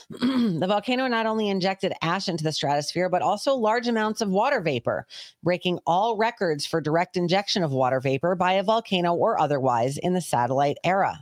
the 0.60 0.66
volcano 0.68 1.08
not 1.08 1.26
only 1.26 1.50
injected 1.50 1.92
ash 2.02 2.30
into 2.30 2.44
the 2.44 2.54
stratosphere, 2.54 3.10
but 3.10 3.22
also 3.22 3.54
large 3.54 3.88
amounts 3.88 4.22
of 4.22 4.30
water 4.30 4.62
vapor, 4.62 5.06
breaking 5.44 5.80
all 5.86 6.16
records 6.16 6.66
for 6.66 6.80
direct 6.80 7.18
injection 7.18 7.64
of 7.64 7.72
water 7.72 8.00
vapor 8.00 8.34
by 8.36 8.54
a 8.54 8.64
volcano 8.64 9.14
or 9.14 9.40
otherwise 9.40 9.98
in 9.98 10.14
the 10.14 10.22
satellite 10.22 10.78
era. 10.86 11.20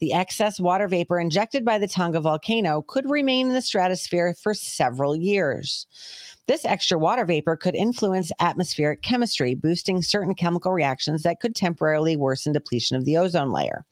The 0.00 0.12
excess 0.12 0.58
water 0.58 0.88
vapor 0.88 1.20
injected 1.20 1.64
by 1.64 1.78
the 1.78 1.86
Tonga 1.86 2.20
volcano 2.20 2.82
could 2.82 3.08
remain 3.08 3.48
in 3.48 3.52
the 3.52 3.62
stratosphere 3.62 4.34
for 4.34 4.54
several 4.54 5.14
years. 5.14 5.86
This 6.46 6.64
extra 6.64 6.98
water 6.98 7.24
vapor 7.24 7.56
could 7.56 7.74
influence 7.74 8.30
atmospheric 8.38 9.02
chemistry, 9.02 9.54
boosting 9.54 10.02
certain 10.02 10.34
chemical 10.34 10.72
reactions 10.72 11.22
that 11.22 11.40
could 11.40 11.54
temporarily 11.54 12.16
worsen 12.16 12.52
depletion 12.52 12.96
of 12.96 13.04
the 13.04 13.16
ozone 13.16 13.50
layer. 13.50 13.84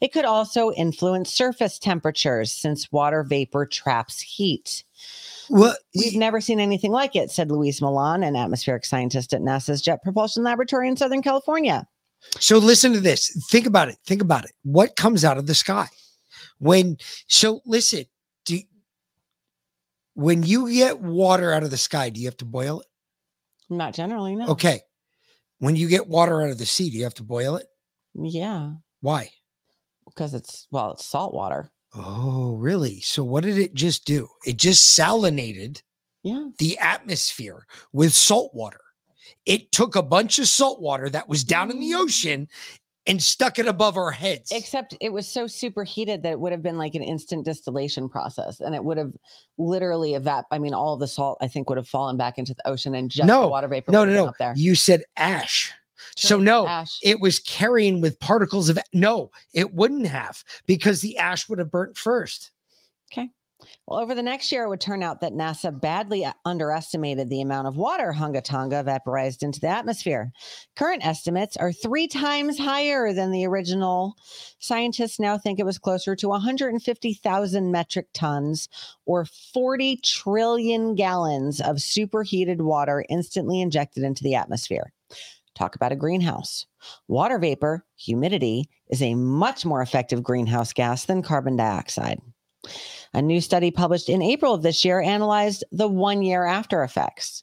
It 0.00 0.12
could 0.12 0.24
also 0.24 0.72
influence 0.72 1.32
surface 1.32 1.78
temperatures 1.78 2.52
since 2.52 2.90
water 2.90 3.22
vapor 3.22 3.66
traps 3.66 4.20
heat. 4.20 4.84
Well, 5.50 5.76
We've 5.94 6.16
never 6.16 6.40
seen 6.40 6.60
anything 6.60 6.92
like 6.92 7.16
it, 7.16 7.30
said 7.30 7.50
Louise 7.50 7.80
Millán, 7.80 8.26
an 8.26 8.36
atmospheric 8.36 8.84
scientist 8.84 9.34
at 9.34 9.40
NASA's 9.40 9.82
Jet 9.82 10.02
Propulsion 10.02 10.42
Laboratory 10.44 10.88
in 10.88 10.96
Southern 10.96 11.22
California. 11.22 11.86
So 12.38 12.58
listen 12.58 12.92
to 12.92 13.00
this. 13.00 13.28
Think 13.50 13.66
about 13.66 13.88
it. 13.88 13.96
Think 14.06 14.22
about 14.22 14.44
it. 14.44 14.52
What 14.62 14.96
comes 14.96 15.24
out 15.24 15.38
of 15.38 15.46
the 15.46 15.54
sky? 15.54 15.88
When 16.58 16.98
so 17.26 17.60
listen, 17.64 18.04
do 18.44 18.60
when 20.20 20.42
you 20.42 20.70
get 20.70 21.00
water 21.00 21.52
out 21.52 21.62
of 21.62 21.70
the 21.70 21.76
sky, 21.78 22.10
do 22.10 22.20
you 22.20 22.26
have 22.26 22.36
to 22.36 22.44
boil 22.44 22.80
it? 22.80 22.86
Not 23.70 23.94
generally, 23.94 24.36
no. 24.36 24.48
Okay. 24.48 24.80
When 25.58 25.76
you 25.76 25.88
get 25.88 26.08
water 26.08 26.42
out 26.42 26.50
of 26.50 26.58
the 26.58 26.66
sea, 26.66 26.90
do 26.90 26.98
you 26.98 27.04
have 27.04 27.14
to 27.14 27.22
boil 27.22 27.56
it? 27.56 27.66
Yeah, 28.14 28.72
Why? 29.00 29.30
because 30.04 30.34
it's, 30.34 30.66
well, 30.72 30.92
it's 30.92 31.06
salt 31.06 31.32
water. 31.32 31.70
Oh, 31.94 32.56
really? 32.56 33.00
So 33.00 33.22
what 33.22 33.44
did 33.44 33.58
it 33.58 33.74
just 33.74 34.04
do? 34.04 34.28
It 34.44 34.56
just 34.56 34.98
salinated 34.98 35.82
Yeah. 36.22 36.48
the 36.58 36.76
atmosphere 36.78 37.66
with 37.92 38.12
salt 38.12 38.52
water. 38.52 38.80
It 39.46 39.72
took 39.72 39.96
a 39.96 40.02
bunch 40.02 40.38
of 40.38 40.48
salt 40.48 40.80
water 40.80 41.08
that 41.10 41.28
was 41.28 41.44
down 41.44 41.70
in 41.70 41.78
the 41.80 41.92
mm. 41.92 42.00
ocean 42.00 42.48
and 43.06 43.22
stuck 43.22 43.58
it 43.58 43.66
above 43.66 43.96
our 43.96 44.10
heads. 44.10 44.50
Except 44.52 44.96
it 45.00 45.12
was 45.12 45.26
so 45.26 45.46
superheated 45.46 46.22
that 46.22 46.32
it 46.32 46.40
would 46.40 46.52
have 46.52 46.62
been 46.62 46.78
like 46.78 46.94
an 46.94 47.02
instant 47.02 47.44
distillation 47.44 48.08
process 48.08 48.60
and 48.60 48.74
it 48.74 48.84
would 48.84 48.98
have 48.98 49.12
literally 49.58 50.12
evap. 50.12 50.44
I 50.50 50.58
mean, 50.58 50.74
all 50.74 50.96
the 50.96 51.08
salt, 51.08 51.38
I 51.40 51.48
think, 51.48 51.68
would 51.68 51.78
have 51.78 51.88
fallen 51.88 52.16
back 52.16 52.38
into 52.38 52.54
the 52.54 52.68
ocean 52.68 52.94
and 52.94 53.10
just 53.10 53.26
no 53.26 53.48
water 53.48 53.68
vapor 53.68 53.90
No, 53.92 54.04
no, 54.04 54.12
no. 54.12 54.26
up 54.26 54.36
there. 54.38 54.52
You 54.56 54.74
said 54.74 55.02
ash. 55.16 55.72
So 56.16 56.36
Sure, 56.36 56.40
no, 56.44 56.66
ash. 56.66 56.98
it 57.02 57.20
was 57.20 57.38
carrying 57.40 58.00
with 58.00 58.18
particles 58.20 58.68
of 58.68 58.78
no, 58.92 59.30
it 59.54 59.74
wouldn't 59.74 60.06
have 60.06 60.42
because 60.66 61.00
the 61.00 61.16
ash 61.18 61.48
would 61.48 61.58
have 61.58 61.70
burnt 61.70 61.96
first. 61.96 62.50
Well, 63.86 64.00
over 64.00 64.14
the 64.14 64.22
next 64.22 64.52
year, 64.52 64.64
it 64.64 64.68
would 64.68 64.80
turn 64.80 65.02
out 65.02 65.20
that 65.20 65.32
NASA 65.32 65.78
badly 65.78 66.24
uh, 66.24 66.32
underestimated 66.44 67.28
the 67.28 67.40
amount 67.40 67.66
of 67.66 67.76
water 67.76 68.14
Hunga 68.16 68.42
Tonga 68.42 68.84
vaporized 68.84 69.42
into 69.42 69.58
the 69.58 69.68
atmosphere. 69.68 70.30
Current 70.76 71.04
estimates 71.04 71.56
are 71.56 71.72
three 71.72 72.06
times 72.06 72.56
higher 72.56 73.12
than 73.12 73.32
the 73.32 73.44
original. 73.46 74.14
Scientists 74.60 75.18
now 75.18 75.36
think 75.38 75.58
it 75.58 75.66
was 75.66 75.78
closer 75.78 76.14
to 76.14 76.28
150,000 76.28 77.72
metric 77.72 78.06
tons 78.14 78.68
or 79.06 79.24
40 79.24 79.96
trillion 80.04 80.94
gallons 80.94 81.60
of 81.60 81.80
superheated 81.80 82.62
water 82.62 83.04
instantly 83.08 83.60
injected 83.60 84.04
into 84.04 84.22
the 84.22 84.36
atmosphere. 84.36 84.92
Talk 85.56 85.74
about 85.74 85.92
a 85.92 85.96
greenhouse. 85.96 86.64
Water 87.08 87.38
vapor, 87.38 87.84
humidity, 87.96 88.68
is 88.88 89.02
a 89.02 89.16
much 89.16 89.66
more 89.66 89.82
effective 89.82 90.22
greenhouse 90.22 90.72
gas 90.72 91.06
than 91.06 91.22
carbon 91.22 91.56
dioxide. 91.56 92.20
A 93.12 93.22
new 93.22 93.40
study 93.40 93.70
published 93.70 94.08
in 94.08 94.22
April 94.22 94.54
of 94.54 94.62
this 94.62 94.84
year 94.84 95.00
analyzed 95.00 95.64
the 95.72 95.88
one 95.88 96.22
year 96.22 96.44
after 96.44 96.82
effects. 96.82 97.42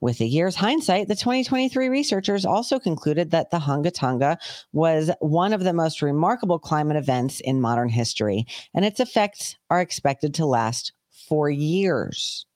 With 0.00 0.20
a 0.20 0.26
year's 0.26 0.54
hindsight, 0.54 1.08
the 1.08 1.16
2023 1.16 1.88
researchers 1.88 2.44
also 2.44 2.78
concluded 2.78 3.32
that 3.32 3.50
the 3.50 3.58
Hunga 3.58 3.92
Tonga 3.92 4.38
was 4.72 5.10
one 5.20 5.52
of 5.52 5.64
the 5.64 5.72
most 5.72 6.02
remarkable 6.02 6.60
climate 6.60 6.96
events 6.96 7.40
in 7.40 7.60
modern 7.60 7.88
history, 7.88 8.46
and 8.74 8.84
its 8.84 9.00
effects 9.00 9.56
are 9.70 9.80
expected 9.80 10.34
to 10.34 10.46
last 10.46 10.92
for 11.10 11.50
years. 11.50 12.46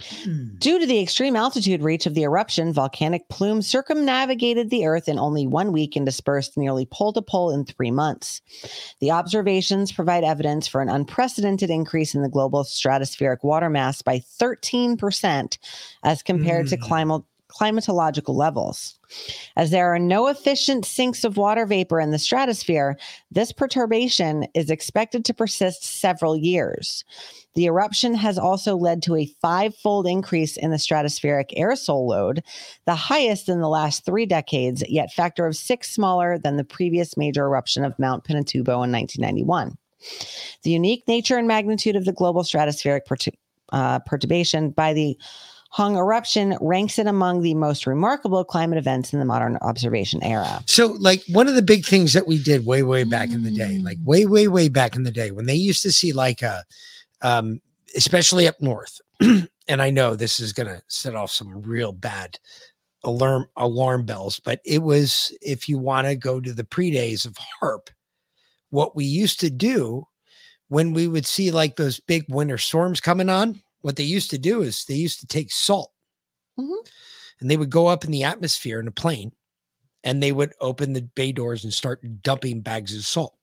Hmm. 0.00 0.56
Due 0.58 0.78
to 0.78 0.86
the 0.86 1.00
extreme 1.00 1.36
altitude 1.36 1.82
reach 1.82 2.06
of 2.06 2.14
the 2.14 2.22
eruption, 2.22 2.72
volcanic 2.72 3.28
plume 3.28 3.62
circumnavigated 3.62 4.70
the 4.70 4.86
Earth 4.86 5.08
in 5.08 5.18
only 5.18 5.46
one 5.46 5.72
week 5.72 5.96
and 5.96 6.06
dispersed 6.06 6.56
nearly 6.56 6.86
pole 6.86 7.12
to 7.12 7.22
pole 7.22 7.50
in 7.50 7.64
three 7.64 7.90
months. 7.90 8.40
The 9.00 9.10
observations 9.10 9.92
provide 9.92 10.24
evidence 10.24 10.66
for 10.66 10.80
an 10.80 10.88
unprecedented 10.88 11.70
increase 11.70 12.14
in 12.14 12.22
the 12.22 12.28
global 12.28 12.64
stratospheric 12.64 13.42
water 13.42 13.70
mass 13.70 14.02
by 14.02 14.18
13% 14.40 15.58
as 16.02 16.22
compared 16.22 16.68
to 16.68 16.76
hmm. 16.76 16.82
climate 16.82 17.22
climatological 17.50 18.34
levels. 18.34 18.98
As 19.56 19.70
there 19.70 19.92
are 19.92 19.98
no 19.98 20.28
efficient 20.28 20.84
sinks 20.84 21.24
of 21.24 21.36
water 21.36 21.66
vapor 21.66 22.00
in 22.00 22.10
the 22.10 22.18
stratosphere, 22.18 22.96
this 23.30 23.52
perturbation 23.52 24.46
is 24.54 24.70
expected 24.70 25.24
to 25.24 25.34
persist 25.34 25.84
several 25.84 26.36
years. 26.36 27.04
The 27.54 27.66
eruption 27.66 28.14
has 28.14 28.38
also 28.38 28.76
led 28.76 29.02
to 29.02 29.16
a 29.16 29.26
five 29.42 29.74
fold 29.74 30.06
increase 30.06 30.56
in 30.56 30.70
the 30.70 30.76
stratospheric 30.76 31.56
aerosol 31.58 32.06
load, 32.06 32.44
the 32.86 32.94
highest 32.94 33.48
in 33.48 33.60
the 33.60 33.68
last 33.68 34.04
three 34.04 34.26
decades, 34.26 34.84
yet 34.88 35.12
factor 35.12 35.46
of 35.46 35.56
six 35.56 35.90
smaller 35.90 36.38
than 36.38 36.56
the 36.56 36.64
previous 36.64 37.16
major 37.16 37.44
eruption 37.44 37.84
of 37.84 37.98
Mount 37.98 38.24
Pinatubo 38.24 38.84
in 38.84 38.92
1991. 38.92 39.76
The 40.62 40.70
unique 40.70 41.06
nature 41.08 41.36
and 41.36 41.48
magnitude 41.48 41.96
of 41.96 42.04
the 42.04 42.12
global 42.12 42.42
stratospheric 42.42 43.02
pertu- 43.06 43.34
uh, 43.72 43.98
perturbation 44.00 44.70
by 44.70 44.92
the 44.92 45.18
Hung 45.72 45.96
eruption 45.96 46.58
ranks 46.60 46.98
it 46.98 47.06
among 47.06 47.42
the 47.42 47.54
most 47.54 47.86
remarkable 47.86 48.44
climate 48.44 48.76
events 48.76 49.12
in 49.12 49.20
the 49.20 49.24
modern 49.24 49.56
observation 49.58 50.20
era. 50.22 50.62
So, 50.66 50.96
like 50.98 51.22
one 51.28 51.46
of 51.46 51.54
the 51.54 51.62
big 51.62 51.86
things 51.86 52.12
that 52.12 52.26
we 52.26 52.42
did 52.42 52.66
way, 52.66 52.82
way 52.82 53.04
back 53.04 53.30
in 53.30 53.44
the 53.44 53.52
day, 53.52 53.78
like 53.78 53.98
way, 54.04 54.26
way, 54.26 54.48
way 54.48 54.68
back 54.68 54.96
in 54.96 55.04
the 55.04 55.12
day, 55.12 55.30
when 55.30 55.46
they 55.46 55.54
used 55.54 55.82
to 55.84 55.92
see 55.92 56.12
like 56.12 56.42
a, 56.42 56.64
um, 57.22 57.60
especially 57.94 58.48
up 58.48 58.60
north, 58.60 59.00
and 59.20 59.48
I 59.68 59.90
know 59.90 60.16
this 60.16 60.40
is 60.40 60.52
going 60.52 60.66
to 60.66 60.82
set 60.88 61.14
off 61.14 61.30
some 61.30 61.62
real 61.62 61.92
bad 61.92 62.36
alarm 63.04 63.46
alarm 63.56 64.04
bells, 64.04 64.40
but 64.40 64.60
it 64.64 64.82
was 64.82 65.32
if 65.40 65.68
you 65.68 65.78
want 65.78 66.08
to 66.08 66.16
go 66.16 66.40
to 66.40 66.52
the 66.52 66.64
pre 66.64 66.90
days 66.90 67.24
of 67.24 67.36
HAARP, 67.62 67.90
what 68.70 68.96
we 68.96 69.04
used 69.04 69.38
to 69.40 69.50
do 69.50 70.04
when 70.66 70.92
we 70.92 71.06
would 71.06 71.26
see 71.26 71.52
like 71.52 71.76
those 71.76 72.00
big 72.00 72.24
winter 72.28 72.58
storms 72.58 73.00
coming 73.00 73.28
on 73.28 73.62
what 73.82 73.96
they 73.96 74.04
used 74.04 74.30
to 74.30 74.38
do 74.38 74.62
is 74.62 74.84
they 74.84 74.94
used 74.94 75.20
to 75.20 75.26
take 75.26 75.50
salt 75.50 75.92
mm-hmm. 76.58 76.86
and 77.40 77.50
they 77.50 77.56
would 77.56 77.70
go 77.70 77.86
up 77.86 78.04
in 78.04 78.10
the 78.10 78.24
atmosphere 78.24 78.80
in 78.80 78.88
a 78.88 78.92
plane 78.92 79.32
and 80.04 80.22
they 80.22 80.32
would 80.32 80.52
open 80.60 80.92
the 80.92 81.02
bay 81.02 81.32
doors 81.32 81.64
and 81.64 81.72
start 81.72 82.22
dumping 82.22 82.60
bags 82.60 82.94
of 82.94 83.04
salt. 83.04 83.36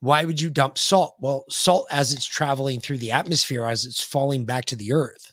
Why 0.00 0.24
would 0.24 0.40
you 0.40 0.50
dump 0.50 0.78
salt? 0.78 1.16
Well, 1.20 1.44
salt 1.48 1.86
as 1.90 2.12
it's 2.12 2.26
traveling 2.26 2.80
through 2.80 2.98
the 2.98 3.12
atmosphere, 3.12 3.64
as 3.64 3.84
it's 3.84 4.02
falling 4.02 4.44
back 4.44 4.66
to 4.66 4.76
the 4.76 4.92
earth, 4.92 5.32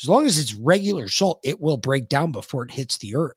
as 0.00 0.08
long 0.08 0.26
as 0.26 0.38
it's 0.38 0.54
regular 0.54 1.08
salt, 1.08 1.40
it 1.42 1.60
will 1.60 1.76
break 1.76 2.08
down 2.08 2.32
before 2.32 2.64
it 2.64 2.70
hits 2.70 2.98
the 2.98 3.16
earth. 3.16 3.36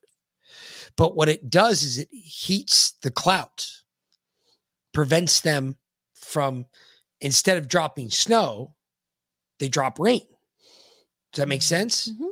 But 0.95 1.15
what 1.15 1.29
it 1.29 1.49
does 1.49 1.83
is 1.83 1.97
it 1.97 2.09
heats 2.11 2.93
the 3.01 3.11
clouds, 3.11 3.83
prevents 4.93 5.39
them 5.39 5.77
from, 6.15 6.65
instead 7.21 7.57
of 7.57 7.67
dropping 7.67 8.09
snow, 8.11 8.73
they 9.59 9.69
drop 9.69 9.99
rain. 9.99 10.21
Does 11.31 11.41
that 11.41 11.47
make 11.47 11.61
mm-hmm. 11.61 11.65
sense? 11.65 12.09
Mm-hmm. 12.09 12.25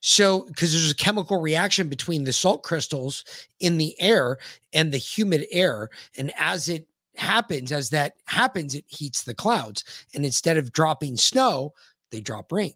So, 0.00 0.42
because 0.42 0.72
there's 0.72 0.90
a 0.90 0.96
chemical 0.96 1.40
reaction 1.40 1.88
between 1.88 2.24
the 2.24 2.32
salt 2.32 2.62
crystals 2.62 3.24
in 3.60 3.78
the 3.78 4.00
air 4.00 4.38
and 4.72 4.92
the 4.92 4.98
humid 4.98 5.46
air. 5.50 5.88
And 6.16 6.32
as 6.38 6.68
it 6.68 6.86
happens, 7.16 7.72
as 7.72 7.90
that 7.90 8.14
happens, 8.26 8.74
it 8.74 8.84
heats 8.86 9.24
the 9.24 9.34
clouds. 9.34 9.84
And 10.14 10.24
instead 10.24 10.58
of 10.58 10.72
dropping 10.72 11.16
snow, 11.16 11.72
they 12.12 12.20
drop 12.20 12.52
rain. 12.52 12.74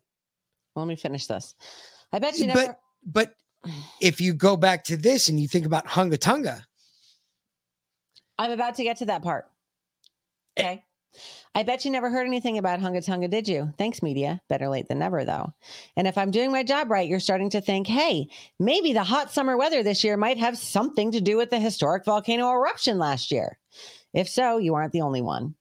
Let 0.74 0.86
me 0.86 0.96
finish 0.96 1.26
this. 1.26 1.54
I 2.12 2.18
bet 2.18 2.38
you 2.38 2.46
never. 2.46 2.76
But, 3.04 3.34
but 3.64 3.72
if 4.00 4.20
you 4.20 4.32
go 4.32 4.56
back 4.56 4.82
to 4.84 4.96
this 4.96 5.28
and 5.28 5.38
you 5.38 5.46
think 5.46 5.66
about 5.66 5.86
Hunga 5.86 6.18
Tonga, 6.18 6.66
I'm 8.38 8.52
about 8.52 8.74
to 8.76 8.82
get 8.82 8.96
to 8.98 9.04
that 9.06 9.22
part. 9.22 9.46
Okay. 10.58 10.82
I 11.54 11.64
bet 11.64 11.84
you 11.84 11.90
never 11.90 12.10
heard 12.10 12.26
anything 12.26 12.58
about 12.58 12.80
Hunga 12.80 13.04
Tonga, 13.04 13.26
did 13.26 13.48
you? 13.48 13.72
Thanks, 13.76 14.02
media. 14.02 14.40
Better 14.48 14.68
late 14.68 14.88
than 14.88 15.00
never, 15.00 15.24
though. 15.24 15.52
And 15.96 16.06
if 16.06 16.16
I'm 16.16 16.30
doing 16.30 16.52
my 16.52 16.62
job 16.62 16.90
right, 16.90 17.08
you're 17.08 17.18
starting 17.18 17.50
to 17.50 17.60
think, 17.60 17.86
hey, 17.86 18.28
maybe 18.58 18.92
the 18.92 19.02
hot 19.02 19.32
summer 19.32 19.56
weather 19.56 19.82
this 19.82 20.04
year 20.04 20.16
might 20.16 20.38
have 20.38 20.56
something 20.56 21.10
to 21.12 21.20
do 21.20 21.36
with 21.36 21.50
the 21.50 21.58
historic 21.58 22.04
volcano 22.04 22.50
eruption 22.52 22.98
last 22.98 23.32
year. 23.32 23.58
If 24.14 24.28
so, 24.28 24.58
you 24.58 24.74
aren't 24.74 24.92
the 24.92 25.00
only 25.00 25.22
one. 25.22 25.54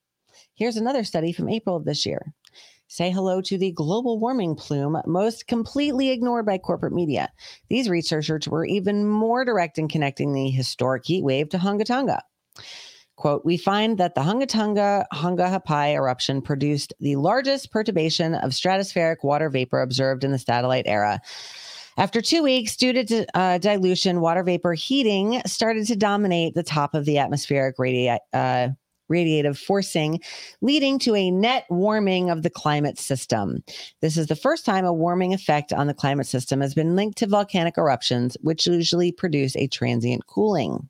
Here's 0.54 0.76
another 0.76 1.04
study 1.04 1.32
from 1.32 1.48
April 1.48 1.76
of 1.76 1.84
this 1.84 2.06
year. 2.06 2.34
Say 2.86 3.10
hello 3.10 3.40
to 3.42 3.56
the 3.56 3.70
global 3.70 4.18
warming 4.18 4.56
plume, 4.56 5.00
most 5.06 5.46
completely 5.46 6.10
ignored 6.10 6.44
by 6.44 6.58
corporate 6.58 6.92
media. 6.92 7.30
These 7.68 7.88
researchers 7.88 8.48
were 8.48 8.64
even 8.64 9.06
more 9.06 9.44
direct 9.44 9.78
in 9.78 9.86
connecting 9.86 10.32
the 10.32 10.50
historic 10.50 11.04
heat 11.06 11.22
wave 11.22 11.48
to 11.50 11.58
Hunga 11.58 11.84
Tonga. 11.84 12.22
Quote, 13.20 13.44
we 13.44 13.58
find 13.58 13.98
that 13.98 14.14
the 14.14 14.22
Hunga 14.22 14.48
Tonga 14.48 15.06
Hunga 15.12 15.46
Hapai 15.46 15.92
eruption 15.92 16.40
produced 16.40 16.94
the 17.00 17.16
largest 17.16 17.70
perturbation 17.70 18.34
of 18.34 18.52
stratospheric 18.52 19.16
water 19.22 19.50
vapor 19.50 19.82
observed 19.82 20.24
in 20.24 20.32
the 20.32 20.38
satellite 20.38 20.86
era. 20.86 21.20
After 21.98 22.22
two 22.22 22.42
weeks, 22.42 22.76
due 22.78 22.94
to 22.94 23.26
uh, 23.38 23.58
dilution, 23.58 24.22
water 24.22 24.42
vapor 24.42 24.72
heating 24.72 25.42
started 25.44 25.86
to 25.88 25.96
dominate 25.96 26.54
the 26.54 26.62
top 26.62 26.94
of 26.94 27.04
the 27.04 27.18
atmospheric 27.18 27.76
radi- 27.76 28.18
uh, 28.32 28.68
radiative 29.12 29.58
forcing, 29.58 30.20
leading 30.62 30.98
to 31.00 31.14
a 31.14 31.30
net 31.30 31.66
warming 31.68 32.30
of 32.30 32.42
the 32.42 32.48
climate 32.48 32.98
system. 32.98 33.62
This 34.00 34.16
is 34.16 34.28
the 34.28 34.34
first 34.36 34.64
time 34.64 34.86
a 34.86 34.94
warming 34.94 35.34
effect 35.34 35.74
on 35.74 35.88
the 35.88 35.94
climate 35.94 36.26
system 36.26 36.62
has 36.62 36.72
been 36.72 36.96
linked 36.96 37.18
to 37.18 37.26
volcanic 37.26 37.76
eruptions, 37.76 38.38
which 38.40 38.66
usually 38.66 39.12
produce 39.12 39.56
a 39.56 39.66
transient 39.66 40.26
cooling. 40.26 40.88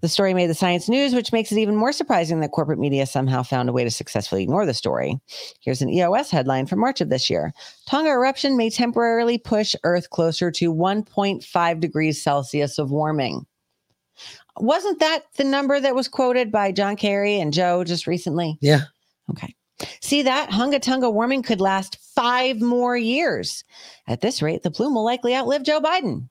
The 0.00 0.08
story 0.08 0.34
made 0.34 0.48
the 0.48 0.54
science 0.54 0.88
news, 0.88 1.14
which 1.14 1.32
makes 1.32 1.50
it 1.50 1.58
even 1.58 1.76
more 1.76 1.92
surprising 1.92 2.40
that 2.40 2.52
corporate 2.52 2.78
media 2.78 3.06
somehow 3.06 3.42
found 3.42 3.68
a 3.68 3.72
way 3.72 3.84
to 3.84 3.90
successfully 3.90 4.42
ignore 4.42 4.64
the 4.64 4.74
story. 4.74 5.20
Here's 5.60 5.82
an 5.82 5.90
EOS 5.90 6.30
headline 6.30 6.66
from 6.66 6.78
March 6.80 7.00
of 7.00 7.08
this 7.08 7.28
year 7.28 7.52
Tonga 7.86 8.10
eruption 8.10 8.56
may 8.56 8.70
temporarily 8.70 9.38
push 9.38 9.74
Earth 9.84 10.10
closer 10.10 10.50
to 10.52 10.72
1.5 10.72 11.80
degrees 11.80 12.22
Celsius 12.22 12.78
of 12.78 12.90
warming. 12.90 13.46
Wasn't 14.58 15.00
that 15.00 15.24
the 15.36 15.44
number 15.44 15.80
that 15.80 15.94
was 15.94 16.08
quoted 16.08 16.52
by 16.52 16.72
John 16.72 16.96
Kerry 16.96 17.40
and 17.40 17.52
Joe 17.52 17.84
just 17.84 18.06
recently? 18.06 18.58
Yeah. 18.60 18.82
Okay. 19.30 19.54
See 20.00 20.22
that? 20.22 20.50
Hunga 20.50 20.80
Tonga 20.80 21.10
warming 21.10 21.42
could 21.42 21.60
last 21.60 21.98
five 22.14 22.60
more 22.60 22.96
years. 22.96 23.64
At 24.06 24.20
this 24.20 24.42
rate, 24.42 24.62
the 24.62 24.70
plume 24.70 24.94
will 24.94 25.04
likely 25.04 25.34
outlive 25.34 25.62
Joe 25.62 25.80
Biden. 25.80 26.28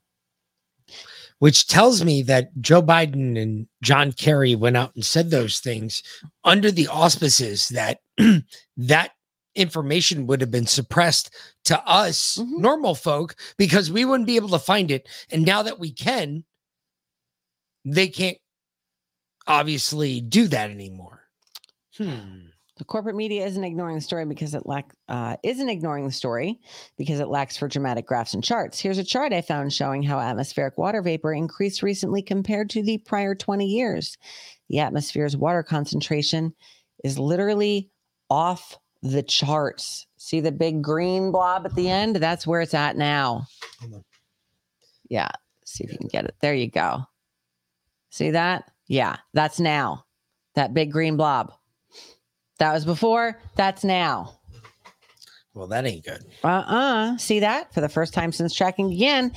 Which 1.40 1.66
tells 1.66 2.04
me 2.04 2.22
that 2.22 2.50
Joe 2.60 2.82
Biden 2.82 3.40
and 3.40 3.66
John 3.82 4.12
Kerry 4.12 4.54
went 4.54 4.76
out 4.76 4.94
and 4.94 5.04
said 5.04 5.30
those 5.30 5.58
things 5.58 6.02
under 6.44 6.70
the 6.70 6.86
auspices 6.86 7.68
that 7.68 8.00
that 8.76 9.10
information 9.56 10.26
would 10.26 10.40
have 10.40 10.50
been 10.50 10.66
suppressed 10.66 11.34
to 11.64 11.82
us 11.86 12.38
normal 12.38 12.94
folk 12.94 13.34
because 13.58 13.90
we 13.90 14.04
wouldn't 14.04 14.26
be 14.26 14.36
able 14.36 14.50
to 14.50 14.58
find 14.58 14.90
it. 14.90 15.08
And 15.30 15.44
now 15.44 15.62
that 15.62 15.80
we 15.80 15.90
can 15.92 16.44
they 17.84 18.08
can't 18.08 18.38
obviously 19.46 20.20
do 20.20 20.46
that 20.48 20.70
anymore. 20.70 21.22
Hmm 21.96 22.49
The 22.80 22.86
corporate 22.86 23.14
media 23.14 23.44
isn't 23.44 23.62
ignoring 23.62 23.96
the 23.96 24.00
story 24.00 24.24
because 24.24 24.54
it 24.54 24.64
lack 24.64 24.94
uh, 25.06 25.36
isn't 25.42 25.68
ignoring 25.68 26.06
the 26.06 26.12
story 26.12 26.58
because 26.96 27.20
it 27.20 27.28
lacks 27.28 27.54
for 27.54 27.68
dramatic 27.68 28.06
graphs 28.06 28.32
and 28.32 28.42
charts. 28.42 28.80
Here's 28.80 28.96
a 28.96 29.04
chart 29.04 29.34
I 29.34 29.42
found 29.42 29.74
showing 29.74 30.02
how 30.02 30.18
atmospheric 30.18 30.78
water 30.78 31.02
vapor 31.02 31.34
increased 31.34 31.82
recently 31.82 32.22
compared 32.22 32.70
to 32.70 32.82
the 32.82 32.96
prior 32.96 33.34
20 33.34 33.66
years. 33.66 34.16
The 34.70 34.78
atmosphere's 34.78 35.36
water 35.36 35.62
concentration 35.62 36.54
is 37.04 37.18
literally 37.18 37.90
off 38.30 38.78
the 39.02 39.22
charts. 39.22 40.06
See 40.16 40.40
the 40.40 40.50
big 40.50 40.80
green 40.80 41.32
blob 41.32 41.66
at 41.66 41.74
the 41.74 41.90
end? 41.90 42.16
That's 42.16 42.46
where 42.46 42.62
it's 42.62 42.72
at 42.72 42.96
now. 42.96 43.44
Yeah. 45.10 45.28
See 45.66 45.84
if 45.84 45.92
you 45.92 45.98
can 45.98 46.08
get 46.08 46.24
it. 46.24 46.34
There 46.40 46.54
you 46.54 46.70
go. 46.70 47.02
See 48.08 48.30
that? 48.30 48.70
Yeah, 48.88 49.16
that's 49.34 49.60
now. 49.60 50.06
That 50.54 50.72
big 50.72 50.90
green 50.90 51.18
blob. 51.18 51.52
That 52.60 52.74
was 52.74 52.84
before, 52.84 53.40
that's 53.56 53.82
now. 53.84 54.38
well 55.54 55.66
that 55.66 55.86
ain't 55.86 56.04
good 56.04 56.24
Uh-uh. 56.44 57.16
See 57.18 57.40
that? 57.40 57.74
For 57.74 57.80
the 57.80 57.88
first 57.88 58.14
time 58.14 58.32
since 58.32 58.54
tracking 58.54 58.90
began, 58.90 59.32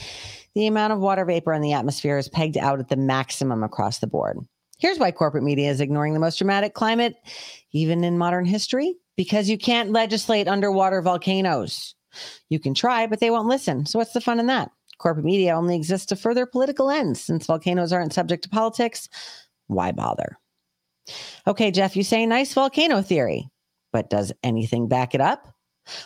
the 0.56 0.68
amount 0.68 0.94
of 0.94 1.00
water 1.00 1.26
vapor 1.26 1.54
in 1.54 1.62
the 1.62 1.74
atmosphere 1.74 2.18
is 2.18 2.30
pegged 2.30 2.58
out 2.58 2.80
at 2.80 2.90
the 2.90 2.96
maximum 2.98 3.64
across 3.64 4.00
the 4.00 4.08
board. 4.08 4.38
Here's 4.78 5.00
why 5.00 5.12
corporate 5.12 5.44
media 5.44 5.72
is 5.72 5.80
ignoring 5.80 6.14
the 6.14 6.20
most 6.20 6.38
dramatic 6.38 6.74
climate, 6.74 7.16
even 7.72 8.04
in 8.04 8.18
modern 8.18 8.46
history, 8.46 8.94
because 9.16 9.50
you 9.50 9.58
can't 9.58 9.92
legislate 9.92 10.48
underwater 10.48 11.02
volcanoes. 11.02 11.96
You 12.50 12.60
can 12.60 12.74
try, 12.74 13.08
but 13.08 13.20
they 13.22 13.32
won't 13.32 13.48
listen. 13.48 13.86
So 13.86 13.98
what's 14.00 14.14
the 14.14 14.22
fun 14.22 14.40
in 14.40 14.48
that? 14.48 14.70
Corporate 14.98 15.26
media 15.26 15.56
only 15.56 15.76
exists 15.76 16.08
to 16.08 16.16
further 16.16 16.46
political 16.46 16.92
ends. 16.92 17.22
Since 17.22 17.46
volcanoes 17.46 17.94
aren't 17.94 18.14
subject 18.14 18.44
to 18.44 18.50
politics, 18.50 19.08
why 19.68 19.92
bother? 19.94 20.38
Okay, 21.48 21.72
Jeff, 21.72 21.96
you 21.96 22.04
say 22.04 22.26
nice 22.26 22.54
volcano 22.54 23.02
theory, 23.02 23.50
but 23.92 24.10
does 24.10 24.32
anything 24.44 24.88
back 24.88 25.14
it 25.14 25.22
up? 25.22 25.48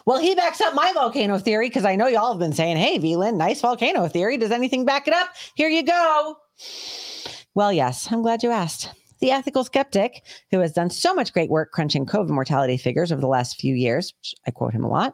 Well, 0.07 0.17
he 0.19 0.33
backs 0.33 0.59
up 0.59 0.73
my 0.73 0.91
volcano 0.93 1.37
theory 1.37 1.69
because 1.69 1.85
I 1.85 1.95
know 1.95 2.07
y'all 2.07 2.31
have 2.31 2.39
been 2.39 2.53
saying, 2.53 2.77
hey, 2.77 2.97
VLIN, 2.97 3.35
nice 3.37 3.61
volcano 3.61 4.07
theory. 4.07 4.35
Does 4.37 4.49
anything 4.49 4.85
back 4.85 5.07
it 5.07 5.13
up? 5.13 5.29
Here 5.55 5.69
you 5.69 5.83
go. 5.83 6.35
Well, 7.53 7.71
yes, 7.71 8.11
I'm 8.11 8.23
glad 8.23 8.41
you 8.41 8.49
asked. 8.49 8.89
the 9.19 9.31
ethical 9.31 9.63
skeptic, 9.63 10.23
who 10.51 10.59
has 10.59 10.73
done 10.73 10.89
so 10.89 11.13
much 11.13 11.33
great 11.33 11.49
work 11.49 11.71
crunching 11.71 12.05
COVID 12.05 12.29
mortality 12.29 12.77
figures 12.77 13.11
over 13.11 13.21
the 13.21 13.27
last 13.27 13.59
few 13.59 13.75
years, 13.75 14.13
which 14.19 14.35
I 14.45 14.51
quote 14.51 14.73
him 14.73 14.83
a 14.83 14.89
lot, 14.89 15.13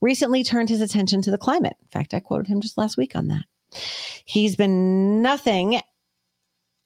recently 0.00 0.42
turned 0.42 0.68
his 0.68 0.80
attention 0.80 1.22
to 1.22 1.30
the 1.30 1.38
climate. 1.38 1.76
In 1.82 1.88
fact, 1.88 2.14
I 2.14 2.20
quoted 2.20 2.48
him 2.48 2.60
just 2.60 2.78
last 2.78 2.96
week 2.96 3.14
on 3.14 3.28
that. 3.28 3.44
He's 4.24 4.56
been 4.56 5.22
nothing. 5.22 5.80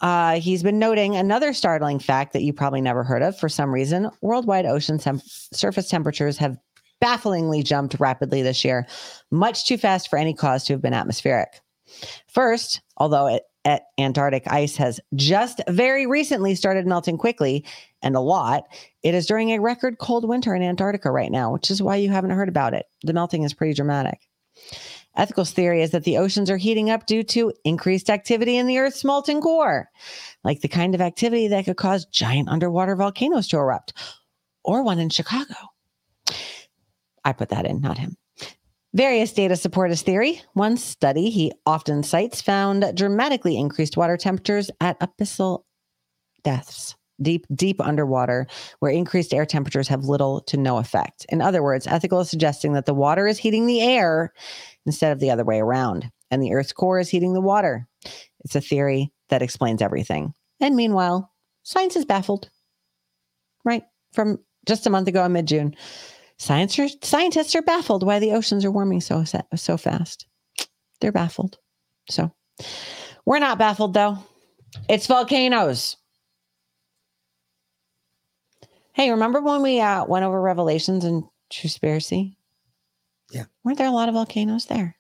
Uh, 0.01 0.39
he's 0.39 0.63
been 0.63 0.79
noting 0.79 1.17
another 1.17 1.53
startling 1.53 1.99
fact 1.99 2.33
that 2.33 2.43
you 2.43 2.53
probably 2.53 2.81
never 2.81 3.03
heard 3.03 3.23
of 3.23 3.39
for 3.39 3.49
some 3.49 3.73
reason. 3.73 4.11
Worldwide 4.21 4.67
ocean 4.67 4.99
temp- 4.99 5.23
surface 5.25 5.89
temperatures 5.89 6.37
have 6.39 6.57
bafflingly 7.01 7.63
jumped 7.63 7.97
rapidly 7.99 8.43
this 8.43 8.65
year, 8.65 8.87
much 9.31 9.67
too 9.67 9.77
fast 9.77 10.09
for 10.09 10.19
any 10.19 10.35
cause 10.35 10.65
to 10.65 10.73
have 10.73 10.83
been 10.83 10.95
atmospheric. 10.95 11.61
First, 12.29 12.81
although 12.97 13.27
it, 13.27 13.45
at 13.65 13.83
Antarctic 13.99 14.45
ice 14.51 14.77
has 14.77 15.01
just 15.15 15.61
very 15.69 16.07
recently 16.07 16.55
started 16.55 16.87
melting 16.87 17.19
quickly 17.19 17.65
and 18.03 18.17
a 18.17 18.21
lot, 18.21 18.65
it 19.03 19.15
is 19.15 19.27
during 19.27 19.51
a 19.51 19.61
record 19.61 19.99
cold 19.99 20.27
winter 20.27 20.55
in 20.55 20.63
Antarctica 20.63 21.11
right 21.11 21.31
now, 21.31 21.53
which 21.53 21.71
is 21.71 21.83
why 21.83 21.97
you 21.97 22.09
haven't 22.09 22.31
heard 22.31 22.49
about 22.49 22.73
it. 22.73 22.87
The 23.03 23.13
melting 23.13 23.43
is 23.43 23.53
pretty 23.53 23.75
dramatic. 23.75 24.21
Ethical's 25.19 25.51
theory 25.51 25.83
is 25.83 25.91
that 25.91 26.05
the 26.05 26.19
oceans 26.19 26.51
are 26.51 26.57
heating 26.57 26.91
up 26.91 27.07
due 27.07 27.23
to 27.25 27.53
increased 27.65 28.09
activity 28.09 28.57
in 28.57 28.67
the 28.67 28.79
Earth's 28.79 29.05
molten 29.05 29.41
core, 29.41 29.89
like 30.45 30.61
the 30.61 30.69
kind 30.69 30.95
of 30.95 31.01
activity 31.01 31.49
that 31.49 31.65
could 31.65 31.77
cause 31.77 32.07
giant 32.07 32.49
underwater 32.49 32.95
volcanoes 32.95 33.49
to 33.49 33.57
erupt, 33.57 33.93
or 34.65 34.83
one 34.83 34.99
in 34.99 35.09
Chicago. 35.11 35.55
I 37.25 37.33
put 37.33 37.49
that 37.49 37.67
in, 37.67 37.81
not 37.81 37.99
him. 37.99 38.17
Various 38.95 39.33
data 39.33 39.55
support 39.57 39.91
his 39.91 40.03
theory. 40.03 40.41
One 40.55 40.77
study 40.77 41.31
he 41.31 41.53
often 41.67 42.03
cites 42.03 42.41
found 42.41 42.97
dramatically 42.97 43.59
increased 43.59 43.97
water 43.97 44.17
temperatures 44.17 44.71
at 44.81 44.99
abyssal 45.01 45.65
depths, 46.43 46.97
deep, 47.21 47.45
deep 47.55 47.81
underwater, 47.83 48.47
where 48.79 48.91
increased 48.91 49.35
air 49.35 49.45
temperatures 49.45 49.89
have 49.89 50.05
little 50.05 50.41
to 50.43 50.57
no 50.57 50.79
effect. 50.79 51.27
In 51.29 51.43
other 51.43 51.63
words, 51.63 51.87
ethical 51.87 52.21
is 52.21 52.31
suggesting 52.31 52.73
that 52.73 52.87
the 52.87 52.95
water 52.95 53.27
is 53.27 53.37
heating 53.37 53.67
the 53.67 53.83
air 53.83 54.33
instead 54.89 55.13
of 55.13 55.21
the 55.21 55.31
other 55.31 55.45
way 55.45 55.61
around, 55.61 56.11
and 56.31 56.43
the 56.43 56.53
Earth's 56.53 56.73
core 56.73 56.99
is 56.99 57.09
heating 57.09 57.35
the 57.35 57.41
water. 57.41 57.87
It's 58.41 58.57
a 58.57 58.61
theory 58.61 59.13
that 59.29 59.43
explains 59.43 59.83
everything. 59.83 60.33
And 60.61 60.75
meanwhile, 60.75 61.31
science 61.63 61.95
is 61.95 62.05
baffled. 62.05 62.49
Right? 63.65 63.85
From 64.13 64.39
just 64.67 64.87
a 64.87 64.91
month 64.91 65.09
ago 65.09 65.25
in 65.25 65.33
mid 65.33 65.47
June, 65.47 65.77
science 66.39 66.79
are, 66.79 66.89
scientists 67.03 67.55
are 67.55 67.63
baffled 67.63 68.03
why 68.03 68.19
the 68.19 68.33
oceans 68.33 68.65
are 68.65 68.71
warming 68.71 69.03
so 69.03 69.25
so 69.55 69.77
fast. 69.77 70.27
They're 71.01 71.13
baffled. 71.13 71.59
So 72.09 72.33
we're 73.27 73.39
not 73.39 73.59
baffled 73.59 73.95
though. 73.95 74.19
It's 74.89 75.07
volcanoes. 75.07 75.97
Hey, 78.95 79.11
remember 79.11 79.41
when 79.41 79.63
we 79.63 79.81
uh, 79.81 80.05
went 80.07 80.25
over 80.25 80.41
Revelations 80.41 81.05
and 81.05 81.23
Truspiracy? 81.53 82.38
Yeah. 83.31 83.45
Weren't 83.65 83.79
there 83.79 83.87
a 83.89 83.93
lot 83.93 84.09
of 84.09 84.15
volcanoes 84.15 84.67
there? 84.67 84.97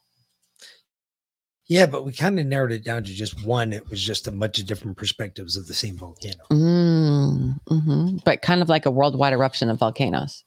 Yeah, 1.66 1.84
but 1.86 2.04
we 2.06 2.12
kind 2.12 2.38
of 2.40 2.46
narrowed 2.46 2.72
it 2.72 2.82
down 2.84 3.04
to 3.04 3.12
just 3.12 3.44
one. 3.44 3.74
It 3.74 3.88
was 3.90 4.02
just 4.02 4.26
a 4.26 4.32
bunch 4.32 4.58
of 4.58 4.66
different 4.66 4.96
perspectives 4.96 5.56
of 5.56 5.66
the 5.66 5.74
same 5.74 5.98
volcano. 5.98 6.44
Mm, 6.50 7.58
hmm 7.68 8.16
But 8.24 8.40
kind 8.40 8.62
of 8.62 8.70
like 8.70 8.86
a 8.86 8.90
worldwide 8.90 9.34
eruption 9.34 9.68
of 9.68 9.78
volcanoes. 9.78 10.44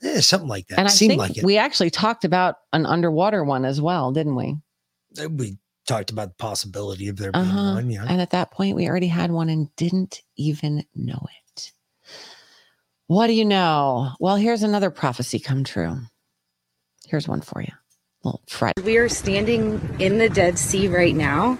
Yeah, 0.00 0.20
something 0.20 0.48
like 0.48 0.68
that. 0.68 0.78
And 0.78 0.86
I 0.88 0.90
Seemed 0.92 1.10
think 1.12 1.18
like 1.20 1.38
it. 1.38 1.44
we 1.44 1.58
actually 1.58 1.90
talked 1.90 2.24
about 2.24 2.56
an 2.72 2.86
underwater 2.86 3.42
one 3.44 3.64
as 3.64 3.80
well, 3.80 4.12
didn't 4.12 4.36
we? 4.36 4.56
Uh, 5.20 5.28
we 5.30 5.58
talked 5.86 6.10
about 6.10 6.28
the 6.28 6.34
possibility 6.34 7.08
of 7.08 7.16
there 7.16 7.32
being 7.32 7.44
Uh-huh. 7.44 7.74
one. 7.74 7.90
Yeah. 7.90 8.04
And 8.08 8.20
at 8.20 8.30
that 8.30 8.52
point, 8.52 8.76
we 8.76 8.88
already 8.88 9.08
had 9.08 9.32
one 9.32 9.48
and 9.48 9.74
didn't 9.76 10.22
even 10.36 10.84
know 10.94 11.26
it. 11.54 11.72
What 13.08 13.26
do 13.26 13.32
you 13.32 13.44
know? 13.44 14.10
Well, 14.20 14.36
here's 14.36 14.62
another 14.62 14.90
prophecy 14.90 15.38
come 15.40 15.64
true. 15.64 15.98
Here's 17.12 17.28
one 17.28 17.42
for 17.42 17.60
you. 17.60 17.72
Well, 18.24 18.40
Fred. 18.48 18.72
We 18.84 18.96
are 18.96 19.10
standing 19.10 19.96
in 20.00 20.16
the 20.16 20.30
Dead 20.30 20.58
Sea 20.58 20.88
right 20.88 21.14
now. 21.14 21.58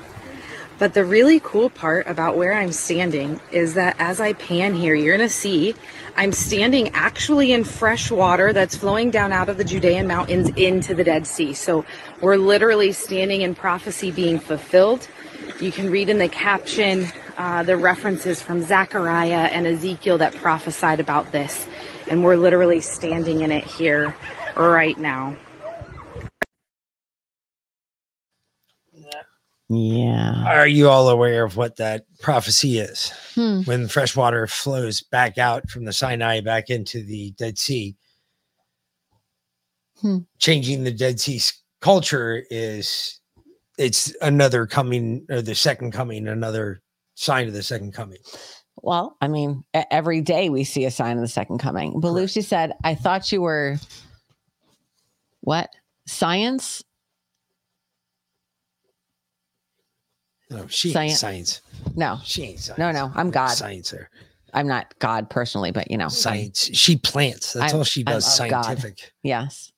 But 0.79 0.95
the 0.95 1.05
really 1.05 1.41
cool 1.41 1.69
part 1.69 2.07
about 2.07 2.39
where 2.39 2.55
I'm 2.55 2.73
standing 2.73 3.39
is 3.51 3.75
that 3.75 3.95
as 3.99 4.19
I 4.19 4.33
pan 4.33 4.73
here, 4.73 4.95
you're 4.95 5.15
going 5.15 5.29
to 5.29 5.33
see 5.33 5.75
I'm 6.17 6.33
standing 6.33 6.89
actually 6.95 7.53
in 7.53 7.65
fresh 7.65 8.11
water 8.11 8.55
that's 8.55 8.77
flowing 8.77 9.11
down 9.11 9.31
out 9.31 9.51
of 9.51 9.59
the 9.59 9.65
Judean 9.65 10.07
mountains 10.07 10.49
into 10.57 10.95
the 10.95 11.05
Dead 11.05 11.27
Sea. 11.27 11.53
So 11.53 11.85
we're 12.23 12.39
literally 12.39 12.93
standing 12.93 13.43
in 13.43 13.55
prophecy 13.55 14.11
being 14.11 14.39
fulfilled. 14.39 15.07
You 15.61 15.71
can 15.71 15.91
read 15.91 16.09
in 16.09 16.17
the 16.17 16.31
caption 16.31 17.09
uh, 17.37 17.63
the 17.63 17.77
references 17.77 18.41
from 18.41 18.63
Zechariah 18.63 19.51
and 19.53 19.67
Ezekiel 19.67 20.17
that 20.17 20.35
prophesied 20.35 20.99
about 20.99 21.31
this. 21.31 21.67
And 22.09 22.25
we're 22.25 22.37
literally 22.37 22.81
standing 22.81 23.43
in 23.43 23.53
it 23.53 23.65
here 23.65 24.17
right 24.57 24.99
now. 24.99 25.37
Yeah. 29.75 30.45
Are 30.47 30.67
you 30.67 30.91
all 30.91 31.09
aware 31.09 31.45
of 31.45 31.57
what 31.57 31.77
that 31.77 32.05
prophecy 32.21 32.79
is? 32.79 33.11
Hmm. 33.35 33.63
When 33.63 33.89
fresh 33.89 34.15
water 34.15 34.47
flows 34.47 35.01
back 35.01 35.39
out 35.39 35.71
from 35.71 35.87
the 35.87 35.93
Sinai 35.95 36.41
back 36.41 36.69
into 36.69 37.03
the 37.03 37.31
Dead 37.33 37.59
Sea, 37.59 37.97
Hmm. 40.01 40.19
changing 40.39 40.85
the 40.85 40.93
Dead 40.93 41.21
Sea's 41.21 41.55
culture 41.81 42.45
is 42.51 43.21
it's 43.79 44.15
another 44.21 44.67
coming 44.67 45.25
or 45.31 45.41
the 45.41 45.55
second 45.55 45.93
coming, 45.93 46.29
another 46.29 46.83
sign 47.15 47.47
of 47.49 47.55
the 47.55 47.63
second 47.63 47.93
coming. 47.95 48.19
Well, 48.83 49.17
I 49.21 49.29
mean, 49.29 49.65
every 49.73 50.21
day 50.21 50.51
we 50.51 50.65
see 50.65 50.85
a 50.85 50.91
sign 50.91 51.17
of 51.17 51.23
the 51.23 51.29
second 51.29 51.59
coming. 51.59 51.95
Belushi 51.95 52.45
said, 52.45 52.73
I 52.85 52.95
thought 52.95 53.31
you 53.33 53.41
were 53.43 53.79
what? 55.41 55.71
Science? 56.07 56.83
No, 60.53 60.67
she 60.69 60.89
ain't 60.91 60.95
Science. 60.95 61.19
science. 61.19 61.61
No. 61.97 62.19
She 62.25 62.43
ain't 62.45 62.61
science. 62.61 62.79
No, 62.79 62.93
no, 62.93 63.11
I'm 63.15 63.31
God. 63.31 63.49
Science 63.49 63.91
there. 63.91 64.11
I'm 64.55 64.67
not 64.69 64.95
God 64.99 65.31
personally, 65.31 65.71
but 65.71 65.91
you 65.91 65.97
know. 65.97 66.05
I'm- 66.05 66.11
Science. 66.11 66.71
She 66.75 66.97
plants. 66.97 67.55
That's 67.55 67.73
I'm- 67.73 67.79
all 67.79 67.85
she 67.85 68.03
does. 68.03 68.39
of 68.41 68.51
God. 68.51 68.63
Scientific. 68.65 69.13
Yes. 69.23 69.73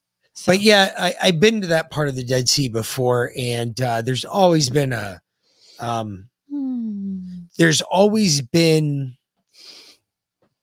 But 0.47 0.61
yeah, 0.61 0.93
I, 0.99 1.15
I've 1.23 1.39
been 1.41 1.61
to 1.61 1.69
that 1.69 1.91
part 1.93 2.09
of 2.09 2.17
the 2.17 2.25
Dead 2.25 2.49
Sea 2.49 2.69
before, 2.69 3.31
and 3.39 3.81
uh, 3.81 4.03
there's 4.03 4.25
always 4.25 4.69
been 4.69 4.93
a, 4.93 5.21
um, 5.79 6.29
there's 7.57 7.83
always 7.83 8.41
been 8.41 9.17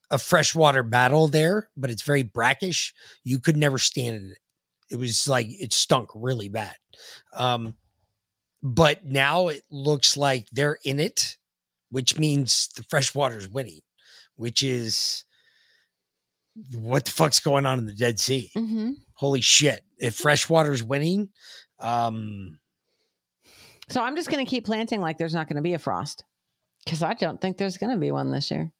a 0.09 0.17
freshwater 0.17 0.83
battle 0.83 1.29
there, 1.29 1.69
but 1.77 1.89
it's 1.89 2.01
very 2.01 2.23
brackish. 2.23 2.93
You 3.23 3.39
could 3.39 3.55
never 3.55 3.77
stand 3.77 4.17
in 4.17 4.31
it. 4.31 4.38
It 4.89 4.97
was 4.97 5.25
like 5.29 5.47
it 5.49 5.71
stunk 5.71 6.09
really 6.13 6.49
bad. 6.49 6.75
Um, 7.33 7.75
but 8.63 9.05
now 9.05 9.47
it 9.47 9.63
looks 9.69 10.15
like 10.17 10.47
they're 10.51 10.77
in 10.83 10.99
it, 10.99 11.38
which 11.89 12.17
means 12.17 12.69
the 12.75 12.83
freshwater 12.83 13.38
is 13.38 13.49
winning, 13.49 13.81
which 14.35 14.63
is 14.63 15.25
what 16.75 17.05
the 17.05 17.11
fuck's 17.11 17.39
going 17.39 17.65
on 17.65 17.79
in 17.79 17.85
the 17.85 17.93
Dead 17.93 18.19
Sea? 18.19 18.51
Mm-hmm. 18.55 18.91
Holy 19.15 19.41
shit! 19.41 19.81
If 19.97 20.15
freshwater's 20.15 20.83
winning, 20.83 21.29
um, 21.79 22.59
So 23.89 24.01
I'm 24.01 24.15
just 24.15 24.29
going 24.29 24.43
to 24.45 24.49
keep 24.49 24.65
planting 24.65 25.01
like 25.01 25.17
there's 25.17 25.33
not 25.33 25.47
going 25.47 25.57
to 25.57 25.61
be 25.61 25.73
a 25.73 25.79
frost 25.79 26.23
because 26.83 27.03
I 27.03 27.13
don't 27.13 27.39
think 27.39 27.57
there's 27.57 27.77
going 27.77 27.91
to 27.93 27.99
be 27.99 28.11
one 28.11 28.31
this 28.31 28.49
year. 28.51 28.71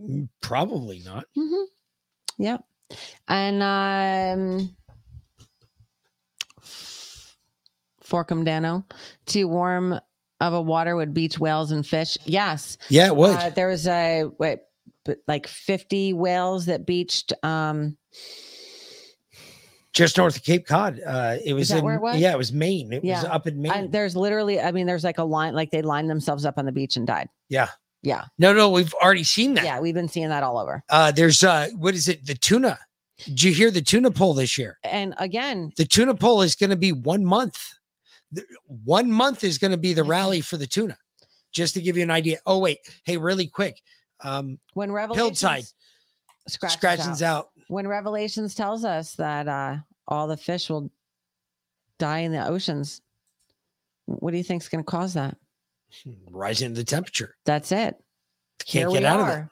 mm, 0.00 0.28
probably 0.40 1.02
not. 1.04 1.24
Mm-hmm. 1.36 2.42
Yep. 2.44 2.64
And 3.28 3.62
um, 3.62 4.76
Forkum 8.08 8.44
Dano, 8.44 8.84
too 9.26 9.48
warm 9.48 9.98
of 10.40 10.52
a 10.52 10.62
water 10.62 10.96
would 10.96 11.12
beach 11.12 11.38
whales 11.38 11.72
and 11.72 11.86
fish. 11.86 12.16
Yes. 12.24 12.78
Yeah, 12.88 13.06
it 13.08 13.16
would. 13.16 13.36
Uh, 13.36 13.50
there 13.50 13.68
was 13.68 13.86
a 13.86 14.24
what, 14.36 14.68
like 15.26 15.46
50 15.46 16.12
whales 16.12 16.66
that 16.66 16.86
beached. 16.86 17.32
Um, 17.42 17.96
just 19.92 20.16
north 20.16 20.36
of 20.36 20.44
Cape 20.44 20.66
Cod. 20.66 21.00
Uh, 21.04 21.38
it 21.44 21.54
was 21.54 21.70
in 21.70 21.84
where 21.84 21.96
it 21.96 22.00
was? 22.00 22.18
yeah, 22.18 22.32
it 22.32 22.38
was 22.38 22.52
Maine. 22.52 22.92
It 22.92 23.04
yeah, 23.04 23.22
was 23.22 23.24
up 23.24 23.46
in 23.46 23.60
Maine. 23.60 23.72
And 23.72 23.92
there's 23.92 24.14
literally, 24.14 24.60
I 24.60 24.70
mean, 24.70 24.86
there's 24.86 25.02
like 25.02 25.18
a 25.18 25.24
line, 25.24 25.54
like 25.54 25.70
they 25.70 25.82
lined 25.82 26.08
themselves 26.08 26.44
up 26.44 26.56
on 26.58 26.66
the 26.66 26.72
beach 26.72 26.96
and 26.96 27.06
died. 27.06 27.28
yeah. 27.48 27.68
Yeah. 28.04 28.26
No, 28.38 28.52
no, 28.52 28.70
we've 28.70 28.94
already 28.94 29.24
seen 29.24 29.54
that. 29.54 29.64
Yeah, 29.64 29.80
we've 29.80 29.92
been 29.92 30.08
seeing 30.08 30.28
that 30.28 30.44
all 30.44 30.56
over. 30.56 30.84
Uh, 30.88 31.10
there's 31.10 31.42
uh, 31.42 31.66
what 31.76 31.96
is 31.96 32.06
it? 32.06 32.24
The 32.24 32.34
tuna. 32.36 32.78
Did 33.24 33.42
you 33.42 33.52
hear 33.52 33.72
the 33.72 33.82
tuna 33.82 34.12
poll 34.12 34.34
this 34.34 34.56
year? 34.56 34.78
And 34.84 35.14
again, 35.18 35.72
The 35.76 35.84
tuna 35.84 36.14
poll 36.14 36.42
is 36.42 36.54
going 36.54 36.70
to 36.70 36.76
be 36.76 36.92
one 36.92 37.24
month. 37.24 37.60
One 38.66 39.10
month 39.10 39.44
is 39.44 39.58
going 39.58 39.70
to 39.70 39.78
be 39.78 39.92
the 39.92 40.04
rally 40.04 40.40
for 40.40 40.56
the 40.56 40.66
tuna. 40.66 40.96
Just 41.52 41.74
to 41.74 41.80
give 41.80 41.96
you 41.96 42.02
an 42.02 42.10
idea. 42.10 42.38
Oh 42.46 42.58
wait, 42.58 42.78
hey, 43.04 43.16
really 43.16 43.46
quick. 43.46 43.80
Um, 44.20 44.58
when 44.74 44.92
Revelations 44.92 45.74
scratches 46.46 46.78
scratchings 46.78 47.22
out. 47.22 47.50
when 47.68 47.86
Revelations 47.88 48.54
tells 48.54 48.84
us 48.84 49.14
that 49.14 49.48
uh, 49.48 49.76
all 50.06 50.26
the 50.26 50.36
fish 50.36 50.68
will 50.68 50.90
die 51.98 52.18
in 52.18 52.32
the 52.32 52.46
oceans, 52.46 53.00
what 54.06 54.30
do 54.32 54.36
you 54.36 54.42
think 54.42 54.62
is 54.62 54.68
going 54.68 54.84
to 54.84 54.90
cause 54.90 55.14
that? 55.14 55.36
rising 56.30 56.74
the 56.74 56.84
temperature. 56.84 57.34
That's 57.44 57.72
it. 57.72 57.96
Can't 58.64 58.90
Here 58.90 59.00
get 59.00 59.04
out 59.04 59.20
of 59.20 59.28
it. 59.28 59.44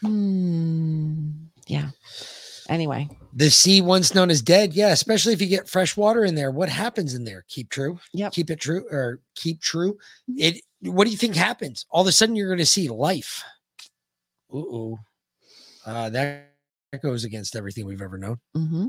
Hmm. 0.00 1.30
Yeah. 1.66 1.90
Anyway, 2.68 3.08
The 3.34 3.50
sea 3.50 3.80
once 3.80 4.14
known 4.14 4.30
as 4.30 4.42
dead. 4.42 4.74
Yeah, 4.74 4.90
especially 4.90 5.32
if 5.32 5.40
you 5.40 5.46
get 5.48 5.68
fresh 5.68 5.96
water 5.96 6.24
in 6.24 6.34
there. 6.34 6.50
What 6.50 6.68
happens 6.68 7.14
in 7.14 7.24
there? 7.24 7.44
Keep 7.48 7.70
true. 7.70 7.98
Yeah. 8.12 8.28
Keep 8.28 8.50
it 8.50 8.60
true 8.60 8.84
or 8.90 9.20
keep 9.34 9.60
true. 9.60 9.96
It 10.36 10.60
what 10.80 11.04
do 11.04 11.10
you 11.10 11.16
think 11.16 11.34
happens? 11.34 11.86
All 11.90 12.02
of 12.02 12.06
a 12.06 12.12
sudden 12.12 12.36
you're 12.36 12.50
gonna 12.50 12.66
see 12.66 12.88
life. 12.88 13.42
Ooh. 14.54 14.98
Uh 15.86 16.10
that 16.10 16.52
that 16.92 17.02
goes 17.02 17.24
against 17.24 17.56
everything 17.56 17.86
we've 17.86 18.02
ever 18.02 18.18
known. 18.18 18.38
Mm-hmm. 18.56 18.86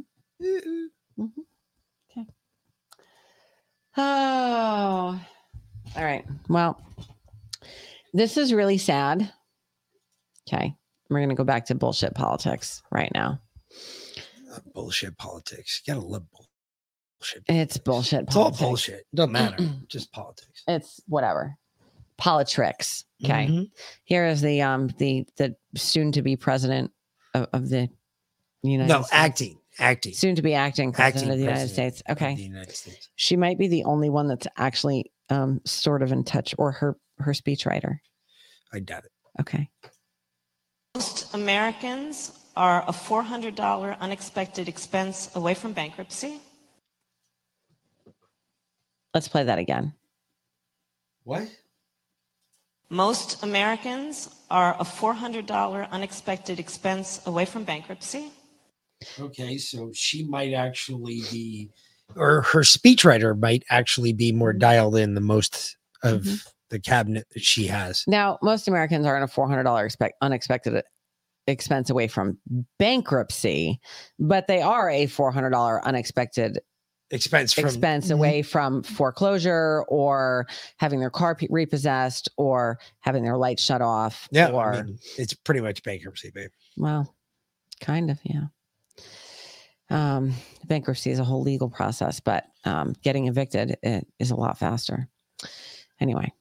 Okay. 2.12 2.26
Oh, 3.98 5.22
all 5.96 6.04
right. 6.04 6.26
Well, 6.48 6.82
this 8.14 8.38
is 8.38 8.54
really 8.54 8.78
sad. 8.78 9.32
Okay. 10.48 10.76
We're 11.10 11.20
going 11.20 11.30
to 11.30 11.36
go 11.36 11.44
back 11.44 11.66
to 11.66 11.76
bullshit 11.76 12.16
politics 12.16 12.82
right 12.92 13.12
now. 13.14 13.42
Bullshit 14.74 15.18
politics. 15.18 15.82
You 15.86 15.94
gotta 15.94 16.06
love 16.06 16.24
bullshit. 16.32 17.44
It's 17.48 17.78
bullshit 17.78 18.24
It's 18.24 18.36
all 18.36 18.52
bullshit. 18.52 19.06
Doesn't 19.14 19.32
matter. 19.32 19.58
Just 19.88 20.12
politics. 20.12 20.64
It's 20.68 21.00
whatever. 21.08 21.56
Politricks. 22.20 23.06
Okay. 23.24 23.48
Mhm. 23.48 23.72
Here 24.04 24.26
is 24.26 24.42
the 24.42 24.62
um 24.62 24.88
the 24.98 25.26
the 25.38 25.56
soon 25.76 26.12
to 26.14 26.22
be 26.22 26.36
president 26.36 26.92
of, 27.34 27.48
of 27.54 27.70
the 27.70 27.90
United 28.64 28.90
No, 28.90 29.02
States. 29.02 29.10
acting. 29.14 29.60
Acting. 29.80 30.14
Soon 30.14 30.36
to 30.36 30.42
be 30.42 30.54
acting 30.54 30.92
president 30.92 31.24
Acting 31.26 31.32
of 31.32 31.38
the 31.38 31.44
United 31.46 31.70
States. 31.70 32.04
Okay. 32.10 32.36
the 32.36 32.44
United 32.44 32.76
States. 32.76 33.10
She 33.16 33.38
might 33.38 33.58
be 33.58 33.68
the 33.68 33.84
only 33.86 34.10
one 34.10 34.28
that's 34.28 34.48
actually 34.58 35.12
um 35.30 35.62
sort 35.66 36.02
of 36.02 36.12
in 36.12 36.24
touch 36.24 36.56
or 36.58 36.72
her 36.74 36.98
her 37.20 37.34
speechwriter. 37.34 38.00
I 38.74 38.80
doubt 38.80 39.06
it. 39.06 39.12
Okay. 39.40 39.70
Most 40.96 41.34
Americans 41.34 42.32
are 42.60 42.84
a 42.90 42.92
$400 42.92 43.98
unexpected 44.02 44.68
expense 44.68 45.30
away 45.34 45.54
from 45.54 45.72
bankruptcy. 45.72 46.42
Let's 49.14 49.30
play 49.30 49.46
that 49.46 49.60
again. 49.60 49.94
What? 51.24 51.48
Most 52.90 53.44
Americans 53.44 54.30
are 54.52 54.76
a 54.78 54.84
$400 54.84 55.90
unexpected 55.90 56.60
expense 56.60 57.22
away 57.26 57.46
from 57.46 57.64
bankruptcy. 57.64 58.30
Okay, 59.18 59.58
so 59.58 59.92
she 59.94 60.26
might 60.26 60.52
actually 60.52 61.22
be, 61.32 61.70
or 62.18 62.42
her 62.42 62.62
speechwriter 62.62 63.40
might 63.40 63.64
actually 63.70 64.12
be 64.12 64.34
more 64.34 64.52
dialed 64.52 64.98
in 64.98 65.14
than 65.14 65.24
most 65.24 65.78
of 66.04 66.24
Mm-hmm. 66.24 66.36
the 66.72 66.80
cabinet 66.80 67.26
that 67.34 67.44
she 67.44 67.68
has. 67.68 68.04
Now, 68.06 68.38
most 68.42 68.68
Americans 68.68 69.06
are 69.06 69.16
in 69.16 69.24
a 69.24 69.28
$400 69.28 69.86
expect, 69.86 70.16
unexpected 70.22 70.84
expense 71.50 71.90
away 71.90 72.08
from 72.08 72.38
bankruptcy, 72.78 73.80
but 74.20 74.48
they 74.48 74.62
are 74.62 74.90
a 74.90 75.06
$400 75.08 75.84
unexpected 75.84 76.60
Expense 77.12 77.54
from 77.54 77.66
expense 77.66 78.10
Mhm. 78.10 78.14
away 78.14 78.42
from 78.44 78.84
foreclosure 78.84 79.84
or 79.88 80.46
having 80.78 81.00
their 81.00 81.10
car 81.10 81.36
repossessed 81.50 82.30
or 82.38 82.80
having 83.00 83.24
their 83.24 83.36
lights 83.36 83.64
shut 83.64 83.82
off. 83.82 84.28
Yeah, 84.32 84.50
Or, 84.52 84.74
I 84.76 84.82
mean, 84.84 85.00
it's 85.18 85.34
pretty 85.34 85.62
much 85.62 85.82
bankruptcy, 85.82 86.30
babe. 86.30 86.52
well, 86.78 87.16
kind 87.82 88.12
of, 88.12 88.20
yeah. 88.24 88.44
Um, 89.90 90.36
bankruptcy 90.66 91.10
is 91.10 91.18
a 91.18 91.24
whole 91.24 91.42
legal 91.42 91.68
process, 91.70 92.20
but 92.20 92.46
um, 92.64 92.94
getting 93.02 93.28
evicted 93.28 93.78
it 93.82 94.06
is 94.20 94.30
a 94.30 94.36
lot 94.36 94.60
faster. 94.60 95.08
Anyway. 96.00 96.32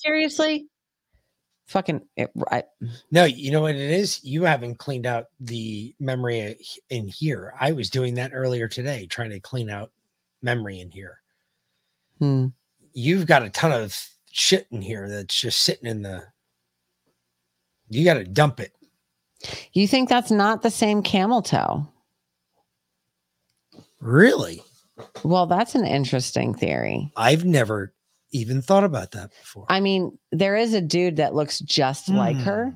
Seriously? 0.00 0.66
Fucking 1.66 2.00
it, 2.16 2.30
I, 2.50 2.64
No, 3.10 3.24
you 3.24 3.52
know 3.52 3.60
what 3.60 3.76
it 3.76 3.90
is? 3.90 4.22
You 4.24 4.42
haven't 4.42 4.78
cleaned 4.78 5.06
out 5.06 5.26
the 5.38 5.94
memory 6.00 6.56
in 6.88 7.08
here. 7.08 7.54
I 7.60 7.72
was 7.72 7.90
doing 7.90 8.14
that 8.14 8.32
earlier 8.34 8.66
today, 8.66 9.06
trying 9.06 9.30
to 9.30 9.40
clean 9.40 9.70
out 9.70 9.92
memory 10.42 10.80
in 10.80 10.90
here. 10.90 11.20
hmm. 12.18 12.46
You've 12.92 13.26
got 13.26 13.44
a 13.44 13.50
ton 13.50 13.70
of 13.70 13.96
shit 14.32 14.66
in 14.72 14.82
here 14.82 15.08
that's 15.08 15.38
just 15.40 15.60
sitting 15.60 15.88
in 15.88 16.02
the. 16.02 16.24
You 17.88 18.04
got 18.04 18.14
to 18.14 18.24
dump 18.24 18.58
it. 18.58 18.72
You 19.72 19.86
think 19.86 20.08
that's 20.08 20.32
not 20.32 20.62
the 20.62 20.70
same 20.70 21.02
camel 21.02 21.40
toe? 21.40 21.86
Really? 24.00 24.62
Well, 25.22 25.46
that's 25.46 25.74
an 25.74 25.86
interesting 25.86 26.54
theory. 26.54 27.12
I've 27.16 27.44
never 27.44 27.92
even 28.32 28.62
thought 28.62 28.84
about 28.84 29.10
that 29.12 29.30
before. 29.30 29.66
I 29.68 29.80
mean, 29.80 30.18
there 30.32 30.56
is 30.56 30.74
a 30.74 30.80
dude 30.80 31.16
that 31.16 31.34
looks 31.34 31.58
just 31.60 32.08
like 32.08 32.36
her. 32.38 32.72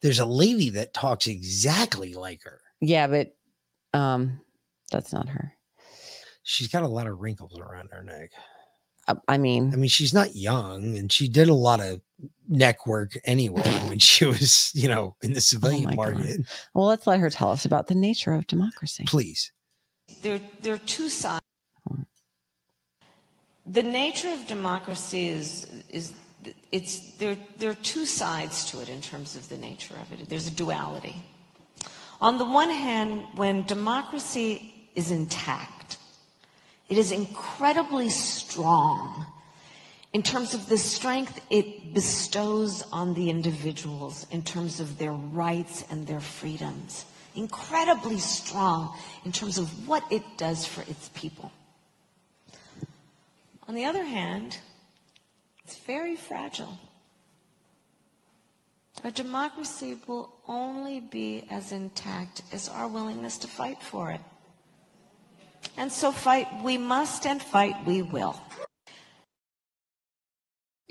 There's 0.00 0.20
a 0.20 0.26
lady 0.26 0.70
that 0.70 0.94
talks 0.94 1.26
exactly 1.26 2.14
like 2.14 2.42
her. 2.44 2.60
Yeah, 2.80 3.06
but 3.08 3.34
um 3.92 4.40
that's 4.90 5.12
not 5.12 5.28
her. 5.28 5.52
She's 6.42 6.68
got 6.68 6.82
a 6.82 6.88
lot 6.88 7.06
of 7.06 7.18
wrinkles 7.18 7.58
around 7.58 7.90
her 7.92 8.02
neck. 8.02 8.30
Uh, 9.06 9.16
I 9.26 9.38
mean, 9.38 9.72
I 9.72 9.76
mean, 9.76 9.88
she's 9.90 10.14
not 10.14 10.34
young 10.36 10.96
and 10.96 11.10
she 11.10 11.28
did 11.28 11.48
a 11.48 11.54
lot 11.54 11.80
of 11.80 12.00
neck 12.48 12.86
work 12.86 13.18
anyway 13.24 13.62
when 13.88 13.98
she 13.98 14.24
was, 14.24 14.70
you 14.74 14.88
know, 14.88 15.16
in 15.22 15.32
the 15.32 15.40
civilian 15.40 15.84
Oh 15.86 15.88
my 15.88 15.96
God. 15.96 16.14
market. 16.14 16.40
well, 16.74 16.86
let's 16.86 17.06
let 17.06 17.20
her 17.20 17.28
tell 17.30 17.50
us 17.50 17.64
about 17.64 17.86
the 17.88 17.94
nature 17.94 18.32
of 18.32 18.46
democracy. 18.46 19.04
Please. 19.06 19.50
There, 20.22 20.40
there 20.62 20.74
are 20.74 20.78
two 20.78 21.08
sides. 21.08 21.37
The 23.70 23.82
nature 23.82 24.30
of 24.30 24.46
democracy 24.46 25.28
is, 25.28 25.66
is 25.90 26.12
it's, 26.72 27.12
there, 27.18 27.36
there 27.58 27.70
are 27.70 27.82
two 27.82 28.06
sides 28.06 28.70
to 28.70 28.80
it 28.80 28.88
in 28.88 29.00
terms 29.02 29.36
of 29.36 29.48
the 29.48 29.58
nature 29.58 29.94
of 30.00 30.12
it. 30.12 30.28
There's 30.28 30.46
a 30.46 30.52
duality. 30.52 31.16
On 32.20 32.38
the 32.38 32.44
one 32.44 32.70
hand, 32.70 33.24
when 33.34 33.64
democracy 33.64 34.74
is 34.94 35.10
intact, 35.10 35.98
it 36.88 36.96
is 36.96 37.12
incredibly 37.12 38.08
strong 38.08 39.26
in 40.14 40.22
terms 40.22 40.54
of 40.54 40.68
the 40.68 40.78
strength 40.78 41.40
it 41.50 41.92
bestows 41.92 42.82
on 42.90 43.12
the 43.12 43.28
individuals 43.28 44.26
in 44.30 44.42
terms 44.42 44.80
of 44.80 44.98
their 44.98 45.12
rights 45.12 45.84
and 45.90 46.06
their 46.06 46.20
freedoms. 46.20 47.04
Incredibly 47.34 48.18
strong 48.18 48.96
in 49.24 49.32
terms 49.32 49.58
of 49.58 49.86
what 49.86 50.02
it 50.10 50.22
does 50.38 50.64
for 50.64 50.80
its 50.82 51.10
people. 51.10 51.52
On 53.68 53.74
the 53.74 53.84
other 53.84 54.02
hand, 54.02 54.58
it's 55.62 55.76
very 55.76 56.16
fragile. 56.16 56.78
A 59.04 59.10
democracy 59.10 59.96
will 60.06 60.34
only 60.48 61.00
be 61.00 61.46
as 61.50 61.70
intact 61.70 62.42
as 62.50 62.70
our 62.70 62.88
willingness 62.88 63.36
to 63.38 63.46
fight 63.46 63.80
for 63.82 64.10
it. 64.10 64.20
And 65.76 65.92
so 65.92 66.10
fight 66.10 66.48
we 66.64 66.78
must 66.78 67.26
and 67.26 67.42
fight 67.42 67.76
we 67.86 68.02
will. 68.02 68.40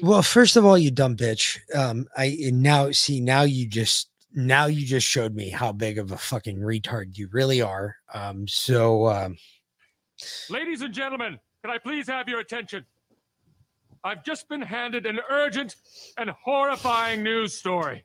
Well, 0.01 0.21
first 0.21 0.55
of 0.55 0.63
all, 0.63 0.77
you 0.77 0.91
dumb 0.91 1.17
bitch. 1.17 1.59
Um, 1.75 2.07
I 2.15 2.37
and 2.45 2.61
now 2.61 2.91
see 2.91 3.19
now 3.19 3.41
you 3.41 3.67
just 3.67 4.09
now 4.31 4.67
you 4.67 4.85
just 4.85 5.07
showed 5.07 5.33
me 5.33 5.49
how 5.49 5.71
big 5.71 5.97
of 5.97 6.11
a 6.11 6.17
fucking 6.17 6.59
retard 6.59 7.17
you 7.17 7.27
really 7.31 7.61
are. 7.61 7.95
Um, 8.13 8.47
so 8.47 9.07
um, 9.07 9.37
Ladies 10.49 10.81
and 10.81 10.93
gentlemen, 10.93 11.39
can 11.61 11.71
I 11.71 11.77
please 11.77 12.07
have 12.07 12.27
your 12.29 12.39
attention? 12.39 12.85
I've 14.03 14.23
just 14.23 14.47
been 14.47 14.61
handed 14.61 15.05
an 15.05 15.19
urgent 15.29 15.75
and 16.17 16.29
horrifying 16.29 17.23
news 17.23 17.53
story. 17.53 18.03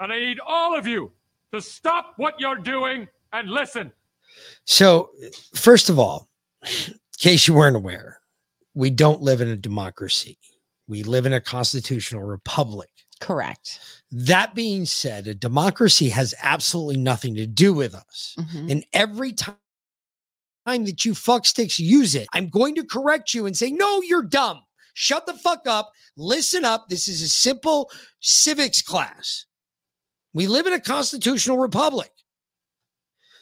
And 0.00 0.12
I 0.12 0.18
need 0.20 0.38
all 0.46 0.76
of 0.76 0.86
you 0.86 1.12
to 1.52 1.60
stop 1.60 2.14
what 2.16 2.34
you're 2.38 2.58
doing 2.58 3.08
and 3.32 3.48
listen. 3.48 3.92
so 4.64 5.10
first 5.54 5.88
of 5.88 5.98
all, 5.98 6.28
in 6.86 6.94
case 7.18 7.48
you 7.48 7.54
weren't 7.54 7.76
aware, 7.76 8.20
we 8.74 8.90
don't 8.90 9.22
live 9.22 9.40
in 9.40 9.48
a 9.48 9.56
democracy. 9.56 10.38
We 10.86 11.02
live 11.02 11.26
in 11.26 11.32
a 11.32 11.40
constitutional 11.40 12.22
republic. 12.22 12.90
Correct. 13.20 13.78
That 14.10 14.54
being 14.54 14.84
said, 14.84 15.26
a 15.26 15.34
democracy 15.34 16.08
has 16.10 16.34
absolutely 16.42 16.98
nothing 16.98 17.34
to 17.36 17.46
do 17.46 17.72
with 17.72 17.94
us. 17.94 18.36
Mhm. 18.38 18.70
And 18.70 18.86
every 18.92 19.32
time 19.32 19.56
time 20.66 20.84
that 20.84 21.04
you 21.04 21.12
fucksticks 21.12 21.78
use 21.78 22.14
it, 22.14 22.26
I'm 22.32 22.48
going 22.48 22.74
to 22.76 22.84
correct 22.84 23.34
you 23.34 23.46
and 23.46 23.56
say, 23.56 23.70
no, 23.70 24.02
you're 24.02 24.22
dumb. 24.22 24.62
Shut 24.94 25.26
the 25.26 25.34
fuck 25.34 25.66
up. 25.66 25.90
Listen 26.16 26.64
up. 26.64 26.88
This 26.88 27.08
is 27.08 27.20
a 27.22 27.28
simple 27.28 27.90
civics 28.20 28.80
class. 28.80 29.46
We 30.32 30.46
live 30.46 30.66
in 30.66 30.72
a 30.72 30.80
constitutional 30.80 31.58
republic. 31.58 32.10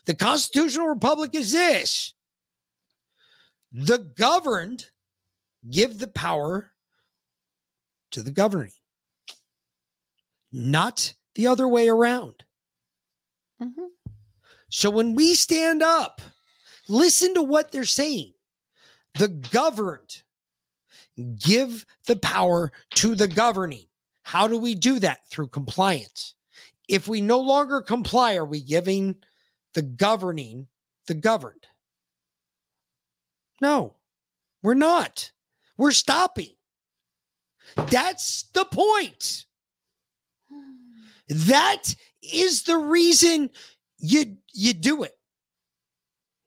The 0.06 0.14
constitutional 0.14 0.88
republic 0.88 1.34
is 1.34 1.52
this 1.52 2.14
the 3.70 3.98
governed 3.98 4.86
give 5.70 5.98
the 5.98 6.08
power 6.08 6.72
to 8.10 8.22
the 8.22 8.30
governing, 8.30 8.72
not 10.52 11.14
the 11.34 11.46
other 11.46 11.68
way 11.68 11.88
around. 11.88 12.44
Mm-hmm. 13.62 13.86
So 14.68 14.90
when 14.90 15.14
we 15.14 15.34
stand 15.34 15.82
up, 15.82 16.20
listen 16.88 17.34
to 17.34 17.42
what 17.42 17.72
they're 17.72 17.84
saying. 17.84 18.32
The 19.18 19.28
governed 19.28 20.22
give 21.38 21.84
the 22.06 22.16
power 22.16 22.72
to 22.94 23.14
the 23.14 23.28
governing. 23.28 23.86
How 24.22 24.48
do 24.48 24.59
we 24.59 24.74
do 24.74 24.98
that? 25.00 25.20
Through 25.28 25.48
compliance. 25.48 26.34
If 26.88 27.09
we 27.09 27.20
no 27.20 27.40
longer 27.40 27.80
comply, 27.80 28.36
are 28.36 28.44
we 28.44 28.60
giving 28.60 29.16
the 29.74 29.82
governing 29.82 30.68
the 31.06 31.14
governed? 31.14 31.66
No, 33.60 33.94
we're 34.62 34.74
not. 34.74 35.30
We're 35.76 35.92
stopping. 35.92 36.50
That's 37.76 38.44
the 38.52 38.64
point. 38.64 39.46
That 41.28 41.94
is 42.20 42.64
the 42.64 42.76
reason 42.76 43.48
you 43.96 44.36
you 44.52 44.74
do 44.74 45.04
it. 45.04 45.16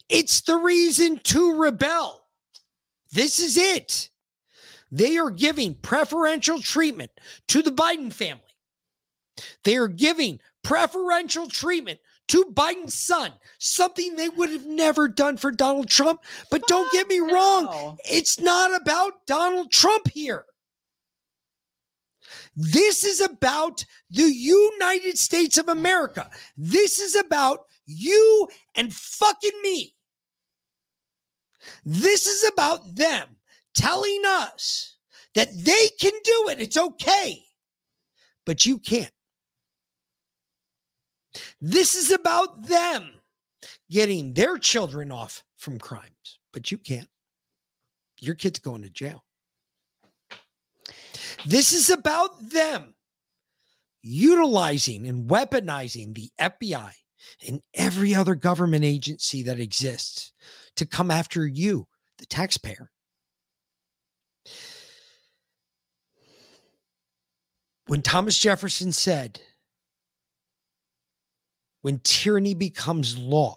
It's 0.10 0.42
the 0.42 0.58
reason 0.58 1.20
to 1.26 1.56
rebel. 1.56 2.26
This 3.12 3.40
is 3.40 3.58
it. 3.58 4.10
They 4.92 5.18
are 5.18 5.32
giving 5.32 5.76
preferential 5.76 6.62
treatment 6.62 7.12
to 7.48 7.62
the 7.62 7.72
Biden 7.72 8.14
family. 8.14 8.42
They 9.64 9.76
are 9.76 9.88
giving 9.88 10.40
preferential 10.64 11.48
treatment 11.48 12.00
to 12.28 12.46
Biden's 12.46 12.96
son, 12.96 13.34
something 13.60 14.16
they 14.16 14.30
would 14.30 14.50
have 14.50 14.66
never 14.66 15.08
done 15.08 15.38
for 15.38 15.52
Donald 15.52 15.90
Trump. 15.90 16.22
But 16.50 16.68
don't 16.68 16.92
get 16.92 17.08
me 17.08 17.20
wrong, 17.32 17.98
it's 18.06 18.40
not 18.40 18.80
about 18.80 19.26
Donald 19.28 19.72
Trump 19.72 20.08
here. 20.10 20.46
This 22.56 23.04
is 23.04 23.22
about 23.22 23.86
the 24.10 24.32
United 24.32 25.18
States 25.18 25.58
of 25.58 25.68
America. 25.68 26.30
This 26.58 27.00
is 27.00 27.16
about 27.16 27.66
you 27.86 28.48
and 28.76 28.94
fucking 28.94 29.62
me. 29.62 29.95
This 31.84 32.28
is 32.28 32.50
about 32.50 32.96
them 32.96 33.28
telling 33.74 34.22
us 34.26 34.96
that 35.36 35.50
they 35.54 35.90
can 36.00 36.14
do 36.24 36.50
it. 36.50 36.62
It's 36.62 36.78
okay, 36.78 37.44
but 38.46 38.66
you 38.66 38.80
can't. 38.80 39.12
This 41.62 41.96
is 41.96 42.12
about 42.12 42.68
them 42.68 43.12
getting 43.90 44.34
their 44.34 44.58
children 44.58 45.12
off 45.12 45.44
from 45.58 45.78
crimes, 45.80 46.40
but 46.54 46.72
you 46.72 46.78
can't. 46.78 47.10
Your 48.20 48.36
kid's 48.36 48.60
going 48.60 48.84
to 48.84 48.90
jail. 48.90 49.24
This 51.46 51.74
is 51.74 51.90
about 51.90 52.50
them 52.50 52.96
utilizing 54.02 55.08
and 55.08 55.30
weaponizing 55.30 56.14
the 56.16 56.30
FBI 56.40 56.92
and 57.48 57.62
every 57.74 58.16
other 58.16 58.36
government 58.36 58.86
agency 58.86 59.44
that 59.44 59.60
exists 59.60 60.32
to 60.78 60.86
come 60.86 61.12
after 61.12 61.46
you, 61.46 61.88
the 62.18 62.26
taxpayer. 62.26 62.92
When 67.88 68.02
Thomas 68.02 68.38
Jefferson 68.38 68.92
said, 68.92 69.40
when 71.82 72.00
tyranny 72.04 72.56
becomes 72.56 73.18
law, 73.18 73.56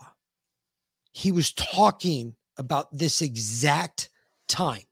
he 1.13 1.33
was 1.33 1.53
talking 1.55 2.37
about 2.59 2.97
this 2.97 3.23
exact 3.23 4.11
time. 4.49 4.83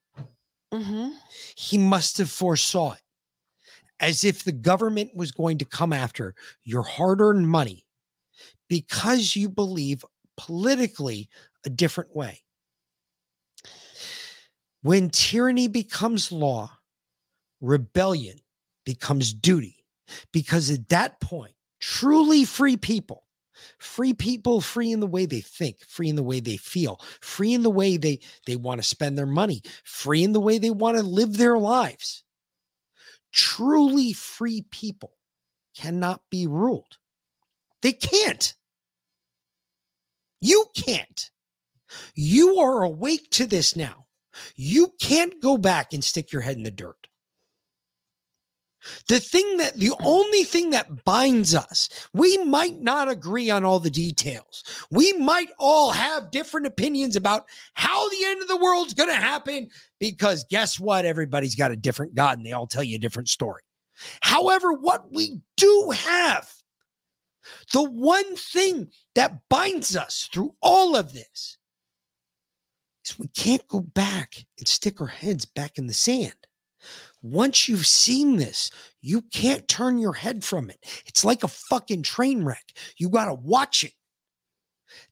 Mm-hmm. 0.72 1.10
He 1.54 1.78
must 1.78 2.18
have 2.18 2.30
foresaw 2.30 2.92
it 2.92 3.00
as 4.00 4.24
if 4.24 4.44
the 4.44 4.52
government 4.52 5.10
was 5.14 5.32
going 5.32 5.58
to 5.58 5.64
come 5.64 5.92
after 5.92 6.34
your 6.64 6.82
hard 6.82 7.20
earned 7.20 7.48
money 7.48 7.84
because 8.68 9.36
you 9.36 9.48
believe 9.48 10.04
politically 10.36 11.28
a 11.66 11.70
different 11.70 12.14
way. 12.14 12.42
When 14.82 15.10
tyranny 15.10 15.68
becomes 15.68 16.30
law, 16.32 16.70
rebellion 17.60 18.38
becomes 18.84 19.34
duty 19.34 19.84
because 20.32 20.70
at 20.70 20.88
that 20.90 21.20
point, 21.20 21.54
truly 21.80 22.44
free 22.44 22.76
people 22.76 23.24
free 23.78 24.12
people 24.12 24.60
free 24.60 24.92
in 24.92 25.00
the 25.00 25.06
way 25.06 25.24
they 25.24 25.40
think 25.40 25.78
free 25.88 26.10
in 26.10 26.16
the 26.16 26.22
way 26.22 26.40
they 26.40 26.58
feel 26.58 27.00
free 27.22 27.54
in 27.54 27.62
the 27.62 27.70
way 27.70 27.96
they 27.96 28.20
they 28.46 28.54
want 28.54 28.78
to 28.78 28.86
spend 28.86 29.16
their 29.16 29.26
money 29.26 29.62
free 29.82 30.22
in 30.22 30.32
the 30.32 30.40
way 30.40 30.58
they 30.58 30.70
want 30.70 30.94
to 30.96 31.02
live 31.02 31.36
their 31.36 31.58
lives 31.58 32.22
truly 33.32 34.12
free 34.12 34.64
people 34.70 35.12
cannot 35.76 36.22
be 36.30 36.46
ruled. 36.46 36.96
They 37.82 37.92
can't. 37.92 38.54
You 40.40 40.66
can't 40.74 41.30
you 42.14 42.58
are 42.58 42.82
awake 42.82 43.30
to 43.30 43.46
this 43.46 43.76
now 43.76 44.06
you 44.54 44.92
can't 45.00 45.40
go 45.40 45.56
back 45.56 45.92
and 45.92 46.04
stick 46.04 46.32
your 46.32 46.42
head 46.42 46.56
in 46.56 46.62
the 46.62 46.70
dirt 46.70 47.06
the 49.08 49.20
thing 49.20 49.56
that 49.58 49.76
the 49.76 49.92
only 50.00 50.44
thing 50.44 50.70
that 50.70 51.04
binds 51.04 51.54
us, 51.54 51.88
we 52.12 52.38
might 52.44 52.80
not 52.80 53.08
agree 53.08 53.50
on 53.50 53.64
all 53.64 53.80
the 53.80 53.90
details. 53.90 54.64
We 54.90 55.12
might 55.14 55.48
all 55.58 55.90
have 55.90 56.30
different 56.30 56.66
opinions 56.66 57.16
about 57.16 57.46
how 57.74 58.08
the 58.08 58.24
end 58.24 58.42
of 58.42 58.48
the 58.48 58.56
world's 58.56 58.94
going 58.94 59.08
to 59.08 59.16
happen 59.16 59.68
because 59.98 60.44
guess 60.50 60.78
what? 60.78 61.04
Everybody's 61.04 61.54
got 61.54 61.70
a 61.70 61.76
different 61.76 62.14
God 62.14 62.38
and 62.38 62.46
they 62.46 62.52
all 62.52 62.66
tell 62.66 62.84
you 62.84 62.96
a 62.96 63.00
different 63.00 63.28
story. 63.28 63.62
However, 64.20 64.72
what 64.72 65.12
we 65.12 65.40
do 65.56 65.92
have, 65.94 66.50
the 67.72 67.82
one 67.82 68.36
thing 68.36 68.88
that 69.14 69.40
binds 69.48 69.96
us 69.96 70.28
through 70.32 70.54
all 70.60 70.96
of 70.96 71.12
this 71.12 71.58
is 73.06 73.18
we 73.18 73.28
can't 73.28 73.66
go 73.68 73.80
back 73.80 74.44
and 74.58 74.68
stick 74.68 75.00
our 75.00 75.06
heads 75.06 75.44
back 75.44 75.78
in 75.78 75.86
the 75.86 75.94
sand 75.94 76.34
once 77.22 77.68
you've 77.68 77.86
seen 77.86 78.36
this, 78.36 78.70
you 79.02 79.22
can't 79.32 79.66
turn 79.68 79.98
your 79.98 80.12
head 80.12 80.44
from 80.44 80.70
it. 80.70 80.78
It's 81.06 81.24
like 81.24 81.42
a 81.42 81.48
fucking 81.48 82.02
train 82.02 82.44
wreck. 82.44 82.64
You 82.98 83.08
got 83.08 83.26
to 83.26 83.34
watch 83.34 83.84
it. 83.84 83.92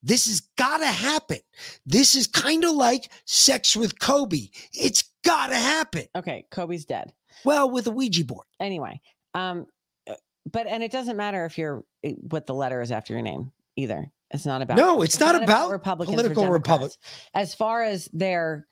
This 0.03 0.27
has 0.27 0.41
got 0.57 0.79
to 0.79 0.87
happen. 0.87 1.39
This 1.85 2.15
is 2.15 2.27
kind 2.27 2.65
of 2.65 2.75
like 2.75 3.11
sex 3.27 3.77
with 3.77 3.99
Kobe. 3.99 4.49
It's 4.73 5.05
got 5.25 5.49
to 5.49 5.57
happen. 5.57 6.05
Okay, 6.17 6.47
Kobe's 6.51 6.85
dead. 6.85 7.13
Well, 7.45 7.71
with 7.71 7.87
a 7.87 7.91
Ouija 7.91 8.25
board. 8.25 8.47
Anyway, 8.61 9.01
um, 9.35 9.67
uh, 10.09 10.15
but 10.51 10.67
and 10.67 10.83
it 10.83 10.93
doesn't 10.93 11.17
matter 11.17 11.45
if 11.45 11.59
you're 11.59 11.85
eh, 12.05 12.13
what 12.31 12.47
the 12.47 12.55
letter 12.55 12.81
is 12.81 12.93
after 12.93 13.13
your 13.13 13.23
name 13.23 13.51
either. 13.77 14.11
It's 14.35 14.45
not 14.45 14.63
about 14.63 14.77
No, 14.77 15.03
it's 15.03 15.21
not 15.21 15.41
about 15.41 15.71
Republicans. 15.71 16.15
political 16.17 16.49
republic. 16.49 16.91
As 17.35 17.55
far 17.55 17.85
as 17.85 18.09
their 18.13 18.67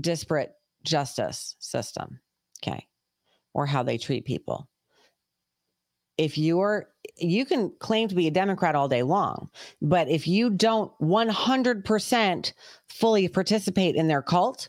disparate 0.00 0.52
justice 0.82 1.54
system, 1.60 2.18
okay, 2.60 2.86
or 3.54 3.66
how 3.66 3.84
they 3.84 3.98
treat 3.98 4.24
people. 4.24 4.68
If 6.16 6.36
you're, 6.36 6.88
you 7.16 7.46
can 7.46 7.72
claim 7.78 8.08
to 8.08 8.16
be 8.16 8.26
a 8.26 8.32
Democrat 8.32 8.74
all 8.74 8.88
day 8.88 9.04
long, 9.04 9.48
but 9.80 10.08
if 10.08 10.26
you 10.26 10.50
don't 10.50 10.90
100% 11.00 12.52
fully 12.88 13.28
participate 13.28 13.94
in 13.94 14.08
their 14.08 14.22
cult, 14.22 14.68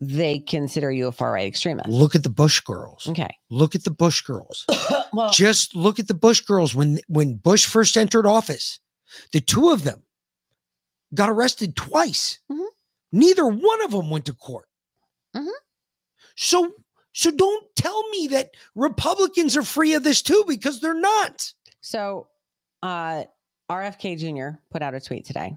they 0.00 0.38
consider 0.38 0.90
you 0.92 1.08
a 1.08 1.12
far 1.12 1.32
right 1.32 1.46
extremist. 1.46 1.88
Look 1.88 2.14
at 2.14 2.22
the 2.22 2.30
Bush 2.30 2.60
girls. 2.60 3.08
Okay. 3.08 3.36
Look 3.50 3.74
at 3.74 3.84
the 3.84 3.90
Bush 3.90 4.22
girls. 4.22 4.64
well, 5.12 5.30
Just 5.30 5.74
look 5.74 5.98
at 5.98 6.08
the 6.08 6.14
Bush 6.14 6.40
girls 6.42 6.74
when 6.74 7.00
when 7.08 7.34
Bush 7.34 7.66
first 7.66 7.96
entered 7.96 8.26
office. 8.26 8.78
The 9.32 9.40
two 9.40 9.70
of 9.70 9.84
them 9.84 10.02
got 11.14 11.30
arrested 11.30 11.74
twice. 11.76 12.38
Neither 13.10 13.46
one 13.46 13.82
of 13.84 13.90
them 13.90 14.10
went 14.10 14.26
to 14.26 14.34
court. 14.34 14.66
So 16.36 16.72
so 17.12 17.32
don't 17.32 17.64
tell 17.74 18.08
me 18.10 18.28
that 18.28 18.50
Republicans 18.76 19.56
are 19.56 19.64
free 19.64 19.94
of 19.94 20.04
this 20.04 20.22
too 20.22 20.44
because 20.46 20.80
they're 20.80 20.94
not. 20.94 21.52
So, 21.80 22.28
uh, 22.80 23.24
RFK 23.68 24.18
Jr. 24.18 24.58
put 24.70 24.82
out 24.82 24.94
a 24.94 25.00
tweet 25.00 25.24
today. 25.24 25.56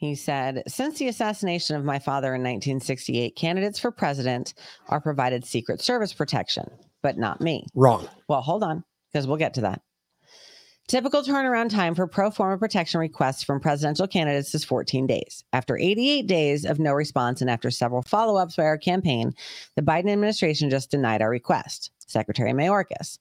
He 0.00 0.14
said, 0.14 0.62
Since 0.66 0.98
the 0.98 1.08
assassination 1.08 1.76
of 1.76 1.84
my 1.84 1.98
father 1.98 2.28
in 2.28 2.40
1968, 2.40 3.36
candidates 3.36 3.78
for 3.78 3.90
president 3.90 4.54
are 4.88 5.00
provided 5.00 5.44
Secret 5.44 5.82
Service 5.82 6.14
protection, 6.14 6.70
but 7.02 7.18
not 7.18 7.42
me. 7.42 7.66
Wrong. 7.74 8.08
Well, 8.26 8.40
hold 8.40 8.62
on, 8.62 8.82
because 9.12 9.26
we'll 9.26 9.36
get 9.36 9.52
to 9.54 9.60
that. 9.60 9.82
Typical 10.88 11.22
turnaround 11.22 11.68
time 11.68 11.94
for 11.94 12.06
pro 12.06 12.30
forma 12.30 12.56
protection 12.56 12.98
requests 12.98 13.44
from 13.44 13.60
presidential 13.60 14.08
candidates 14.08 14.54
is 14.54 14.64
14 14.64 15.06
days. 15.06 15.44
After 15.52 15.76
88 15.78 16.26
days 16.26 16.64
of 16.64 16.78
no 16.78 16.94
response 16.94 17.42
and 17.42 17.50
after 17.50 17.70
several 17.70 18.00
follow 18.00 18.36
ups 18.36 18.56
by 18.56 18.64
our 18.64 18.78
campaign, 18.78 19.34
the 19.76 19.82
Biden 19.82 20.10
administration 20.10 20.70
just 20.70 20.90
denied 20.90 21.20
our 21.20 21.30
request. 21.30 21.90
Secretary 22.06 22.52
Mayorkas 22.52 23.18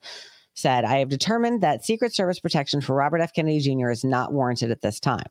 said, 0.55 0.85
I 0.85 0.99
have 0.99 1.09
determined 1.09 1.61
that 1.61 1.83
Secret 1.83 2.15
Service 2.15 2.39
protection 2.39 2.79
for 2.79 2.95
Robert 2.95 3.19
F. 3.19 3.33
Kennedy 3.33 3.59
Jr. 3.59 3.89
is 3.89 4.05
not 4.05 4.31
warranted 4.31 4.71
at 4.71 4.81
this 4.81 4.99
time. 4.99 5.27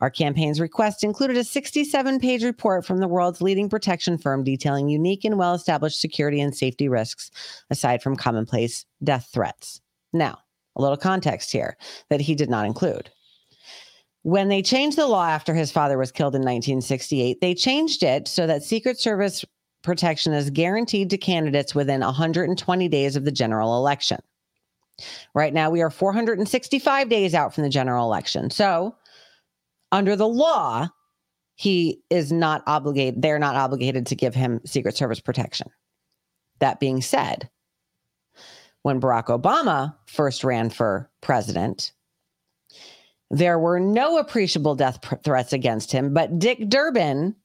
Our 0.00 0.10
campaign's 0.10 0.60
request 0.60 1.04
included 1.04 1.36
a 1.36 1.44
67 1.44 2.18
page 2.18 2.44
report 2.44 2.84
from 2.84 2.98
the 2.98 3.08
world's 3.08 3.40
leading 3.40 3.68
protection 3.68 4.18
firm 4.18 4.44
detailing 4.44 4.88
unique 4.88 5.24
and 5.24 5.38
well 5.38 5.54
established 5.54 6.00
security 6.00 6.40
and 6.40 6.54
safety 6.54 6.88
risks, 6.88 7.30
aside 7.70 8.02
from 8.02 8.16
commonplace 8.16 8.84
death 9.02 9.28
threats. 9.32 9.80
Now, 10.12 10.38
a 10.76 10.82
little 10.82 10.96
context 10.96 11.52
here 11.52 11.76
that 12.10 12.20
he 12.20 12.34
did 12.34 12.50
not 12.50 12.66
include. 12.66 13.10
When 14.22 14.48
they 14.48 14.62
changed 14.62 14.96
the 14.96 15.06
law 15.06 15.26
after 15.26 15.52
his 15.54 15.70
father 15.70 15.98
was 15.98 16.10
killed 16.10 16.34
in 16.34 16.40
1968, 16.40 17.40
they 17.40 17.54
changed 17.54 18.02
it 18.02 18.26
so 18.26 18.46
that 18.46 18.62
Secret 18.62 18.98
Service 18.98 19.44
protection 19.82 20.32
is 20.32 20.48
guaranteed 20.48 21.10
to 21.10 21.18
candidates 21.18 21.74
within 21.74 22.00
120 22.00 22.88
days 22.88 23.16
of 23.16 23.24
the 23.26 23.30
general 23.30 23.76
election. 23.76 24.18
Right 25.34 25.52
now, 25.52 25.70
we 25.70 25.82
are 25.82 25.90
465 25.90 27.08
days 27.08 27.34
out 27.34 27.54
from 27.54 27.64
the 27.64 27.70
general 27.70 28.06
election. 28.06 28.50
So, 28.50 28.94
under 29.94 30.16
the 30.16 30.28
law, 30.28 30.88
he 31.54 32.02
is 32.10 32.32
not 32.32 32.64
obligated, 32.66 33.22
they're 33.22 33.38
not 33.38 33.54
obligated 33.54 34.06
to 34.08 34.16
give 34.16 34.34
him 34.34 34.60
Secret 34.66 34.96
Service 34.96 35.20
protection. 35.20 35.70
That 36.58 36.80
being 36.80 37.00
said, 37.00 37.48
when 38.82 39.00
Barack 39.00 39.26
Obama 39.26 39.94
first 40.06 40.42
ran 40.42 40.68
for 40.68 41.08
president, 41.20 41.92
there 43.30 43.56
were 43.56 43.78
no 43.78 44.18
appreciable 44.18 44.74
death 44.74 44.98
threats 45.22 45.52
against 45.52 45.92
him, 45.92 46.12
but 46.12 46.40
Dick 46.40 46.68
Durbin 46.68 47.36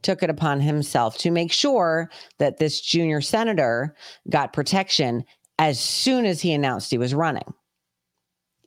took 0.00 0.22
it 0.22 0.30
upon 0.30 0.60
himself 0.60 1.18
to 1.18 1.30
make 1.30 1.52
sure 1.52 2.10
that 2.38 2.56
this 2.56 2.80
junior 2.80 3.20
senator 3.20 3.94
got 4.30 4.54
protection 4.54 5.24
as 5.58 5.78
soon 5.78 6.24
as 6.24 6.40
he 6.40 6.54
announced 6.54 6.90
he 6.90 6.98
was 6.98 7.14
running. 7.14 7.52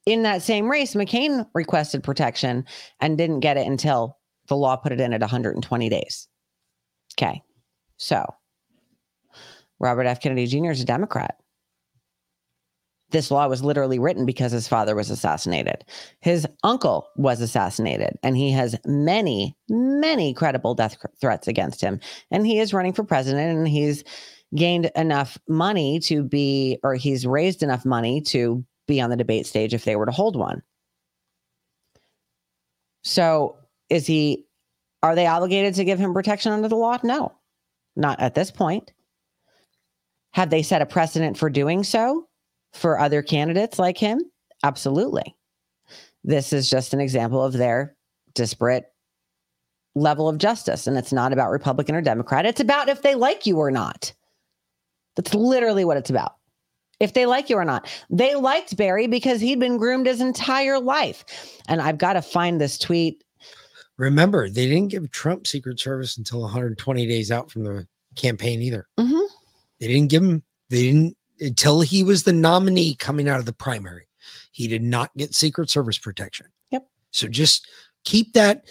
In 0.09 0.23
that 0.23 0.41
same 0.41 0.67
race, 0.67 0.95
McCain 0.95 1.45
requested 1.53 2.03
protection 2.03 2.65
and 2.99 3.15
didn't 3.15 3.41
get 3.41 3.57
it 3.57 3.67
until 3.67 4.17
the 4.47 4.55
law 4.55 4.75
put 4.75 4.91
it 4.91 4.99
in 4.99 5.13
at 5.13 5.21
120 5.21 5.87
days. 5.87 6.27
Okay. 7.13 7.43
So 7.97 8.25
Robert 9.79 10.07
F. 10.07 10.19
Kennedy 10.19 10.47
Jr. 10.47 10.71
is 10.71 10.81
a 10.81 10.85
Democrat. 10.85 11.35
This 13.11 13.29
law 13.29 13.47
was 13.47 13.63
literally 13.63 13.99
written 13.99 14.25
because 14.25 14.51
his 14.51 14.67
father 14.67 14.95
was 14.95 15.11
assassinated. 15.11 15.85
His 16.21 16.47
uncle 16.63 17.07
was 17.15 17.39
assassinated, 17.39 18.17
and 18.23 18.35
he 18.35 18.49
has 18.49 18.75
many, 18.87 19.55
many 19.69 20.33
credible 20.33 20.73
death 20.73 20.97
threats 21.21 21.47
against 21.47 21.81
him. 21.81 21.99
And 22.31 22.47
he 22.47 22.57
is 22.57 22.73
running 22.73 22.93
for 22.93 23.03
president, 23.03 23.55
and 23.55 23.67
he's 23.67 24.03
gained 24.55 24.89
enough 24.95 25.37
money 25.47 25.99
to 25.99 26.23
be, 26.23 26.79
or 26.81 26.95
he's 26.95 27.27
raised 27.27 27.61
enough 27.61 27.85
money 27.85 28.21
to 28.21 28.65
be 28.89 28.99
on 28.99 29.09
the 29.09 29.15
debate 29.15 29.45
stage 29.45 29.73
if 29.73 29.85
they 29.85 29.95
were 29.95 30.05
to 30.05 30.11
hold 30.11 30.35
one. 30.35 30.61
So, 33.03 33.57
is 33.89 34.05
he, 34.05 34.45
are 35.01 35.15
they 35.15 35.25
obligated 35.25 35.75
to 35.75 35.85
give 35.85 35.99
him 35.99 36.13
protection 36.13 36.51
under 36.51 36.67
the 36.67 36.75
law? 36.75 36.99
No, 37.03 37.31
not 37.95 38.19
at 38.19 38.35
this 38.35 38.51
point. 38.51 38.91
Have 40.33 40.49
they 40.49 40.61
set 40.61 40.81
a 40.81 40.85
precedent 40.85 41.37
for 41.37 41.49
doing 41.49 41.83
so 41.83 42.27
for 42.73 42.99
other 42.99 43.21
candidates 43.21 43.79
like 43.79 43.97
him? 43.97 44.21
Absolutely. 44.63 45.35
This 46.23 46.51
is 46.51 46.69
just 46.69 46.93
an 46.93 46.99
example 46.99 47.43
of 47.43 47.53
their 47.53 47.95
disparate 48.35 48.85
level 49.95 50.29
of 50.29 50.37
justice. 50.37 50.85
And 50.85 50.97
it's 50.97 51.13
not 51.13 51.33
about 51.33 51.49
Republican 51.49 51.95
or 51.95 52.01
Democrat. 52.01 52.45
It's 52.45 52.59
about 52.59 52.89
if 52.89 53.01
they 53.01 53.15
like 53.15 53.45
you 53.45 53.57
or 53.57 53.71
not. 53.71 54.13
That's 55.15 55.33
literally 55.33 55.85
what 55.85 55.97
it's 55.97 56.09
about. 56.09 56.35
If 56.99 57.13
they 57.13 57.25
like 57.25 57.49
you 57.49 57.55
or 57.55 57.65
not. 57.65 57.87
They 58.09 58.35
liked 58.35 58.75
Barry 58.75 59.07
because 59.07 59.39
he'd 59.39 59.59
been 59.59 59.77
groomed 59.77 60.05
his 60.05 60.19
entire 60.19 60.79
life. 60.79 61.23
And 61.67 61.81
I've 61.81 61.97
got 61.97 62.13
to 62.13 62.21
find 62.21 62.59
this 62.59 62.77
tweet. 62.77 63.23
Remember, 63.97 64.49
they 64.49 64.65
didn't 64.65 64.89
give 64.89 65.09
Trump 65.11 65.47
Secret 65.47 65.79
Service 65.79 66.17
until 66.17 66.41
120 66.41 67.07
days 67.07 67.31
out 67.31 67.51
from 67.51 67.63
the 67.63 67.87
campaign 68.15 68.61
either. 68.61 68.87
Mhm. 68.97 69.27
They 69.79 69.87
didn't 69.87 70.09
give 70.09 70.23
him, 70.23 70.43
they 70.69 70.83
didn't, 70.83 71.17
until 71.39 71.81
he 71.81 72.03
was 72.03 72.23
the 72.23 72.33
nominee 72.33 72.95
coming 72.95 73.29
out 73.29 73.39
of 73.39 73.45
the 73.45 73.53
primary, 73.53 74.07
he 74.51 74.67
did 74.67 74.83
not 74.83 75.15
get 75.15 75.35
Secret 75.35 75.69
Service 75.69 75.97
protection. 75.97 76.47
Yep. 76.71 76.87
So 77.11 77.27
just 77.27 77.67
keep 78.03 78.33
that. 78.33 78.67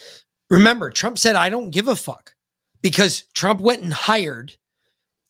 Remember, 0.51 0.91
Trump 0.91 1.19
said, 1.19 1.37
I 1.37 1.49
don't 1.51 1.71
give 1.71 1.89
a 1.89 1.97
fuck 1.97 2.35
because 2.83 3.25
Trump 3.35 3.61
went 3.61 3.83
and 3.83 3.93
hired 3.93 4.55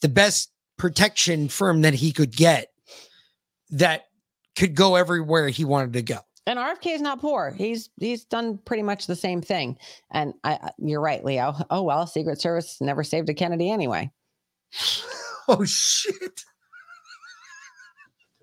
the 0.01 0.09
best 0.09 0.51
protection 0.77 1.49
firm 1.49 1.83
that 1.83 1.95
he 1.95 2.13
could 2.13 2.37
get 2.37 2.73
that 3.71 4.05
could 4.57 4.75
go 4.75 4.97
everywhere 4.97 5.49
he 5.49 5.65
wanted 5.65 5.93
to 5.95 6.03
go. 6.03 6.19
And 6.47 6.59
RFK 6.59 6.95
is 6.95 7.03
not 7.03 7.21
poor. 7.21 7.51
He's 7.57 7.91
he's 8.01 8.25
done 8.25 8.59
pretty 8.65 8.83
much 8.83 9.07
the 9.07 9.15
same 9.17 9.43
thing. 9.43 9.77
And 10.11 10.33
I, 10.45 10.53
I- 10.55 10.71
you're 10.79 11.01
right, 11.01 11.23
Leo. 11.25 11.55
Oh 11.71 11.83
well, 11.83 12.07
Secret 12.07 12.41
Service 12.41 12.81
never 12.81 13.05
saved 13.05 13.29
a 13.29 13.35
Kennedy 13.35 13.71
anyway. 13.71 14.11
Oh 15.51 15.65
shit. 15.65 16.43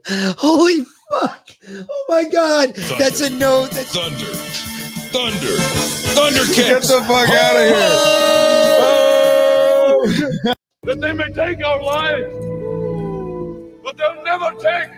Holy 0.08 0.84
fuck. 1.12 1.50
Oh 1.70 2.06
my 2.10 2.24
god. 2.24 2.74
That's 2.98 3.22
a 3.22 3.30
note. 3.30 3.70
That's 3.70 3.94
Thunder. 3.96 4.26
Thunder. 5.14 5.56
Thundercats. 6.16 6.56
Get 6.56 6.82
the 6.82 7.02
fuck 7.08 7.30
out 7.30 7.56
of 7.56 7.72
oh! 8.76 10.08
here. 10.10 10.32
Oh! 10.46 10.54
that 10.84 11.00
they 11.00 11.14
may 11.14 11.32
take 11.32 11.64
our 11.64 11.82
lives, 11.82 12.34
but 13.84 13.98
they'll 13.98 14.24
never 14.24 14.52
take 14.60 14.90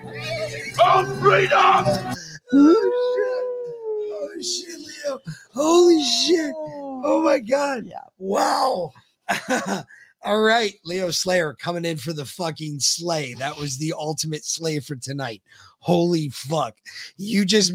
our 0.84 1.06
freedom. 1.15 2.15
Oh 2.53 4.41
shit, 4.41 4.80
Leo. 4.80 5.19
Holy 5.53 6.03
shit. 6.03 6.53
Oh 6.56 7.22
my 7.23 7.39
god. 7.39 7.85
Yeah. 7.85 8.02
Wow. 8.18 8.91
All 10.23 10.41
right, 10.41 10.73
Leo 10.84 11.11
Slayer 11.11 11.53
coming 11.53 11.85
in 11.85 11.98
for 11.98 12.11
the 12.11 12.26
fucking 12.26 12.80
slay. 12.80 13.34
That 13.35 13.57
was 13.57 13.77
the 13.77 13.94
ultimate 13.98 14.44
slay 14.44 14.80
for 14.80 14.95
tonight. 14.95 15.41
Holy 15.80 16.30
fuck. 16.30 16.76
You 17.18 17.45
just 17.45 17.73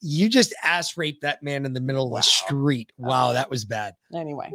you 0.00 0.28
just 0.28 0.54
ass 0.64 0.96
raped 0.96 1.22
that 1.22 1.42
man 1.42 1.64
in 1.64 1.72
the 1.72 1.80
middle 1.80 2.06
of 2.06 2.12
the 2.12 2.22
street. 2.22 2.92
Wow, 2.96 3.32
that 3.32 3.50
was 3.50 3.64
bad. 3.64 3.94
Anyway. 4.14 4.50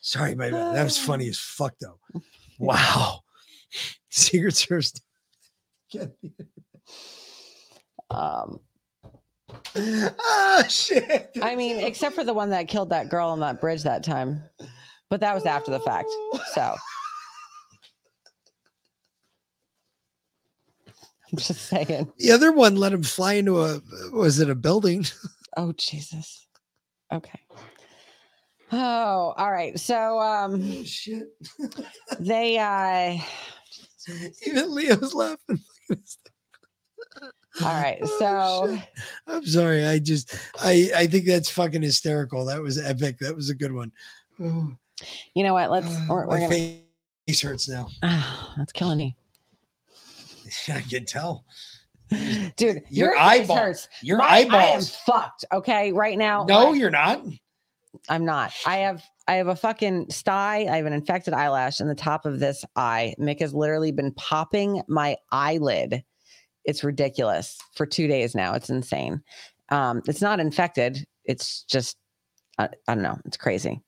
Sorry, 0.00 0.34
my 0.34 0.50
bad. 0.50 0.74
That 0.74 0.84
was 0.84 0.98
funny 0.98 1.28
as 1.28 1.38
fuck 1.38 1.74
though. 1.80 1.98
Wow. 2.58 3.22
Secret 4.10 4.54
Service. 4.54 4.92
Um 8.10 8.60
ah 9.78 10.64
shit. 10.68 11.30
I 11.42 11.56
mean, 11.56 11.78
except 11.78 12.14
for 12.14 12.24
the 12.24 12.34
one 12.34 12.50
that 12.50 12.68
killed 12.68 12.90
that 12.90 13.08
girl 13.08 13.28
on 13.30 13.40
that 13.40 13.60
bridge 13.60 13.82
that 13.84 14.04
time. 14.04 14.42
But 15.10 15.20
that 15.20 15.34
was 15.34 15.46
after 15.46 15.70
the 15.70 15.80
fact. 15.80 16.08
So 16.54 16.62
I'm 21.32 21.38
just 21.38 21.62
saying. 21.62 22.12
The 22.18 22.32
other 22.32 22.52
one 22.52 22.76
let 22.76 22.92
him 22.92 23.02
fly 23.02 23.34
into 23.34 23.62
a 23.62 23.80
was 24.12 24.40
it 24.40 24.50
a 24.50 24.54
building? 24.54 25.06
Oh 25.56 25.72
Jesus. 25.76 26.46
Okay. 27.12 27.40
Oh, 28.72 29.34
all 29.36 29.52
right. 29.52 29.78
So 29.78 30.18
um 30.20 30.84
shit. 30.84 31.28
they 32.20 32.58
uh 32.58 33.18
Even 34.46 34.74
Leo's 34.74 35.14
laughing. 35.14 35.60
All 37.62 37.68
right. 37.82 37.98
Oh, 38.02 38.18
so 38.18 38.78
I'm 39.26 39.44
sorry. 39.46 39.86
I 39.86 39.98
just 39.98 40.34
I 40.62 40.90
I 40.96 41.06
think 41.06 41.26
that's 41.26 41.50
fucking 41.50 41.82
hysterical. 41.82 42.44
That 42.46 42.60
was 42.62 42.78
epic. 42.78 43.18
That 43.18 43.34
was 43.36 43.50
a 43.50 43.54
good 43.54 43.72
one. 43.72 43.92
Oh, 44.40 44.72
you 45.34 45.42
know 45.44 45.52
what? 45.54 45.70
Let's 45.70 45.86
uh, 45.86 46.06
we're, 46.08 46.26
my 46.26 46.32
we're 46.34 46.40
gonna 46.40 46.48
face 47.26 47.40
hurts 47.42 47.68
now. 47.68 47.88
that's 48.56 48.72
killing 48.72 48.98
me. 48.98 49.16
I 50.68 50.80
can 50.82 51.04
tell. 51.04 51.44
Dude, 52.56 52.82
Your 52.90 53.12
face 53.12 53.20
eyeball- 53.20 53.56
hurts. 53.56 53.88
your 54.02 54.18
My- 54.18 54.24
I 54.28 54.38
am 54.40 54.54
eyeballs. 54.54 54.94
fucked. 55.06 55.46
Okay, 55.52 55.92
right 55.92 56.18
now. 56.18 56.44
No, 56.44 56.72
my- 56.72 56.76
you're 56.78 56.90
not. 56.90 57.22
I'm 58.08 58.24
not. 58.24 58.52
I 58.66 58.78
have 58.78 59.02
I 59.28 59.34
have 59.34 59.48
a 59.48 59.56
fucking 59.56 60.10
sty. 60.10 60.66
I 60.70 60.76
have 60.76 60.86
an 60.86 60.92
infected 60.92 61.34
eyelash 61.34 61.80
in 61.80 61.88
the 61.88 61.94
top 61.94 62.26
of 62.26 62.40
this 62.40 62.64
eye. 62.76 63.14
Mick 63.20 63.40
has 63.40 63.54
literally 63.54 63.92
been 63.92 64.12
popping 64.14 64.82
my 64.88 65.16
eyelid. 65.30 66.02
It's 66.64 66.82
ridiculous 66.84 67.58
for 67.74 67.86
two 67.86 68.06
days 68.08 68.34
now. 68.34 68.54
It's 68.54 68.70
insane. 68.70 69.22
Um, 69.68 70.02
it's 70.06 70.20
not 70.22 70.40
infected. 70.40 71.04
It's 71.24 71.64
just 71.64 71.96
I, 72.58 72.68
I 72.88 72.94
don't 72.94 73.02
know. 73.02 73.18
It's 73.24 73.36
crazy. 73.36 73.80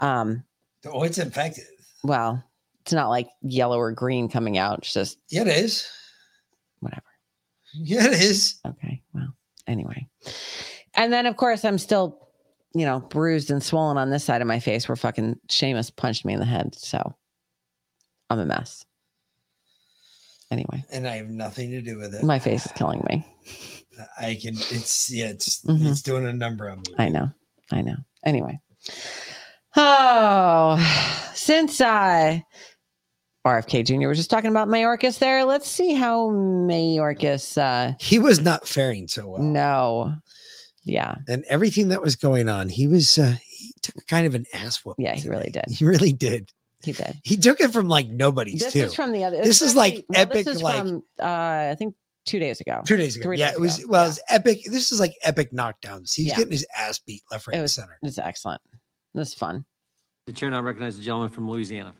Um, 0.00 0.44
Oh, 0.86 1.02
it's 1.02 1.18
infected. 1.18 1.64
well, 2.02 2.42
it's 2.82 2.92
not 2.92 3.08
like 3.10 3.28
yellow 3.42 3.78
or 3.78 3.92
green 3.92 4.28
coming 4.28 4.56
out. 4.58 4.78
It's 4.78 4.92
just 4.94 5.18
Yeah, 5.28 5.42
it 5.42 5.48
is. 5.48 5.86
Whatever. 6.80 7.02
Yeah, 7.74 8.06
it 8.06 8.14
is. 8.22 8.56
Okay. 8.66 9.02
Well, 9.12 9.34
anyway. 9.66 10.08
And 10.94 11.12
then 11.12 11.26
of 11.26 11.36
course 11.36 11.64
I'm 11.64 11.78
still, 11.78 12.18
you 12.74 12.84
know, 12.86 13.00
bruised 13.00 13.50
and 13.50 13.62
swollen 13.62 13.96
on 13.98 14.10
this 14.10 14.24
side 14.24 14.40
of 14.40 14.46
my 14.48 14.60
face 14.60 14.88
where 14.88 14.96
fucking 14.96 15.36
Seamus 15.48 15.94
punched 15.94 16.24
me 16.24 16.34
in 16.34 16.40
the 16.40 16.46
head. 16.46 16.74
So 16.76 17.14
I'm 18.28 18.38
a 18.38 18.46
mess. 18.46 18.84
Anyway, 20.50 20.84
And 20.90 21.06
I 21.06 21.16
have 21.16 21.28
nothing 21.28 21.70
to 21.70 21.80
do 21.80 21.96
with 21.98 22.14
it. 22.14 22.24
my 22.24 22.38
face 22.40 22.66
is 22.66 22.72
killing 22.72 23.04
me. 23.08 23.24
I 24.18 24.34
can 24.40 24.54
it's 24.54 25.10
yeah, 25.12 25.26
it's 25.26 25.62
Mhm. 25.64 25.90
it's 25.90 26.02
doing 26.02 26.26
a 26.26 26.32
number 26.32 26.68
on 26.70 26.78
me. 26.78 26.94
I 26.98 27.08
know. 27.08 27.30
I 27.72 27.82
know. 27.82 27.96
Anyway. 28.24 28.58
Oh, 29.76 31.30
since 31.34 31.80
I 31.80 32.44
RFK 33.46 33.84
Jr. 33.84 34.08
was 34.08 34.18
just 34.18 34.30
talking 34.30 34.50
about 34.50 34.68
Mayorkas 34.68 35.18
there, 35.18 35.44
let's 35.44 35.68
see 35.68 35.94
how 35.94 36.30
Mayorkas 36.30 37.56
uh 37.56 37.94
He 38.00 38.18
was 38.18 38.40
not 38.40 38.66
faring 38.66 39.06
so 39.08 39.28
well. 39.28 39.42
no. 39.42 40.14
Yeah. 40.90 41.14
And 41.28 41.44
everything 41.48 41.88
that 41.88 42.02
was 42.02 42.16
going 42.16 42.48
on, 42.48 42.68
he 42.68 42.86
was 42.86 43.16
uh, 43.18 43.36
he 43.46 43.72
took 43.82 44.06
kind 44.06 44.26
of 44.26 44.34
an 44.34 44.44
ass 44.52 44.84
whoop. 44.84 44.96
Yeah, 44.98 45.14
he 45.14 45.28
really 45.28 45.50
did. 45.50 45.64
He 45.68 45.84
really 45.84 46.12
did. 46.12 46.50
He 46.82 46.92
did. 46.92 47.18
He 47.24 47.36
took 47.36 47.60
it 47.60 47.72
from 47.72 47.88
like 47.88 48.08
nobody's 48.08 48.60
This 48.60 48.72
too. 48.72 48.80
is 48.84 48.94
from 48.94 49.12
the 49.12 49.24
other. 49.24 49.36
This 49.42 49.62
is 49.62 49.74
like 49.76 49.94
actually- 49.94 50.06
no, 50.10 50.20
epic. 50.20 50.44
This 50.46 50.56
is 50.56 50.62
like 50.62 50.78
from 50.78 51.02
uh, 51.20 51.24
I 51.70 51.74
think 51.78 51.94
two 52.26 52.38
days 52.38 52.60
ago. 52.60 52.82
two 52.86 52.96
days 52.96 53.16
ago. 53.16 53.22
Three 53.22 53.38
yeah, 53.38 53.48
days 53.50 53.56
it 53.56 53.60
was. 53.60 53.78
ago. 53.80 53.88
Well, 53.90 54.04
it 54.04 54.08
was 54.08 54.20
epic. 54.28 54.60
This 54.66 54.90
is 54.92 54.98
like 55.00 55.14
epic 55.22 55.52
knockdowns. 55.52 56.14
He's 56.14 56.26
Yeah. 56.26 56.36
getting 56.36 56.52
his 56.52 56.66
ass 56.76 56.98
beat 56.98 57.22
left, 57.30 57.46
right, 57.46 57.54
It 57.54 57.56
and 57.58 57.62
was. 57.62 57.72
center. 57.74 57.98
It's 58.02 58.18
excellent. 58.18 58.60
This 59.14 59.28
is 59.28 59.34
fun. 59.34 59.64
The 60.26 60.32
chair 60.32 60.50
now 60.50 60.60
recognizes 60.62 60.98
the 61.00 61.04
gentleman 61.04 61.30
from 61.30 61.50
Louisiana. 61.50 61.92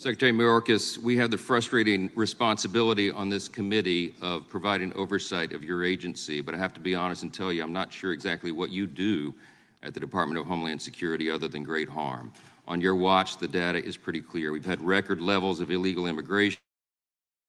Secretary 0.00 0.32
Mayorkas, 0.32 0.96
we 0.96 1.14
have 1.18 1.30
the 1.30 1.36
frustrating 1.36 2.10
responsibility 2.14 3.10
on 3.10 3.28
this 3.28 3.48
committee 3.48 4.14
of 4.22 4.48
providing 4.48 4.90
oversight 4.94 5.52
of 5.52 5.62
your 5.62 5.84
agency, 5.84 6.40
but 6.40 6.54
I 6.54 6.56
have 6.56 6.72
to 6.72 6.80
be 6.80 6.94
honest 6.94 7.22
and 7.22 7.34
tell 7.34 7.52
you, 7.52 7.62
I'm 7.62 7.74
not 7.74 7.92
sure 7.92 8.14
exactly 8.14 8.50
what 8.50 8.70
you 8.70 8.86
do 8.86 9.34
at 9.82 9.92
the 9.92 10.00
Department 10.00 10.40
of 10.40 10.46
Homeland 10.46 10.80
Security 10.80 11.30
other 11.30 11.48
than 11.48 11.64
great 11.64 11.90
harm. 11.90 12.32
On 12.66 12.80
your 12.80 12.96
watch, 12.96 13.36
the 13.36 13.46
data 13.46 13.84
is 13.84 13.98
pretty 13.98 14.22
clear. 14.22 14.52
We've 14.52 14.64
had 14.64 14.80
record 14.80 15.20
levels 15.20 15.60
of 15.60 15.70
illegal 15.70 16.06
immigration, 16.06 16.58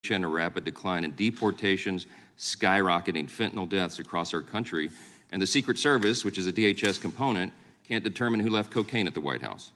a 0.10 0.28
rapid 0.28 0.66
decline 0.66 1.06
in 1.06 1.12
deportations, 1.12 2.06
skyrocketing 2.38 3.30
fentanyl 3.32 3.70
deaths 3.70 4.00
across 4.00 4.34
our 4.34 4.42
country, 4.42 4.92
and 5.32 5.42
the 5.42 5.48
Secret 5.48 5.78
Service, 5.80 6.26
which 6.26 6.38
is 6.38 6.48
a 6.48 6.52
DHS 6.52 7.00
component, 7.00 7.54
can't 7.88 8.04
determine 8.04 8.42
who 8.42 8.50
left 8.50 8.72
cocaine 8.72 9.08
at 9.08 9.14
the 9.14 9.22
White 9.22 9.42
House. 9.42 9.72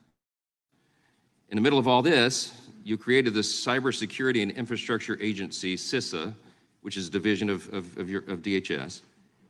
In 1.48 1.56
the 1.56 1.62
middle 1.62 1.78
of 1.78 1.86
all 1.86 2.02
this, 2.02 2.65
you 2.86 2.96
created 2.96 3.34
the 3.34 3.40
Cybersecurity 3.40 4.42
and 4.42 4.52
Infrastructure 4.52 5.18
Agency, 5.20 5.76
CISA, 5.76 6.32
which 6.82 6.96
is 6.96 7.08
a 7.08 7.10
division 7.10 7.50
of, 7.50 7.68
of, 7.74 7.98
of, 7.98 8.08
your, 8.08 8.20
of 8.28 8.42
DHS. 8.42 9.00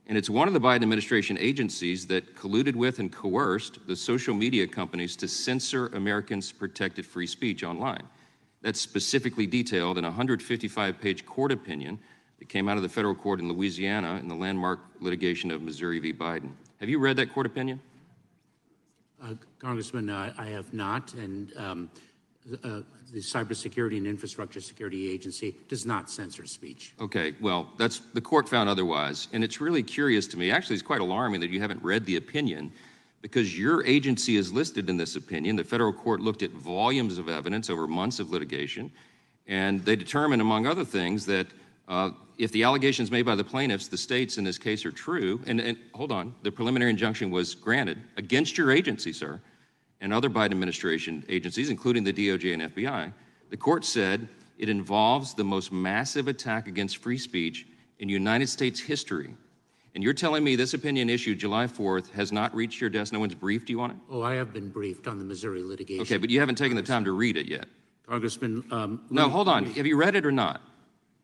And 0.07 0.17
it's 0.17 0.27
one 0.27 0.47
of 0.47 0.55
the 0.55 0.59
Biden 0.59 0.81
administration 0.81 1.37
agencies 1.37 2.07
that 2.07 2.35
colluded 2.35 2.75
with 2.75 2.97
and 2.97 3.11
coerced 3.11 3.85
the 3.85 3.95
social 3.95 4.33
media 4.33 4.65
companies 4.65 5.15
to 5.17 5.27
censor 5.27 5.87
Americans' 5.89 6.51
protected 6.51 7.05
free 7.05 7.27
speech 7.27 7.63
online. 7.63 8.01
That's 8.63 8.81
specifically 8.81 9.45
detailed 9.45 9.99
in 9.99 10.05
a 10.05 10.07
155 10.07 10.99
page 10.99 11.23
court 11.23 11.51
opinion 11.51 11.99
that 12.39 12.49
came 12.49 12.67
out 12.67 12.77
of 12.77 12.83
the 12.83 12.89
federal 12.89 13.13
court 13.13 13.39
in 13.39 13.47
Louisiana 13.47 14.15
in 14.15 14.27
the 14.27 14.35
landmark 14.35 14.79
litigation 14.99 15.51
of 15.51 15.61
Missouri 15.61 15.99
v. 15.99 16.11
Biden. 16.11 16.49
Have 16.79 16.89
you 16.89 16.97
read 16.97 17.17
that 17.17 17.31
court 17.31 17.45
opinion? 17.45 17.79
Uh, 19.21 19.33
Congressman, 19.59 20.09
uh, 20.09 20.33
I 20.39 20.47
have 20.47 20.73
not, 20.73 21.13
and 21.13 21.51
um, 21.57 21.89
uh, 22.63 22.81
the 23.11 23.19
Cybersecurity 23.19 23.97
and 23.97 24.07
Infrastructure 24.07 24.61
Security 24.61 25.11
Agency 25.11 25.55
does 25.69 25.85
not 25.85 26.09
censor 26.09 26.45
speech. 26.45 26.93
Okay, 26.99 27.33
well, 27.39 27.71
that's 27.77 27.99
the 28.13 28.21
court 28.21 28.49
found 28.49 28.69
otherwise, 28.69 29.27
and 29.33 29.43
it's 29.43 29.61
really 29.61 29.83
curious 29.83 30.27
to 30.27 30.37
me. 30.37 30.51
Actually, 30.51 30.75
it's 30.75 30.83
quite 30.83 31.01
alarming 31.01 31.39
that 31.41 31.49
you 31.49 31.59
haven't 31.59 31.81
read 31.83 32.05
the 32.05 32.17
opinion 32.17 32.71
because 33.21 33.57
your 33.57 33.85
agency 33.85 34.37
is 34.37 34.51
listed 34.51 34.89
in 34.89 34.97
this 34.97 35.15
opinion. 35.15 35.55
The 35.55 35.63
federal 35.63 35.93
court 35.93 36.19
looked 36.19 36.43
at 36.43 36.51
volumes 36.51 37.17
of 37.17 37.29
evidence 37.29 37.69
over 37.69 37.87
months 37.87 38.19
of 38.19 38.29
litigation, 38.29 38.91
and 39.47 39.83
they 39.83 39.95
determined, 39.95 40.41
among 40.41 40.67
other 40.67 40.85
things, 40.85 41.25
that 41.25 41.47
uh, 41.87 42.11
if 42.37 42.51
the 42.51 42.63
allegations 42.63 43.09
made 43.09 43.25
by 43.25 43.35
the 43.35 43.43
plaintiffs, 43.43 43.87
the 43.87 43.97
states 43.97 44.37
in 44.37 44.43
this 44.43 44.57
case, 44.57 44.85
are 44.85 44.91
true, 44.91 45.41
and, 45.47 45.59
and 45.59 45.77
hold 45.93 46.11
on, 46.11 46.35
the 46.43 46.51
preliminary 46.51 46.91
injunction 46.91 47.31
was 47.31 47.55
granted 47.55 47.97
against 48.17 48.57
your 48.57 48.71
agency, 48.71 49.13
sir, 49.13 49.39
and 50.01 50.13
other 50.13 50.29
Biden 50.29 50.51
administration 50.51 51.23
agencies, 51.29 51.69
including 51.69 52.03
the 52.03 52.13
DOJ 52.13 52.53
and 52.53 52.73
FBI, 52.73 53.11
the 53.49 53.57
court 53.57 53.85
said 53.85 54.27
it 54.57 54.69
involves 54.69 55.33
the 55.33 55.43
most 55.43 55.71
massive 55.71 56.27
attack 56.27 56.67
against 56.67 56.97
free 56.97 57.17
speech 57.17 57.67
in 57.99 58.09
United 58.09 58.47
States 58.47 58.79
history. 58.79 59.33
And 59.95 60.03
you're 60.03 60.13
telling 60.13 60.43
me 60.43 60.55
this 60.55 60.75
opinion 60.75 61.09
issued 61.09 61.39
July 61.39 61.65
4th 61.65 62.11
has 62.11 62.31
not 62.31 62.53
reached 62.53 62.79
your 62.79 62.89
desk? 62.89 63.11
No 63.13 63.19
one's 63.19 63.33
briefed 63.33 63.69
you 63.69 63.81
on 63.81 63.91
it? 63.91 63.97
Oh, 64.11 64.21
I 64.21 64.35
have 64.35 64.53
been 64.53 64.69
briefed 64.69 65.07
on 65.07 65.17
the 65.17 65.25
Missouri 65.25 65.63
litigation. 65.63 66.01
Okay, 66.03 66.17
but 66.17 66.29
you 66.29 66.39
haven't 66.39 66.55
taken 66.57 66.75
the 66.75 66.83
time 66.83 67.03
to 67.05 67.13
read 67.13 67.35
it 67.37 67.47
yet. 67.47 67.65
Congressman, 68.07 68.63
um, 68.71 69.01
No, 69.09 69.27
hold 69.27 69.47
on. 69.47 69.65
Have 69.65 69.87
you 69.87 69.97
read 69.97 70.15
it 70.15 70.25
or 70.25 70.31
not? 70.31 70.61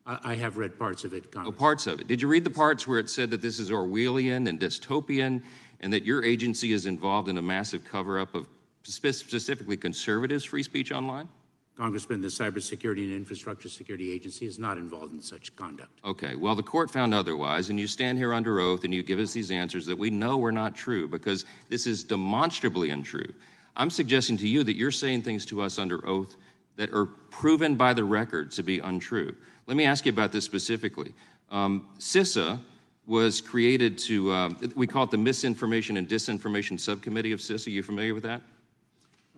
I, 0.08 0.20
I 0.24 0.36
have 0.36 0.58
read 0.58 0.78
parts 0.80 1.04
of 1.04 1.14
it, 1.14 1.26
Oh, 1.36 1.52
parts 1.52 1.86
of 1.86 2.00
it. 2.02 2.08
Did 2.08 2.22
you 2.22 2.28
read 2.28 2.44
the 2.44 2.50
parts 2.50 2.88
where 2.88 2.98
it 3.00 3.10
said 3.10 3.30
that 3.30 3.42
this 3.42 3.60
is 3.60 3.70
Orwellian 3.70 4.50
and 4.50 4.60
dystopian 4.60 5.44
and 5.82 5.94
that 5.94 6.04
your 6.04 6.24
agency 6.24 6.74
is 6.74 6.86
involved 6.88 7.30
in 7.30 7.38
a 7.38 7.42
massive 7.42 7.84
cover 7.86 8.20
up 8.20 8.34
of 8.34 8.48
specifically 8.84 9.78
conservatives' 9.78 10.44
free 10.44 10.64
speech 10.64 10.92
online? 10.92 11.28
Congressman, 11.76 12.22
the 12.22 12.28
Cybersecurity 12.28 13.04
and 13.04 13.14
Infrastructure 13.14 13.68
Security 13.68 14.12
Agency 14.12 14.46
is 14.46 14.60
not 14.60 14.78
involved 14.78 15.12
in 15.14 15.22
such 15.22 15.56
conduct. 15.56 15.90
Okay, 16.06 16.36
well, 16.36 16.54
the 16.54 16.62
court 16.62 16.92
found 16.92 17.16
otherwise, 17.16 17.72
and 17.72 17.80
you 17.80 17.88
stand 17.88 18.18
here 18.20 18.32
under 18.32 18.60
oath 18.60 18.84
and 18.84 18.94
you 18.94 19.02
give 19.02 19.18
us 19.18 19.34
these 19.34 19.50
answers 19.50 19.86
that 19.88 19.98
we 19.98 20.12
know 20.12 20.44
are 20.44 20.52
not 20.52 20.76
true 20.76 21.08
because 21.08 21.46
this 21.70 21.88
is 21.88 22.04
demonstrably 22.04 22.92
untrue. 22.92 23.34
I'm 23.76 23.90
suggesting 23.90 24.38
to 24.38 24.48
you 24.48 24.64
that 24.66 24.76
you're 24.76 24.92
saying 24.92 25.24
things 25.24 25.48
to 25.48 25.62
us 25.62 25.80
under 25.80 26.08
oath 26.08 26.36
that 26.76 26.92
are 26.94 27.08
proven 27.08 27.76
by 27.76 27.94
the 27.94 28.04
record 28.04 28.52
to 28.52 28.64
be 28.64 28.78
untrue. 28.80 29.36
Let 29.66 29.76
me 29.76 29.86
ask 29.86 30.06
you 30.06 30.12
about 30.12 30.32
this 30.32 30.46
specifically. 30.46 31.14
Um, 31.50 31.88
CISA 31.98 32.60
was 33.08 33.42
created 33.42 33.98
to, 33.98 34.32
um, 34.32 34.74
we 34.76 34.86
call 34.86 35.06
it 35.06 35.12
the 35.12 35.18
Misinformation 35.18 35.98
and 35.98 36.08
Disinformation 36.08 36.80
Subcommittee 36.80 37.32
of 37.32 37.40
CISA. 37.40 37.72
You 37.72 37.82
familiar 37.82 38.14
with 38.14 38.24
that? 38.24 38.42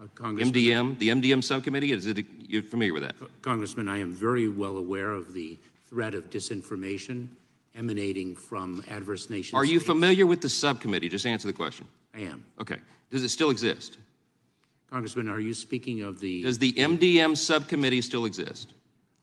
Uh, 0.01 0.07
Congressman, 0.13 0.53
MDM, 0.53 0.99
the 0.99 1.09
MDM 1.09 1.43
subcommittee, 1.43 1.91
is 1.93 2.05
it, 2.05 2.26
you're 2.38 2.63
familiar 2.63 2.93
with 2.93 3.03
that? 3.03 3.15
Congressman, 3.41 3.88
I 3.88 3.99
am 3.99 4.13
very 4.13 4.49
well 4.49 4.77
aware 4.77 5.11
of 5.11 5.34
the 5.34 5.57
threat 5.89 6.13
of 6.13 6.30
disinformation 6.30 7.30
emanating 7.76 8.35
from 8.35 8.84
adverse 8.89 9.30
nations. 9.30 9.53
Are 9.53 9.63
you 9.65 9.80
familiar 9.80 10.26
with 10.26 10.41
the 10.41 10.49
subcommittee? 10.49 11.07
Just 11.07 11.26
answer 11.26 11.47
the 11.47 11.53
question. 11.53 11.88
I 12.13 12.19
am. 12.22 12.45
Okay. 12.59 12.77
Does 13.09 13.23
it 13.23 13.30
still 13.30 13.49
exist? 13.51 13.97
Congressman, 14.89 15.30
are 15.30 15.39
you 15.39 15.53
speaking 15.53 16.01
of 16.01 16.19
the? 16.19 16.43
Does 16.43 16.59
the 16.59 16.73
MDM 16.73 17.38
subcommittee 17.38 18.01
still 18.01 18.26
exist? 18.26 18.73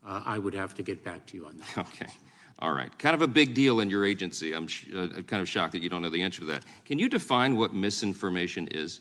Uh, 0.06 0.22
I 0.24 0.38
would 0.38 0.54
have 0.54 0.74
to 0.74 0.82
get 0.82 1.04
back 1.04 1.26
to 1.26 1.36
you 1.36 1.46
on 1.46 1.58
that. 1.58 1.86
Okay. 1.94 2.10
All 2.58 2.72
right. 2.72 2.96
Kind 2.98 3.14
of 3.14 3.22
a 3.22 3.26
big 3.26 3.54
deal 3.54 3.80
in 3.80 3.90
your 3.90 4.04
agency. 4.04 4.52
I'm, 4.52 4.68
sh- 4.68 4.86
uh, 4.94 5.08
I'm 5.16 5.24
kind 5.24 5.42
of 5.42 5.48
shocked 5.48 5.72
that 5.72 5.82
you 5.82 5.88
don't 5.88 6.00
know 6.00 6.10
the 6.10 6.22
answer 6.22 6.40
to 6.40 6.46
that. 6.46 6.62
Can 6.84 6.96
you 6.96 7.08
define 7.08 7.56
what 7.56 7.74
misinformation 7.74 8.68
is? 8.70 9.00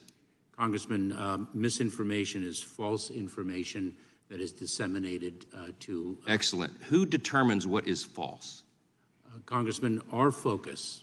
Congressman, 0.65 1.11
um, 1.17 1.47
misinformation 1.55 2.43
is 2.45 2.61
false 2.61 3.09
information 3.09 3.95
that 4.29 4.39
is 4.39 4.51
disseminated 4.51 5.47
uh, 5.57 5.69
to 5.79 6.15
Excellent. 6.27 6.71
Who 6.83 7.03
determines 7.03 7.65
what 7.65 7.87
is 7.87 8.03
false? 8.03 8.61
uh, 9.25 9.39
Congressman. 9.47 10.03
Our 10.11 10.31
focus. 10.31 11.01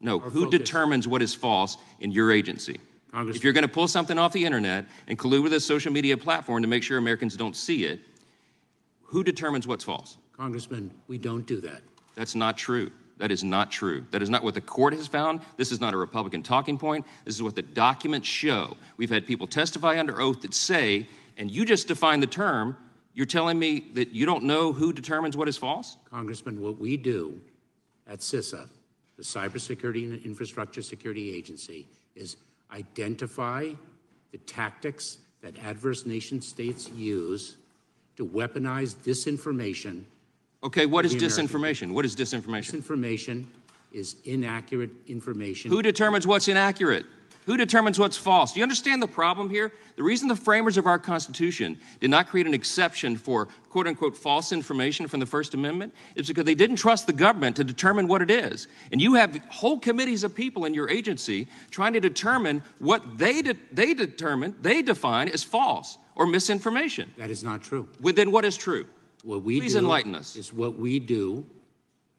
No, 0.00 0.18
Our 0.20 0.28
who 0.30 0.46
focus- 0.46 0.58
determines 0.58 1.06
what 1.06 1.22
is 1.22 1.32
false 1.36 1.78
in 2.00 2.10
your 2.10 2.32
agency? 2.32 2.80
Congressman- 3.12 3.36
If 3.36 3.44
you're 3.44 3.52
going 3.52 3.62
to 3.62 3.72
pull 3.72 3.86
something 3.86 4.18
off 4.18 4.32
the 4.32 4.44
internet 4.44 4.86
and 5.06 5.16
collude 5.16 5.44
with 5.44 5.52
a 5.52 5.60
social 5.60 5.92
media 5.92 6.16
platform 6.16 6.62
to 6.62 6.68
make 6.68 6.82
sure 6.82 6.98
Americans 6.98 7.36
don't 7.36 7.54
see 7.54 7.84
it, 7.84 8.00
who 9.04 9.22
determines 9.22 9.68
what's 9.68 9.84
false? 9.84 10.16
Congressman, 10.36 10.90
we 11.06 11.16
don't 11.16 11.46
do 11.46 11.60
that. 11.60 11.80
That's 12.16 12.34
not 12.34 12.58
true. 12.58 12.90
That 13.18 13.30
is 13.30 13.42
not 13.42 13.70
true. 13.70 14.04
That 14.10 14.22
is 14.22 14.28
not 14.28 14.42
what 14.42 14.54
the 14.54 14.60
court 14.60 14.92
has 14.92 15.06
found. 15.06 15.40
This 15.56 15.72
is 15.72 15.80
not 15.80 15.94
a 15.94 15.96
Republican 15.96 16.42
talking 16.42 16.76
point. 16.76 17.06
This 17.24 17.34
is 17.34 17.42
what 17.42 17.54
the 17.54 17.62
documents 17.62 18.28
show. 18.28 18.76
We've 18.96 19.10
had 19.10 19.26
people 19.26 19.46
testify 19.46 19.98
under 19.98 20.20
oath 20.20 20.42
that 20.42 20.52
say, 20.52 21.08
and 21.38 21.50
you 21.50 21.64
just 21.64 21.88
define 21.88 22.20
the 22.20 22.26
term, 22.26 22.76
you're 23.14 23.24
telling 23.24 23.58
me 23.58 23.86
that 23.94 24.12
you 24.12 24.26
don't 24.26 24.44
know 24.44 24.72
who 24.72 24.92
determines 24.92 25.36
what 25.36 25.48
is 25.48 25.56
false? 25.56 25.96
Congressman, 26.10 26.60
what 26.60 26.78
we 26.78 26.98
do 26.98 27.40
at 28.06 28.18
CISA, 28.18 28.68
the 29.16 29.22
Cybersecurity 29.22 30.04
and 30.04 30.22
Infrastructure 30.24 30.82
Security 30.82 31.34
Agency, 31.34 31.86
is 32.14 32.36
identify 32.70 33.70
the 34.32 34.38
tactics 34.38 35.18
that 35.40 35.54
adverse 35.64 36.04
nation 36.04 36.42
states 36.42 36.90
use 36.90 37.56
to 38.16 38.26
weaponize 38.26 38.94
disinformation. 38.94 40.02
Okay, 40.62 40.86
what 40.86 41.04
is 41.04 41.12
the 41.12 41.18
American 41.18 41.46
disinformation? 41.46 41.92
What 41.92 42.04
is 42.04 42.16
disinformation? 42.16 42.82
Disinformation 42.82 43.44
is 43.92 44.16
inaccurate 44.24 44.90
information. 45.06 45.70
Who 45.70 45.82
determines 45.82 46.26
what's 46.26 46.48
inaccurate? 46.48 47.06
Who 47.46 47.56
determines 47.56 47.96
what's 47.96 48.16
false? 48.16 48.52
Do 48.52 48.58
you 48.58 48.64
understand 48.64 49.00
the 49.00 49.06
problem 49.06 49.48
here? 49.48 49.72
The 49.94 50.02
reason 50.02 50.26
the 50.26 50.34
framers 50.34 50.76
of 50.76 50.86
our 50.86 50.98
Constitution 50.98 51.78
did 52.00 52.10
not 52.10 52.26
create 52.26 52.44
an 52.48 52.54
exception 52.54 53.16
for 53.16 53.46
quote 53.70 53.86
unquote 53.86 54.16
false 54.16 54.50
information 54.50 55.06
from 55.06 55.20
the 55.20 55.26
First 55.26 55.54
Amendment 55.54 55.94
is 56.16 56.26
because 56.26 56.44
they 56.44 56.56
didn't 56.56 56.76
trust 56.76 57.06
the 57.06 57.12
government 57.12 57.54
to 57.56 57.62
determine 57.62 58.08
what 58.08 58.20
it 58.20 58.32
is. 58.32 58.66
And 58.90 59.00
you 59.00 59.14
have 59.14 59.40
whole 59.48 59.78
committees 59.78 60.24
of 60.24 60.34
people 60.34 60.64
in 60.64 60.74
your 60.74 60.90
agency 60.90 61.46
trying 61.70 61.92
to 61.92 62.00
determine 62.00 62.64
what 62.80 63.16
they, 63.16 63.42
de- 63.42 63.56
they 63.70 63.94
determine, 63.94 64.56
they 64.60 64.82
define 64.82 65.28
as 65.28 65.44
false 65.44 65.98
or 66.16 66.26
misinformation. 66.26 67.14
That 67.16 67.30
is 67.30 67.44
not 67.44 67.62
true. 67.62 67.88
Well, 68.00 68.12
then 68.14 68.32
what 68.32 68.44
is 68.44 68.56
true? 68.56 68.86
What 69.26 69.42
we 69.42 69.58
Please 69.60 69.72
do 69.72 69.80
enlighten 69.80 70.14
us. 70.14 70.36
Is 70.36 70.52
what 70.52 70.78
we 70.78 71.00
do 71.00 71.44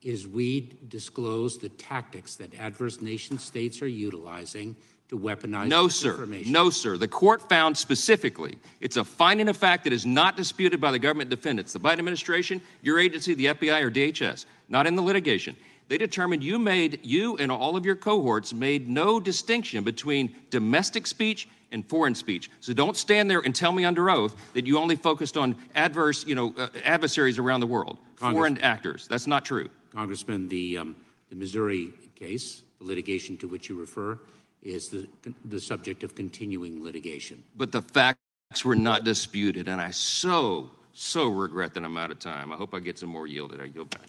is 0.01 0.27
we 0.27 0.73
disclose 0.89 1.57
the 1.57 1.69
tactics 1.69 2.35
that 2.35 2.53
adverse 2.59 3.01
nation 3.01 3.39
states 3.39 3.81
are 3.81 3.87
utilizing 3.87 4.75
to 5.07 5.17
weaponize 5.17 5.63
information. 5.63 5.69
No, 5.69 5.87
sir. 5.87 6.13
disinformation. 6.13 6.47
No, 6.47 6.69
sir. 6.69 6.97
The 6.97 7.07
court 7.07 7.47
found 7.47 7.77
specifically 7.77 8.57
it's 8.81 8.97
a 8.97 9.05
finding 9.05 9.47
of 9.47 9.55
fact 9.55 9.85
that 9.85 9.93
is 9.93 10.05
not 10.05 10.35
disputed 10.35 10.81
by 10.81 10.91
the 10.91 10.99
government 10.99 11.29
defendants, 11.29 11.71
the 11.71 11.79
Biden 11.79 11.99
administration, 11.99 12.61
your 12.81 12.99
agency, 12.99 13.33
the 13.33 13.45
FBI, 13.45 13.81
or 13.83 13.89
DHS, 13.89 14.45
not 14.67 14.85
in 14.85 14.97
the 14.97 15.01
litigation. 15.01 15.55
They 15.87 15.97
determined 15.97 16.43
you 16.43 16.59
made, 16.59 16.99
you 17.03 17.37
and 17.37 17.49
all 17.49 17.77
of 17.77 17.85
your 17.85 17.95
cohorts 17.95 18.53
made 18.53 18.89
no 18.89 19.21
distinction 19.21 19.85
between 19.85 20.35
domestic 20.49 21.07
speech 21.07 21.47
and 21.71 21.87
foreign 21.87 22.15
speech. 22.15 22.49
So 22.59 22.73
don't 22.73 22.97
stand 22.97 23.29
there 23.29 23.41
and 23.41 23.53
tell 23.53 23.71
me 23.71 23.85
under 23.85 24.09
oath 24.09 24.35
that 24.53 24.65
you 24.65 24.77
only 24.77 24.95
focused 24.95 25.37
on 25.37 25.55
adverse, 25.75 26.25
you 26.25 26.35
know, 26.35 26.53
uh, 26.57 26.67
adversaries 26.83 27.39
around 27.39 27.59
the 27.59 27.67
world, 27.67 27.97
Congress- 28.15 28.39
foreign 28.39 28.57
actors. 28.59 29.07
That's 29.07 29.27
not 29.27 29.45
true. 29.45 29.69
Congressman, 29.93 30.47
the, 30.47 30.77
um, 30.77 30.95
the 31.29 31.35
Missouri 31.35 31.91
case, 32.15 32.61
the 32.79 32.85
litigation 32.85 33.37
to 33.37 33.47
which 33.47 33.69
you 33.69 33.79
refer, 33.79 34.19
is 34.63 34.89
the, 34.89 35.07
the 35.45 35.59
subject 35.59 36.03
of 36.03 36.15
continuing 36.15 36.83
litigation. 36.83 37.43
But 37.55 37.71
the 37.71 37.81
facts 37.81 38.19
were 38.63 38.75
not 38.75 39.03
disputed, 39.03 39.67
and 39.67 39.79
I 39.79 39.91
so, 39.91 40.69
so 40.93 41.29
regret 41.29 41.73
that 41.75 41.83
I'm 41.83 41.97
out 41.97 42.11
of 42.11 42.19
time. 42.19 42.51
I 42.51 42.55
hope 42.55 42.73
I 42.73 42.79
get 42.79 42.99
some 42.99 43.09
more 43.09 43.27
yielded. 43.27 43.61
I 43.61 43.65
yield 43.65 43.89
back. 43.91 44.07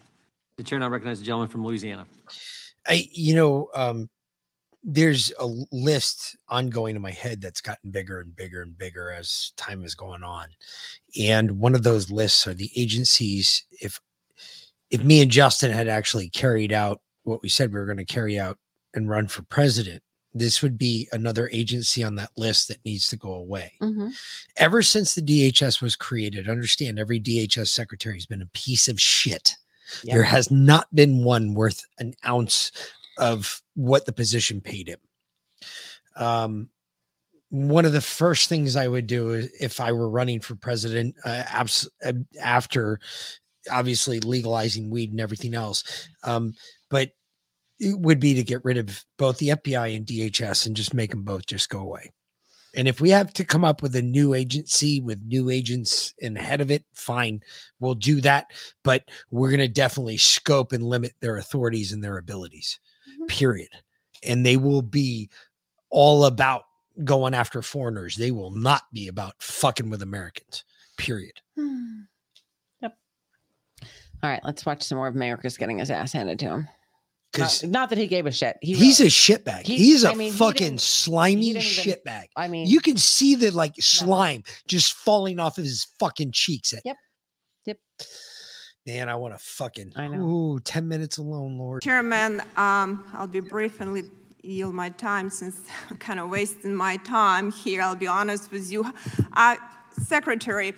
The 0.56 0.64
chair 0.64 0.78
now 0.78 0.88
recognizes 0.88 1.20
the 1.20 1.26
gentleman 1.26 1.48
from 1.48 1.64
Louisiana. 1.64 2.06
I, 2.86 3.08
you 3.12 3.34
know, 3.34 3.68
um, 3.74 4.08
there's 4.90 5.30
a 5.38 5.46
list 5.70 6.34
ongoing 6.48 6.96
in 6.96 7.02
my 7.02 7.10
head 7.10 7.42
that's 7.42 7.60
gotten 7.60 7.90
bigger 7.90 8.20
and 8.20 8.34
bigger 8.34 8.62
and 8.62 8.76
bigger 8.78 9.12
as 9.12 9.52
time 9.58 9.84
is 9.84 9.94
going 9.94 10.24
on. 10.24 10.48
And 11.20 11.60
one 11.60 11.74
of 11.74 11.82
those 11.82 12.10
lists 12.10 12.46
are 12.46 12.54
the 12.54 12.70
agencies. 12.74 13.64
If 13.82 14.00
if 14.90 15.04
me 15.04 15.20
and 15.20 15.30
Justin 15.30 15.70
had 15.72 15.88
actually 15.88 16.30
carried 16.30 16.72
out 16.72 17.02
what 17.24 17.42
we 17.42 17.50
said 17.50 17.70
we 17.70 17.78
were 17.78 17.84
going 17.84 17.98
to 17.98 18.06
carry 18.06 18.40
out 18.40 18.56
and 18.94 19.10
run 19.10 19.28
for 19.28 19.42
president, 19.42 20.02
this 20.32 20.62
would 20.62 20.78
be 20.78 21.06
another 21.12 21.50
agency 21.52 22.02
on 22.02 22.14
that 22.14 22.30
list 22.38 22.68
that 22.68 22.82
needs 22.86 23.08
to 23.08 23.16
go 23.16 23.34
away. 23.34 23.74
Mhm. 23.82 24.14
Ever 24.56 24.82
since 24.82 25.14
the 25.14 25.20
DHS 25.20 25.82
was 25.82 25.96
created, 25.96 26.48
understand 26.48 26.98
every 26.98 27.20
DHS 27.20 27.70
secretary 27.70 28.16
has 28.16 28.24
been 28.24 28.40
a 28.40 28.46
piece 28.54 28.88
of 28.88 28.98
shit. 28.98 29.54
Yep. 30.04 30.14
There 30.14 30.22
has 30.22 30.50
not 30.50 30.86
been 30.94 31.24
one 31.24 31.52
worth 31.52 31.82
an 31.98 32.14
ounce 32.26 32.72
of 33.18 33.62
what 33.74 34.06
the 34.06 34.12
position 34.12 34.60
paid 34.60 34.88
him. 34.88 35.00
Um, 36.16 36.68
one 37.50 37.84
of 37.84 37.92
the 37.92 38.00
first 38.00 38.48
things 38.48 38.76
I 38.76 38.88
would 38.88 39.06
do 39.06 39.48
if 39.60 39.80
I 39.80 39.92
were 39.92 40.10
running 40.10 40.40
for 40.40 40.54
president 40.54 41.14
uh, 41.24 41.44
abs- 41.46 41.88
uh, 42.04 42.12
after 42.40 43.00
obviously 43.70 44.20
legalizing 44.20 44.90
weed 44.90 45.10
and 45.10 45.20
everything 45.20 45.54
else, 45.54 46.08
um, 46.24 46.54
but 46.90 47.10
it 47.80 47.98
would 47.98 48.20
be 48.20 48.34
to 48.34 48.42
get 48.42 48.64
rid 48.64 48.76
of 48.76 49.04
both 49.18 49.38
the 49.38 49.48
FBI 49.50 49.96
and 49.96 50.06
DHS 50.06 50.66
and 50.66 50.76
just 50.76 50.94
make 50.94 51.10
them 51.10 51.22
both 51.22 51.46
just 51.46 51.68
go 51.68 51.78
away. 51.78 52.10
And 52.74 52.86
if 52.86 53.00
we 53.00 53.10
have 53.10 53.32
to 53.34 53.44
come 53.44 53.64
up 53.64 53.82
with 53.82 53.96
a 53.96 54.02
new 54.02 54.34
agency 54.34 55.00
with 55.00 55.22
new 55.24 55.48
agents 55.48 56.14
in 56.18 56.36
head 56.36 56.60
of 56.60 56.70
it, 56.70 56.84
fine, 56.92 57.40
we'll 57.80 57.94
do 57.94 58.20
that. 58.20 58.46
But 58.84 59.04
we're 59.30 59.48
going 59.50 59.60
to 59.60 59.68
definitely 59.68 60.18
scope 60.18 60.72
and 60.72 60.84
limit 60.84 61.14
their 61.20 61.38
authorities 61.38 61.92
and 61.92 62.04
their 62.04 62.18
abilities, 62.18 62.78
period. 63.28 63.68
And 64.24 64.44
they 64.44 64.56
will 64.56 64.82
be 64.82 65.30
all 65.90 66.24
about 66.24 66.64
going 67.04 67.34
after 67.34 67.62
foreigners. 67.62 68.16
They 68.16 68.30
will 68.32 68.50
not 68.50 68.82
be 68.92 69.06
about 69.08 69.34
fucking 69.40 69.88
with 69.90 70.02
Americans, 70.02 70.64
period. 70.96 71.34
Hmm. 71.56 72.00
Yep. 72.82 72.96
All 74.22 74.30
right, 74.30 74.40
let's 74.44 74.66
watch 74.66 74.82
some 74.82 74.96
more 74.98 75.06
of 75.06 75.14
Mayorkas 75.14 75.56
getting 75.58 75.78
his 75.78 75.90
ass 75.90 76.12
handed 76.12 76.38
to 76.40 76.46
him. 76.46 76.68
Uh, 76.68 76.72
'Cause 77.38 77.62
Not, 77.62 77.70
not 77.70 77.90
that 77.90 77.98
he 77.98 78.06
gave 78.06 78.24
a 78.26 78.32
shit. 78.32 78.56
He 78.62 78.74
He's 78.74 79.00
a 79.00 79.04
really- 79.04 79.10
shitbag. 79.10 79.66
he- 79.66 79.76
He's 79.76 80.02
a 80.02 80.10
I 80.10 80.14
mean, 80.14 80.32
fucking 80.32 80.66
didn't- 80.66 80.80
slimy 80.80 81.42
he 81.44 81.52
didn't 81.52 81.64
shitbag. 81.66 82.24
I 82.34 82.48
mean, 82.48 82.66
you 82.66 82.80
can 82.80 82.96
see 82.96 83.34
the 83.34 83.50
like 83.50 83.74
slime 83.78 84.42
just 84.66 84.94
falling 84.94 85.38
off 85.38 85.58
of 85.58 85.64
his 85.64 85.86
fucking 86.00 86.32
cheeks. 86.32 86.72
Yep. 86.84 86.96
Yep. 87.66 87.78
Man, 88.88 89.10
I 89.10 89.16
want 89.16 89.34
to 89.34 89.38
fucking. 89.38 89.92
I 89.96 90.08
know. 90.08 90.22
Ooh, 90.26 90.60
10 90.60 90.88
minutes 90.88 91.18
alone, 91.18 91.58
Lord. 91.58 91.82
Chairman, 91.82 92.40
um, 92.56 93.04
I'll 93.12 93.26
be 93.26 93.40
brief 93.40 93.82
and 93.82 93.92
li- 93.92 94.10
yield 94.42 94.74
my 94.74 94.88
time 94.88 95.28
since 95.28 95.60
I'm 95.90 95.98
kind 95.98 96.18
of 96.18 96.30
wasting 96.30 96.74
my 96.74 96.96
time 96.96 97.52
here. 97.52 97.82
I'll 97.82 97.94
be 97.96 98.06
honest 98.06 98.50
with 98.50 98.72
you. 98.72 98.90
Uh, 99.34 99.56
Secretary 100.00 100.72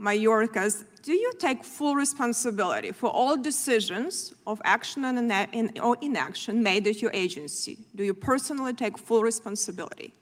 Mayorkas, 0.00 0.84
do 1.02 1.12
you 1.12 1.32
take 1.40 1.64
full 1.64 1.96
responsibility 1.96 2.92
for 2.92 3.10
all 3.10 3.36
decisions 3.36 4.32
of 4.46 4.62
action 4.64 5.04
and 5.04 5.18
ina- 5.18 5.48
in- 5.50 5.72
or 5.82 5.96
inaction 6.00 6.62
made 6.62 6.86
at 6.86 7.02
your 7.02 7.10
agency? 7.14 7.78
Do 7.96 8.04
you 8.04 8.14
personally 8.14 8.74
take 8.74 8.96
full 8.96 9.22
responsibility 9.24 10.14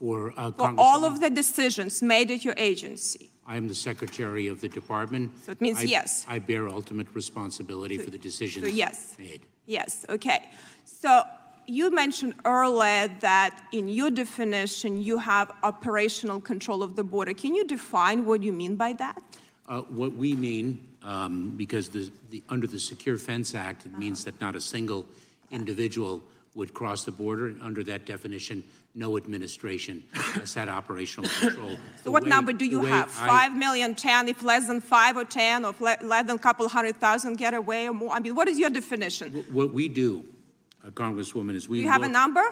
For, 0.00 0.32
uh, 0.36 0.50
for 0.52 0.74
all 0.78 1.00
Congresswoman, 1.02 1.06
of 1.06 1.20
the 1.20 1.30
decisions 1.30 2.00
made 2.02 2.30
at 2.30 2.42
your 2.42 2.54
agency? 2.56 3.30
I 3.46 3.56
am 3.58 3.68
the 3.68 3.74
secretary 3.74 4.46
of 4.48 4.60
the 4.62 4.68
department. 4.68 5.30
So 5.44 5.52
it 5.52 5.60
means 5.60 5.78
I- 5.80 5.82
yes. 5.82 6.24
I 6.26 6.38
bear 6.38 6.68
ultimate 6.68 7.08
responsibility 7.14 7.98
for 7.98 8.10
the 8.10 8.16
So 8.16 8.22
decisions 8.22 8.72
yes. 8.72 9.14
made. 9.18 9.42
Yes, 9.66 10.06
okay. 10.08 10.48
So 10.84 11.22
you 11.66 11.90
mentioned 11.90 12.34
earlier 12.46 13.08
that 13.20 13.62
in 13.72 13.88
your 13.88 14.10
definition, 14.10 15.02
you 15.02 15.18
have 15.18 15.52
operational 15.62 16.40
control 16.40 16.82
of 16.82 16.96
the 16.96 17.04
border. 17.04 17.34
Can 17.34 17.54
you 17.54 17.64
define 17.66 18.24
what 18.24 18.42
you 18.42 18.52
mean 18.54 18.76
by 18.76 18.94
that? 18.94 19.20
Uh, 19.68 19.82
What 19.82 20.12
we 20.14 20.34
mean, 20.34 20.80
um, 21.02 21.50
because 21.56 21.88
the, 21.90 22.10
the, 22.30 22.42
under 22.48 22.66
the 22.66 22.78
Secure 22.80 23.18
Fence 23.18 23.54
Act, 23.54 23.84
it 23.84 23.90
Uh-huh. 23.90 23.98
means 24.00 24.24
that 24.24 24.40
not 24.40 24.56
a 24.56 24.60
single 24.60 25.04
individual 25.50 26.22
would 26.54 26.72
cross 26.72 27.04
the 27.04 27.12
border. 27.12 27.48
And 27.48 27.62
Under 27.62 27.84
that 27.84 28.06
definition, 28.06 28.64
no 28.94 29.16
administration 29.16 30.02
has 30.12 30.52
had 30.54 30.68
operational 30.68 31.28
control. 31.40 31.70
So 31.70 31.78
The 32.04 32.10
what 32.10 32.24
way- 32.24 32.28
number 32.28 32.52
do 32.52 32.64
the 32.64 32.70
you 32.72 32.80
way 32.80 32.90
have? 32.90 33.08
I- 33.20 33.26
Five 33.28 33.56
million, 33.56 33.94
10, 33.94 34.28
if 34.28 34.42
less 34.42 34.66
than 34.66 34.80
five 34.80 35.16
or 35.16 35.24
10, 35.24 35.64
or 35.64 35.74
le- 35.78 35.96
less 36.02 36.26
than 36.26 36.36
a 36.36 36.38
couple 36.38 36.68
hundred 36.68 36.96
thousand 36.96 37.36
get 37.38 37.54
away 37.54 37.88
or 37.88 37.94
more? 37.94 38.12
I 38.12 38.20
mean, 38.20 38.34
what 38.34 38.48
is 38.48 38.58
your 38.58 38.70
definition? 38.70 39.44
What 39.52 39.72
we 39.72 39.88
do, 39.88 40.24
uh, 40.84 40.90
Congresswoman, 40.90 41.54
is 41.54 41.68
we 41.68 41.78
Do 41.78 41.82
you 41.84 41.88
have 41.90 42.02
a 42.02 42.04
look- 42.06 42.12
number? 42.12 42.42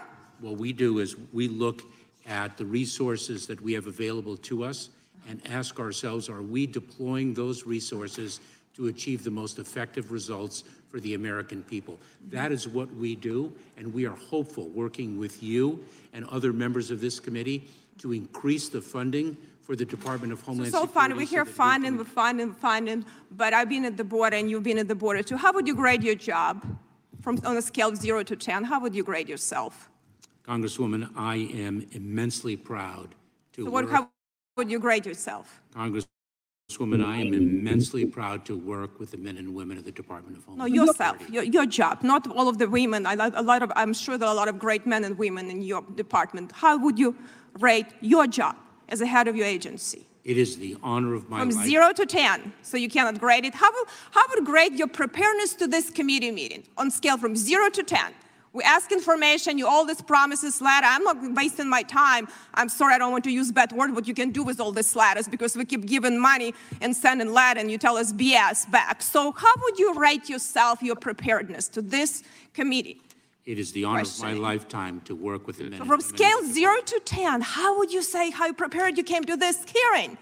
What 0.40 0.56
we 0.58 0.72
do 0.72 1.00
is 1.00 1.16
we 1.32 1.48
look 1.48 1.82
at 2.26 2.56
the 2.56 2.64
resources 2.64 3.46
that 3.48 3.60
we 3.60 3.72
have 3.72 3.86
available 3.88 4.36
to 4.36 4.62
us 4.62 4.90
and 5.28 5.40
ask 5.50 5.80
ourselves, 5.80 6.28
are 6.28 6.42
we 6.42 6.66
deploying 6.66 7.34
those 7.34 7.66
resources 7.66 8.40
to 8.76 8.86
achieve 8.86 9.24
the 9.24 9.30
most 9.30 9.58
effective 9.58 10.12
results 10.12 10.62
for 10.90 11.00
the 11.00 11.14
American 11.14 11.62
people? 11.64 11.98
That 12.30 12.52
is 12.52 12.66
what 12.68 12.92
we 12.94 13.14
do, 13.16 13.52
and 13.76 13.92
we 13.92 14.06
are 14.06 14.16
hopeful, 14.16 14.68
working 14.68 15.18
with 15.18 15.42
you 15.42 15.84
and 16.12 16.24
other 16.26 16.52
members 16.52 16.90
of 16.90 17.00
this 17.00 17.20
committee, 17.20 17.68
to 17.98 18.12
increase 18.12 18.68
the 18.68 18.80
funding 18.80 19.36
for 19.62 19.76
the 19.76 19.84
Department 19.84 20.32
of 20.32 20.40
Homeland 20.40 20.72
so 20.72 20.82
Security. 20.86 20.94
fine, 20.94 21.16
we 21.18 21.26
so 21.26 21.30
hear 21.30 21.44
that 21.44 21.46
we 21.46 21.52
hear 21.52 21.56
funding, 21.56 21.90
can- 21.90 21.98
we're 21.98 22.04
funding, 22.04 22.52
funding, 22.52 23.04
but 23.32 23.52
I've 23.52 23.68
been 23.68 23.84
at 23.84 23.96
the 23.96 24.04
border 24.04 24.36
and 24.36 24.50
you've 24.50 24.62
been 24.62 24.78
at 24.78 24.88
the 24.88 24.94
border 24.94 25.22
too. 25.22 25.36
How 25.36 25.52
would 25.52 25.66
you 25.66 25.74
grade 25.74 26.02
your 26.02 26.14
job? 26.14 26.64
From, 27.20 27.38
on 27.44 27.56
a 27.56 27.62
scale 27.62 27.88
of 27.88 27.96
zero 27.96 28.22
to 28.22 28.36
10, 28.36 28.64
how 28.64 28.80
would 28.80 28.94
you 28.94 29.02
grade 29.02 29.28
yourself? 29.28 29.90
Congresswoman, 30.46 31.10
I 31.16 31.36
am 31.36 31.86
immensely 31.92 32.56
proud 32.56 33.14
to 33.54 33.64
So 33.64 33.70
what, 33.70 33.84
work. 33.84 33.92
how 33.92 34.10
would 34.56 34.70
you 34.70 34.78
grade 34.78 35.04
yourself? 35.04 35.60
Congresswoman, 36.70 37.02
I 37.04 37.16
am 37.16 37.32
immensely 37.32 38.04
proud 38.04 38.44
to 38.44 38.56
work 38.56 39.00
with 39.00 39.10
the 39.12 39.16
men 39.16 39.38
and 39.38 39.54
women 39.54 39.78
of 39.78 39.84
the 39.84 39.90
Department 39.92 40.36
of 40.36 40.44
Homeland 40.44 40.74
No, 40.74 40.84
yourself, 40.84 41.16
your, 41.30 41.42
your 41.42 41.64
job, 41.64 42.02
not 42.02 42.30
all 42.30 42.46
of 42.46 42.58
the 42.58 42.68
women. 42.68 43.06
I, 43.06 43.14
like- 43.14 43.32
a 43.36 43.42
lot 43.42 43.62
of, 43.62 43.72
I'm 43.74 43.94
sure 43.94 44.18
there 44.18 44.28
are 44.28 44.32
a 44.32 44.36
lot 44.36 44.48
of 44.48 44.58
great 44.58 44.86
men 44.86 45.04
and 45.04 45.16
women 45.16 45.50
in 45.50 45.62
your 45.62 45.82
department. 45.94 46.52
How 46.52 46.76
would 46.76 46.98
you 46.98 47.16
rate 47.58 47.86
your 48.02 48.26
job 48.26 48.56
as 48.90 49.00
a 49.00 49.06
head 49.06 49.28
of 49.28 49.34
your 49.36 49.46
agency? 49.46 50.06
It 50.24 50.36
is 50.36 50.58
the 50.58 50.76
honor 50.82 51.14
of 51.14 51.30
my 51.30 51.38
From 51.40 51.50
life. 51.50 51.64
zero 51.66 51.92
to 51.94 52.04
10, 52.04 52.52
so 52.60 52.76
you 52.76 52.90
cannot 52.90 53.18
grade 53.18 53.46
it. 53.46 53.54
How 53.54 53.70
would, 53.72 53.88
how 54.10 54.24
would 54.34 54.44
grade 54.44 54.74
your 54.78 54.88
preparedness 54.88 55.54
to 55.54 55.66
this 55.68 55.88
committee 55.88 56.30
meeting 56.30 56.64
on 56.76 56.90
scale 56.90 57.16
from 57.16 57.34
zero 57.34 57.70
to 57.70 57.82
10? 57.82 58.12
We 58.58 58.64
ask 58.64 58.90
information, 58.90 59.56
you 59.56 59.68
all 59.68 59.84
these 59.84 60.00
promises, 60.02 60.60
letter. 60.60 60.84
I'm 60.90 61.04
not 61.04 61.16
wasting 61.36 61.68
my 61.68 61.84
time. 61.84 62.26
I'm 62.54 62.68
sorry, 62.68 62.92
I 62.94 62.98
don't 62.98 63.12
want 63.12 63.22
to 63.22 63.30
use 63.30 63.52
bad 63.52 63.70
word, 63.70 63.94
what 63.94 64.08
you 64.08 64.14
can 64.14 64.30
do 64.32 64.42
with 64.42 64.58
all 64.58 64.72
these 64.72 64.96
letters 64.96 65.28
because 65.28 65.56
we 65.56 65.64
keep 65.64 65.86
giving 65.86 66.18
money 66.18 66.52
and 66.80 66.96
sending 66.96 67.32
letter 67.32 67.60
and 67.60 67.70
you 67.70 67.78
tell 67.78 67.96
us 67.96 68.12
BS 68.12 68.68
back. 68.68 69.00
So 69.00 69.30
how 69.30 69.52
would 69.62 69.78
you 69.78 69.94
rate 69.94 70.28
yourself, 70.28 70.82
your 70.82 70.96
preparedness 70.96 71.68
to 71.68 71.80
this 71.82 72.24
committee? 72.52 73.00
It 73.46 73.60
is 73.60 73.70
the 73.70 73.84
honor 73.84 74.00
of 74.00 74.06
my 74.06 74.10
Questioning. 74.32 74.42
lifetime 74.42 75.00
to 75.04 75.14
work 75.14 75.46
with 75.46 75.58
the 75.58 75.64
men 75.64 75.74
and 75.74 75.78
From 75.82 75.88
women. 75.90 76.04
scale 76.16 76.42
zero 76.52 76.80
to 76.84 76.98
10, 77.04 77.40
how 77.42 77.78
would 77.78 77.92
you 77.92 78.02
say 78.02 78.30
how 78.30 78.52
prepared 78.52 78.98
you 78.98 79.04
came 79.04 79.22
to 79.22 79.36
this 79.36 79.64
hearing? 79.72 80.18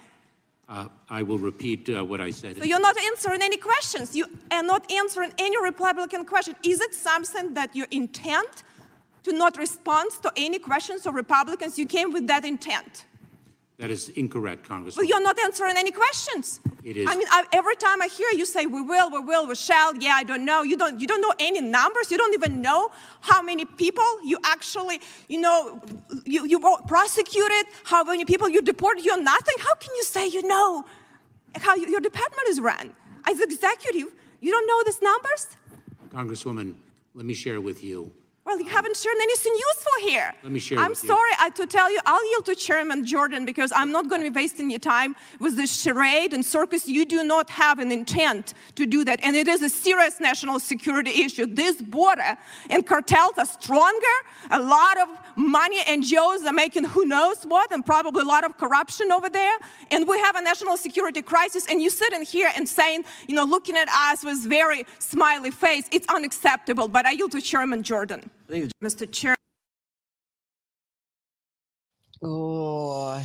Uh, 0.69 0.89
I 1.09 1.23
will 1.23 1.39
repeat 1.39 1.89
uh, 1.89 2.05
what 2.05 2.21
I 2.21 2.33
said. 2.33 2.59
So 2.59 2.65
you're 2.65 2.81
not 2.81 2.97
answering 2.99 3.41
any 3.41 3.57
questions. 3.57 4.17
You 4.17 4.27
are 4.51 4.65
not 4.65 4.91
answering 4.91 5.33
any 5.39 5.57
Republican 5.63 6.25
question. 6.25 6.57
Is 6.65 6.81
it 6.81 6.93
something 6.93 7.55
that 7.55 7.75
your 7.77 7.87
intent 7.93 8.65
to 9.23 9.33
not 9.33 9.57
respond 9.59 10.11
to 10.23 10.33
any 10.37 10.59
questions 10.59 11.07
of 11.07 11.15
Republicans? 11.15 11.79
You 11.79 11.87
came 11.87 12.13
with 12.13 12.27
that 12.27 12.45
intent. 12.45 13.05
That 13.79 13.91
is 13.91 14.09
incorrect, 14.11 14.67
But 14.69 14.75
Congresswoman. 14.75 15.09
you're 15.09 15.21
not 15.21 15.39
answering 15.39 15.75
any 15.77 15.91
questions. 15.91 16.61
It 16.83 16.97
is. 16.97 17.07
I 17.11 17.15
mean, 17.15 17.27
I, 17.31 17.45
every 17.53 17.77
time 17.77 18.01
I 18.01 18.07
hear 18.07 18.29
you 18.33 18.47
say 18.47 18.65
we 18.65 18.81
will, 18.81 19.11
we 19.11 19.21
will, 19.21 19.47
we 19.47 19.55
shall, 19.55 19.95
yeah, 19.97 20.15
I 20.15 20.25
don't 20.25 20.47
know. 20.47 20.63
You 20.63 20.79
don't, 20.79 20.99
you 20.99 21.07
don't 21.07 21.21
know 21.21 21.35
any 21.39 21.61
numbers. 21.61 22.11
You 22.11 22.17
don't 22.17 22.33
even 22.33 22.63
know 22.63 22.91
how 23.21 23.43
many 23.43 23.67
people 23.67 24.03
you 24.25 24.39
actually, 24.45 25.01
you 25.29 25.41
know, 25.43 25.83
you, 26.25 26.47
you 26.47 26.59
prosecuted, 26.89 27.67
how 27.85 28.03
many 28.03 28.25
people 28.25 28.49
you 28.49 28.63
deported. 28.63 29.05
You're 29.05 29.21
nothing. 29.23 29.57
How 29.59 29.75
can 29.75 29.95
you 29.95 30.05
say 30.05 30.27
you 30.27 30.43
know 30.47 30.87
how 31.57 31.75
you- 31.75 31.89
your 31.89 32.01
department 32.01 32.49
is 32.49 32.61
run? 32.61 32.95
As 33.29 33.41
executive, 33.41 34.09
you 34.41 34.51
don't 34.53 34.67
know 34.67 34.83
these 34.85 35.03
numbers? 35.03 35.49
Congresswoman, 36.09 36.77
let 37.15 37.27
me 37.27 37.35
share 37.35 37.61
with 37.61 37.85
you 37.85 38.11
Well, 38.47 38.61
you 38.61 38.67
haven't 38.67 38.97
shared 38.97 39.17
anything 39.21 39.55
useful 39.55 39.93
here. 40.09 40.33
Let 40.45 40.53
me 40.53 40.61
share 40.61 40.79
I'm 40.79 40.95
sorry 40.95 41.33
I, 41.41 41.51
to 41.51 41.67
tell 41.67 41.91
you, 41.91 41.99
I'll 42.07 42.31
yield 42.31 42.47
to 42.47 42.55
Chairman 42.55 43.05
Jordan 43.05 43.45
because 43.45 43.73
I'm 43.75 43.91
not 43.91 44.09
going 44.09 44.23
to 44.23 44.31
be 44.31 44.41
wasting 44.41 44.71
your 44.71 44.79
time 44.79 45.17
with 45.41 45.57
this 45.57 45.83
charade 45.83 46.33
and 46.33 46.47
circus. 46.47 46.87
You 46.87 47.05
do 47.05 47.25
not 47.25 47.51
have 47.51 47.81
an 47.81 47.91
intent 47.91 48.55
to 48.77 48.87
do 48.87 49.05
that. 49.05 49.19
And 49.25 49.35
it 49.35 49.49
is 49.49 49.63
a 49.63 49.69
serious 49.69 50.21
national 50.21 50.61
security 50.61 51.25
issue. 51.25 51.47
This 51.47 51.83
border 51.83 52.39
and 52.71 52.87
cartels 52.87 53.33
are 53.37 53.47
stronger. 53.47 54.17
A 54.53 54.63
lot 54.63 54.97
of 55.01 55.09
money 55.35 55.83
NGOs 55.83 56.47
are 56.47 56.53
making 56.53 56.85
who 56.85 57.05
knows 57.05 57.43
what 57.43 57.73
and 57.73 57.85
probably 57.85 58.23
a 58.23 58.27
lot 58.27 58.45
of 58.45 58.57
corruption 58.59 59.11
over 59.11 59.29
there. 59.29 59.59
And 59.91 60.07
we 60.07 60.21
have 60.21 60.37
a 60.37 60.41
national 60.41 60.77
security 60.77 61.21
crisis. 61.21 61.67
And 61.69 61.83
you 61.83 61.91
sitting 61.91 62.23
here 62.23 62.53
and 62.55 62.69
saying, 62.69 63.07
you 63.27 63.35
know, 63.35 63.45
looking 63.45 63.77
at 63.77 63.89
us 63.89 64.25
with 64.25 64.39
very 64.47 64.87
smiley 65.01 65.51
face, 65.51 65.89
it's 65.91 66.07
unacceptable. 66.07 66.87
But 66.87 67.07
I 67.07 67.11
yield 67.11 67.33
to 67.33 67.41
Chairman 67.41 67.83
Jordan. 67.83 68.31
Mr. 68.49 69.11
Chair. 69.11 69.35
Oh, 72.23 73.23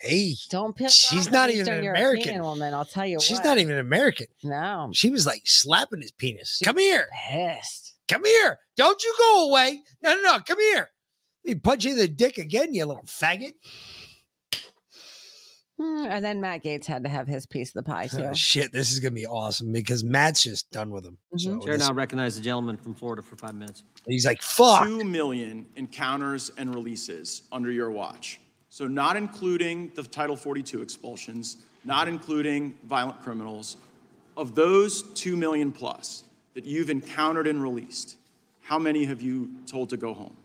Hey, 0.00 0.36
don't 0.48 0.76
piss 0.76 0.94
she's 0.94 1.26
off 1.26 1.32
not 1.32 1.48
an 1.48 1.56
even 1.56 1.62
Eastern 1.62 1.78
an 1.78 1.84
European 1.84 2.14
American. 2.14 2.42
woman. 2.42 2.72
I'll 2.72 2.84
tell 2.84 3.04
you 3.04 3.18
She's 3.20 3.38
what. 3.38 3.44
not 3.44 3.58
even 3.58 3.78
American. 3.78 4.28
No. 4.44 4.90
She 4.92 5.10
was 5.10 5.26
like 5.26 5.42
slapping 5.44 6.00
his 6.00 6.12
penis. 6.12 6.60
Come 6.64 6.78
here. 6.78 7.08
Pissed. 7.28 7.94
Come 8.06 8.24
here. 8.24 8.58
Don't 8.76 9.02
you 9.02 9.12
go 9.18 9.48
away. 9.50 9.80
No, 10.02 10.14
no, 10.14 10.22
no. 10.22 10.38
Come 10.46 10.60
here. 10.60 10.88
He 11.42 11.56
punch 11.56 11.84
you 11.84 11.92
in 11.92 11.98
the 11.98 12.06
dick 12.06 12.38
again, 12.38 12.72
you 12.74 12.84
little 12.86 13.02
faggot. 13.04 13.54
Hmm, 15.78 16.06
And 16.08 16.24
then 16.24 16.40
Matt 16.40 16.64
Gaetz 16.64 16.86
had 16.86 17.04
to 17.04 17.08
have 17.08 17.28
his 17.28 17.46
piece 17.46 17.68
of 17.68 17.74
the 17.74 17.82
pie 17.84 18.06
too. 18.08 18.24
Oh, 18.24 18.32
shit, 18.34 18.72
this 18.72 18.92
is 18.92 18.98
gonna 19.00 19.12
be 19.14 19.26
awesome 19.26 19.70
because 19.72 20.02
Matt's 20.02 20.42
just 20.42 20.70
done 20.72 20.90
with 20.90 21.04
him. 21.04 21.16
So 21.36 21.60
Chair 21.60 21.78
this- 21.78 21.86
now 21.88 21.94
recognize 21.94 22.34
the 22.36 22.42
gentleman 22.42 22.76
from 22.76 22.94
Florida 22.94 23.22
for 23.22 23.36
five 23.36 23.54
minutes. 23.54 23.84
he's 24.06 24.26
like, 24.26 24.42
fuck. 24.42 24.84
Two 24.86 25.04
million 25.04 25.66
encounters 25.76 26.50
and 26.58 26.74
releases 26.74 27.42
under 27.52 27.70
your 27.70 27.90
watch. 27.90 28.40
So 28.70 28.86
not 28.88 29.16
including 29.16 29.92
the 29.94 30.02
Title 30.02 30.36
42 30.36 30.82
expulsions, 30.82 31.58
not 31.84 32.08
including 32.08 32.74
violent 32.84 33.22
criminals. 33.22 33.76
Of 34.36 34.54
those 34.54 35.02
two 35.14 35.36
million 35.36 35.72
plus 35.72 36.24
that 36.54 36.64
you've 36.64 36.90
encountered 36.90 37.46
and 37.46 37.62
released, 37.62 38.16
how 38.60 38.78
many 38.78 39.04
have 39.04 39.22
you 39.22 39.50
told 39.66 39.90
to 39.90 39.96
go 39.96 40.12
home? 40.12 40.36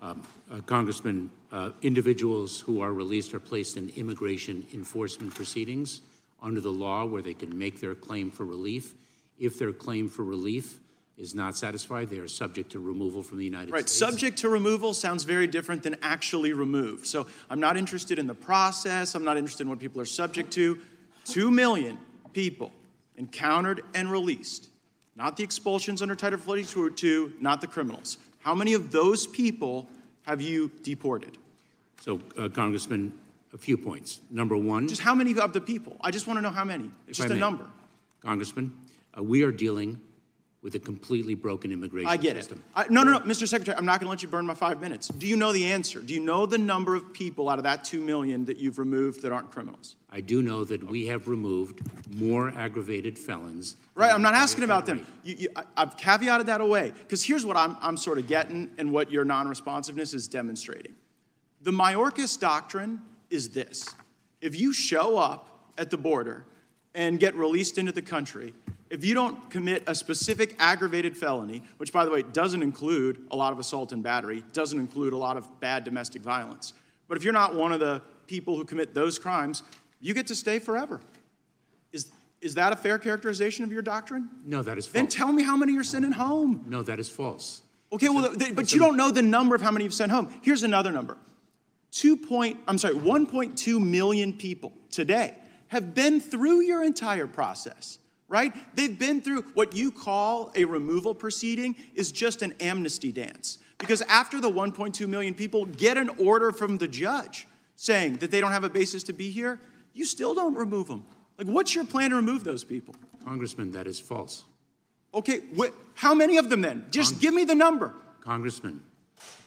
Um, 0.00 0.22
uh, 0.50 0.60
Congressman, 0.60 1.30
uh, 1.50 1.70
individuals 1.82 2.60
who 2.60 2.80
are 2.80 2.92
released 2.92 3.34
are 3.34 3.40
placed 3.40 3.76
in 3.76 3.88
immigration 3.90 4.64
enforcement 4.72 5.34
proceedings 5.34 6.02
under 6.40 6.60
the 6.60 6.70
law 6.70 7.04
where 7.04 7.20
they 7.22 7.34
can 7.34 7.56
make 7.58 7.80
their 7.80 7.94
claim 7.94 8.30
for 8.30 8.44
relief. 8.44 8.94
If 9.38 9.58
their 9.58 9.72
claim 9.72 10.08
for 10.08 10.24
relief 10.24 10.78
is 11.16 11.34
not 11.34 11.56
satisfied, 11.56 12.10
they 12.10 12.18
are 12.18 12.28
subject 12.28 12.70
to 12.72 12.78
removal 12.78 13.24
from 13.24 13.38
the 13.38 13.44
United 13.44 13.72
Right, 13.72 13.88
States. 13.88 13.98
subject 13.98 14.38
to 14.38 14.48
removal 14.48 14.94
sounds 14.94 15.24
very 15.24 15.48
different 15.48 15.82
than 15.82 15.96
actually 16.00 16.52
removed. 16.52 17.04
So 17.06 17.26
I'm 17.50 17.58
not 17.58 17.76
interested 17.76 18.20
in 18.20 18.28
the 18.28 18.34
process, 18.34 19.16
I'm 19.16 19.24
not 19.24 19.36
interested 19.36 19.62
in 19.64 19.68
what 19.68 19.80
people 19.80 20.00
are 20.00 20.06
subject 20.06 20.52
to. 20.52 20.78
Two 21.24 21.50
million 21.50 21.98
people 22.32 22.72
encountered 23.16 23.82
and 23.94 24.12
released, 24.12 24.68
not 25.16 25.36
the 25.36 25.42
expulsions 25.42 26.02
under 26.02 26.14
Title 26.14 26.38
42, 26.38 27.32
not 27.40 27.60
the 27.60 27.66
criminals. 27.66 28.18
How 28.48 28.54
many 28.54 28.72
of 28.72 28.90
those 28.90 29.26
people 29.26 29.86
have 30.22 30.40
you 30.40 30.70
deported? 30.82 31.36
So, 32.00 32.18
uh, 32.38 32.48
Congressman, 32.48 33.12
a 33.52 33.58
few 33.58 33.76
points. 33.76 34.22
Number 34.30 34.56
one. 34.56 34.88
Just 34.88 35.02
how 35.02 35.14
many 35.14 35.38
of 35.38 35.52
the 35.52 35.60
people? 35.60 35.98
I 36.00 36.10
just 36.10 36.26
want 36.26 36.38
to 36.38 36.40
know 36.40 36.48
how 36.48 36.64
many. 36.64 36.90
Just 37.08 37.28
a 37.28 37.34
may. 37.34 37.38
number. 37.38 37.66
Congressman, 38.22 38.72
uh, 39.14 39.22
we 39.22 39.42
are 39.42 39.52
dealing 39.52 40.00
with 40.62 40.74
a 40.74 40.78
completely 40.78 41.34
broken 41.34 41.70
immigration 41.70 42.08
I 42.08 42.16
get 42.16 42.36
it. 42.36 42.40
system. 42.40 42.64
I, 42.74 42.86
no, 42.90 43.04
no, 43.04 43.12
no, 43.12 43.20
Mr. 43.20 43.46
Secretary, 43.46 43.76
I'm 43.78 43.86
not 43.86 44.00
going 44.00 44.06
to 44.06 44.10
let 44.10 44.22
you 44.22 44.28
burn 44.28 44.44
my 44.44 44.54
five 44.54 44.80
minutes. 44.80 45.06
Do 45.08 45.26
you 45.26 45.36
know 45.36 45.52
the 45.52 45.64
answer? 45.70 46.00
Do 46.00 46.12
you 46.12 46.20
know 46.20 46.46
the 46.46 46.58
number 46.58 46.96
of 46.96 47.12
people 47.12 47.48
out 47.48 47.58
of 47.58 47.64
that 47.64 47.84
two 47.84 48.00
million 48.00 48.44
that 48.46 48.58
you've 48.58 48.78
removed 48.78 49.22
that 49.22 49.30
aren't 49.30 49.52
criminals? 49.52 49.94
I 50.10 50.20
do 50.20 50.42
know 50.42 50.64
that 50.64 50.82
we 50.82 51.06
have 51.06 51.28
removed 51.28 51.80
more 52.16 52.50
aggravated 52.56 53.16
felons. 53.18 53.76
Right, 53.94 54.12
I'm 54.12 54.22
not 54.22 54.34
asking 54.34 54.64
about 54.64 54.84
them. 54.84 55.06
You, 55.22 55.36
you, 55.38 55.48
I, 55.54 55.62
I've 55.76 55.96
caveated 55.96 56.46
that 56.46 56.60
away 56.60 56.92
because 56.98 57.22
here's 57.22 57.46
what 57.46 57.56
I'm, 57.56 57.76
I'm 57.80 57.96
sort 57.96 58.18
of 58.18 58.26
getting 58.26 58.70
and 58.78 58.90
what 58.90 59.12
your 59.12 59.24
non-responsiveness 59.24 60.12
is 60.12 60.26
demonstrating. 60.26 60.94
The 61.62 61.70
Mayorkas 61.70 62.38
doctrine 62.38 63.00
is 63.30 63.50
this: 63.50 63.94
if 64.40 64.58
you 64.58 64.72
show 64.72 65.18
up 65.18 65.70
at 65.76 65.90
the 65.90 65.98
border 65.98 66.44
and 66.94 67.20
get 67.20 67.34
released 67.36 67.78
into 67.78 67.92
the 67.92 68.02
country, 68.02 68.54
if 68.90 69.04
you 69.04 69.14
don't 69.14 69.50
commit 69.50 69.82
a 69.86 69.94
specific 69.94 70.56
aggravated 70.58 71.16
felony, 71.16 71.62
which 71.76 71.92
by 71.92 72.04
the 72.04 72.10
way 72.10 72.22
doesn't 72.22 72.62
include 72.62 73.26
a 73.30 73.36
lot 73.36 73.52
of 73.52 73.58
assault 73.58 73.92
and 73.92 74.02
battery, 74.02 74.44
doesn't 74.52 74.78
include 74.78 75.12
a 75.12 75.16
lot 75.16 75.36
of 75.36 75.60
bad 75.60 75.84
domestic 75.84 76.22
violence, 76.22 76.72
but 77.08 77.16
if 77.16 77.24
you're 77.24 77.32
not 77.32 77.54
one 77.54 77.72
of 77.72 77.80
the 77.80 78.02
people 78.26 78.56
who 78.56 78.64
commit 78.64 78.94
those 78.94 79.18
crimes, 79.18 79.62
you 80.00 80.14
get 80.14 80.26
to 80.28 80.34
stay 80.34 80.58
forever. 80.58 81.00
Is, 81.92 82.12
is 82.40 82.54
that 82.54 82.72
a 82.72 82.76
fair 82.76 82.98
characterization 82.98 83.64
of 83.64 83.72
your 83.72 83.82
doctrine? 83.82 84.28
No, 84.44 84.62
that 84.62 84.78
is 84.78 84.86
false. 84.86 84.92
Then 84.92 85.06
tell 85.08 85.32
me 85.32 85.42
how 85.42 85.56
many 85.56 85.72
you're 85.72 85.82
sending 85.82 86.12
home. 86.12 86.64
No, 86.66 86.82
that 86.82 87.00
is 87.00 87.08
false. 87.08 87.62
Okay, 87.90 88.08
well, 88.10 88.34
th- 88.34 88.54
but 88.54 88.72
you 88.72 88.78
don't 88.78 88.96
know 88.96 89.10
the 89.10 89.22
number 89.22 89.54
of 89.54 89.62
how 89.62 89.70
many 89.70 89.84
you've 89.84 89.94
sent 89.94 90.12
home. 90.12 90.32
Here's 90.42 90.62
another 90.62 90.92
number. 90.92 91.16
Two 91.90 92.16
point, 92.16 92.60
I'm 92.68 92.76
sorry, 92.76 92.94
1.2 92.94 93.80
million 93.80 94.34
people 94.34 94.72
today 94.90 95.34
have 95.68 95.94
been 95.94 96.20
through 96.20 96.60
your 96.60 96.82
entire 96.82 97.26
process, 97.26 97.98
right? 98.28 98.52
They've 98.76 98.98
been 98.98 99.20
through 99.20 99.42
what 99.54 99.74
you 99.74 99.90
call 99.90 100.52
a 100.54 100.64
removal 100.64 101.14
proceeding 101.14 101.74
is 101.94 102.12
just 102.12 102.42
an 102.42 102.54
amnesty 102.60 103.10
dance. 103.12 103.58
Because 103.78 104.02
after 104.02 104.40
the 104.40 104.50
1.2 104.50 105.06
million 105.08 105.34
people 105.34 105.64
get 105.64 105.96
an 105.96 106.10
order 106.18 106.52
from 106.52 106.78
the 106.78 106.88
judge 106.88 107.46
saying 107.76 108.16
that 108.16 108.30
they 108.30 108.40
don't 108.40 108.52
have 108.52 108.64
a 108.64 108.70
basis 108.70 109.02
to 109.04 109.12
be 109.12 109.30
here, 109.30 109.60
you 109.94 110.04
still 110.04 110.34
don't 110.34 110.54
remove 110.54 110.88
them. 110.88 111.04
Like, 111.38 111.46
what's 111.46 111.74
your 111.74 111.84
plan 111.84 112.10
to 112.10 112.16
remove 112.16 112.42
those 112.44 112.64
people? 112.64 112.94
Congressman, 113.24 113.70
that 113.72 113.86
is 113.86 114.00
false. 114.00 114.44
Okay, 115.14 115.40
wh- 115.56 115.70
how 115.94 116.14
many 116.14 116.36
of 116.36 116.50
them 116.50 116.60
then? 116.60 116.86
Just 116.90 117.20
give 117.20 117.32
me 117.32 117.44
the 117.44 117.54
number. 117.54 117.94
Congressman, 118.20 118.82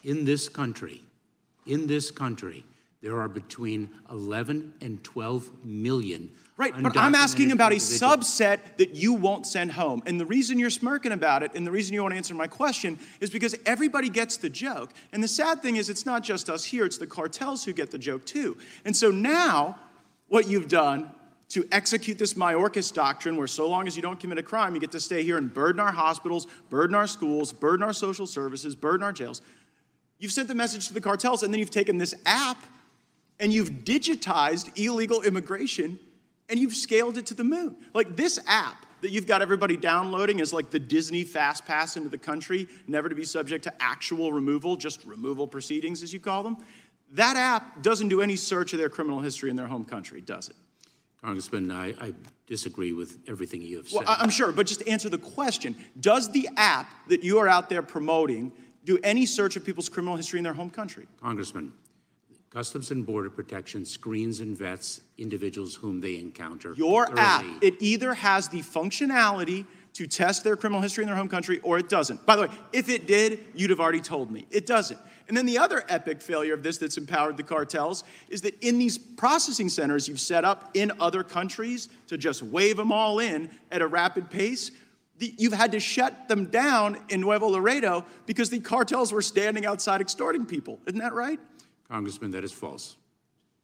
in 0.03 0.25
this 0.25 0.49
country, 0.49 1.03
in 1.67 1.87
this 1.87 2.09
country, 2.09 2.65
there 3.01 3.19
are 3.19 3.27
between 3.27 3.89
11 4.09 4.73
and 4.81 5.03
12 5.03 5.49
million. 5.65 6.31
Right, 6.61 6.75
but 6.80 6.95
I'm 6.95 7.15
asking 7.15 7.53
about 7.53 7.72
a 7.72 7.77
subset 7.77 8.59
that 8.77 8.93
you 8.93 9.14
won't 9.14 9.48
send 9.48 9.72
home. 9.72 10.03
And 10.06 10.19
the 10.19 10.27
reason 10.27 10.59
you're 10.59 10.69
smirking 10.69 11.11
about 11.11 11.41
it 11.41 11.56
and 11.56 11.65
the 11.65 11.72
reason 11.72 11.95
you 11.95 12.03
won't 12.03 12.14
answer 12.14 12.35
my 12.35 12.45
question 12.45 12.99
is 13.19 13.31
because 13.31 13.56
everybody 13.65 14.09
gets 14.09 14.38
the 14.38 14.48
joke. 14.48 14.93
And 15.11 15.23
the 15.23 15.27
sad 15.27 15.64
thing 15.64 15.77
is, 15.77 15.90
it's 15.90 16.06
not 16.06 16.22
just 16.22 16.51
us 16.51 16.64
here, 16.64 16.85
it's 16.85 16.99
the 16.99 17.07
cartels 17.07 17.65
who 17.65 17.73
get 17.73 17.90
the 17.90 17.98
joke 17.98 18.27
too. 18.27 18.57
And 18.85 18.95
so 18.95 19.09
now, 19.09 19.80
what 20.27 20.48
you've 20.48 20.67
done 20.67 21.09
to 21.49 21.67
execute 21.72 22.19
this 22.19 22.35
Mayorkas 22.35 22.93
doctrine, 22.93 23.38
where 23.38 23.48
so 23.48 23.67
long 23.67 23.88
as 23.88 23.95
you 23.95 24.03
don't 24.03 24.19
commit 24.19 24.38
a 24.38 24.43
crime, 24.43 24.75
you 24.75 24.80
get 24.80 24.91
to 24.91 24.99
stay 24.99 25.23
here 25.23 25.40
and 25.40 25.51
burden 25.51 25.80
our 25.80 25.91
hospitals, 25.91 26.45
burden 26.69 26.95
our 26.95 27.07
schools, 27.07 27.51
burden 27.51 27.81
our 27.81 27.91
social 27.91 28.27
services, 28.27 28.75
burden 28.75 29.03
our 29.03 29.11
jails. 29.11 29.41
You've 30.19 30.31
sent 30.31 30.48
the 30.48 30.53
message 30.53 30.88
to 30.90 30.93
the 30.93 31.01
cartels, 31.01 31.41
and 31.41 31.51
then 31.51 31.59
you've 31.59 31.72
taken 31.72 31.98
this 31.98 32.14
app 32.27 32.64
and 33.40 33.51
you've 33.51 33.72
digitized 33.83 34.77
illegal 34.77 35.23
immigration 35.23 35.98
and 36.51 36.59
you've 36.59 36.75
scaled 36.75 37.17
it 37.17 37.25
to 37.27 37.33
the 37.33 37.43
moon. 37.43 37.75
Like 37.95 38.15
this 38.15 38.38
app 38.45 38.85
that 39.01 39.09
you've 39.09 39.25
got 39.25 39.41
everybody 39.41 39.75
downloading 39.77 40.39
is 40.39 40.53
like 40.53 40.69
the 40.69 40.77
Disney 40.77 41.23
Fast 41.23 41.65
Pass 41.65 41.97
into 41.97 42.09
the 42.09 42.17
country, 42.17 42.67
never 42.88 43.09
to 43.09 43.15
be 43.15 43.23
subject 43.23 43.63
to 43.63 43.73
actual 43.81 44.31
removal, 44.31 44.75
just 44.75 45.03
removal 45.05 45.47
proceedings, 45.47 46.03
as 46.03 46.13
you 46.13 46.19
call 46.19 46.43
them. 46.43 46.57
That 47.13 47.35
app 47.35 47.81
doesn't 47.81 48.09
do 48.09 48.21
any 48.21 48.35
search 48.35 48.73
of 48.73 48.80
their 48.80 48.89
criminal 48.89 49.19
history 49.19 49.49
in 49.49 49.55
their 49.55 49.65
home 49.67 49.85
country, 49.85 50.21
does 50.21 50.49
it? 50.49 50.55
Congressman, 51.23 51.71
I, 51.71 51.89
I 51.99 52.13
disagree 52.47 52.93
with 52.93 53.19
everything 53.27 53.61
you 53.61 53.77
have 53.77 53.88
said. 53.88 53.99
Well, 54.05 54.05
I- 54.07 54.17
I'm 54.21 54.30
sure, 54.30 54.51
but 54.51 54.67
just 54.67 54.85
answer 54.88 55.09
the 55.09 55.17
question. 55.17 55.75
Does 55.99 56.31
the 56.31 56.47
app 56.57 56.89
that 57.07 57.23
you 57.23 57.39
are 57.39 57.47
out 57.47 57.69
there 57.69 57.81
promoting 57.81 58.51
do 58.85 58.99
any 59.03 59.25
search 59.25 59.55
of 59.55 59.63
people's 59.63 59.89
criminal 59.89 60.15
history 60.17 60.39
in 60.39 60.43
their 60.43 60.53
home 60.53 60.69
country? 60.69 61.07
Congressman, 61.21 61.71
Customs 62.51 62.91
and 62.91 63.05
Border 63.05 63.30
Protection 63.30 63.85
screens 63.85 64.41
and 64.41 64.57
vets 64.57 65.01
individuals 65.17 65.73
whom 65.73 66.01
they 66.01 66.17
encounter. 66.17 66.73
Your 66.75 67.07
app, 67.17 67.43
thoroughly. 67.43 67.57
it 67.61 67.75
either 67.80 68.13
has 68.13 68.49
the 68.49 68.59
functionality 68.59 69.65
to 69.93 70.05
test 70.05 70.43
their 70.43 70.57
criminal 70.57 70.81
history 70.81 71.03
in 71.03 71.07
their 71.07 71.15
home 71.15 71.30
country 71.30 71.59
or 71.63 71.77
it 71.80 71.88
doesn't. 71.88 72.25
By 72.25 72.35
the 72.35 72.41
way, 72.43 72.47
if 72.73 72.89
it 72.89 73.07
did, 73.07 73.45
you'd 73.55 73.69
have 73.69 73.80
already 73.80 74.01
told 74.01 74.31
me. 74.31 74.47
It 74.51 74.65
doesn't. 74.65 74.99
And 75.30 75.38
then 75.38 75.45
the 75.45 75.57
other 75.57 75.85
epic 75.88 76.21
failure 76.21 76.53
of 76.53 76.61
this 76.61 76.77
that's 76.77 76.97
empowered 76.97 77.38
the 77.38 77.43
cartels 77.43 78.03
is 78.27 78.41
that 78.41 78.61
in 78.61 78.77
these 78.77 78.97
processing 78.97 79.69
centers 79.69 80.09
you've 80.09 80.19
set 80.19 80.43
up 80.43 80.71
in 80.73 80.91
other 80.99 81.23
countries 81.23 81.88
to 82.07 82.17
just 82.17 82.43
wave 82.43 82.75
them 82.75 82.91
all 82.91 83.19
in 83.19 83.49
at 83.71 83.81
a 83.81 83.88
rapid 83.88 84.30
pace, 84.30 84.71
the, 85.19 85.33
you've 85.38 85.53
had 85.53 85.71
to 85.71 85.80
shut 85.80 86.27
them 86.27 86.47
down 86.47 86.97
in 87.07 87.21
Nuevo 87.21 87.47
Laredo 87.47 88.05
because 88.25 88.49
the 88.49 88.59
cartels 88.59 89.13
were 89.13 89.21
standing 89.21 89.65
outside 89.65 90.01
extorting 90.01 90.45
people. 90.45 90.80
Isn't 90.85 90.99
that 90.99 91.13
right? 91.13 91.39
Congressman, 91.91 92.31
that 92.31 92.45
is 92.45 92.53
false. 92.53 92.95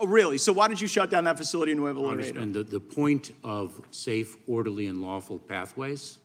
Oh, 0.02 0.06
really? 0.06 0.38
So 0.38 0.52
why 0.52 0.68
did 0.68 0.82
you 0.82 0.88
shut 0.88 1.10
down 1.10 1.24
that 1.24 1.38
facility 1.38 1.72
in 1.72 1.78
Nuevo 1.78 2.02
Laredo? 2.02 2.34
Congressman, 2.34 2.52
the, 2.52 2.64
the 2.64 2.80
point 2.80 3.32
of 3.44 3.82
safe, 3.92 4.36
orderly, 4.48 4.88
and 4.88 5.02
lawful 5.02 5.40
pathways 5.40 6.20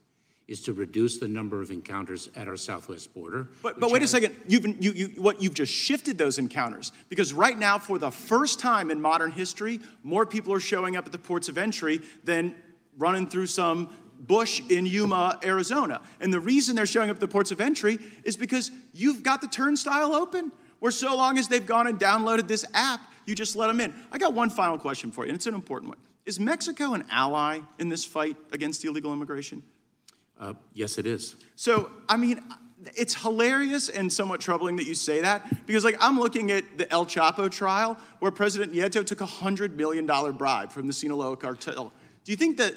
is 0.48 0.60
to 0.62 0.72
reduce 0.72 1.18
the 1.18 1.28
number 1.28 1.62
of 1.62 1.70
encounters 1.70 2.28
at 2.34 2.48
our 2.48 2.56
southwest 2.56 3.14
border. 3.14 3.48
But, 3.62 3.78
but 3.78 3.92
wait 3.92 4.02
a 4.02 4.08
second. 4.08 4.34
You've 4.48 4.62
been, 4.62 4.76
you, 4.80 4.92
you, 4.92 5.06
what 5.16 5.40
you've 5.40 5.54
just 5.54 5.72
shifted 5.72 6.18
those 6.18 6.38
encounters 6.38 6.90
because 7.08 7.32
right 7.32 7.56
now, 7.56 7.78
for 7.78 7.98
the 7.98 8.10
first 8.10 8.58
time 8.58 8.90
in 8.90 9.00
modern 9.00 9.30
history, 9.30 9.80
more 10.02 10.26
people 10.26 10.52
are 10.52 10.60
showing 10.60 10.96
up 10.96 11.06
at 11.06 11.12
the 11.12 11.18
ports 11.18 11.48
of 11.48 11.56
entry 11.56 12.00
than 12.24 12.56
running 12.98 13.28
through 13.28 13.46
some 13.46 13.96
bush 14.18 14.60
in 14.68 14.86
Yuma, 14.86 15.38
Arizona. 15.44 16.00
And 16.20 16.32
the 16.32 16.40
reason 16.40 16.74
they're 16.74 16.84
showing 16.84 17.10
up 17.10 17.16
at 17.16 17.20
the 17.20 17.28
ports 17.28 17.52
of 17.52 17.60
entry 17.60 17.98
is 18.24 18.36
because 18.36 18.72
you've 18.92 19.22
got 19.22 19.40
the 19.40 19.48
turnstile 19.48 20.14
open. 20.14 20.50
Where 20.82 20.90
so 20.90 21.16
long 21.16 21.38
as 21.38 21.46
they've 21.46 21.64
gone 21.64 21.86
and 21.86 21.96
downloaded 21.96 22.48
this 22.48 22.64
app, 22.74 23.00
you 23.24 23.36
just 23.36 23.54
let 23.54 23.68
them 23.68 23.80
in. 23.80 23.94
I 24.10 24.18
got 24.18 24.34
one 24.34 24.50
final 24.50 24.76
question 24.76 25.12
for 25.12 25.24
you, 25.24 25.28
and 25.28 25.36
it's 25.36 25.46
an 25.46 25.54
important 25.54 25.90
one. 25.90 25.98
Is 26.26 26.40
Mexico 26.40 26.94
an 26.94 27.04
ally 27.08 27.60
in 27.78 27.88
this 27.88 28.04
fight 28.04 28.36
against 28.50 28.84
illegal 28.84 29.12
immigration? 29.12 29.62
Uh, 30.40 30.54
yes, 30.74 30.98
it 30.98 31.06
is. 31.06 31.36
So, 31.54 31.88
I 32.08 32.16
mean, 32.16 32.42
it's 32.96 33.14
hilarious 33.14 33.90
and 33.90 34.12
somewhat 34.12 34.40
troubling 34.40 34.74
that 34.74 34.88
you 34.88 34.96
say 34.96 35.20
that 35.20 35.64
because, 35.68 35.84
like, 35.84 35.98
I'm 36.00 36.18
looking 36.18 36.50
at 36.50 36.64
the 36.76 36.90
El 36.90 37.06
Chapo 37.06 37.48
trial 37.48 37.96
where 38.18 38.32
President 38.32 38.72
Nieto 38.72 39.06
took 39.06 39.20
a 39.20 39.26
$100 39.26 39.76
million 39.76 40.04
bribe 40.32 40.72
from 40.72 40.88
the 40.88 40.92
Sinaloa 40.92 41.36
cartel. 41.36 41.92
Do 42.24 42.32
you 42.32 42.36
think 42.36 42.56
that 42.56 42.74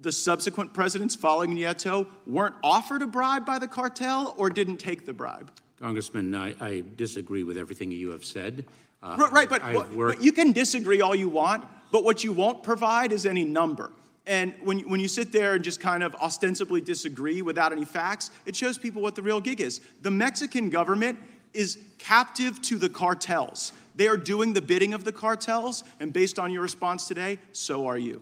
the 0.00 0.10
subsequent 0.10 0.74
presidents 0.74 1.14
following 1.14 1.54
Nieto 1.54 2.08
weren't 2.26 2.56
offered 2.64 3.02
a 3.02 3.06
bribe 3.06 3.46
by 3.46 3.60
the 3.60 3.68
cartel 3.68 4.34
or 4.36 4.50
didn't 4.50 4.78
take 4.78 5.06
the 5.06 5.12
bribe? 5.12 5.52
Congressman, 5.80 6.34
I, 6.34 6.54
I 6.60 6.84
disagree 6.96 7.44
with 7.44 7.56
everything 7.58 7.90
you 7.90 8.10
have 8.10 8.24
said. 8.24 8.64
Uh, 9.02 9.16
right, 9.18 9.32
right, 9.32 9.48
but, 9.48 9.62
I've 9.62 9.74
what- 9.74 9.92
worked- 9.92 10.18
but 10.18 10.24
you 10.24 10.32
can 10.32 10.52
disagree 10.52 11.00
all 11.00 11.14
you 11.14 11.28
want, 11.28 11.64
but 11.92 12.02
what 12.04 12.24
you 12.24 12.32
won't 12.32 12.62
provide 12.62 13.12
is 13.12 13.26
any 13.26 13.44
number. 13.44 13.92
And 14.26 14.54
when, 14.64 14.80
when 14.88 14.98
you 14.98 15.06
sit 15.06 15.30
there 15.30 15.54
and 15.54 15.62
just 15.62 15.78
kind 15.80 16.02
of 16.02 16.14
ostensibly 16.16 16.80
disagree 16.80 17.42
without 17.42 17.70
any 17.72 17.84
facts, 17.84 18.30
it 18.44 18.56
shows 18.56 18.76
people 18.76 19.00
what 19.00 19.14
the 19.14 19.22
real 19.22 19.40
gig 19.40 19.60
is. 19.60 19.80
The 20.02 20.10
Mexican 20.10 20.68
government 20.68 21.18
is 21.54 21.78
captive 21.98 22.60
to 22.62 22.76
the 22.76 22.88
cartels. 22.88 23.72
They 23.94 24.08
are 24.08 24.16
doing 24.16 24.52
the 24.52 24.60
bidding 24.60 24.94
of 24.94 25.04
the 25.04 25.12
cartels, 25.12 25.84
and 26.00 26.12
based 26.12 26.38
on 26.38 26.52
your 26.52 26.62
response 26.62 27.06
today, 27.06 27.38
so 27.52 27.86
are 27.86 27.96
you. 27.98 28.20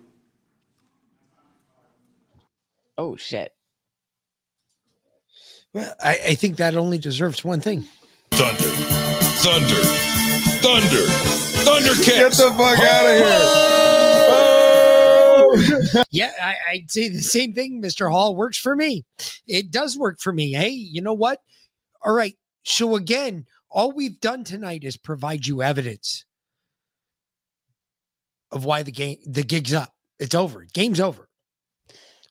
Oh 2.98 3.16
shit. 3.16 3.52
Well, 5.74 5.94
I, 6.02 6.18
I 6.28 6.34
think 6.34 6.56
that 6.56 6.76
only 6.76 6.98
deserves 6.98 7.44
one 7.44 7.60
thing. 7.60 7.84
Thunder, 8.30 8.70
thunder, 9.42 9.82
thunder, 10.62 11.34
Thundercats. 11.64 12.06
Get 12.06 12.32
the 12.32 12.52
fuck 12.56 12.78
out 12.78 13.06
of 13.06 13.16
here. 13.16 13.24
Oh! 13.26 14.54
Oh! 15.56 16.02
yeah, 16.10 16.30
I, 16.42 16.56
I'd 16.70 16.90
say 16.90 17.08
the 17.08 17.20
same 17.20 17.54
thing, 17.54 17.80
Mr. 17.82 18.10
Hall. 18.10 18.36
Works 18.36 18.58
for 18.58 18.76
me. 18.76 19.04
It 19.46 19.70
does 19.70 19.96
work 19.96 20.20
for 20.20 20.32
me. 20.32 20.52
Hey, 20.52 20.70
you 20.70 21.00
know 21.00 21.14
what? 21.14 21.40
All 22.02 22.12
right. 22.12 22.36
So 22.64 22.96
again, 22.96 23.46
all 23.70 23.92
we've 23.92 24.20
done 24.20 24.44
tonight 24.44 24.84
is 24.84 24.96
provide 24.96 25.46
you 25.46 25.62
evidence 25.62 26.24
of 28.50 28.64
why 28.64 28.82
the 28.82 28.92
game 28.92 29.16
the 29.26 29.42
gig's 29.42 29.72
up. 29.72 29.92
It's 30.18 30.34
over. 30.34 30.66
Game's 30.72 31.00
over. 31.00 31.28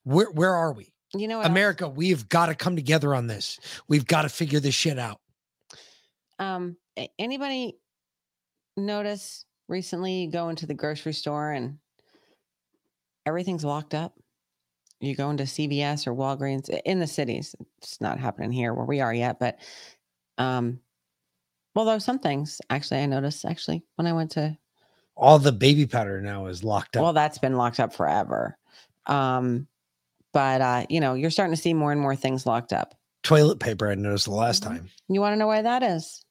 Where 0.03 0.31
where 0.31 0.53
are 0.53 0.73
we? 0.73 0.92
You 1.15 1.27
know 1.27 1.37
what 1.37 1.45
else? 1.45 1.51
America, 1.51 1.87
we've 1.87 2.27
got 2.29 2.47
to 2.47 2.55
come 2.55 2.75
together 2.75 3.13
on 3.13 3.27
this. 3.27 3.59
We've 3.87 4.05
got 4.05 4.23
to 4.23 4.29
figure 4.29 4.59
this 4.59 4.73
shit 4.73 4.97
out. 4.97 5.19
Um, 6.39 6.75
anybody 7.19 7.77
notice 8.75 9.45
recently 9.67 10.23
you 10.23 10.31
go 10.31 10.49
into 10.49 10.65
the 10.65 10.73
grocery 10.73 11.13
store 11.13 11.51
and 11.51 11.77
everything's 13.25 13.63
locked 13.63 13.93
up? 13.93 14.17
You 14.99 15.15
go 15.15 15.29
into 15.29 15.43
CVS 15.43 16.07
or 16.07 16.15
Walgreens 16.15 16.69
in 16.85 16.99
the 16.99 17.07
cities. 17.07 17.55
It's 17.77 17.99
not 18.01 18.19
happening 18.19 18.51
here 18.51 18.73
where 18.73 18.85
we 18.85 19.01
are 19.01 19.13
yet, 19.13 19.37
but 19.39 19.59
um, 20.37 20.79
although 21.75 21.99
some 21.99 22.19
things 22.19 22.59
actually 22.69 23.01
I 23.01 23.05
noticed 23.05 23.45
actually 23.45 23.83
when 23.95 24.07
I 24.07 24.13
went 24.13 24.31
to 24.31 24.57
All 25.15 25.37
the 25.39 25.51
baby 25.51 25.85
powder 25.85 26.21
now 26.21 26.47
is 26.47 26.63
locked 26.63 26.95
up. 26.97 27.03
well, 27.03 27.13
that's 27.13 27.37
been 27.37 27.57
locked 27.57 27.79
up 27.79 27.93
forever. 27.93 28.57
Um, 29.05 29.67
but 30.33 30.61
uh, 30.61 30.85
you 30.89 30.99
know, 30.99 31.13
you're 31.13 31.31
starting 31.31 31.55
to 31.55 31.61
see 31.61 31.73
more 31.73 31.91
and 31.91 32.01
more 32.01 32.15
things 32.15 32.45
locked 32.45 32.73
up. 32.73 32.95
Toilet 33.23 33.59
paper, 33.59 33.89
I 33.89 33.95
noticed 33.95 34.25
the 34.25 34.31
last 34.31 34.63
Mm-hmm. 34.63 34.73
time. 34.73 34.89
You 35.07 35.21
want 35.21 35.33
to 35.33 35.37
know 35.37 35.47
why 35.47 35.61
that 35.61 35.83
is? 35.83 36.25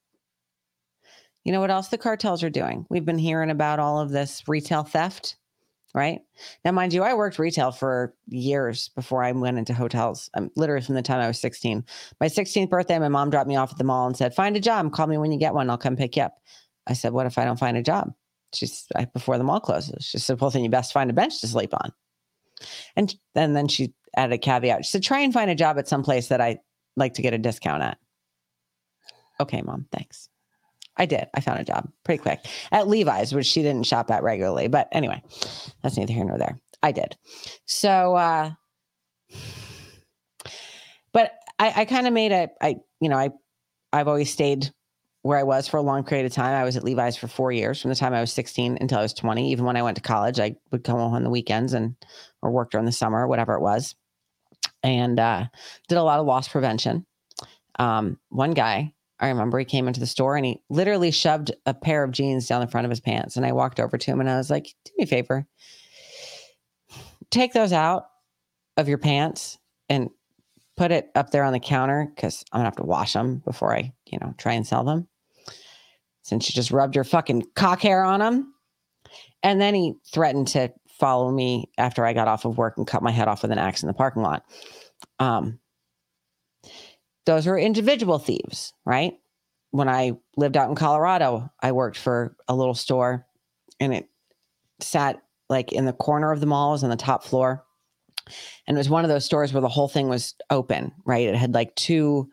You 1.45 1.53
know 1.53 1.61
what 1.61 1.71
else 1.71 1.89
the 1.89 1.99
cartels 1.99 2.43
are 2.43 2.51
doing? 2.51 2.87
We've 2.89 3.05
been 3.05 3.19
hearing 3.19 3.51
about 3.51 3.79
all 3.81 3.99
of 4.01 4.11
this 4.11 4.43
retail 4.47 4.85
theft, 4.85 5.37
right? 5.95 6.21
Now, 6.65 6.71
mind 6.73 6.93
you, 6.93 7.03
I 7.03 7.15
worked 7.15 7.39
retail 7.39 7.73
for 7.73 8.15
years 8.29 8.91
before 8.95 9.25
I 9.25 9.33
went 9.33 9.59
into 9.59 9.75
hotels. 9.75 10.31
I'm 10.35 10.51
literally 10.55 10.85
from 10.85 10.95
the 10.95 11.03
time 11.03 11.21
I 11.21 11.27
was 11.27 11.41
16. 11.41 11.85
My 12.21 12.27
16th 12.29 12.69
birthday, 12.71 12.99
my 12.99 13.09
mom 13.09 13.31
dropped 13.31 13.49
me 13.49 13.57
off 13.57 13.73
at 13.73 13.79
the 13.79 13.85
mall 13.85 14.07
and 14.07 14.17
said, 14.17 14.35
"Find 14.35 14.57
a 14.57 14.61
job. 14.61 14.93
Call 14.93 15.09
me 15.09 15.19
when 15.19 15.33
you 15.33 15.39
get 15.39 15.55
one. 15.55 15.69
I'll 15.69 15.79
come 15.79 15.97
pick 15.97 16.17
you 16.17 16.23
up." 16.23 16.37
I 16.87 16.93
said, 16.93 17.13
"What 17.13 17.27
if 17.27 17.39
I 17.39 17.45
don't 17.45 17.59
find 17.59 17.77
a 17.77 17.83
job?" 17.83 18.13
She's 18.55 18.87
before 19.13 19.37
the 19.39 19.45
mall 19.45 19.61
closes. 19.61 20.05
She 20.05 20.19
said, 20.19 20.41
"Well, 20.41 20.51
then 20.51 20.63
you 20.63 20.71
best 20.71 20.93
find 20.93 21.11
a 21.11 21.15
bench 21.15 21.41
to 21.41 21.49
sleep 21.49 21.75
on." 21.75 21.93
And 22.97 23.15
and 23.35 23.57
then 23.57 23.69
she 23.69 23.95
added 24.17 24.35
a 24.35 24.39
caveat. 24.39 24.85
She 24.85 24.91
said, 24.91 25.03
"Try 25.03 25.21
and 25.21 25.33
find 25.33 25.51
a 25.51 25.55
job 25.55 25.79
at 25.79 25.89
some 25.89 26.03
place 26.03 26.29
that 26.29 26.41
I 26.41 26.59
like 26.97 27.15
to 27.15 27.23
get 27.23 27.35
a 27.35 27.39
discount 27.39 27.83
at." 27.83 27.99
Okay, 29.41 29.63
mom, 29.63 29.87
thanks. 29.93 30.29
I 30.97 31.07
did. 31.07 31.27
I 31.35 31.41
found 31.41 31.59
a 31.59 31.65
job 31.65 31.91
pretty 32.05 32.23
quick 32.23 32.45
at 32.71 32.87
Levi's, 32.87 33.35
which 33.35 33.47
she 33.47 33.63
didn't 33.63 33.87
shop 33.87 34.11
at 34.11 34.23
regularly. 34.23 34.69
But 34.69 34.89
anyway, 34.93 35.23
that's 35.83 35.97
neither 35.97 36.13
here 36.13 36.25
nor 36.25 36.39
there. 36.39 36.61
I 36.83 36.93
did. 36.93 37.17
So, 37.65 38.15
uh, 38.15 38.51
but 41.13 41.33
I, 41.59 41.73
I 41.77 41.85
kind 41.87 42.07
of 42.07 42.13
made 42.13 42.33
a, 42.33 42.51
I, 42.61 42.77
you 43.01 43.09
know, 43.09 43.17
I, 43.17 43.31
I've 43.93 44.09
always 44.09 44.31
stayed 44.31 44.71
where 45.23 45.39
I 45.39 45.45
was 45.45 45.69
for 45.69 45.77
a 45.77 45.83
long 45.83 46.05
period 46.05 46.27
of 46.27 46.33
time. 46.33 46.55
I 46.55 46.65
was 46.65 46.77
at 46.77 46.85
Levi's 46.85 47.17
for 47.17 47.29
four 47.29 47.53
years 47.53 47.81
from 47.81 47.91
the 47.91 47.95
time 47.95 48.13
I 48.13 48.21
was 48.21 48.33
16 48.33 48.79
until 48.81 48.99
I 48.99 49.03
was 49.03 49.15
20. 49.15 49.51
Even 49.51 49.65
when 49.65 49.77
I 49.77 49.83
went 49.83 49.97
to 49.97 50.03
college, 50.03 50.41
I 50.41 50.57
would 50.73 50.85
come 50.85 50.99
home 50.99 51.15
on 51.15 51.23
the 51.23 51.31
weekends 51.31 51.73
and, 51.73 51.95
or 52.43 52.51
worked 52.51 52.73
during 52.73 52.87
the 52.87 52.93
summer, 52.93 53.27
whatever 53.27 53.55
it 53.55 53.63
was. 53.63 53.95
And, 54.83 55.19
uh, 55.19 55.47
did 55.89 55.99
a 55.99 56.03
lot 56.03 56.19
of 56.19 56.27
loss 56.27 56.49
prevention. 56.49 57.07
Um, 57.79 58.19
one 58.29 58.53
guy, 58.53 58.93
I 59.21 59.29
remember 59.29 59.59
he 59.59 59.65
came 59.65 59.87
into 59.87 60.01
the 60.01 60.07
store 60.07 60.37
and 60.37 60.45
he 60.45 60.61
literally 60.69 61.13
shoved 61.13 61.53
a 61.65 61.73
pair 61.73 62.03
of 62.03 62.11
jeans 62.11 62.49
down 62.49 62.61
the 62.61 62.67
front 62.67 62.85
of 62.85 62.91
his 62.91 63.01
pants. 63.01 63.37
And 63.37 63.47
I 63.47 63.53
walked 63.53 63.79
over 63.79 63.97
to 63.97 64.11
him 64.11 64.21
and 64.21 64.29
I 64.29 64.37
was 64.37 64.51
like, 64.51 64.75
do 64.85 64.93
me 64.99 65.05
a 65.05 65.07
favor. 65.07 65.47
Take 67.31 67.53
those 67.53 67.73
out 67.73 68.07
of 68.77 68.89
your 68.89 68.99
pants 68.99 69.59
and 69.89 70.11
put 70.77 70.91
it 70.91 71.11
up 71.15 71.31
there 71.31 71.45
on 71.45 71.53
the 71.53 71.61
counter 71.61 72.11
because 72.15 72.45
I'm 72.53 72.59
gonna 72.59 72.67
have 72.67 72.77
to 72.77 72.85
wash 72.85 73.13
them 73.13 73.39
before 73.45 73.75
I, 73.75 73.93
you 74.07 74.19
know, 74.21 74.35
try 74.39 74.55
and 74.55 74.67
sell 74.67 74.85
them. 74.85 75.07
Since 76.23 76.49
you 76.49 76.55
just 76.55 76.71
rubbed 76.71 76.95
your 76.95 77.05
fucking 77.05 77.47
cock 77.55 77.81
hair 77.81 78.05
on 78.05 78.21
them. 78.21 78.55
And 79.43 79.61
then 79.61 79.75
he 79.75 79.95
threatened 80.13 80.49
to 80.49 80.73
follow 80.99 81.31
me 81.31 81.71
after 81.79 82.05
I 82.05 82.13
got 82.13 82.29
off 82.29 82.45
of 82.45 82.59
work 82.59 82.75
and 82.77 82.87
cut 82.87 83.03
my 83.03 83.11
head 83.11 83.29
off 83.29 83.43
with 83.43 83.51
an 83.51 83.59
axe 83.59 83.83
in 83.83 83.87
the 83.87 83.95
parking 83.95 84.23
lot. 84.23 84.45
Um, 85.19 85.59
those 87.27 87.47
are 87.47 87.59
individual 87.59 88.19
thieves, 88.19 88.73
right? 88.85 89.15
When 89.71 89.89
I 89.89 90.13
lived 90.37 90.57
out 90.57 90.69
in 90.69 90.75
Colorado, 90.75 91.51
I 91.61 91.73
worked 91.73 91.99
for 91.99 92.37
a 92.49 92.55
little 92.55 92.75
store 92.75 93.27
and 93.81 93.95
it 93.95 94.09
sat 94.81 95.23
like 95.49 95.73
in 95.73 95.85
the 95.85 95.93
corner 95.93 96.31
of 96.31 96.41
the 96.41 96.47
mall, 96.47 96.73
was 96.73 96.85
on 96.85 96.91
the 96.91 96.97
top 96.97 97.25
floor. 97.25 97.65
And 98.67 98.77
it 98.77 98.79
was 98.79 98.91
one 98.91 99.05
of 99.05 99.09
those 99.09 99.25
stores 99.25 99.53
where 99.53 99.61
the 99.61 99.69
whole 99.69 99.89
thing 99.89 100.09
was 100.09 100.35
open, 100.51 100.93
right? 101.05 101.27
It 101.27 101.35
had 101.35 101.55
like 101.55 101.75
two 101.75 102.29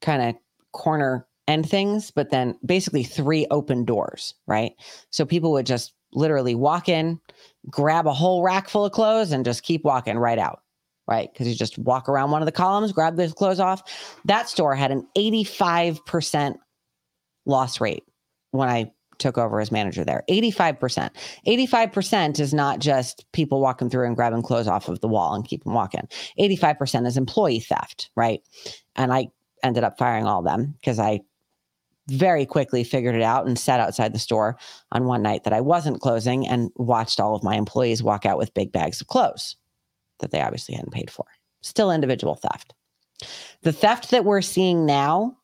kind 0.00 0.22
of 0.22 0.34
corner 0.72 1.26
end 1.48 1.68
things, 1.68 2.10
but 2.10 2.30
then 2.30 2.56
basically 2.64 3.02
three 3.02 3.46
open 3.50 3.84
doors, 3.84 4.34
right? 4.46 4.72
So 5.10 5.24
people 5.24 5.52
would 5.52 5.66
just 5.66 5.94
literally 6.12 6.54
walk 6.54 6.88
in, 6.88 7.20
grab 7.68 8.06
a 8.06 8.12
whole 8.12 8.42
rack 8.42 8.68
full 8.68 8.84
of 8.84 8.92
clothes, 8.92 9.32
and 9.32 9.44
just 9.44 9.62
keep 9.62 9.84
walking 9.84 10.18
right 10.18 10.38
out 10.38 10.62
right? 11.10 11.32
Because 11.32 11.48
you 11.48 11.56
just 11.56 11.76
walk 11.76 12.08
around 12.08 12.30
one 12.30 12.40
of 12.40 12.46
the 12.46 12.52
columns, 12.52 12.92
grab 12.92 13.16
those 13.16 13.32
clothes 13.32 13.58
off. 13.58 13.82
That 14.26 14.48
store 14.48 14.76
had 14.76 14.92
an 14.92 15.06
85% 15.18 16.54
loss 17.46 17.80
rate 17.80 18.04
when 18.52 18.68
I 18.68 18.92
took 19.18 19.36
over 19.36 19.60
as 19.60 19.72
manager 19.72 20.04
there. 20.04 20.22
85%. 20.30 21.10
85% 21.46 22.40
is 22.40 22.54
not 22.54 22.78
just 22.78 23.26
people 23.32 23.60
walking 23.60 23.90
through 23.90 24.06
and 24.06 24.16
grabbing 24.16 24.42
clothes 24.42 24.68
off 24.68 24.88
of 24.88 25.00
the 25.00 25.08
wall 25.08 25.34
and 25.34 25.46
keep 25.46 25.64
them 25.64 25.74
walking. 25.74 26.08
85% 26.38 27.06
is 27.06 27.16
employee 27.16 27.60
theft, 27.60 28.10
right? 28.16 28.40
And 28.96 29.12
I 29.12 29.28
ended 29.62 29.84
up 29.84 29.98
firing 29.98 30.26
all 30.26 30.38
of 30.38 30.44
them 30.46 30.74
because 30.80 30.98
I 30.98 31.20
very 32.10 32.46
quickly 32.46 32.84
figured 32.84 33.14
it 33.14 33.22
out 33.22 33.46
and 33.46 33.58
sat 33.58 33.80
outside 33.80 34.12
the 34.12 34.18
store 34.18 34.56
on 34.92 35.04
one 35.04 35.22
night 35.22 35.44
that 35.44 35.52
I 35.52 35.60
wasn't 35.60 36.00
closing 36.00 36.46
and 36.46 36.70
watched 36.76 37.20
all 37.20 37.34
of 37.34 37.42
my 37.42 37.56
employees 37.56 38.02
walk 38.02 38.26
out 38.26 38.38
with 38.38 38.54
big 38.54 38.72
bags 38.72 39.00
of 39.00 39.06
clothes 39.06 39.56
that 40.20 40.30
they 40.30 40.40
obviously 40.40 40.74
hadn't 40.74 40.92
paid 40.92 41.10
for. 41.10 41.24
Still 41.62 41.90
individual 41.90 42.34
theft. 42.34 42.74
The 43.62 43.72
theft 43.72 44.10
that 44.10 44.24
we're 44.24 44.42
seeing 44.42 44.86
now 44.86 45.36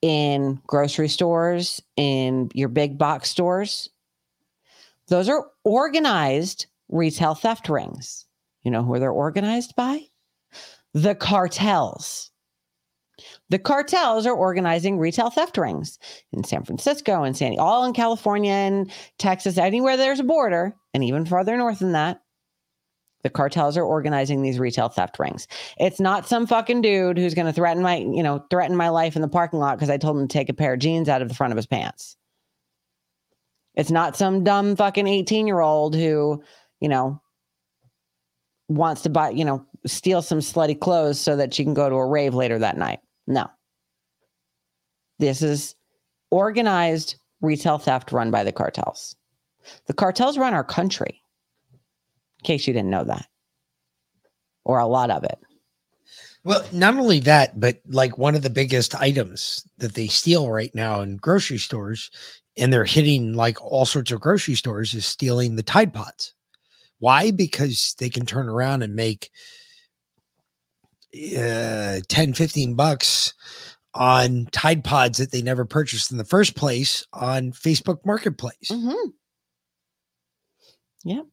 in 0.00 0.60
grocery 0.66 1.08
stores, 1.08 1.80
in 1.96 2.50
your 2.54 2.68
big 2.68 2.98
box 2.98 3.30
stores, 3.30 3.88
those 5.08 5.28
are 5.28 5.46
organized 5.64 6.66
retail 6.88 7.34
theft 7.34 7.68
rings. 7.68 8.26
You 8.64 8.70
know 8.70 8.82
who 8.82 8.98
they're 8.98 9.10
organized 9.10 9.74
by? 9.76 10.00
The 10.92 11.14
cartels. 11.14 12.31
The 13.50 13.58
cartels 13.58 14.26
are 14.26 14.34
organizing 14.34 14.98
retail 14.98 15.28
theft 15.28 15.58
rings 15.58 15.98
in 16.32 16.42
San 16.44 16.64
Francisco 16.64 17.22
and 17.22 17.36
San 17.36 17.58
all 17.58 17.84
in 17.84 17.92
California 17.92 18.52
and 18.52 18.90
Texas, 19.18 19.58
anywhere 19.58 19.96
there's 19.96 20.20
a 20.20 20.24
border, 20.24 20.74
and 20.94 21.04
even 21.04 21.26
farther 21.26 21.56
north 21.56 21.80
than 21.80 21.92
that. 21.92 22.22
The 23.22 23.30
cartels 23.30 23.76
are 23.76 23.84
organizing 23.84 24.42
these 24.42 24.58
retail 24.58 24.88
theft 24.88 25.18
rings. 25.18 25.46
It's 25.78 26.00
not 26.00 26.28
some 26.28 26.46
fucking 26.46 26.80
dude 26.80 27.18
who's 27.18 27.34
going 27.34 27.46
to 27.46 27.52
threaten 27.52 27.82
my, 27.82 27.96
you 27.96 28.22
know, 28.22 28.44
threaten 28.50 28.76
my 28.76 28.88
life 28.88 29.16
in 29.16 29.22
the 29.22 29.28
parking 29.28 29.60
lot 29.60 29.76
because 29.76 29.90
I 29.90 29.96
told 29.96 30.18
him 30.18 30.26
to 30.26 30.32
take 30.32 30.48
a 30.48 30.54
pair 30.54 30.74
of 30.74 30.80
jeans 30.80 31.08
out 31.08 31.22
of 31.22 31.28
the 31.28 31.34
front 31.34 31.52
of 31.52 31.56
his 31.56 31.66
pants. 31.66 32.16
It's 33.74 33.90
not 33.90 34.16
some 34.16 34.44
dumb 34.44 34.76
fucking 34.76 35.06
18 35.06 35.46
year 35.46 35.60
old 35.60 35.94
who, 35.94 36.42
you 36.80 36.88
know, 36.88 37.20
wants 38.68 39.02
to 39.02 39.10
buy, 39.10 39.30
you 39.30 39.44
know, 39.44 39.64
steal 39.86 40.20
some 40.22 40.40
slutty 40.40 40.78
clothes 40.78 41.20
so 41.20 41.36
that 41.36 41.54
she 41.54 41.64
can 41.64 41.74
go 41.74 41.88
to 41.88 41.94
a 41.94 42.06
rave 42.06 42.34
later 42.34 42.58
that 42.58 42.76
night. 42.76 43.00
No. 43.26 43.48
This 45.18 45.42
is 45.42 45.74
organized 46.30 47.16
retail 47.40 47.78
theft 47.78 48.12
run 48.12 48.30
by 48.30 48.44
the 48.44 48.52
cartels. 48.52 49.14
The 49.86 49.94
cartels 49.94 50.38
run 50.38 50.54
our 50.54 50.64
country, 50.64 51.22
in 52.40 52.44
case 52.44 52.66
you 52.66 52.72
didn't 52.72 52.90
know 52.90 53.04
that, 53.04 53.26
or 54.64 54.80
a 54.80 54.86
lot 54.86 55.10
of 55.10 55.22
it. 55.24 55.38
Well, 56.44 56.64
not 56.72 56.94
only 56.94 57.20
that, 57.20 57.60
but 57.60 57.80
like 57.86 58.18
one 58.18 58.34
of 58.34 58.42
the 58.42 58.50
biggest 58.50 58.96
items 58.96 59.64
that 59.78 59.94
they 59.94 60.08
steal 60.08 60.50
right 60.50 60.74
now 60.74 61.00
in 61.00 61.18
grocery 61.18 61.58
stores, 61.58 62.10
and 62.56 62.72
they're 62.72 62.84
hitting 62.84 63.34
like 63.34 63.62
all 63.62 63.86
sorts 63.86 64.10
of 64.10 64.20
grocery 64.20 64.56
stores, 64.56 64.92
is 64.94 65.06
stealing 65.06 65.54
the 65.54 65.62
Tide 65.62 65.94
Pods. 65.94 66.34
Why? 66.98 67.30
Because 67.30 67.94
they 67.98 68.10
can 68.10 68.26
turn 68.26 68.48
around 68.48 68.82
and 68.82 68.96
make 68.96 69.30
uh, 71.14 72.00
10, 72.08 72.34
15 72.34 72.74
bucks 72.74 73.34
on 73.94 74.48
Tide 74.52 74.84
Pods 74.84 75.18
that 75.18 75.32
they 75.32 75.42
never 75.42 75.64
purchased 75.64 76.10
in 76.10 76.18
the 76.18 76.24
first 76.24 76.56
place 76.56 77.06
on 77.12 77.52
Facebook 77.52 78.04
Marketplace. 78.06 78.70
Mm-hmm. 78.70 79.10
Yep. 81.04 81.26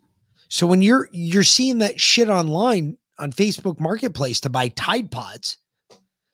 So 0.49 0.67
when 0.67 0.81
you're 0.81 1.09
you're 1.11 1.43
seeing 1.43 1.77
that 1.77 2.01
shit 2.01 2.29
online 2.29 2.97
on 3.19 3.31
Facebook 3.31 3.79
Marketplace 3.79 4.41
to 4.41 4.49
buy 4.49 4.69
Tide 4.69 5.11
Pods, 5.11 5.57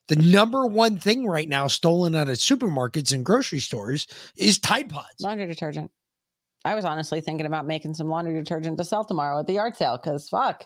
the 0.08 0.16
number 0.16 0.66
one 0.66 0.98
thing 0.98 1.28
right 1.28 1.50
now 1.50 1.68
stolen 1.68 2.16
out 2.16 2.30
of 2.30 2.38
supermarkets 2.38 3.14
and 3.14 3.26
grocery 3.26 3.60
stores 3.60 4.08
is 4.38 4.58
Tide 4.58 4.90
Pods. 4.90 5.20
Laundry 5.20 5.48
detergent. 5.48 5.92
I 6.64 6.74
was 6.74 6.86
honestly 6.86 7.22
thinking 7.22 7.46
about 7.46 7.68
making 7.68 7.94
some 7.94 8.10
laundry 8.10 8.34
detergent 8.34 8.78
to 8.80 8.84
sell 8.84 9.04
tomorrow 9.04 9.40
at 9.40 9.48
the 9.48 9.54
yard 9.54 9.76
sale 9.76 10.00
because 10.02 10.30
fuck. 10.30 10.66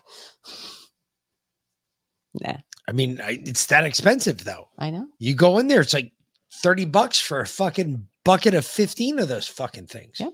Nah, 2.40 2.58
I 2.90 2.92
mean, 2.92 3.20
I, 3.20 3.38
it's 3.44 3.66
that 3.66 3.84
expensive 3.84 4.42
though. 4.42 4.66
I 4.76 4.90
know. 4.90 5.06
You 5.20 5.36
go 5.36 5.58
in 5.58 5.68
there, 5.68 5.80
it's 5.80 5.94
like 5.94 6.10
30 6.54 6.86
bucks 6.86 7.20
for 7.20 7.38
a 7.38 7.46
fucking 7.46 8.04
bucket 8.24 8.52
of 8.52 8.66
15 8.66 9.20
of 9.20 9.28
those 9.28 9.46
fucking 9.46 9.86
things. 9.86 10.18
Yep. 10.18 10.32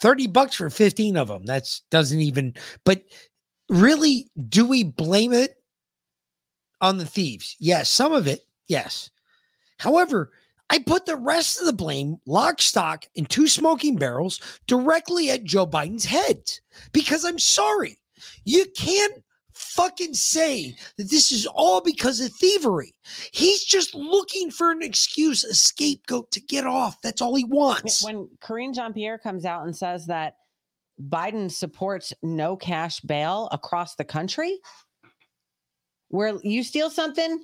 30 0.00 0.26
bucks 0.26 0.54
for 0.54 0.68
15 0.68 1.16
of 1.16 1.28
them. 1.28 1.46
That's 1.46 1.80
doesn't 1.90 2.20
even, 2.20 2.52
but 2.84 3.04
really, 3.70 4.30
do 4.50 4.66
we 4.66 4.84
blame 4.84 5.32
it 5.32 5.56
on 6.82 6.98
the 6.98 7.06
thieves? 7.06 7.56
Yes, 7.58 7.88
some 7.88 8.12
of 8.12 8.26
it, 8.26 8.42
yes. 8.68 9.08
However, 9.78 10.30
I 10.68 10.78
put 10.80 11.06
the 11.06 11.16
rest 11.16 11.58
of 11.58 11.64
the 11.64 11.72
blame, 11.72 12.18
lock, 12.26 12.60
stock, 12.60 13.06
and 13.16 13.26
two 13.30 13.48
smoking 13.48 13.96
barrels 13.96 14.42
directly 14.66 15.30
at 15.30 15.44
Joe 15.44 15.66
Biden's 15.66 16.04
head 16.04 16.50
because 16.92 17.24
I'm 17.24 17.38
sorry. 17.38 17.98
You 18.44 18.66
can't 18.76 19.22
fucking 19.54 20.14
say 20.14 20.74
that 20.96 21.10
this 21.10 21.32
is 21.32 21.46
all 21.46 21.80
because 21.80 22.20
of 22.20 22.32
thievery. 22.32 22.94
He's 23.32 23.64
just 23.64 23.94
looking 23.94 24.50
for 24.50 24.70
an 24.70 24.82
excuse, 24.82 25.44
a 25.44 25.54
scapegoat 25.54 26.30
to 26.32 26.40
get 26.40 26.66
off. 26.66 27.00
That's 27.02 27.20
all 27.20 27.34
he 27.34 27.44
wants. 27.44 28.04
When 28.04 28.28
Karine 28.40 28.74
Jean 28.74 28.92
Pierre 28.92 29.18
comes 29.18 29.44
out 29.44 29.64
and 29.64 29.76
says 29.76 30.06
that 30.06 30.34
Biden 31.00 31.50
supports 31.50 32.12
no 32.22 32.56
cash 32.56 33.00
bail 33.00 33.48
across 33.52 33.94
the 33.96 34.04
country, 34.04 34.58
where 36.08 36.38
you 36.42 36.62
steal 36.62 36.90
something, 36.90 37.42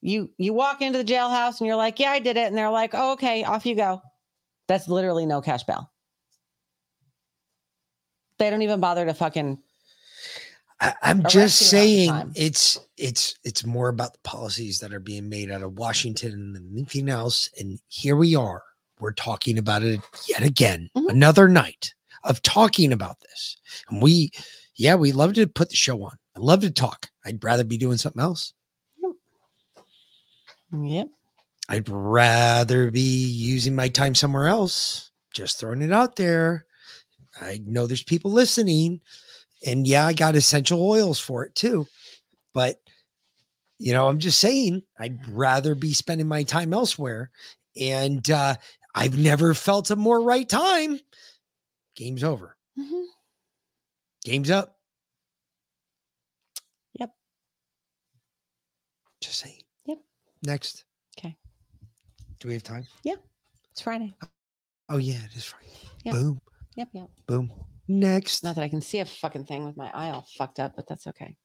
you 0.00 0.30
you 0.36 0.52
walk 0.52 0.82
into 0.82 0.98
the 0.98 1.04
jailhouse 1.04 1.58
and 1.58 1.66
you're 1.66 1.76
like, 1.76 1.98
"Yeah, 1.98 2.10
I 2.10 2.18
did 2.18 2.36
it," 2.36 2.46
and 2.46 2.56
they're 2.56 2.70
like, 2.70 2.90
"Oh, 2.94 3.12
okay, 3.12 3.44
off 3.44 3.64
you 3.64 3.74
go." 3.74 4.02
That's 4.68 4.88
literally 4.88 5.26
no 5.26 5.40
cash 5.40 5.64
bail. 5.64 5.90
They 8.38 8.50
don't 8.50 8.62
even 8.62 8.80
bother 8.80 9.04
to 9.06 9.14
fucking. 9.14 9.62
I, 10.82 10.94
I'm 11.02 11.22
just 11.22 11.34
you 11.34 11.40
half 11.40 11.48
the 11.48 11.50
saying 11.50 12.32
it's 12.34 12.80
it's 12.98 13.38
it's 13.44 13.64
more 13.64 13.88
about 13.88 14.12
the 14.12 14.18
policies 14.24 14.80
that 14.80 14.92
are 14.92 15.00
being 15.00 15.28
made 15.28 15.50
out 15.50 15.62
of 15.62 15.78
Washington 15.78 16.52
than 16.52 16.68
anything 16.72 17.08
else. 17.08 17.48
And 17.58 17.78
here 17.88 18.16
we 18.16 18.34
are. 18.34 18.62
We're 18.98 19.12
talking 19.12 19.58
about 19.58 19.84
it 19.84 20.00
yet 20.28 20.42
again. 20.42 20.90
Mm-hmm. 20.96 21.08
Another 21.08 21.48
night 21.48 21.94
of 22.24 22.42
talking 22.42 22.92
about 22.92 23.20
this. 23.20 23.56
And 23.88 24.02
we 24.02 24.32
yeah, 24.74 24.96
we 24.96 25.12
love 25.12 25.34
to 25.34 25.46
put 25.46 25.70
the 25.70 25.76
show 25.76 26.02
on. 26.02 26.16
I 26.36 26.40
love 26.40 26.60
to 26.60 26.70
talk. 26.70 27.08
I'd 27.24 27.42
rather 27.44 27.64
be 27.64 27.78
doing 27.78 27.98
something 27.98 28.22
else. 28.22 28.52
Yep. 30.72 31.08
I'd 31.68 31.88
rather 31.88 32.90
be 32.90 33.26
using 33.26 33.76
my 33.76 33.88
time 33.88 34.14
somewhere 34.14 34.48
else. 34.48 35.10
Just 35.32 35.60
throwing 35.60 35.82
it 35.82 35.92
out 35.92 36.16
there. 36.16 36.66
I 37.40 37.60
know 37.64 37.86
there's 37.86 38.02
people 38.02 38.30
listening, 38.30 39.00
and 39.66 39.86
yeah, 39.86 40.06
I 40.06 40.12
got 40.12 40.36
essential 40.36 40.82
oils 40.82 41.18
for 41.18 41.44
it 41.44 41.54
too. 41.54 41.86
But 42.54 42.80
you 43.78 43.92
know, 43.92 44.08
I'm 44.08 44.20
just 44.20 44.38
saying, 44.38 44.82
I'd 44.98 45.26
rather 45.28 45.74
be 45.74 45.92
spending 45.92 46.28
my 46.28 46.44
time 46.44 46.72
elsewhere. 46.72 47.30
And 47.80 48.28
uh, 48.30 48.54
I've 48.94 49.18
never 49.18 49.54
felt 49.54 49.90
a 49.90 49.96
more 49.96 50.22
right 50.22 50.48
time. 50.48 51.00
Game's 51.96 52.22
over. 52.22 52.56
Mhm. 52.78 53.04
Game's 54.24 54.50
up. 54.50 54.76
Yep. 57.00 57.10
Just 59.20 59.38
saying. 59.40 59.62
Yep. 59.86 59.98
Next. 60.44 60.84
Okay. 61.18 61.36
Do 62.38 62.48
we 62.48 62.54
have 62.54 62.62
time? 62.62 62.86
Yeah. 63.02 63.16
It's 63.72 63.80
Friday. 63.80 64.14
Oh 64.88 64.98
yeah, 64.98 65.24
it 65.24 65.34
is 65.36 65.44
Friday. 65.44 65.72
Yep. 66.04 66.14
Boom. 66.14 66.40
Yep. 66.76 66.88
Yep. 66.92 67.10
Boom. 67.26 67.52
Next. 67.88 68.44
Not 68.44 68.54
that 68.56 68.62
I 68.62 68.68
can 68.68 68.80
see 68.80 69.00
a 69.00 69.04
fucking 69.04 69.44
thing 69.46 69.64
with 69.66 69.76
my 69.76 69.90
eye 69.92 70.10
all 70.10 70.26
fucked 70.38 70.58
up, 70.60 70.74
but 70.76 70.86
that's 70.88 71.06
okay. 71.08 71.36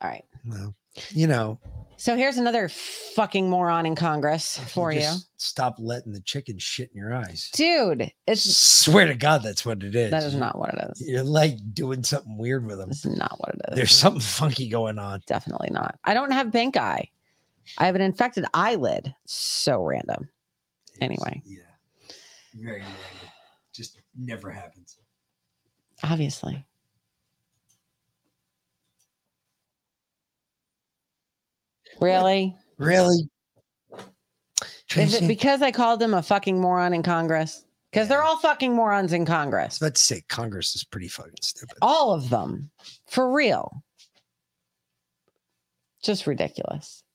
All 0.00 0.10
right. 0.10 0.24
Well, 0.46 0.74
you 1.10 1.26
know, 1.26 1.58
So 1.96 2.16
here's 2.16 2.36
another 2.36 2.68
fucking 2.68 3.48
moron 3.48 3.86
in 3.86 3.94
Congress 3.96 4.58
for 4.58 4.92
you. 4.92 5.10
Stop 5.38 5.76
letting 5.78 6.12
the 6.12 6.20
chicken 6.20 6.58
shit 6.58 6.90
in 6.92 6.98
your 6.98 7.14
eyes. 7.14 7.50
Dude, 7.54 8.12
it's 8.26 8.42
Swear 8.42 9.06
to 9.06 9.14
God, 9.14 9.42
that's 9.42 9.64
what 9.64 9.82
it 9.82 9.94
is. 9.94 10.10
that 10.10 10.22
is 10.22 10.34
not 10.34 10.58
what 10.58 10.74
it 10.74 10.90
is. 10.92 11.08
You're 11.08 11.22
like 11.22 11.56
doing 11.72 12.02
something 12.02 12.36
weird 12.36 12.66
with 12.66 12.78
them. 12.78 12.88
This 12.88 13.04
is 13.04 13.16
not 13.16 13.34
what 13.38 13.54
it 13.54 13.60
is. 13.70 13.76
There's 13.76 13.94
something 13.94 14.20
funky 14.20 14.68
going 14.68 14.98
on. 14.98 15.22
Definitely 15.26 15.70
not. 15.70 15.98
I 16.04 16.12
don't 16.14 16.30
have 16.32 16.52
pink 16.52 16.76
eye. 16.76 17.10
I 17.78 17.86
have 17.86 17.94
an 17.94 18.02
infected 18.02 18.44
eyelid. 18.54 19.14
So 19.26 19.82
random. 19.82 20.28
Anyway, 21.00 21.42
Yeah. 21.44 21.58
Very 22.54 22.80
random. 22.80 22.96
Just 23.74 24.00
never 24.18 24.50
happens. 24.50 24.98
Obviously. 26.02 26.64
Really? 32.00 32.56
Really? 32.78 33.28
Is 34.96 35.14
it 35.14 35.26
because 35.26 35.62
I 35.62 35.72
called 35.72 36.00
him 36.00 36.14
a 36.14 36.22
fucking 36.22 36.60
moron 36.60 36.94
in 36.94 37.02
Congress? 37.02 37.64
Because 37.90 38.08
they're 38.08 38.22
all 38.22 38.38
fucking 38.38 38.74
morons 38.74 39.12
in 39.12 39.24
Congress. 39.24 39.80
Let's 39.80 40.02
say 40.02 40.22
Congress 40.28 40.76
is 40.76 40.84
pretty 40.84 41.08
fucking 41.08 41.32
stupid. 41.40 41.78
All 41.80 42.12
of 42.12 42.28
them. 42.30 42.70
For 43.06 43.32
real. 43.32 43.82
Just 46.02 46.26
ridiculous. 46.26 47.02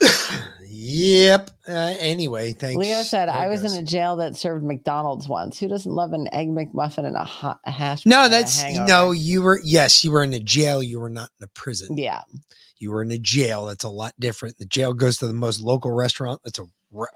Yep. 0.74 1.50
Uh, 1.68 1.72
anyway, 2.00 2.52
thanks. 2.54 2.76
Leo 2.78 3.02
said, 3.02 3.28
I 3.28 3.48
was 3.48 3.60
Digress. 3.60 3.76
in 3.76 3.84
a 3.84 3.86
jail 3.86 4.16
that 4.16 4.36
served 4.36 4.64
McDonald's 4.64 5.28
once. 5.28 5.58
Who 5.58 5.68
doesn't 5.68 5.92
love 5.92 6.14
an 6.14 6.32
egg 6.32 6.48
McMuffin 6.48 7.04
and 7.04 7.14
a, 7.14 7.24
hot, 7.24 7.60
a 7.66 7.70
hash 7.70 8.06
No, 8.06 8.16
brown 8.16 8.24
and 8.24 8.34
a 8.34 8.36
that's 8.38 8.64
no. 8.88 9.10
You 9.10 9.42
were 9.42 9.60
yes, 9.62 10.02
you 10.02 10.10
were 10.10 10.22
in 10.22 10.32
a 10.32 10.40
jail. 10.40 10.82
You 10.82 10.98
were 10.98 11.10
not 11.10 11.28
in 11.38 11.44
a 11.44 11.48
prison. 11.48 11.98
Yeah. 11.98 12.22
You 12.78 12.90
were 12.90 13.02
in 13.02 13.10
a 13.10 13.18
jail. 13.18 13.66
That's 13.66 13.84
a 13.84 13.88
lot 13.90 14.14
different. 14.18 14.56
The 14.58 14.64
jail 14.64 14.94
goes 14.94 15.18
to 15.18 15.26
the 15.26 15.34
most 15.34 15.60
local 15.60 15.90
restaurant 15.92 16.40
that's 16.42 16.58
a, 16.58 16.64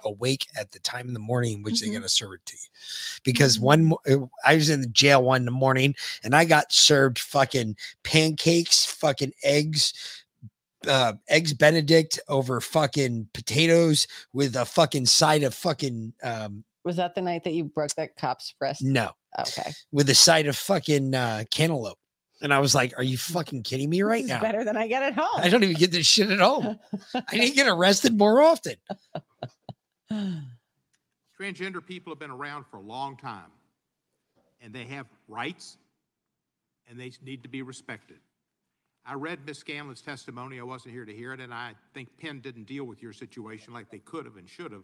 awake 0.04 0.46
at 0.58 0.70
the 0.72 0.78
time 0.80 1.08
in 1.08 1.14
the 1.14 1.20
morning 1.20 1.54
in 1.54 1.62
which 1.62 1.74
Mm-hmm. 1.76 1.84
they're 1.86 1.92
going 2.00 2.02
to 2.02 2.08
serve 2.08 2.32
it 2.34 2.46
to 2.46 2.56
you. 2.56 2.68
Because 3.24 3.58
one, 3.58 3.86
mo- 3.86 3.98
uh, 4.08 4.26
I 4.44 4.54
was 4.54 4.70
in 4.70 4.80
the 4.80 4.86
jail 4.86 5.22
one 5.24 5.42
in 5.42 5.44
the 5.46 5.50
morning 5.50 5.94
and 6.22 6.34
I 6.36 6.44
got 6.44 6.72
served 6.72 7.18
fucking 7.18 7.76
pancakes, 8.02 8.86
fucking 8.86 9.32
eggs, 9.42 9.92
uh, 10.86 11.14
eggs 11.28 11.52
Benedict 11.52 12.18
over 12.28 12.60
fucking 12.60 13.28
potatoes 13.34 14.06
with 14.32 14.56
a 14.56 14.64
fucking 14.64 15.06
side 15.06 15.42
of 15.42 15.54
fucking 15.54 16.12
um, 16.22 16.64
Was 16.84 16.96
that 16.96 17.14
the 17.14 17.22
night 17.22 17.44
that 17.44 17.52
you 17.52 17.64
broke 17.64 17.94
that 17.96 18.16
cop's 18.16 18.54
breast? 18.58 18.82
no, 18.82 19.10
Okay. 19.38 19.70
with 19.92 20.08
a 20.10 20.14
side 20.14 20.46
of 20.46 20.56
fucking 20.56 21.14
uh, 21.14 21.44
cantaloupe. 21.50 21.98
And 22.42 22.52
I 22.52 22.58
was 22.58 22.74
like, 22.74 22.92
Are 22.98 23.02
you 23.04 23.16
fucking 23.18 23.62
kidding 23.62 23.88
me 23.90 24.02
right 24.02 24.22
This 24.22 24.30
is 24.30 24.36
now? 24.36 24.40
better 24.40 24.64
than 24.64 24.76
I 24.76 24.86
get 24.88 25.02
at 25.02 25.14
home. 25.14 25.40
I 25.42 25.48
don't 25.48 25.62
even 25.64 25.76
get 25.76 25.90
this 25.92 26.06
shit 26.06 26.30
at 26.30 26.38
home. 26.40 26.78
I 27.14 27.36
need 27.36 27.50
to 27.50 27.54
get 27.56 27.66
arrested 27.68 28.16
more 28.16 28.42
often. 28.42 28.74
Transgender 31.38 31.84
people 31.84 32.12
have 32.12 32.18
been 32.18 32.30
around 32.30 32.64
for 32.70 32.78
a 32.78 32.82
long 32.82 33.16
time, 33.16 33.50
and 34.60 34.72
they 34.72 34.84
have 34.84 35.06
rights, 35.28 35.76
and 36.88 36.98
they 36.98 37.12
need 37.22 37.42
to 37.42 37.48
be 37.48 37.60
respected. 37.62 38.16
I 39.08 39.14
read 39.14 39.46
Ms. 39.46 39.62
Scanlan's 39.62 40.02
testimony. 40.02 40.58
I 40.58 40.64
wasn't 40.64 40.94
here 40.94 41.04
to 41.04 41.14
hear 41.14 41.32
it, 41.32 41.40
and 41.40 41.54
I 41.54 41.74
think 41.94 42.08
Penn 42.18 42.40
didn't 42.40 42.64
deal 42.64 42.84
with 42.84 43.02
your 43.02 43.12
situation 43.12 43.72
like 43.72 43.88
they 43.88 43.98
could 44.00 44.24
have 44.24 44.36
and 44.36 44.48
should 44.48 44.72
have 44.72 44.82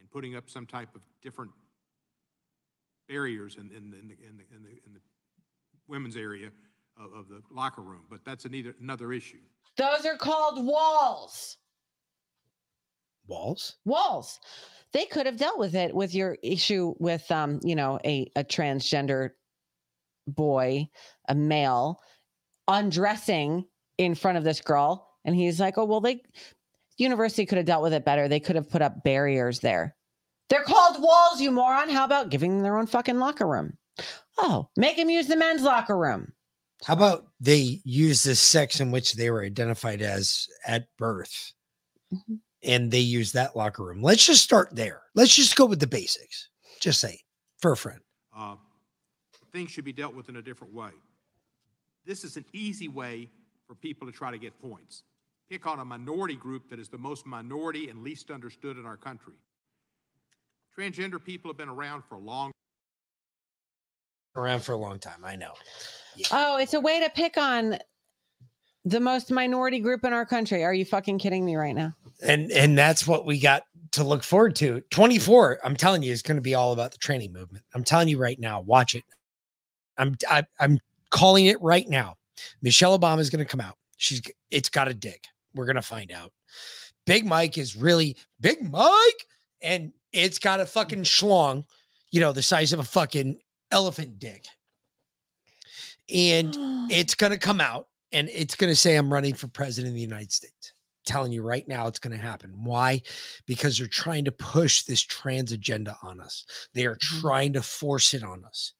in 0.00 0.06
putting 0.10 0.36
up 0.36 0.48
some 0.48 0.64
type 0.64 0.94
of 0.94 1.02
different 1.22 1.50
barriers 3.08 3.56
in, 3.56 3.70
in, 3.70 3.76
in, 3.76 3.84
the, 3.90 3.94
in, 3.94 4.08
the, 4.08 4.56
in, 4.56 4.62
the, 4.62 4.70
in 4.86 4.94
the 4.94 5.00
women's 5.86 6.16
area 6.16 6.50
of, 6.98 7.12
of 7.12 7.28
the 7.28 7.42
locker 7.50 7.82
room. 7.82 8.02
But 8.08 8.24
that's 8.24 8.46
another, 8.46 8.74
another 8.80 9.12
issue. 9.12 9.38
Those 9.76 10.06
are 10.06 10.16
called 10.16 10.64
walls. 10.64 11.58
Walls? 13.26 13.76
Walls. 13.84 14.40
They 14.92 15.04
could 15.04 15.26
have 15.26 15.36
dealt 15.36 15.58
with 15.58 15.74
it 15.74 15.94
with 15.94 16.14
your 16.14 16.38
issue 16.42 16.94
with 16.98 17.30
um, 17.30 17.60
you 17.62 17.76
know, 17.76 17.98
a, 18.04 18.30
a 18.34 18.42
transgender 18.42 19.30
boy, 20.26 20.88
a 21.28 21.34
male, 21.34 22.00
undressing 22.68 23.64
in 23.98 24.14
front 24.14 24.38
of 24.38 24.44
this 24.44 24.60
girl. 24.60 25.08
And 25.24 25.34
he's 25.34 25.58
like, 25.58 25.76
Oh, 25.78 25.84
well, 25.84 26.00
they 26.00 26.22
university 26.96 27.46
could 27.46 27.58
have 27.58 27.66
dealt 27.66 27.82
with 27.82 27.92
it 27.92 28.04
better. 28.04 28.28
They 28.28 28.40
could 28.40 28.56
have 28.56 28.70
put 28.70 28.82
up 28.82 29.02
barriers 29.04 29.60
there. 29.60 29.96
They're 30.50 30.62
called 30.62 31.02
walls, 31.02 31.40
you 31.40 31.50
moron. 31.50 31.88
How 31.90 32.04
about 32.04 32.30
giving 32.30 32.52
them 32.54 32.62
their 32.62 32.78
own 32.78 32.86
fucking 32.86 33.18
locker 33.18 33.46
room? 33.46 33.76
Oh, 34.38 34.68
make 34.76 34.96
them 34.96 35.10
use 35.10 35.26
the 35.26 35.36
men's 35.36 35.62
locker 35.62 35.96
room. 35.98 36.32
How 36.84 36.94
about 36.94 37.26
they 37.40 37.80
use 37.84 38.22
the 38.22 38.34
sex 38.36 38.78
in 38.80 38.90
which 38.92 39.14
they 39.14 39.30
were 39.30 39.42
identified 39.42 40.00
as 40.02 40.46
at 40.66 40.86
birth 40.98 41.52
Mm-hmm. 42.14 42.34
and 42.62 42.90
they 42.90 43.00
use 43.00 43.32
that 43.32 43.54
locker 43.56 43.84
room? 43.84 44.00
Let's 44.02 44.24
just 44.24 44.42
start 44.42 44.70
there. 44.74 45.02
Let's 45.14 45.34
just 45.34 45.56
go 45.56 45.66
with 45.66 45.80
the 45.80 45.86
basics. 45.86 46.48
Just 46.80 47.00
say 47.00 47.20
for 47.60 47.72
a 47.72 47.76
friend. 47.76 48.00
uh, 48.34 48.54
things 49.52 49.70
should 49.70 49.84
be 49.84 49.92
dealt 49.92 50.14
with 50.14 50.28
in 50.30 50.36
a 50.36 50.42
different 50.42 50.72
way. 50.72 50.90
This 52.08 52.24
is 52.24 52.38
an 52.38 52.46
easy 52.54 52.88
way 52.88 53.28
for 53.66 53.74
people 53.74 54.06
to 54.06 54.12
try 54.12 54.30
to 54.30 54.38
get 54.38 54.58
points. 54.62 55.02
Pick 55.50 55.66
on 55.66 55.78
a 55.78 55.84
minority 55.84 56.36
group 56.36 56.70
that 56.70 56.78
is 56.78 56.88
the 56.88 56.96
most 56.96 57.26
minority 57.26 57.90
and 57.90 58.02
least 58.02 58.30
understood 58.30 58.78
in 58.78 58.86
our 58.86 58.96
country. 58.96 59.34
Transgender 60.76 61.22
people 61.22 61.50
have 61.50 61.58
been 61.58 61.68
around 61.68 62.02
for 62.08 62.14
a 62.14 62.18
long 62.18 62.50
Around 64.36 64.60
for 64.60 64.72
a 64.72 64.76
long 64.76 64.98
time. 64.98 65.24
I 65.24 65.36
know. 65.36 65.52
Oh, 66.30 66.58
it's 66.58 66.72
a 66.72 66.80
way 66.80 67.00
to 67.00 67.10
pick 67.10 67.36
on 67.36 67.76
the 68.84 69.00
most 69.00 69.30
minority 69.30 69.80
group 69.80 70.04
in 70.04 70.12
our 70.12 70.24
country. 70.24 70.64
Are 70.64 70.72
you 70.72 70.84
fucking 70.84 71.18
kidding 71.18 71.44
me 71.44 71.56
right 71.56 71.74
now? 71.74 71.92
And 72.22 72.50
and 72.52 72.78
that's 72.78 73.06
what 73.06 73.26
we 73.26 73.40
got 73.40 73.64
to 73.92 74.04
look 74.04 74.22
forward 74.22 74.54
to. 74.56 74.80
24, 74.90 75.58
I'm 75.64 75.76
telling 75.76 76.02
you, 76.02 76.12
is 76.12 76.22
going 76.22 76.36
to 76.36 76.42
be 76.42 76.54
all 76.54 76.72
about 76.72 76.92
the 76.92 76.98
training 76.98 77.32
movement. 77.32 77.64
I'm 77.74 77.84
telling 77.84 78.08
you 78.08 78.18
right 78.18 78.38
now, 78.38 78.60
watch 78.60 78.94
it. 78.94 79.04
I'm 79.96 80.16
I, 80.30 80.44
I'm 80.60 80.78
calling 81.10 81.46
it 81.46 81.60
right 81.60 81.88
now. 81.88 82.16
Michelle 82.62 82.98
Obama 82.98 83.18
is 83.18 83.30
going 83.30 83.44
to 83.44 83.50
come 83.50 83.60
out. 83.60 83.76
She's 83.96 84.22
it's 84.50 84.68
got 84.68 84.88
a 84.88 84.94
dick. 84.94 85.24
We're 85.54 85.66
going 85.66 85.76
to 85.76 85.82
find 85.82 86.12
out. 86.12 86.32
Big 87.06 87.24
Mike 87.24 87.58
is 87.58 87.76
really 87.76 88.16
Big 88.40 88.70
Mike, 88.70 89.26
and 89.62 89.92
it's 90.12 90.38
got 90.38 90.60
a 90.60 90.66
fucking 90.66 91.02
schlong, 91.02 91.64
you 92.10 92.20
know, 92.20 92.32
the 92.32 92.42
size 92.42 92.72
of 92.72 92.80
a 92.80 92.84
fucking 92.84 93.38
elephant 93.70 94.18
dick. 94.18 94.44
And 96.12 96.54
it's 96.90 97.14
going 97.14 97.32
to 97.32 97.38
come 97.38 97.60
out 97.60 97.88
and 98.12 98.28
it's 98.32 98.54
going 98.54 98.70
to 98.70 98.76
say, 98.76 98.96
I'm 98.96 99.12
running 99.12 99.34
for 99.34 99.48
president 99.48 99.92
of 99.92 99.94
the 99.94 100.00
United 100.00 100.32
States. 100.32 100.72
telling 101.04 101.32
you 101.32 101.42
right 101.42 101.66
now, 101.68 101.86
it's 101.86 101.98
going 101.98 102.16
to 102.16 102.22
happen. 102.22 102.52
Why? 102.62 103.02
Because 103.46 103.78
they're 103.78 103.86
trying 103.86 104.24
to 104.26 104.32
push 104.32 104.82
this 104.82 105.02
trans 105.02 105.52
agenda 105.52 105.96
on 106.02 106.20
us. 106.20 106.44
They 106.74 106.86
are 106.86 106.96
mm-hmm. 106.96 107.20
trying 107.20 107.52
to 107.54 107.62
force 107.62 108.14
it 108.14 108.22
on 108.22 108.44
us. 108.44 108.74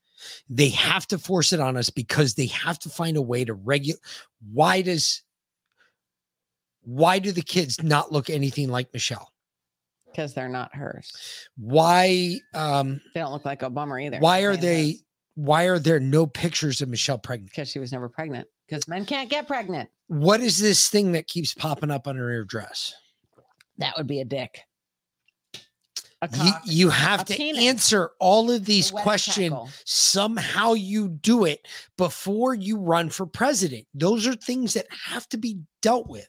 They 0.49 0.69
have 0.71 1.07
to 1.09 1.19
force 1.19 1.53
it 1.53 1.61
on 1.61 1.77
us 1.77 1.91
because 1.91 2.35
they 2.35 2.47
have 2.47 2.79
to 2.81 2.89
find 2.89 3.17
a 3.17 3.23
way 3.23 3.45
to 3.45 3.55
regulate. 3.55 4.01
Why 4.53 4.83
does 4.83 5.23
why 6.83 7.19
do 7.19 7.33
the 7.33 7.43
kids 7.43 7.83
not 7.83 8.13
look 8.13 8.31
anything 8.31 8.69
like 8.69 8.93
Michelle? 8.93 9.31
Because 10.07 10.33
they're 10.35 10.49
not 10.49 10.75
hers. 10.75 11.13
Why 11.57 12.41
um 12.55 13.01
They 13.15 13.21
don't 13.21 13.33
look 13.33 13.45
like 13.45 13.61
Obama 13.61 14.03
either. 14.05 14.19
why 14.19 14.41
are 14.43 14.57
they 14.57 14.97
why 15.35 15.65
are 15.65 15.79
there 15.79 16.01
no 16.01 16.27
pictures 16.27 16.81
of 16.81 16.89
Michelle 16.89 17.19
pregnant? 17.19 17.51
Because 17.51 17.69
she 17.69 17.79
was 17.79 17.93
never 17.93 18.09
pregnant. 18.09 18.49
Because 18.67 18.89
men 18.89 19.05
can't 19.07 19.31
get 19.31 19.47
pregnant. 19.47 19.89
What 20.09 20.41
is 20.41 20.59
this 20.59 20.89
thing 20.89 21.13
that 21.13 21.27
keeps 21.29 21.55
popping 21.55 21.91
up 21.91 22.09
under 22.09 22.29
her 22.31 22.45
dress? 22.45 22.95
That 23.79 23.97
would 23.97 24.07
be 24.09 24.21
a 24.21 24.25
dick. 24.25 24.61
A 26.21 26.29
You, 26.33 26.53
cock, 26.53 26.63
you 26.65 26.91
have 26.91 27.25
to 27.27 27.35
penis, 27.35 27.63
answer 27.65 28.11
all 28.19 28.51
of 28.51 28.65
these 28.65 28.91
questions. 28.91 29.51
tackle. 29.51 29.71
Somehow 29.85 30.73
you 30.73 31.09
do 31.09 31.45
it 31.45 31.67
before 31.97 32.55
you 32.55 32.77
run 32.79 33.09
for 33.09 33.25
president. 33.25 33.87
Those 33.95 34.27
are 34.27 34.35
things 34.35 34.75
that 34.75 34.87
have 35.07 35.29
to 35.29 35.37
be 35.39 35.59
dealt 35.81 36.09
with. 36.09 36.29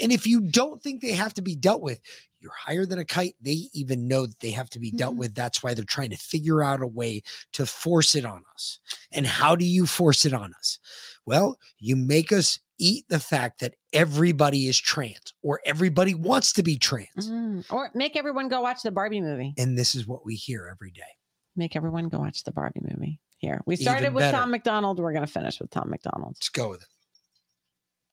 And 0.00 0.12
if 0.12 0.26
you 0.26 0.40
don't 0.40 0.82
think 0.82 1.02
they 1.02 1.12
have 1.12 1.34
to 1.34 1.42
be 1.42 1.54
dealt 1.54 1.82
with, 1.82 2.00
you're 2.40 2.52
higher 2.58 2.86
than 2.86 2.98
a 2.98 3.04
kite. 3.04 3.36
They 3.42 3.68
even 3.74 4.08
know 4.08 4.24
that 4.26 4.40
they 4.40 4.50
have 4.50 4.70
to 4.70 4.80
be 4.80 4.88
Mm-hmm. 4.88 4.96
dealt 4.96 5.16
with. 5.16 5.34
That's 5.34 5.62
why 5.62 5.74
they're 5.74 5.84
trying 5.84 6.10
to 6.10 6.16
figure 6.16 6.62
out 6.62 6.80
a 6.82 6.86
way 6.86 7.22
to 7.52 7.66
force 7.66 8.14
it 8.14 8.24
on 8.24 8.42
us. 8.54 8.80
And 9.12 9.26
how 9.26 9.54
do 9.56 9.64
you 9.66 9.86
force 9.86 10.24
it 10.24 10.32
on 10.32 10.54
us? 10.58 10.78
Well, 11.26 11.58
you 11.78 11.94
make 11.96 12.32
us 12.32 12.58
eat 12.78 13.04
the 13.08 13.20
fact 13.20 13.60
that 13.60 13.74
everybody 13.92 14.66
is 14.68 14.78
trans 14.78 15.34
or 15.42 15.60
everybody 15.64 16.14
wants 16.14 16.52
to 16.54 16.62
be 16.62 16.76
trans. 16.78 17.28
Mm, 17.30 17.64
Or 17.70 17.90
make 17.94 18.16
everyone 18.16 18.48
go 18.48 18.60
watch 18.60 18.82
the 18.82 18.90
Barbie 18.90 19.20
movie. 19.20 19.54
And 19.58 19.78
this 19.78 19.94
is 19.94 20.06
what 20.06 20.24
we 20.24 20.34
hear 20.34 20.68
every 20.70 20.90
day. 20.90 21.02
Make 21.56 21.76
everyone 21.76 22.08
go 22.08 22.18
watch 22.18 22.44
the 22.44 22.52
Barbie 22.52 22.80
movie. 22.82 23.20
Here. 23.38 23.60
We 23.66 23.74
Even 23.74 23.82
started 23.84 24.14
with 24.14 24.22
better. 24.22 24.36
Tom 24.38 24.50
MacDonald. 24.52 25.00
We're 25.00 25.12
going 25.12 25.26
to 25.26 25.32
finish 25.32 25.60
with 25.60 25.70
Tom 25.70 25.90
MacDonald. 25.90 26.34
Let's 26.36 26.48
go 26.48 26.70
with 26.70 26.82
it. 26.82 26.88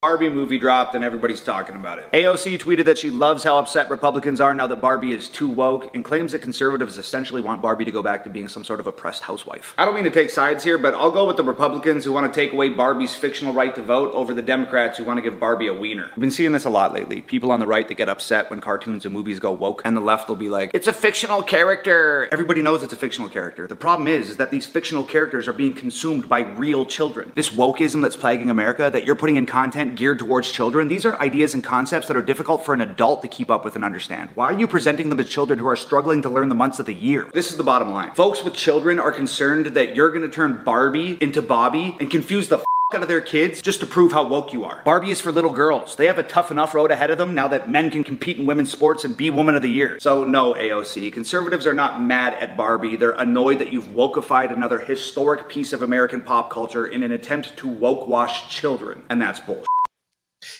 Barbie 0.02 0.30
movie 0.30 0.58
dropped 0.58 0.96
and 0.96 1.04
everybody's 1.04 1.42
talking 1.42 1.76
about 1.76 2.00
it. 2.00 2.10
AOC 2.14 2.58
tweeted 2.58 2.86
that 2.86 2.98
she 2.98 3.10
loves 3.10 3.44
how 3.44 3.58
upset 3.58 3.90
Republicans 3.90 4.40
are 4.40 4.54
now 4.54 4.66
that 4.66 4.80
Barbie 4.80 5.12
is 5.12 5.28
too 5.28 5.50
woke 5.50 5.94
and 5.94 6.06
claims 6.06 6.32
that 6.32 6.40
conservatives 6.40 6.98
essentially 6.98 7.42
want 7.42 7.62
Barbie 7.62 7.84
to 7.84 7.92
go 7.92 8.02
back 8.02 8.24
to 8.24 8.30
being 8.30 8.48
some 8.48 8.64
sort 8.64 8.80
of 8.80 8.88
oppressed 8.88 9.24
housewife. 9.24 9.74
I 9.78 9.84
don't 9.84 9.94
mean 9.94 10.06
to 10.06 10.10
take 10.10 10.30
sides 10.30 10.64
here, 10.64 10.78
but 10.78 10.94
I'll 10.94 11.12
go 11.12 11.28
with 11.28 11.36
the 11.36 11.44
Republicans 11.44 12.06
who 12.06 12.14
want 12.14 12.34
to 12.34 12.42
take 12.42 12.54
away 12.54 12.70
Barbie's 12.70 13.14
fictional 13.14 13.54
right 13.54 13.76
to 13.76 13.82
vote 13.82 14.14
over 14.14 14.34
the 14.34 14.42
Democrats 14.42 14.98
who 14.98 15.04
want 15.04 15.18
to 15.18 15.22
give 15.22 15.38
Barbie 15.38 15.68
a 15.68 15.74
wiener. 15.74 16.10
I've 16.14 16.20
been 16.22 16.32
seeing 16.32 16.54
this 16.54 16.64
a 16.64 16.70
lot 16.70 16.94
lately. 16.94 17.20
People 17.20 17.52
on 17.52 17.60
the 17.60 17.68
right 17.68 17.86
that 17.86 17.96
get 17.96 18.08
upset 18.08 18.50
when 18.50 18.62
cartoons 18.62 19.04
and 19.04 19.14
movies 19.14 19.38
go 19.40 19.52
woke, 19.52 19.82
and 19.84 19.98
the 19.98 20.02
left 20.02 20.30
will 20.30 20.38
be 20.38 20.50
like, 20.50 20.72
it's 20.74 20.88
a 20.88 20.94
fictional 20.94 21.44
character. 21.44 22.30
Everybody 22.32 22.62
knows 22.62 22.84
it's 22.84 22.94
a 22.94 22.96
fictional 22.96 23.28
character. 23.28 23.68
The 23.68 23.76
problem 23.76 24.08
is, 24.08 24.30
is 24.30 24.38
that 24.38 24.50
these 24.50 24.66
fictional 24.66 25.04
characters 25.04 25.46
are 25.50 25.54
being 25.54 25.74
consumed 25.74 26.30
by 26.30 26.40
real 26.40 26.86
children. 26.86 27.34
This 27.36 27.50
wokeism 27.50 28.02
that's 28.02 28.16
plaguing 28.16 28.50
America, 28.50 28.90
that 28.94 29.04
you're 29.04 29.16
putting 29.16 29.36
in 29.36 29.46
content 29.46 29.89
geared 29.96 30.20
towards 30.20 30.52
children, 30.52 30.88
these 30.88 31.06
are 31.06 31.20
ideas 31.20 31.54
and 31.54 31.64
concepts 31.64 32.08
that 32.08 32.18
are 32.18 32.22
difficult 32.22 32.66
for 32.66 32.74
an 32.74 32.82
adult 32.82 33.22
to 33.22 33.28
keep 33.28 33.50
up 33.50 33.66
with 33.66 33.76
and 33.76 33.86
understand. 33.86 34.30
Why 34.36 34.46
are 34.46 34.60
you 34.60 34.68
presenting 34.68 35.10
them 35.10 35.18
to 35.18 35.24
children 35.24 35.60
who 35.60 35.68
are 35.68 35.76
struggling 35.76 36.22
to 36.24 36.30
learn 36.30 36.50
the 36.50 36.56
months 36.56 36.80
of 36.80 36.86
the 36.86 36.94
year? 36.94 37.30
This 37.34 37.52
is 37.52 37.58
the 37.58 37.64
bottom 37.64 37.92
line. 37.92 38.14
Folks 38.14 38.44
with 38.44 38.54
children 38.54 39.00
are 39.00 39.12
concerned 39.12 39.68
that 39.68 39.96
you're 39.96 40.12
gonna 40.12 40.30
turn 40.30 40.64
Barbie 40.64 41.18
into 41.22 41.42
Bobby 41.42 41.96
and 42.00 42.10
confuse 42.10 42.50
the 42.50 42.64
out 42.92 43.04
of 43.04 43.08
their 43.08 43.22
kids 43.22 43.62
just 43.62 43.82
to 43.82 43.86
prove 43.86 44.12
how 44.12 44.28
woke 44.28 44.52
you 44.52 44.66
are. 44.66 44.82
Barbie 44.84 45.12
is 45.12 45.22
for 45.22 45.32
little 45.32 45.52
girls. 45.52 45.96
They 45.96 46.08
have 46.08 46.18
a 46.18 46.24
tough 46.24 46.50
enough 46.50 46.74
road 46.74 46.90
ahead 46.90 47.12
of 47.12 47.20
them 47.20 47.36
now 47.36 47.48
that 47.50 47.70
men 47.70 47.92
can 47.92 48.04
compete 48.04 48.40
in 48.40 48.48
women's 48.48 48.72
sports 48.72 49.04
and 49.04 49.16
be 49.16 49.30
woman 49.30 49.54
of 49.54 49.62
the 49.62 49.70
year. 49.70 50.00
So 50.00 50.24
no, 50.24 50.56
AOC. 50.56 51.14
Conservatives 51.14 51.68
are 51.68 51.74
not 51.74 52.02
mad 52.02 52.34
at 52.40 52.58
Barbie. 52.58 52.96
They're 52.96 53.12
annoyed 53.12 53.60
that 53.60 53.72
you've 53.72 53.90
wokeified 53.90 54.52
another 54.52 54.80
historic 54.80 55.48
piece 55.48 55.72
of 55.72 55.84
American 55.84 56.20
pop 56.20 56.50
culture 56.50 56.88
in 56.88 57.04
an 57.04 57.12
attempt 57.12 57.56
to 57.58 57.68
woke 57.68 58.08
wash 58.08 58.50
children. 58.50 59.04
And 59.12 59.22
that's 59.22 59.40
bullshit. 59.40 59.68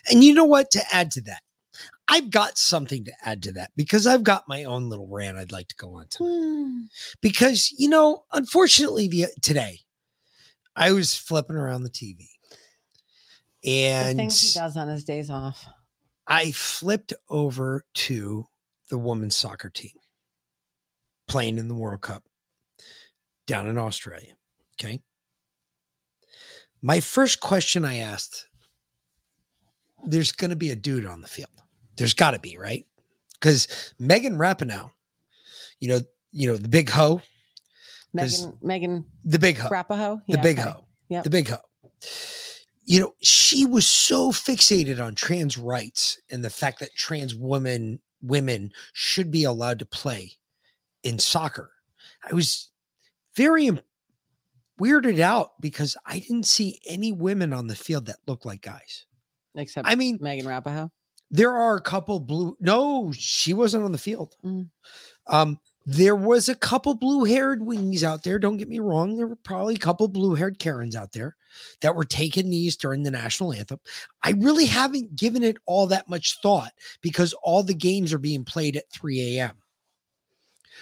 And 0.10 0.24
you 0.24 0.34
know 0.34 0.46
what? 0.46 0.72
To 0.72 0.82
add 0.92 1.12
to 1.12 1.22
that, 1.22 1.42
I've 2.08 2.32
got 2.32 2.58
something 2.58 3.06
to 3.06 3.12
add 3.24 3.44
to 3.44 3.52
that 3.54 3.72
because 3.76 4.08
I've 4.08 4.24
got 4.24 4.48
my 4.48 4.64
own 4.64 4.90
little 4.90 5.08
rant 5.08 5.38
I'd 5.38 5.52
like 5.52 5.68
to 5.70 5.76
go 5.76 5.96
on 5.96 6.08
to. 6.10 6.18
Hmm. 6.24 6.82
Because, 7.22 7.72
you 7.78 7.88
know, 7.88 8.24
unfortunately, 8.34 9.08
the, 9.08 9.28
today 9.42 9.80
I 10.76 10.92
was 10.92 11.16
flipping 11.16 11.56
around 11.56 11.84
the 11.84 11.90
TV 11.90 12.28
The 13.64 13.86
and 13.86 14.18
things 14.18 14.54
he 14.54 14.60
does 14.60 14.76
on 14.76 14.88
his 14.88 15.04
days 15.04 15.30
off. 15.30 15.66
I 16.28 16.52
flipped 16.52 17.14
over 17.30 17.84
to 17.94 18.46
the 18.90 18.98
women's 18.98 19.36
soccer 19.36 19.70
team 19.70 19.92
playing 21.28 21.60
in 21.60 21.68
the 21.68 21.76
World 21.76 22.02
Cup 22.02 22.24
down 23.46 23.68
in 23.68 23.78
Australia. 23.78 24.34
Okay. 24.80 25.02
My 26.82 27.00
first 27.00 27.40
question 27.40 27.86
I 27.86 27.98
asked 27.98 28.48
there's 30.06 30.32
going 30.32 30.50
to 30.50 30.56
be 30.56 30.72
a 30.72 30.76
dude 30.76 31.06
on 31.06 31.22
the 31.22 31.28
field. 31.28 31.50
There's 31.98 32.14
got 32.14 32.32
to 32.32 32.40
be, 32.40 32.58
right? 32.58 32.86
Because 33.34 33.94
Megan 34.00 34.38
Rapinoe, 34.38 34.92
you 35.80 35.90
know, 35.90 36.00
you 36.32 36.48
know, 36.48 36.58
the 36.58 36.68
big 36.68 36.90
hoe. 36.90 37.22
Megan, 38.14 38.58
Megan 38.62 39.06
the 39.24 39.40
big 39.40 39.58
hoe, 39.58 39.70
Rappahoe. 39.70 40.22
the 40.28 40.40
big 40.40 40.58
okay. 40.58 40.70
hoe, 40.70 40.84
yeah, 41.10 41.22
the 41.22 41.30
big 41.30 41.48
hoe. 41.48 41.58
you 42.86 43.00
know, 43.00 43.14
she 43.22 43.68
was 43.68 43.88
so 43.88 44.32
fixated 44.32 45.00
on 45.00 45.14
trans 45.14 45.60
rights 45.60 46.20
and 46.32 46.44
the 46.44 46.50
fact 46.50 46.80
that 46.80 46.96
trans 46.96 47.36
women 47.36 48.00
women 48.22 48.72
should 48.94 49.30
be 49.30 49.44
allowed 49.44 49.80
to 49.80 49.86
play 49.86 50.32
in 51.04 51.20
soccer. 51.20 51.72
I 52.30 52.34
was 52.34 52.70
very 53.36 53.70
weirded 54.80 55.20
out 55.20 55.52
because 55.62 55.96
I 56.06 56.20
didn't 56.20 56.48
see 56.48 56.80
any 56.88 57.12
women 57.12 57.54
on 57.54 57.68
the 57.68 57.76
field 57.76 58.08
that 58.08 58.18
looked 58.28 58.46
like 58.46 58.62
guys. 58.62 59.06
Except 59.56 59.88
I 59.88 59.96
mean 59.96 60.18
Megan 60.22 60.46
Rapahoe. 60.46 60.90
There 61.32 61.56
are 61.56 61.76
a 61.76 61.82
couple 61.82 62.20
blue. 62.20 62.58
No, 62.60 63.12
she 63.16 63.54
wasn't 63.54 63.84
on 63.84 63.92
the 63.92 63.98
field. 63.98 64.36
Mm. 64.44 64.70
Um, 65.28 65.60
there 65.86 66.16
was 66.16 66.50
a 66.50 66.56
couple 66.56 66.94
blue-haired 66.96 67.64
wings 67.64 68.04
out 68.04 68.24
there. 68.24 68.40
Don't 68.40 68.58
get 68.58 68.68
me 68.68 68.80
wrong. 68.80 69.16
There 69.16 69.28
were 69.28 69.36
probably 69.36 69.76
a 69.76 69.80
couple 69.80 70.08
blue-haired 70.08 70.60
Karens 70.60 70.96
out 70.96 71.12
there 71.14 71.36
that 71.82 71.96
were 71.96 72.06
taking 72.06 72.50
knees 72.50 72.76
during 72.76 73.04
the 73.04 73.12
national 73.12 73.54
anthem. 73.54 73.80
I 74.24 74.32
really 74.32 74.66
haven't 74.66 75.16
given 75.16 75.44
it 75.44 75.58
all 75.66 75.88
that 75.88 76.10
much 76.10 76.40
thought 76.42 76.74
because 77.02 77.34
all 77.44 77.64
the 77.64 77.74
games 77.74 78.14
are 78.14 78.20
being 78.20 78.44
played 78.44 78.76
at 78.76 78.92
3 78.92 79.38
a.m. 79.38 79.52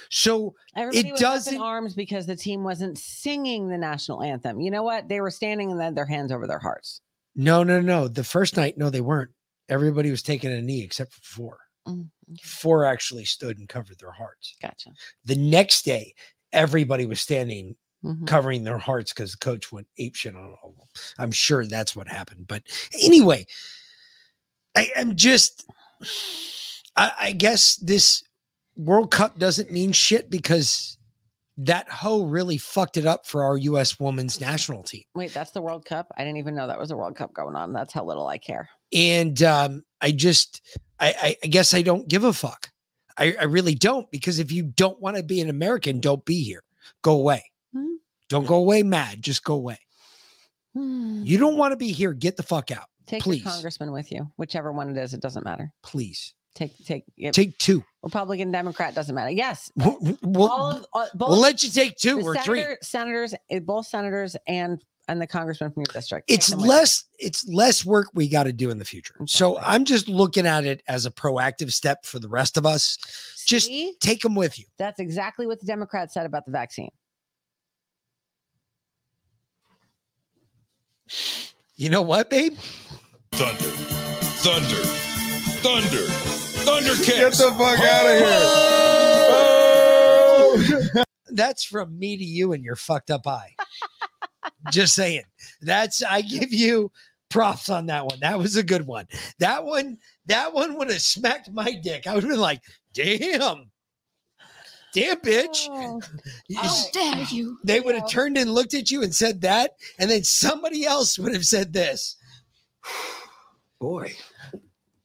So 0.10 0.56
Everybody 0.76 1.10
it 1.10 1.12
was 1.14 1.24
up 1.24 1.28
in 1.28 1.36
doesn't. 1.36 1.62
arms 1.62 1.94
because 1.94 2.26
the 2.26 2.36
team 2.36 2.64
wasn't 2.64 2.98
singing 2.98 3.68
the 3.68 3.78
national 3.78 4.24
anthem. 4.24 4.62
You 4.62 4.72
know 4.72 4.84
what? 4.84 5.08
They 5.10 5.22
were 5.22 5.32
standing 5.32 5.72
and 5.72 5.82
had 5.82 5.96
their 5.96 6.06
hands 6.06 6.32
over 6.32 6.48
their 6.48 6.60
hearts. 6.60 7.02
No, 7.38 7.64
no, 7.64 7.80
no. 7.80 8.08
The 8.10 8.24
first 8.24 8.58
night, 8.58 8.78
no, 8.78 8.90
they 8.90 9.00
weren't. 9.02 9.32
Everybody 9.70 10.12
was 10.12 10.24
taking 10.24 10.52
a 10.52 10.62
knee 10.62 10.82
except 10.84 11.14
for 11.14 11.22
four. 11.22 11.58
Mm, 11.88 12.10
Four 12.44 12.84
actually 12.84 13.24
stood 13.24 13.58
and 13.60 13.70
covered 13.70 13.98
their 14.00 14.12
hearts. 14.12 14.56
Gotcha. 14.62 14.90
The 15.24 15.36
next 15.36 15.86
day, 15.86 16.14
everybody 16.52 17.06
was 17.06 17.22
standing 17.22 17.76
Mhm. 18.04 18.28
covering 18.28 18.64
their 18.64 18.78
hearts 18.78 19.14
because 19.14 19.32
the 19.32 19.38
coach 19.38 19.72
went 19.72 19.88
ape 19.98 20.16
shit 20.16 20.36
on 20.36 20.44
all 20.62 20.70
of 20.72 20.76
them. 20.78 20.88
I'm 21.18 21.32
sure 21.32 21.66
that's 21.66 21.96
what 21.96 22.08
happened. 22.08 22.48
But 22.48 22.64
anyway, 23.02 23.46
I 24.76 24.92
am 24.96 25.16
just 25.16 25.66
I, 26.96 27.12
I 27.20 27.32
guess 27.32 27.76
this 27.78 28.24
World 28.76 29.10
Cup 29.12 29.40
doesn't 29.40 29.72
mean 29.72 29.92
shit 29.94 30.30
because 30.30 30.97
that 31.58 31.90
hoe 31.90 32.24
really 32.24 32.58
fucked 32.58 32.98
it 32.98 33.06
up 33.06 33.26
for 33.26 33.44
our 33.44 33.58
US 33.58 34.00
women's 34.00 34.40
national 34.40 34.84
team. 34.84 35.04
Wait, 35.16 35.34
that's 35.34 35.52
the 35.52 35.62
World 35.62 35.86
Cup? 35.86 36.08
I 36.18 36.24
didn't 36.24 36.38
even 36.38 36.56
know 36.56 36.68
that 36.68 36.80
was 36.80 36.92
a 36.92 36.98
World 36.98 37.16
Cup 37.16 37.34
going 37.34 37.56
on. 37.56 37.74
That's 37.74 37.94
how 37.94 38.06
little 38.06 38.28
I 38.28 38.38
care. 38.38 38.70
and 38.94 39.42
um, 39.44 39.84
I 40.02 40.12
just, 40.12 40.62
I, 41.00 41.14
I, 41.22 41.36
I 41.44 41.48
guess 41.48 41.74
I 41.74 41.82
don't 41.82 42.08
give 42.08 42.24
a 42.24 42.34
fuck. 42.34 42.70
I, 43.18 43.36
I 43.40 43.46
really 43.46 43.74
don't 43.74 44.10
because 44.12 44.38
if 44.38 44.52
you 44.52 44.64
don't 44.64 45.02
want 45.02 45.18
to 45.18 45.24
be 45.24 45.42
an 45.42 45.50
American, 45.50 46.00
don't 46.00 46.24
be 46.24 46.44
here. 46.44 46.62
Go 47.02 47.14
away. 47.14 47.44
Hmm. 47.74 47.96
Don't 48.30 48.46
go 48.46 48.56
away 48.56 48.84
mad. 48.84 49.24
Just 49.24 49.44
go 49.44 49.56
away. 49.56 49.80
You 50.76 51.40
don't 51.40 51.58
want 51.58 51.72
to 51.72 51.76
be 51.78 51.92
here. 51.92 52.14
Get 52.14 52.38
the 52.38 52.44
fuck 52.44 52.70
out, 52.70 52.86
Take 53.08 53.24
please. 53.24 53.44
your 53.44 53.52
congressman 53.52 53.92
with 53.92 54.12
you, 54.12 54.32
whichever 54.38 54.72
one 54.72 54.92
it 54.96 54.98
is. 54.98 55.16
It 55.16 55.22
doesn't 55.22 55.44
matter. 55.44 55.72
Please 55.82 56.36
Take 56.58 56.76
take 56.86 57.04
it- 57.18 57.34
take 57.36 57.56
two. 57.60 57.84
Republican, 58.02 58.52
Democrat 58.52 58.96
doesn't 58.96 59.14
matter. 59.14 59.30
Yes, 59.30 59.72
We'll, 59.76 60.50
all 60.50 60.72
of, 60.72 60.86
uh, 60.92 61.06
both 61.14 61.30
we'll 61.30 61.40
let 61.40 61.62
you 61.62 61.70
take 61.70 61.98
two 61.98 62.16
the 62.18 62.24
or 62.24 62.36
three. 62.38 62.66
senators, 62.82 63.36
uh, 63.52 63.60
both 63.60 63.86
senators, 63.86 64.36
and 64.48 64.84
and 65.08 65.22
the 65.22 65.28
congressman 65.28 65.72
from 65.72 65.82
your 65.82 65.94
district. 65.94 66.30
It's 66.32 66.48
them 66.48 66.58
with 66.60 66.68
less. 66.68 67.04
It's 67.20 67.48
less 67.48 67.86
work 67.86 68.08
we 68.16 68.28
got 68.28 68.44
to 68.46 68.54
do 68.54 68.72
in 68.72 68.80
the 68.80 68.86
future. 68.86 69.14
So 69.28 69.60
I'm 69.60 69.86
just 69.86 70.08
looking 70.10 70.48
at 70.48 70.66
it 70.66 70.82
as 70.88 71.06
a 71.06 71.12
proactive 71.12 71.72
step 71.72 72.06
for 72.08 72.18
the 72.18 72.28
rest 72.28 72.58
of 72.58 72.66
us. 72.66 72.98
Just 73.46 73.68
See? 73.68 73.94
take 74.00 74.22
them 74.22 74.34
with 74.34 74.58
you. 74.58 74.66
That's 74.80 75.00
exactly 75.00 75.46
what 75.46 75.60
the 75.60 75.68
Democrats 75.68 76.16
said 76.16 76.26
about 76.26 76.46
the 76.46 76.52
vaccine. 76.52 76.90
You 81.76 81.90
know 81.90 82.02
what, 82.02 82.30
babe? 82.32 82.58
Thunder, 83.34 83.70
thunder, 84.42 84.84
thunder, 85.62 86.37
thundercats. 86.68 87.06
Get 87.06 87.34
the 87.34 87.52
fuck 87.58 87.80
out 87.80 88.06
of 88.06 88.20
here. 90.94 91.04
That's 91.30 91.64
from 91.64 91.98
me 91.98 92.18
to 92.18 92.24
you 92.24 92.54
and 92.54 92.64
your 92.64 92.76
fucked 92.76 93.10
up 93.12 93.28
eye. 93.28 93.56
Just 94.72 94.96
saying. 94.96 95.24
That's 95.62 96.02
I 96.04 96.22
give 96.22 96.54
you 96.54 96.92
props 97.30 97.70
on 97.70 97.86
that 97.88 98.06
one. 98.06 98.20
That 98.22 98.40
was 98.40 98.56
a 98.56 98.64
good 98.64 98.88
one. 98.88 99.08
That 99.40 99.66
one, 99.66 99.98
that 100.28 100.54
one 100.54 100.78
would 100.78 100.90
have 100.90 101.02
smacked 101.02 101.52
my 101.52 101.74
dick. 101.84 102.08
I 102.08 102.14
would 102.14 102.24
have 102.24 102.32
been 102.32 102.40
like, 102.40 102.62
damn. 102.94 103.70
Damn, 104.94 105.18
bitch. 105.18 105.68
Oh, 105.70 106.00
How 106.56 106.76
dare 106.94 107.26
you? 107.30 107.58
They 107.64 107.82
would 107.82 107.96
have 107.96 108.10
turned 108.10 108.38
and 108.38 108.54
looked 108.54 108.74
at 108.74 108.90
you 108.90 109.04
and 109.04 109.14
said 109.14 109.42
that, 109.42 109.72
and 110.00 110.10
then 110.10 110.24
somebody 110.24 110.86
else 110.86 111.20
would 111.20 111.34
have 111.34 111.46
said 111.46 111.74
this. 111.74 112.16
Boy, 113.80 114.16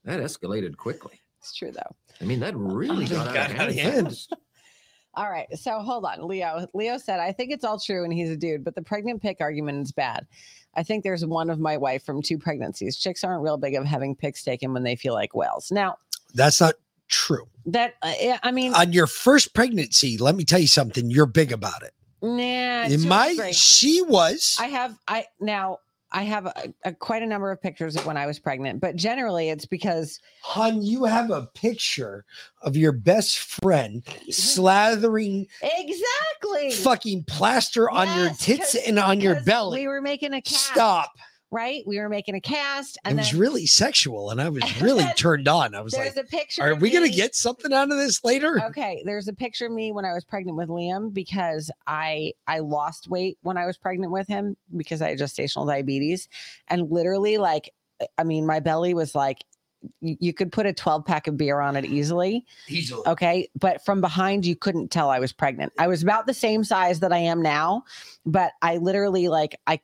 that 0.05 0.21
escalated 0.21 0.77
quickly. 0.77 1.22
It's 1.43 1.55
true 1.55 1.73
though. 1.73 1.97
I 2.21 2.25
mean, 2.25 2.39
that 2.41 2.57
really 2.57 3.07
got, 3.07 3.35
Got 3.35 3.51
out 3.51 3.57
out 3.57 3.69
of 3.69 3.75
of 3.75 3.81
hand. 3.83 3.95
hand. 4.07 4.17
All 5.15 5.29
right. 5.29 5.47
So 5.59 5.81
hold 5.81 6.05
on. 6.07 6.27
Leo. 6.27 6.67
Leo 6.73 6.97
said, 6.97 7.21
I 7.21 7.33
think 7.33 7.53
it's 7.53 7.65
all 7.65 7.79
true 7.79 8.03
and 8.05 8.13
he's 8.15 8.31
a 8.31 8.37
dude, 8.37 8.65
but 8.65 8.75
the 8.75 8.81
pregnant 8.81 9.21
pick 9.21 9.39
argument 9.41 9.83
is 9.83 9.93
bad. 9.93 10.27
I 10.75 10.83
think 10.83 11.05
there's 11.05 11.27
one 11.27 11.51
of 11.51 11.59
my 11.61 11.77
wife 11.77 12.03
from 12.03 12.23
two 12.23 12.39
pregnancies. 12.39 12.97
Chicks 12.97 13.23
aren't 13.23 13.43
real 13.43 13.59
big 13.59 13.75
of 13.75 13.85
having 13.85 14.17
pics 14.17 14.43
taken 14.43 14.73
when 14.73 14.85
they 14.85 14.97
feel 14.97 15.13
like 15.13 15.35
whales. 15.35 15.71
Now, 15.71 15.99
That's 16.33 16.63
not 16.63 16.77
true. 17.09 17.47
that, 17.67 17.93
uh, 18.01 18.39
I 18.43 18.53
mean, 18.53 18.73
On 18.73 18.91
your 18.95 19.07
first 19.07 19.53
pregnancy, 19.53 20.17
let 20.17 20.35
me 20.35 20.45
tell 20.45 20.61
you 20.61 20.67
something. 20.67 21.11
You're 21.11 21.27
big 21.27 21.53
about 21.53 21.83
it. 21.83 21.93
nah. 22.23 22.85
In 22.85 23.01
to 23.01 23.07
a 23.07 23.09
my, 23.09 23.51
she 23.53 24.01
was. 24.01 24.57
I 24.59 24.69
have, 24.69 24.97
I 25.07 25.27
now, 25.41 25.81
I 26.13 26.23
have 26.25 26.47
a, 26.47 26.75
a, 26.85 26.93
quite 26.93 27.23
a 27.23 27.27
number 27.27 27.51
of 27.51 27.61
pictures 27.61 27.97
of 27.97 28.07
when 28.07 28.17
I 28.17 28.27
was 28.27 28.39
pregnant, 28.39 28.81
but 28.81 28.97
generally 28.97 29.49
it's 29.49 29.65
because 29.65 30.21
Hun, 30.43 30.83
you 30.83 31.05
have 31.05 31.31
a 31.31 31.47
picture 31.55 32.25
of 32.63 32.77
your 32.77 32.93
best 32.93 33.39
friend 33.39 34.05
slathering 34.31 35.47
exactly 35.63 36.71
fucking 36.73 37.25
plaster 37.25 37.91
on 37.91 38.19
your 38.19 38.31
tits 38.35 38.75
and 38.75 38.99
on 38.99 39.21
your 39.21 39.41
belly. 39.43 39.81
We 39.81 39.89
were 39.89 40.03
making 40.03 40.35
a 40.35 40.43
cast. 40.43 40.73
Stop. 40.73 41.13
Right? 41.53 41.85
We 41.87 41.99
were 42.01 42.09
making 42.09 42.35
a 42.35 42.41
cast. 42.41 42.99
And 43.05 43.19
it 43.19 43.21
was 43.21 43.31
then 43.31 43.41
really 43.41 43.67
sexual, 43.67 44.31
and 44.31 44.41
I 44.41 44.49
was 44.49 44.65
really 44.83 45.05
turned 45.17 45.47
on. 45.47 45.75
I 45.75 45.81
was 45.83 45.93
there's 45.93 46.17
like, 46.17 46.25
a 46.25 46.29
picture. 46.29 46.63
"Are 46.63 46.75
we 46.75 46.91
gonna 46.91 47.09
get 47.09 47.35
something 47.37 47.73
out 47.73 47.93
of 47.93 47.99
this 47.99 48.25
later?" 48.25 48.61
Okay, 48.65 49.03
there's 49.05 49.29
a 49.29 49.33
picture 49.33 49.67
of 49.67 49.73
me 49.73 49.93
when 49.93 50.05
I 50.05 50.13
was 50.15 50.25
pregnant 50.25 50.57
with 50.57 50.69
Liam 50.69 51.13
because 51.13 51.71
I 51.87 52.33
I 52.47 52.61
lost 52.61 53.09
weight 53.09 53.39
when 53.43 53.57
I 53.57 53.67
was 53.67 53.77
pregnant 53.77 54.13
with 54.13 54.27
him 54.27 54.57
because 54.77 55.03
I 55.03 55.11
had 55.11 55.19
gestational 55.19 55.67
diabetes 55.67 56.29
and 56.69 56.91
literally 56.91 57.39
like 57.39 57.73
I 58.19 58.25
mean 58.25 58.47
my 58.47 58.61
belly 58.61 58.95
was 58.95 59.15
like 59.15 59.45
you 60.01 60.33
could 60.33 60.53
put 60.53 60.67
a 60.67 60.73
12 60.73 61.05
pack 61.05 61.27
of 61.27 61.37
beer 61.37 61.61
on 61.61 61.77
it 61.77 61.85
easily. 61.85 62.45
Easily. 62.69 63.03
Okay, 63.07 63.49
but 63.59 63.85
from 63.85 64.01
behind 64.01 64.47
you 64.47 64.55
couldn't 64.55 64.91
tell 64.91 65.11
I 65.11 65.19
was 65.19 65.33
pregnant. 65.33 65.73
I 65.79 65.89
was 65.89 66.03
about 66.03 66.27
the 66.27 66.35
same 66.35 66.65
size 66.65 67.01
that 67.01 67.13
I 67.13 67.19
am 67.19 67.43
now, 67.43 67.85
but 68.25 68.53
I 68.63 68.77
literally 68.77 69.29
like 69.29 69.59
I 69.67 69.81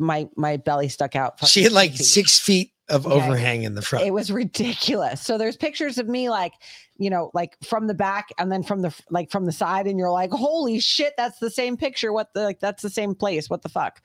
my 0.00 0.28
my 0.36 0.56
belly 0.56 0.88
stuck 0.88 1.14
out. 1.14 1.46
She 1.46 1.62
had 1.62 1.72
like 1.72 1.92
feet. 1.92 2.04
six 2.06 2.40
feet 2.40 2.72
of 2.88 3.06
Okay. 3.06 3.14
overhang 3.24 3.62
in 3.62 3.76
the 3.76 3.82
front. 3.82 4.04
It 4.04 4.10
was 4.10 4.32
ridiculous. 4.32 5.20
So 5.20 5.38
there's 5.38 5.56
pictures 5.56 5.96
of 5.96 6.08
me 6.08 6.28
like, 6.28 6.54
you 6.96 7.08
know, 7.08 7.30
like 7.34 7.56
from 7.62 7.86
the 7.86 7.94
back 7.94 8.30
and 8.36 8.50
then 8.50 8.64
from 8.64 8.82
the 8.82 8.92
like 9.10 9.30
from 9.30 9.44
the 9.44 9.52
side, 9.52 9.86
and 9.86 9.96
you're 9.96 10.10
like, 10.10 10.32
holy 10.32 10.80
shit, 10.80 11.12
that's 11.16 11.38
the 11.38 11.50
same 11.50 11.76
picture. 11.76 12.12
What 12.12 12.34
the 12.34 12.42
like 12.42 12.58
that's 12.58 12.82
the 12.82 12.90
same 12.90 13.14
place. 13.14 13.48
What 13.48 13.62
the 13.62 13.68
fuck? 13.68 14.04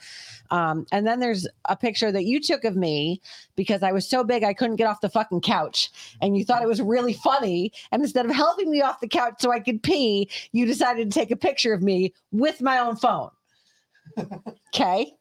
Um, 0.51 0.85
and 0.91 1.07
then 1.07 1.19
there's 1.19 1.47
a 1.67 1.75
picture 1.75 2.11
that 2.11 2.25
you 2.25 2.39
took 2.39 2.63
of 2.63 2.75
me 2.75 3.21
because 3.55 3.81
I 3.81 3.91
was 3.91 4.07
so 4.07 4.23
big 4.23 4.43
I 4.43 4.53
couldn't 4.53 4.75
get 4.75 4.87
off 4.87 5.01
the 5.01 5.09
fucking 5.09 5.41
couch. 5.41 5.89
And 6.21 6.37
you 6.37 6.45
thought 6.45 6.61
it 6.61 6.67
was 6.67 6.81
really 6.81 7.13
funny. 7.13 7.71
And 7.91 8.03
instead 8.03 8.25
of 8.25 8.31
helping 8.35 8.69
me 8.69 8.81
off 8.81 8.99
the 8.99 9.07
couch 9.07 9.35
so 9.39 9.51
I 9.51 9.61
could 9.61 9.81
pee, 9.81 10.29
you 10.51 10.67
decided 10.67 11.11
to 11.11 11.19
take 11.19 11.31
a 11.31 11.35
picture 11.35 11.73
of 11.73 11.81
me 11.81 12.13
with 12.31 12.61
my 12.61 12.77
own 12.77 12.97
phone. 12.97 13.29
Okay. 14.73 15.13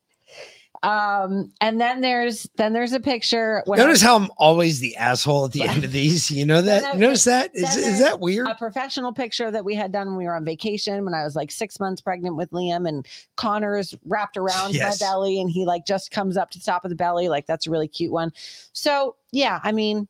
Um, 0.84 1.50
and 1.62 1.80
then 1.80 2.02
there's 2.02 2.46
then 2.56 2.74
there's 2.74 2.92
a 2.92 3.00
picture 3.00 3.62
Notice 3.66 4.02
how 4.02 4.16
I'm 4.16 4.30
always 4.36 4.80
the 4.80 4.94
asshole 4.96 5.46
at 5.46 5.52
the 5.52 5.62
end 5.62 5.82
of 5.82 5.92
these. 5.92 6.30
You 6.30 6.44
know 6.44 6.60
that? 6.60 6.82
Then 6.82 7.00
notice 7.00 7.24
that? 7.24 7.50
Is, 7.54 7.74
Is, 7.74 8.00
that 8.00 8.20
weird? 8.20 8.48
A 8.48 8.54
professional 8.54 9.10
picture 9.10 9.50
that 9.50 9.64
we 9.64 9.74
had 9.74 9.92
done 9.92 10.08
when 10.08 10.16
we 10.16 10.26
were 10.26 10.34
on 10.34 10.44
vacation 10.44 11.02
when 11.06 11.14
I 11.14 11.24
was 11.24 11.34
like 11.34 11.50
six 11.50 11.80
months 11.80 12.02
pregnant 12.02 12.36
with 12.36 12.50
Liam, 12.50 12.86
and 12.86 13.06
Connor 13.36 13.78
is 13.78 13.96
wrapped 14.04 14.36
around 14.36 14.74
Yes. 14.74 15.00
my 15.00 15.06
belly, 15.06 15.40
and 15.40 15.50
he 15.50 15.64
like 15.64 15.86
just 15.86 16.10
comes 16.10 16.36
up 16.36 16.50
to 16.50 16.58
the 16.58 16.64
top 16.64 16.84
of 16.84 16.90
the 16.90 16.96
belly. 16.96 17.30
Like 17.30 17.46
that's 17.46 17.66
a 17.66 17.70
really 17.70 17.88
cute 17.88 18.12
one. 18.12 18.30
So 18.74 19.16
yeah, 19.32 19.60
I 19.64 19.72
mean, 19.72 20.06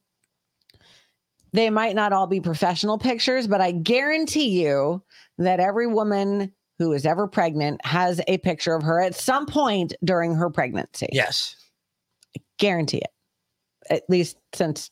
they 1.53 1.70
might 1.70 1.94
not 1.94 2.12
all 2.12 2.27
be 2.27 2.41
professional 2.41 2.99
pictures, 2.99 3.47
but 3.47 3.61
I 3.61 3.70
guarantee 3.70 4.61
you 4.61 5.05
that 5.39 5.61
every 5.61 5.86
woman 5.86 6.53
who 6.78 6.93
is 6.93 7.07
ever 7.07 7.27
pregnant 7.28 7.85
has 7.86 8.20
a 8.27 8.39
picture 8.39 8.75
of 8.75 8.83
her 8.83 9.01
at 9.01 9.15
some 9.15 9.47
point 9.47 9.94
during 10.05 10.35
her 10.35 10.51
pregnancy. 10.51 11.09
Yes. 11.12 11.55
I 12.36 12.41
Guarantee 12.59 12.99
it. 12.99 13.11
At 13.91 14.03
least 14.09 14.36
since, 14.55 14.91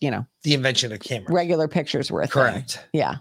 you 0.00 0.10
know, 0.10 0.26
The 0.42 0.54
invention 0.54 0.92
of 0.92 1.00
camera. 1.00 1.32
regular 1.32 1.68
pictures 1.68 2.10
were 2.10 2.20
a 2.22 2.26
thing. 2.26 2.32
Correct. 2.32 2.86
Yeah. 2.92 3.16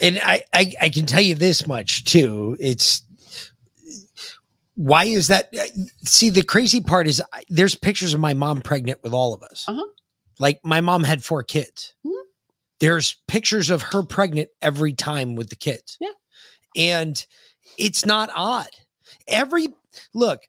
And 0.00 0.18
I, 0.22 0.42
I 0.52 0.72
I 0.82 0.88
can 0.88 1.06
tell 1.06 1.20
you 1.20 1.34
this 1.34 1.66
much 1.66 2.04
too. 2.04 2.56
It's 2.60 3.02
why 4.74 5.04
is 5.04 5.28
that? 5.28 5.50
See, 6.04 6.28
the 6.30 6.42
crazy 6.42 6.80
part 6.80 7.06
is 7.06 7.22
there's 7.48 7.74
pictures 7.74 8.12
of 8.12 8.20
my 8.20 8.34
mom 8.34 8.60
pregnant 8.60 9.02
with 9.02 9.12
all 9.14 9.32
of 9.32 9.42
us. 9.42 9.64
Uh-huh. 9.68 9.84
Like 10.38 10.60
my 10.64 10.80
mom 10.82 11.02
had 11.04 11.24
four 11.24 11.42
kids. 11.42 11.94
Mhm. 12.06 12.12
There's 12.80 13.16
pictures 13.26 13.70
of 13.70 13.80
her 13.82 14.02
pregnant 14.02 14.50
every 14.60 14.92
time 14.92 15.34
with 15.34 15.48
the 15.48 15.56
kids. 15.56 15.96
Yeah. 16.00 16.10
And 16.76 17.24
it's 17.78 18.04
not 18.06 18.30
odd. 18.34 18.68
Every 19.28 19.68
look, 20.14 20.40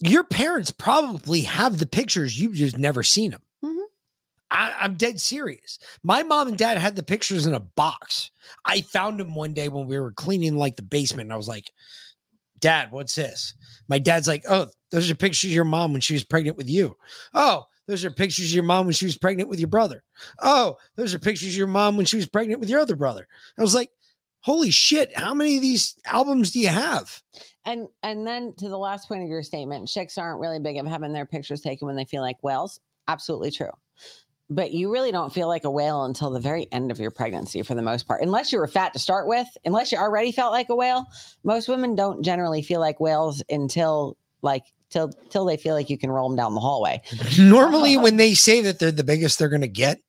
your 0.00 0.24
parents 0.24 0.70
probably 0.70 1.42
have 1.42 1.78
the 1.78 1.86
pictures. 1.86 2.40
You've 2.40 2.54
just 2.54 2.78
never 2.78 3.02
seen 3.02 3.32
them. 3.32 3.42
Mhm. 3.64 3.84
I, 4.50 4.74
I'm 4.80 4.94
dead 4.94 5.20
serious. 5.20 5.78
My 6.02 6.22
mom 6.22 6.48
and 6.48 6.56
dad 6.58 6.78
had 6.78 6.96
the 6.96 7.02
pictures 7.02 7.46
in 7.46 7.54
a 7.54 7.60
box. 7.60 8.30
I 8.64 8.80
found 8.80 9.20
them 9.20 9.34
one 9.34 9.52
day 9.52 9.68
when 9.68 9.86
we 9.86 9.98
were 9.98 10.12
cleaning 10.12 10.56
like 10.56 10.76
the 10.76 10.82
basement. 10.82 11.26
And 11.26 11.32
I 11.32 11.36
was 11.36 11.48
like, 11.48 11.70
Dad, 12.60 12.90
what's 12.90 13.14
this? 13.14 13.54
My 13.88 13.98
dad's 13.98 14.26
like, 14.26 14.44
Oh, 14.48 14.66
those 14.90 15.10
are 15.10 15.14
pictures 15.14 15.50
of 15.50 15.54
your 15.54 15.64
mom 15.64 15.92
when 15.92 16.00
she 16.00 16.14
was 16.14 16.24
pregnant 16.24 16.56
with 16.56 16.68
you. 16.68 16.96
Oh, 17.34 17.64
those 17.86 18.04
are 18.04 18.10
pictures 18.10 18.46
of 18.46 18.52
your 18.54 18.64
mom 18.64 18.86
when 18.86 18.94
she 18.94 19.06
was 19.06 19.16
pregnant 19.16 19.48
with 19.48 19.60
your 19.60 19.68
brother. 19.68 20.02
Oh, 20.40 20.76
those 20.96 21.14
are 21.14 21.18
pictures 21.18 21.48
of 21.50 21.54
your 21.56 21.66
mom 21.66 21.96
when 21.96 22.06
she 22.06 22.16
was 22.16 22.26
pregnant 22.26 22.60
with 22.60 22.68
your 22.68 22.80
other 22.80 22.96
brother. 22.96 23.26
I 23.58 23.62
was 23.62 23.74
like, 23.74 23.90
Holy 24.48 24.70
shit, 24.70 25.14
how 25.14 25.34
many 25.34 25.56
of 25.56 25.62
these 25.62 25.94
albums 26.06 26.52
do 26.52 26.58
you 26.58 26.68
have? 26.68 27.22
And 27.66 27.86
and 28.02 28.26
then 28.26 28.54
to 28.56 28.70
the 28.70 28.78
last 28.78 29.06
point 29.06 29.22
of 29.22 29.28
your 29.28 29.42
statement, 29.42 29.88
chicks 29.88 30.16
aren't 30.16 30.40
really 30.40 30.58
big 30.58 30.78
of 30.78 30.86
having 30.86 31.12
their 31.12 31.26
pictures 31.26 31.60
taken 31.60 31.84
when 31.84 31.96
they 31.96 32.06
feel 32.06 32.22
like 32.22 32.42
whales. 32.42 32.80
Absolutely 33.08 33.50
true. 33.50 33.72
But 34.48 34.72
you 34.72 34.90
really 34.90 35.12
don't 35.12 35.34
feel 35.34 35.48
like 35.48 35.64
a 35.64 35.70
whale 35.70 36.06
until 36.06 36.30
the 36.30 36.40
very 36.40 36.66
end 36.72 36.90
of 36.90 36.98
your 36.98 37.10
pregnancy 37.10 37.62
for 37.62 37.74
the 37.74 37.82
most 37.82 38.08
part. 38.08 38.22
Unless 38.22 38.50
you 38.50 38.58
were 38.58 38.66
fat 38.66 38.94
to 38.94 38.98
start 38.98 39.26
with, 39.28 39.46
unless 39.66 39.92
you 39.92 39.98
already 39.98 40.32
felt 40.32 40.50
like 40.50 40.70
a 40.70 40.74
whale, 40.74 41.04
most 41.44 41.68
women 41.68 41.94
don't 41.94 42.22
generally 42.22 42.62
feel 42.62 42.80
like 42.80 43.00
whales 43.00 43.42
until 43.50 44.16
like 44.40 44.64
till 44.88 45.10
till 45.28 45.44
they 45.44 45.58
feel 45.58 45.74
like 45.74 45.90
you 45.90 45.98
can 45.98 46.10
roll 46.10 46.26
them 46.26 46.38
down 46.38 46.54
the 46.54 46.60
hallway. 46.60 47.02
Normally, 47.38 47.98
when 47.98 48.16
they 48.16 48.32
say 48.32 48.62
that 48.62 48.78
they're 48.78 48.92
the 48.92 49.04
biggest 49.04 49.38
they're 49.38 49.50
gonna 49.50 49.66
get, 49.66 50.00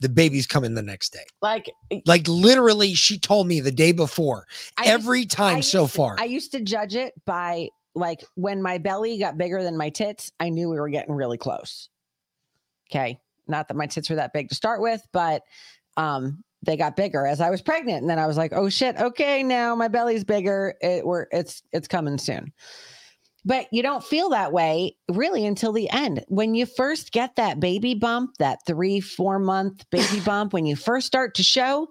the 0.00 0.08
baby's 0.08 0.46
coming 0.46 0.74
the 0.74 0.82
next 0.82 1.12
day. 1.12 1.24
Like 1.42 1.70
Like 2.04 2.28
literally, 2.28 2.94
she 2.94 3.18
told 3.18 3.46
me 3.46 3.60
the 3.60 3.72
day 3.72 3.92
before. 3.92 4.46
I 4.76 4.82
used- 4.82 4.92
every 4.92 5.26
time 5.26 5.56
I 5.56 5.60
so 5.60 5.82
used 5.82 5.92
to- 5.92 5.96
far. 5.96 6.16
I 6.18 6.24
used 6.24 6.52
to 6.52 6.60
judge 6.60 6.94
it 6.96 7.14
by 7.24 7.68
like 7.94 8.22
when 8.34 8.60
my 8.62 8.76
belly 8.78 9.18
got 9.18 9.38
bigger 9.38 9.62
than 9.62 9.76
my 9.76 9.88
tits, 9.88 10.30
I 10.38 10.50
knew 10.50 10.68
we 10.68 10.78
were 10.78 10.90
getting 10.90 11.14
really 11.14 11.38
close. 11.38 11.88
Okay. 12.90 13.18
Not 13.48 13.68
that 13.68 13.74
my 13.74 13.86
tits 13.86 14.10
were 14.10 14.16
that 14.16 14.32
big 14.32 14.48
to 14.50 14.54
start 14.54 14.80
with, 14.82 15.00
but 15.12 15.42
um 15.96 16.42
they 16.62 16.76
got 16.76 16.96
bigger 16.96 17.26
as 17.26 17.40
I 17.40 17.48
was 17.50 17.62
pregnant. 17.62 18.00
And 18.00 18.10
then 18.10 18.18
I 18.18 18.26
was 18.26 18.36
like, 18.36 18.52
oh 18.52 18.68
shit, 18.68 18.96
okay, 18.96 19.42
now 19.42 19.74
my 19.76 19.88
belly's 19.88 20.24
bigger. 20.24 20.74
It 20.80 21.06
we're 21.06 21.26
it's 21.30 21.62
it's 21.72 21.86
coming 21.88 22.18
soon. 22.18 22.52
But 23.46 23.68
you 23.72 23.80
don't 23.82 24.02
feel 24.04 24.30
that 24.30 24.52
way 24.52 24.96
really 25.08 25.46
until 25.46 25.72
the 25.72 25.88
end. 25.88 26.24
When 26.28 26.56
you 26.56 26.66
first 26.66 27.12
get 27.12 27.36
that 27.36 27.60
baby 27.60 27.94
bump, 27.94 28.32
that 28.40 28.58
three, 28.66 28.98
four 29.00 29.38
month 29.38 29.88
baby 29.90 30.20
bump, 30.26 30.52
when 30.52 30.66
you 30.66 30.74
first 30.74 31.06
start 31.06 31.36
to 31.36 31.44
show, 31.44 31.88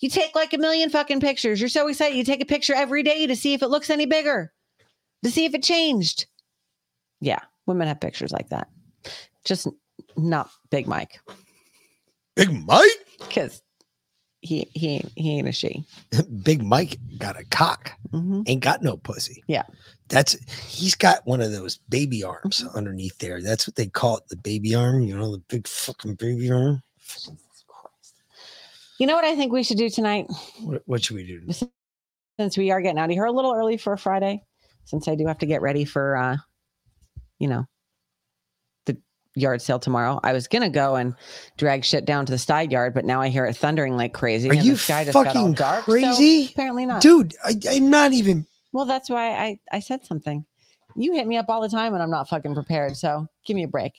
you 0.00 0.10
take 0.10 0.34
like 0.34 0.52
a 0.52 0.58
million 0.58 0.90
fucking 0.90 1.20
pictures. 1.20 1.58
You're 1.58 1.70
so 1.70 1.88
excited. 1.88 2.16
You 2.16 2.24
take 2.24 2.42
a 2.42 2.46
picture 2.46 2.74
every 2.74 3.02
day 3.02 3.26
to 3.26 3.34
see 3.34 3.54
if 3.54 3.62
it 3.62 3.68
looks 3.68 3.88
any 3.90 4.04
bigger, 4.06 4.52
to 5.24 5.30
see 5.30 5.46
if 5.46 5.54
it 5.54 5.62
changed. 5.62 6.26
Yeah, 7.20 7.40
women 7.66 7.88
have 7.88 8.00
pictures 8.00 8.30
like 8.32 8.50
that. 8.50 8.68
Just 9.44 9.68
not 10.18 10.50
Big 10.70 10.86
Mike. 10.86 11.20
Big 12.36 12.50
Mike? 12.66 12.88
Because 13.20 13.62
he 14.42 14.68
he 14.74 15.02
he 15.16 15.38
ain't 15.38 15.48
a 15.48 15.52
she. 15.52 15.84
Big 16.42 16.62
Mike 16.62 16.98
got 17.18 17.38
a 17.40 17.44
cock, 17.44 17.92
Mhm. 18.12 18.44
ain't 18.46 18.62
got 18.62 18.82
no 18.82 18.96
pussy. 18.98 19.42
Yeah. 19.46 19.64
That's 20.10 20.36
he's 20.68 20.94
got 20.96 21.24
one 21.26 21.40
of 21.40 21.52
those 21.52 21.78
baby 21.88 22.24
arms 22.24 22.64
underneath 22.74 23.18
there. 23.18 23.40
That's 23.40 23.66
what 23.66 23.76
they 23.76 23.86
call 23.86 24.18
it, 24.18 24.28
the 24.28 24.36
baby 24.36 24.74
arm. 24.74 25.02
You 25.02 25.16
know, 25.16 25.32
the 25.32 25.42
big 25.48 25.68
fucking 25.68 26.16
baby 26.16 26.50
arm. 26.50 26.82
You 28.98 29.06
know 29.06 29.14
what 29.14 29.24
I 29.24 29.34
think 29.36 29.52
we 29.52 29.62
should 29.62 29.78
do 29.78 29.88
tonight? 29.88 30.26
What, 30.60 30.82
what 30.86 31.04
should 31.04 31.16
we 31.16 31.26
do? 31.26 31.40
Since 32.38 32.58
we 32.58 32.70
are 32.70 32.80
getting 32.80 32.98
out 32.98 33.10
of 33.10 33.14
here 33.14 33.24
a 33.24 33.32
little 33.32 33.54
early 33.54 33.76
for 33.76 33.92
a 33.92 33.98
Friday, 33.98 34.42
since 34.84 35.08
I 35.08 35.14
do 35.14 35.26
have 35.26 35.38
to 35.38 35.46
get 35.46 35.62
ready 35.62 35.84
for 35.84 36.16
uh, 36.16 36.36
you 37.40 37.48
know, 37.48 37.66
the 38.86 38.96
yard 39.34 39.62
sale 39.62 39.80
tomorrow. 39.80 40.20
I 40.22 40.32
was 40.32 40.46
gonna 40.46 40.70
go 40.70 40.94
and 40.96 41.14
drag 41.56 41.84
shit 41.84 42.04
down 42.04 42.26
to 42.26 42.32
the 42.32 42.38
side 42.38 42.70
yard, 42.70 42.94
but 42.94 43.04
now 43.04 43.20
I 43.20 43.28
hear 43.28 43.46
it 43.46 43.56
thundering 43.56 43.96
like 43.96 44.12
crazy. 44.12 44.48
Are 44.50 44.54
you 44.54 44.72
the 44.72 44.78
sky 44.78 45.04
just 45.04 45.14
got 45.14 45.26
all 45.28 45.32
fucking 45.32 45.54
dark, 45.54 45.84
so 45.86 45.92
crazy? 45.92 46.50
apparently 46.52 46.86
not. 46.86 47.02
Dude, 47.02 47.34
I, 47.44 47.54
I'm 47.70 47.90
not 47.90 48.12
even 48.12 48.46
Well, 48.72 48.84
that's 48.84 49.10
why 49.10 49.30
I 49.32 49.58
I 49.72 49.80
said 49.80 50.04
something. 50.04 50.44
You 50.96 51.12
hit 51.12 51.26
me 51.26 51.36
up 51.36 51.46
all 51.48 51.60
the 51.60 51.68
time 51.68 51.92
when 51.92 52.00
I'm 52.00 52.10
not 52.10 52.28
fucking 52.28 52.54
prepared. 52.54 52.96
So 52.96 53.26
give 53.46 53.54
me 53.54 53.62
a 53.64 53.68
break. 53.68 53.92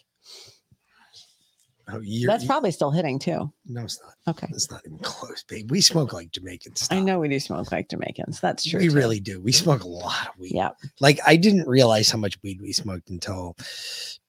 oh, 1.88 2.00
you're, 2.04 2.28
That's 2.28 2.44
you- 2.44 2.50
probably 2.50 2.72
still 2.72 2.92
hitting 2.92 3.18
too. 3.20 3.52
no, 3.66 3.84
it's 3.84 4.00
not. 4.02 4.36
Okay. 4.36 4.48
It's 4.52 4.70
not 4.70 4.82
even 4.86 5.00
close, 5.00 5.44
babe. 5.44 5.72
We 5.72 5.82
smoke 5.82 6.14
like 6.14 6.32
Jamaicans. 6.32 6.88
I 6.92 7.00
know 7.00 7.20
we 7.20 7.28
do 7.28 7.40
smoke 7.40 7.72
like 7.72 7.90
Jamaicans. 7.90 8.40
That's 8.40 8.64
true. 8.64 8.80
We 8.80 8.90
too. 8.90 8.96
really 8.96 9.20
do. 9.20 9.42
We 9.42 9.52
smoke 9.52 9.84
a 9.84 9.88
lot 9.88 10.28
of 10.28 10.38
weed. 10.40 10.52
Yeah. 10.54 10.70
Like 11.00 11.20
I 11.26 11.36
didn't 11.38 11.68
realize 11.68 12.10
how 12.10 12.18
much 12.20 12.38
weed 12.44 12.62
we 12.62 12.72
smoked 12.72 13.10
until 13.10 13.56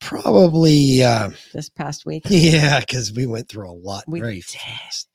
probably 0.01 1.03
uh 1.05 1.31
This 1.53 1.69
past 1.69 2.07
week. 2.07 2.23
yeah, 2.31 2.81
because 2.81 3.13
we 3.13 3.27
went 3.27 3.49
through 3.49 3.71
a 3.71 3.73
lot 3.73 4.05
We 4.07 4.21
very 4.21 4.37
did. 4.37 4.45
fast. 4.47 5.09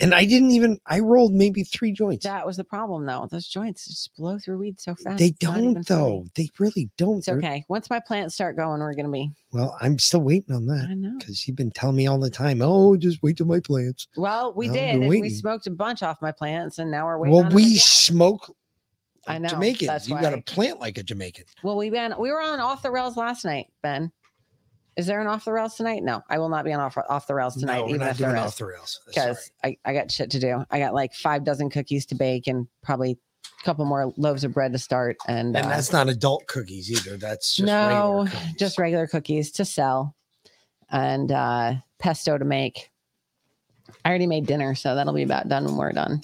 And 0.00 0.14
I 0.14 0.24
didn't 0.24 0.50
even 0.52 0.78
I 0.86 1.00
rolled 1.00 1.32
maybe 1.32 1.64
three 1.64 1.92
joints. 1.92 2.24
that 2.24 2.46
was 2.46 2.56
the 2.56 2.64
problem 2.64 3.06
though. 3.06 3.28
Those 3.30 3.46
joints 3.46 3.86
just 3.86 4.14
blow 4.16 4.38
through 4.38 4.58
weed 4.58 4.80
so 4.80 4.94
fast. 4.94 5.18
They 5.18 5.26
It's 5.26 5.42
not 5.42 5.58
even 5.58 5.74
don't 5.74 5.86
funny. 5.86 6.00
though. 6.00 6.26
They 6.34 6.48
really 6.58 6.90
don't. 6.96 7.18
It's 7.18 7.28
okay. 7.28 7.64
Once 7.68 7.90
my 7.90 8.00
plants 8.00 8.34
start 8.34 8.56
going, 8.56 8.80
we're 8.80 8.94
gonna 8.94 9.10
be 9.10 9.30
Well, 9.52 9.76
I'm 9.80 9.98
still 9.98 10.20
waiting 10.20 10.54
on 10.54 10.66
that. 10.66 10.88
I 10.90 10.94
know. 10.94 11.16
Because 11.18 11.46
you've 11.46 11.56
been 11.56 11.70
telling 11.70 11.96
me 11.96 12.06
all 12.06 12.18
the 12.18 12.30
time, 12.30 12.62
oh, 12.62 12.96
just 12.96 13.22
wait 13.22 13.36
till 13.36 13.46
my 13.46 13.60
plants. 13.60 14.08
well, 14.16 14.52
we 14.54 14.68
did, 14.68 15.00
we 15.08 15.28
smoked 15.30 15.66
a 15.66 15.70
bunch 15.70 16.02
off 16.02 16.20
my 16.22 16.32
plants, 16.32 16.78
and 16.78 16.90
now 16.90 17.06
we're 17.06 17.18
waiting. 17.18 17.36
Well, 17.36 17.50
we 17.50 17.76
smoke 17.76 18.54
I 19.26 19.38
know. 19.38 19.48
Jamaicans. 19.48 19.86
That's 19.88 20.08
you 20.08 20.20
got 20.20 20.30
to 20.30 20.42
plant 20.42 20.80
like 20.80 20.98
a 20.98 21.02
Jamaican. 21.02 21.44
Well, 21.62 21.76
we 21.76 21.90
been 21.90 22.14
we 22.18 22.30
were 22.30 22.40
on 22.40 22.60
off 22.60 22.82
the 22.82 22.90
rails 22.90 23.16
last 23.16 23.44
night, 23.44 23.66
Ben. 23.82 24.10
Is 24.96 25.06
there 25.06 25.20
an 25.20 25.26
off 25.26 25.44
the 25.46 25.52
rails 25.52 25.74
tonight? 25.76 26.02
No, 26.02 26.22
I 26.28 26.38
will 26.38 26.48
not 26.50 26.64
be 26.64 26.72
on 26.72 26.80
off 26.80 26.96
off 27.08 27.26
the 27.26 27.34
rails 27.34 27.54
tonight. 27.56 27.76
no, 27.78 27.82
we're 27.84 27.88
even 27.96 28.00
not 28.06 28.16
doing 28.16 28.36
off 28.36 28.58
the 28.58 28.66
rails. 28.66 29.00
because 29.06 29.50
I, 29.64 29.76
I 29.84 29.94
got 29.94 30.10
shit 30.10 30.30
to 30.32 30.38
do. 30.38 30.64
I 30.70 30.78
got 30.78 30.92
like 30.94 31.14
five 31.14 31.44
dozen 31.44 31.70
cookies 31.70 32.04
to 32.06 32.14
bake 32.14 32.46
and 32.46 32.68
probably 32.82 33.12
a 33.60 33.64
couple 33.64 33.84
more 33.86 34.12
loaves 34.18 34.44
of 34.44 34.52
bread 34.52 34.72
to 34.72 34.78
start. 34.78 35.16
And, 35.26 35.56
And 35.56 35.66
uh, 35.66 35.68
that's 35.70 35.92
not 35.92 36.08
adult 36.10 36.46
cookies 36.46 36.90
either. 36.90 37.16
That's 37.16 37.54
just 37.54 37.66
no, 37.66 37.86
regular 37.88 38.26
cookies. 38.26 38.54
just 38.58 38.78
regular 38.78 39.06
cookies 39.06 39.50
to 39.52 39.64
sell 39.64 40.14
and 40.90 41.32
uh, 41.32 41.74
pesto 41.98 42.36
to 42.36 42.44
make. 42.44 42.90
I 44.04 44.08
already 44.10 44.26
made 44.26 44.46
dinner, 44.46 44.74
so 44.74 44.94
that'll 44.94 45.14
be 45.14 45.22
about 45.22 45.48
done 45.48 45.64
when 45.64 45.76
we're 45.76 45.92
done. 45.92 46.20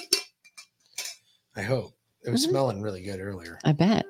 I 1.56 1.62
hope. 1.62 1.92
It 2.24 2.30
was 2.30 2.44
Mhm. 2.46 2.50
smelling 2.50 2.82
really 2.82 3.02
good 3.02 3.20
earlier. 3.20 3.58
I 3.64 3.72
bet. 3.72 4.04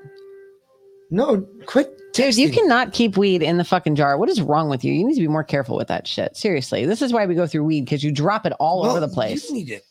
No, 1.11 1.41
quit. 1.67 1.95
Dude, 2.13 2.37
you 2.37 2.51
cannot 2.51 2.93
keep 2.93 3.17
weed 3.17 3.43
in 3.43 3.59
the 3.59 3.65
fucking 3.65 3.95
jar. 3.95 4.19
What 4.19 4.29
is 4.29 4.43
wrong 4.43 4.69
with 4.69 4.85
you? 4.85 4.93
You 4.93 5.07
need 5.07 5.15
to 5.15 5.21
be 5.21 5.29
more 5.29 5.45
careful 5.45 5.77
with 5.77 5.89
that 5.89 6.07
shit. 6.07 6.37
Seriously. 6.37 6.85
This 6.85 7.01
is 7.01 7.13
why 7.13 7.27
we 7.27 7.35
go 7.35 7.47
through 7.47 7.65
weed 7.65 7.85
because 7.85 8.03
you 8.03 8.11
drop 8.11 8.45
it 8.45 8.53
all 8.59 8.85
over 8.85 8.99
the 9.01 9.09
place. 9.09 9.49
You 9.49 9.57
need 9.57 9.71
it. 9.71 9.85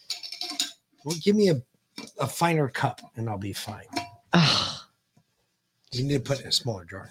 Well, 1.06 1.16
give 1.24 1.36
me 1.36 1.50
a, 1.50 1.62
a 2.20 2.28
finer 2.28 2.68
cup 2.68 3.02
and 3.16 3.30
I'll 3.30 3.38
be 3.38 3.54
fine. 3.54 3.86
You 5.92 6.04
need 6.04 6.16
to 6.16 6.20
put 6.20 6.40
it 6.40 6.44
in 6.44 6.50
a 6.50 6.52
smaller 6.52 6.86
jar. 6.86 7.10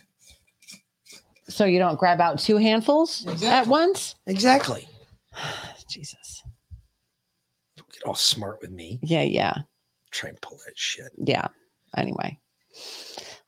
So 1.49 1.65
you 1.65 1.79
don't 1.79 1.99
grab 1.99 2.21
out 2.21 2.39
two 2.39 2.57
handfuls 2.57 3.27
at 3.45 3.67
once? 3.67 4.17
Exactly. 4.27 4.89
Jesus. 5.89 6.43
Don't 7.77 7.91
get 7.91 8.03
all 8.05 8.15
smart 8.15 8.59
with 8.61 8.71
me. 8.71 8.99
Yeah, 9.03 9.23
yeah. 9.23 9.55
Try 10.11 10.31
and 10.31 10.41
pull 10.41 10.59
that 10.67 10.77
shit. 10.77 11.11
Yeah. 11.17 11.49
Anyway. 11.97 12.39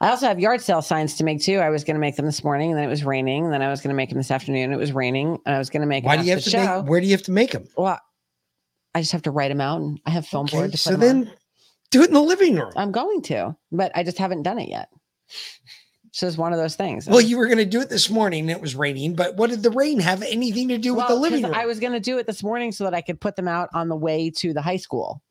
I 0.00 0.10
also 0.10 0.26
have 0.26 0.38
yard 0.38 0.60
sale 0.60 0.80
signs 0.82 1.16
to 1.16 1.24
make 1.24 1.42
too. 1.42 1.58
I 1.58 1.70
was 1.70 1.82
going 1.82 1.94
to 1.96 2.00
make 2.00 2.14
them 2.16 2.24
this 2.26 2.44
morning, 2.44 2.70
and 2.70 2.78
then 2.78 2.84
it 2.84 2.88
was 2.88 3.04
raining. 3.04 3.44
And 3.46 3.52
then 3.52 3.62
I 3.62 3.68
was 3.68 3.80
going 3.80 3.88
to 3.90 3.96
make 3.96 4.10
them 4.10 4.18
this 4.18 4.30
afternoon. 4.30 4.72
It 4.72 4.76
was 4.76 4.92
raining, 4.92 5.38
and 5.44 5.54
I 5.56 5.58
was 5.58 5.70
going 5.70 5.80
to 5.80 5.86
make. 5.88 6.04
Why 6.04 6.16
them 6.16 6.24
do 6.24 6.28
you 6.28 6.34
have 6.36 6.44
to 6.44 6.50
show. 6.50 6.82
make? 6.82 6.88
Where 6.90 7.00
do 7.00 7.06
you 7.06 7.12
have 7.12 7.22
to 7.24 7.32
make 7.32 7.50
them? 7.52 7.66
Well, 7.76 7.98
I 8.94 9.00
just 9.00 9.12
have 9.12 9.22
to 9.22 9.30
write 9.30 9.48
them 9.48 9.60
out, 9.60 9.80
and 9.80 10.00
I 10.06 10.10
have 10.10 10.26
film 10.26 10.46
board 10.46 10.64
Okay, 10.66 10.70
to 10.72 10.78
so 10.78 10.90
put 10.90 11.02
'em 11.02 11.08
on. 11.10 11.24
then 11.24 11.32
do 11.90 12.02
it 12.02 12.08
in 12.08 12.14
the 12.14 12.22
living 12.22 12.56
room. 12.56 12.72
I'm 12.76 12.92
going 12.92 13.22
to, 13.22 13.56
but 13.72 13.90
I 13.96 14.04
just 14.04 14.18
haven't 14.18 14.42
done 14.44 14.58
it 14.58 14.68
yet. 14.68 14.88
So 16.12 16.26
it's 16.26 16.38
one 16.38 16.52
of 16.52 16.58
those 16.58 16.74
things. 16.74 17.06
Well, 17.06 17.20
you 17.20 17.36
were 17.36 17.46
going 17.46 17.58
to 17.58 17.66
do 17.66 17.80
it 17.80 17.90
this 17.90 18.08
morning. 18.08 18.42
and 18.42 18.50
It 18.50 18.60
was 18.60 18.74
raining, 18.74 19.14
but 19.14 19.36
what 19.36 19.50
did 19.50 19.62
the 19.62 19.70
rain 19.70 20.00
have 20.00 20.22
anything 20.22 20.68
to 20.68 20.78
do 20.78 20.94
with 20.94 21.06
the 21.06 21.14
Well, 21.14 21.20
living 21.22 21.42
room? 21.44 21.54
I 21.54 21.66
was 21.66 21.80
going 21.80 21.92
to 21.92 22.00
do 22.00 22.18
it 22.18 22.26
this 22.26 22.42
morning 22.42 22.72
so 22.72 22.84
that 22.84 22.94
I 22.94 23.02
could 23.02 23.20
put 23.20 23.36
them 23.36 23.46
out 23.46 23.68
on 23.74 23.88
the 23.88 23.96
way 23.96 24.30
to 24.38 24.52
the 24.54 24.62
high 24.62 24.78
school 24.78 25.22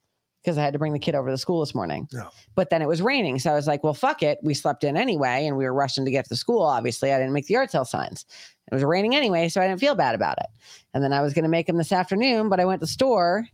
because 0.43 0.57
I 0.57 0.61
had 0.63 0.73
to 0.73 0.79
bring 0.79 0.93
the 0.93 0.99
kid 0.99 1.15
over 1.15 1.29
to 1.29 1.37
school 1.37 1.59
this 1.59 1.75
morning. 1.75 2.07
No. 2.13 2.29
But 2.55 2.69
then 2.69 2.81
it 2.81 2.87
was 2.87 3.01
raining. 3.01 3.39
So 3.39 3.51
I 3.51 3.55
was 3.55 3.67
like, 3.67 3.83
well, 3.83 3.93
fuck 3.93 4.23
it. 4.23 4.39
We 4.43 4.53
slept 4.53 4.83
in 4.83 4.95
anyway 4.97 5.45
and 5.45 5.57
we 5.57 5.65
were 5.65 5.73
rushing 5.73 6.05
to 6.05 6.11
get 6.11 6.27
to 6.29 6.35
school. 6.35 6.61
Obviously, 6.61 7.11
I 7.11 7.17
didn't 7.17 7.33
make 7.33 7.47
the 7.47 7.55
yard 7.55 7.71
sale 7.71 7.85
signs. 7.85 8.25
It 8.71 8.73
was 8.75 8.83
raining 8.83 9.15
anyway. 9.15 9.49
So 9.49 9.61
I 9.61 9.67
didn't 9.67 9.79
feel 9.79 9.95
bad 9.95 10.15
about 10.15 10.37
it. 10.39 10.47
And 10.93 11.03
then 11.03 11.11
I 11.13 11.21
was 11.21 11.33
going 11.33 11.43
to 11.43 11.49
make 11.49 11.67
them 11.67 11.77
this 11.77 11.91
afternoon, 11.91 12.49
but 12.49 12.59
I 12.59 12.65
went 12.65 12.79
to 12.79 12.85
the 12.85 12.91
store 12.91 13.45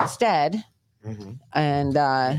instead. 0.00 0.64
Mhm. 1.04 1.38
And 1.52 1.96
uh, 1.96 2.34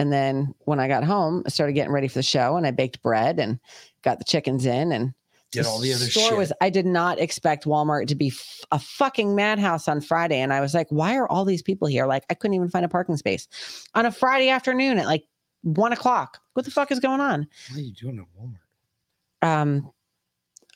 And 0.00 0.12
then 0.12 0.54
when 0.60 0.78
I 0.78 0.86
got 0.86 1.02
home, 1.02 1.42
I 1.44 1.48
started 1.48 1.72
getting 1.72 1.92
ready 1.92 2.06
for 2.06 2.20
the 2.20 2.22
show 2.22 2.56
and 2.56 2.64
I 2.66 2.70
baked 2.70 3.02
bread 3.02 3.40
and 3.40 3.58
got 4.02 4.18
the 4.18 4.24
chickens 4.24 4.64
in 4.64 4.92
and 4.92 5.12
Did 5.50 5.64
all 5.64 5.78
the 5.78 5.94
other 5.94 6.04
store 6.04 6.28
shit. 6.28 6.36
was 6.36 6.52
I 6.60 6.68
did 6.68 6.84
not 6.84 7.18
expect 7.18 7.64
Walmart 7.64 8.06
to 8.08 8.14
be 8.14 8.28
f- 8.28 8.60
a 8.70 8.78
fucking 8.78 9.34
madhouse 9.34 9.88
on 9.88 10.02
Friday. 10.02 10.40
And 10.40 10.52
I 10.52 10.60
was 10.60 10.74
like, 10.74 10.86
why 10.90 11.16
are 11.16 11.26
all 11.26 11.46
these 11.46 11.62
people 11.62 11.88
here? 11.88 12.06
Like 12.06 12.24
I 12.28 12.34
couldn't 12.34 12.54
even 12.54 12.68
find 12.68 12.84
a 12.84 12.88
parking 12.88 13.16
space 13.16 13.48
on 13.94 14.04
a 14.04 14.12
Friday 14.12 14.50
afternoon 14.50 14.98
at 14.98 15.06
like 15.06 15.24
one 15.62 15.92
o'clock. 15.92 16.38
What 16.52 16.66
the 16.66 16.70
fuck 16.70 16.92
is 16.92 17.00
going 17.00 17.20
on? 17.20 17.46
What 17.70 17.78
are 17.78 17.82
you 17.82 17.94
doing 17.94 18.18
at 18.18 18.26
Walmart? 18.38 19.48
Um 19.48 19.90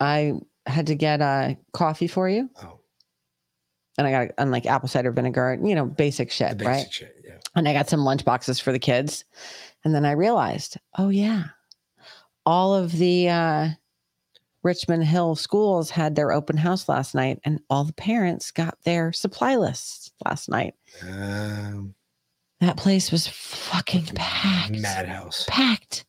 I 0.01 0.35
had 0.67 0.87
to 0.87 0.95
get 0.95 1.21
uh 1.21 1.55
coffee 1.73 2.07
for 2.09 2.29
you. 2.29 2.49
Oh. 2.63 2.79
And 3.99 4.07
I 4.07 4.11
got 4.11 4.35
and 4.39 4.51
like 4.51 4.65
apple 4.65 4.89
cider 4.89 5.13
vinegar, 5.13 5.59
you 5.63 5.75
know, 5.75 5.85
basic 5.85 6.31
shit, 6.31 6.57
basic 6.57 6.67
right? 6.67 6.93
shit, 6.93 7.15
yeah. 7.27 7.39
And 7.55 7.69
I 7.69 7.75
got 7.75 7.91
some 7.91 8.05
lunch 8.05 8.25
boxes 8.25 8.59
for 8.59 8.73
the 8.73 8.79
kids. 8.79 9.27
And 9.85 9.95
then 9.95 10.07
I 10.07 10.13
realized, 10.13 10.79
oh 10.97 11.11
yeah, 11.11 11.45
all 12.47 12.75
of 12.75 12.93
the 12.93 13.29
uh 13.29 13.69
Richmond 14.63 15.05
Hill 15.05 15.35
schools 15.35 15.91
had 15.91 16.15
their 16.15 16.33
open 16.33 16.57
house 16.57 16.89
last 16.89 17.15
night, 17.15 17.41
and 17.45 17.61
all 17.69 17.85
the 17.85 17.93
parents 17.93 18.51
got 18.51 18.79
their 18.85 19.13
supply 19.13 19.57
lists 19.57 20.11
last 20.25 20.49
night. 20.49 20.75
Um, 21.03 21.95
That 22.61 22.77
place 22.77 23.11
was 23.11 23.27
fucking 23.27 24.07
packed. 24.15 24.79
madhouse. 24.79 25.45
Packed. 25.49 26.05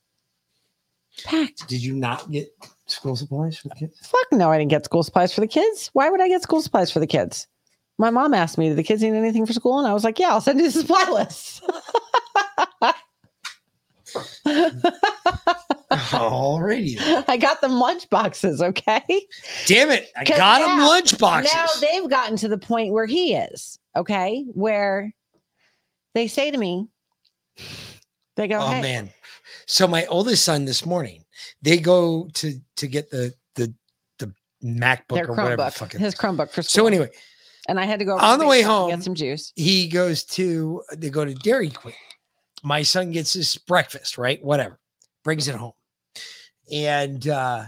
Packed. 1.24 1.68
Did 1.68 1.84
you 1.84 1.94
not 1.94 2.30
get 2.32 2.50
school 2.86 3.16
supplies 3.16 3.58
for 3.58 3.70
the 3.70 3.76
kids? 3.76 4.00
Fuck 4.06 4.28
no, 4.32 4.52
I 4.52 4.58
didn't 4.60 4.70
get 4.72 4.86
school 4.86 5.04
supplies 5.04 5.34
for 5.34 5.42
the 5.42 5.48
kids. 5.48 5.90
Why 5.94 6.10
would 6.10 6.22
I 6.22 6.28
get 6.28 6.42
school 6.44 6.62
supplies 6.62 6.92
for 6.92 7.00
the 7.00 7.08
kids? 7.08 7.48
My 8.00 8.10
mom 8.10 8.34
asked 8.34 8.58
me, 8.58 8.70
"Do 8.70 8.76
the 8.76 8.84
kids 8.84 9.02
need 9.04 9.14
anything 9.14 9.46
for 9.46 9.54
school?" 9.54 9.78
And 9.80 9.88
I 9.88 9.94
was 9.94 10.04
like, 10.04 10.18
"Yeah, 10.20 10.30
I'll 10.30 10.42
send 10.42 10.60
you 10.60 10.66
the 10.66 10.72
supply 10.72 11.10
list." 11.10 11.62
Alrighty. 16.14 16.98
then. 16.98 17.24
I 17.28 17.38
got 17.38 17.62
them 17.62 17.74
lunch 17.74 18.10
boxes. 18.10 18.62
Okay. 18.62 19.04
Damn 19.66 19.92
it. 19.92 20.10
I 20.16 20.24
got 20.24 20.62
now- 20.62 20.88
lunch 20.88 21.18
boxes. 21.18 21.54
Now 21.54 21.68
they've 21.82 22.10
gotten 22.10 22.38
to 22.38 22.48
the 22.48 22.58
point 22.58 22.94
where 22.94 23.06
he 23.06 23.36
is. 23.36 23.80
Okay, 23.96 24.44
where 24.54 25.14
they 26.16 26.28
say 26.28 26.50
to 26.50 26.58
me, 26.58 26.88
they 28.36 28.48
go, 28.48 28.60
oh 28.60 28.68
"Hey, 28.68 28.82
man. 28.82 29.10
So 29.68 29.88
my 29.88 30.06
oldest 30.08 30.44
son 30.44 30.66
this 30.66 30.86
morning, 30.86 31.24
they 31.62 31.78
go 31.78 32.28
to 32.34 32.60
to 32.78 32.88
get 32.88 33.12
the 33.12 33.34
the 33.56 33.74
the 34.18 34.34
MacBook 34.64 35.16
their 35.16 35.28
or 35.28 35.36
whatever 35.36 35.58
Chromebook, 35.64 35.74
fuck 35.74 35.96
it 35.96 36.02
his. 36.02 36.16
Chromebook 36.16 36.50
for 36.50 36.64
school." 36.64 36.84
So 36.84 36.88
anyway, 36.88 37.10
and 37.68 37.80
I 37.80 37.86
had 37.86 38.00
to 38.00 38.06
go 38.06 38.18
on 38.18 38.40
the 38.40 38.48
way 38.48 38.64
home, 38.64 38.90
get 38.90 39.04
some 39.04 39.16
juice. 39.16 39.54
He 39.56 39.88
goes 39.88 40.24
to 40.24 40.82
they 40.98 41.12
go 41.12 41.24
to 41.24 41.36
Dairy 41.36 41.70
Queen. 41.70 41.94
My 42.64 42.82
son 42.82 43.12
gets 43.12 43.34
his 43.34 43.58
breakfast, 43.58 44.18
right? 44.18 44.44
Whatever. 44.44 44.80
Brings 45.24 45.48
it 45.48 45.56
home. 45.56 45.74
And 46.72 47.28
uh 47.28 47.66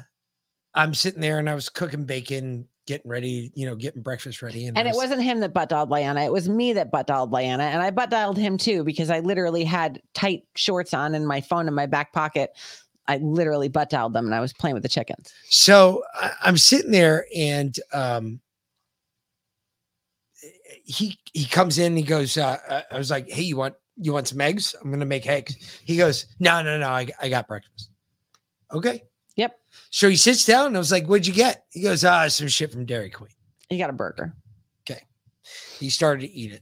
I'm 0.74 0.93
sitting 0.93 1.22
there 1.22 1.40
and 1.40 1.49
I 1.49 1.56
was 1.56 1.69
cooking 1.69 2.03
bacon, 2.03 2.67
getting 2.85 3.09
ready, 3.09 3.51
you 3.56 3.65
know, 3.65 3.75
getting 3.75 4.01
breakfast 4.01 4.41
ready. 4.41 4.65
And 4.67 4.77
it 4.77 4.85
was- 4.88 4.98
wasn't 4.98 5.24
him 5.24 5.40
that 5.40 5.53
butt 5.53 5.69
dialed 5.69 5.90
Diana. 5.90 6.22
It 6.22 6.32
was 6.32 6.49
me 6.49 6.74
that 6.74 6.91
butt 6.91 7.07
dialed 7.07 7.32
Diana. 7.32 7.64
And 7.64 7.82
I 7.82 7.91
butt 7.91 8.09
dialed 8.09 8.38
him 8.38 8.57
too 8.57 8.83
because 8.83 9.09
I 9.09 9.19
literally 9.22 9.64
had 9.64 10.01
tight 10.14 10.43
shorts 10.56 10.93
on 10.93 11.15
and 11.15 11.27
my 11.27 11.40
phone 11.41 11.67
in 11.67 11.74
my 11.74 11.85
back 11.85 12.11
pocket. 12.14 12.51
I 13.07 13.17
literally 13.17 13.69
butt 13.69 13.90
dialed 13.90 14.14
them 14.14 14.25
and 14.25 14.35
I 14.35 14.40
was 14.41 14.51
playing 14.51 14.74
with 14.74 14.83
the 14.83 14.90
chickens. 14.90 15.32
So 15.49 16.03
I'm 16.41 16.57
sitting 16.57 16.91
there 16.91 17.25
and 17.35 17.77
um 17.93 18.41
he 20.83 21.17
he 21.33 21.45
comes 21.45 21.80
in, 21.80 21.95
he 21.95 22.03
goes, 22.03 22.38
uh, 22.38 22.57
uh, 22.67 22.82
I 22.91 22.98
was 22.98 23.09
like, 23.09 23.30
Hey, 23.30 23.43
you 23.43 23.57
want 23.57 23.75
you 23.98 24.14
want 24.14 24.27
some 24.27 24.41
eggs? 24.41 24.75
I'm 24.82 24.91
gonna 24.91 25.06
make 25.06 25.25
eggs. 25.27 25.56
He 25.85 25.98
goes, 25.98 26.25
No, 26.40 26.61
no, 26.61 26.77
no, 26.77 26.90
I, 26.90 27.07
I 27.22 27.30
got 27.30 27.48
breakfast. 27.48 27.90
Okay. 28.76 29.04
Yep. 29.36 29.58
So 29.90 30.10
he 30.10 30.16
sits 30.16 30.45
down 30.45 30.68
and 30.68 30.76
I 30.76 30.80
was 30.80 30.92
like, 30.92 31.08
What'd 31.08 31.28
you 31.28 31.34
get? 31.34 31.66
He 31.72 31.82
goes, 31.82 32.06
Ah, 32.06 32.28
some 32.28 32.48
shit 32.48 32.72
from 32.72 32.86
Dairy 32.86 33.10
Queen. 33.10 33.30
He 33.70 33.78
got 33.78 33.90
a 33.90 33.94
burger. 33.94 34.34
Okay. 34.90 35.02
He 35.80 35.90
started 35.90 36.22
to 36.22 36.32
eat 36.34 36.52
it. 36.54 36.62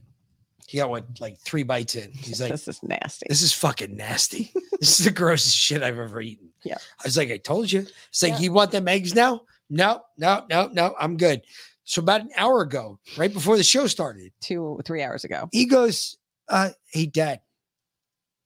He 0.66 0.78
got 0.78 0.90
what 0.90 1.04
like 1.20 1.38
three 1.38 1.62
bites 1.62 1.94
in. 1.94 2.10
He's 2.12 2.40
like, 2.40 2.50
This 2.50 2.66
is 2.66 2.82
nasty. 2.82 3.26
This 3.28 3.42
is 3.42 3.52
fucking 3.52 3.96
nasty. 3.96 4.52
this 4.80 4.98
is 4.98 5.04
the 5.04 5.12
grossest 5.12 5.56
shit 5.56 5.82
I've 5.82 5.98
ever 5.98 6.20
eaten. 6.20 6.48
Yeah. 6.64 6.78
I 7.00 7.04
was 7.04 7.16
like, 7.16 7.30
I 7.30 7.36
told 7.36 7.70
you. 7.70 7.86
It's 8.08 8.22
like, 8.22 8.32
Yeah. 8.32 8.38
you 8.40 8.52
want 8.52 8.70
them 8.72 8.88
eggs 8.88 9.14
now? 9.14 9.42
No, 9.70 10.02
no, 10.18 10.44
no, 10.50 10.68
no. 10.72 10.94
I'm 10.98 11.16
good. 11.16 11.42
So 11.84 12.00
about 12.00 12.22
an 12.22 12.30
hour 12.36 12.62
ago, 12.62 12.98
right 13.16 13.32
before 13.32 13.56
the 13.56 13.62
show 13.64 13.86
started, 13.86 14.32
Two, 14.40 14.80
three 14.84 15.02
hours 15.02 15.24
ago. 15.24 15.48
he 15.52 15.66
goes, 15.66 16.16
uh, 16.48 16.70
hey 16.92 17.06
dad, 17.06 17.40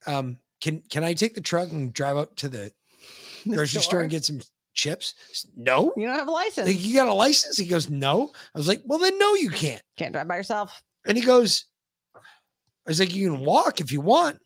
um, 0.06 0.38
can 0.60 0.82
can 0.90 1.04
I 1.04 1.14
take 1.14 1.34
the 1.34 1.40
truck 1.40 1.70
and 1.70 1.92
drive 1.92 2.16
up 2.16 2.34
to 2.36 2.48
the 2.48 2.72
grocery 3.48 3.66
store 3.66 3.82
store? 3.82 4.00
and 4.00 4.10
get 4.10 4.24
some 4.24 4.40
chips? 4.74 5.14
No. 5.56 5.92
You 5.96 6.06
don't 6.06 6.16
have 6.16 6.28
a 6.28 6.32
license. 6.32 6.66
Like, 6.68 6.84
you 6.84 6.94
got 6.94 7.08
a 7.08 7.12
license? 7.14 7.56
He 7.56 7.66
goes, 7.66 7.88
No. 7.90 8.30
I 8.54 8.58
was 8.58 8.68
like, 8.68 8.82
Well, 8.84 8.98
then 8.98 9.18
no, 9.18 9.34
you 9.34 9.50
can't. 9.50 9.82
Can't 9.96 10.12
drive 10.12 10.28
by 10.28 10.36
yourself. 10.36 10.82
And 11.06 11.16
he 11.16 11.24
goes, 11.24 11.64
I 12.14 12.20
was 12.90 13.00
like, 13.00 13.14
you 13.14 13.30
can 13.30 13.40
walk 13.40 13.80
if 13.80 13.92
you 13.92 14.00
want, 14.00 14.38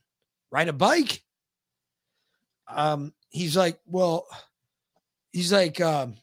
ride 0.51 0.69
a 0.69 0.73
bike. 0.73 1.23
Um, 2.69 3.13
he's 3.31 3.57
like, 3.57 3.79
well, 3.87 4.27
he's 5.33 5.53
like, 5.53 5.81
um, 5.81 6.17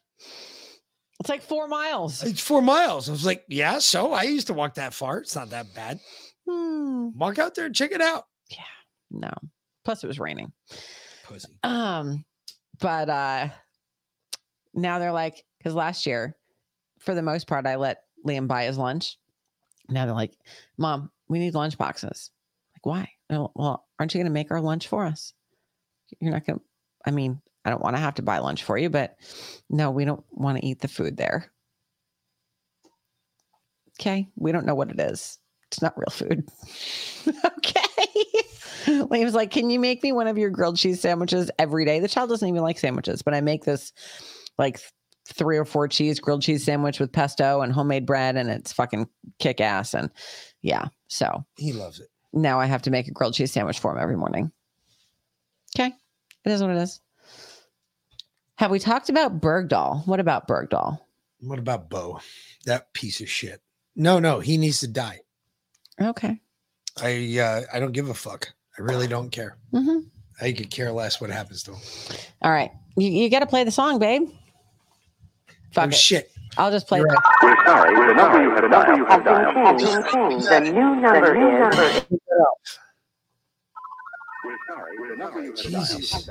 It's 1.20 1.30
like 1.30 1.42
four 1.42 1.68
miles. 1.68 2.24
it's 2.24 2.42
four 2.42 2.62
miles. 2.62 3.08
I 3.10 3.12
was 3.12 3.26
like, 3.26 3.44
yeah, 3.48 3.80
so 3.80 4.14
I 4.14 4.24
used 4.24 4.48
to 4.48 4.54
walk 4.54 4.76
that 4.76 4.94
far. 4.94 5.20
It's 5.20 5.36
not 5.36 5.50
that 5.52 5.74
bad. 5.74 6.00
Hmm. 6.48 7.10
Walk 7.18 7.40
out 7.40 7.56
there 7.56 7.66
and 7.66 7.76
check 7.76 7.92
it 7.92 8.02
out. 8.02 8.26
Yeah. 8.50 8.64
No. 9.12 9.32
Plus 9.86 10.04
it 10.04 10.08
was 10.08 10.20
raining. 10.20 10.52
Pussy. 11.26 11.48
Um, 11.64 12.26
but 12.80 13.10
uh 13.10 13.50
now 14.74 15.00
they're 15.00 15.12
like, 15.12 15.44
because 15.58 15.74
last 15.74 16.06
year, 16.06 16.36
for 17.00 17.16
the 17.16 17.22
most 17.22 17.48
part, 17.48 17.66
I 17.66 17.76
let 17.76 18.04
Liam 18.26 18.48
buy 18.48 18.66
his 18.66 18.78
lunch. 18.78 19.18
Now 19.90 20.06
they're 20.06 20.16
like, 20.16 20.34
Mom, 20.78 21.10
we 21.28 21.40
need 21.40 21.56
lunch 21.56 21.78
boxes. 21.78 22.32
Like, 22.76 22.86
why? 22.86 23.10
"Oh, 23.30 23.52
Well, 23.56 23.86
aren't 24.00 24.14
you 24.14 24.20
gonna 24.20 24.30
make 24.30 24.52
our 24.52 24.62
lunch 24.62 24.88
for 24.88 25.06
us? 25.06 25.34
You're 26.20 26.32
not 26.32 26.46
gonna 26.46 26.62
I 27.06 27.12
mean, 27.12 27.42
I 27.66 27.70
don't 27.70 27.82
want 27.82 27.96
to 27.96 28.02
have 28.02 28.16
to 28.16 28.22
buy 28.22 28.40
lunch 28.40 28.64
for 28.64 28.78
you, 28.78 28.90
but 28.90 29.16
no, 29.70 29.92
we 29.92 30.06
don't 30.06 30.24
want 30.32 30.58
to 30.58 30.66
eat 30.66 30.80
the 30.82 30.88
food 30.88 31.18
there. 31.18 31.52
Okay. 34.00 34.28
We 34.36 34.52
don't 34.52 34.66
know 34.66 34.76
what 34.76 34.92
it 34.92 35.00
is. 35.00 35.38
It's 35.68 35.82
not 35.82 35.98
real 35.98 36.10
food. 36.10 36.48
okay. 37.46 38.24
Liam's 38.86 39.34
like, 39.34 39.52
Can 39.52 39.70
you 39.70 39.80
make 39.80 40.04
me 40.04 40.12
one 40.12 40.28
of 40.28 40.38
your 40.38 40.50
grilled 40.50 40.78
cheese 40.78 41.02
sandwiches 41.02 41.50
every 41.60 41.86
day? 41.86 42.00
The 42.00 42.08
child 42.08 42.30
doesn't 42.30 42.48
even 42.48 42.62
like 42.62 42.80
sandwiches, 42.80 43.22
but 43.22 43.34
I 43.34 43.42
make 43.42 43.64
this 43.66 43.92
like 44.58 44.80
three 45.28 45.58
or 45.58 45.66
four 45.66 45.88
cheese 45.88 46.20
grilled 46.20 46.42
cheese 46.42 46.64
sandwich 46.64 47.00
with 47.00 47.12
pesto 47.12 47.62
and 47.62 47.72
homemade 47.72 48.06
bread, 48.06 48.36
and 48.36 48.50
it's 48.50 48.74
fucking 48.74 49.08
kick 49.40 49.62
ass. 49.62 49.94
And 49.94 50.10
yeah, 50.62 50.86
so 51.08 51.46
He 51.58 51.74
loves 51.74 52.00
it. 52.00 52.08
now 52.34 52.60
I 52.60 52.66
have 52.66 52.82
to 52.84 52.92
make 52.92 53.08
a 53.08 53.12
grilled 53.12 53.34
cheese 53.36 53.52
sandwich 53.52 53.80
for 53.80 53.92
him 53.92 54.00
every 54.02 54.18
morning. 54.18 54.52
Okay. 55.78 55.94
It 56.46 56.52
is 56.52 56.62
what 56.62 56.72
it 56.72 56.78
is. 56.78 57.00
Have 58.56 58.72
we 58.72 58.80
talked 58.80 59.10
about 59.10 59.40
Bergdahl? 59.40 60.06
What 60.08 60.20
about 60.20 60.48
Bergdahl? 60.48 61.00
What 61.42 61.60
about 61.60 61.90
Bowe? 61.90 62.20
That 62.66 62.92
piece 62.94 63.22
of 63.22 63.30
shit. 63.30 63.62
No, 63.96 64.20
no, 64.20 64.40
he 64.40 64.58
needs 64.58 64.80
to 64.82 64.88
die. 64.88 65.22
Okay. 66.02 66.40
I 67.02 67.40
uh, 67.40 67.62
I 67.74 67.80
don't 67.80 67.92
give 67.94 68.10
a 68.10 68.14
fuck. 68.14 68.54
I 68.80 68.82
really 68.82 69.08
don't 69.08 69.30
care. 69.30 69.58
hmm 69.72 70.00
I 70.42 70.54
could 70.54 70.72
care 70.72 70.90
less 70.92 71.20
what 71.20 71.30
happens 71.30 71.64
to 71.64 71.74
him. 71.74 71.82
All 72.42 72.52
right. 72.52 72.72
You, 72.96 73.10
you 73.10 73.30
got 73.30 73.40
to 73.42 73.46
play 73.46 73.66
the 73.66 73.72
song, 73.72 74.00
babe. 74.00 74.30
Fuck 75.74 75.86
Oh, 75.86 75.88
it. 75.90 75.94
shit. 75.96 76.32
I'll 76.58 76.72
just 76.72 76.88
play. 76.88 77.00
You're 77.00 77.10
the- 77.10 77.16
right. 77.16 77.44
We're 77.44 77.66
sorry, 77.66 78.08
the 78.08 78.14
number 78.14 78.42
you 78.44 78.56
had 78.56 79.24
dialed 79.24 79.82
has 79.82 79.84
been 79.84 80.04
changed. 80.14 80.48
The 80.48 80.60
new 80.62 80.96
number 80.96 81.36
is. 81.98 82.04
Jesus. 85.62 86.30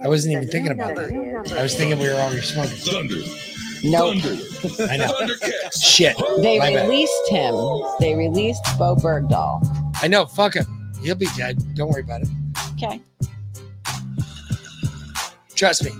I 0.00 0.08
wasn't 0.08 0.34
even 0.36 0.48
thinking 0.48 0.72
about 0.72 0.94
that. 0.94 1.54
I 1.58 1.62
was 1.62 1.74
thinking 1.74 1.98
we 1.98 2.06
were 2.08 2.14
already 2.14 2.40
smoking. 2.42 2.76
Thunder. 2.76 3.16
Nope. 3.84 4.16
I 4.90 4.96
know. 4.96 5.12
Shit. 5.80 6.16
They 6.38 6.58
My 6.58 6.72
bad. 6.72 6.88
released 6.88 7.28
him. 7.28 7.54
They 8.00 8.14
released 8.14 8.62
Bowe 8.78 8.96
Bergdahl. 8.96 9.66
I 10.02 10.08
know. 10.08 10.26
Fuck 10.26 10.54
him. 10.54 10.75
He'll 11.02 11.14
be 11.14 11.28
dead. 11.36 11.62
Don't 11.74 11.90
worry 11.90 12.02
about 12.02 12.22
it. 12.22 12.28
Okay. 12.72 13.00
Trust 15.54 15.84
me. 15.84 15.92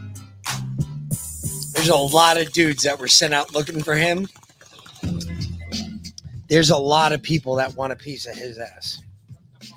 There's 1.72 1.88
a 1.88 1.96
lot 1.96 2.40
of 2.40 2.52
dudes 2.52 2.82
that 2.82 2.98
were 2.98 3.08
sent 3.08 3.34
out 3.34 3.54
looking 3.54 3.82
for 3.82 3.94
him. 3.94 4.28
There's 6.48 6.70
a 6.70 6.76
lot 6.76 7.12
of 7.12 7.22
people 7.22 7.56
that 7.56 7.74
want 7.74 7.92
a 7.92 7.96
piece 7.96 8.26
of 8.26 8.34
his 8.34 8.58
ass. 8.58 9.02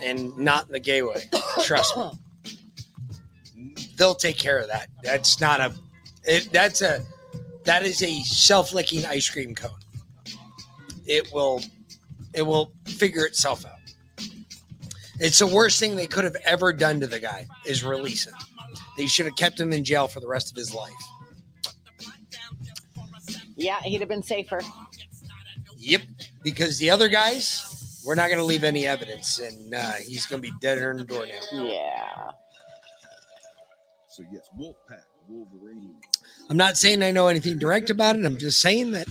And 0.04 0.38
not 0.38 0.68
in 0.68 0.72
the 0.72 0.80
gay 0.80 1.02
way. 1.02 1.30
Trust 1.64 1.98
me. 1.98 2.12
They'll 3.98 4.16
take 4.16 4.38
care 4.38 4.60
of 4.60 4.68
that. 4.68 4.88
That's 5.04 5.42
not 5.42 5.60
a 5.60 5.74
it, 6.24 6.50
that's 6.52 6.82
a 6.82 7.04
that 7.66 7.86
is 7.86 8.02
a 8.02 8.22
self-licking 8.22 9.06
ice 9.06 9.30
cream 9.30 9.56
cone. 9.56 9.72
It 11.06 11.30
will 11.34 11.62
it 12.34 12.44
will 12.44 12.72
figure 12.86 13.26
itself 13.26 13.66
out. 13.66 13.79
It's 15.20 15.40
the 15.40 15.48
worst 15.48 15.80
thing 15.80 15.96
they 15.96 16.08
could 16.08 16.24
have 16.24 16.38
ever 16.46 16.72
done 16.72 17.00
to 17.02 17.08
the 17.08 17.20
guy 17.20 17.46
is 17.66 17.84
release 17.84 18.26
him. 18.26 18.34
They 18.98 19.08
should 19.08 19.26
have 19.26 19.36
kept 19.36 19.60
him 19.60 19.74
in 19.74 19.84
jail 19.84 20.08
for 20.08 20.20
the 20.20 20.28
rest 20.28 20.50
of 20.50 20.56
his 20.58 20.74
life. 20.74 20.94
Yeah, 23.56 23.82
he'd 23.82 24.00
have 24.00 24.10
been 24.10 24.24
safer. 24.24 24.62
Yep. 25.78 26.04
Because 26.44 26.78
the 26.78 26.90
other 26.90 27.10
guys, 27.10 28.02
we're 28.06 28.16
not 28.16 28.28
going 28.28 28.40
to 28.40 28.46
leave 28.46 28.64
any 28.64 28.88
evidence, 28.88 29.40
and 29.40 29.74
uh, 29.74 29.94
he's 30.06 30.26
going 30.26 30.42
to 30.42 30.50
be 30.50 30.58
dead 30.62 30.82
on 30.82 30.98
the 30.98 31.04
door 31.04 31.26
now. 31.26 31.64
Yeah. 31.64 32.32
So 34.10 34.24
yes, 34.32 34.50
Wolfpack, 34.58 35.04
Wolverine. 35.28 35.96
I'm 36.50 36.58
not 36.58 36.78
saying 36.78 37.04
I 37.04 37.12
know 37.12 37.28
anything 37.28 37.58
direct 37.58 37.90
about 37.90 38.16
it. 38.16 38.26
I'm 38.26 38.38
just 38.38 38.60
saying 38.60 38.92
that 38.92 39.08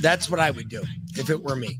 that's 0.00 0.28
what 0.28 0.40
I 0.40 0.50
would 0.50 0.68
do 0.68 0.82
if 1.16 1.30
it 1.30 1.42
were 1.42 1.56
me. 1.56 1.78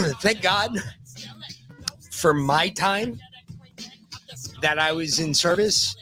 Thank 0.20 0.42
God 0.42 0.76
for 2.10 2.34
my 2.34 2.68
time 2.68 3.18
that 4.62 4.78
I 4.78 4.92
was 4.92 5.18
in 5.18 5.34
service. 5.34 5.96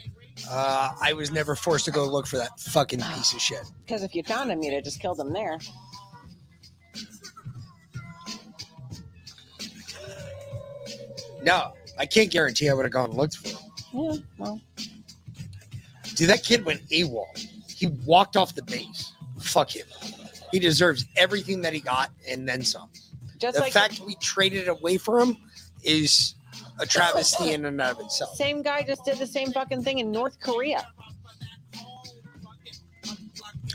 Uh, 0.50 0.92
I 1.00 1.12
was 1.12 1.30
never 1.30 1.54
forced 1.54 1.84
to 1.86 1.90
go 1.90 2.06
look 2.06 2.26
for 2.26 2.36
that 2.36 2.58
fucking 2.60 3.00
piece 3.00 3.32
of 3.32 3.40
shit. 3.40 3.62
Because 3.84 4.02
if 4.02 4.14
you 4.14 4.22
found 4.22 4.50
him, 4.50 4.62
you'd 4.62 4.74
have 4.74 4.84
just 4.84 5.00
killed 5.00 5.20
him 5.20 5.32
there. 5.32 5.58
No, 11.42 11.72
I 11.98 12.06
can't 12.06 12.30
guarantee 12.30 12.68
I 12.68 12.74
would 12.74 12.84
have 12.84 12.92
gone 12.92 13.10
and 13.10 13.18
looked 13.18 13.36
for 13.36 13.48
him. 13.48 13.58
Yeah, 13.92 14.16
well, 14.38 14.60
Dude, 16.14 16.28
that 16.30 16.42
kid 16.42 16.64
went 16.64 16.86
AWOL. 16.88 17.26
He 17.68 17.86
walked 18.04 18.36
off 18.36 18.54
the 18.54 18.62
base. 18.62 19.12
Fuck 19.38 19.76
him. 19.76 19.86
He 20.50 20.58
deserves 20.58 21.04
everything 21.16 21.60
that 21.60 21.72
he 21.72 21.80
got 21.80 22.10
and 22.28 22.48
then 22.48 22.62
some. 22.62 22.90
Just 23.39 23.57
the 23.57 23.62
like- 23.62 23.73
fact 23.73 24.00
we 24.00 24.15
traded 24.17 24.68
away 24.68 24.97
for 24.99 25.20
him 25.20 25.36
is 25.83 26.34
a 26.81 26.86
travesty 26.86 27.52
in 27.52 27.65
and 27.65 27.81
of 27.81 27.99
itself. 28.00 28.34
same 28.36 28.62
guy 28.62 28.83
just 28.83 29.05
did 29.05 29.18
the 29.18 29.26
same 29.26 29.52
fucking 29.52 29.83
thing 29.83 29.99
in 29.99 30.10
North 30.12 30.39
Korea 30.41 30.86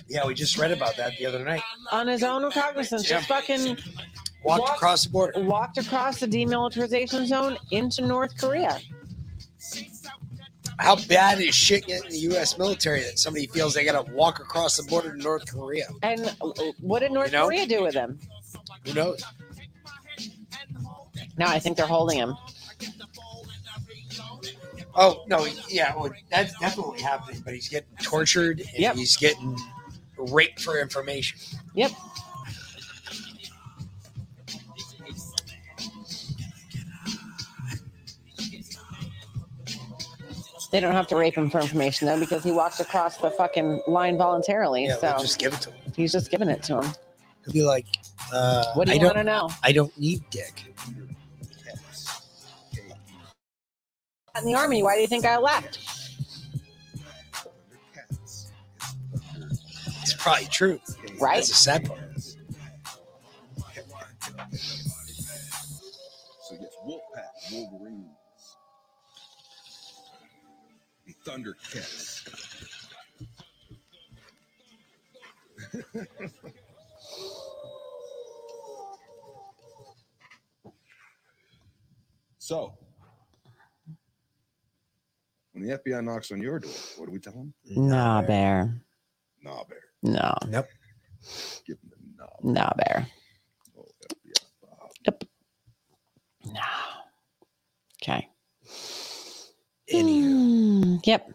Yeah, 0.08 0.26
we 0.28 0.34
just 0.34 0.58
read 0.58 0.72
about 0.72 0.96
that 0.98 1.18
the 1.18 1.26
other 1.26 1.44
night. 1.44 1.64
on 1.92 2.08
his 2.08 2.24
own 2.24 2.44
recognizance. 2.44 3.04
Just 3.04 3.28
fucking 3.28 3.78
Walked 4.44 4.70
across 4.76 5.06
the 5.06 5.10
border. 5.10 5.40
Walked 5.42 5.78
across 5.78 6.20
the 6.20 6.28
demilitarization 6.28 7.26
zone 7.26 7.58
into 7.72 8.06
North 8.06 8.38
Korea. 8.38 8.80
How 10.80 10.98
bad 11.08 11.40
is 11.40 11.56
shit 11.56 11.88
getting 11.88 12.10
the 12.12 12.18
U.S. 12.32 12.58
military 12.58 13.02
that 13.04 13.18
somebody 13.20 13.48
feels 13.48 13.74
they 13.74 13.86
got 13.86 14.06
to 14.06 14.12
walk 14.14 14.40
across 14.40 14.76
the 14.76 14.84
border 14.84 15.16
to 15.16 15.22
North 15.22 15.50
Korea? 15.52 15.88
And 16.02 16.36
what 16.82 17.00
did 17.00 17.12
North 17.14 17.32
You 17.32 17.38
know? 17.38 17.46
Korea 17.46 17.66
do 17.66 17.84
with 17.84 17.94
him? 17.94 18.20
Who 18.86 18.94
knows? 18.94 19.24
Now 21.38 21.50
I 21.50 21.60
think 21.60 21.78
they're 21.78 21.86
holding 21.88 22.18
him. 22.18 22.36
Oh 24.96 25.24
no, 25.28 25.48
yeah, 25.70 25.96
well, 25.96 26.12
that's 26.30 26.58
definitely 26.60 27.02
happening. 27.02 27.42
But 27.44 27.56
he's 27.56 27.68
getting 27.70 27.90
tortured 28.04 28.62
and 28.78 28.98
he's 28.98 29.18
getting 29.18 29.58
raped 30.18 30.62
for 30.62 30.80
information. 30.80 31.40
Yep. 31.74 31.92
They 40.72 40.80
don't 40.80 40.94
have 40.94 41.08
to 41.08 41.16
rape 41.16 41.36
him 41.36 41.50
for 41.50 41.60
information 41.60 42.08
though, 42.08 42.20
because 42.20 42.44
he 42.44 42.52
walked 42.52 42.80
across 42.80 43.18
the 43.18 43.30
fucking 43.30 43.82
line 43.88 44.18
voluntarily. 44.18 44.86
Yeah, 44.86 44.98
so 44.98 45.16
just 45.20 45.38
give 45.40 45.54
it 45.54 45.62
to 45.62 45.72
him. 45.72 45.94
he's 45.96 46.12
just 46.12 46.32
giving 46.32 46.50
it 46.50 46.64
to 46.64 46.82
him. 46.82 46.92
He'll 47.46 47.54
be 47.54 47.62
like, 47.64 47.86
uh, 48.34 48.74
What 48.74 48.88
do 48.88 48.94
you 48.94 49.00
don't- 49.00 49.10
wanna 49.10 49.24
know? 49.24 49.50
I 49.62 49.72
don't 49.72 49.96
need 50.00 50.24
dick. 50.32 50.73
In 54.36 54.46
the 54.46 54.56
army, 54.56 54.82
why 54.82 54.96
do 54.96 55.02
you 55.02 55.08
think 55.08 55.26
I 55.26 55.38
left? 55.38 55.78
It's 60.02 60.16
probably 60.18 60.48
true. 60.48 60.80
Right? 61.20 61.36
That's 61.36 61.52
a 61.52 61.54
sad 61.54 61.86
part. 61.86 62.00
So 66.42 66.58
yes, 66.60 66.76
Wolfpack, 66.84 67.52
Wolverines. 67.52 68.08
The 71.06 71.14
Thundercats. 71.26 72.28
so, 82.40 82.74
when 85.54 85.64
the 85.68 85.78
FBI 85.78 86.04
knocks 86.04 86.32
on 86.32 86.42
your 86.42 86.60
door, 86.60 86.72
what 86.98 87.06
do 87.06 87.12
we 87.12 87.20
tell 87.20 87.34
them? 87.34 87.54
Nah, 87.66 88.22
bear. 88.22 88.74
Nah, 89.42 89.64
bear. 89.66 89.80
No. 90.02 90.36
Nope. 90.48 90.68
Give 91.66 91.78
them 91.82 91.92
the 92.18 92.24
knob. 92.24 92.30
Nah, 92.44 92.74
bear. 92.78 93.08
Yep. 95.06 95.24
No. 96.46 96.62
Okay. 98.02 98.28
Mm, 99.92 101.00
yep. 101.06 101.30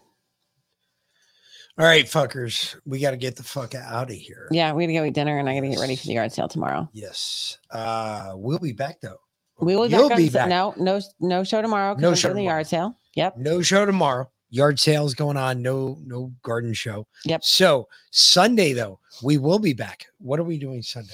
All 1.77 1.85
right, 1.85 2.03
fuckers, 2.05 2.75
we 2.85 2.99
got 2.99 3.11
to 3.11 3.17
get 3.17 3.37
the 3.37 3.43
fuck 3.43 3.73
out 3.73 4.09
of 4.11 4.15
here. 4.15 4.49
Yeah, 4.51 4.73
we 4.73 4.83
gotta 4.85 4.93
go 4.93 5.05
eat 5.05 5.13
dinner, 5.13 5.39
and 5.39 5.47
I 5.49 5.55
gotta 5.55 5.69
get 5.69 5.79
ready 5.79 5.95
for 5.95 6.07
the 6.07 6.13
yard 6.13 6.33
sale 6.33 6.49
tomorrow. 6.49 6.89
Yes. 6.91 7.57
Uh, 7.71 8.33
we'll 8.35 8.59
be 8.59 8.73
back 8.73 8.99
though. 9.01 9.15
We 9.61 9.75
will 9.77 9.87
be 9.87 9.93
You'll 9.95 10.09
back. 10.09 10.17
be 10.17 10.29
back. 10.29 10.49
No, 10.49 10.73
no, 10.77 10.99
no 11.21 11.43
show 11.45 11.61
tomorrow. 11.61 11.93
'cause 11.93 12.01
No 12.01 12.09
I'm 12.09 12.15
show 12.15 12.29
doing 12.29 12.35
the 12.37 12.41
tomorrow. 12.41 12.57
yard 12.57 12.67
sale. 12.67 12.98
Yep. 13.15 13.37
No 13.37 13.61
show 13.61 13.85
tomorrow. 13.85 14.29
Yard 14.51 14.79
sales 14.79 15.13
going 15.13 15.37
on. 15.37 15.61
No, 15.61 15.97
no 16.05 16.33
garden 16.41 16.73
show. 16.73 17.07
Yep. 17.25 17.43
So 17.43 17.87
Sunday 18.11 18.73
though, 18.73 18.99
we 19.21 19.37
will 19.37 19.59
be 19.59 19.73
back. 19.73 20.07
What 20.19 20.39
are 20.39 20.43
we 20.43 20.57
doing 20.57 20.81
Sunday? 20.81 21.13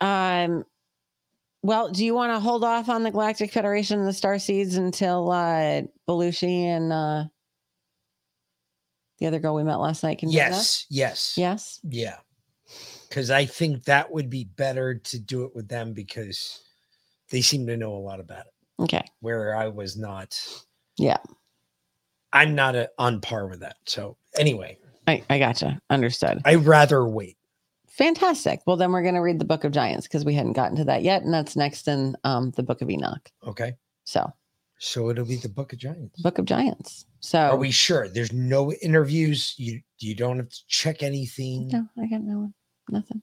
Um. 0.00 0.64
Well, 1.62 1.90
do 1.90 2.04
you 2.04 2.14
want 2.14 2.32
to 2.32 2.38
hold 2.38 2.62
off 2.62 2.88
on 2.88 3.02
the 3.02 3.10
Galactic 3.10 3.52
Federation 3.52 3.98
and 3.98 4.06
the 4.06 4.12
Star 4.12 4.38
Seeds 4.38 4.76
until 4.76 5.30
uh 5.30 5.82
Belushi 6.08 6.64
and 6.64 6.92
uh 6.92 7.24
the 9.18 9.26
other 9.26 9.40
girl 9.40 9.54
we 9.54 9.64
met 9.64 9.80
last 9.80 10.02
night 10.02 10.18
can? 10.18 10.30
Yes. 10.30 10.86
Yes. 10.88 11.34
Yes. 11.36 11.80
Yeah. 11.82 12.16
Because 13.08 13.30
I 13.30 13.44
think 13.44 13.84
that 13.84 14.10
would 14.12 14.30
be 14.30 14.44
better 14.44 14.94
to 14.94 15.18
do 15.18 15.44
it 15.44 15.56
with 15.56 15.68
them 15.68 15.94
because 15.94 16.60
they 17.30 17.40
seem 17.40 17.66
to 17.66 17.76
know 17.76 17.94
a 17.94 17.98
lot 17.98 18.20
about 18.20 18.46
it. 18.46 18.82
Okay. 18.82 19.04
Where 19.20 19.56
I 19.56 19.66
was 19.68 19.96
not. 19.96 20.38
Yeah. 20.98 21.16
I'm 22.32 22.54
not 22.54 22.74
a, 22.76 22.90
on 22.98 23.20
par 23.20 23.46
with 23.46 23.60
that. 23.60 23.76
So 23.86 24.16
anyway, 24.38 24.78
I, 25.06 25.22
I 25.30 25.38
gotcha. 25.38 25.80
Understood. 25.88 26.42
I'd 26.44 26.66
rather 26.66 27.06
wait. 27.06 27.36
Fantastic. 27.88 28.60
Well, 28.66 28.76
then 28.76 28.92
we're 28.92 29.02
going 29.02 29.14
to 29.14 29.20
read 29.22 29.38
the 29.38 29.44
Book 29.44 29.64
of 29.64 29.72
Giants 29.72 30.06
because 30.06 30.24
we 30.24 30.34
hadn't 30.34 30.52
gotten 30.52 30.76
to 30.76 30.84
that 30.84 31.02
yet, 31.02 31.22
and 31.22 31.32
that's 31.32 31.56
next 31.56 31.88
in 31.88 32.16
um 32.24 32.52
the 32.56 32.62
Book 32.62 32.82
of 32.82 32.90
Enoch. 32.90 33.28
Okay. 33.46 33.74
So, 34.04 34.30
So 34.78 35.10
it'll 35.10 35.24
be 35.24 35.36
the 35.36 35.48
Book 35.48 35.72
of 35.72 35.78
Giants. 35.78 36.20
Book 36.20 36.38
of 36.38 36.44
Giants. 36.44 37.06
So, 37.20 37.38
Are 37.40 37.56
we 37.56 37.70
sure? 37.72 38.08
There's 38.08 38.32
no 38.32 38.72
interviews. 38.74 39.54
You 39.56 39.80
you 39.98 40.14
don't 40.14 40.36
have 40.36 40.48
to 40.50 40.66
check 40.68 41.02
anything 41.02 41.68
No, 41.68 41.86
I 42.00 42.06
got 42.06 42.20
no 42.22 42.38
one. 42.40 42.54
Nothing. 42.90 43.22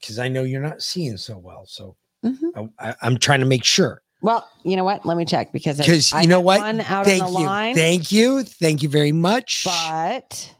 because 0.00 0.18
I 0.18 0.28
know 0.28 0.44
you're 0.44 0.62
not 0.62 0.82
seeing 0.82 1.16
so 1.16 1.36
well. 1.38 1.64
So 1.66 1.96
Mhm. 2.24 2.70
I, 2.78 2.90
I, 2.90 2.94
I'm 3.02 3.18
trying 3.18 3.40
to 3.40 3.46
make 3.46 3.64
sure. 3.64 4.02
Well, 4.20 4.48
you 4.64 4.76
know 4.76 4.84
what? 4.84 5.06
Let 5.06 5.16
me 5.16 5.24
check 5.24 5.52
because 5.52 5.78
I- 5.80 5.84
Because 5.84 6.12
you 6.12 6.26
know 6.26 6.40
what? 6.40 6.60
One 6.60 6.80
out 6.80 7.04
Thank 7.06 7.28
you. 7.30 7.44
line. 7.46 7.74
Thank 7.76 8.10
you. 8.12 8.42
Thank 8.42 8.82
you 8.82 8.88
very 8.88 9.12
much. 9.12 9.64
but 9.64 10.54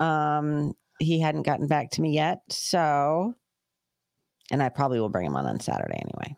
um 0.00 0.74
he 0.98 1.20
hadn't 1.20 1.42
gotten 1.42 1.68
back 1.68 1.88
to 1.90 2.02
me 2.02 2.10
yet 2.12 2.40
so 2.48 3.32
and 4.50 4.60
i 4.60 4.68
probably 4.68 4.98
will 4.98 5.08
bring 5.08 5.24
him 5.26 5.36
on 5.36 5.46
on 5.46 5.60
saturday 5.60 5.94
anyway 6.02 6.36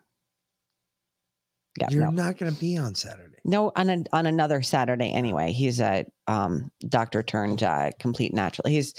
yeah 1.80 1.88
You're 1.90 2.05
no, 2.05 2.10
not 2.10 2.36
going 2.38 2.52
to 2.52 2.60
be 2.60 2.76
on 2.76 2.94
Saturday. 2.94 3.36
no 3.46 3.72
on, 3.76 3.88
a, 3.88 4.05
on 4.12 4.26
another 4.26 4.60
saturday 4.60 5.10
anyway 5.10 5.52
he's 5.52 5.80
a 5.80 6.05
um 6.26 6.70
doctor 6.88 7.22
turned 7.22 7.62
uh, 7.62 7.90
complete 7.98 8.34
natural 8.34 8.68
he's 8.68 8.92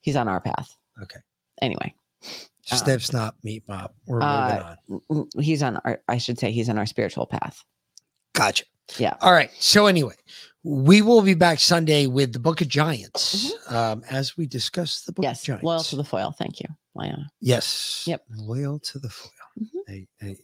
he's 0.00 0.16
on 0.16 0.26
our 0.26 0.40
path 0.40 0.74
Okay. 1.02 1.20
anyway 1.62 1.94
um, 2.72 2.78
Snip, 2.78 3.00
snop, 3.00 3.32
meat, 3.42 3.62
mop. 3.68 3.94
We're 4.06 4.16
moving 4.20 4.28
uh, 4.28 4.76
on. 4.90 5.00
n- 5.10 5.28
n- 5.36 5.42
he's 5.42 5.62
on 5.62 5.76
our 5.84 6.00
i 6.08 6.18
should 6.18 6.38
say 6.38 6.50
he's 6.50 6.68
on 6.68 6.78
our 6.78 6.86
spiritual 6.86 7.26
path 7.26 7.62
Gotcha. 8.34 8.64
yeah 8.98 9.14
All 9.20 9.32
right. 9.32 9.50
So 9.58 9.86
anyway, 9.86 10.14
we 10.62 11.00
will 11.00 11.22
be 11.22 11.34
back 11.34 11.58
Sunday 11.60 12.06
with 12.06 12.32
the 12.32 12.38
Book 12.38 12.60
of 12.60 12.68
Giants 12.68 13.52
um, 13.70 14.02
as 14.10 14.36
we 14.36 14.46
discuss 14.46 15.02
the 15.02 15.12
Book 15.12 15.22
Mm-hmm. 15.24 15.30
yes 15.30 15.40
of 15.40 15.46
Giants. 15.46 15.64
loyal 15.64 15.82
to 15.84 15.96
the 15.96 16.04
foil 16.04 16.32
thank 16.38 16.60
you 16.60 16.66
Liana. 16.94 17.30
Yes. 17.40 18.04
Yep. 18.06 18.24
Loyal 18.36 18.78
to 18.80 18.98
the 18.98 19.08
foil. 19.10 19.30
Mm-hmm. 19.60 19.92
I, 19.92 20.06
I 20.26 20.36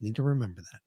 need 0.00 0.16
to 0.16 0.22
remember 0.22 0.60
that. 0.72 0.80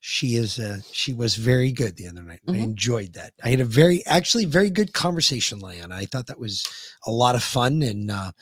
She 0.00 0.34
is. 0.36 0.58
Uh, 0.58 0.78
she 0.90 1.12
was 1.12 1.36
very 1.36 1.70
good 1.70 1.96
the 1.96 2.08
other 2.08 2.22
night. 2.22 2.40
I 2.48 2.52
Mhm. 2.52 2.62
enjoyed 2.64 3.12
that. 3.12 3.32
I 3.44 3.50
had 3.50 3.60
a 3.60 3.64
very, 3.64 4.04
actually, 4.06 4.44
very 4.46 4.70
good 4.70 4.92
conversation, 4.92 5.60
Leanna. 5.60 5.94
I 5.94 6.06
thought 6.06 6.26
that 6.26 6.38
was 6.40 6.66
a 7.06 7.10
lot 7.12 7.34
of 7.36 7.42
fun, 7.44 7.80
and 7.82 8.10
uh, 8.10 8.32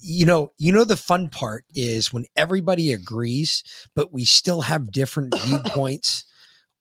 you 0.00 0.26
know, 0.26 0.52
you 0.58 0.72
know, 0.72 0.84
the 0.84 0.96
fun 0.96 1.28
part 1.28 1.64
is 1.74 2.12
when 2.12 2.24
everybody 2.36 2.92
agrees, 2.92 3.62
but 3.94 4.12
we 4.12 4.24
still 4.24 4.62
have 4.62 4.90
different 4.90 5.34
viewpoints 5.40 6.24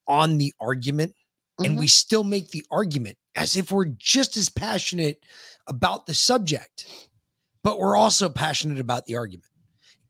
on 0.07 0.38
the 0.38 0.53
argument, 0.59 1.14
and 1.59 1.69
mm-hmm. 1.69 1.80
we 1.80 1.88
still 1.88 2.24
make 2.24 2.51
the 2.51 2.64
argument 2.72 3.17
as 3.35 3.57
if 3.57 3.72
we're 3.72 3.85
just 3.85 4.38
as 4.38 4.49
passionate 4.49 5.24
about 5.67 6.06
the 6.06 6.14
subject, 6.14 7.09
but 7.64 7.80
we're 7.80 7.98
also 7.98 8.30
passionate 8.30 8.80
about 8.80 9.06
the 9.06 9.15
argument. 9.15 9.49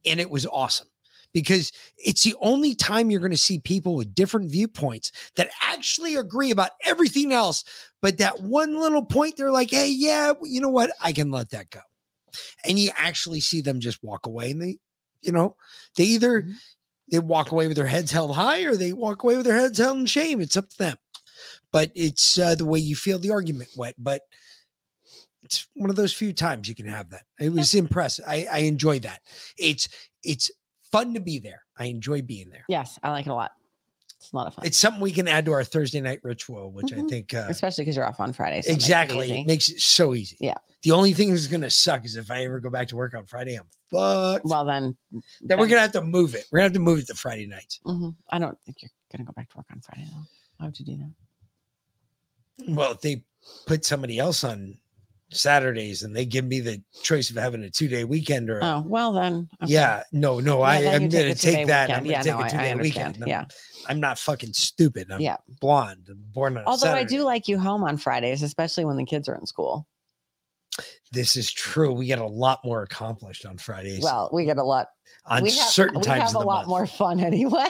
And 0.05 0.19
it 0.19 0.29
was 0.29 0.45
awesome 0.45 0.87
because 1.33 1.71
it's 1.97 2.23
the 2.23 2.35
only 2.39 2.75
time 2.75 3.09
you're 3.09 3.19
going 3.19 3.31
to 3.31 3.37
see 3.37 3.59
people 3.59 3.95
with 3.95 4.13
different 4.13 4.51
viewpoints 4.51 5.11
that 5.35 5.49
actually 5.61 6.15
agree 6.15 6.51
about 6.51 6.71
everything 6.85 7.33
else 7.33 7.63
but 8.01 8.19
that 8.19 8.39
one 8.41 8.79
little 8.79 9.03
point 9.03 9.35
they're 9.35 9.51
like 9.51 9.69
hey 9.69 9.89
yeah 9.89 10.31
you 10.43 10.61
know 10.61 10.69
what? 10.69 10.91
I 11.01 11.11
can 11.11 11.31
let 11.31 11.49
that 11.49 11.69
go 11.71 11.81
and 12.65 12.79
you 12.79 12.89
actually 12.97 13.39
see 13.39 13.61
them 13.61 13.79
just 13.79 14.03
walk 14.03 14.25
away 14.25 14.51
and 14.51 14.61
they 14.61 14.77
you 15.21 15.31
know 15.31 15.55
they 15.95 16.03
either 16.03 16.47
they 17.11 17.19
walk 17.19 17.51
away 17.51 17.67
with 17.67 17.77
their 17.77 17.87
heads 17.87 18.11
held 18.11 18.35
high 18.35 18.63
or 18.63 18.75
they 18.75 18.93
walk 18.93 19.23
away 19.23 19.37
with 19.37 19.45
their 19.45 19.59
heads 19.59 19.77
held 19.77 19.97
in 19.97 20.05
shame 20.05 20.41
it's 20.41 20.57
up 20.57 20.69
to 20.69 20.77
them 20.77 20.97
but 21.71 21.91
it's 21.95 22.39
uh, 22.39 22.55
the 22.55 22.65
way 22.65 22.79
you 22.79 22.95
feel 22.95 23.19
the 23.19 23.31
argument 23.31 23.69
went 23.75 23.95
but 23.97 24.21
it's 25.45 25.67
one 25.75 25.91
of 25.91 25.95
those 25.95 26.11
few 26.11 26.33
times 26.33 26.67
you 26.67 26.75
can 26.75 26.87
have 26.87 27.11
that. 27.11 27.21
It 27.39 27.53
was 27.53 27.75
impressive. 27.75 28.25
I, 28.27 28.47
I 28.51 28.57
enjoy 28.59 28.99
that. 28.99 29.21
It's 29.57 29.87
it's 30.23 30.51
fun 30.91 31.13
to 31.13 31.19
be 31.19 31.39
there. 31.39 31.61
I 31.77 31.85
enjoy 31.85 32.23
being 32.23 32.49
there. 32.49 32.65
Yes, 32.67 32.99
I 33.03 33.11
like 33.11 33.27
it 33.27 33.29
a 33.29 33.35
lot. 33.35 33.51
It's 34.25 34.33
a 34.33 34.35
lot 34.35 34.47
of 34.47 34.53
fun. 34.55 34.65
It's 34.65 34.77
something 34.77 35.01
we 35.01 35.11
can 35.11 35.27
add 35.27 35.45
to 35.45 35.51
our 35.53 35.63
Thursday 35.63 36.01
night 36.01 36.19
ritual, 36.23 36.71
which 36.71 36.91
I 36.91 36.97
Mhm. 36.97 37.09
think 37.09 37.33
uh, 37.33 37.45
especially 37.49 37.83
because 37.83 37.95
you're 37.95 38.05
off 38.07 38.19
on 38.19 38.33
Friday. 38.33 38.61
so 38.61 38.69
it 38.69 38.73
makes 38.73 38.83
it 38.83 38.85
exactly 38.87 39.39
it 39.41 39.47
makes 39.47 39.69
it 39.69 39.79
so 39.79 40.13
easy. 40.15 40.37
Yeah. 40.39 40.55
The 40.83 40.91
only 40.91 41.13
thing 41.13 41.29
that's 41.29 41.47
gonna 41.47 41.69
suck 41.69 42.05
is 42.05 42.15
if 42.15 42.29
I 42.31 42.43
ever 42.45 42.59
go 42.59 42.69
back 42.69 42.87
to 42.89 42.95
work 42.95 43.13
on 43.13 43.25
Friday, 43.27 43.55
I'm 43.55 43.65
fucked. 43.91 44.45
Well, 44.45 44.65
then, 44.65 44.95
then 45.41 45.59
we're 45.59 45.67
gonna 45.67 45.81
have 45.81 45.91
to 45.93 46.01
move 46.01 46.33
it. 46.35 46.45
We're 46.51 46.57
gonna 46.59 46.65
have 46.65 46.73
to 46.73 46.79
move 46.79 46.99
it 46.99 47.07
to 47.07 47.15
Friday 47.15 47.45
nights. 47.47 47.79
Mhm. 47.85 48.15
I 48.29 48.39
don't 48.39 48.57
think 48.65 48.81
you're 48.81 48.91
gonna 49.11 49.25
go 49.25 49.33
back 49.33 49.49
to 49.51 49.57
work 49.57 49.67
on 49.71 49.81
Friday 49.81 50.07
though. 50.11 50.23
Why 50.57 50.65
would 50.67 50.79
you 50.79 50.85
do 50.85 50.97
that? 50.97 52.73
Well, 52.73 52.91
if 52.93 53.01
they 53.01 53.23
put 53.67 53.85
somebody 53.85 54.17
else 54.19 54.43
on 54.43 54.77
Saturdays 55.35 56.03
and 56.03 56.15
they 56.15 56.25
give 56.25 56.45
me 56.45 56.59
the 56.59 56.81
choice 57.03 57.29
of 57.29 57.35
having 57.35 57.63
a 57.63 57.69
two 57.69 57.87
day 57.87 58.03
weekend 58.03 58.49
or 58.49 58.63
Oh 58.63 58.83
well, 58.85 59.13
then. 59.13 59.49
okay. 59.61 59.71
Yeah, 59.73 60.03
no, 60.11 60.39
no, 60.39 60.59
Yeah, 60.59 60.65
I 60.65 60.95
I'm 60.95 61.09
gonna 61.09 61.35
take 61.35 61.67
that. 61.67 61.89
I'm 61.89 61.99
gonna 62.03 62.09
Yeah, 62.09 62.21
take 62.21 62.33
no, 62.33 62.41
a 62.43 62.49
two 62.49 62.57
day 62.57 62.75
weekend. 62.75 63.17
I'm, 63.21 63.27
Yeah. 63.27 63.45
I'm 63.87 63.99
not 63.99 64.17
fucking 64.17 64.53
stupid. 64.53 65.11
I'm 65.11 65.21
Yeah. 65.21 65.37
blonde. 65.61 66.07
I'm 66.09 66.23
born 66.33 66.57
on 66.57 66.63
Although 66.65 66.93
I 66.93 67.03
do 67.03 67.23
like 67.23 67.47
you 67.47 67.59
home 67.59 67.83
on 67.83 67.97
Fridays, 67.97 68.41
especially 68.41 68.85
when 68.85 68.97
the 68.97 69.05
kids 69.05 69.29
are 69.29 69.35
in 69.35 69.45
school. 69.45 69.87
This 71.11 71.35
is 71.37 71.51
true. 71.51 71.93
We 71.93 72.07
get 72.07 72.19
a 72.19 72.25
lot 72.25 72.59
more 72.65 72.81
accomplished 72.83 73.45
on 73.45 73.57
Fridays. 73.57 74.03
Well, 74.03 74.29
we 74.33 74.43
get 74.45 74.57
a 74.57 74.63
lot 74.63 74.87
on 75.25 75.43
we 75.43 75.51
have, 75.51 75.69
certain 75.69 75.99
we 75.99 76.03
times 76.03 76.31
have 76.31 76.35
a 76.35 76.45
lot 76.45 76.59
month. 76.59 76.67
more 76.67 76.87
fun 76.87 77.19
anyway. 77.31 77.65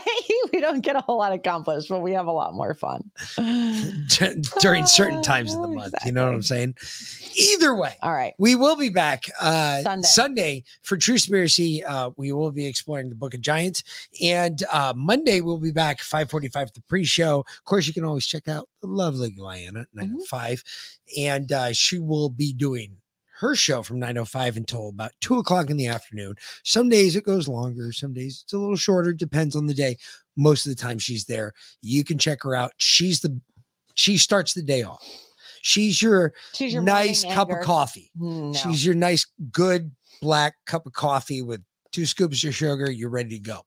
we 0.51 0.59
don't 0.59 0.81
get 0.81 0.95
a 0.95 1.01
whole 1.01 1.17
lot 1.17 1.31
accomplished, 1.31 1.89
but 1.89 2.01
we 2.01 2.11
have 2.11 2.27
a 2.27 2.31
lot 2.31 2.53
more 2.53 2.73
fun 2.73 3.11
during 4.59 4.85
certain 4.85 5.21
times 5.23 5.53
of 5.53 5.61
the 5.61 5.67
month. 5.67 5.93
You 6.05 6.11
know 6.11 6.25
what 6.25 6.33
I'm 6.33 6.41
saying? 6.41 6.75
Either 7.35 7.75
way, 7.75 7.95
all 8.01 8.13
right. 8.13 8.33
We 8.37 8.55
will 8.55 8.75
be 8.75 8.89
back 8.89 9.25
uh, 9.39 9.81
Sunday. 9.81 10.07
Sunday 10.07 10.63
for 10.83 10.97
Truspiracy. 10.97 11.83
Uh, 11.85 12.11
we 12.17 12.31
will 12.31 12.51
be 12.51 12.65
exploring 12.65 13.09
the 13.09 13.15
Book 13.15 13.33
of 13.33 13.41
Giants, 13.41 13.83
and 14.21 14.61
uh, 14.71 14.93
Monday 14.95 15.41
we'll 15.41 15.57
be 15.57 15.71
back 15.71 15.99
5:45 15.99 16.73
the 16.73 16.81
pre-show. 16.87 17.39
Of 17.39 17.65
course, 17.65 17.87
you 17.87 17.93
can 17.93 18.05
always 18.05 18.25
check 18.25 18.47
out 18.47 18.67
the 18.81 18.87
lovely 18.87 19.31
Guyana 19.31 19.81
at 19.81 19.87
905, 19.93 20.63
and 21.17 21.51
uh, 21.51 21.73
she 21.73 21.99
will 21.99 22.29
be 22.29 22.53
doing 22.53 22.97
her 23.39 23.55
show 23.55 23.83
from 23.83 23.99
905 23.99 24.57
until 24.57 24.89
about 24.89 25.11
two 25.21 25.37
o'clock 25.39 25.69
in 25.69 25.77
the 25.77 25.87
afternoon. 25.87 26.35
Some 26.63 26.89
days 26.89 27.15
it 27.15 27.25
goes 27.25 27.47
longer, 27.47 27.91
some 27.91 28.13
days 28.13 28.41
it's 28.43 28.53
a 28.53 28.57
little 28.57 28.75
shorter, 28.77 29.13
depends 29.13 29.55
on 29.55 29.65
the 29.65 29.73
day. 29.73 29.97
Most 30.37 30.65
of 30.65 30.75
the 30.75 30.81
time 30.81 30.99
she's 30.99 31.25
there. 31.25 31.53
You 31.81 32.03
can 32.03 32.17
check 32.17 32.43
her 32.43 32.55
out. 32.55 32.71
She's 32.77 33.19
the 33.21 33.39
she 33.95 34.17
starts 34.17 34.53
the 34.53 34.61
day 34.61 34.83
off. 34.83 35.05
She's 35.61 36.01
your, 36.01 36.33
She's 36.53 36.73
your 36.73 36.83
nice 36.83 37.23
cup 37.23 37.49
anger. 37.49 37.59
of 37.59 37.65
coffee. 37.65 38.11
No. 38.15 38.53
She's 38.53 38.85
your 38.85 38.93
nice, 38.93 39.25
good 39.51 39.89
black 40.21 40.53
cup 40.67 40.85
of 40.85 40.93
coffee 40.93 41.41
with 41.41 41.61
two 41.91 42.05
scoops 42.05 42.43
of 42.43 42.53
sugar. 42.53 42.91
You're 42.91 43.09
ready 43.09 43.29
to 43.29 43.39
go. 43.39 43.61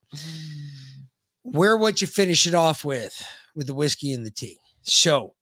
Where 1.42 1.76
would 1.76 2.00
you 2.00 2.06
finish 2.06 2.46
it 2.46 2.54
off 2.54 2.84
with? 2.84 3.20
With 3.56 3.66
the 3.66 3.74
whiskey 3.74 4.12
and 4.12 4.24
the 4.24 4.30
tea. 4.30 4.58
So 4.82 5.34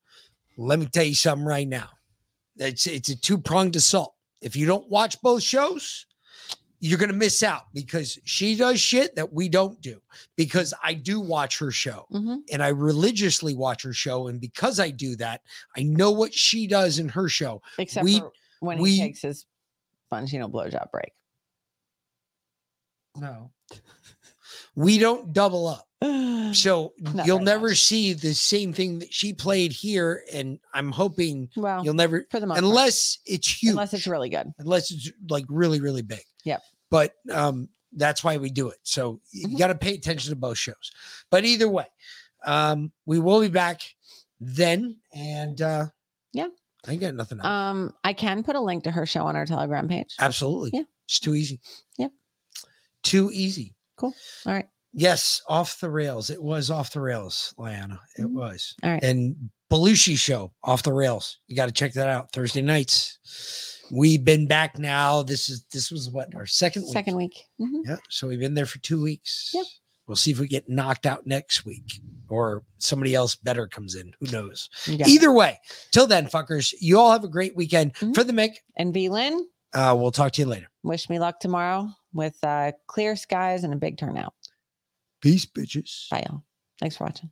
let 0.57 0.79
me 0.79 0.87
tell 0.87 1.03
you 1.03 1.13
something 1.15 1.45
right 1.45 1.67
now. 1.67 1.89
It's 2.55 2.87
it's 2.87 3.09
a 3.09 3.15
two-pronged 3.15 3.75
assault. 3.75 4.15
If 4.41 4.55
you 4.55 4.65
don't 4.65 4.87
watch 4.89 5.19
both 5.21 5.43
shows, 5.43 6.05
you're 6.79 6.99
gonna 6.99 7.13
miss 7.13 7.41
out 7.41 7.63
because 7.73 8.19
she 8.23 8.55
does 8.55 8.79
shit 8.79 9.15
that 9.15 9.33
we 9.33 9.49
don't 9.49 9.81
do. 9.81 9.99
Because 10.35 10.73
I 10.83 10.93
do 10.93 11.19
watch 11.19 11.57
her 11.57 11.71
show 11.71 12.05
Mhm. 12.11 12.41
and 12.51 12.61
I 12.63 12.67
religiously 12.67 13.55
watch 13.55 13.81
her 13.81 13.93
show. 13.93 14.27
And 14.27 14.39
because 14.39 14.79
I 14.79 14.91
do 14.91 15.15
that, 15.15 15.41
I 15.75 15.81
know 15.83 16.11
what 16.11 16.33
she 16.33 16.67
does 16.67 16.99
in 16.99 17.09
her 17.09 17.29
show. 17.29 17.61
Except 17.79 18.03
we 18.03 18.21
when 18.59 18.77
we 18.79 18.91
he 18.91 18.99
takes 19.01 19.21
his 19.23 19.45
Bongino 20.11 20.51
blowjob 20.51 20.91
break. 20.91 21.11
No. 23.15 23.51
we 24.75 24.99
don't 24.99 25.33
double 25.33 25.67
up. 25.67 25.86
So 26.01 26.93
Not 26.99 27.25
you'll 27.25 27.39
never 27.39 27.75
see 27.75 28.13
the 28.13 28.33
same 28.33 28.71
thing 28.71 28.99
that 28.99 29.13
she 29.13 29.33
played 29.33 29.71
here, 29.73 30.23
and 30.31 30.59
I'm 30.73 30.91
hoping 30.91 31.49
Well, 31.55 31.83
you'll 31.83 31.93
never 31.95 32.25
for 32.31 32.39
the 32.39 32.45
most 32.47 32.55
part. 32.57 32.63
unless 32.65 33.17
it's 33.25 33.61
huge, 33.61 33.71
Unless 33.71 33.93
it's 33.93 34.07
really 34.07 34.29
good. 34.29 34.53
unless 34.59 34.91
it's 34.91 35.11
like 35.29 35.45
really 35.49 35.81
really 35.81 36.03
big. 36.03 36.21
Yep. 36.45 36.61
But 36.89 37.13
um, 37.31 37.67
that's 37.93 38.23
why 38.23 38.37
we 38.37 38.49
do 38.49 38.69
it. 38.69 38.77
So 38.83 39.19
you 39.31 39.47
Mm-hmm. 39.47 39.57
got 39.57 39.67
to 39.67 39.75
pay 39.75 39.95
attention 39.95 40.29
to 40.29 40.35
both 40.35 40.57
shows. 40.57 40.91
But 41.31 41.43
either 41.45 41.67
way, 41.67 41.85
um, 42.45 42.91
we 43.05 43.19
will 43.19 43.41
be 43.41 43.49
back 43.49 43.81
then, 44.39 44.97
and 45.13 45.61
uh, 45.61 45.87
Yeah. 46.31 46.47
I 46.87 46.91
ain't 46.91 47.01
got 47.01 47.15
nothing. 47.15 47.39
else. 47.39 47.47
Um, 47.47 47.93
I 48.05 48.13
can 48.13 48.43
put 48.43 48.55
a 48.55 48.61
link 48.61 48.85
to 48.85 48.91
her 48.91 49.05
show 49.05 49.25
on 49.25 49.35
our 49.35 49.45
Telegram 49.45 49.87
page. 49.89 50.15
Absolutely. 50.19 50.69
Yeah. 50.73 50.83
It's 51.07 51.19
too 51.19 51.35
easy. 51.35 51.59
Yep. 51.97 52.11
Too 53.03 53.29
easy. 53.33 53.75
Cool. 53.97 54.13
All 54.45 54.53
right. 54.53 54.67
Yes, 54.99 55.43
off 55.47 55.79
the 55.79 55.89
rails. 55.91 56.31
It 56.31 56.41
was 56.41 56.71
off 56.71 56.91
the 56.91 56.99
rails, 57.01 57.53
Lyanna. 57.59 57.99
It 58.17 58.29
was. 58.29 58.73
Mm-hmm. 58.81 58.87
All 58.87 58.93
right. 58.93 59.03
And 59.03 59.49
Belushi 59.71 60.17
show 60.17 60.51
off 60.63 60.81
the 60.81 60.91
rails. 60.91 61.37
You 61.47 61.55
got 61.55 61.67
to 61.67 61.71
check 61.71 61.93
that 61.93 62.07
out 62.09 62.31
Thursday 62.33 62.63
nights. 62.63 63.19
We've 63.91 64.23
been 64.25 64.47
back 64.47 64.79
now. 64.79 65.21
This 65.21 65.49
is 65.49 65.65
this 65.71 65.91
was 65.91 66.09
what 66.09 66.33
our 66.33 66.47
second 66.47 66.81
week. 66.83 66.93
Second 66.93 67.15
week. 67.15 67.43
Mhm. 67.61 67.81
Yeah. 67.85 67.97
So 68.09 68.27
we've 68.27 68.39
been 68.39 68.55
there 68.55 68.65
for 68.65 68.79
two 68.79 69.01
weeks. 69.01 69.51
Yep. 69.53 69.65
We'll 70.07 70.15
see 70.15 70.31
if 70.31 70.39
we 70.39 70.47
get 70.47 70.67
knocked 70.67 71.05
out 71.05 71.27
next 71.27 71.63
week 71.65 72.01
or 72.29 72.63
somebody 72.79 73.13
else 73.13 73.35
better 73.35 73.67
comes 73.67 73.93
in. 73.95 74.13
Who 74.19 74.31
knows? 74.31 74.67
Got 74.87 75.01
it. 75.01 75.07
Either 75.09 75.31
way, 75.31 75.59
till 75.91 76.07
then, 76.07 76.25
fuckers, 76.27 76.73
you 76.79 76.97
all 76.97 77.11
have 77.11 77.23
a 77.25 77.27
great 77.29 77.55
weekend. 77.55 77.95
For 77.97 78.23
the 78.23 78.33
Mick, 78.33 78.55
And 78.77 78.93
V 78.93 79.09
Lynn, 79.09 79.47
uh, 79.73 79.95
we'll 79.99 80.11
talk 80.11 80.31
to 80.33 80.41
you 80.41 80.47
later. 80.47 80.67
wish 80.83 81.09
me 81.09 81.19
luck 81.19 81.39
tomorrow 81.41 81.89
with 82.13 82.37
uh, 82.43 82.71
clear 82.87 83.15
skies 83.17 83.63
and 83.65 83.73
a 83.73 83.77
big 83.77 83.97
turnout. 83.97 84.33
Peace, 85.21 85.45
bitches. 85.45 86.09
Bye, 86.09 86.25
y'all. 86.27 86.43
Thanks 86.79 86.97
for 86.97 87.05
watching. 87.05 87.31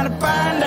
around 0.00 0.12
and 0.12 0.20
find. 0.20 0.59